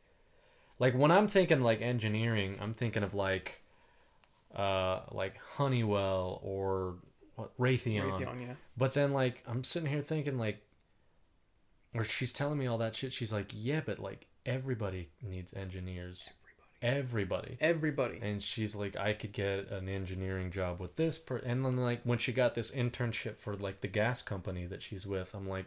like 0.78 0.94
when 0.94 1.10
i'm 1.10 1.28
thinking 1.28 1.60
like 1.60 1.82
engineering 1.82 2.56
i'm 2.60 2.72
thinking 2.72 3.02
of 3.02 3.12
like 3.12 3.63
uh 4.54 5.00
like 5.10 5.36
honeywell 5.56 6.40
or 6.42 6.96
what 7.36 7.50
raytheon, 7.58 8.04
Raytheon, 8.20 8.40
yeah. 8.40 8.54
but 8.76 8.94
then 8.94 9.12
like 9.12 9.42
i'm 9.46 9.64
sitting 9.64 9.88
here 9.88 10.02
thinking 10.02 10.38
like 10.38 10.60
or 11.94 12.04
she's 12.04 12.32
telling 12.32 12.58
me 12.58 12.66
all 12.66 12.78
that 12.78 12.94
shit 12.94 13.12
she's 13.12 13.32
like 13.32 13.50
yeah 13.52 13.80
but 13.84 13.98
like 13.98 14.26
everybody 14.46 15.08
needs 15.22 15.52
engineers 15.54 16.30
everybody 16.82 17.56
Everybody. 17.60 18.18
and 18.22 18.42
she's 18.42 18.74
like 18.76 18.94
i 18.96 19.12
could 19.14 19.32
get 19.32 19.70
an 19.70 19.88
engineering 19.88 20.50
job 20.50 20.78
with 20.80 20.96
this 20.96 21.18
per-. 21.18 21.38
and 21.38 21.64
then 21.64 21.76
like 21.78 22.02
when 22.04 22.18
she 22.18 22.32
got 22.32 22.54
this 22.54 22.70
internship 22.70 23.38
for 23.38 23.56
like 23.56 23.80
the 23.80 23.88
gas 23.88 24.20
company 24.22 24.66
that 24.66 24.82
she's 24.82 25.06
with 25.06 25.34
i'm 25.34 25.48
like 25.48 25.66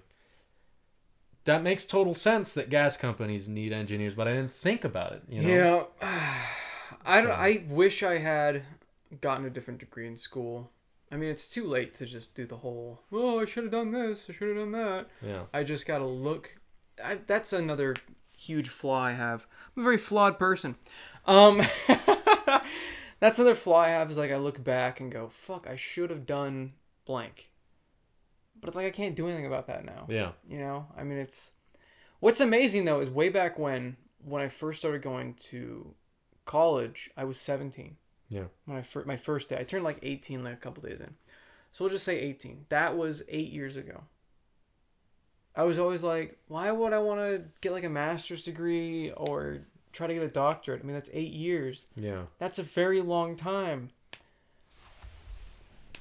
that 1.46 1.64
makes 1.64 1.86
total 1.86 2.14
sense 2.14 2.54
that 2.54 2.70
gas 2.70 2.98
companies 2.98 3.48
need 3.48 3.74
engineers 3.74 4.16
but 4.16 4.28
i 4.28 4.32
didn't 4.34 4.52
think 4.54 4.84
about 4.86 5.12
it 5.14 5.24
you 5.28 5.42
know 5.42 5.88
Yeah. 6.02 6.44
I 7.06 7.22
don't 7.22 7.32
So- 7.32 7.38
I 7.38 7.64
wish 7.70 8.04
I 8.04 8.18
had 8.20 8.64
gotten 9.22 9.46
a 9.46 9.50
different 9.50 9.80
degree 9.80 10.08
in 10.08 10.18
school. 10.18 10.72
I 11.12 11.16
mean, 11.16 11.30
it's 11.30 11.48
too 11.48 11.66
late 11.66 11.94
to 11.96 12.06
just 12.06 12.36
do 12.36 12.46
the 12.46 12.58
whole, 12.58 13.02
"Oh, 13.12 13.40
I 13.40 13.46
should 13.46 13.64
have 13.64 13.72
done 13.72 13.92
this. 13.92 14.30
I 14.30 14.34
should 14.34 14.50
have 14.50 14.58
done 14.58 14.72
that." 14.74 15.08
yeah 15.22 15.44
I 15.54 15.64
just 15.64 15.86
got 15.86 16.00
to 16.00 16.06
look 16.06 16.58
I, 17.04 17.20
that's 17.28 17.54
another 17.54 17.96
huge 18.36 18.70
flaw 18.70 19.02
I 19.02 19.14
have. 19.14 19.46
I'm 19.76 19.82
a 19.82 19.84
very 19.84 19.98
flawed 19.98 20.40
person. 20.40 20.76
Um 21.26 21.62
That's 23.20 23.40
another 23.40 23.56
flaw 23.56 23.80
I 23.80 23.90
have 23.90 24.12
is 24.12 24.18
like 24.18 24.32
I 24.32 24.38
look 24.38 24.64
back 24.64 25.00
and 25.00 25.12
go, 25.12 25.28
"Fuck, 25.30 25.68
I 25.68 25.76
should 25.76 26.10
have 26.10 26.26
done 26.26 26.74
blank." 27.06 27.50
But 28.60 28.70
it's 28.70 28.78
like 28.78 28.88
I 28.88 28.92
can't 28.92 29.16
do 29.16 29.28
anything 29.28 29.46
about 29.46 29.68
that 29.68 29.86
now. 29.86 30.06
yeah 30.08 30.32
You 30.48 30.60
know? 30.60 30.88
I 30.98 31.04
mean, 31.04 31.18
it's 31.18 31.52
What's 32.20 32.40
amazing 32.40 32.86
though 32.86 33.00
is 33.00 33.10
way 33.10 33.30
back 33.30 33.60
when 33.60 33.98
when 34.24 34.42
I 34.42 34.48
first 34.48 34.80
started 34.80 35.02
going 35.02 35.36
to 35.36 35.94
college, 36.46 37.10
I 37.16 37.24
was 37.24 37.40
17 37.40 37.98
yeah 38.30 38.46
when 38.66 38.78
I 38.78 38.82
fir- 38.82 39.06
my 39.06 39.18
first 39.18 39.50
day. 39.50 39.58
I 39.60 39.64
turned 39.64 39.84
like 39.84 40.00
18 40.02 40.44
like 40.44 40.54
a 40.54 40.58
couple 40.58 40.84
days 40.84 41.00
in. 41.00 41.16
So 41.72 41.84
we'll 41.84 41.94
just 41.94 42.06
say 42.06 42.20
18. 42.20 42.66
That 42.70 42.98
was 42.98 43.24
8 43.30 43.50
years 43.52 43.76
ago. 43.76 44.04
I 45.56 45.64
was 45.64 45.78
always 45.80 46.04
like, 46.04 46.38
why 46.48 46.72
would 46.72 46.94
I 46.94 47.00
want 47.00 47.20
to 47.20 47.44
get 47.62 47.72
like 47.72 47.84
a 47.84 47.90
master's 47.90 48.44
degree 48.44 49.12
or 49.12 49.60
try 49.92 50.08
to 50.08 50.14
get 50.14 50.24
a 50.24 50.28
doctorate? 50.28 50.82
I 50.82 50.86
mean, 50.86 50.94
that's 50.96 51.10
8 51.14 51.32
years. 51.32 51.86
yeah 51.96 52.24
That's 52.40 52.58
a 52.60 52.64
very 52.64 53.02
long 53.02 53.36
time. 53.36 53.90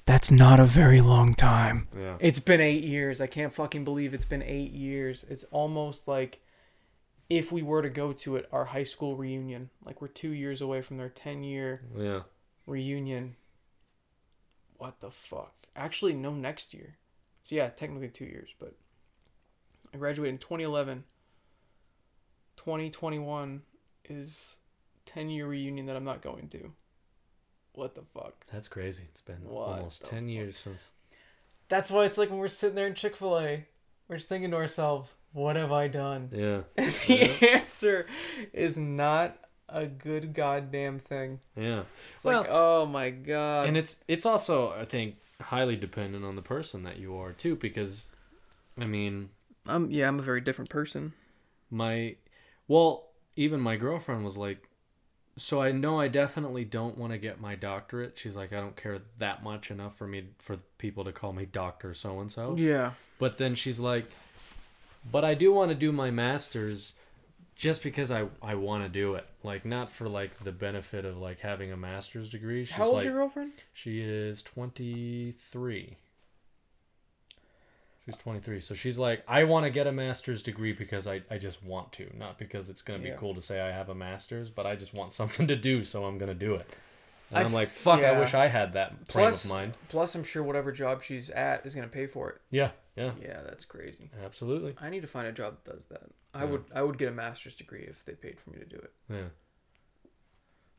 That's 0.05 0.31
not 0.31 0.61
a 0.61 0.67
very 0.67 1.01
long 1.01 1.35
time. 1.35 1.89
yeah 1.99 2.17
It's 2.21 2.39
been 2.39 2.61
8 2.61 2.85
years. 2.85 3.21
I 3.21 3.27
can't 3.27 3.53
fucking 3.53 3.85
believe 3.85 4.15
it's 4.15 4.25
been 4.25 4.43
8 4.43 4.71
years. 4.73 5.25
It's 5.29 5.45
almost 5.45 6.07
like 6.07 6.41
if 7.29 7.51
we 7.51 7.63
were 7.63 7.83
to 7.83 7.91
go 7.91 8.13
to 8.13 8.37
it 8.37 8.49
our 8.53 8.67
high 8.67 8.85
school 8.85 9.17
reunion, 9.17 9.71
like 9.85 10.01
we're 10.01 10.09
2 10.09 10.31
years 10.31 10.61
away 10.61 10.81
from 10.83 10.97
their 10.99 11.09
10 11.09 11.43
year 11.43 11.83
yeah 11.97 12.21
reunion. 12.67 13.37
What 14.77 15.01
the 15.01 15.11
fuck? 15.11 15.55
Actually, 15.75 16.15
no, 16.15 16.33
next 16.33 16.75
year. 16.75 16.95
So 17.43 17.55
yeah, 17.55 17.69
technically 17.69 18.09
two 18.09 18.25
years, 18.25 18.55
but 18.59 18.75
I 19.95 19.99
graduated 19.99 20.35
in 20.35 20.39
2011. 20.39 21.05
2021 22.57 23.63
is 24.09 24.57
10 25.05 25.31
year 25.31 25.47
reunion 25.47 25.87
that 25.87 25.97
I'm 25.97 26.05
not 26.05 26.23
going 26.23 26.49
to. 26.49 26.73
What 27.75 27.95
the 27.95 28.03
fuck? 28.03 28.47
that's 28.51 28.69
crazy 28.69 29.05
it's 29.11 29.21
been 29.21 29.45
What 29.45 29.79
almost 29.79 30.05
10 30.05 30.25
fuck? 30.25 30.29
years 30.31 30.57
since 30.57 30.87
That's 31.69 31.91
why 31.91 32.05
it's 32.05 32.17
like 32.19 32.31
when 32.31 32.39
we're 32.39 32.49
sitting 32.49 32.75
there 32.75 32.87
in 32.87 32.95
Chick 32.95 33.17
Fil 33.17 33.39
A, 33.39 33.67
we're 34.09 34.17
just 34.17 34.29
thinking 34.29 34.51
to 34.53 34.57
ourselves, 34.57 35.15
"What 35.37 35.57
have 35.57 35.71
I 35.73 35.89
done?" 35.89 36.31
yeah 36.33 36.61
the 36.77 37.49
answer 37.53 38.07
is 38.53 38.77
not 38.79 39.37
a 39.69 39.87
good 39.87 40.33
goddamn 40.33 40.99
thing. 40.99 41.41
yeah 41.57 41.83
It's 42.15 42.25
Well- 42.25 42.41
like, 42.43 42.51
oh 42.51 42.87
my 42.87 43.11
god. 43.11 43.69
and 43.69 43.77
it's 43.77 43.97
it's 44.09 44.25
also 44.27 44.71
i 44.71 44.85
think 44.85 45.17
highly 45.41 45.77
dependent 45.77 46.25
on 46.25 46.37
the 46.37 46.43
person 46.43 46.83
that 46.85 46.97
you 46.99 47.17
are 47.17 47.33
too 47.33 47.57
because 47.57 48.09
i 48.81 48.87
mean 48.87 49.31
um, 49.69 49.91
yeah, 49.91 50.07
I'm 50.07 50.19
a 50.21 50.23
very 50.23 50.41
different 50.41 50.71
person. 50.71 51.13
my 51.71 52.15
well 52.69 53.09
even 53.35 53.61
my 53.61 53.77
girlfriend 53.77 54.25
was 54.25 54.37
like 54.37 54.69
so 55.37 55.61
i 55.61 55.73
know 55.73 55.99
i 56.01 56.09
definitely 56.09 56.65
don't 56.65 56.97
want 56.97 57.13
to 57.13 57.19
get 57.19 57.41
my 57.41 57.55
doctorate 57.57 58.17
she's 58.17 58.37
like 58.37 58.53
i 58.53 58.61
don't 58.61 58.77
care 58.77 59.01
that 59.19 59.43
much 59.43 59.71
enough 59.71 59.95
for 59.97 60.07
me 60.07 60.25
for 60.39 60.57
people 60.79 61.05
to 61.05 61.13
call 61.13 61.33
me 61.33 61.45
doctor 61.45 61.93
so 61.93 62.21
and 62.21 62.31
so 62.33 62.55
Yeah. 62.57 62.93
but 63.19 63.37
then 63.37 63.55
she's 63.57 63.79
like 63.81 64.07
but 65.11 65.25
i 65.25 65.35
do 65.35 65.53
want 65.53 65.71
to 65.71 65.75
do 65.75 65.93
my 65.93 66.11
masters 66.11 66.93
just 67.55 67.83
because 67.83 68.11
i 68.11 68.27
i 68.43 68.55
want 68.55 68.83
to 68.83 68.89
do 68.89 69.15
it 69.15 69.27
like 69.43 69.65
not 69.65 69.91
for 69.91 70.09
like 70.09 70.37
the 70.45 70.53
benefit 70.53 71.05
of 71.05 71.17
like 71.17 71.41
having 71.41 71.73
a 71.73 71.77
master's 71.77 72.29
degree 72.29 72.65
she's 72.65 72.75
How 72.75 72.85
old's 72.85 72.95
like 72.97 73.05
your 73.05 73.15
girlfriend? 73.15 73.53
she 73.73 74.01
is 74.01 74.43
23 74.43 75.97
She's 78.05 78.17
23. 78.19 78.61
So 78.61 78.77
she's 78.77 78.99
like, 79.01 79.25
I 79.27 79.43
want 79.43 79.65
to 79.65 79.71
get 79.71 79.89
a 79.89 79.91
master's 79.93 80.41
degree 80.41 80.73
because 80.73 81.09
I, 81.09 81.23
I 81.29 81.39
just 81.39 81.65
want 81.65 81.91
to, 81.95 82.09
not 82.17 82.39
because 82.39 82.71
it's 82.71 82.81
going 82.81 83.01
to 83.01 83.03
be 83.03 83.09
Yeah. 83.11 83.17
cool 83.17 83.35
to 83.35 83.41
say 83.41 83.61
I 83.61 83.73
have 83.73 83.89
a 83.89 83.97
master's, 83.97 84.49
but 84.49 84.65
I 84.65 84.77
just 84.77 84.95
want 84.95 85.13
something 85.13 85.47
to 85.49 85.57
do, 85.57 85.83
so 85.83 86.05
I'm 86.05 86.17
going 86.17 86.29
to 86.29 86.35
do 86.47 86.55
it. 86.55 86.69
And 87.31 87.39
I 87.41 87.43
I'm 87.43 87.53
like, 87.53 87.67
fuck, 87.67 87.99
I 88.05 88.17
wish 88.17 88.33
I 88.33 88.47
had 88.47 88.75
that 88.75 88.91
frame 88.91 89.03
Plus, 89.09 89.45
of 89.45 89.51
mind. 89.51 89.75
plus, 89.89 90.15
I'm 90.15 90.23
sure 90.23 90.45
whatever 90.45 90.71
job 90.71 91.03
she's 91.03 91.31
at 91.31 91.67
is 91.67 91.75
gonna 91.75 91.89
pay 91.89 92.07
for 92.07 92.31
it. 92.31 92.41
Yeah, 92.53 92.71
yeah, 92.97 93.13
Yeah, 93.21 93.43
that's 93.43 93.65
crazy. 93.65 94.11
absolutely. 94.25 94.75
I 94.81 94.91
need 94.91 95.03
to 95.03 95.07
find 95.07 95.27
a 95.29 95.33
job 95.33 95.59
that 95.65 95.73
does 95.75 95.87
that. 95.87 96.03
I 96.35 96.41
Yeah. 96.45 96.51
would, 96.51 96.65
I 96.75 96.83
would 96.83 96.99
get 96.99 97.09
a 97.09 97.13
master's 97.13 97.55
degree 97.55 97.85
if 97.89 98.05
they 98.05 98.13
paid 98.15 98.41
for 98.41 98.51
me 98.51 98.59
to 98.59 98.65
do 98.65 98.77
it. 98.77 98.93
Yeah. 99.09 99.29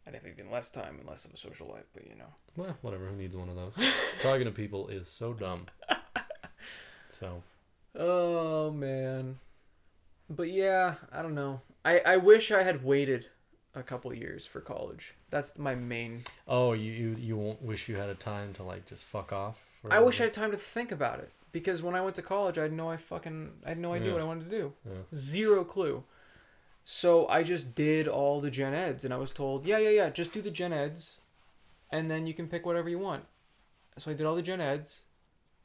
I'd 0.05 0.13
have 0.13 0.25
even 0.25 0.49
less 0.49 0.69
time 0.69 0.97
and 0.99 1.07
less 1.07 1.25
of 1.25 1.33
a 1.33 1.37
social 1.37 1.67
life, 1.67 1.85
but 1.93 2.07
you 2.07 2.15
know. 2.15 2.33
Well, 2.55 2.77
whatever. 2.81 3.07
Who 3.07 3.15
needs 3.15 3.35
one 3.35 3.49
of 3.49 3.55
those? 3.55 3.75
Talking 4.21 4.45
to 4.45 4.51
people 4.51 4.87
is 4.87 5.09
so 5.09 5.33
dumb. 5.33 5.65
So 7.09 7.41
Oh 7.95 8.69
man. 8.71 9.39
But 10.29 10.49
yeah, 10.51 10.95
I 11.11 11.21
don't 11.21 11.35
know. 11.35 11.61
I 11.83 11.99
I 11.99 12.17
wish 12.17 12.51
I 12.51 12.63
had 12.63 12.83
waited 12.83 13.27
a 13.73 13.81
couple 13.83 14.13
years 14.13 14.45
for 14.45 14.61
college. 14.61 15.15
That's 15.29 15.57
my 15.57 15.73
main. 15.75 16.23
Oh, 16.47 16.73
you 16.73 16.91
you 16.91 17.15
you 17.17 17.37
won't 17.37 17.61
wish 17.61 17.89
you 17.89 17.95
had 17.95 18.09
a 18.09 18.15
time 18.15 18.53
to 18.53 18.63
like 18.63 18.85
just 18.85 19.05
fuck 19.05 19.31
off. 19.33 19.57
I 19.89 19.99
wish 19.99 20.19
I 20.19 20.25
had 20.25 20.33
time 20.33 20.51
to 20.51 20.57
think 20.57 20.91
about 20.91 21.19
it 21.19 21.31
because 21.51 21.81
when 21.81 21.95
I 21.95 22.01
went 22.01 22.15
to 22.17 22.21
college, 22.21 22.57
I 22.57 22.63
had 22.63 22.73
no 22.73 22.89
I 22.89 22.97
fucking 22.97 23.51
I 23.65 23.69
had 23.69 23.79
no 23.79 23.93
idea 23.93 24.07
Yeah. 24.07 24.13
what 24.13 24.21
I 24.21 24.25
wanted 24.25 24.49
to 24.49 24.57
do. 24.57 24.73
Yeah. 24.85 24.97
Zero 25.15 25.63
clue. 25.63 26.03
So 26.85 27.27
I 27.27 27.43
just 27.43 27.75
did 27.75 28.07
all 28.07 28.39
the 28.39 28.49
gen 28.51 28.73
eds, 28.73 29.03
and 29.03 29.13
I 29.13 29.17
was 29.17 29.31
told, 29.31 29.65
yeah, 29.65 29.77
yeah, 29.77 29.89
yeah, 29.89 30.09
just 30.09 30.31
do 30.31 30.41
the 30.41 30.49
gen 30.51 30.71
eds, 30.71 31.19
and 31.91 32.09
then 32.09 32.25
you 32.27 32.33
can 32.33 32.47
pick 32.47 32.65
whatever 32.65 32.87
you 32.89 32.97
want. 32.99 33.25
So 33.97 34.09
I 34.11 34.13
did 34.13 34.25
all 34.25 34.35
the 34.35 34.41
gen 34.41 34.61
eds, 34.61 35.03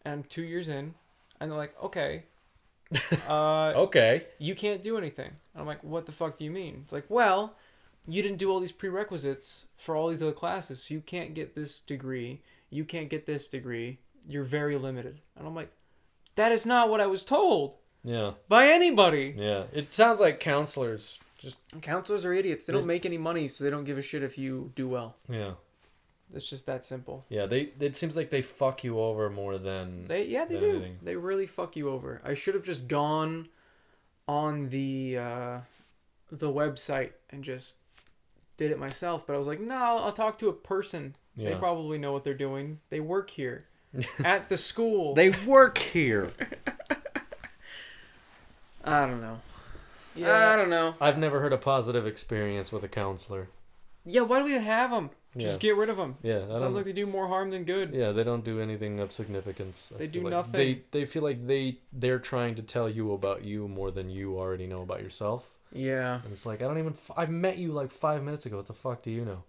and 0.05 0.13
I'm 0.15 0.23
two 0.25 0.43
years 0.43 0.69
in, 0.69 0.95
and 1.39 1.51
they're 1.51 1.59
like, 1.59 1.81
okay, 1.81 2.25
uh, 3.29 3.73
Okay. 3.77 4.27
you 4.39 4.55
can't 4.55 4.83
do 4.83 4.99
anything. 4.99 5.29
And 5.55 5.61
I'm 5.61 5.67
like, 5.67 5.83
what 5.85 6.07
the 6.07 6.13
fuck 6.13 6.39
do 6.39 6.45
you 6.45 6.51
mean? 6.51 6.81
It's 6.85 6.93
like, 6.93 7.07
well, 7.09 7.55
you 8.07 8.21
didn't 8.23 8.39
do 8.39 8.51
all 8.51 8.59
these 8.59 8.73
prerequisites 8.73 9.67
for 9.77 9.95
all 9.97 10.09
these 10.09 10.23
other 10.23 10.33
classes, 10.33 10.83
so 10.83 10.95
you 10.95 11.01
can't 11.01 11.35
get 11.35 11.55
this 11.55 11.79
degree. 11.79 12.41
You 12.69 12.85
can't 12.85 13.09
get 13.09 13.27
this 13.27 13.47
degree. 13.49 13.99
You're 14.29 14.45
very 14.45 14.77
limited. 14.77 15.21
And 15.37 15.47
I'm 15.47 15.55
like, 15.55 15.71
that 16.37 16.53
is 16.53 16.65
not 16.67 16.89
what 16.89 17.01
I 17.01 17.07
was 17.07 17.25
told 17.25 17.77
Yeah. 18.05 18.33
by 18.49 18.69
anybody. 18.69 19.35
Yeah. 19.37 19.65
It 19.73 19.93
sounds 19.93 20.21
like 20.21 20.41
counselors 20.41 21.19
just 21.39 21.59
Counselors 21.83 22.25
are 22.25 22.33
idiots. 22.33 22.67
They 22.67 22.73
don't 22.73 22.87
make 22.87 23.05
any 23.05 23.19
money, 23.19 23.49
so 23.49 23.65
they 23.65 23.71
don't 23.71 23.83
give 23.85 23.99
a 23.99 24.03
shit 24.03 24.23
if 24.23 24.39
you 24.39 24.71
do 24.77 24.87
well. 24.89 25.17
yeah. 25.29 25.53
It's 26.35 26.49
just 26.49 26.65
that 26.67 26.83
simple. 26.83 27.27
Yeah, 27.29 27.45
they 27.45 27.73
it 27.79 27.95
seems 27.95 28.17
like 28.17 28.31
they 28.31 28.41
fuck 28.41 28.85
you 28.85 28.99
over 28.99 29.29
more 29.29 29.59
than 29.59 30.07
They 30.07 30.25
yeah, 30.27 30.47
they 30.47 30.59
do. 30.59 30.71
anything. 30.71 30.99
They 31.03 31.15
really 31.17 31.45
fuck 31.47 31.77
you 31.77 31.91
over. 31.91 32.23
I 32.25 32.33
should 32.35 32.55
have 32.55 32.63
just 32.65 32.89
gone 32.89 33.49
on 34.27 34.69
the 34.71 35.19
uh, 35.19 35.59
the 36.31 36.51
website 36.51 37.11
and 37.29 37.45
just 37.45 37.77
did 38.57 38.71
it 38.71 38.79
myself. 38.79 39.27
But 39.27 39.35
I 39.35 39.39
was 39.39 39.47
like, 39.47 39.61
no, 39.61 39.75
I'll 39.75 40.13
talk 40.13 40.39
to 40.39 40.49
a 40.49 40.53
person. 40.55 41.17
Yeah. 41.37 41.51
They 41.51 41.57
probably 41.57 41.99
know 41.99 42.13
what 42.13 42.25
they're 42.25 42.33
doing. 42.35 42.79
They 42.89 43.01
work 43.01 43.29
here 43.29 43.65
at 44.25 44.49
the 44.49 44.57
school. 44.57 45.15
They 45.15 45.31
work 45.31 45.79
here. 45.79 46.33
I 48.85 49.07
don't 49.07 49.21
know. 49.21 49.41
Yeah. 50.15 50.53
I 50.53 50.57
don't 50.57 50.71
know. 50.71 50.95
I've 51.01 51.19
never 51.19 51.41
heard 51.41 51.53
a 51.53 51.59
positive 51.59 52.07
experience 52.07 52.73
with 52.73 52.85
a 52.85 52.89
counselor. 52.89 53.49
Yeah, 54.05 54.23
why 54.23 54.41
do 54.41 54.45
we 54.45 54.53
have 54.53 54.91
them? 54.91 55.11
Just 55.37 55.63
Yeah. 55.63 55.71
get 55.71 55.77
rid 55.77 55.89
of 55.89 55.97
them. 55.97 56.17
Yeah, 56.23 56.39
I 56.39 56.41
Sounds 56.41 56.63
don't, 56.63 56.75
like 56.75 56.85
they 56.85 56.93
do 56.93 57.07
more 57.07 57.29
harm 57.29 57.51
than 57.51 57.65
good. 57.65 57.95
yeah, 57.95 58.13
they 58.13 58.25
don't 58.25 58.45
do 58.45 58.61
anything 58.61 59.01
of 59.01 59.13
significance. 59.13 59.91
I 59.95 59.99
They 59.99 60.05
feel 60.09 60.13
do 60.13 60.21
like 60.25 60.31
nothing. 60.33 60.53
They 60.53 60.83
they 60.91 61.07
feel 61.07 61.23
like 61.23 61.47
they 61.47 61.79
they're 61.93 62.19
trying 62.19 62.55
to 62.57 62.63
tell 62.63 62.89
you 62.91 63.13
about 63.13 63.43
you 63.45 63.69
more 63.69 63.91
than 63.91 64.11
you 64.11 64.39
already 64.39 64.67
know 64.67 64.83
about 64.83 65.01
yourself. 65.03 65.49
Yeah. 65.73 66.21
And 66.25 66.33
it's 66.33 66.45
like 66.45 66.61
I 66.61 66.65
don't 66.67 66.79
even 66.79 66.93
f- 66.93 67.17
I 67.17 67.25
met 67.27 67.57
you 67.57 67.73
like 67.73 67.91
five 67.91 68.23
minutes 68.23 68.45
ago. 68.45 68.57
What 68.59 68.67
the 68.67 68.75
fuck 68.75 69.03
do 69.03 69.11
you 69.11 69.25
know? 69.25 69.45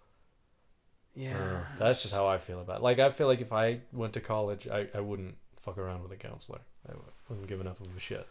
Yeah. 1.16 1.61
that's 1.77 2.01
just 2.01 2.14
how 2.14 2.25
I 2.27 2.38
feel 2.38 2.59
about. 2.61 2.77
it. 2.77 2.83
Like 2.83 3.00
I 3.00 3.09
feel 3.09 3.27
like 3.27 3.42
if 3.42 3.53
I 3.53 3.82
went 3.92 4.14
to 4.14 4.19
college, 4.22 4.67
I 4.67 4.88
I 4.95 5.00
wouldn't 5.00 5.35
fuck 5.59 5.77
around 5.77 6.01
with 6.03 6.11
a 6.11 6.16
counselor. 6.17 6.59
I 6.90 6.93
wouldn't 7.30 7.48
give 7.48 7.61
enough 7.61 7.80
of 7.80 7.88
a 7.95 8.00
shit. 8.00 8.27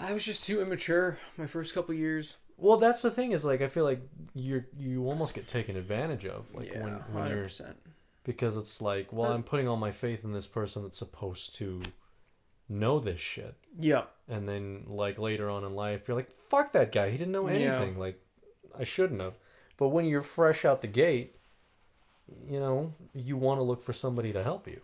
I 0.00 0.12
was 0.12 0.24
just 0.24 0.44
too 0.44 0.60
immature 0.60 1.18
my 1.36 1.46
first 1.46 1.74
couple 1.74 1.94
years. 1.94 2.36
Well, 2.56 2.76
that's 2.76 3.02
the 3.02 3.10
thing 3.10 3.32
is 3.32 3.44
like 3.44 3.62
I 3.62 3.68
feel 3.68 3.84
like 3.84 4.00
you're 4.34 4.66
you 4.76 5.06
almost 5.06 5.32
get 5.34 5.46
taken 5.46 5.76
advantage 5.76 6.26
of 6.26 6.52
like 6.54 6.72
yeah, 6.72 6.82
when 6.82 6.92
when 7.12 7.28
you're 7.30 7.42
percent. 7.44 7.76
because 8.24 8.56
it's 8.56 8.82
like 8.82 9.12
well 9.12 9.32
I'm 9.32 9.42
putting 9.44 9.68
all 9.68 9.76
my 9.76 9.92
faith 9.92 10.24
in 10.24 10.32
this 10.32 10.46
person 10.46 10.82
that's 10.82 10.98
supposed 10.98 11.54
to 11.56 11.80
know 12.68 12.98
this 12.98 13.20
shit 13.20 13.54
Yeah. 13.78 14.02
and 14.28 14.46
then 14.48 14.84
like 14.88 15.18
later 15.18 15.48
on 15.48 15.64
in 15.64 15.74
life 15.74 16.06
you're 16.06 16.16
like 16.16 16.30
fuck 16.30 16.72
that 16.72 16.92
guy 16.92 17.10
he 17.10 17.16
didn't 17.16 17.32
know 17.32 17.48
Yeah. 17.48 17.54
anything 17.76 17.98
like 17.98 18.20
I 18.78 18.84
shouldn't 18.84 19.20
have 19.22 19.34
but 19.78 19.88
when 19.88 20.04
you're 20.04 20.20
fresh 20.20 20.64
out 20.66 20.82
the 20.82 20.86
gate 20.88 21.36
you 22.46 22.60
know 22.60 22.92
you 23.14 23.36
want 23.36 23.58
to 23.58 23.62
look 23.62 23.82
for 23.82 23.92
somebody 23.92 24.32
to 24.32 24.42
help 24.42 24.66
you 24.68 24.80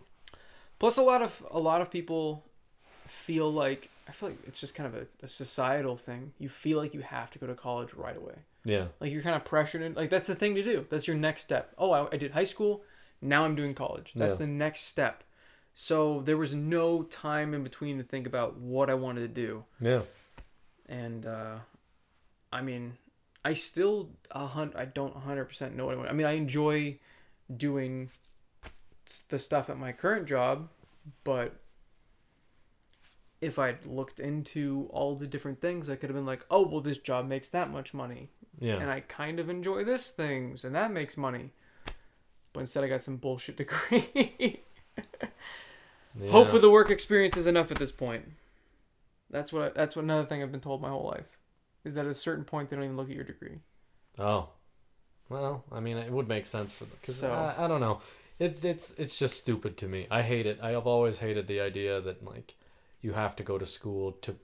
Plus, 0.77 0.97
a 0.97 1.01
lot 1.03 1.21
of 1.21 1.41
a 1.51 1.59
lot 1.59 1.79
of 1.81 1.89
people 1.89 2.43
feel 3.07 3.49
like 3.51 3.89
I 4.09 4.11
feel 4.11 4.29
like 4.29 4.39
it's 4.45 4.59
just 4.59 4.75
kind 4.75 4.87
of 4.87 5.01
a, 5.01 5.07
a 5.23 5.27
societal 5.27 5.95
thing. 5.95 6.33
You 6.37 6.49
feel 6.49 6.77
like 6.77 6.93
you 6.93 6.99
have 7.01 7.31
to 7.31 7.39
go 7.39 7.47
to 7.47 7.55
college 7.55 7.93
right 7.93 8.17
away. 8.17 8.39
yeah 8.65 8.87
Like 8.99 9.11
you're 9.13 9.21
kind 9.21 9.37
of 9.37 9.45
pressured 9.45 9.81
in. 9.81 9.93
Like 9.93 10.09
that's 10.09 10.27
the 10.27 10.35
thing 10.35 10.53
to 10.55 10.63
do. 10.63 10.85
That's 10.89 11.07
your 11.07 11.15
next 11.15 11.43
step. 11.43 11.73
Oh, 11.77 11.91
I, 11.91 12.07
I 12.11 12.17
did 12.17 12.31
high 12.31 12.43
school. 12.43 12.83
Now 13.21 13.45
I'm 13.45 13.55
doing 13.55 13.73
college. 13.73 14.11
That's 14.15 14.33
Yeah. 14.33 14.45
the 14.45 14.51
next 14.51 14.81
step. 14.81 15.23
So 15.73 16.21
there 16.21 16.37
was 16.37 16.53
no 16.53 17.03
time 17.03 17.53
in 17.53 17.63
between 17.63 17.97
to 17.97 18.03
think 18.03 18.27
about 18.27 18.57
what 18.57 18.89
I 18.89 18.95
wanted 18.95 19.21
to 19.21 19.33
do. 19.45 19.63
yeah 19.79 20.01
And 20.87 21.25
uh, 21.25 21.55
I 22.51 22.61
mean, 22.61 22.97
I 23.45 23.53
still 23.53 24.09
a 24.31 24.45
hun- 24.47 24.73
I 24.75 24.85
don't 24.85 25.15
100% 25.15 25.73
know 25.73 25.85
what 25.85 25.93
I 25.95 25.97
want. 25.97 26.09
I 26.09 26.13
mean, 26.13 26.27
I 26.27 26.33
enjoy 26.33 26.99
doing 27.55 28.09
the 29.29 29.39
stuff 29.39 29.69
at 29.69 29.77
my 29.77 29.91
current 29.91 30.27
job, 30.27 30.69
but 31.23 31.55
if 33.41 33.59
I'd 33.59 33.85
looked 33.85 34.19
into 34.19 34.87
all 34.91 35.15
the 35.15 35.27
different 35.27 35.61
things, 35.61 35.89
I 35.89 35.95
could 35.95 36.09
have 36.09 36.15
been 36.15 36.25
like, 36.25 36.45
oh, 36.49 36.67
well, 36.67 36.81
this 36.81 36.97
job 36.97 37.27
makes 37.27 37.49
that 37.49 37.69
much 37.69 37.93
money. 37.93 38.29
yeah 38.59 38.75
And 38.77 38.89
I 38.89 39.01
kind 39.01 39.39
of 39.39 39.49
enjoy 39.49 39.83
this 39.83 40.09
things, 40.09 40.63
and 40.63 40.73
that 40.75 40.91
makes 40.91 41.17
money. 41.17 41.51
But 42.53 42.61
instead, 42.61 42.83
I 42.83 42.87
got 42.87 43.01
some 43.01 43.17
bullshit 43.17 43.57
degree. 43.57 44.61
yeah. 46.19 46.31
Hopefully, 46.31 46.61
the 46.61 46.69
work 46.71 46.89
experience 46.89 47.37
is 47.37 47.47
enough 47.47 47.71
at 47.71 47.77
this 47.77 47.91
point. 47.91 48.31
That's 49.29 49.51
what. 49.51 49.63
I, 49.63 49.69
that's 49.69 49.95
what 49.95 50.03
another 50.03 50.25
thing 50.25 50.41
I've 50.41 50.51
been 50.51 50.61
told 50.61 50.81
my 50.81 50.89
whole 50.89 51.05
life, 51.05 51.37
is 51.83 51.95
that 51.95 52.05
at 52.05 52.11
a 52.11 52.15
certain 52.15 52.45
point 52.45 52.69
they 52.69 52.77
don't 52.77 52.85
even 52.85 52.97
look 52.97 53.09
at 53.09 53.15
your 53.15 53.25
degree. 53.25 53.59
Oh, 54.17 54.49
well, 55.29 55.63
I 55.71 55.79
mean, 55.79 55.97
it 55.97 56.11
would 56.11 56.27
make 56.27 56.45
sense 56.45 56.71
for 56.71 56.85
them 56.85 56.97
because 57.01 57.17
So- 57.17 57.31
I, 57.31 57.65
I 57.65 57.67
don't 57.67 57.81
know. 57.81 58.01
It, 58.37 58.63
it's 58.65 58.91
it's 58.97 59.17
just 59.17 59.37
stupid 59.37 59.77
to 59.77 59.87
me. 59.87 60.07
I 60.11 60.21
hate 60.21 60.45
it. 60.45 60.59
I 60.61 60.71
have 60.71 60.85
always 60.85 61.19
hated 61.19 61.47
the 61.47 61.61
idea 61.61 62.01
that 62.01 62.23
like 62.25 62.55
you 63.01 63.13
have 63.13 63.33
to 63.37 63.43
go 63.43 63.57
to 63.57 63.65
school 63.65 64.11
to 64.23 64.35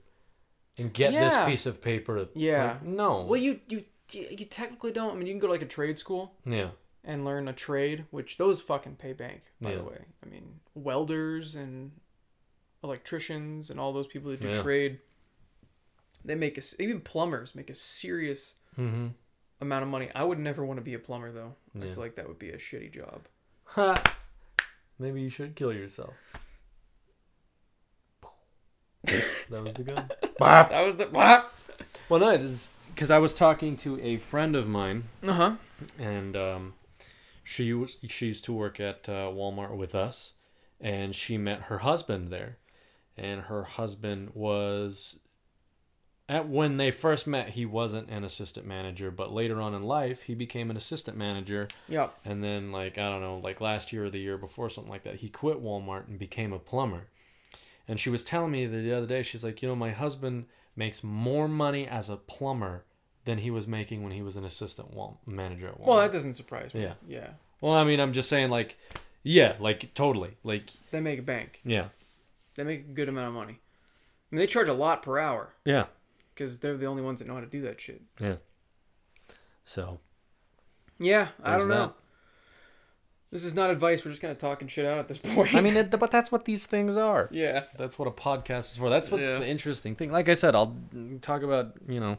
and 0.78 0.90
get 0.94 1.12
this 1.12 1.36
piece 1.44 1.66
of 1.66 1.82
paper. 1.82 2.26
Yeah. 2.34 2.64
Like, 2.72 2.82
no. 2.84 3.24
Well, 3.24 3.38
you 3.38 3.60
you 3.68 3.84
you 4.10 4.46
technically 4.46 4.92
don't. 4.92 5.12
I 5.12 5.14
mean, 5.18 5.26
you 5.26 5.34
can 5.34 5.40
go 5.40 5.46
to 5.48 5.52
like 5.52 5.60
a 5.62 5.66
trade 5.66 5.98
school 5.98 6.32
yeah. 6.46 6.70
and 7.04 7.26
learn 7.26 7.48
a 7.48 7.52
trade, 7.52 8.06
which 8.10 8.38
those 8.38 8.62
fucking 8.62 8.96
pay 8.96 9.12
bank. 9.12 9.42
By 9.60 9.72
Yeah. 9.72 9.76
the 9.76 9.84
way, 9.84 9.98
I 10.24 10.28
mean, 10.30 10.60
welders 10.74 11.54
and 11.54 11.92
electricians 12.82 13.68
and 13.70 13.78
all 13.78 13.92
those 13.92 14.06
people 14.06 14.30
that 14.30 14.40
do 14.40 14.48
Yeah. 14.48 14.62
trade, 14.62 14.98
they 16.24 16.34
make 16.34 16.56
a 16.58 16.62
even 16.80 17.00
plumbers 17.00 17.54
make 17.54 17.68
a 17.70 17.74
serious 17.74 18.54
Mm-hmm. 18.78 19.08
Amount 19.62 19.82
of 19.84 19.88
money. 19.88 20.10
I 20.14 20.22
would 20.24 20.38
never 20.38 20.64
want 20.66 20.76
to 20.78 20.82
be 20.84 20.94
a 20.94 20.98
plumber 20.98 21.32
though. 21.32 21.54
I 21.80 21.86
feel 21.86 21.96
like 21.96 22.16
that 22.16 22.28
would 22.28 22.38
be 22.38 22.50
a 22.50 22.58
shitty 22.58 22.92
job. 22.92 23.22
Ha. 23.64 23.94
Maybe 24.98 25.22
you 25.22 25.30
should 25.30 25.56
kill 25.56 25.72
yourself. 25.72 26.12
that 29.04 29.62
was 29.64 29.74
the 29.74 29.82
gun. 29.82 30.10
That 30.38 30.84
was 30.84 30.96
the 30.96 31.08
uh 31.16 31.42
well, 32.08 32.20
no, 32.20 32.54
because 32.94 33.10
I 33.10 33.18
was 33.18 33.32
talking 33.34 33.76
to 33.78 33.98
a 34.00 34.16
friend 34.18 34.54
of 34.56 34.68
mine 34.68 35.04
Uh 35.26 35.32
huh. 35.32 35.52
and 35.98 36.36
um, 36.36 36.74
she 37.44 37.72
was 37.72 37.96
she 38.08 38.26
used 38.28 38.44
to 38.44 38.52
work 38.52 38.80
at 38.80 39.08
uh, 39.08 39.30
Walmart 39.32 39.76
with 39.76 39.94
us, 39.94 40.32
and 40.80 41.14
she 41.14 41.38
met 41.38 41.62
her 41.62 41.78
husband 41.78 42.30
there, 42.30 42.58
and 43.16 43.42
her 43.42 43.64
husband 43.64 44.30
was. 44.34 45.16
At 46.28 46.48
when 46.48 46.76
they 46.76 46.90
first 46.90 47.26
met, 47.26 47.50
he 47.50 47.66
wasn't 47.66 48.08
an 48.08 48.24
assistant 48.24 48.66
manager, 48.66 49.10
but 49.10 49.32
later 49.32 49.60
on 49.60 49.74
in 49.74 49.82
life, 49.82 50.22
he 50.22 50.34
became 50.34 50.70
an 50.70 50.76
assistant 50.76 51.16
manager. 51.16 51.68
Yeah. 51.88 52.08
And 52.24 52.42
then, 52.42 52.72
like 52.72 52.96
I 52.96 53.08
don't 53.10 53.20
know, 53.20 53.38
like 53.38 53.60
last 53.60 53.92
year 53.92 54.04
or 54.06 54.10
the 54.10 54.20
year 54.20 54.38
before, 54.38 54.70
something 54.70 54.90
like 54.90 55.02
that, 55.04 55.16
he 55.16 55.28
quit 55.28 55.62
Walmart 55.62 56.08
and 56.08 56.18
became 56.18 56.52
a 56.52 56.58
plumber. 56.58 57.08
And 57.88 57.98
she 57.98 58.08
was 58.10 58.22
telling 58.24 58.52
me 58.52 58.66
the 58.66 58.96
other 58.96 59.06
day, 59.06 59.22
she's 59.22 59.42
like, 59.44 59.60
you 59.60 59.68
know, 59.68 59.76
my 59.76 59.90
husband 59.90 60.46
makes 60.76 61.02
more 61.02 61.48
money 61.48 61.86
as 61.86 62.08
a 62.08 62.16
plumber 62.16 62.84
than 63.24 63.38
he 63.38 63.50
was 63.50 63.66
making 63.68 64.02
when 64.02 64.12
he 64.12 64.22
was 64.22 64.36
an 64.36 64.44
assistant 64.44 64.94
Wal- 64.94 65.20
manager 65.26 65.68
at 65.68 65.78
Walmart. 65.80 65.86
Well, 65.86 65.98
that 65.98 66.12
doesn't 66.12 66.34
surprise 66.34 66.72
me. 66.74 66.82
Yeah. 66.82 66.94
Yeah. 67.06 67.30
Well, 67.60 67.74
I 67.74 67.84
mean, 67.84 68.00
I'm 68.00 68.12
just 68.12 68.28
saying, 68.28 68.50
like, 68.50 68.78
yeah, 69.22 69.54
like 69.60 69.92
totally, 69.94 70.36
like, 70.44 70.70
They 70.90 71.00
make 71.00 71.18
a 71.18 71.22
bank. 71.22 71.60
yeah, 71.64 71.88
They 72.54 72.64
make 72.64 72.80
a 72.80 72.92
good 72.92 73.08
amount 73.08 73.28
of 73.28 73.34
money. 73.34 73.58
I 73.60 74.34
mean, 74.34 74.38
they 74.40 74.46
charge 74.46 74.68
a 74.68 74.72
lot 74.72 75.02
per 75.02 75.18
hour 75.18 75.52
yeah, 75.64 75.86
because 76.34 76.58
they're 76.60 76.76
the 76.76 76.86
only 76.86 77.02
ones 77.02 77.18
that 77.20 77.28
know 77.28 77.34
how 77.34 77.40
to 77.40 77.46
do 77.46 77.62
that 77.62 77.80
shit. 77.80 78.02
yeah. 78.20 78.36
So 79.64 80.00
Yeah, 80.98 81.28
I 81.42 81.58
don't 81.58 81.68
know. 81.68 81.86
that. 81.86 81.94
This 83.30 83.44
is 83.46 83.54
not 83.54 83.70
advice. 83.70 84.04
We're 84.04 84.10
just 84.10 84.20
kind 84.20 84.32
of 84.32 84.38
talking 84.38 84.68
shit 84.68 84.84
out 84.84 84.98
at 84.98 85.08
this 85.08 85.18
point. 85.22 85.54
I 85.54 85.60
mean, 85.62 85.74
it, 85.76 85.90
but 85.90 86.10
that's 86.10 86.30
what 86.30 86.44
these 86.44 86.66
things 86.66 86.96
are. 86.96 87.28
yeah. 87.32 87.64
That's 87.78 87.98
what 87.98 88.06
a 88.08 88.10
podcast 88.10 88.72
is 88.72 88.76
for. 88.76 88.90
That's 88.90 89.10
what's 89.10 89.24
Yeah. 89.24 89.38
the 89.38 89.46
interesting 89.48 89.94
thing. 89.94 90.12
Like 90.12 90.28
I 90.28 90.34
said, 90.34 90.54
I'll 90.54 90.76
talk 91.22 91.42
about 91.42 91.74
you 91.88 92.00
know 92.00 92.18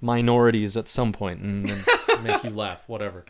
minorities 0.00 0.76
at 0.76 0.88
some 0.88 1.12
point 1.12 1.40
and, 1.40 1.68
and 1.70 1.84
make 2.24 2.42
you 2.44 2.50
laugh, 2.50 2.88
whatever. 2.88 3.24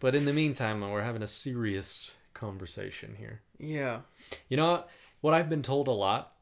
But 0.00 0.14
in 0.14 0.24
the 0.24 0.32
meantime, 0.32 0.80
we're 0.80 1.02
having 1.02 1.22
a 1.22 1.26
serious 1.28 2.14
conversation 2.34 3.16
here. 3.18 3.40
Yeah. 3.58 4.00
You 4.48 4.56
know 4.58 4.70
what? 4.72 4.88
What 5.20 5.34
I've 5.34 5.48
been 5.48 5.62
told 5.62 5.88
a 5.88 5.92
lot, 5.92 6.32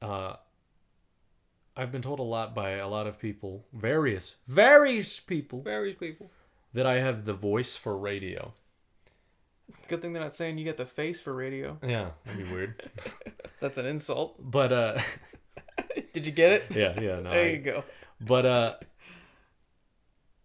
uh, 0.00 0.36
I've 1.78 1.92
been 1.92 2.02
told 2.02 2.18
a 2.18 2.22
lot 2.24 2.54
by 2.54 2.70
a 2.72 2.88
lot 2.88 3.06
of 3.06 3.18
people, 3.20 3.64
various, 3.72 4.36
various 4.48 5.20
people, 5.20 5.62
Various 5.62 5.96
people. 5.96 6.30
that 6.74 6.86
I 6.86 6.94
have 7.00 7.24
the 7.24 7.34
voice 7.34 7.76
for 7.76 7.96
radio. 7.96 8.52
Good 9.86 10.02
thing 10.02 10.12
they're 10.12 10.22
not 10.22 10.34
saying 10.34 10.58
you 10.58 10.64
get 10.64 10.76
the 10.76 10.86
face 10.86 11.20
for 11.20 11.32
radio. 11.34 11.78
Yeah, 11.86 12.10
that'd 12.24 12.44
be 12.46 12.52
weird. 12.52 12.82
That's 13.60 13.78
an 13.78 13.86
insult. 13.86 14.36
but 14.38 14.72
uh, 14.72 14.98
Did 16.12 16.26
you 16.26 16.32
get 16.32 16.52
it? 16.52 16.64
yeah, 16.70 16.98
yeah, 17.00 17.20
no. 17.20 17.30
There 17.30 17.44
I- 17.44 17.50
you 17.50 17.58
go. 17.58 17.84
But 18.20 18.46
uh, 18.46 18.74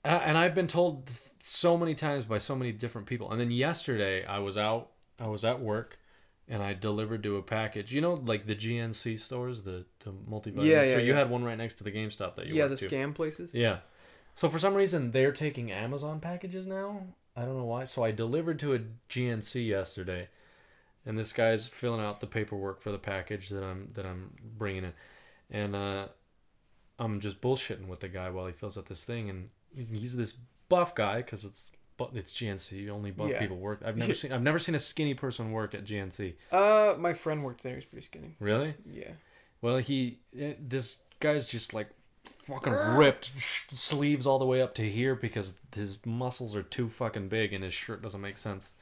and 0.05 0.37
I've 0.37 0.53
been 0.53 0.67
told 0.67 1.09
so 1.39 1.77
many 1.77 1.95
times 1.95 2.23
by 2.25 2.37
so 2.37 2.55
many 2.55 2.71
different 2.71 3.07
people. 3.07 3.31
And 3.31 3.39
then 3.41 3.49
yesterday, 3.49 4.25
I 4.25 4.39
was 4.39 4.57
out, 4.57 4.91
I 5.19 5.29
was 5.29 5.43
at 5.43 5.59
work, 5.61 5.97
and 6.53 6.61
I 6.61 6.73
delivered 6.73 7.23
to 7.23 7.37
a 7.37 7.41
package. 7.41 7.91
You 7.91 8.01
know, 8.01 8.13
like 8.13 8.45
the 8.45 8.55
GNC 8.55 9.19
stores, 9.19 9.63
the 9.63 9.85
the 10.01 10.11
multivitamin. 10.11 10.65
Yeah, 10.65 10.83
yeah, 10.83 10.85
store? 10.85 10.99
You 10.99 11.13
yeah. 11.13 11.17
had 11.17 11.29
one 11.31 11.43
right 11.43 11.57
next 11.57 11.75
to 11.75 11.83
the 11.83 11.91
GameStop 11.91 12.35
that 12.35 12.45
you 12.45 12.53
Yeah, 12.53 12.67
the 12.67 12.75
to. 12.75 12.87
scam 12.87 13.15
places. 13.15 13.55
Yeah. 13.55 13.79
So 14.35 14.47
for 14.49 14.59
some 14.59 14.75
reason 14.75 15.11
they're 15.11 15.31
taking 15.31 15.71
Amazon 15.71 16.19
packages 16.19 16.67
now. 16.67 17.07
I 17.35 17.41
don't 17.41 17.57
know 17.57 17.65
why. 17.65 17.85
So 17.85 18.03
I 18.03 18.11
delivered 18.11 18.59
to 18.59 18.75
a 18.75 18.79
GNC 19.09 19.67
yesterday, 19.67 20.29
and 21.07 21.17
this 21.17 21.33
guy's 21.33 21.67
filling 21.67 22.01
out 22.01 22.19
the 22.19 22.27
paperwork 22.27 22.81
for 22.81 22.91
the 22.91 22.99
package 22.99 23.49
that 23.49 23.63
I'm 23.63 23.89
that 23.95 24.05
I'm 24.05 24.33
bringing 24.55 24.83
in, 24.83 24.93
and 25.49 25.75
uh, 25.75 26.07
I'm 26.99 27.19
just 27.19 27.41
bullshitting 27.41 27.87
with 27.87 28.01
the 28.01 28.09
guy 28.09 28.29
while 28.29 28.45
he 28.45 28.53
fills 28.53 28.77
out 28.77 28.85
this 28.85 29.03
thing, 29.03 29.27
and 29.31 29.49
he's 29.91 30.15
this 30.15 30.35
buff 30.69 30.93
guy 30.93 31.17
because 31.17 31.45
it's 31.45 31.71
bu- 31.97 32.09
it's 32.13 32.33
GNC. 32.33 32.89
Only 32.89 33.11
buff 33.11 33.29
Yeah. 33.29 33.39
people 33.39 33.57
work. 33.57 33.81
I've 33.85 33.97
never 33.97 34.13
seen 34.21 34.31
I've 34.31 34.41
never 34.41 34.59
seen 34.59 34.75
a 34.75 34.79
skinny 34.79 35.13
person 35.13 35.51
work 35.51 35.73
at 35.75 35.85
GNC. 35.85 36.33
Uh, 36.51 36.95
my 36.97 37.13
friend 37.13 37.43
worked 37.43 37.63
there. 37.63 37.75
He's 37.75 37.85
pretty 37.85 38.05
skinny. 38.05 38.35
Really? 38.39 38.75
Yeah. 38.89 39.11
Well, 39.61 39.77
he 39.77 40.19
eh, 40.37 40.53
this 40.59 40.97
guy's 41.19 41.47
just 41.47 41.73
like 41.73 41.89
fucking 42.25 42.73
ripped 42.97 43.31
sleeves 43.71 44.25
all 44.27 44.39
the 44.39 44.45
way 44.45 44.61
up 44.61 44.73
to 44.75 44.89
here 44.89 45.15
because 45.15 45.59
his 45.75 45.97
muscles 46.05 46.55
are 46.55 46.63
too 46.63 46.89
fucking 46.89 47.27
big 47.29 47.53
and 47.53 47.63
his 47.63 47.73
shirt 47.73 48.01
doesn't 48.01 48.21
make 48.21 48.37
sense. 48.37 48.73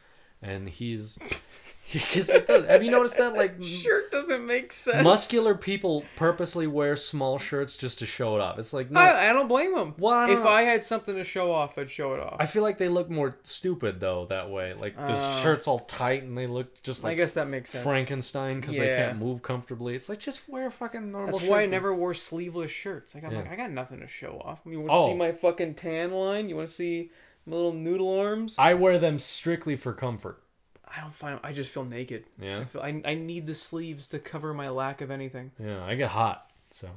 And 0.43 0.67
he's 0.67 1.19
because 1.93 2.29
it 2.29 2.47
does. 2.47 2.65
Have 2.65 2.81
you 2.83 2.89
noticed 2.89 3.17
that 3.17 3.35
like 3.35 3.61
Shirt 3.63 4.09
doesn't 4.11 4.47
make 4.47 4.71
sense. 4.71 5.03
muscular 5.03 5.53
people 5.55 6.03
purposely 6.15 6.65
wear 6.65 6.95
small 6.97 7.37
shirts 7.37 7.77
just 7.77 7.99
to 7.99 8.05
show 8.07 8.35
it 8.35 8.41
off? 8.41 8.57
It's 8.57 8.73
like 8.73 8.89
no. 8.89 8.99
I, 8.99 9.29
I 9.29 9.33
don't 9.33 9.47
blame 9.47 9.75
him. 9.77 9.93
Well, 9.99 10.13
I 10.13 10.31
if 10.31 10.39
know. 10.43 10.47
I 10.49 10.63
had 10.63 10.83
something 10.83 11.15
to 11.15 11.23
show 11.23 11.51
off, 11.51 11.77
I'd 11.77 11.91
show 11.91 12.13
it 12.15 12.19
off. 12.21 12.37
I 12.39 12.45
feel 12.47 12.63
like 12.63 12.77
they 12.79 12.87
look 12.89 13.09
more 13.09 13.37
stupid 13.43 13.99
though 13.99 14.25
that 14.29 14.49
way. 14.49 14.73
Like 14.73 14.95
the 14.95 15.03
Uh, 15.03 15.35
shirt's 15.37 15.67
all 15.67 15.79
tight 15.79 16.23
and 16.23 16.35
they 16.37 16.47
look 16.47 16.81
just 16.81 17.03
like 17.03 17.11
I 17.11 17.15
guess 17.15 17.33
that 17.33 17.47
makes 17.47 17.69
sense. 17.69 17.83
Frankenstein 17.83 18.61
because 18.61 18.77
they 18.77 18.95
can't 18.95 19.19
move 19.19 19.41
comfortably. 19.43 19.93
It's 19.95 20.09
like 20.09 20.19
just 20.19 20.49
wear 20.49 20.67
a 20.67 20.71
fucking 20.71 21.11
normal. 21.11 21.37
That's 21.37 21.49
why 21.49 21.61
I 21.61 21.65
never 21.67 21.93
wore 21.93 22.13
sleeveless 22.15 22.71
shirts. 22.71 23.13
Like 23.13 23.25
I'm 23.25 23.31
Yeah. 23.31 23.39
like, 23.39 23.51
I 23.51 23.55
got 23.55 23.69
nothing 23.69 23.99
to 23.99 24.07
show 24.07 24.41
off. 24.43 24.61
You 24.65 24.79
want 24.79 24.89
to 24.89 24.95
Oh. 24.95 25.07
see 25.09 25.15
my 25.15 25.33
fucking 25.33 25.75
tan 25.75 26.09
line? 26.09 26.49
You 26.49 26.55
want 26.55 26.67
to 26.69 26.73
see 26.73 27.11
my 27.45 27.55
little 27.55 27.73
noodle 27.73 28.19
arms? 28.19 28.55
I 28.57 28.73
wear 28.73 28.99
them 28.99 29.19
strictly 29.19 29.75
for 29.75 29.93
comfort. 29.93 30.43
I 30.85 30.99
don't 31.01 31.13
find. 31.13 31.39
I 31.43 31.53
just 31.53 31.71
feel 31.71 31.85
naked. 31.85 32.25
Yeah. 32.39 32.59
I 32.59 32.65
feel. 32.65 32.81
I, 32.81 33.01
I 33.05 33.13
need 33.15 33.47
the 33.47 33.55
sleeves 33.55 34.07
to 34.09 34.19
cover 34.19 34.53
my 34.53 34.69
lack 34.69 35.01
of 35.01 35.09
anything. 35.09 35.51
Yeah, 35.59 35.83
I 35.85 35.95
get 35.95 36.09
hot, 36.09 36.51
so 36.69 36.89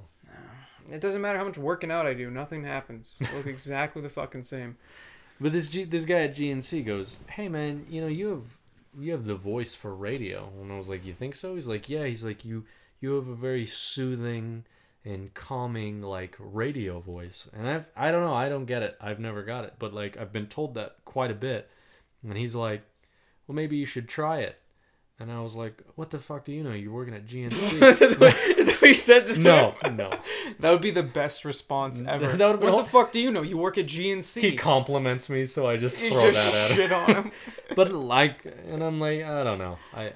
It 0.93 1.01
doesn't 1.01 1.21
matter 1.23 1.39
how 1.39 1.45
much 1.45 1.59
working 1.59 1.91
out 1.91 2.05
I 2.07 2.15
do. 2.15 2.31
Nothing 2.31 2.65
happens. 2.65 3.17
I 3.21 3.37
look 3.37 3.47
exactly 3.59 4.03
the 4.03 4.09
fucking 4.09 4.43
same. 4.43 4.77
But 5.41 5.53
this 5.53 5.69
G- 5.69 5.85
this 5.85 6.05
guy 6.05 6.23
at 6.25 6.35
GNC 6.35 6.85
goes, 6.85 7.21
"Hey 7.31 7.49
man, 7.49 7.87
you 7.89 8.01
know 8.01 8.07
you 8.09 8.29
have 8.31 8.45
you 8.99 9.13
have 9.13 9.25
the 9.25 9.35
voice 9.37 9.75
for 9.75 9.95
radio." 9.95 10.51
And 10.61 10.73
I 10.73 10.77
was 10.77 10.89
like, 10.89 11.05
"You 11.07 11.15
think 11.15 11.35
so?" 11.37 11.55
He's 11.55 11.69
like, 11.69 11.89
"Yeah." 11.89 12.05
He's 12.07 12.25
like, 12.25 12.45
"You 12.45 12.65
you 13.01 13.15
have 13.15 13.29
a 13.29 13.35
very 13.35 13.67
soothing 13.67 14.65
and 15.05 15.33
calming 15.34 16.02
like 16.02 16.36
radio 16.39 17.00
voice." 17.00 17.49
And 17.52 17.68
I've 17.68 17.91
I 17.97 18.10
don't 18.10 18.24
know, 18.24 18.34
I 18.34 18.49
don't 18.49 18.66
get 18.66 18.83
it. 18.83 18.97
I've 19.00 19.20
never 19.20 19.42
got 19.42 19.65
it, 19.65 19.74
but 19.78 19.92
like 19.94 20.16
I've 20.16 20.33
been 20.33 20.47
told 20.47 20.74
that 20.74 20.97
quite 21.05 21.31
a 21.31 21.34
bit. 21.34 21.68
And 22.26 22.36
he's 22.39 22.55
like, 22.55 22.83
"Well, 23.47 23.55
maybe 23.55 23.76
you 23.76 23.86
should 23.86 24.08
try 24.08 24.41
it." 24.41 24.58
And 25.20 25.31
I 25.31 25.41
was 25.41 25.55
like, 25.55 25.81
"What 25.94 26.10
the 26.10 26.18
fuck 26.18 26.44
do 26.44 26.52
you 26.52 26.62
know? 26.65 26.73
You're 26.73 26.92
working 26.92 27.15
at 27.15 27.26
GNC." 27.26 27.78
That's 27.99 28.18
what, 28.18 28.34
is 28.58 28.66
that 28.66 28.81
what 28.81 28.89
he 28.89 28.94
said 28.94 29.26
to 29.26 29.41
no, 29.41 29.74
him? 29.84 29.97
no. 29.97 30.10
That 30.60 30.70
would 30.73 30.81
be 30.83 30.91
the 30.91 31.02
best 31.02 31.44
response 31.44 32.02
ever. 32.07 32.36
That 32.36 32.60
what 32.60 32.76
the 32.76 32.84
fuck 32.84 33.12
do 33.12 33.20
you 33.20 33.31
know? 33.31 33.42
You 33.42 33.58
work 33.58 33.76
at 33.78 33.86
GNC. 33.86 34.41
He 34.41 34.57
compliments 34.57 35.28
me, 35.28 35.44
so 35.44 35.68
I 35.68 35.76
just 35.76 36.00
You 36.00 36.10
throw 36.10 36.23
just 36.31 36.70
that 36.78 36.78
at 36.78 36.91
him. 36.92 37.07
shit 37.07 37.16
on 37.16 37.24
him. 37.24 37.33
but 37.76 37.92
like 37.92 38.44
and 38.68 38.83
i'm 38.83 39.00
like 39.00 39.23
i 39.23 39.42
don't 39.42 39.58
know 39.58 39.78
i 39.92 40.12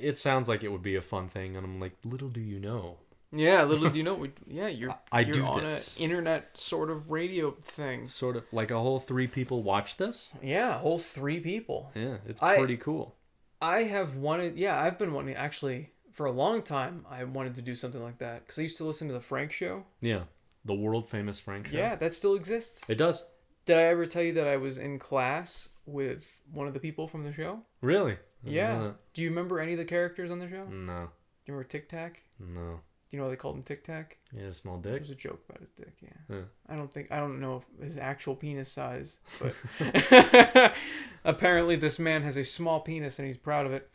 it 0.00 0.16
sounds 0.18 0.48
like 0.48 0.62
it 0.62 0.68
would 0.68 0.82
be 0.82 0.96
a 0.96 1.02
fun 1.02 1.28
thing 1.28 1.56
and 1.56 1.64
i'm 1.64 1.80
like 1.80 1.92
little 2.04 2.28
do 2.28 2.40
you 2.40 2.58
know 2.58 2.96
Yeah, 3.32 3.64
little 3.70 3.88
do 3.90 3.96
you 3.98 4.04
know, 4.04 4.14
we, 4.14 4.30
yeah, 4.46 4.68
you're 4.68 4.94
I 5.10 5.20
you're 5.20 5.34
do 5.34 5.44
on 5.46 5.62
this. 5.64 5.96
an 5.96 6.02
internet 6.04 6.56
sort 6.56 6.90
of 6.90 7.10
radio 7.10 7.52
thing. 7.62 8.08
sort 8.08 8.36
of 8.36 8.44
like 8.52 8.70
a 8.70 8.78
whole 8.78 9.00
three 9.00 9.26
people 9.26 9.62
watch 9.62 9.96
this 9.96 10.30
Yeah, 10.42 10.78
whole 10.78 10.98
three 10.98 11.40
people. 11.40 11.90
yeah 11.94 12.18
it's 12.26 12.42
I- 12.42 12.58
pretty 12.58 12.76
cool 12.76 13.16
I 13.60 13.84
have 13.84 14.16
wanted, 14.16 14.56
yeah, 14.58 14.80
I've 14.80 14.98
been 14.98 15.12
wanting 15.12 15.36
actually 15.36 15.90
for 16.12 16.26
a 16.26 16.32
long 16.32 16.62
time. 16.62 17.06
I 17.08 17.22
wanted 17.22 17.54
to 17.54 17.62
do 17.62 17.76
something 17.76 18.02
like 18.02 18.18
that 18.18 18.40
because 18.44 18.58
I 18.58 18.62
used 18.62 18.76
to 18.78 18.84
listen 18.84 19.06
to 19.08 19.14
the 19.14 19.20
Frank 19.20 19.52
Show. 19.52 19.84
yeah 20.00 20.24
the 20.64 20.74
world 20.74 21.08
famous 21.08 21.40
frank 21.40 21.66
show 21.68 21.76
Yeah, 21.76 21.96
that 21.96 22.14
still 22.14 22.34
exists. 22.34 22.88
it 22.88 22.96
does 22.96 23.24
Did 23.64 23.78
I 23.78 23.82
ever 23.84 24.06
tell 24.06 24.22
you 24.22 24.32
that 24.34 24.46
I 24.46 24.56
was 24.58 24.78
in 24.78 24.98
class 24.98 25.68
with 25.86 26.40
one 26.52 26.66
of 26.68 26.74
the 26.74 26.80
people 26.80 27.06
from 27.08 27.24
the 27.24 27.32
show? 27.32 27.62
really 27.80 28.18
Yeah. 28.44 28.92
Do 29.14 29.22
you 29.22 29.28
remember 29.30 29.58
any 29.60 29.72
of 29.72 29.78
the 29.78 29.84
characters 29.84 30.30
on 30.30 30.38
the 30.40 30.48
show? 30.48 30.64
that. 30.64 30.70
Do 30.70 30.76
no 30.76 31.00
you 31.46 31.54
remember 31.54 31.64
Tic 31.68 31.88
Tac? 31.88 32.22
no 32.38 32.80
you 33.12 33.18
know 33.18 33.26
why 33.26 33.30
they 33.30 33.36
called 33.36 33.56
him 33.56 33.62
Tic 33.62 33.84
Tac? 33.84 34.16
yeah 34.34 34.50
small 34.50 34.78
dick. 34.78 34.94
It 34.94 35.00
was 35.00 35.10
a 35.10 35.14
joke 35.14 35.42
about 35.48 35.60
his 35.60 35.70
dick. 35.70 35.94
Yeah. 36.02 36.36
Yeah. 36.36 36.42
I 36.68 36.76
don't 36.76 36.92
think 36.92 37.12
I 37.12 37.18
don't 37.20 37.40
know 37.40 37.56
if 37.56 37.84
his 37.84 37.98
actual 37.98 38.34
penis 38.34 38.70
size, 38.70 39.18
but 39.40 40.74
apparently 41.24 41.76
this 41.76 41.98
man 41.98 42.22
has 42.22 42.36
a 42.36 42.44
small 42.44 42.80
penis 42.80 43.18
and 43.18 43.26
he's 43.26 43.36
proud 43.36 43.66
of 43.66 43.72
it. 43.72 43.90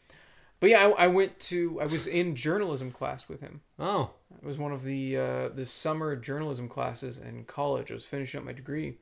But 0.59 0.69
yeah, 0.71 0.87
I, 0.87 1.05
I 1.05 1.07
went 1.07 1.39
to 1.41 1.79
I 1.81 1.85
was 1.85 2.07
in 2.07 2.35
journalism 2.35 2.91
class 2.91 3.27
with 3.27 3.41
him. 3.41 3.61
oh 3.79 4.11
It 4.41 4.45
was 4.45 4.57
one 4.57 4.71
of 4.71 4.83
the 4.83 5.17
uh, 5.17 5.49
the 5.49 5.65
summer 5.65 6.15
journalism 6.15 6.67
classes 6.69 7.17
in 7.17 7.43
college. 7.45 7.91
I 7.91 7.95
was 7.95 8.05
finishing 8.05 8.39
up 8.39 8.45
my 8.45 8.53
degree, 8.53 8.97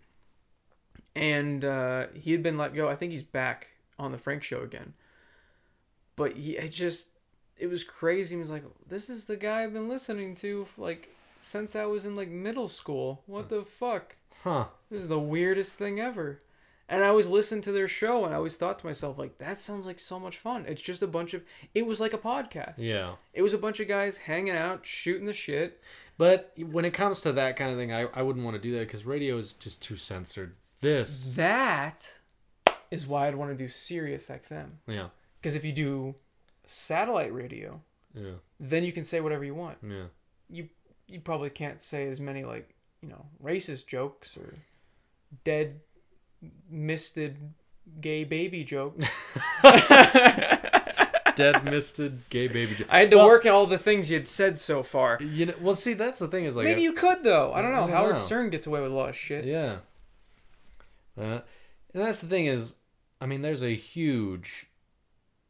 and 1.15 1.63
uh, 1.63 2.07
he 2.13 2.31
had 2.31 2.43
been 2.43 2.57
let 2.57 2.73
go. 2.73 2.89
I 2.89 2.95
think 2.95 3.11
he's 3.11 3.23
back 3.23 3.69
on 3.97 4.11
the 4.11 4.17
Frank 4.17 4.43
Show 4.43 4.61
again. 4.63 4.93
But 6.15 6.33
he 6.33 6.57
it 6.57 6.71
just 6.71 7.09
it 7.57 7.67
was 7.67 7.83
crazy. 7.83 8.35
He 8.35 8.39
was 8.41 8.51
like, 8.51 8.63
"This 8.87 9.09
is 9.09 9.25
the 9.25 9.37
guy 9.37 9.63
I've 9.63 9.73
been 9.73 9.89
listening 9.89 10.35
to 10.35 10.67
like 10.77 11.09
since 11.39 11.75
I 11.75 11.85
was 11.85 12.05
in 12.05 12.15
like 12.15 12.29
middle 12.29 12.69
school. 12.69 13.23
What 13.27 13.49
the 13.49 13.63
fuck? 13.63 14.15
huh 14.43 14.65
This 14.91 15.01
is 15.03 15.07
the 15.07 15.19
weirdest 15.19 15.77
thing 15.77 15.99
ever." 15.99 16.39
And 16.87 17.03
I 17.03 17.07
always 17.07 17.27
listened 17.27 17.63
to 17.63 17.71
their 17.71 17.87
show, 17.87 18.25
and 18.25 18.33
I 18.33 18.37
always 18.37 18.57
thought 18.57 18.77
to 18.77 18.85
myself, 18.85 19.17
like, 19.17 19.39
that 19.39 19.57
sounds 19.57 19.87
like 19.87 19.99
so 19.99 20.19
much 20.19 20.37
fun. 20.37 20.65
It's 20.67 20.83
just 20.83 21.01
a 21.01 21.07
bunch 21.07 21.33
of. 21.33 21.41
It 21.73 21.87
was 21.87 21.99
like 21.99 22.13
a 22.13 22.17
podcast. 22.19 22.75
yeah 22.77 23.15
It 23.33 23.41
was 23.41 23.55
a 23.55 23.57
bunch 23.57 23.79
of 23.79 23.87
guys 23.87 24.17
hanging 24.17 24.53
out, 24.55 24.85
shooting 24.85 25.25
the 25.25 25.33
shit. 25.33 25.81
but 26.17 26.53
when 26.59 26.85
it 26.85 26.91
comes 26.93 27.21
to 27.21 27.31
that 27.33 27.55
kind 27.57 27.71
of 27.71 27.77
thing 27.77 27.91
i, 27.91 28.05
I 28.13 28.21
wouldn't 28.21 28.45
want 28.45 28.55
to 28.55 28.61
do 28.61 28.71
that 28.73 28.85
because 28.87 29.03
radio 29.05 29.37
is 29.37 29.51
just 29.53 29.81
too 29.81 29.97
censored 29.97 30.53
this 30.81 31.33
That 31.35 32.13
is 32.91 33.07
why 33.07 33.27
I'd 33.27 33.35
want 33.35 33.51
to 33.51 33.57
do 33.57 33.67
Sirius 33.67 34.27
XM. 34.29 34.69
yeah 34.87 35.07
Because 35.41 35.55
if 35.55 35.65
you 35.65 35.73
do 35.73 36.15
satellite 36.67 37.33
radio, 37.33 37.81
yeah 38.13 38.31
then 38.59 38.83
you 38.83 38.91
can 38.93 39.03
say 39.03 39.19
whatever 39.21 39.43
you 39.43 39.53
want. 39.55 39.77
yeah 39.87 40.05
You 40.49 40.69
you 41.07 41.19
probably 41.19 41.49
can't 41.49 41.81
say 41.81 42.07
as 42.07 42.19
many 42.19 42.43
like 42.43 42.73
you 43.01 43.09
know 43.09 43.25
racist 43.43 43.87
jokes 43.87 44.37
or 44.37 44.53
dead 45.43 45.81
misted 46.69 47.53
gay 48.01 48.23
baby 48.23 48.63
jokes. 48.63 49.05
dead 51.35 51.65
misted 51.65 52.21
gay 52.29 52.47
baby 52.47 52.75
jo- 52.75 52.85
I 52.89 52.99
had 52.99 53.11
to 53.11 53.17
Well- 53.17 53.25
work 53.27 53.45
at 53.45 53.51
all 53.51 53.65
the 53.67 53.77
things 53.77 54.09
you 54.09 54.17
had 54.17 54.27
said 54.27 54.57
so 54.59 54.83
far. 54.83 55.17
you 55.21 55.47
know 55.47 55.53
well 55.59 55.75
see 55.75 55.93
that's 55.93 56.19
the 56.19 56.27
thing 56.29 56.45
is 56.45 56.55
like 56.55 56.63
Maybe 56.65 56.81
you 56.81 56.93
could 56.93 57.23
though. 57.23 57.51
I 57.53 57.61
don't 57.61 57.71
know. 57.73 57.79
I 57.83 57.87
don't 57.87 57.89
Howard 57.91 58.11
know. 58.15 58.21
Stern 58.21 58.49
gets 58.49 58.67
away 58.67 58.81
with 58.81 58.91
a 58.91 58.95
lot 58.95 59.09
of 59.09 59.15
shit. 59.15 59.43
Yeah. 59.45 59.77
Uh, 61.17 61.41
and 61.93 62.03
that's 62.03 62.19
the 62.21 62.27
thing 62.27 62.45
is, 62.45 62.75
I 63.21 63.25
mean, 63.25 63.41
there's 63.41 63.63
a 63.63 63.73
huge, 63.73 64.67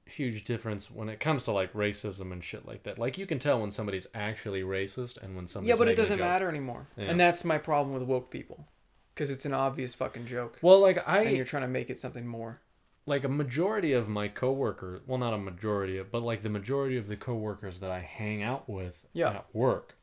huge 0.06 0.44
difference 0.44 0.92
when 0.92 1.10
it 1.10 1.20
comes 1.20 1.44
to 1.46 1.52
like 1.52 1.74
racism 1.74 2.32
and 2.32 2.44
shit 2.44 2.66
like 2.68 2.84
that. 2.84 3.00
Like 3.00 3.18
you 3.18 3.26
can 3.26 3.40
tell 3.40 3.60
when 3.62 3.72
somebody's 3.72 4.08
actually 4.14 4.62
racist 4.62 5.22
and 5.22 5.36
when 5.36 5.48
somebody's 5.48 5.70
Yeah, 5.70 5.76
but 5.78 5.88
it 5.88 5.96
doesn't 5.96 6.20
matter 6.20 6.48
anymore. 6.50 6.88
Yeah. 6.98 7.06
And 7.06 7.20
that's 7.20 7.44
my 7.44 7.58
problem 7.58 7.92
with 7.98 8.08
woke 8.08 8.30
people. 8.30 8.66
Because 9.14 9.30
it's 9.30 9.46
an 9.46 9.54
obvious 9.54 9.96
fucking 9.96 10.26
joke. 10.26 10.60
Well, 10.62 10.80
like 10.80 11.08
I 11.08 11.22
and 11.22 11.36
you're 11.38 11.46
trying 11.46 11.64
to 11.64 11.68
make 11.70 11.90
it 11.90 11.98
something 11.98 12.28
more. 12.28 12.60
like 13.08 13.24
a 13.24 13.30
majority 13.30 13.94
of 13.94 14.10
my 14.10 14.28
coworkers. 14.28 15.02
Well, 15.08 15.18
not 15.18 15.34
a 15.34 15.38
majority, 15.38 16.02
but 16.04 16.22
like 16.22 16.42
the 16.44 16.50
majority 16.50 16.98
of 16.98 17.08
the 17.08 17.16
coworkers 17.16 17.80
that 17.80 17.92
I 17.92 18.00
hang 18.00 18.44
out 18.44 18.68
with 18.70 19.00
Yeah. 19.14 19.30
at 19.30 19.46
work, 19.54 19.96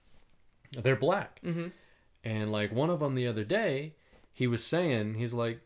they're 0.72 0.96
black. 0.96 1.40
Mm-hmm. 1.44 1.68
And 2.24 2.50
like 2.52 2.72
one 2.72 2.88
of 2.90 3.00
them 3.00 3.14
the 3.14 3.26
other 3.26 3.44
day, 3.44 3.94
he 4.32 4.46
was 4.46 4.64
saying, 4.64 5.14
he's 5.14 5.34
like, 5.34 5.60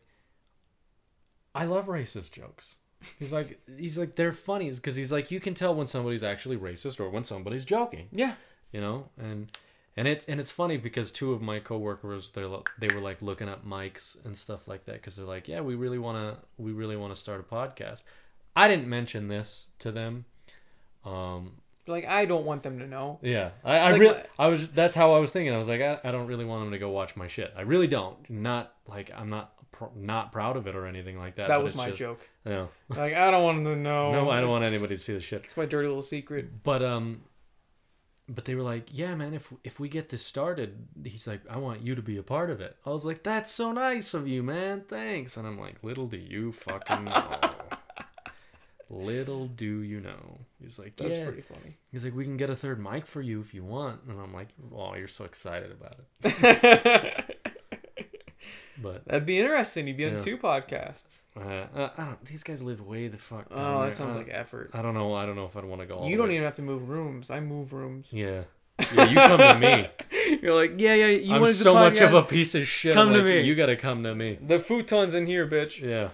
I 1.55 1.65
love 1.65 1.87
racist 1.87 2.31
jokes. 2.33 2.75
He's 3.19 3.31
like, 3.31 3.59
he's 3.77 3.97
like, 3.97 4.15
they're 4.15 4.33
funny 4.33 4.69
because 4.71 4.95
he's 4.95 5.11
like, 5.11 5.29
you 5.31 5.39
can 5.39 5.53
tell 5.53 5.73
when 5.75 5.87
somebody's 5.87 6.23
actually 6.23 6.57
racist 6.57 6.99
or 6.99 7.09
when 7.09 7.23
somebody's 7.23 7.63
joking, 7.65 8.07
Yeah. 8.11 8.33
you 8.71 8.81
know, 8.81 9.09
and 9.17 9.51
and 9.95 10.07
it 10.07 10.25
and 10.27 10.39
it's 10.39 10.51
funny 10.51 10.77
because 10.77 11.11
two 11.11 11.31
of 11.33 11.41
my 11.41 11.59
coworkers 11.59 12.29
they're 12.29 12.49
they 12.79 12.93
were 12.93 13.01
like 13.01 13.21
looking 13.21 13.49
up 13.49 13.65
mics 13.65 14.23
and 14.25 14.35
stuff 14.35 14.67
like 14.67 14.85
that 14.85 14.93
because 14.95 15.15
they're 15.15 15.25
like, 15.25 15.47
yeah, 15.47 15.61
we 15.61 15.75
really 15.75 15.99
want 15.99 16.17
to 16.17 16.43
we 16.57 16.71
really 16.71 16.95
want 16.95 17.13
to 17.13 17.19
start 17.19 17.39
a 17.39 17.43
podcast. 17.43 18.03
I 18.55 18.67
didn't 18.67 18.87
mention 18.87 19.27
this 19.27 19.67
to 19.79 19.91
them. 19.91 20.25
Um, 21.05 21.53
Like 21.87 22.05
I 22.05 22.25
don't 22.25 22.45
want 22.45 22.63
them 22.63 22.79
to 22.79 22.87
know. 22.87 23.19
yeah, 23.21 23.51
I, 23.63 23.77
I 23.77 23.91
like 23.91 24.01
really, 24.01 24.21
I 24.37 24.47
was. 24.47 24.71
That's 24.71 24.95
how 24.95 25.13
I 25.13 25.19
was 25.19 25.31
thinking. 25.31 25.53
I 25.53 25.57
was 25.57 25.69
like, 25.69 25.81
I, 25.81 25.99
I 26.03 26.11
don't 26.11 26.27
really 26.27 26.45
want 26.45 26.63
them 26.63 26.71
to 26.71 26.79
go 26.79 26.89
watch 26.89 27.15
my 27.15 27.27
shit. 27.27 27.53
I 27.55 27.61
really 27.61 27.87
don't. 27.87 28.17
Not 28.29 28.73
like 28.87 29.11
I'm 29.15 29.29
not 29.29 29.53
pr- 29.71 29.85
not 29.95 30.31
proud 30.31 30.57
of 30.57 30.67
it 30.67 30.75
or 30.75 30.85
anything 30.85 31.17
like 31.17 31.35
that. 31.35 31.47
That 31.47 31.63
was 31.63 31.75
my 31.75 31.87
just- 31.87 31.99
joke. 31.99 32.27
Yeah. 32.45 32.67
Like 32.89 33.13
I 33.13 33.31
don't 33.31 33.43
want 33.43 33.63
them 33.63 33.73
to 33.75 33.79
know. 33.79 34.11
No, 34.11 34.29
I 34.29 34.39
don't 34.39 34.49
want 34.49 34.63
anybody 34.63 34.95
to 34.95 35.01
see 35.01 35.13
the 35.13 35.19
shit. 35.21 35.43
It's 35.45 35.57
my 35.57 35.65
dirty 35.65 35.87
little 35.87 36.01
secret. 36.01 36.63
But 36.63 36.81
um, 36.83 37.23
but 38.29 38.45
they 38.45 38.55
were 38.55 38.63
like, 38.63 38.87
yeah, 38.91 39.15
man, 39.15 39.33
if 39.33 39.51
if 39.63 39.79
we 39.79 39.89
get 39.89 40.09
this 40.09 40.25
started, 40.25 40.87
he's 41.03 41.27
like, 41.27 41.41
I 41.49 41.57
want 41.57 41.81
you 41.81 41.95
to 41.95 42.01
be 42.01 42.17
a 42.17 42.23
part 42.23 42.49
of 42.49 42.61
it. 42.61 42.75
I 42.85 42.89
was 42.89 43.05
like, 43.05 43.23
that's 43.23 43.51
so 43.51 43.71
nice 43.71 44.13
of 44.13 44.27
you, 44.27 44.43
man. 44.43 44.83
Thanks. 44.87 45.37
And 45.37 45.47
I'm 45.47 45.59
like, 45.59 45.75
little 45.83 46.07
do 46.07 46.17
you 46.17 46.51
fucking 46.51 47.05
know. 47.05 47.39
little 48.89 49.47
do 49.47 49.81
you 49.81 49.99
know. 49.99 50.39
He's 50.61 50.79
like, 50.79 50.95
That's 50.95 51.17
yeah. 51.17 51.25
pretty 51.25 51.41
funny. 51.41 51.77
He's 51.91 52.03
like, 52.03 52.15
we 52.15 52.23
can 52.23 52.37
get 52.37 52.49
a 52.49 52.55
third 52.55 52.81
mic 52.81 53.05
for 53.05 53.21
you 53.21 53.41
if 53.41 53.53
you 53.53 53.63
want. 53.63 54.01
And 54.07 54.19
I'm 54.19 54.33
like, 54.33 54.49
oh, 54.73 54.95
you're 54.95 55.07
so 55.07 55.25
excited 55.25 55.71
about 55.71 55.95
it. 56.23 57.36
But 58.93 59.05
That'd 59.05 59.25
be 59.25 59.39
interesting. 59.39 59.87
You'd 59.87 59.97
be 59.97 60.05
on 60.05 60.13
Yeah. 60.13 60.17
two 60.19 60.37
podcasts. 60.37 61.19
uh, 61.35 61.39
uh, 61.75 61.89
I 61.97 62.03
don't. 62.05 62.25
These 62.25 62.43
guys 62.43 62.61
live 62.63 62.81
way 62.81 63.07
the 63.07 63.17
fuck. 63.17 63.47
Oh, 63.51 63.79
there. 63.79 63.89
that 63.89 63.95
sounds 63.95 64.15
I- 64.15 64.19
like 64.19 64.29
effort. 64.31 64.71
I 64.73 64.81
don't 64.81 64.93
know. 64.93 65.13
I 65.13 65.25
don't 65.25 65.35
know 65.35 65.45
if 65.45 65.55
I'd 65.57 65.65
want 65.65 65.81
to 65.81 65.87
go. 65.87 66.05
You 66.07 66.17
don't 66.17 66.27
way- 66.29 66.35
even 66.35 66.45
have 66.45 66.55
to 66.55 66.61
move 66.61 66.89
rooms. 66.89 67.29
I 67.29 67.39
move 67.39 67.73
rooms. 67.73 68.07
Yeah. 68.11 68.43
Yeah, 68.95 69.05
you 69.09 69.15
come 69.15 69.39
to 69.39 69.57
me. 69.59 69.89
You're 70.41 70.53
like, 70.53 70.73
yeah, 70.77 70.93
yeah. 70.93 71.07
You 71.07 71.33
I'm 71.35 71.47
so 71.47 71.73
much 71.73 71.99
of 71.99 72.13
a 72.13 72.21
piece 72.21 72.53
of 72.53 72.67
shit. 72.67 72.93
Come 72.93 73.09
I'm 73.09 73.13
to 73.15 73.23
me. 73.23 73.41
You 73.41 73.55
gotta 73.55 73.75
come 73.75 74.03
to 74.03 74.13
me. 74.13 74.37
The 74.39 74.59
futon's 74.59 75.15
in 75.15 75.25
here, 75.25 75.47
bitch. 75.47 75.81
Yeah. 75.81 76.09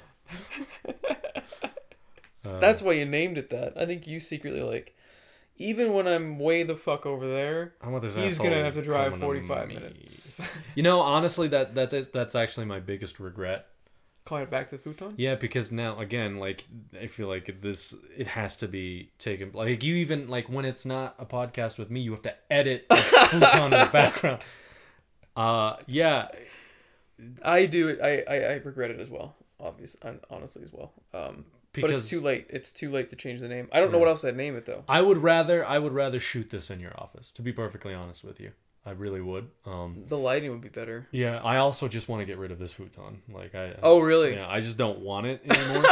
Uh, 2.46 2.60
That's 2.60 2.82
why 2.82 2.94
you 2.94 3.06
named 3.06 3.38
it 3.38 3.50
that. 3.50 3.74
I 3.78 3.86
think 3.86 4.08
you 4.08 4.20
secretly 4.20 4.62
like, 4.62 4.96
even 5.58 5.94
when 5.94 6.08
I'm 6.08 6.40
way 6.40 6.64
the 6.64 6.76
fuck 6.76 7.06
over 7.06 7.28
there, 7.28 7.74
I 7.82 7.90
want 7.90 8.04
this 8.04 8.16
he's 8.16 8.38
gonna 8.38 8.64
have 8.64 8.74
to 8.74 8.82
drive 8.82 9.20
45 9.20 9.68
me. 9.68 9.76
minutes. 9.76 10.42
You 10.76 10.82
know, 10.84 11.02
honestly, 11.02 11.48
that 11.50 11.76
that's 11.76 12.08
that's 12.08 12.36
actually 12.36 12.66
my 12.66 12.80
biggest 12.80 13.20
regret. 13.20 13.68
Calling 14.26 14.44
it 14.46 14.50
back 14.50 14.68
to 14.68 14.78
the 14.78 14.82
futon. 14.82 15.16
Yeah, 15.18 15.36
because 15.36 15.72
now 15.72 16.00
again, 16.00 16.38
like 16.38 16.66
I 17.00 17.08
feel 17.08 17.28
like 17.28 17.62
this, 17.62 17.94
it 18.18 18.28
has 18.28 18.58
to 18.58 18.68
be 18.68 19.12
taken. 19.20 19.52
Like 19.54 19.84
you 19.84 19.96
even 19.96 20.30
like 20.30 20.48
when 20.50 20.66
it's 20.66 20.86
not 20.86 21.16
a 21.20 21.26
podcast 21.26 21.78
with 21.78 21.92
me, 21.92 22.00
you 22.00 22.12
have 22.12 22.22
to 22.24 22.34
edit 22.50 22.86
the 22.90 22.96
futon 22.96 23.64
in 23.66 23.70
the 23.72 23.90
background. 23.92 24.42
Uh, 25.36 25.76
yeah, 25.88 26.30
I 27.44 27.66
do 27.66 27.90
it. 27.90 28.00
I, 28.02 28.24
I 28.28 28.36
I 28.36 28.54
regret 28.64 28.92
it 28.92 29.00
as 29.00 29.10
well. 29.10 29.36
Obviously, 29.60 30.00
honestly 30.30 30.64
as 30.64 30.72
well. 30.72 30.94
Um, 31.14 31.46
but 31.82 31.90
it's 31.90 32.08
too 32.10 32.20
late. 32.22 32.48
It's 32.50 32.72
too 32.72 32.92
late 32.92 33.10
to 33.10 33.16
change 33.16 33.40
the 33.42 33.48
name. 33.48 33.68
I 33.72 33.80
don't 33.80 33.92
know 33.92 33.98
what 34.00 34.08
else 34.08 34.24
I'd 34.24 34.36
name 34.38 34.56
it 34.56 34.66
though. 34.66 34.84
I 34.88 35.02
would 35.02 35.18
rather 35.20 35.66
I 35.66 35.80
would 35.80 35.94
rather 35.94 36.20
shoot 36.20 36.50
this 36.50 36.70
in 36.70 36.80
your 36.80 36.94
office. 37.00 37.32
To 37.32 37.42
be 37.42 37.52
perfectly 37.52 37.94
honest 37.94 38.24
with 38.24 38.40
you, 38.40 38.52
I 38.86 38.92
really 38.92 39.22
would. 39.22 39.50
Um, 39.66 40.04
The 40.08 40.18
lighting 40.18 40.52
would 40.52 40.62
be 40.62 40.70
better. 40.70 41.08
yeah, 41.12 41.40
I 41.44 41.58
also 41.58 41.88
just 41.88 42.08
want 42.10 42.22
to 42.22 42.26
get 42.26 42.38
rid 42.38 42.52
of 42.52 42.60
this 42.60 42.74
futon. 42.74 43.22
Like 43.30 43.56
I. 43.56 43.76
Oh 43.82 44.00
really? 44.00 44.34
Yeah, 44.36 44.48
I 44.48 44.60
just 44.62 44.78
don't 44.78 45.00
want 45.00 45.26
it 45.28 45.42
anymore. 45.50 45.84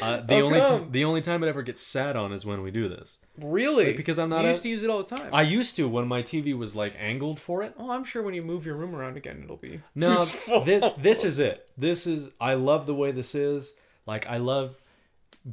uh, 0.00 0.20
the 0.22 0.34
How 0.36 0.40
only 0.42 0.60
t- 0.60 0.86
the 0.90 1.04
only 1.04 1.20
time 1.20 1.42
it 1.44 1.48
ever 1.48 1.62
gets 1.62 1.82
sat 1.82 2.16
on 2.16 2.32
is 2.32 2.46
when 2.46 2.62
we 2.62 2.70
do 2.70 2.88
this. 2.88 3.18
Really? 3.38 3.92
Because 3.92 4.18
I'm 4.18 4.30
not 4.30 4.40
You 4.42 4.46
a- 4.46 4.50
used 4.50 4.62
to 4.62 4.68
use 4.68 4.82
it 4.84 4.90
all 4.90 5.02
the 5.02 5.16
time. 5.16 5.28
I 5.34 5.42
used 5.42 5.76
to 5.76 5.86
when 5.88 6.08
my 6.08 6.22
TV 6.22 6.56
was 6.56 6.74
like 6.74 6.94
angled 6.98 7.38
for 7.38 7.62
it. 7.62 7.74
oh, 7.78 7.90
I'm 7.90 8.04
sure 8.04 8.22
when 8.22 8.34
you 8.34 8.42
move 8.42 8.64
your 8.64 8.74
room 8.76 8.94
around 8.94 9.16
again, 9.16 9.42
it'll 9.44 9.56
be 9.58 9.80
No, 9.94 10.24
this 10.64 10.84
this 10.98 11.24
is 11.24 11.38
it. 11.38 11.68
This 11.76 12.06
is 12.06 12.30
I 12.40 12.54
love 12.54 12.86
the 12.86 12.94
way 12.94 13.10
this 13.12 13.34
is. 13.34 13.74
Like 14.06 14.26
I 14.28 14.36
love 14.38 14.80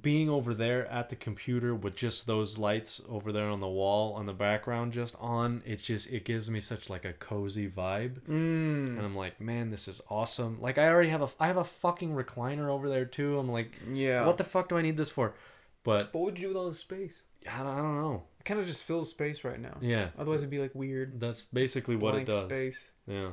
being 0.02 0.30
over 0.30 0.54
there 0.54 0.86
at 0.88 1.10
the 1.10 1.16
computer 1.16 1.74
with 1.74 1.96
just 1.96 2.28
those 2.28 2.60
lights 2.60 3.02
over 3.10 3.32
there 3.32 3.48
on 3.50 3.60
the 3.60 3.68
wall 3.68 4.14
on 4.14 4.28
the 4.28 4.34
background 4.34 4.94
just 4.94 5.16
on. 5.20 5.64
It's 5.66 5.82
just 5.82 6.10
it 6.12 6.26
gives 6.26 6.50
me 6.50 6.60
such 6.60 6.90
like 6.90 7.06
a 7.06 7.14
cozy 7.14 7.68
vibe. 7.70 8.20
Mm, 8.22 8.98
And 8.98 9.02
I'm 9.02 9.16
like, 9.16 9.42
man, 9.42 9.72
this 9.72 9.88
is 9.88 10.02
awesome. 10.10 10.62
Like 10.62 10.78
I 10.78 10.88
already 10.90 11.10
have 11.10 11.22
a 11.24 11.30
I 11.40 11.48
have 11.48 11.58
a 11.58 11.64
fucking 11.64 12.14
recliner 12.14 12.68
over 12.70 12.88
there 12.90 13.06
too. 13.06 13.40
I'm 13.40 13.50
like, 13.52 13.72
yeah. 13.92 14.26
what 14.26 14.38
the 14.38 14.44
fuck 14.44 14.70
do 14.70 14.78
I 14.78 14.82
need 14.84 14.98
this 14.98 15.10
for? 15.10 15.34
But 15.84 16.14
What 16.14 16.24
would 16.26 16.38
you 16.40 16.44
do 16.44 16.48
with 16.50 16.58
all 16.58 16.70
the 16.70 16.76
space? 16.76 17.22
I 17.50 17.60
don't, 17.60 17.68
I 17.68 17.78
don't 17.78 18.02
know. 18.02 18.24
It 18.40 18.44
kind 18.44 18.60
of 18.60 18.68
just 18.68 18.84
fills 18.84 19.10
space 19.10 19.44
right 19.46 19.60
now. 19.60 19.78
Yeah, 19.82 20.10
Otherwise, 20.20 20.42
it'd 20.42 20.50
be 20.50 20.60
like 20.60 20.76
weird 20.76 21.20
that's 21.22 21.42
basically 21.42 21.96
what 21.96 22.16
it 22.16 22.26
does. 22.26 22.44
space. 22.46 22.92
Yeah. 23.08 23.30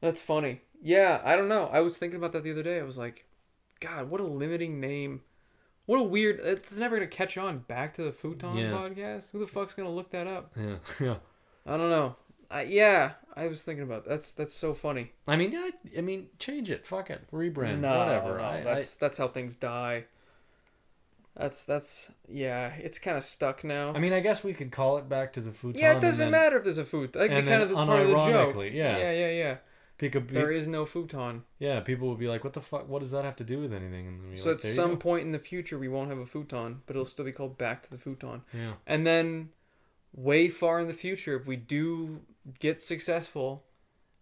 That's 0.00 0.20
funny. 0.20 0.60
Yeah, 0.80 1.20
I 1.24 1.34
don't 1.34 1.48
know. 1.48 1.68
I 1.72 1.80
was 1.80 1.98
thinking 1.98 2.16
about 2.16 2.32
that 2.32 2.44
the 2.44 2.52
other 2.52 2.62
day. 2.62 2.78
I 2.78 2.84
was 2.84 2.96
like, 2.96 3.24
God, 3.80 4.10
what 4.10 4.20
a 4.20 4.24
limiting 4.24 4.80
name. 4.80 5.22
What 5.86 6.00
a 6.00 6.02
weird. 6.02 6.40
It's 6.42 6.76
never 6.76 6.96
gonna 6.96 7.06
catch 7.06 7.38
on. 7.38 7.58
Back 7.58 7.94
to 7.94 8.02
the 8.02 8.12
futon 8.12 8.56
Yeah. 8.56 8.72
podcast. 8.72 9.30
Who 9.32 9.38
the 9.38 9.46
fuck's 9.46 9.74
gonna 9.74 9.90
look 9.90 10.10
that 10.10 10.26
up? 10.26 10.52
Yeah. 10.56 10.76
Yeah. 11.00 11.16
I 11.66 11.76
don't 11.76 11.90
know. 11.90 12.16
I, 12.50 12.62
yeah, 12.62 13.12
I 13.36 13.46
was 13.48 13.62
thinking 13.62 13.82
about 13.84 14.06
that's 14.06 14.32
that's 14.32 14.54
so 14.54 14.72
funny. 14.72 15.12
I 15.26 15.36
mean, 15.36 15.54
I, 15.54 15.70
I 15.96 16.00
mean, 16.00 16.28
change 16.38 16.70
it. 16.70 16.86
Fuck 16.86 17.10
it. 17.10 17.30
Rebrand. 17.30 17.80
No, 17.80 17.98
whatever. 17.98 18.38
no, 18.38 18.44
I, 18.44 18.62
that's 18.62 18.96
that's 18.96 19.18
how 19.18 19.28
things 19.28 19.54
die. 19.54 20.04
That's 21.36 21.64
that's 21.64 22.10
yeah. 22.26 22.72
It's 22.78 22.98
kind 22.98 23.16
of 23.16 23.24
stuck 23.24 23.64
now. 23.64 23.92
I, 23.94 23.98
mean, 23.98 24.12
I 24.12 24.20
guess 24.20 24.42
we 24.42 24.54
could 24.54 24.72
call 24.72 24.96
it 24.98 25.08
back 25.08 25.34
to 25.34 25.40
the 25.40 25.52
futon. 25.52 25.78
yeah, 25.80 25.92
it 25.92 26.00
doesn't 26.00 26.30
then 26.30 26.30
matter 26.32 26.56
if 26.56 26.64
there's 26.64 26.78
a 26.78 26.84
futon. 26.84 27.20
That 27.20 27.28
could 27.28 27.44
be 27.44 27.50
kind 27.50 27.62
of 27.62 27.68
the 27.68 27.74
part 27.74 28.00
of 28.00 28.06
the 28.08 28.12
joke. 28.14 28.54
unironically, 28.56 28.74
yeah. 28.74 28.96
yeah, 28.98 29.12
yeah, 29.12 29.56
There 29.98 30.52
is 30.52 30.68
no 30.68 30.86
futon. 30.86 31.44
yeah, 31.58 31.80
people 31.80 32.08
would 32.08 32.18
be 32.18 32.28
like, 32.28 32.44
"What 32.44 32.52
the 32.52 32.60
fuck? 32.60 32.88
What 32.88 33.00
does 33.00 33.10
that 33.10 33.24
have 33.24 33.36
to 33.36 33.44
do 33.44 33.58
with 33.60 33.72
anything?" 33.72 34.06
And 34.06 34.38
So 34.38 34.50
like, 34.50 34.56
at 34.56 34.60
some 34.62 34.96
point 34.98 35.24
in 35.24 35.32
the 35.32 35.38
future, 35.38 35.78
we 35.78 35.88
won't 35.88 36.08
have 36.08 36.18
a 36.18 36.26
futon, 36.26 36.82
but 36.86 36.94
it'll 36.94 37.04
still 37.04 37.24
be 37.24 37.32
called 37.32 37.58
Back 37.58 37.82
to 37.82 37.90
the 37.90 37.98
Futon. 37.98 38.42
yeah, 38.54 38.74
And 38.86 39.06
then, 39.06 39.50
way 40.14 40.48
far 40.48 40.78
in 40.80 40.86
the 40.86 40.94
future, 40.94 41.36
if 41.36 41.46
we 41.46 41.56
do 41.56 42.20
get 42.60 42.80
successful, 42.82 43.64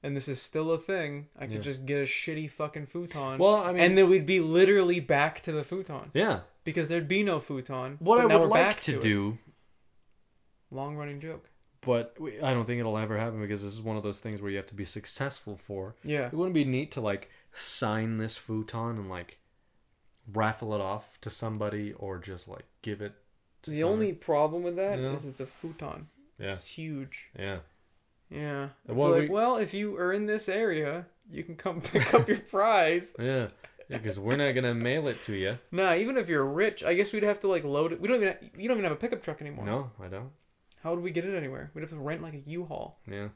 and 0.03 0.17
this 0.17 0.29
is 0.29 0.41
still 0.41 0.71
a 0.73 0.79
thing, 0.79 1.29
I 1.39 1.47
could 1.47 1.57
Yeah. 1.57 1.61
just 1.61 1.85
get 1.87 1.99
a 2.01 2.05
shitty 2.05 2.51
fucking 2.51 2.87
futon. 2.87 3.39
Well, 3.39 3.57
I 3.57 3.73
mean, 3.73 3.83
and 3.83 3.99
then 3.99 4.09
we'd 4.09 4.27
be 4.27 4.41
literally 4.41 5.01
back 5.01 5.41
to 5.43 5.53
the 5.53 5.63
futon 5.65 6.11
yeah. 6.15 6.41
because 6.65 6.89
there'd 6.89 7.09
be 7.09 7.23
no 7.23 7.39
futon. 7.41 7.97
What 8.01 8.21
I 8.21 8.25
would 8.27 8.33
we're 8.41 8.47
like 8.47 8.65
back 8.77 8.81
to 8.85 8.97
it. 8.97 9.01
do, 9.03 9.39
long 10.71 10.97
running 10.97 11.21
joke. 11.21 11.51
But 11.87 12.15
we, 12.21 12.39
I 12.41 12.53
don't 12.53 12.67
think 12.67 12.81
it'll 12.81 12.99
ever 12.99 13.17
happen 13.17 13.41
because 13.41 13.63
this 13.63 13.73
is 13.73 13.81
one 13.81 13.97
of 13.97 14.03
those 14.03 14.21
things 14.21 14.43
where 14.43 14.51
you 14.51 14.59
have 14.59 14.67
to 14.67 14.75
be 14.75 14.85
successful 14.85 15.57
for. 15.57 15.95
Yeah. 16.05 16.27
It 16.27 16.35
wouldn't 16.35 16.55
be 16.55 16.65
neat 16.67 16.91
to 16.93 17.01
like 17.01 17.31
sign 17.55 18.19
this 18.19 18.37
futon 18.37 18.99
and 18.99 19.09
like 19.09 19.39
raffle 20.33 20.75
it 20.75 20.81
off 20.81 21.19
to 21.23 21.31
somebody 21.31 21.93
or 21.95 22.19
just 22.19 22.49
like 22.49 22.65
give 22.83 23.01
it. 23.01 23.15
To 23.63 23.71
The 23.71 23.81
someone. 23.81 23.93
only 23.95 24.13
problem 24.13 24.63
with 24.63 24.77
that 24.77 24.99
is 24.99 25.25
Yeah. 25.25 25.31
it's 25.31 25.41
a 25.41 25.47
futon. 25.47 26.09
yeah 26.39 26.51
It's 26.51 26.67
huge. 26.67 27.29
yeah 27.39 27.59
Yeah. 28.29 28.69
Well, 28.87 29.13
like, 29.13 29.23
we- 29.23 29.29
well, 29.29 29.57
if 29.57 29.73
you 29.73 29.97
are 29.97 30.13
in 30.13 30.27
this 30.27 30.49
area, 30.49 31.07
you 31.31 31.45
can 31.45 31.57
come 31.57 31.81
pick 31.93 32.13
up 32.13 32.29
your 32.29 32.39
prize. 32.39 33.15
yeah 33.21 33.49
because 33.89 34.19
we're 34.19 34.35
not 34.37 34.51
gonna 34.53 34.75
mail 34.75 35.07
it 35.07 35.23
to 35.23 35.33
you. 35.37 35.57
Nah, 35.71 35.95
even 35.95 36.17
if 36.17 36.29
you're 36.29 36.45
rich, 36.45 36.83
I 36.83 36.95
guess 36.95 37.13
we'd 37.13 37.23
have 37.23 37.39
to 37.41 37.49
like 37.49 37.63
load 37.63 37.93
it. 37.93 38.01
We 38.01 38.09
don't 38.09 38.17
even. 38.17 38.29
Have, 38.29 38.39
you 38.59 38.67
don't 38.67 38.79
even 38.79 38.83
have 38.83 38.93
a 38.93 38.97
pickup 38.97 39.23
truck 39.23 39.41
anymore. 39.41 39.65
No, 39.65 39.91
I 40.03 40.09
don't. 40.09 40.31
How 40.87 40.95
would 40.95 41.03
we 41.03 41.11
get 41.11 41.25
it 41.25 41.37
anywhere? 41.37 41.73
We'd 41.75 41.81
have 41.81 41.91
to 41.91 41.97
rent 41.97 42.23
like 42.23 42.35
a 42.35 42.43
U-Haul. 42.49 43.01
Yeah. 43.11 43.31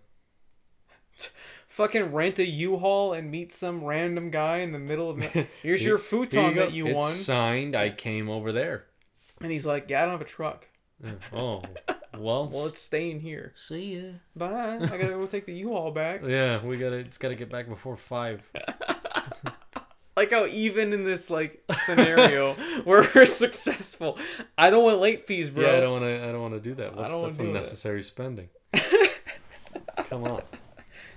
Fucking 1.66 2.12
rent 2.12 2.38
a 2.38 2.46
U-Haul 2.46 3.12
and 3.12 3.28
meet 3.28 3.52
some 3.52 3.82
random 3.82 4.30
guy 4.30 4.58
in 4.58 4.70
the 4.70 4.78
middle 4.78 5.10
of. 5.10 5.18
No- 5.18 5.26
Here's 5.62 5.80
Here- 5.80 5.88
your 5.88 5.98
futon 5.98 6.54
go. 6.54 6.60
that 6.60 6.72
you 6.72 6.86
it's 6.86 6.96
won, 6.96 7.12
signed. 7.12 7.74
I 7.74 7.90
came 7.90 8.30
over 8.30 8.52
there. 8.52 8.84
and 9.40 9.50
he's 9.50 9.66
like, 9.66 9.90
"Yeah, 9.90 9.98
I 9.98 10.02
don't 10.02 10.12
have 10.12 10.20
a 10.20 10.24
truck. 10.24 10.68
Oh, 11.32 11.62
well. 12.16 12.48
Well, 12.52 12.66
it's 12.66 12.80
staying 12.80 13.18
here. 13.18 13.52
see 13.56 13.96
ya. 13.96 14.02
Bye. 14.36 14.76
I 14.80 14.86
gotta 14.86 15.08
go 15.08 15.26
take 15.26 15.46
the 15.46 15.52
U-Haul 15.54 15.90
back." 15.90 16.22
Yeah, 16.24 16.64
we 16.64 16.76
gotta. 16.76 16.98
It's 16.98 17.18
gotta 17.18 17.34
get 17.34 17.50
back 17.50 17.68
before 17.68 17.96
five. 17.96 18.48
Like 20.20 20.32
how 20.32 20.44
even 20.44 20.92
in 20.92 21.04
this 21.04 21.30
like 21.30 21.62
scenario 21.86 22.52
where 22.84 23.08
we're 23.14 23.24
successful, 23.24 24.18
I 24.58 24.68
don't 24.68 24.84
want 24.84 25.00
late 25.00 25.26
fees, 25.26 25.48
bro. 25.48 25.64
Yeah, 25.64 25.78
I 25.78 25.80
don't 25.80 25.92
want 25.92 26.04
to. 26.04 26.28
I 26.28 26.30
don't 26.30 26.42
want 26.42 26.52
to 26.54 26.60
do 26.60 26.74
that. 26.74 26.92
I 26.98 27.08
don't 27.08 27.22
that's 27.24 27.38
do 27.38 27.44
that. 27.44 27.48
unnecessary 27.48 28.02
spending. 28.02 28.50
Come 30.10 30.24
on. 30.24 30.42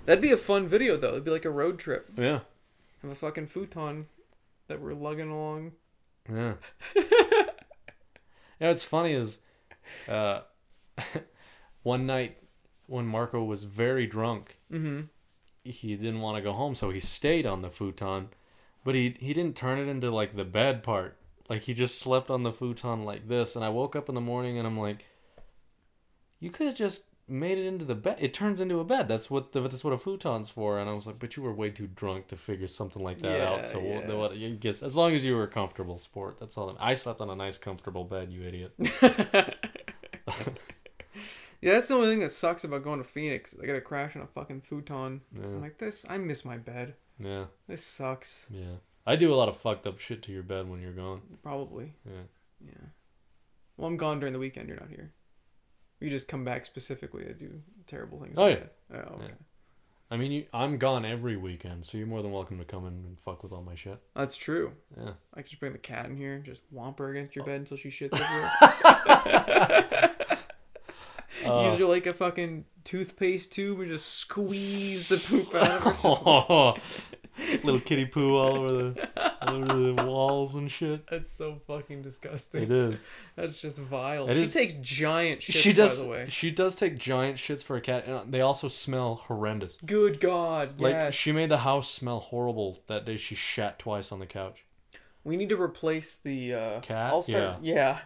That'd 0.06 0.22
be 0.22 0.32
a 0.32 0.38
fun 0.38 0.66
video 0.68 0.96
though. 0.96 1.10
It'd 1.10 1.24
be 1.24 1.30
like 1.30 1.44
a 1.44 1.50
road 1.50 1.78
trip. 1.78 2.08
Yeah. 2.16 2.40
Have 3.02 3.10
a 3.10 3.14
fucking 3.14 3.48
futon 3.48 4.06
that 4.68 4.80
we're 4.80 4.94
lugging 4.94 5.28
along. 5.30 5.72
Yeah. 6.32 6.54
yeah. 6.96 7.42
What's 8.58 8.84
funny 8.84 9.12
is, 9.12 9.40
uh, 10.08 10.40
one 11.82 12.06
night 12.06 12.38
when 12.86 13.06
Marco 13.06 13.44
was 13.44 13.64
very 13.64 14.06
drunk, 14.06 14.56
Mm-hmm. 14.72 15.02
he 15.64 15.94
didn't 15.94 16.20
want 16.22 16.36
to 16.38 16.42
go 16.42 16.54
home, 16.54 16.74
so 16.74 16.88
he 16.88 17.00
stayed 17.00 17.44
on 17.44 17.60
the 17.60 17.68
futon 17.70 18.28
But 18.84 18.94
he 18.94 19.16
he 19.18 19.32
didn't 19.32 19.56
turn 19.56 19.78
it 19.78 19.88
into 19.90 20.10
like 20.10 20.34
the 20.34 20.44
bed 20.44 20.82
part. 20.82 21.16
Like 21.48 21.62
he 21.62 21.74
just 21.74 21.98
slept 21.98 22.30
on 22.30 22.42
the 22.42 22.52
futon 22.52 23.04
like 23.04 23.28
this, 23.28 23.56
and 23.56 23.64
I 23.64 23.68
woke 23.70 23.96
up 23.96 24.08
in 24.08 24.14
the 24.14 24.20
morning 24.20 24.58
and 24.58 24.66
I'm 24.66 24.78
like, 24.78 25.04
you 26.40 26.50
could 26.50 26.66
have 26.66 26.76
just 26.76 27.04
made 27.26 27.56
it 27.56 27.66
into 27.66 27.84
the 27.86 27.94
bed. 27.94 28.16
It 28.20 28.34
turns 28.34 28.60
into 28.60 28.80
a 28.80 28.84
bed. 28.84 29.08
That's 29.08 29.30
what 29.30 29.52
the, 29.52 29.62
that's 29.62 29.82
what 29.82 29.94
a 29.94 29.98
futon's 29.98 30.50
for. 30.50 30.78
And 30.78 30.90
I 30.90 30.92
was 30.92 31.06
like, 31.06 31.18
but 31.18 31.36
you 31.36 31.42
were 31.42 31.54
way 31.54 31.70
too 31.70 31.86
drunk 31.86 32.28
to 32.28 32.36
figure 32.36 32.66
something 32.66 33.02
like 33.02 33.20
that 33.20 33.38
Yeah, 33.38 33.48
out. 33.48 33.66
So 33.66 33.80
yeah. 33.80 34.46
I 34.46 34.50
guess 34.50 34.82
as 34.82 34.96
long 34.96 35.14
as 35.14 35.24
you 35.24 35.34
were 35.34 35.44
a 35.44 35.48
comfortable 35.48 35.96
sport, 35.98 36.38
that's 36.38 36.58
all. 36.58 36.76
I 36.78 36.94
slept 36.94 37.22
on 37.22 37.30
a 37.30 37.34
nice 37.34 37.56
comfortable 37.56 38.04
bed. 38.04 38.30
You 38.30 38.42
idiot. 38.42 38.74
Yeah, 41.64 41.72
that's 41.72 41.88
the 41.88 41.94
only 41.94 42.08
thing 42.08 42.18
that 42.18 42.28
sucks 42.30 42.64
about 42.64 42.82
going 42.82 42.98
to 43.02 43.08
Phoenix. 43.08 43.56
I 43.60 43.64
gotta 43.64 43.80
crash 43.80 44.14
on 44.16 44.20
a 44.20 44.26
fucking 44.26 44.60
futon. 44.60 45.22
Yeah. 45.34 45.46
I'm 45.46 45.62
like 45.62 45.78
this. 45.78 46.04
I 46.10 46.18
miss 46.18 46.44
my 46.44 46.58
bed. 46.58 46.92
Yeah, 47.18 47.44
This 47.68 47.84
sucks. 47.84 48.46
yeah. 48.50 48.76
I 49.06 49.16
do 49.16 49.32
a 49.32 49.36
lot 49.36 49.48
of 49.48 49.58
fucked 49.58 49.86
up 49.86 49.98
shit 49.98 50.22
to 50.22 50.32
your 50.32 50.42
bed 50.42 50.68
when 50.68 50.80
you're 50.80 50.92
gone. 50.92 51.20
Probably. 51.42 51.92
Yeah. 52.06 52.22
Yeah. 52.64 52.86
Well, 53.76 53.86
I'm 53.86 53.96
gone 53.96 54.18
during 54.18 54.32
the 54.32 54.38
weekend. 54.38 54.68
You're 54.68 54.80
not 54.80 54.88
here. 54.88 55.12
You 56.00 56.08
just 56.10 56.26
come 56.28 56.44
back 56.44 56.64
specifically 56.64 57.24
to 57.24 57.34
do 57.34 57.60
terrible 57.86 58.20
things. 58.20 58.36
Oh, 58.38 58.46
yeah. 58.46 58.64
Oh, 58.92 58.96
okay. 58.96 59.26
Yeah. 59.28 59.34
I 60.10 60.16
mean, 60.16 60.32
you, 60.32 60.46
I'm 60.52 60.78
gone 60.78 61.04
every 61.04 61.36
weekend, 61.36 61.84
so 61.84 61.98
you're 61.98 62.06
more 62.06 62.22
than 62.22 62.30
welcome 62.30 62.58
to 62.58 62.64
come 62.64 62.86
in 62.86 62.92
and 62.92 63.18
fuck 63.18 63.42
with 63.42 63.52
all 63.52 63.62
my 63.62 63.74
shit. 63.74 64.00
That's 64.14 64.36
true. 64.36 64.72
Yeah. 64.96 65.12
I 65.34 65.42
could 65.42 65.50
just 65.50 65.60
bring 65.60 65.72
the 65.72 65.78
cat 65.78 66.06
in 66.06 66.16
here 66.16 66.34
and 66.34 66.44
just 66.44 66.60
whomp 66.74 66.98
her 66.98 67.10
against 67.10 67.34
your 67.34 67.42
oh. 67.44 67.46
bed 67.46 67.60
until 67.60 67.76
she 67.76 67.88
shits 67.88 68.18
everywhere. 68.20 70.14
Uh, 71.46 71.70
Use 71.70 71.78
her 71.78 71.84
like 71.86 72.06
a 72.06 72.14
fucking 72.14 72.64
toothpaste 72.84 73.52
tube 73.52 73.80
and 73.80 73.88
just 73.88 74.06
squeeze 74.06 75.08
the 75.08 75.52
poop 75.52 75.62
out 75.62 75.86
of. 75.86 76.02
Just- 76.02 76.84
little 77.64 77.80
kitty 77.80 78.04
poo 78.06 78.36
all 78.36 78.54
over 78.56 78.72
the 78.72 79.10
all 79.42 79.56
over 79.70 79.92
the 79.92 80.04
walls 80.06 80.54
and 80.54 80.70
shit. 80.70 81.04
That's 81.08 81.30
so 81.30 81.60
fucking 81.66 82.02
disgusting. 82.02 82.62
It 82.62 82.70
is. 82.70 83.06
That's 83.34 83.60
just 83.60 83.76
vile. 83.76 84.28
It 84.28 84.34
she 84.34 84.42
is- 84.42 84.54
takes 84.54 84.74
giant 84.74 85.40
shits, 85.40 85.54
she 85.54 85.72
does. 85.72 85.98
by 85.98 86.04
the 86.04 86.10
way. 86.10 86.26
She 86.28 86.50
does 86.52 86.76
take 86.76 86.96
giant 86.96 87.38
shits 87.38 87.62
for 87.64 87.76
a 87.76 87.80
cat, 87.80 88.06
and 88.06 88.32
they 88.32 88.40
also 88.40 88.68
smell 88.68 89.16
horrendous. 89.16 89.78
Good 89.84 90.20
God, 90.20 90.80
Like 90.80 90.92
yes. 90.92 91.14
she 91.14 91.32
made 91.32 91.48
the 91.48 91.58
house 91.58 91.90
smell 91.90 92.20
horrible 92.20 92.78
that 92.86 93.04
day. 93.04 93.16
She 93.16 93.34
shat 93.34 93.78
twice 93.80 94.12
on 94.12 94.20
the 94.20 94.26
couch. 94.26 94.64
We 95.24 95.36
need 95.36 95.48
to 95.48 95.60
replace 95.60 96.16
the 96.16 96.54
uh, 96.54 96.80
Cat? 96.80 97.10
I'll 97.12 97.22
start. 97.22 97.62
Yeah. 97.62 98.00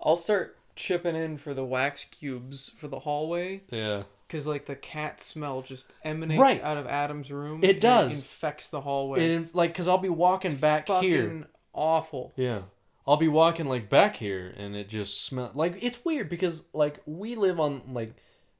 I'll 0.00 0.18
start 0.18 0.57
chipping 0.78 1.16
in 1.16 1.36
for 1.36 1.52
the 1.52 1.64
wax 1.64 2.04
cubes 2.04 2.70
for 2.76 2.86
the 2.88 3.00
hallway 3.00 3.62
Yeah. 3.70 4.04
because 4.26 4.46
like 4.46 4.66
the 4.66 4.76
cat 4.76 5.20
smell 5.20 5.60
just 5.62 5.86
emanates 6.04 6.40
Right. 6.40 6.62
out 6.62 6.76
of 6.76 6.86
Adam's 6.86 7.30
room. 7.32 7.64
It 7.64 7.70
and 7.70 7.80
does. 7.80 8.14
infects 8.14 8.70
the 8.70 8.80
hallway. 8.82 9.34
It 9.34 9.54
like 9.54 9.72
because 9.72 9.88
I'll 9.88 9.98
be 9.98 10.08
walking 10.08 10.54
back 10.56 10.86
fucking 10.86 11.10
here. 11.10 11.46
awful. 11.74 12.32
Yeah. 12.36 12.62
I'll 13.06 13.16
be 13.16 13.28
walking 13.28 13.66
like 13.66 13.88
back 13.90 14.16
here 14.16 14.54
and 14.56 14.76
it 14.76 14.88
just 14.88 15.24
smell 15.24 15.50
like 15.54 15.76
it's 15.80 16.04
weird 16.04 16.28
because 16.28 16.62
like 16.72 17.00
we 17.06 17.34
live 17.34 17.58
on 17.58 17.82
like 17.92 18.12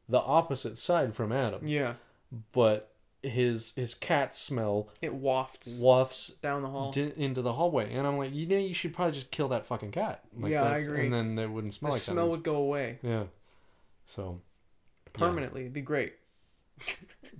the 0.08 0.18
opposite 0.18 0.76
side 0.78 1.14
from 1.14 1.30
Adam. 1.32 1.66
Yeah. 1.66 1.94
But 2.52 2.90
his 3.22 3.72
his 3.74 3.94
cat 3.94 4.34
smell 4.34 4.88
It 5.02 5.12
wafts 5.14 5.78
wafts 5.80 6.28
down 6.40 6.62
the 6.62 6.68
hall. 6.68 6.92
into 6.96 7.42
the 7.42 7.52
hallway 7.54 7.92
and 7.92 8.06
I'm 8.06 8.16
like, 8.16 8.32
you 8.32 8.46
know 8.46 8.56
you 8.58 8.74
should 8.74 8.94
probably 8.94 9.12
just 9.14 9.30
kill 9.32 9.48
that 9.48 9.66
fucking 9.66 9.90
cat. 9.90 10.22
Like, 10.38 10.52
Yeah, 10.52 10.62
I 10.62 10.68
that's- 10.68 10.86
agree. 10.86 11.04
And 11.06 11.12
then 11.12 11.38
it 11.38 11.48
wouldn't 11.50 11.74
smell 11.74 11.90
the 11.90 11.94
like 11.94 12.02
smell 12.02 12.26
that. 12.26 12.30
would 12.30 12.42
go 12.44 12.56
away 12.56 12.98
Yeah. 13.02 13.24
So 14.06 14.40
permanently. 15.12 15.62
It'd 15.62 15.72
be 15.72 15.80
great. 15.80 16.14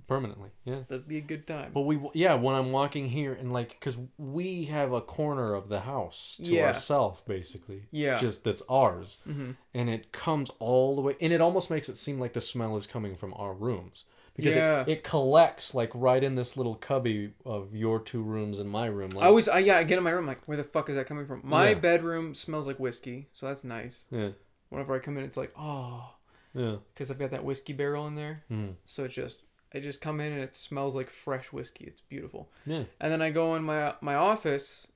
permanently. 0.07 0.49
Yeah. 0.65 0.79
That'd 0.87 1.07
be 1.07 1.17
a 1.17 1.21
good 1.21 1.45
time. 1.45 1.71
But 1.73 1.81
we 1.81 1.99
yeah, 2.13 2.33
when 2.35 2.55
I'm 2.55 2.71
walking 2.71 3.09
here 3.09 3.33
and 3.33 3.53
like 3.53 3.79
cuz 3.79 3.95
we 4.17 4.65
have 4.65 4.91
a 4.91 5.01
corner 5.01 5.53
of 5.53 5.69
the 5.69 5.81
house 5.81 6.37
to 6.43 6.51
Yeah. 6.51 6.67
ourselves 6.67 7.21
basically. 7.27 7.83
Yeah. 7.91 8.17
Just 8.17 8.43
that's 8.43 8.63
ours. 8.69 9.19
hmm 9.23 9.51
and 9.73 9.89
it 9.89 10.11
comes 10.11 10.49
all 10.59 10.95
the 10.95 11.01
way 11.01 11.15
and 11.21 11.31
it 11.31 11.41
almost 11.41 11.69
makes 11.69 11.89
it 11.89 11.97
seem 11.97 12.19
like 12.19 12.33
the 12.33 12.41
smell 12.41 12.75
is 12.75 12.87
coming 12.87 13.15
from 13.15 13.33
our 13.35 13.53
rooms 13.53 14.05
because 14.39 14.55
Yeah. 14.55 14.81
it, 14.81 14.87
it 14.89 15.03
collects 15.03 15.73
like 15.75 15.91
right 15.93 16.23
in 16.23 16.35
this 16.35 16.55
little 16.57 16.75
cubby 16.75 17.33
of 17.45 17.75
your 17.75 17.99
two 17.99 18.21
rooms 18.21 18.59
and 18.59 18.69
my 18.69 18.87
room 18.87 19.11
like 19.11 19.23
I 19.23 19.27
always, 19.27 19.47
I, 19.49 19.59
yeah, 19.59 19.77
I 19.77 19.83
get 19.83 19.97
in 19.97 20.03
my 20.03 20.11
room 20.11 20.25
like, 20.25 20.41
where 20.47 20.57
the 20.57 20.63
fuck 20.63 20.89
is 20.89 20.95
that 20.95 21.07
coming 21.07 21.25
from? 21.25 21.41
My 21.43 21.69
Yeah. 21.69 21.73
bedroom 21.75 22.33
smells 22.35 22.67
like 22.67 22.79
whiskey, 22.79 23.27
so 23.33 23.47
that's 23.47 23.63
nice. 23.63 24.05
yeah 24.11 24.29
Whenever 24.69 24.95
I 24.95 24.99
come 24.99 25.17
in, 25.17 25.23
it's 25.23 25.37
like, 25.37 25.51
oh, 25.57 26.13
yeah 26.53 26.77
because 26.93 27.09
I've 27.11 27.19
got 27.19 27.31
that 27.31 27.43
whiskey 27.43 27.73
barrel 27.73 28.07
in 28.07 28.15
there. 28.15 28.43
mm. 28.51 28.73
So 28.85 29.05
it 29.05 29.09
just, 29.09 29.43
I 29.73 29.79
just 29.79 30.01
come 30.01 30.19
in 30.19 30.31
and 30.33 30.41
it 30.41 30.55
smells 30.55 30.95
like 30.95 31.09
fresh 31.09 31.51
whiskey. 31.53 31.85
It's 31.85 32.01
beautiful. 32.01 32.49
yeah 32.65 32.83
And 32.99 33.11
then 33.11 33.21
I 33.21 33.29
go 33.31 33.55
in 33.55 33.63
my 33.63 33.93
my 34.01 34.15
office, 34.15 34.87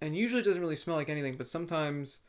and 0.00 0.16
usually 0.16 0.42
it 0.42 0.44
doesn't 0.44 0.62
really 0.62 0.76
smell 0.76 0.96
like 0.96 1.08
anything, 1.08 1.36
but 1.36 1.46
sometimes 1.48 2.20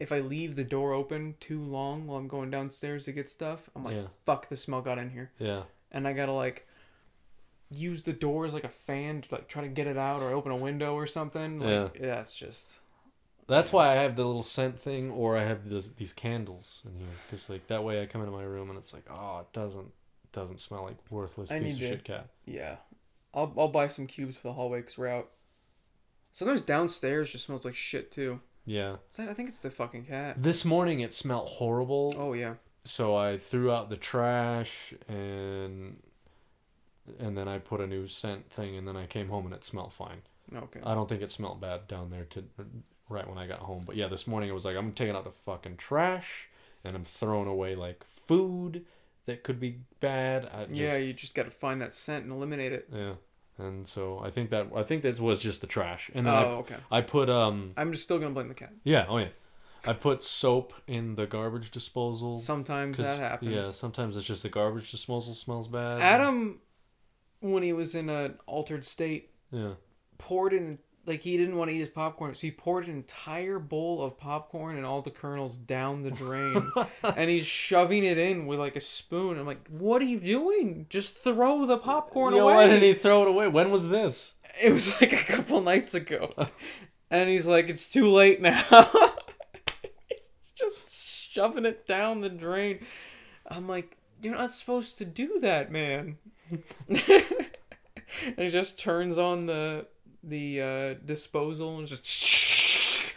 if 0.00 0.12
I 0.12 0.20
leave 0.20 0.54
the 0.54 0.62
door 0.62 0.92
open 0.92 1.34
too 1.40 1.60
long 1.60 2.06
while 2.06 2.18
I'm 2.18 2.28
going 2.28 2.50
downstairs 2.52 3.04
to 3.06 3.12
get 3.12 3.28
stuff, 3.28 3.68
I'm 3.74 3.82
like, 3.82 3.96
Yeah. 3.96 4.06
fuck, 4.24 4.48
the 4.48 4.56
smell 4.56 4.80
got 4.80 4.98
in 4.98 5.10
here, 5.10 5.32
yeah 5.40 5.62
and 5.92 6.06
I 6.06 6.12
gotta 6.12 6.32
like 6.32 6.66
use 7.70 8.02
the 8.02 8.12
door 8.12 8.46
as 8.46 8.54
like 8.54 8.64
a 8.64 8.68
fan 8.68 9.20
to 9.22 9.28
like 9.34 9.48
try 9.48 9.62
to 9.62 9.68
get 9.68 9.86
it 9.86 9.96
out 9.98 10.22
or 10.22 10.30
open 10.32 10.52
a 10.52 10.56
window 10.56 10.94
or 10.94 11.06
something. 11.06 11.58
Like, 11.58 11.98
yeah, 12.00 12.20
it's 12.20 12.34
just 12.36 12.78
that's 13.46 13.72
why 13.72 13.90
I 13.90 13.94
have 14.02 14.16
the 14.16 14.24
little 14.24 14.42
scent 14.42 14.78
thing 14.78 15.10
or 15.10 15.36
I 15.36 15.44
have 15.44 15.68
this, 15.68 15.88
these 15.96 16.12
candles 16.12 16.82
in 16.86 16.94
here 16.98 17.08
because 17.26 17.48
like 17.50 17.66
that 17.68 17.82
way 17.84 18.02
I 18.02 18.06
come 18.06 18.20
into 18.22 18.32
my 18.32 18.42
room 18.42 18.70
and 18.70 18.78
it's 18.78 18.92
like 18.92 19.04
oh 19.10 19.40
it 19.40 19.52
doesn't 19.52 19.80
it 20.24 20.32
doesn't 20.32 20.60
smell 20.60 20.84
like 20.84 20.96
worthless 21.10 21.50
I 21.50 21.60
piece 21.60 21.74
of 21.74 21.80
to- 21.80 21.88
shit 21.88 22.04
cat 22.04 22.28
yeah. 22.46 22.76
I'll 23.34 23.52
I'll 23.58 23.68
buy 23.68 23.86
some 23.88 24.06
cubes 24.06 24.36
for 24.36 24.48
the 24.48 24.54
hallway 24.54 24.80
because 24.80 24.96
we're 24.96 25.08
out. 25.08 25.28
Sometimes 26.32 26.62
downstairs 26.62 27.30
just 27.32 27.44
smells 27.46 27.64
like 27.64 27.74
shit 27.74 28.10
too. 28.10 28.40
yeah 28.64 28.96
It's 29.08 29.18
I 29.18 29.34
think 29.34 29.48
it's 29.50 29.58
the 29.58 29.70
fucking 29.70 30.04
cat. 30.06 30.42
this 30.42 30.64
morning 30.64 31.00
it 31.00 31.12
smelled 31.12 31.48
horrible 31.48 32.14
Oh 32.18 32.32
yeah. 32.32 32.54
So 32.84 33.14
I 33.16 33.38
threw 33.38 33.70
out 33.70 33.90
the 33.90 33.96
trash 33.96 34.94
and 35.08 35.96
and 37.18 37.36
then 37.36 37.48
I 37.48 37.58
put 37.58 37.80
a 37.80 37.86
new 37.86 38.06
scent 38.06 38.50
thing 38.50 38.76
and 38.76 38.86
then 38.86 38.96
I 38.96 39.06
came 39.06 39.28
home 39.28 39.46
and 39.46 39.54
it 39.54 39.64
smelled 39.64 39.92
fine. 39.92 40.22
Okay. 40.54 40.80
I 40.84 40.94
don't 40.94 41.08
think 41.08 41.22
it 41.22 41.30
smelled 41.30 41.60
bad 41.60 41.88
down 41.88 42.10
there 42.10 42.24
to 42.30 42.44
right 43.08 43.26
when 43.28 43.38
I 43.38 43.46
got 43.46 43.60
home. 43.60 43.84
But 43.86 43.96
yeah, 43.96 44.08
this 44.08 44.26
morning 44.26 44.48
it 44.50 44.52
was 44.52 44.64
like 44.64 44.76
I'm 44.76 44.92
taking 44.92 45.14
out 45.16 45.24
the 45.24 45.30
fucking 45.30 45.76
trash 45.76 46.48
and 46.84 46.94
I'm 46.96 47.04
throwing 47.04 47.48
away 47.48 47.74
like 47.74 48.04
food 48.04 48.84
that 49.26 49.42
could 49.42 49.58
be 49.60 49.78
bad. 50.00 50.48
I 50.54 50.64
just, 50.64 50.74
yeah, 50.76 50.96
you 50.96 51.12
just 51.12 51.34
got 51.34 51.44
to 51.44 51.50
find 51.50 51.80
that 51.82 51.92
scent 51.92 52.24
and 52.24 52.32
eliminate 52.32 52.72
it. 52.72 52.88
yeah. 52.94 53.14
And 53.60 53.88
so 53.88 54.20
I 54.24 54.30
think 54.30 54.50
that 54.50 54.68
I 54.76 54.82
think 54.84 55.02
that 55.02 55.18
was 55.18 55.40
just 55.40 55.60
the 55.62 55.66
trash. 55.66 56.10
And 56.14 56.26
then 56.26 56.32
Oh, 56.34 56.58
okay. 56.60 56.76
I 56.90 56.98
I 56.98 57.00
put 57.00 57.28
um 57.28 57.72
I'm 57.76 57.90
just 57.90 58.04
still 58.04 58.18
gonna 58.18 58.32
blame 58.34 58.48
the 58.48 58.54
cat. 58.54 58.72
yeah 58.84 59.06
oh 59.08 59.18
yeah 59.18 59.28
I 59.86 59.92
put 59.92 60.22
soap 60.22 60.74
in 60.86 61.14
the 61.14 61.26
garbage 61.26 61.70
disposal. 61.70 62.38
Sometimes 62.38 62.96
'cause, 62.96 63.06
that 63.06 63.18
happens. 63.18 63.54
Yeah, 63.54 63.70
sometimes 63.70 64.16
it's 64.16 64.26
just 64.26 64.42
the 64.42 64.48
garbage 64.48 64.90
disposal 64.90 65.34
smells 65.34 65.68
bad. 65.68 66.00
Adam, 66.00 66.60
when 67.40 67.62
he 67.62 67.72
was 67.72 67.94
in 67.94 68.08
an 68.10 68.38
altered 68.46 68.84
state, 68.84 69.30
Yeah. 69.50 69.74
poured 70.18 70.52
in 70.52 70.78
like 71.06 71.22
he 71.22 71.38
didn't 71.38 71.56
want 71.56 71.70
to 71.70 71.74
eat 71.74 71.78
his 71.78 71.88
popcorn, 71.88 72.34
so 72.34 72.40
he 72.42 72.50
poured 72.50 72.86
an 72.86 72.92
entire 72.92 73.58
bowl 73.58 74.02
of 74.02 74.18
popcorn 74.18 74.76
and 74.76 74.84
all 74.84 75.00
the 75.00 75.10
kernels 75.10 75.56
down 75.56 76.02
the 76.02 76.10
drain, 76.10 76.70
and 77.16 77.30
he's 77.30 77.46
shoving 77.46 78.04
it 78.04 78.18
in 78.18 78.46
with 78.46 78.58
like 78.58 78.76
a 78.76 78.80
spoon. 78.80 79.38
I'm 79.38 79.46
like, 79.46 79.66
what 79.68 80.02
are 80.02 80.06
you 80.06 80.20
doing? 80.20 80.84
Just 80.90 81.16
throw 81.16 81.64
the 81.64 81.78
popcorn 81.78 82.34
Yeah, 82.34 82.42
away. 82.42 82.54
why 82.54 82.66
did 82.66 82.82
he 82.82 82.92
throw 82.92 83.22
it 83.22 83.28
away? 83.28 83.48
When 83.48 83.70
was 83.70 83.88
this? 83.88 84.34
It 84.62 84.70
was 84.70 85.00
like 85.00 85.14
a 85.14 85.24
couple 85.32 85.60
nights 85.72 85.94
ago, 85.94 86.34
and 87.10 87.30
he's 87.30 87.46
like, 87.46 87.70
it's 87.70 87.88
too 87.88 88.10
late 88.10 88.42
now. 88.42 88.66
Shoving 91.38 91.64
it 91.64 91.86
down 91.86 92.20
the 92.20 92.28
drain. 92.28 92.80
I'm 93.46 93.68
like, 93.68 93.96
you're 94.20 94.34
not 94.34 94.50
supposed 94.50 94.98
to 94.98 95.04
do 95.04 95.38
that, 95.40 95.70
man. 95.70 96.18
and 96.88 97.00
he 98.36 98.48
just 98.48 98.78
turns 98.78 99.18
on 99.18 99.46
the 99.46 99.86
the 100.24 100.60
uh, 100.60 100.94
disposal 101.06 101.78
and 101.78 101.86
just. 101.86 103.14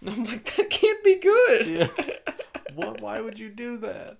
And 0.00 0.10
I'm 0.10 0.24
like, 0.24 0.44
that 0.54 0.70
can't 0.70 1.02
be 1.02 1.16
good. 1.16 1.66
Yeah. 1.66 1.88
what? 2.74 3.00
Why 3.00 3.20
would 3.20 3.40
you 3.40 3.48
do 3.48 3.78
that? 3.78 4.18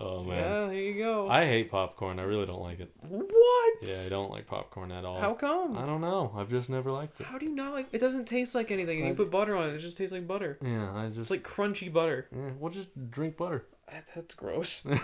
Oh 0.00 0.22
man, 0.22 0.36
Yeah, 0.38 0.66
there 0.66 0.74
you 0.80 0.94
go. 1.02 1.28
I 1.28 1.44
hate 1.44 1.70
popcorn. 1.72 2.20
I 2.20 2.22
really 2.22 2.46
don't 2.46 2.60
like 2.62 2.78
it. 2.78 2.90
what? 3.02 3.74
Yeah, 3.82 3.96
I 4.06 4.08
don't 4.08 4.30
like 4.30 4.46
popcorn 4.46 4.92
at 4.92 5.04
all. 5.04 5.18
How 5.18 5.34
come? 5.34 5.76
I 5.76 5.84
don't 5.86 6.00
know. 6.00 6.32
I've 6.36 6.48
just 6.50 6.70
never 6.70 6.92
liked 6.92 7.20
it. 7.20 7.26
How 7.26 7.36
do 7.36 7.46
you 7.46 7.54
not 7.54 7.72
like? 7.72 7.88
It 7.92 7.98
doesn't 7.98 8.26
taste 8.26 8.54
like 8.54 8.70
anything. 8.70 9.04
You 9.04 9.14
put 9.14 9.30
butter 9.30 9.56
on 9.56 9.70
it. 9.70 9.74
It 9.74 9.78
just 9.80 9.96
tastes 9.96 10.12
like 10.12 10.26
butter. 10.28 10.56
Yeah, 10.62 10.92
I 10.94 11.08
just 11.08 11.18
It's 11.20 11.30
like 11.30 11.42
crunchy 11.42 11.92
butter. 11.92 12.28
yeah, 12.34 12.50
we'll 12.60 12.70
just 12.70 13.10
drink 13.10 13.36
butter. 13.36 13.64
That- 13.90 14.06
That's 14.14 14.34
gross. 14.34 14.86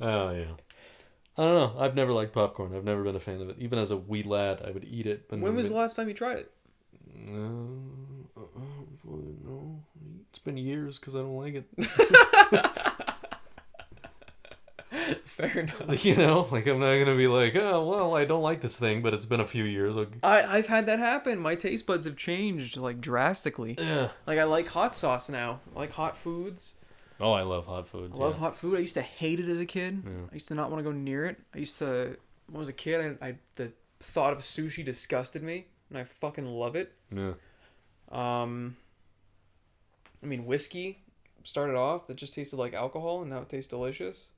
Oh 0.00 0.30
yeah. 0.30 0.44
I 1.36 1.42
don't 1.44 1.54
know. 1.54 1.74
I've 1.80 1.94
never 1.94 2.12
liked 2.12 2.32
popcorn. 2.32 2.74
I've 2.74 2.84
never 2.84 3.02
been 3.02 3.16
a 3.16 3.20
fan 3.20 3.40
of 3.40 3.48
it. 3.50 3.56
Even 3.58 3.78
as 3.78 3.90
a 3.90 3.96
wee 3.96 4.22
lad, 4.22 4.62
I 4.64 4.70
would 4.70 4.84
eat 4.84 5.06
it. 5.06 5.28
But 5.28 5.40
when 5.40 5.54
was 5.56 5.68
the 5.68 5.74
last 5.74 5.96
time 5.96 6.08
you 6.08 6.14
tried 6.14 6.38
it? 6.38 6.52
No, 7.14 7.68
uh, 8.36 8.40
uh. 8.40 8.60
It's 8.94 9.04
been 10.48 10.56
years 10.56 10.98
because 10.98 11.14
I 11.14 11.18
don't 11.18 11.36
like 11.36 11.54
it. 11.54 11.66
Fair 15.24 15.60
enough. 15.60 15.82
You 16.04 16.16
know, 16.16 16.48
like 16.50 16.66
I'm 16.66 16.80
not 16.80 16.98
gonna 16.98 17.16
be 17.16 17.26
like, 17.26 17.54
oh 17.54 17.86
well, 17.86 18.16
I 18.16 18.24
don't 18.24 18.42
like 18.42 18.62
this 18.62 18.78
thing, 18.78 19.02
but 19.02 19.12
it's 19.12 19.26
been 19.26 19.40
a 19.40 19.46
few 19.46 19.64
years. 19.64 19.96
Okay. 19.96 20.18
I 20.22 20.56
I've 20.56 20.66
had 20.66 20.86
that 20.86 20.98
happen. 20.98 21.38
My 21.38 21.54
taste 21.54 21.86
buds 21.86 22.06
have 22.06 22.16
changed 22.16 22.78
like 22.78 23.00
drastically. 23.00 23.76
Yeah. 23.78 24.08
Like 24.26 24.38
I 24.38 24.44
like 24.44 24.68
hot 24.68 24.96
sauce 24.96 25.28
now. 25.28 25.60
I 25.76 25.80
like 25.80 25.92
hot 25.92 26.16
foods. 26.16 26.74
Oh, 27.20 27.32
I 27.32 27.42
love 27.42 27.66
hot 27.66 27.86
foods. 27.86 28.18
I 28.18 28.22
love 28.22 28.34
yeah. 28.34 28.40
hot 28.40 28.56
food. 28.56 28.78
I 28.78 28.80
used 28.80 28.94
to 28.94 29.02
hate 29.02 29.40
it 29.40 29.48
as 29.48 29.60
a 29.60 29.66
kid. 29.66 30.02
Yeah. 30.04 30.12
I 30.30 30.34
used 30.34 30.48
to 30.48 30.54
not 30.54 30.70
want 30.70 30.82
to 30.82 30.90
go 30.90 30.96
near 30.96 31.26
it. 31.26 31.38
I 31.54 31.58
used 31.58 31.78
to 31.80 32.16
when 32.46 32.56
I 32.56 32.58
was 32.58 32.68
a 32.68 32.72
kid. 32.72 33.18
I, 33.20 33.26
I 33.26 33.34
the 33.56 33.72
thought 34.00 34.32
of 34.32 34.38
sushi 34.38 34.84
disgusted 34.84 35.42
me, 35.42 35.66
and 35.90 35.98
I 35.98 36.04
fucking 36.04 36.46
love 36.46 36.74
it. 36.74 36.92
Yeah. 37.14 37.32
Um, 38.10 38.76
I 40.22 40.26
mean, 40.26 40.46
whiskey 40.46 41.04
started 41.44 41.76
off 41.76 42.06
that 42.08 42.16
just 42.16 42.34
tasted 42.34 42.56
like 42.56 42.74
alcohol, 42.74 43.20
and 43.22 43.30
now 43.30 43.38
it 43.40 43.48
tastes 43.48 43.70
delicious. 43.70 44.28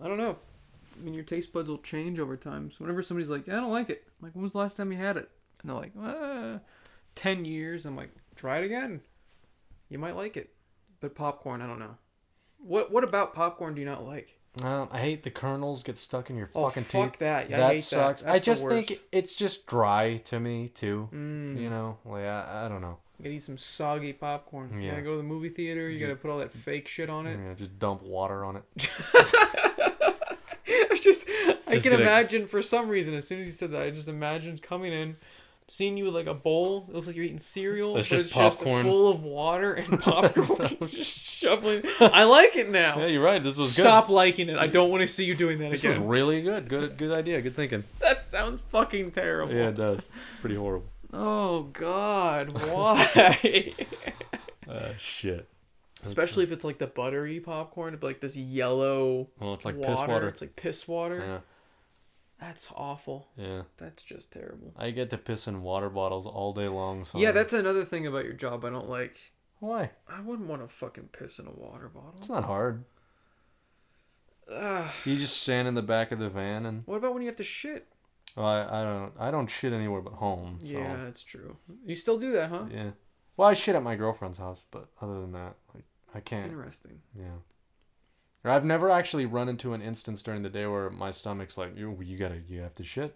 I 0.00 0.08
don't 0.08 0.18
know. 0.18 0.36
I 0.98 1.04
mean, 1.04 1.14
your 1.14 1.24
taste 1.24 1.52
buds 1.52 1.68
will 1.68 1.78
change 1.78 2.18
over 2.18 2.36
time. 2.36 2.70
So 2.70 2.78
whenever 2.80 3.02
somebody's 3.02 3.30
like, 3.30 3.46
"Yeah, 3.46 3.58
"I 3.58 3.60
don't 3.60 3.70
like 3.72 3.90
it," 3.90 4.04
I'm 4.20 4.26
like, 4.26 4.34
"When 4.34 4.42
was 4.44 4.52
the 4.52 4.58
last 4.58 4.76
time 4.76 4.92
you 4.92 4.98
had 4.98 5.16
it?" 5.16 5.30
And 5.60 5.70
they're 5.70 5.76
like, 5.76 5.92
uh, 6.00 6.58
10 7.14 7.44
years." 7.44 7.86
I'm 7.86 7.96
like, 7.96 8.10
"Try 8.36 8.58
it 8.58 8.64
again. 8.64 9.00
You 9.88 9.98
might 9.98 10.16
like 10.16 10.36
it." 10.36 10.50
But 11.00 11.14
popcorn, 11.14 11.62
I 11.62 11.66
don't 11.66 11.78
know. 11.78 11.96
What 12.58 12.90
What 12.92 13.04
about 13.04 13.34
popcorn 13.34 13.74
do 13.74 13.80
you 13.80 13.86
not 13.86 14.04
like? 14.04 14.38
Um, 14.62 14.88
I 14.92 15.00
hate 15.00 15.22
the 15.22 15.30
kernels 15.30 15.82
get 15.82 15.96
stuck 15.96 16.28
in 16.28 16.36
your 16.36 16.50
Oh, 16.54 16.68
fucking 16.68 16.82
fuck 16.82 17.12
teeth. 17.12 17.20
that. 17.20 17.48
Yeah, 17.48 17.56
I 17.56 17.60
that 17.60 17.68
hate 17.70 17.76
that. 17.76 17.82
sucks. 17.82 18.22
I 18.22 18.32
That's 18.32 18.44
the 18.44 18.50
just 18.50 18.68
think 18.68 19.00
it's 19.10 19.34
just 19.34 19.66
dry 19.66 20.18
to 20.26 20.38
me 20.38 20.68
too. 20.68 21.08
Mm. 21.10 21.58
You 21.58 21.70
know, 21.70 21.96
like 22.04 22.24
I, 22.24 22.66
I 22.66 22.68
don't 22.68 22.82
know. 22.82 22.98
You 23.22 23.28
gotta 23.28 23.36
eat 23.36 23.42
some 23.44 23.56
soggy 23.58 24.12
popcorn. 24.12 24.72
You 24.74 24.80
Yeah. 24.86 24.90
gotta 24.90 25.02
go 25.02 25.10
to 25.12 25.16
the 25.18 25.22
movie 25.22 25.48
theater. 25.48 25.88
You 25.88 25.96
Just- 25.98 26.08
gotta 26.08 26.20
put 26.20 26.30
all 26.32 26.38
that 26.38 26.52
fake 26.52 26.88
shit 26.88 27.08
on 27.08 27.28
it. 27.28 27.38
Yeah, 27.38 27.54
just 27.54 27.78
dump 27.78 28.02
water 28.02 28.44
on 28.44 28.56
it. 28.56 28.62
I 30.68 30.98
just, 31.00 31.28
I 31.68 31.72
can 31.74 31.80
get 31.80 31.92
a- 31.92 32.00
imagine 32.02 32.46
for 32.46 32.62
some 32.62 32.88
reason. 32.88 33.14
As 33.14 33.26
soon 33.26 33.40
as 33.40 33.46
you 33.46 33.52
said 33.52 33.70
that, 33.72 33.82
I 33.82 33.90
just 33.90 34.08
imagined 34.08 34.60
coming 34.62 34.92
in, 34.92 35.16
seeing 35.68 35.96
you 35.96 36.04
with 36.06 36.14
like 36.14 36.26
a 36.26 36.34
bowl. 36.34 36.86
It 36.88 36.94
looks 36.94 37.06
like 37.06 37.14
you're 37.16 37.24
eating 37.24 37.38
cereal, 37.38 37.96
It's 37.96 38.08
but 38.08 38.16
just 38.16 38.24
it's 38.26 38.34
popcorn. 38.34 38.82
just 38.84 38.88
full 38.88 39.08
of 39.08 39.22
water 39.22 39.72
and 39.74 40.00
popcorn. 40.00 40.76
just 40.88 41.16
shoveling. 41.16 41.82
I 42.00 42.24
like 42.24 42.56
it 42.56 42.70
now. 42.70 42.98
Yeah, 43.00 43.06
you're 43.06 43.22
right. 43.22 43.42
This 43.42 43.56
was 43.56 43.68
good 43.76 43.82
Stop 43.82 44.08
liking 44.08 44.48
it. 44.48 44.56
I 44.58 44.66
don't 44.66 44.90
want 44.90 45.02
to 45.02 45.06
see 45.06 45.24
you 45.24 45.34
doing 45.36 45.58
that. 45.58 45.70
This 45.70 45.84
again. 45.84 46.00
was 46.00 46.08
really 46.08 46.42
good. 46.42 46.68
Good, 46.68 46.96
good 46.96 47.12
idea. 47.12 47.40
Good 47.40 47.54
thinking. 47.56 47.84
That 48.00 48.28
sounds 48.30 48.62
fucking 48.70 49.12
terrible. 49.12 49.54
Yeah, 49.54 49.68
it 49.68 49.76
does. 49.76 50.08
It's 50.28 50.36
pretty 50.40 50.56
horrible. 50.56 50.86
Oh 51.12 51.64
God, 51.72 52.52
why? 52.70 53.74
Uh, 54.68 54.92
shit. 54.98 55.48
Especially 56.02 56.42
if 56.44 56.50
it's 56.52 56.64
like 56.64 56.78
the 56.78 56.86
buttery 56.86 57.38
popcorn, 57.38 57.96
like 58.02 58.20
this 58.20 58.36
yellow 58.36 59.28
Well, 59.38 59.54
it's 59.54 59.64
like 59.64 59.76
water. 59.76 59.90
piss 59.94 60.08
water. 60.08 60.28
It's 60.28 60.40
like 60.40 60.56
piss 60.56 60.88
water. 60.88 61.18
Yeah, 61.18 61.38
That's 62.40 62.72
awful. 62.74 63.28
yeah. 63.36 63.62
That's 63.76 64.02
just 64.02 64.32
terrible. 64.32 64.72
I 64.76 64.90
get 64.90 65.10
to 65.10 65.18
piss 65.18 65.46
in 65.46 65.62
water 65.62 65.88
bottles 65.90 66.26
all 66.26 66.52
day 66.52 66.66
long. 66.68 67.04
So 67.04 67.18
Yeah, 67.18 67.30
that's 67.30 67.52
another 67.52 67.84
thing 67.84 68.06
about 68.06 68.24
your 68.24 68.32
job 68.32 68.64
I 68.64 68.70
don't 68.70 68.88
like. 68.88 69.16
why. 69.60 69.90
I 70.08 70.20
wouldn't 70.20 70.48
want 70.48 70.62
to 70.62 70.68
fucking 70.68 71.10
piss 71.12 71.38
in 71.38 71.46
a 71.46 71.52
water 71.52 71.88
bottle. 71.88 72.14
It's 72.16 72.28
not 72.28 72.44
hard. 72.44 72.84
Ugh. 74.50 74.90
You 75.04 75.16
just 75.16 75.40
stand 75.40 75.68
in 75.68 75.74
the 75.74 75.82
back 75.82 76.10
of 76.10 76.18
the 76.18 76.28
van 76.28 76.66
and 76.66 76.82
What 76.86 76.96
about 76.96 77.12
when 77.14 77.22
you 77.22 77.28
have 77.28 77.36
to 77.36 77.44
shit? 77.44 77.86
Well, 78.36 78.46
I, 78.46 78.80
I 78.80 78.82
don't 78.84 79.12
I 79.18 79.30
don't 79.30 79.48
shit 79.48 79.72
anywhere 79.72 80.00
but 80.00 80.14
home. 80.14 80.58
So. 80.62 80.70
Yeah, 80.70 80.96
that's 81.04 81.22
true. 81.22 81.56
You 81.84 81.94
still 81.94 82.18
do 82.18 82.32
that, 82.32 82.50
huh? 82.50 82.64
Yeah. 82.72 82.90
Well, 83.36 83.48
I 83.48 83.52
shit 83.54 83.74
at 83.74 83.82
my 83.82 83.94
girlfriend's 83.96 84.38
house, 84.38 84.64
but 84.70 84.88
other 85.00 85.20
than 85.20 85.32
that, 85.32 85.54
like 85.74 85.84
I 86.14 86.20
can't. 86.20 86.46
Interesting. 86.50 87.00
Yeah. 87.18 87.38
I've 88.44 88.64
never 88.64 88.90
actually 88.90 89.24
run 89.24 89.48
into 89.48 89.72
an 89.72 89.80
instance 89.80 90.20
during 90.20 90.42
the 90.42 90.50
day 90.50 90.66
where 90.66 90.90
my 90.90 91.12
stomach's 91.12 91.56
like, 91.56 91.76
you, 91.78 91.96
you 92.02 92.18
gotta, 92.18 92.40
you 92.48 92.60
have 92.60 92.74
to 92.74 92.82
shit. 92.84 93.14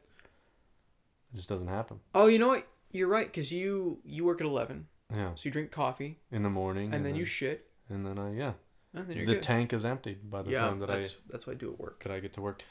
It 1.33 1.37
just 1.37 1.49
doesn't 1.49 1.67
happen. 1.69 1.99
Oh, 2.15 2.29
you 2.29 2.39
know 2.39 2.47
what? 2.49 2.67
You're 2.93 3.09
right, 3.09 3.27
because 3.27 3.51
you 3.53 3.99
you 4.05 4.25
work 4.25 4.41
at 4.41 4.47
eleven, 4.47 4.87
Yeah. 5.13 5.35
so 5.35 5.43
you 5.47 5.51
drink 5.51 5.73
coffee 5.73 6.19
In 6.31 6.43
the 6.43 6.49
morning. 6.51 6.95
and, 6.95 7.05
then, 7.05 7.17
you 7.17 7.25
shit, 7.25 7.67
and 7.91 8.07
then 8.07 8.19
I, 8.19 8.33
yeah. 8.35 8.53
and 8.95 9.09
then 9.09 9.17
you're 9.17 9.27
The 9.27 9.35
good. 9.35 9.43
tank 9.43 9.73
is 9.73 9.85
emptied 9.85 10.31
by 10.31 10.43
the 10.43 10.53
yeah, 10.53 10.61
time 10.61 10.79
that 10.79 10.91
I, 10.91 10.99
that's 10.99 11.17
that's 11.29 11.47
what 11.47 11.55
I 11.57 11.59
do 11.59 11.73
at 11.73 11.79
work. 11.81 12.03
that 12.05 12.13
I 12.13 12.21
get 12.21 12.33
to 12.35 12.41
work. 12.41 12.63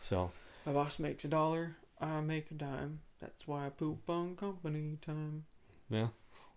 So, 0.00 0.30
My 0.66 0.72
boss 0.72 0.98
makes 0.98 1.24
a 1.24 1.28
dollar, 1.28 1.76
I 2.02 2.20
make 2.20 2.50
a 2.50 2.54
dime. 2.54 3.00
That's 3.20 3.46
why 3.46 3.66
I 3.66 3.68
poop 3.70 4.08
on 4.10 4.34
company 4.36 4.98
time. 5.04 5.44
yeah, 5.88 6.08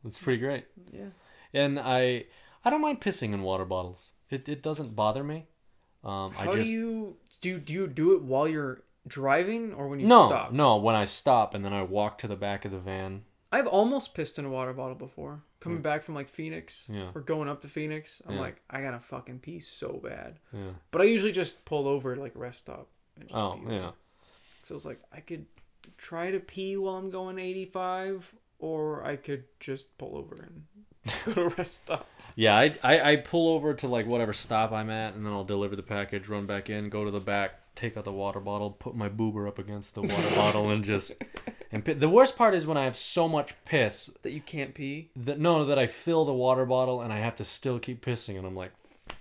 that's 0.04 0.20
pretty 0.20 0.40
great. 0.40 0.66
Yeah. 0.92 1.10
And 1.54 1.80
I, 1.80 2.26
I 2.64 2.70
don't 2.70 2.82
mind 2.82 3.00
pissing 3.02 3.34
in 3.34 3.42
water 3.44 3.66
bottles. 3.66 4.12
It, 4.30 4.50
it 4.50 4.62
doesn't 4.64 4.96
bother 4.96 5.24
me. 5.24 5.46
Um, 6.04 6.32
How 6.34 6.52
I 6.52 6.56
just, 6.56 6.58
do 6.58 6.64
you 6.72 7.18
do? 7.42 7.50
You, 7.50 7.58
do 7.60 7.74
you 7.74 7.88
do 7.88 8.14
it 8.16 8.22
while 8.24 8.48
you're 8.48 8.84
driving 9.08 9.74
or 9.74 9.88
when 9.88 10.00
you 10.00 10.08
no, 10.08 10.28
stop? 10.28 10.52
no, 10.52 10.78
when 10.78 10.96
I 10.96 11.06
stop 11.06 11.54
and 11.54 11.64
then 11.64 11.74
I 11.74 11.84
walk 11.84 12.18
to 12.20 12.28
the 12.28 12.36
back 12.36 12.66
of 12.66 12.72
the 12.72 12.80
van. 12.80 13.24
I've 13.52 13.68
almost 13.68 14.14
pissed 14.16 14.38
in 14.40 14.46
a 14.46 14.50
water 14.50 14.74
bottle 14.74 14.96
before. 14.96 15.44
Coming 15.62 15.80
Mm. 15.80 15.84
back 15.84 16.04
from 16.04 16.14
like 16.16 16.28
Phoenix 16.28 16.88
Yeah. 16.92 17.10
or 17.16 17.22
going 17.22 17.48
up 17.48 17.62
to 17.62 17.68
Phoenix, 17.68 18.22
I'm 18.28 18.36
Yeah. 18.36 18.42
like, 18.42 18.62
I 18.70 18.82
gotta 18.82 19.00
fucking 19.00 19.40
pee 19.40 19.60
so 19.60 19.94
bad. 20.04 20.40
Yeah. 20.52 20.72
But 20.92 21.02
I 21.02 21.06
usually 21.06 21.32
just 21.32 21.64
pull 21.66 21.88
over 21.88 22.16
like 22.16 22.34
rest 22.36 22.60
stop. 22.60 22.88
And 23.16 23.30
just 23.30 23.36
Oh, 23.36 23.60
there. 23.66 23.92
So 24.66 24.76
it's 24.76 24.86
like 24.86 25.00
I 25.14 25.20
could 25.20 25.46
try 25.98 26.32
to 26.32 26.40
pee 26.40 26.76
while 26.76 26.96
I'm 26.96 27.10
going 27.10 27.38
85, 27.40 28.34
or 28.60 29.04
I 29.06 29.16
could 29.16 29.46
just 29.60 29.96
pull 29.98 30.18
over 30.18 30.36
and 30.36 31.14
go 31.26 31.34
to 31.34 31.42
a 31.44 31.50
rest 31.50 31.84
stop. 31.84 32.08
Yeah, 32.36 32.56
I, 32.58 32.76
I, 32.84 33.12
I 33.12 33.16
pull 33.18 33.54
over 33.54 33.74
to 33.76 33.88
like 33.88 34.08
whatever 34.08 34.34
stop 34.34 34.72
I'm 34.72 34.90
at, 34.90 35.14
and 35.14 35.26
then 35.26 35.32
I'll 35.32 35.44
deliver 35.44 35.76
the 35.76 35.84
package, 35.84 36.28
run 36.28 36.48
back 36.48 36.70
in, 36.70 36.90
go 36.90 37.06
to 37.06 37.12
the 37.12 37.20
back, 37.20 37.60
take 37.76 37.96
out 37.96 38.06
the 38.06 38.12
water 38.12 38.40
bottle, 38.40 38.72
put 38.72 38.96
my 38.96 39.08
boober 39.08 39.48
up 39.48 39.60
against 39.60 39.94
the 39.94 40.02
water 40.02 40.30
bottle, 40.36 40.70
and 40.72 40.84
just 40.84 41.12
and 41.72 41.86
pi- 41.86 41.94
the 41.94 42.10
worst 42.10 42.36
part 42.36 42.56
is 42.56 42.66
when 42.66 42.78
I 42.78 42.86
have 42.86 42.96
so 42.98 43.28
much 43.28 43.54
piss 43.66 44.10
That 44.24 44.32
you 44.32 44.42
can't 44.42 44.74
pee. 44.74 45.12
that 45.16 45.40
no 45.40 45.66
that 45.66 45.78
I 45.78 45.88
fill 45.88 46.26
the 46.26 46.34
water 46.34 46.66
bottle 46.66 47.02
and 47.02 47.14
I 47.14 47.18
have 47.20 47.36
to 47.36 47.46
still 47.46 47.78
keep 47.78 48.04
pissing, 48.04 48.38
and 48.38 48.48
I'm 48.48 48.56
like, 48.56 48.72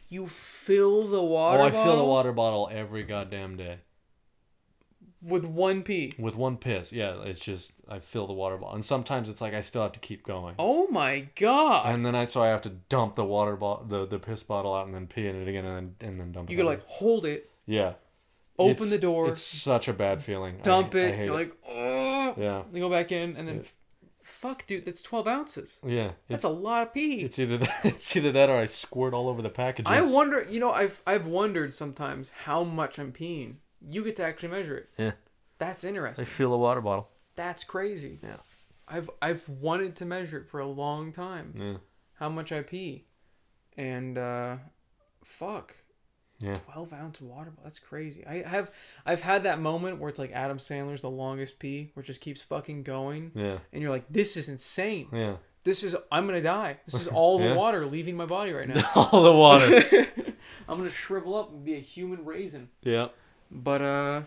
You 0.09 0.27
fill 0.27 1.07
the 1.07 1.23
water 1.23 1.63
oh, 1.63 1.67
I 1.67 1.71
fill 1.71 1.99
the 1.99 2.05
water 2.05 2.33
bottle 2.33 2.71
every 2.73 3.03
goddamn 3.03 3.59
day 3.59 3.81
with 5.25 5.45
one 5.47 5.83
pee. 5.83 6.13
with 6.19 6.37
one 6.37 6.57
piss. 6.59 6.93
Yeah, 6.93 7.23
it's 7.23 7.41
just 7.41 7.73
I 7.89 7.99
fill 7.99 8.27
the 8.27 8.33
water 8.35 8.57
bottle, 8.57 8.75
and 8.75 8.85
sometimes 8.85 9.29
it's 9.29 9.41
like 9.41 9.55
I 9.55 9.61
still 9.63 9.83
have 9.83 9.93
to 9.93 10.01
keep 10.01 10.25
going. 10.25 10.55
Oh 10.59 10.87
my 10.89 11.29
god! 11.37 11.93
And 11.93 12.05
then 12.05 12.15
I 12.15 12.25
so 12.25 12.43
I 12.43 12.49
have 12.49 12.63
to 12.63 12.69
dump 12.89 13.15
the 13.15 13.25
water 13.25 13.57
bottle, 13.57 13.87
the, 13.87 14.07
the 14.07 14.19
piss 14.19 14.43
bottle 14.43 14.75
out, 14.75 14.87
and 14.87 14.95
then 14.95 15.07
pee 15.07 15.27
in 15.27 15.37
it 15.41 15.49
again, 15.49 15.65
and 15.65 15.95
then 15.99 16.09
and 16.11 16.21
then 16.21 16.33
dump. 16.33 16.51
you 16.51 16.57
it 16.57 16.63
gotta 16.63 16.69
out. 16.75 16.79
like 16.79 16.87
hold 16.89 17.25
it, 17.25 17.51
yeah, 17.67 17.95
open 18.59 18.73
It's- 18.73 18.91
the 18.91 18.99
door, 18.99 19.29
It's 19.29 19.41
such 19.41 19.89
a 19.89 19.93
bad 19.93 20.23
feeling. 20.23 20.57
I- 20.59 20.63
dump 20.63 20.95
I 20.95 20.99
it. 20.99 21.15
hate 21.15 21.25
You're 21.27 21.35
like, 21.35 21.53
oh. 21.69 22.35
yeah, 22.37 22.63
Then 22.71 22.81
go 22.81 22.91
back 22.91 23.11
in, 23.13 23.37
and 23.37 23.49
then, 23.49 23.59
f- 23.61 23.75
fuck, 24.23 24.67
dude, 24.67 24.85
that's 24.85 25.03
12 25.03 25.27
ounces. 25.27 25.81
yeah. 25.87 26.13
That's 26.29 26.45
a 26.45 26.49
lot 26.49 26.83
of 26.89 26.95
pee. 26.95 27.23
it's 27.23 27.39
either 27.39 27.59
that, 27.59 27.81
it's 27.85 28.15
either 28.17 28.33
that 28.33 28.49
or 28.51 28.57
I 28.59 28.67
squirt 28.67 29.15
all 29.15 29.29
over 29.29 29.43
the 29.43 29.51
packages. 29.51 29.91
I 29.91 30.03
wonder, 30.03 30.47
you 30.51 30.61
know, 30.61 30.71
I've 30.71 31.03
I've 31.07 31.27
wondered 31.27 31.73
sometimes 31.73 32.31
how 32.45 32.63
much 32.65 32.99
I'm 32.99 33.13
peeing. 33.13 33.57
You 33.91 34.05
get 34.05 34.17
to 34.17 34.25
actually 34.25 34.51
measure 34.51 34.77
it. 34.77 34.89
Yeah. 34.99 35.13
That's 35.59 35.85
interesting. 35.85 36.25
I 36.25 36.29
fill 36.29 36.53
a 36.53 36.59
water 36.59 36.81
bottle. 36.81 37.09
That's 37.37 37.65
crazy. 37.65 38.19
Yeah. 38.23 38.37
I've 38.89 39.09
I've 39.23 39.49
wanted 39.49 39.97
to 39.97 40.05
measure 40.05 40.39
it 40.39 40.49
for 40.49 40.61
a 40.61 40.67
long 40.67 41.11
time. 41.13 41.55
Yeah, 41.59 41.75
How 42.15 42.29
much 42.29 42.53
I 42.53 42.63
pee. 42.63 43.05
And 43.77 44.19
uh 44.19 44.57
fuck. 45.25 45.75
yeah. 46.41 46.57
12 46.73 46.93
ounce 46.93 47.21
water 47.21 47.51
bottle. 47.51 47.65
That's 47.65 47.79
crazy. 47.79 48.27
I 48.27 48.43
have 48.47 48.71
I've 49.07 49.23
had 49.23 49.45
that 49.45 49.59
moment 49.61 49.99
where 50.01 50.11
it's 50.11 50.19
like 50.19 50.33
Adam 50.33 50.59
Sandler's 50.59 51.03
the 51.03 51.11
longest 51.11 51.59
pee, 51.59 51.91
where 51.95 52.03
it 52.03 52.07
just 52.07 52.21
keeps 52.21 52.43
fucking 52.43 52.83
going. 52.83 53.33
Yeah, 53.35 53.59
And 53.73 53.81
you're 53.83 53.91
like, 53.91 54.05
this 54.11 54.37
is 54.37 54.49
insane. 54.49 55.09
yeah. 55.13 55.37
This 55.65 55.83
is 55.83 55.97
I'm 56.13 56.27
gonna 56.27 56.43
die. 56.43 56.77
This 56.85 57.01
is 57.01 57.09
all 57.09 57.39
the 57.39 57.45
Yeah. 57.49 57.55
water 57.55 57.87
leaving 57.87 58.17
my 58.19 58.27
body 58.27 58.53
right 58.53 58.69
now. 58.69 58.89
all 58.95 59.23
the 59.23 59.33
water. 59.33 59.81
I'm 60.69 60.77
gonna 60.79 60.91
shrivel 60.91 61.35
up 61.37 61.51
and 61.53 61.65
be 61.65 61.75
a 61.77 61.81
human 61.81 62.25
raisin. 62.25 62.69
yeah. 62.83 63.09
But 63.51 63.83
uh 63.83 64.23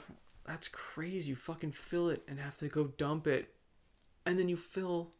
that's 0.45 0.67
crazy. 0.67 1.29
You 1.29 1.35
fucking 1.35 1.71
fill 1.71 2.09
it 2.09 2.23
and 2.27 2.39
have 2.39 2.57
to 2.59 2.67
go 2.67 2.85
dump 2.97 3.27
it. 3.27 3.53
And 4.25 4.37
then 4.39 4.49
you 4.49 4.57
fill 4.57 5.11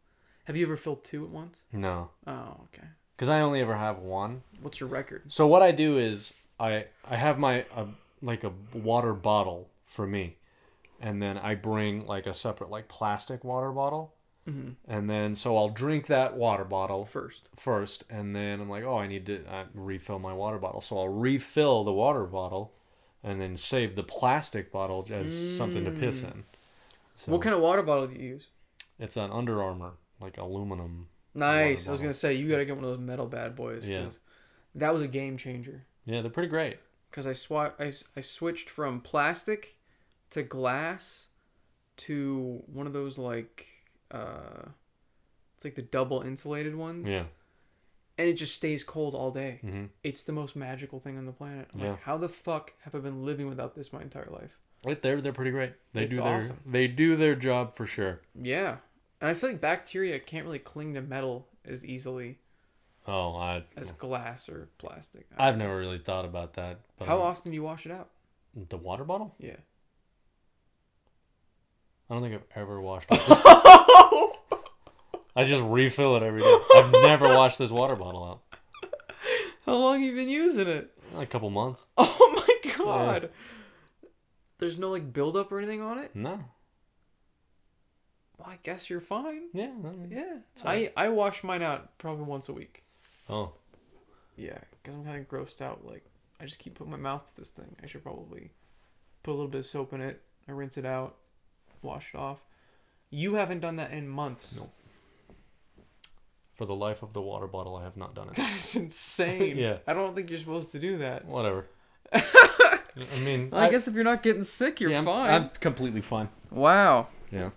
Have 0.46 0.56
you 0.58 0.66
ever 0.66 0.76
filled 0.78 1.04
two 1.04 1.24
at 1.26 1.30
once? 1.30 1.64
No, 1.74 2.12
Oh, 2.26 2.62
okay. 2.66 2.88
because 3.16 3.30
I 3.30 3.42
only 3.42 3.60
ever 3.62 3.76
have 3.76 4.00
one. 4.00 4.44
What's 4.62 4.80
your 4.80 4.90
record? 4.90 5.24
So 5.28 5.48
what 5.48 5.62
I 5.62 5.72
do 5.72 5.98
is 5.98 6.34
I 6.60 6.86
I 7.04 7.16
have 7.18 7.38
my 7.40 7.66
uh, 7.76 7.86
like 8.22 8.44
a 8.44 8.52
water 8.74 9.14
bottle 9.14 9.70
for 9.86 10.08
me, 10.08 10.38
and 11.02 11.22
then 11.22 11.38
I 11.38 11.56
bring 11.56 12.06
like 12.06 12.26
a 12.28 12.34
separate 12.34 12.70
like 12.70 12.88
plastic 12.88 13.44
water 13.44 13.72
bottle, 13.72 14.14
Mhm. 14.48 14.76
and 14.88 15.10
then 15.10 15.36
so 15.36 15.56
I'll 15.58 15.70
drink 15.70 16.08
that 16.08 16.36
water 16.36 16.64
bottle 16.66 17.06
First. 17.06 17.50
first, 17.56 18.04
and 18.10 18.36
then 18.36 18.60
I'm 18.62 18.70
like, 18.70 18.84
oh, 18.86 18.98
I 18.98 19.08
need 19.08 19.26
to 19.28 19.46
uh, 19.46 19.66
refill 19.74 20.20
my 20.20 20.34
water 20.34 20.58
bottle. 20.58 20.82
So 20.82 20.98
I'll 20.98 21.10
refill 21.10 21.84
the 21.84 21.94
water 21.94 22.24
bottle, 22.26 22.74
and 23.30 23.42
then 23.42 23.58
save 23.58 23.96
the 23.96 24.04
plastic 24.04 24.72
bottle 24.72 25.06
as 25.12 25.58
something 25.58 25.84
to 25.86 25.92
piss 25.92 26.24
in. 26.24 26.44
So 27.16 27.32
What 27.32 27.42
kind 27.42 27.54
of 27.56 27.62
water 27.62 27.82
bottle 27.82 28.08
do 28.08 28.14
you 28.16 28.28
use? 28.30 28.48
It's 29.00 29.18
an 29.18 29.32
Under 29.32 29.62
Armour, 29.62 29.94
like 30.22 30.38
aluminum. 30.38 31.08
Nice. 31.34 31.88
I 31.88 31.92
was 31.92 32.02
gonna 32.02 32.14
say 32.14 32.34
you 32.34 32.50
gotta 32.50 32.66
get 32.66 32.76
one 32.76 32.86
of 32.86 32.92
those 32.92 33.00
metal 33.06 33.28
bad 33.28 33.56
boys. 33.56 33.88
Yeah. 33.88 34.04
'cause 34.04 34.20
That 34.76 34.94
was 34.94 35.02
a 35.02 35.08
game 35.08 35.38
changer. 35.38 35.86
Yeah, 36.06 36.22
they're 36.22 36.32
pretty 36.32 36.50
great. 36.50 36.78
because 37.10 37.26
I, 37.28 37.32
swa- 37.32 37.74
I 37.80 37.92
I 38.18 38.22
switched 38.22 38.70
from 38.70 39.02
plastic 39.02 39.78
to 40.32 40.44
glass 40.44 41.28
to 41.98 42.62
one 42.68 42.86
of 42.88 42.94
those 42.94 43.18
like 43.18 43.66
uh 44.12 44.66
it's 45.56 45.66
like 45.66 45.76
the 45.76 45.82
double 45.82 46.22
insulated 46.22 46.76
ones 46.76 47.10
Yeah. 47.10 47.24
And 48.18 48.28
it 48.28 48.34
just 48.34 48.54
stays 48.56 48.84
cold 48.84 49.14
all 49.16 49.32
day 49.32 49.60
hmm 49.62 49.86
it's 50.04 50.24
the 50.24 50.32
most 50.32 50.56
magical 50.56 51.00
thing 51.00 51.18
on 51.18 51.26
the 51.26 51.32
planet 51.32 51.68
I'm 51.74 51.80
Yeah. 51.82 51.92
like 51.92 52.02
how 52.02 52.18
the 52.18 52.30
fuck 52.30 52.74
have 52.84 52.96
i 52.96 53.00
been 53.00 53.26
living 53.26 53.48
without 53.48 53.76
this 53.76 53.92
my 53.94 54.02
entire 54.02 54.30
life 54.30 54.58
Right 54.86 55.02
there, 55.02 55.20
they're 55.22 55.34
pretty 55.34 55.50
great. 55.52 55.74
They 55.92 56.04
It's 56.04 56.16
do 56.16 56.22
their 56.22 56.38
awesome. 56.38 56.60
they 56.66 56.88
do 56.88 57.16
their 57.16 57.36
job 57.36 57.76
for 57.76 57.86
sure. 57.88 58.22
yeah 58.40 58.78
and 59.20 59.30
i 59.30 59.34
feel 59.34 59.50
like 59.50 59.60
bacteria 59.62 60.20
can't 60.20 60.46
really 60.46 60.60
cling 60.60 60.94
to 60.94 61.02
metal 61.02 61.48
as 61.66 61.86
easily 61.86 62.38
Oh, 63.10 63.36
I 63.38 63.64
as 63.78 63.94
glass 63.94 64.50
or 64.50 64.68
plastic 64.78 65.28
I've 65.38 65.58
never 65.58 65.78
really 65.78 65.98
thought 65.98 66.26
about 66.26 66.56
that. 66.56 66.80
How 67.06 67.22
often 67.22 67.52
do 67.52 67.56
you 67.56 67.64
wash 67.64 67.86
it 67.86 67.92
out 67.92 68.10
The 68.70 68.78
water 68.78 69.06
bottle? 69.06 69.34
yeah 69.40 69.56
I 72.10 72.14
don't 72.14 72.22
think 72.24 72.36
I've 72.36 72.62
ever 72.62 72.80
washed 72.82 73.08
it. 73.12 73.20
I 75.38 75.44
just 75.44 75.64
refill 75.64 76.16
it 76.18 76.24
every 76.24 76.42
day. 76.42 76.58
I've 76.76 76.92
never 76.92 77.28
washed 77.38 77.60
this 77.60 77.70
water 77.72 77.96
bottle 77.96 78.24
out. 78.24 78.90
how 79.66 79.76
long 79.78 80.02
have 80.02 80.10
you 80.10 80.16
been 80.16 80.30
using 80.30 80.68
it 80.68 80.92
A 81.16 81.26
couple 81.26 81.50
months. 81.50 81.86
oh 81.98 82.34
my 82.66 82.74
god 82.78 83.30
there's 84.60 84.80
no 84.80 84.90
like 84.90 85.14
buildup 85.14 85.52
or 85.52 85.60
anything 85.60 85.82
on 85.82 86.00
it 86.00 86.16
No. 86.16 86.40
well 88.38 88.50
i 88.50 88.58
guess 88.64 88.90
you're 88.90 89.00
fine 89.02 89.44
Yeah. 89.54 89.70
Yeah 90.10 90.24
right. 90.66 90.92
i 90.98 91.06
i 91.06 91.10
wash 91.10 91.44
mine 91.44 91.62
out 91.62 91.98
probably 91.98 92.24
once 92.26 92.50
a 92.50 92.54
week 92.54 92.84
Oh. 93.30 93.52
Yeah, 94.38 94.58
because 94.72 94.96
I'm 94.96 95.04
kind 95.04 95.18
of 95.20 95.28
grossed 95.28 95.62
out. 95.62 95.86
Like, 95.86 96.06
I 96.40 96.46
just 96.46 96.60
keep 96.60 96.76
putting 96.76 96.92
my 96.92 96.98
mouth 96.98 97.28
to 97.28 97.36
this 97.36 97.52
thing. 97.52 97.76
I 97.84 97.88
should 97.88 98.04
probably 98.04 98.52
put 99.24 99.32
a 99.32 99.34
little 99.34 99.50
bit 99.50 99.58
of 99.58 99.66
soap 99.66 99.92
in 99.92 100.00
it. 100.00 100.22
I 100.48 100.52
rinse 100.54 100.78
it 100.78 100.86
out, 100.86 101.16
wash 101.82 102.14
it 102.14 102.18
off. 102.18 102.40
You 103.10 103.34
haven't 103.34 103.60
done 103.60 103.76
that 103.78 103.92
in 103.92 104.08
months. 104.08 104.56
No. 104.58 104.70
For 106.58 106.66
the 106.66 106.76
life 106.76 107.04
of 107.04 107.14
the 107.14 107.22
water 107.22 107.48
bottle, 107.48 107.76
I 107.76 107.84
have 107.84 107.96
not 107.98 108.14
done 108.16 108.30
it. 108.30 108.36
That 108.36 108.54
is 108.56 108.76
insane. 108.84 109.58
Yeah. 109.58 109.78
I 109.88 109.94
don't 109.94 110.16
think 110.16 110.30
you're 110.30 110.40
supposed 110.40 110.72
to 110.74 110.80
do 110.80 110.98
that. 110.98 111.24
Whatever. 111.26 111.68
I 112.14 113.20
mean, 113.24 113.50
I, 113.54 113.70
guess 113.70 113.88
if 113.88 113.94
you're 113.94 114.04
not 114.04 114.24
getting 114.24 114.44
sick, 114.44 114.80
you're 114.82 114.90
yeah, 114.90 114.98
I'm- 114.98 115.06
fine. 115.06 115.30
I'm 115.30 115.50
completely 115.60 116.02
fine. 116.02 116.30
Wow. 116.50 117.08
Yeah. 117.32 117.52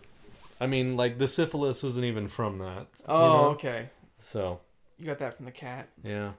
I 0.61 0.67
mean, 0.67 0.97
like 0.99 1.19
the 1.19 1.27
syphilis 1.29 1.83
isn't 1.83 2.05
even 2.05 2.29
from 2.29 2.59
that. 2.59 2.87
you 2.99 3.05
Oh, 3.09 3.17
know? 3.29 3.45
okay. 3.53 3.89
So 4.19 4.61
You 4.99 5.07
got 5.07 5.17
that 5.19 5.35
from 5.39 5.47
the 5.47 5.51
cat. 5.53 5.89
yeah, 6.05 6.33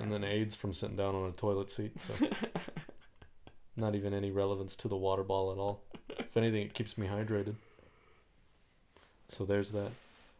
and 0.00 0.10
then 0.10 0.24
AIDS 0.24 0.54
from 0.54 0.72
sitting 0.72 0.96
down 0.96 1.14
on 1.14 1.28
a 1.28 1.32
toilet 1.32 1.70
seat. 1.70 2.00
So 2.00 2.26
not 3.76 3.94
even 3.94 4.14
any 4.14 4.30
relevance 4.30 4.74
to 4.76 4.88
the 4.88 4.96
water 4.96 5.22
bottle 5.22 5.52
at 5.52 5.58
all. 5.58 5.82
If 6.18 6.38
anything, 6.38 6.62
it 6.62 6.72
keeps 6.72 6.96
me 6.96 7.06
hydrated. 7.06 7.56
So 9.28 9.44
there's 9.44 9.72
that. 9.72 9.90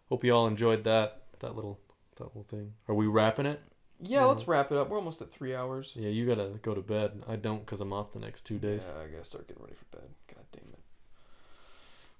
Hope 0.08 0.24
you 0.24 0.32
all 0.32 0.47
enjoyed 0.47 0.84
that 0.84 1.17
that 1.41 1.55
little 1.57 1.78
that 2.17 2.25
little 2.25 2.42
thing. 2.42 2.75
Are 2.89 2.94
we 2.94 3.07
wrapping 3.07 3.47
it? 3.47 3.60
Yeah, 4.00 4.25
let's 4.25 4.47
wrap 4.47 4.70
it 4.70 4.78
up. 4.78 4.91
We're 4.91 4.99
almost 4.99 5.20
at 5.23 5.33
three 5.33 5.55
hours. 5.57 5.92
Yeah, 5.97 6.08
you 6.10 6.25
gotta 6.26 6.50
go 6.62 6.73
to 6.75 6.81
bed. 6.81 7.23
I 7.28 7.36
don't 7.36 7.65
because 7.65 7.81
I'm 7.81 7.92
off 7.92 8.12
the 8.12 8.20
next 8.20 8.42
two 8.42 8.58
days. 8.58 8.89
Yeah, 8.94 9.02
I 9.02 9.07
gotta 9.08 9.25
start 9.25 9.49
getting 9.49 9.62
ready 9.62 9.75
for 9.75 9.97
bed. 9.97 10.08
God 10.33 10.44
damn 10.52 10.73
it. 10.73 10.78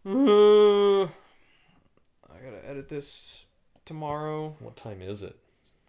Uh, 0.07 1.05
I 2.35 2.39
gotta 2.45 2.69
edit 2.69 2.89
this 2.89 3.45
tomorrow, 3.85 4.57
What 4.61 4.77
time 4.77 5.03
is 5.03 5.23
it? 5.23 5.37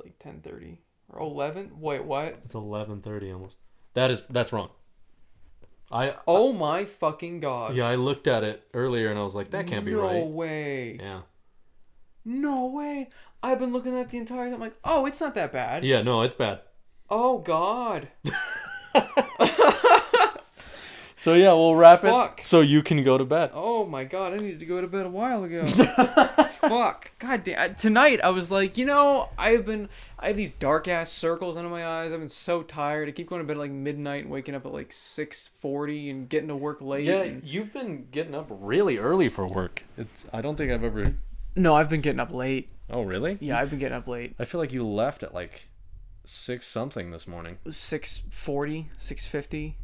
like 0.03 0.17
ten 0.19 0.41
thirty 0.41 0.80
or 1.09 1.19
eleven. 1.22 1.72
Wait, 1.80 2.03
what? 2.06 2.40
It's 2.45 2.53
eleven 2.56 3.01
thirty 3.01 3.32
almost. 3.32 3.58
That 3.95 4.11
is 4.11 4.22
that's 4.30 4.53
wrong. 4.53 4.69
I 5.91 6.14
Oh 6.27 6.53
my 6.53 6.85
fucking 6.85 7.40
god! 7.40 7.75
yeah, 7.75 7.88
I 7.88 7.95
looked 7.95 8.27
at 8.27 8.43
it 8.43 8.64
earlier 8.75 9.09
and 9.09 9.17
I 9.19 9.24
was 9.24 9.33
like, 9.35 9.49
that 9.51 9.66
can't 9.67 9.83
be 9.85 9.93
right. 9.93 10.14
no 10.14 10.19
right. 10.19 10.27
way! 10.27 10.98
Yeah. 10.99 11.22
No 12.25 12.65
way! 12.67 13.09
I've 13.41 13.59
been 13.59 13.72
looking 13.73 13.98
at 13.98 14.09
the 14.09 14.17
entire 14.17 14.45
time. 14.45 14.56
I'm 14.56 14.59
like, 14.59 14.77
oh, 14.83 15.06
it's 15.06 15.22
not 15.22 15.35
that 15.35 15.51
bad. 15.51 15.83
Yeah, 15.83 16.01
no, 16.01 16.22
it's 16.22 16.35
bad. 16.35 16.61
Oh 17.09 17.39
god! 17.39 18.09
So 21.19 21.33
yeah, 21.33 21.51
we'll 21.51 21.75
wrap 21.75 21.99
Fuck. 21.99 22.39
it 22.39 22.45
so 22.45 22.61
you 22.61 22.81
can 22.81 23.03
go 23.03 23.17
to 23.17 23.25
bed. 23.25 23.51
Oh 23.53 23.85
my 23.85 24.06
god! 24.06 24.31
I 24.31 24.38
needed 24.38 24.61
to 24.61 24.65
go 24.65 24.80
to 24.80 24.88
bed 24.88 25.06
a 25.06 25.09
while 25.09 25.43
ago. 25.43 25.67
Fuck! 26.61 27.11
God 27.19 27.43
damn! 27.43 27.75
Tonight 27.75 28.22
I 28.23 28.30
was 28.30 28.49
like, 28.51 28.77
you 28.77 28.85
know, 28.85 29.27
I've 29.38 29.65
been, 29.65 29.89
I 30.17 30.27
have 30.27 30.38
these 30.38 30.51
dark 30.51 30.88
ass 30.88 31.11
circles 31.11 31.57
under 31.57 31.69
my 31.69 31.85
eyes. 31.85 32.14
I've 32.14 32.19
been 32.19 32.30
so 32.30 32.64
tired. 32.64 33.09
I 33.09 33.11
keep 33.11 33.27
going 33.27 33.41
to 33.41 33.45
bed 33.45 33.57
at 33.57 33.59
like 33.59 33.72
midnight 33.72 34.23
and 34.23 34.31
waking 34.31 34.56
up 34.56 34.65
at 34.65 34.72
like 34.72 34.93
six 34.93 35.49
forty 35.59 36.09
and 36.09 36.30
getting 36.30 36.48
to 36.48 36.56
work 36.56 36.80
late. 36.80 37.03
Yeah, 37.03 37.23
and- 37.23 37.43
you've 37.43 37.73
been 37.73 38.07
getting 38.11 38.33
up 38.33 38.48
really 38.49 38.98
early 38.98 39.27
for 39.27 39.45
work. 39.45 39.83
It's 39.98 40.25
I 40.31 40.39
don't 40.39 40.56
think 40.56 40.72
I've 40.72 40.85
ever 40.85 41.15
No, 41.59 41.75
I've 41.75 41.89
been 41.89 41.99
getting 41.99 42.21
up 42.21 42.31
late. 42.31 42.71
Oh, 42.89 43.01
really? 43.01 43.38
Yeah, 43.41 43.59
I've 43.59 43.69
been 43.69 43.79
getting 43.79 43.97
up 43.97 44.07
late. 44.07 44.33
I 44.39 44.45
feel 44.45 44.61
like 44.61 44.71
you 44.71 44.88
left 44.88 45.23
at 45.23 45.33
like 45.33 45.67
6 46.23 46.65
something 46.65 47.11
this 47.11 47.27
morning. 47.27 47.55
It 47.55 47.65
was 47.65 47.75
640, 47.75 48.89
650. 48.97 49.77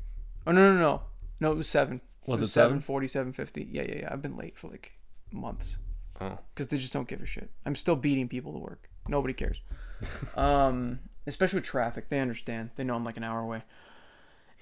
Oh, 0.48 0.52
no, 0.54 0.74
no, 0.74 0.80
no. 0.80 1.02
No, 1.42 1.52
it 1.52 1.58
was 1.58 1.68
7. 1.68 2.00
Was 2.28 2.42
it 2.42 2.48
7? 2.48 2.80
740, 2.80 3.08
750. 3.08 3.68
Yeah, 3.72 3.82
yeah, 3.84 3.96
yeah. 4.04 4.10
I've 4.10 4.22
been 4.22 4.38
late 4.38 4.58
for 4.58 4.70
like 4.70 4.94
months 5.32 5.78
Oh. 6.22 6.40
because 6.54 6.68
they 6.68 6.78
just 6.78 6.94
don't 6.94 7.10
give 7.10 7.22
a 7.22 7.26
shit. 7.26 7.50
I'm 7.66 7.76
still 7.76 7.98
beating 7.98 8.30
people 8.30 8.54
to 8.54 8.60
work. 8.60 8.90
Nobody 9.10 9.34
cares. 9.34 9.60
um, 10.38 11.00
especially 11.28 11.58
with 11.58 11.66
traffic. 11.66 12.08
They 12.08 12.20
understand. 12.20 12.70
They 12.78 12.86
know 12.86 12.96
I'm 12.96 13.04
like 13.04 13.18
an 13.18 13.26
hour 13.26 13.42
away. 13.42 13.64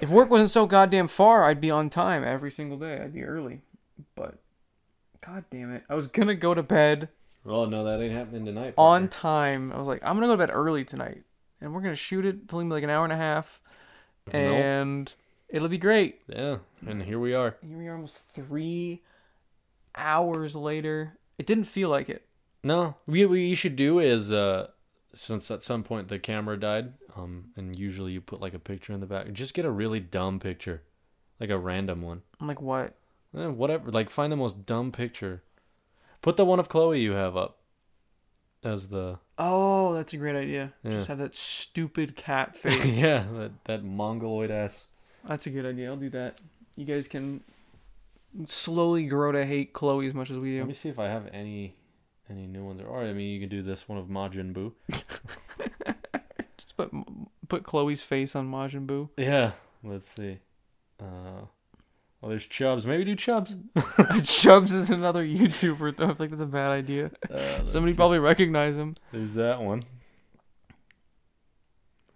If 0.01 0.09
work 0.09 0.31
wasn't 0.31 0.49
so 0.49 0.65
goddamn 0.65 1.07
far, 1.09 1.43
I'd 1.45 1.61
be 1.61 1.69
on 1.69 1.91
time 1.91 2.23
every 2.23 2.49
single 2.49 2.79
day. 2.79 2.99
I'd 2.99 3.13
be 3.13 3.23
early. 3.23 3.61
But, 4.15 4.39
god 5.25 5.45
damn 5.49 5.71
it. 5.73 5.83
I 5.89 5.95
was 5.95 6.07
going 6.07 6.27
to 6.27 6.35
go 6.35 6.53
to 6.53 6.63
bed 6.63 7.09
Oh, 7.45 7.65
no, 7.65 7.83
that 7.83 8.01
ain't 8.01 8.13
happening 8.13 8.45
tonight. 8.45 8.73
on 8.77 9.01
partner. 9.01 9.07
time. 9.07 9.71
I 9.73 9.77
was 9.77 9.85
like, 9.87 10.01
I'm 10.03 10.15
gonna 10.15 10.27
go 10.27 10.33
to 10.33 10.37
bed 10.47 10.49
early 10.53 10.85
tonight, 10.85 11.23
and 11.59 11.73
we're 11.73 11.81
gonna 11.81 11.93
shoot 11.93 12.25
it. 12.25 12.37
It's 12.45 12.53
only 12.53 12.67
like 12.73 12.83
an 12.85 12.89
hour 12.89 13.03
and 13.03 13.11
a 13.11 13.17
half, 13.17 13.59
Nope. 14.27 14.35
and 14.35 15.11
it'll 15.49 15.67
be 15.67 15.77
great. 15.77 16.21
Yeah, 16.27 16.59
and 16.87 17.03
here 17.03 17.19
we 17.19 17.33
are. 17.33 17.57
Here 17.61 17.77
we 17.77 17.87
are, 17.89 17.95
almost 17.95 18.29
three 18.29 19.01
hours 19.95 20.55
later. 20.55 21.17
It 21.37 21.45
didn't 21.45 21.65
feel 21.65 21.89
like 21.89 22.07
it. 22.09 22.25
No, 22.63 22.95
we 23.05 23.25
what 23.25 23.35
you 23.35 23.55
should 23.55 23.75
do 23.75 23.99
is 23.99 24.31
uh 24.31 24.67
since 25.13 25.51
at 25.51 25.61
some 25.63 25.83
point 25.83 26.07
the 26.07 26.19
camera 26.19 26.57
died, 26.57 26.93
um 27.17 27.51
and 27.57 27.77
usually 27.77 28.13
you 28.13 28.21
put 28.21 28.39
like 28.39 28.53
a 28.53 28.59
picture 28.59 28.93
in 28.93 28.99
the 29.01 29.05
back, 29.05 29.31
just 29.33 29.53
get 29.53 29.65
a 29.65 29.71
really 29.71 29.99
dumb 29.99 30.39
picture. 30.39 30.81
Like 31.41 31.49
a 31.49 31.57
random 31.57 32.01
one. 32.01 32.21
I'm 32.39 32.47
like, 32.47 32.61
what? 32.61 32.95
Eh, 33.37 33.47
whatever, 33.47 33.91
like 33.91 34.09
find 34.09 34.31
the 34.31 34.35
most 34.37 34.65
dumb 34.65 34.91
picture. 34.91 35.41
Put 36.21 36.37
the 36.37 36.45
one 36.45 36.59
of 36.59 36.69
Chloe 36.69 37.01
you 37.01 37.13
have 37.13 37.35
up 37.35 37.57
as 38.63 38.89
the 38.89 39.19
Oh, 39.37 39.93
that's 39.93 40.13
a 40.13 40.17
great 40.17 40.35
idea. 40.35 40.73
Yeah. 40.83 40.91
Just 40.91 41.07
have 41.07 41.17
that 41.17 41.35
stupid 41.35 42.15
cat 42.15 42.55
face. 42.63 42.97
yeah, 42.97 43.25
that 43.33 43.51
that 43.65 43.83
mongoloid 43.83 44.51
ass. 44.51 44.87
That's 45.27 45.47
a 45.47 45.49
good 45.49 45.65
idea. 45.65 45.89
I'll 45.89 45.95
do 45.97 46.09
that. 46.11 46.39
You 46.75 46.85
guys 46.85 47.07
can 47.07 47.41
slowly 48.47 49.05
grow 49.05 49.31
to 49.31 49.45
hate 49.45 49.73
Chloe 49.73 50.05
as 50.07 50.13
much 50.13 50.29
as 50.31 50.37
we 50.37 50.51
do. 50.51 50.57
Let 50.59 50.67
me 50.67 50.73
see 50.73 50.89
if 50.89 50.99
I 50.99 51.07
have 51.07 51.27
any 51.33 51.75
any 52.29 52.45
new 52.47 52.63
ones. 52.63 52.81
Or 52.87 53.01
I 53.03 53.13
mean, 53.13 53.29
you 53.33 53.39
can 53.39 53.49
do 53.49 53.61
this 53.61 53.87
one 53.89 53.97
of 53.97 54.07
Majin 54.07 54.53
Buu. 54.53 54.73
Just 56.57 56.77
put 56.77 56.91
put 57.49 57.63
Chloe's 57.63 58.01
face 58.01 58.35
on 58.35 58.49
Majin 58.49 58.85
Buu. 58.85 59.09
Yeah, 59.17 59.51
let's 59.83 60.09
see. 60.09 60.39
Uh, 60.99 61.45
well, 62.23 62.29
there's 62.29 62.47
Chubs. 62.47 62.85
Maybe 62.87 63.03
do 63.03 63.17
Chubs. 63.17 63.57
Chubs 64.23 64.71
is 64.71 64.89
another 64.89 65.25
YouTuber 65.25 65.97
though. 65.97 66.05
I 66.05 66.07
feel 66.07 66.15
like 66.19 66.29
that's 66.29 66.41
a 66.41 66.45
bad 66.45 66.71
idea. 66.71 67.11
Uh, 67.29 67.65
Somebody 67.65 67.93
probably 67.93 68.19
recognize 68.19 68.77
him. 68.77 68.95
There's 69.11 69.33
that 69.33 69.61
one. 69.61 69.83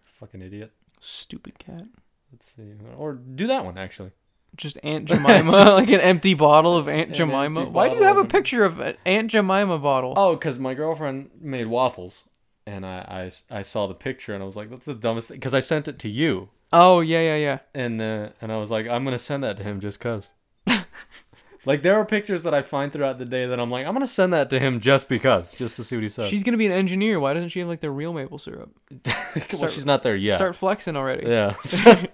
Fucking 0.05 0.41
idiot. 0.41 0.71
Stupid 1.01 1.59
cat. 1.59 1.83
Let's 2.31 2.53
see. 2.55 2.71
Or 2.95 3.15
do 3.15 3.47
that 3.47 3.65
one 3.65 3.77
actually. 3.77 4.11
Just 4.55 4.77
Aunt 4.81 5.03
Jemima, 5.09 5.51
like 5.51 5.89
an 5.89 5.99
empty 5.99 6.35
bottle 6.35 6.77
of 6.77 6.87
Aunt 6.87 7.11
Jemima. 7.11 7.65
Why 7.65 7.89
do 7.89 7.97
you 7.97 8.03
have 8.03 8.17
a 8.17 8.23
picture 8.23 8.63
of 8.63 8.79
an 8.79 8.95
Aunt 9.05 9.29
Jemima 9.29 9.77
bottle? 9.77 10.13
Oh, 10.15 10.35
because 10.35 10.57
my 10.57 10.73
girlfriend 10.73 11.31
made 11.41 11.67
waffles, 11.67 12.23
and 12.65 12.85
I 12.85 13.29
I 13.51 13.61
saw 13.61 13.87
the 13.87 13.93
picture 13.93 14.33
and 14.33 14.41
I 14.41 14.45
was 14.45 14.55
like, 14.55 14.69
that's 14.69 14.85
the 14.85 14.95
dumbest 14.95 15.27
thing. 15.27 15.35
Because 15.35 15.53
I 15.53 15.59
sent 15.59 15.89
it 15.89 15.99
to 15.99 16.09
you, 16.09 16.47
Oh 16.73 16.99
yeah, 16.99 17.21
yeah, 17.21 17.35
yeah. 17.35 17.59
and 17.73 18.01
uh, 18.01 18.29
and 18.41 18.51
I 18.51 18.57
was 18.57 18.69
like, 18.69 18.87
I'm 18.87 19.03
gonna 19.03 19.17
send 19.17 19.43
that 19.43 19.57
to 19.57 19.63
him 19.63 19.79
just 19.79 19.99
cause. 19.99 20.33
like 21.65 21.81
there 21.81 21.95
are 21.95 22.05
pictures 22.05 22.43
that 22.43 22.53
I 22.53 22.61
find 22.61 22.91
throughout 22.91 23.19
the 23.19 23.25
day 23.25 23.45
that 23.45 23.59
I'm 23.59 23.71
like, 23.71 23.85
I'm 23.85 23.93
gonna 23.93 24.07
send 24.07 24.33
that 24.33 24.49
to 24.49 24.59
him 24.59 24.79
just 24.79 25.07
because, 25.07 25.53
just 25.53 25.75
to 25.77 25.83
see 25.83 25.95
what 25.95 26.03
he 26.03 26.09
says. 26.09 26.27
She's 26.27 26.43
gonna 26.43 26.57
be 26.57 26.65
an 26.65 26.71
engineer. 26.71 27.19
Why 27.19 27.33
doesn't 27.33 27.49
she 27.49 27.59
have 27.59 27.69
like 27.69 27.79
the 27.79 27.91
real 27.91 28.13
maple 28.13 28.37
syrup? 28.37 28.75
well, 29.05 29.43
start- 29.43 29.71
she's 29.71 29.85
not 29.85 30.03
there 30.03 30.15
yet. 30.15 30.35
Start 30.35 30.55
flexing 30.55 30.97
already. 30.97 31.27
Yeah. 31.27 31.55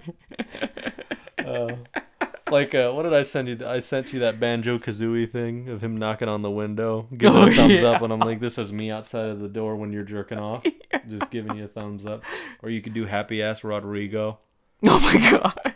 uh, 1.40 1.76
like, 2.54 2.74
uh, 2.74 2.92
what 2.92 3.04
did 3.04 3.14
I 3.14 3.24
send 3.24 3.50
you? 3.50 3.58
I 3.68 3.80
sent 3.80 4.14
you 4.14 4.20
that 4.22 4.40
banjo 4.40 4.78
kazooie 4.78 5.30
thing 5.30 5.68
of 5.68 5.82
him 5.84 5.98
knocking 5.98 6.30
on 6.30 6.42
the 6.42 6.50
window, 6.52 7.08
giving 7.18 7.36
Oh, 7.38 7.48
a 7.48 7.54
thumbs 7.54 7.82
yeah. 7.82 7.90
up, 7.90 8.02
and 8.02 8.14
I'm 8.14 8.20
like, 8.20 8.40
this 8.40 8.58
is 8.58 8.72
me 8.72 8.90
outside 8.92 9.26
of 9.30 9.40
the 9.42 9.50
door 9.50 9.76
when 9.76 9.92
you're 9.92 10.04
jerking 10.04 10.38
off, 10.50 10.64
just 11.10 11.30
giving 11.32 11.58
you 11.58 11.66
a 11.66 11.68
thumbs 11.68 12.06
up. 12.06 12.24
Or 12.62 12.70
you 12.70 12.82
could 12.82 12.94
do 12.94 13.06
happy 13.06 13.42
ass 13.42 13.64
Rodrigo. 13.64 14.40
Oh 14.86 15.00
my 15.00 15.30
god. 15.32 15.76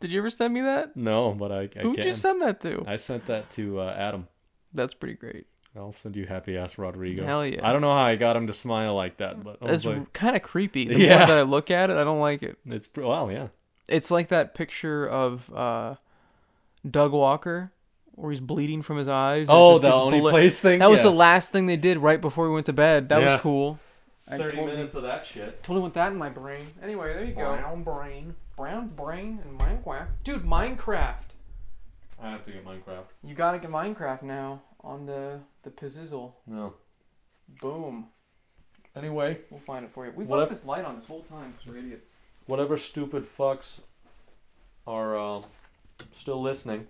Did 0.00 0.12
you 0.12 0.18
ever 0.18 0.30
send 0.30 0.54
me 0.54 0.60
that? 0.60 0.96
No, 0.96 1.32
but 1.32 1.50
I, 1.50 1.62
I 1.76 1.82
Who'd 1.82 1.96
can. 1.96 2.06
you 2.06 2.12
send 2.12 2.40
that 2.42 2.60
to? 2.60 2.84
I 2.86 2.96
sent 2.96 3.26
that 3.26 3.50
to 3.50 3.80
uh, 3.80 3.94
Adam. 3.98 4.28
That's 4.72 4.94
pretty 4.94 5.14
great. 5.14 5.46
I'll 5.76 5.90
send 5.90 6.14
you 6.14 6.24
happy 6.26 6.56
ass 6.56 6.78
Rodrigo. 6.78 7.24
Hell 7.24 7.44
yeah. 7.44 7.68
I 7.68 7.72
don't 7.72 7.80
know 7.80 7.90
how 7.90 8.02
I 8.04 8.14
got 8.14 8.36
him 8.36 8.46
to 8.46 8.52
smile 8.52 8.94
like 8.94 9.16
that, 9.16 9.42
but 9.42 9.58
It's 9.62 9.84
like, 9.84 10.12
kind 10.12 10.36
of 10.36 10.42
creepy. 10.42 10.86
The 10.86 11.00
Yeah. 11.00 11.18
more 11.18 11.26
that 11.26 11.38
I 11.38 11.42
look 11.42 11.68
at 11.72 11.90
it, 11.90 11.96
I 11.96 12.04
don't 12.04 12.20
like 12.20 12.44
it. 12.44 12.56
it's 12.64 12.88
wow, 12.96 13.28
yeah. 13.28 13.48
It's 13.88 14.12
like 14.12 14.28
that 14.28 14.54
picture 14.54 15.04
of 15.08 15.52
uh, 15.52 15.96
Doug 16.88 17.12
Walker 17.12 17.72
where 18.16 18.30
he's 18.30 18.40
bleeding 18.40 18.80
from 18.82 18.96
his 18.96 19.08
eyes. 19.08 19.48
and 19.48 19.56
Oh, 19.56 19.72
just 19.72 19.82
the 19.82 19.90
gets 19.90 20.00
only 20.00 20.20
blo- 20.20 20.30
place 20.30 20.60
thing. 20.60 20.78
That 20.78 20.88
was 20.90 21.00
yeah. 21.00 21.04
the 21.04 21.10
last 21.10 21.50
thing 21.50 21.66
they 21.66 21.76
did 21.76 21.98
right 21.98 22.20
before 22.20 22.46
we 22.48 22.54
went 22.54 22.66
to 22.66 22.72
bed. 22.72 23.08
That 23.08 23.20
Yeah. 23.22 23.32
was 23.32 23.40
cool. 23.40 23.78
I 24.28 24.36
thirty 24.38 24.56
totally, 24.56 24.72
minutes 24.76 24.94
of 24.94 25.02
that 25.02 25.24
shit. 25.24 25.62
totally 25.62 25.82
went 25.82 25.94
that 25.94 26.12
in 26.12 26.18
my 26.18 26.28
brain. 26.30 26.66
Anyway, 26.82 27.12
there 27.12 27.24
you 27.24 27.34
go. 27.34 27.56
Brown 27.56 27.82
brain. 27.82 28.34
Brown 28.56 28.86
brain 28.88 29.40
and 29.44 29.58
Minecraft. 29.58 30.06
Dude, 30.22 30.44
Minecraft. 30.44 31.16
I 32.22 32.30
have 32.30 32.44
to 32.44 32.52
get 32.52 32.64
Minecraft. 32.64 33.06
You 33.24 33.34
gotta 33.34 33.58
get 33.58 33.70
Minecraft 33.70 34.22
now 34.22 34.62
on 34.80 35.06
the 35.06 35.40
the 35.64 35.70
Pizzizzle. 35.70 36.32
No. 36.46 36.74
Boom. 37.60 38.06
Anyway, 38.96 39.38
We'll 39.50 39.58
find 39.60 39.84
it 39.84 39.90
for 39.90 40.06
you. 40.06 40.12
We've 40.14 40.30
left 40.30 40.50
this 40.50 40.64
light 40.64 40.84
on 40.84 40.96
this 41.00 41.06
whole 41.08 41.22
time 41.22 41.52
'cause 41.52 41.66
we're 41.66 41.78
idiots. 41.78 42.12
whatever 42.46 42.76
stupid 42.76 43.24
fucks 43.24 43.80
are 44.86 45.18
uh, 45.18 45.42
still 46.12 46.40
listening, 46.40 46.86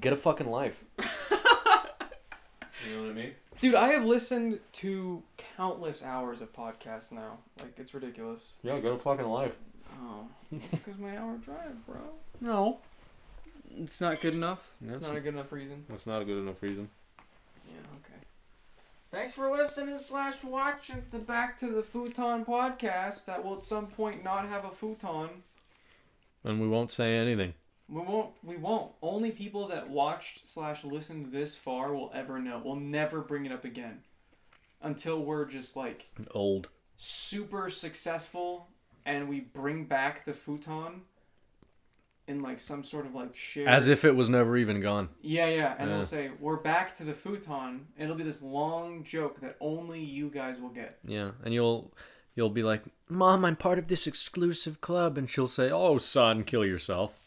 get 0.00 0.12
a 0.12 0.16
fucking 0.16 0.50
life. 0.50 0.84
you 0.98 2.96
know 2.96 3.02
what 3.02 3.10
I 3.10 3.14
mean? 3.14 3.32
Dude, 3.60 3.74
I 3.76 3.88
have 3.92 4.04
listened 4.04 4.58
to 4.72 5.22
countless 5.56 6.02
hours 6.02 6.40
of 6.42 6.52
podcasts 6.52 7.12
now. 7.12 7.38
Like, 7.60 7.74
it's 7.78 7.94
ridiculous. 7.94 8.54
Yeah, 8.62 8.80
get 8.80 8.92
a 8.92 8.98
fucking 8.98 9.26
life. 9.26 9.56
Oh. 10.02 10.26
It's 10.52 10.68
because 10.68 10.98
my 10.98 11.16
hour 11.16 11.36
drive, 11.38 11.86
bro. 11.86 12.00
No. 12.40 12.78
It's 13.78 14.00
not 14.02 14.20
good 14.20 14.34
enough? 14.34 14.68
It's 14.82 14.94
That's- 14.94 15.08
not 15.10 15.16
a 15.16 15.20
good 15.20 15.32
enough 15.34 15.50
reason? 15.52 15.84
That's 15.88 16.06
not 16.06 16.20
a 16.20 16.24
good 16.26 16.38
enough 16.38 16.62
reason. 16.62 16.90
Yeah, 17.68 17.74
okay. 18.04 18.20
Thanks 19.10 19.32
for 19.32 19.50
listening 19.50 19.98
slash 20.00 20.42
watching 20.44 21.04
the 21.10 21.18
Back 21.20 21.58
to 21.60 21.68
the 21.68 21.82
Futon 21.82 22.44
podcast 22.44 23.24
that 23.26 23.42
will 23.44 23.56
at 23.56 23.64
some 23.64 23.86
point 23.86 24.22
not 24.24 24.46
have 24.48 24.64
a 24.66 24.70
futon. 24.70 25.28
And 26.44 26.60
we 26.60 26.68
won't 26.68 26.90
say 26.90 27.14
anything. 27.16 27.54
We 27.92 28.00
won't. 28.00 28.30
We 28.42 28.56
won't. 28.56 28.92
Only 29.02 29.30
people 29.30 29.68
that 29.68 29.90
watched 29.90 30.46
slash 30.48 30.82
listened 30.84 31.30
this 31.32 31.54
far 31.54 31.92
will 31.92 32.10
ever 32.14 32.38
know. 32.38 32.60
We'll 32.64 32.76
never 32.76 33.20
bring 33.20 33.44
it 33.44 33.52
up 33.52 33.64
again, 33.64 33.98
until 34.80 35.22
we're 35.22 35.44
just 35.44 35.76
like 35.76 36.06
Old. 36.32 36.68
super 36.96 37.68
successful 37.68 38.68
and 39.04 39.28
we 39.28 39.40
bring 39.40 39.84
back 39.84 40.24
the 40.24 40.32
futon 40.32 41.02
in 42.28 42.40
like 42.40 42.60
some 42.60 42.84
sort 42.84 43.04
of 43.04 43.14
like 43.14 43.34
share. 43.36 43.68
As 43.68 43.88
if 43.88 44.04
it 44.04 44.14
was 44.16 44.30
never 44.30 44.56
even 44.56 44.80
gone. 44.80 45.08
Yeah, 45.20 45.48
yeah, 45.48 45.74
and 45.78 45.90
Yeah. 45.90 45.96
we'll 45.96 46.06
say 46.06 46.30
we're 46.40 46.56
back 46.56 46.96
to 46.96 47.04
the 47.04 47.12
futon. 47.12 47.88
It'll 47.98 48.14
be 48.14 48.22
this 48.24 48.40
long 48.40 49.02
joke 49.04 49.40
that 49.40 49.56
only 49.60 50.00
you 50.00 50.30
guys 50.30 50.58
will 50.58 50.68
get. 50.70 50.98
Yeah, 51.04 51.32
and 51.44 51.52
you'll 51.52 51.92
you'll 52.36 52.48
be 52.48 52.62
like, 52.62 52.84
"Mom, 53.08 53.44
I'm 53.44 53.56
part 53.56 53.78
of 53.78 53.88
this 53.88 54.06
exclusive 54.06 54.80
club," 54.80 55.18
and 55.18 55.28
she'll 55.28 55.48
say, 55.48 55.68
"Oh, 55.70 55.98
son, 55.98 56.44
kill 56.44 56.64
yourself." 56.64 57.18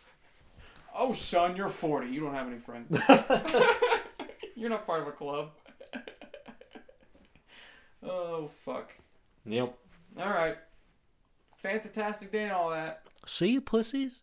Oh, 0.97 1.11
son, 1.11 1.55
you're 1.55 1.69
40. 1.69 2.09
You 2.09 2.21
don't 2.21 2.33
have 2.33 2.47
any 2.47 2.59
friends. 2.59 2.97
you're 4.55 4.69
not 4.69 4.87
part 4.87 5.01
of 5.01 5.07
a 5.07 5.11
club. 5.11 5.51
oh, 8.03 8.47
fuck. 8.63 8.93
Yep. 9.45 9.77
All 10.17 10.29
right. 10.29 10.57
Fantastic 11.57 12.31
day 12.31 12.43
and 12.43 12.53
all 12.53 12.69
that. 12.69 13.03
See 13.27 13.49
you, 13.49 13.61
pussies. 13.61 14.21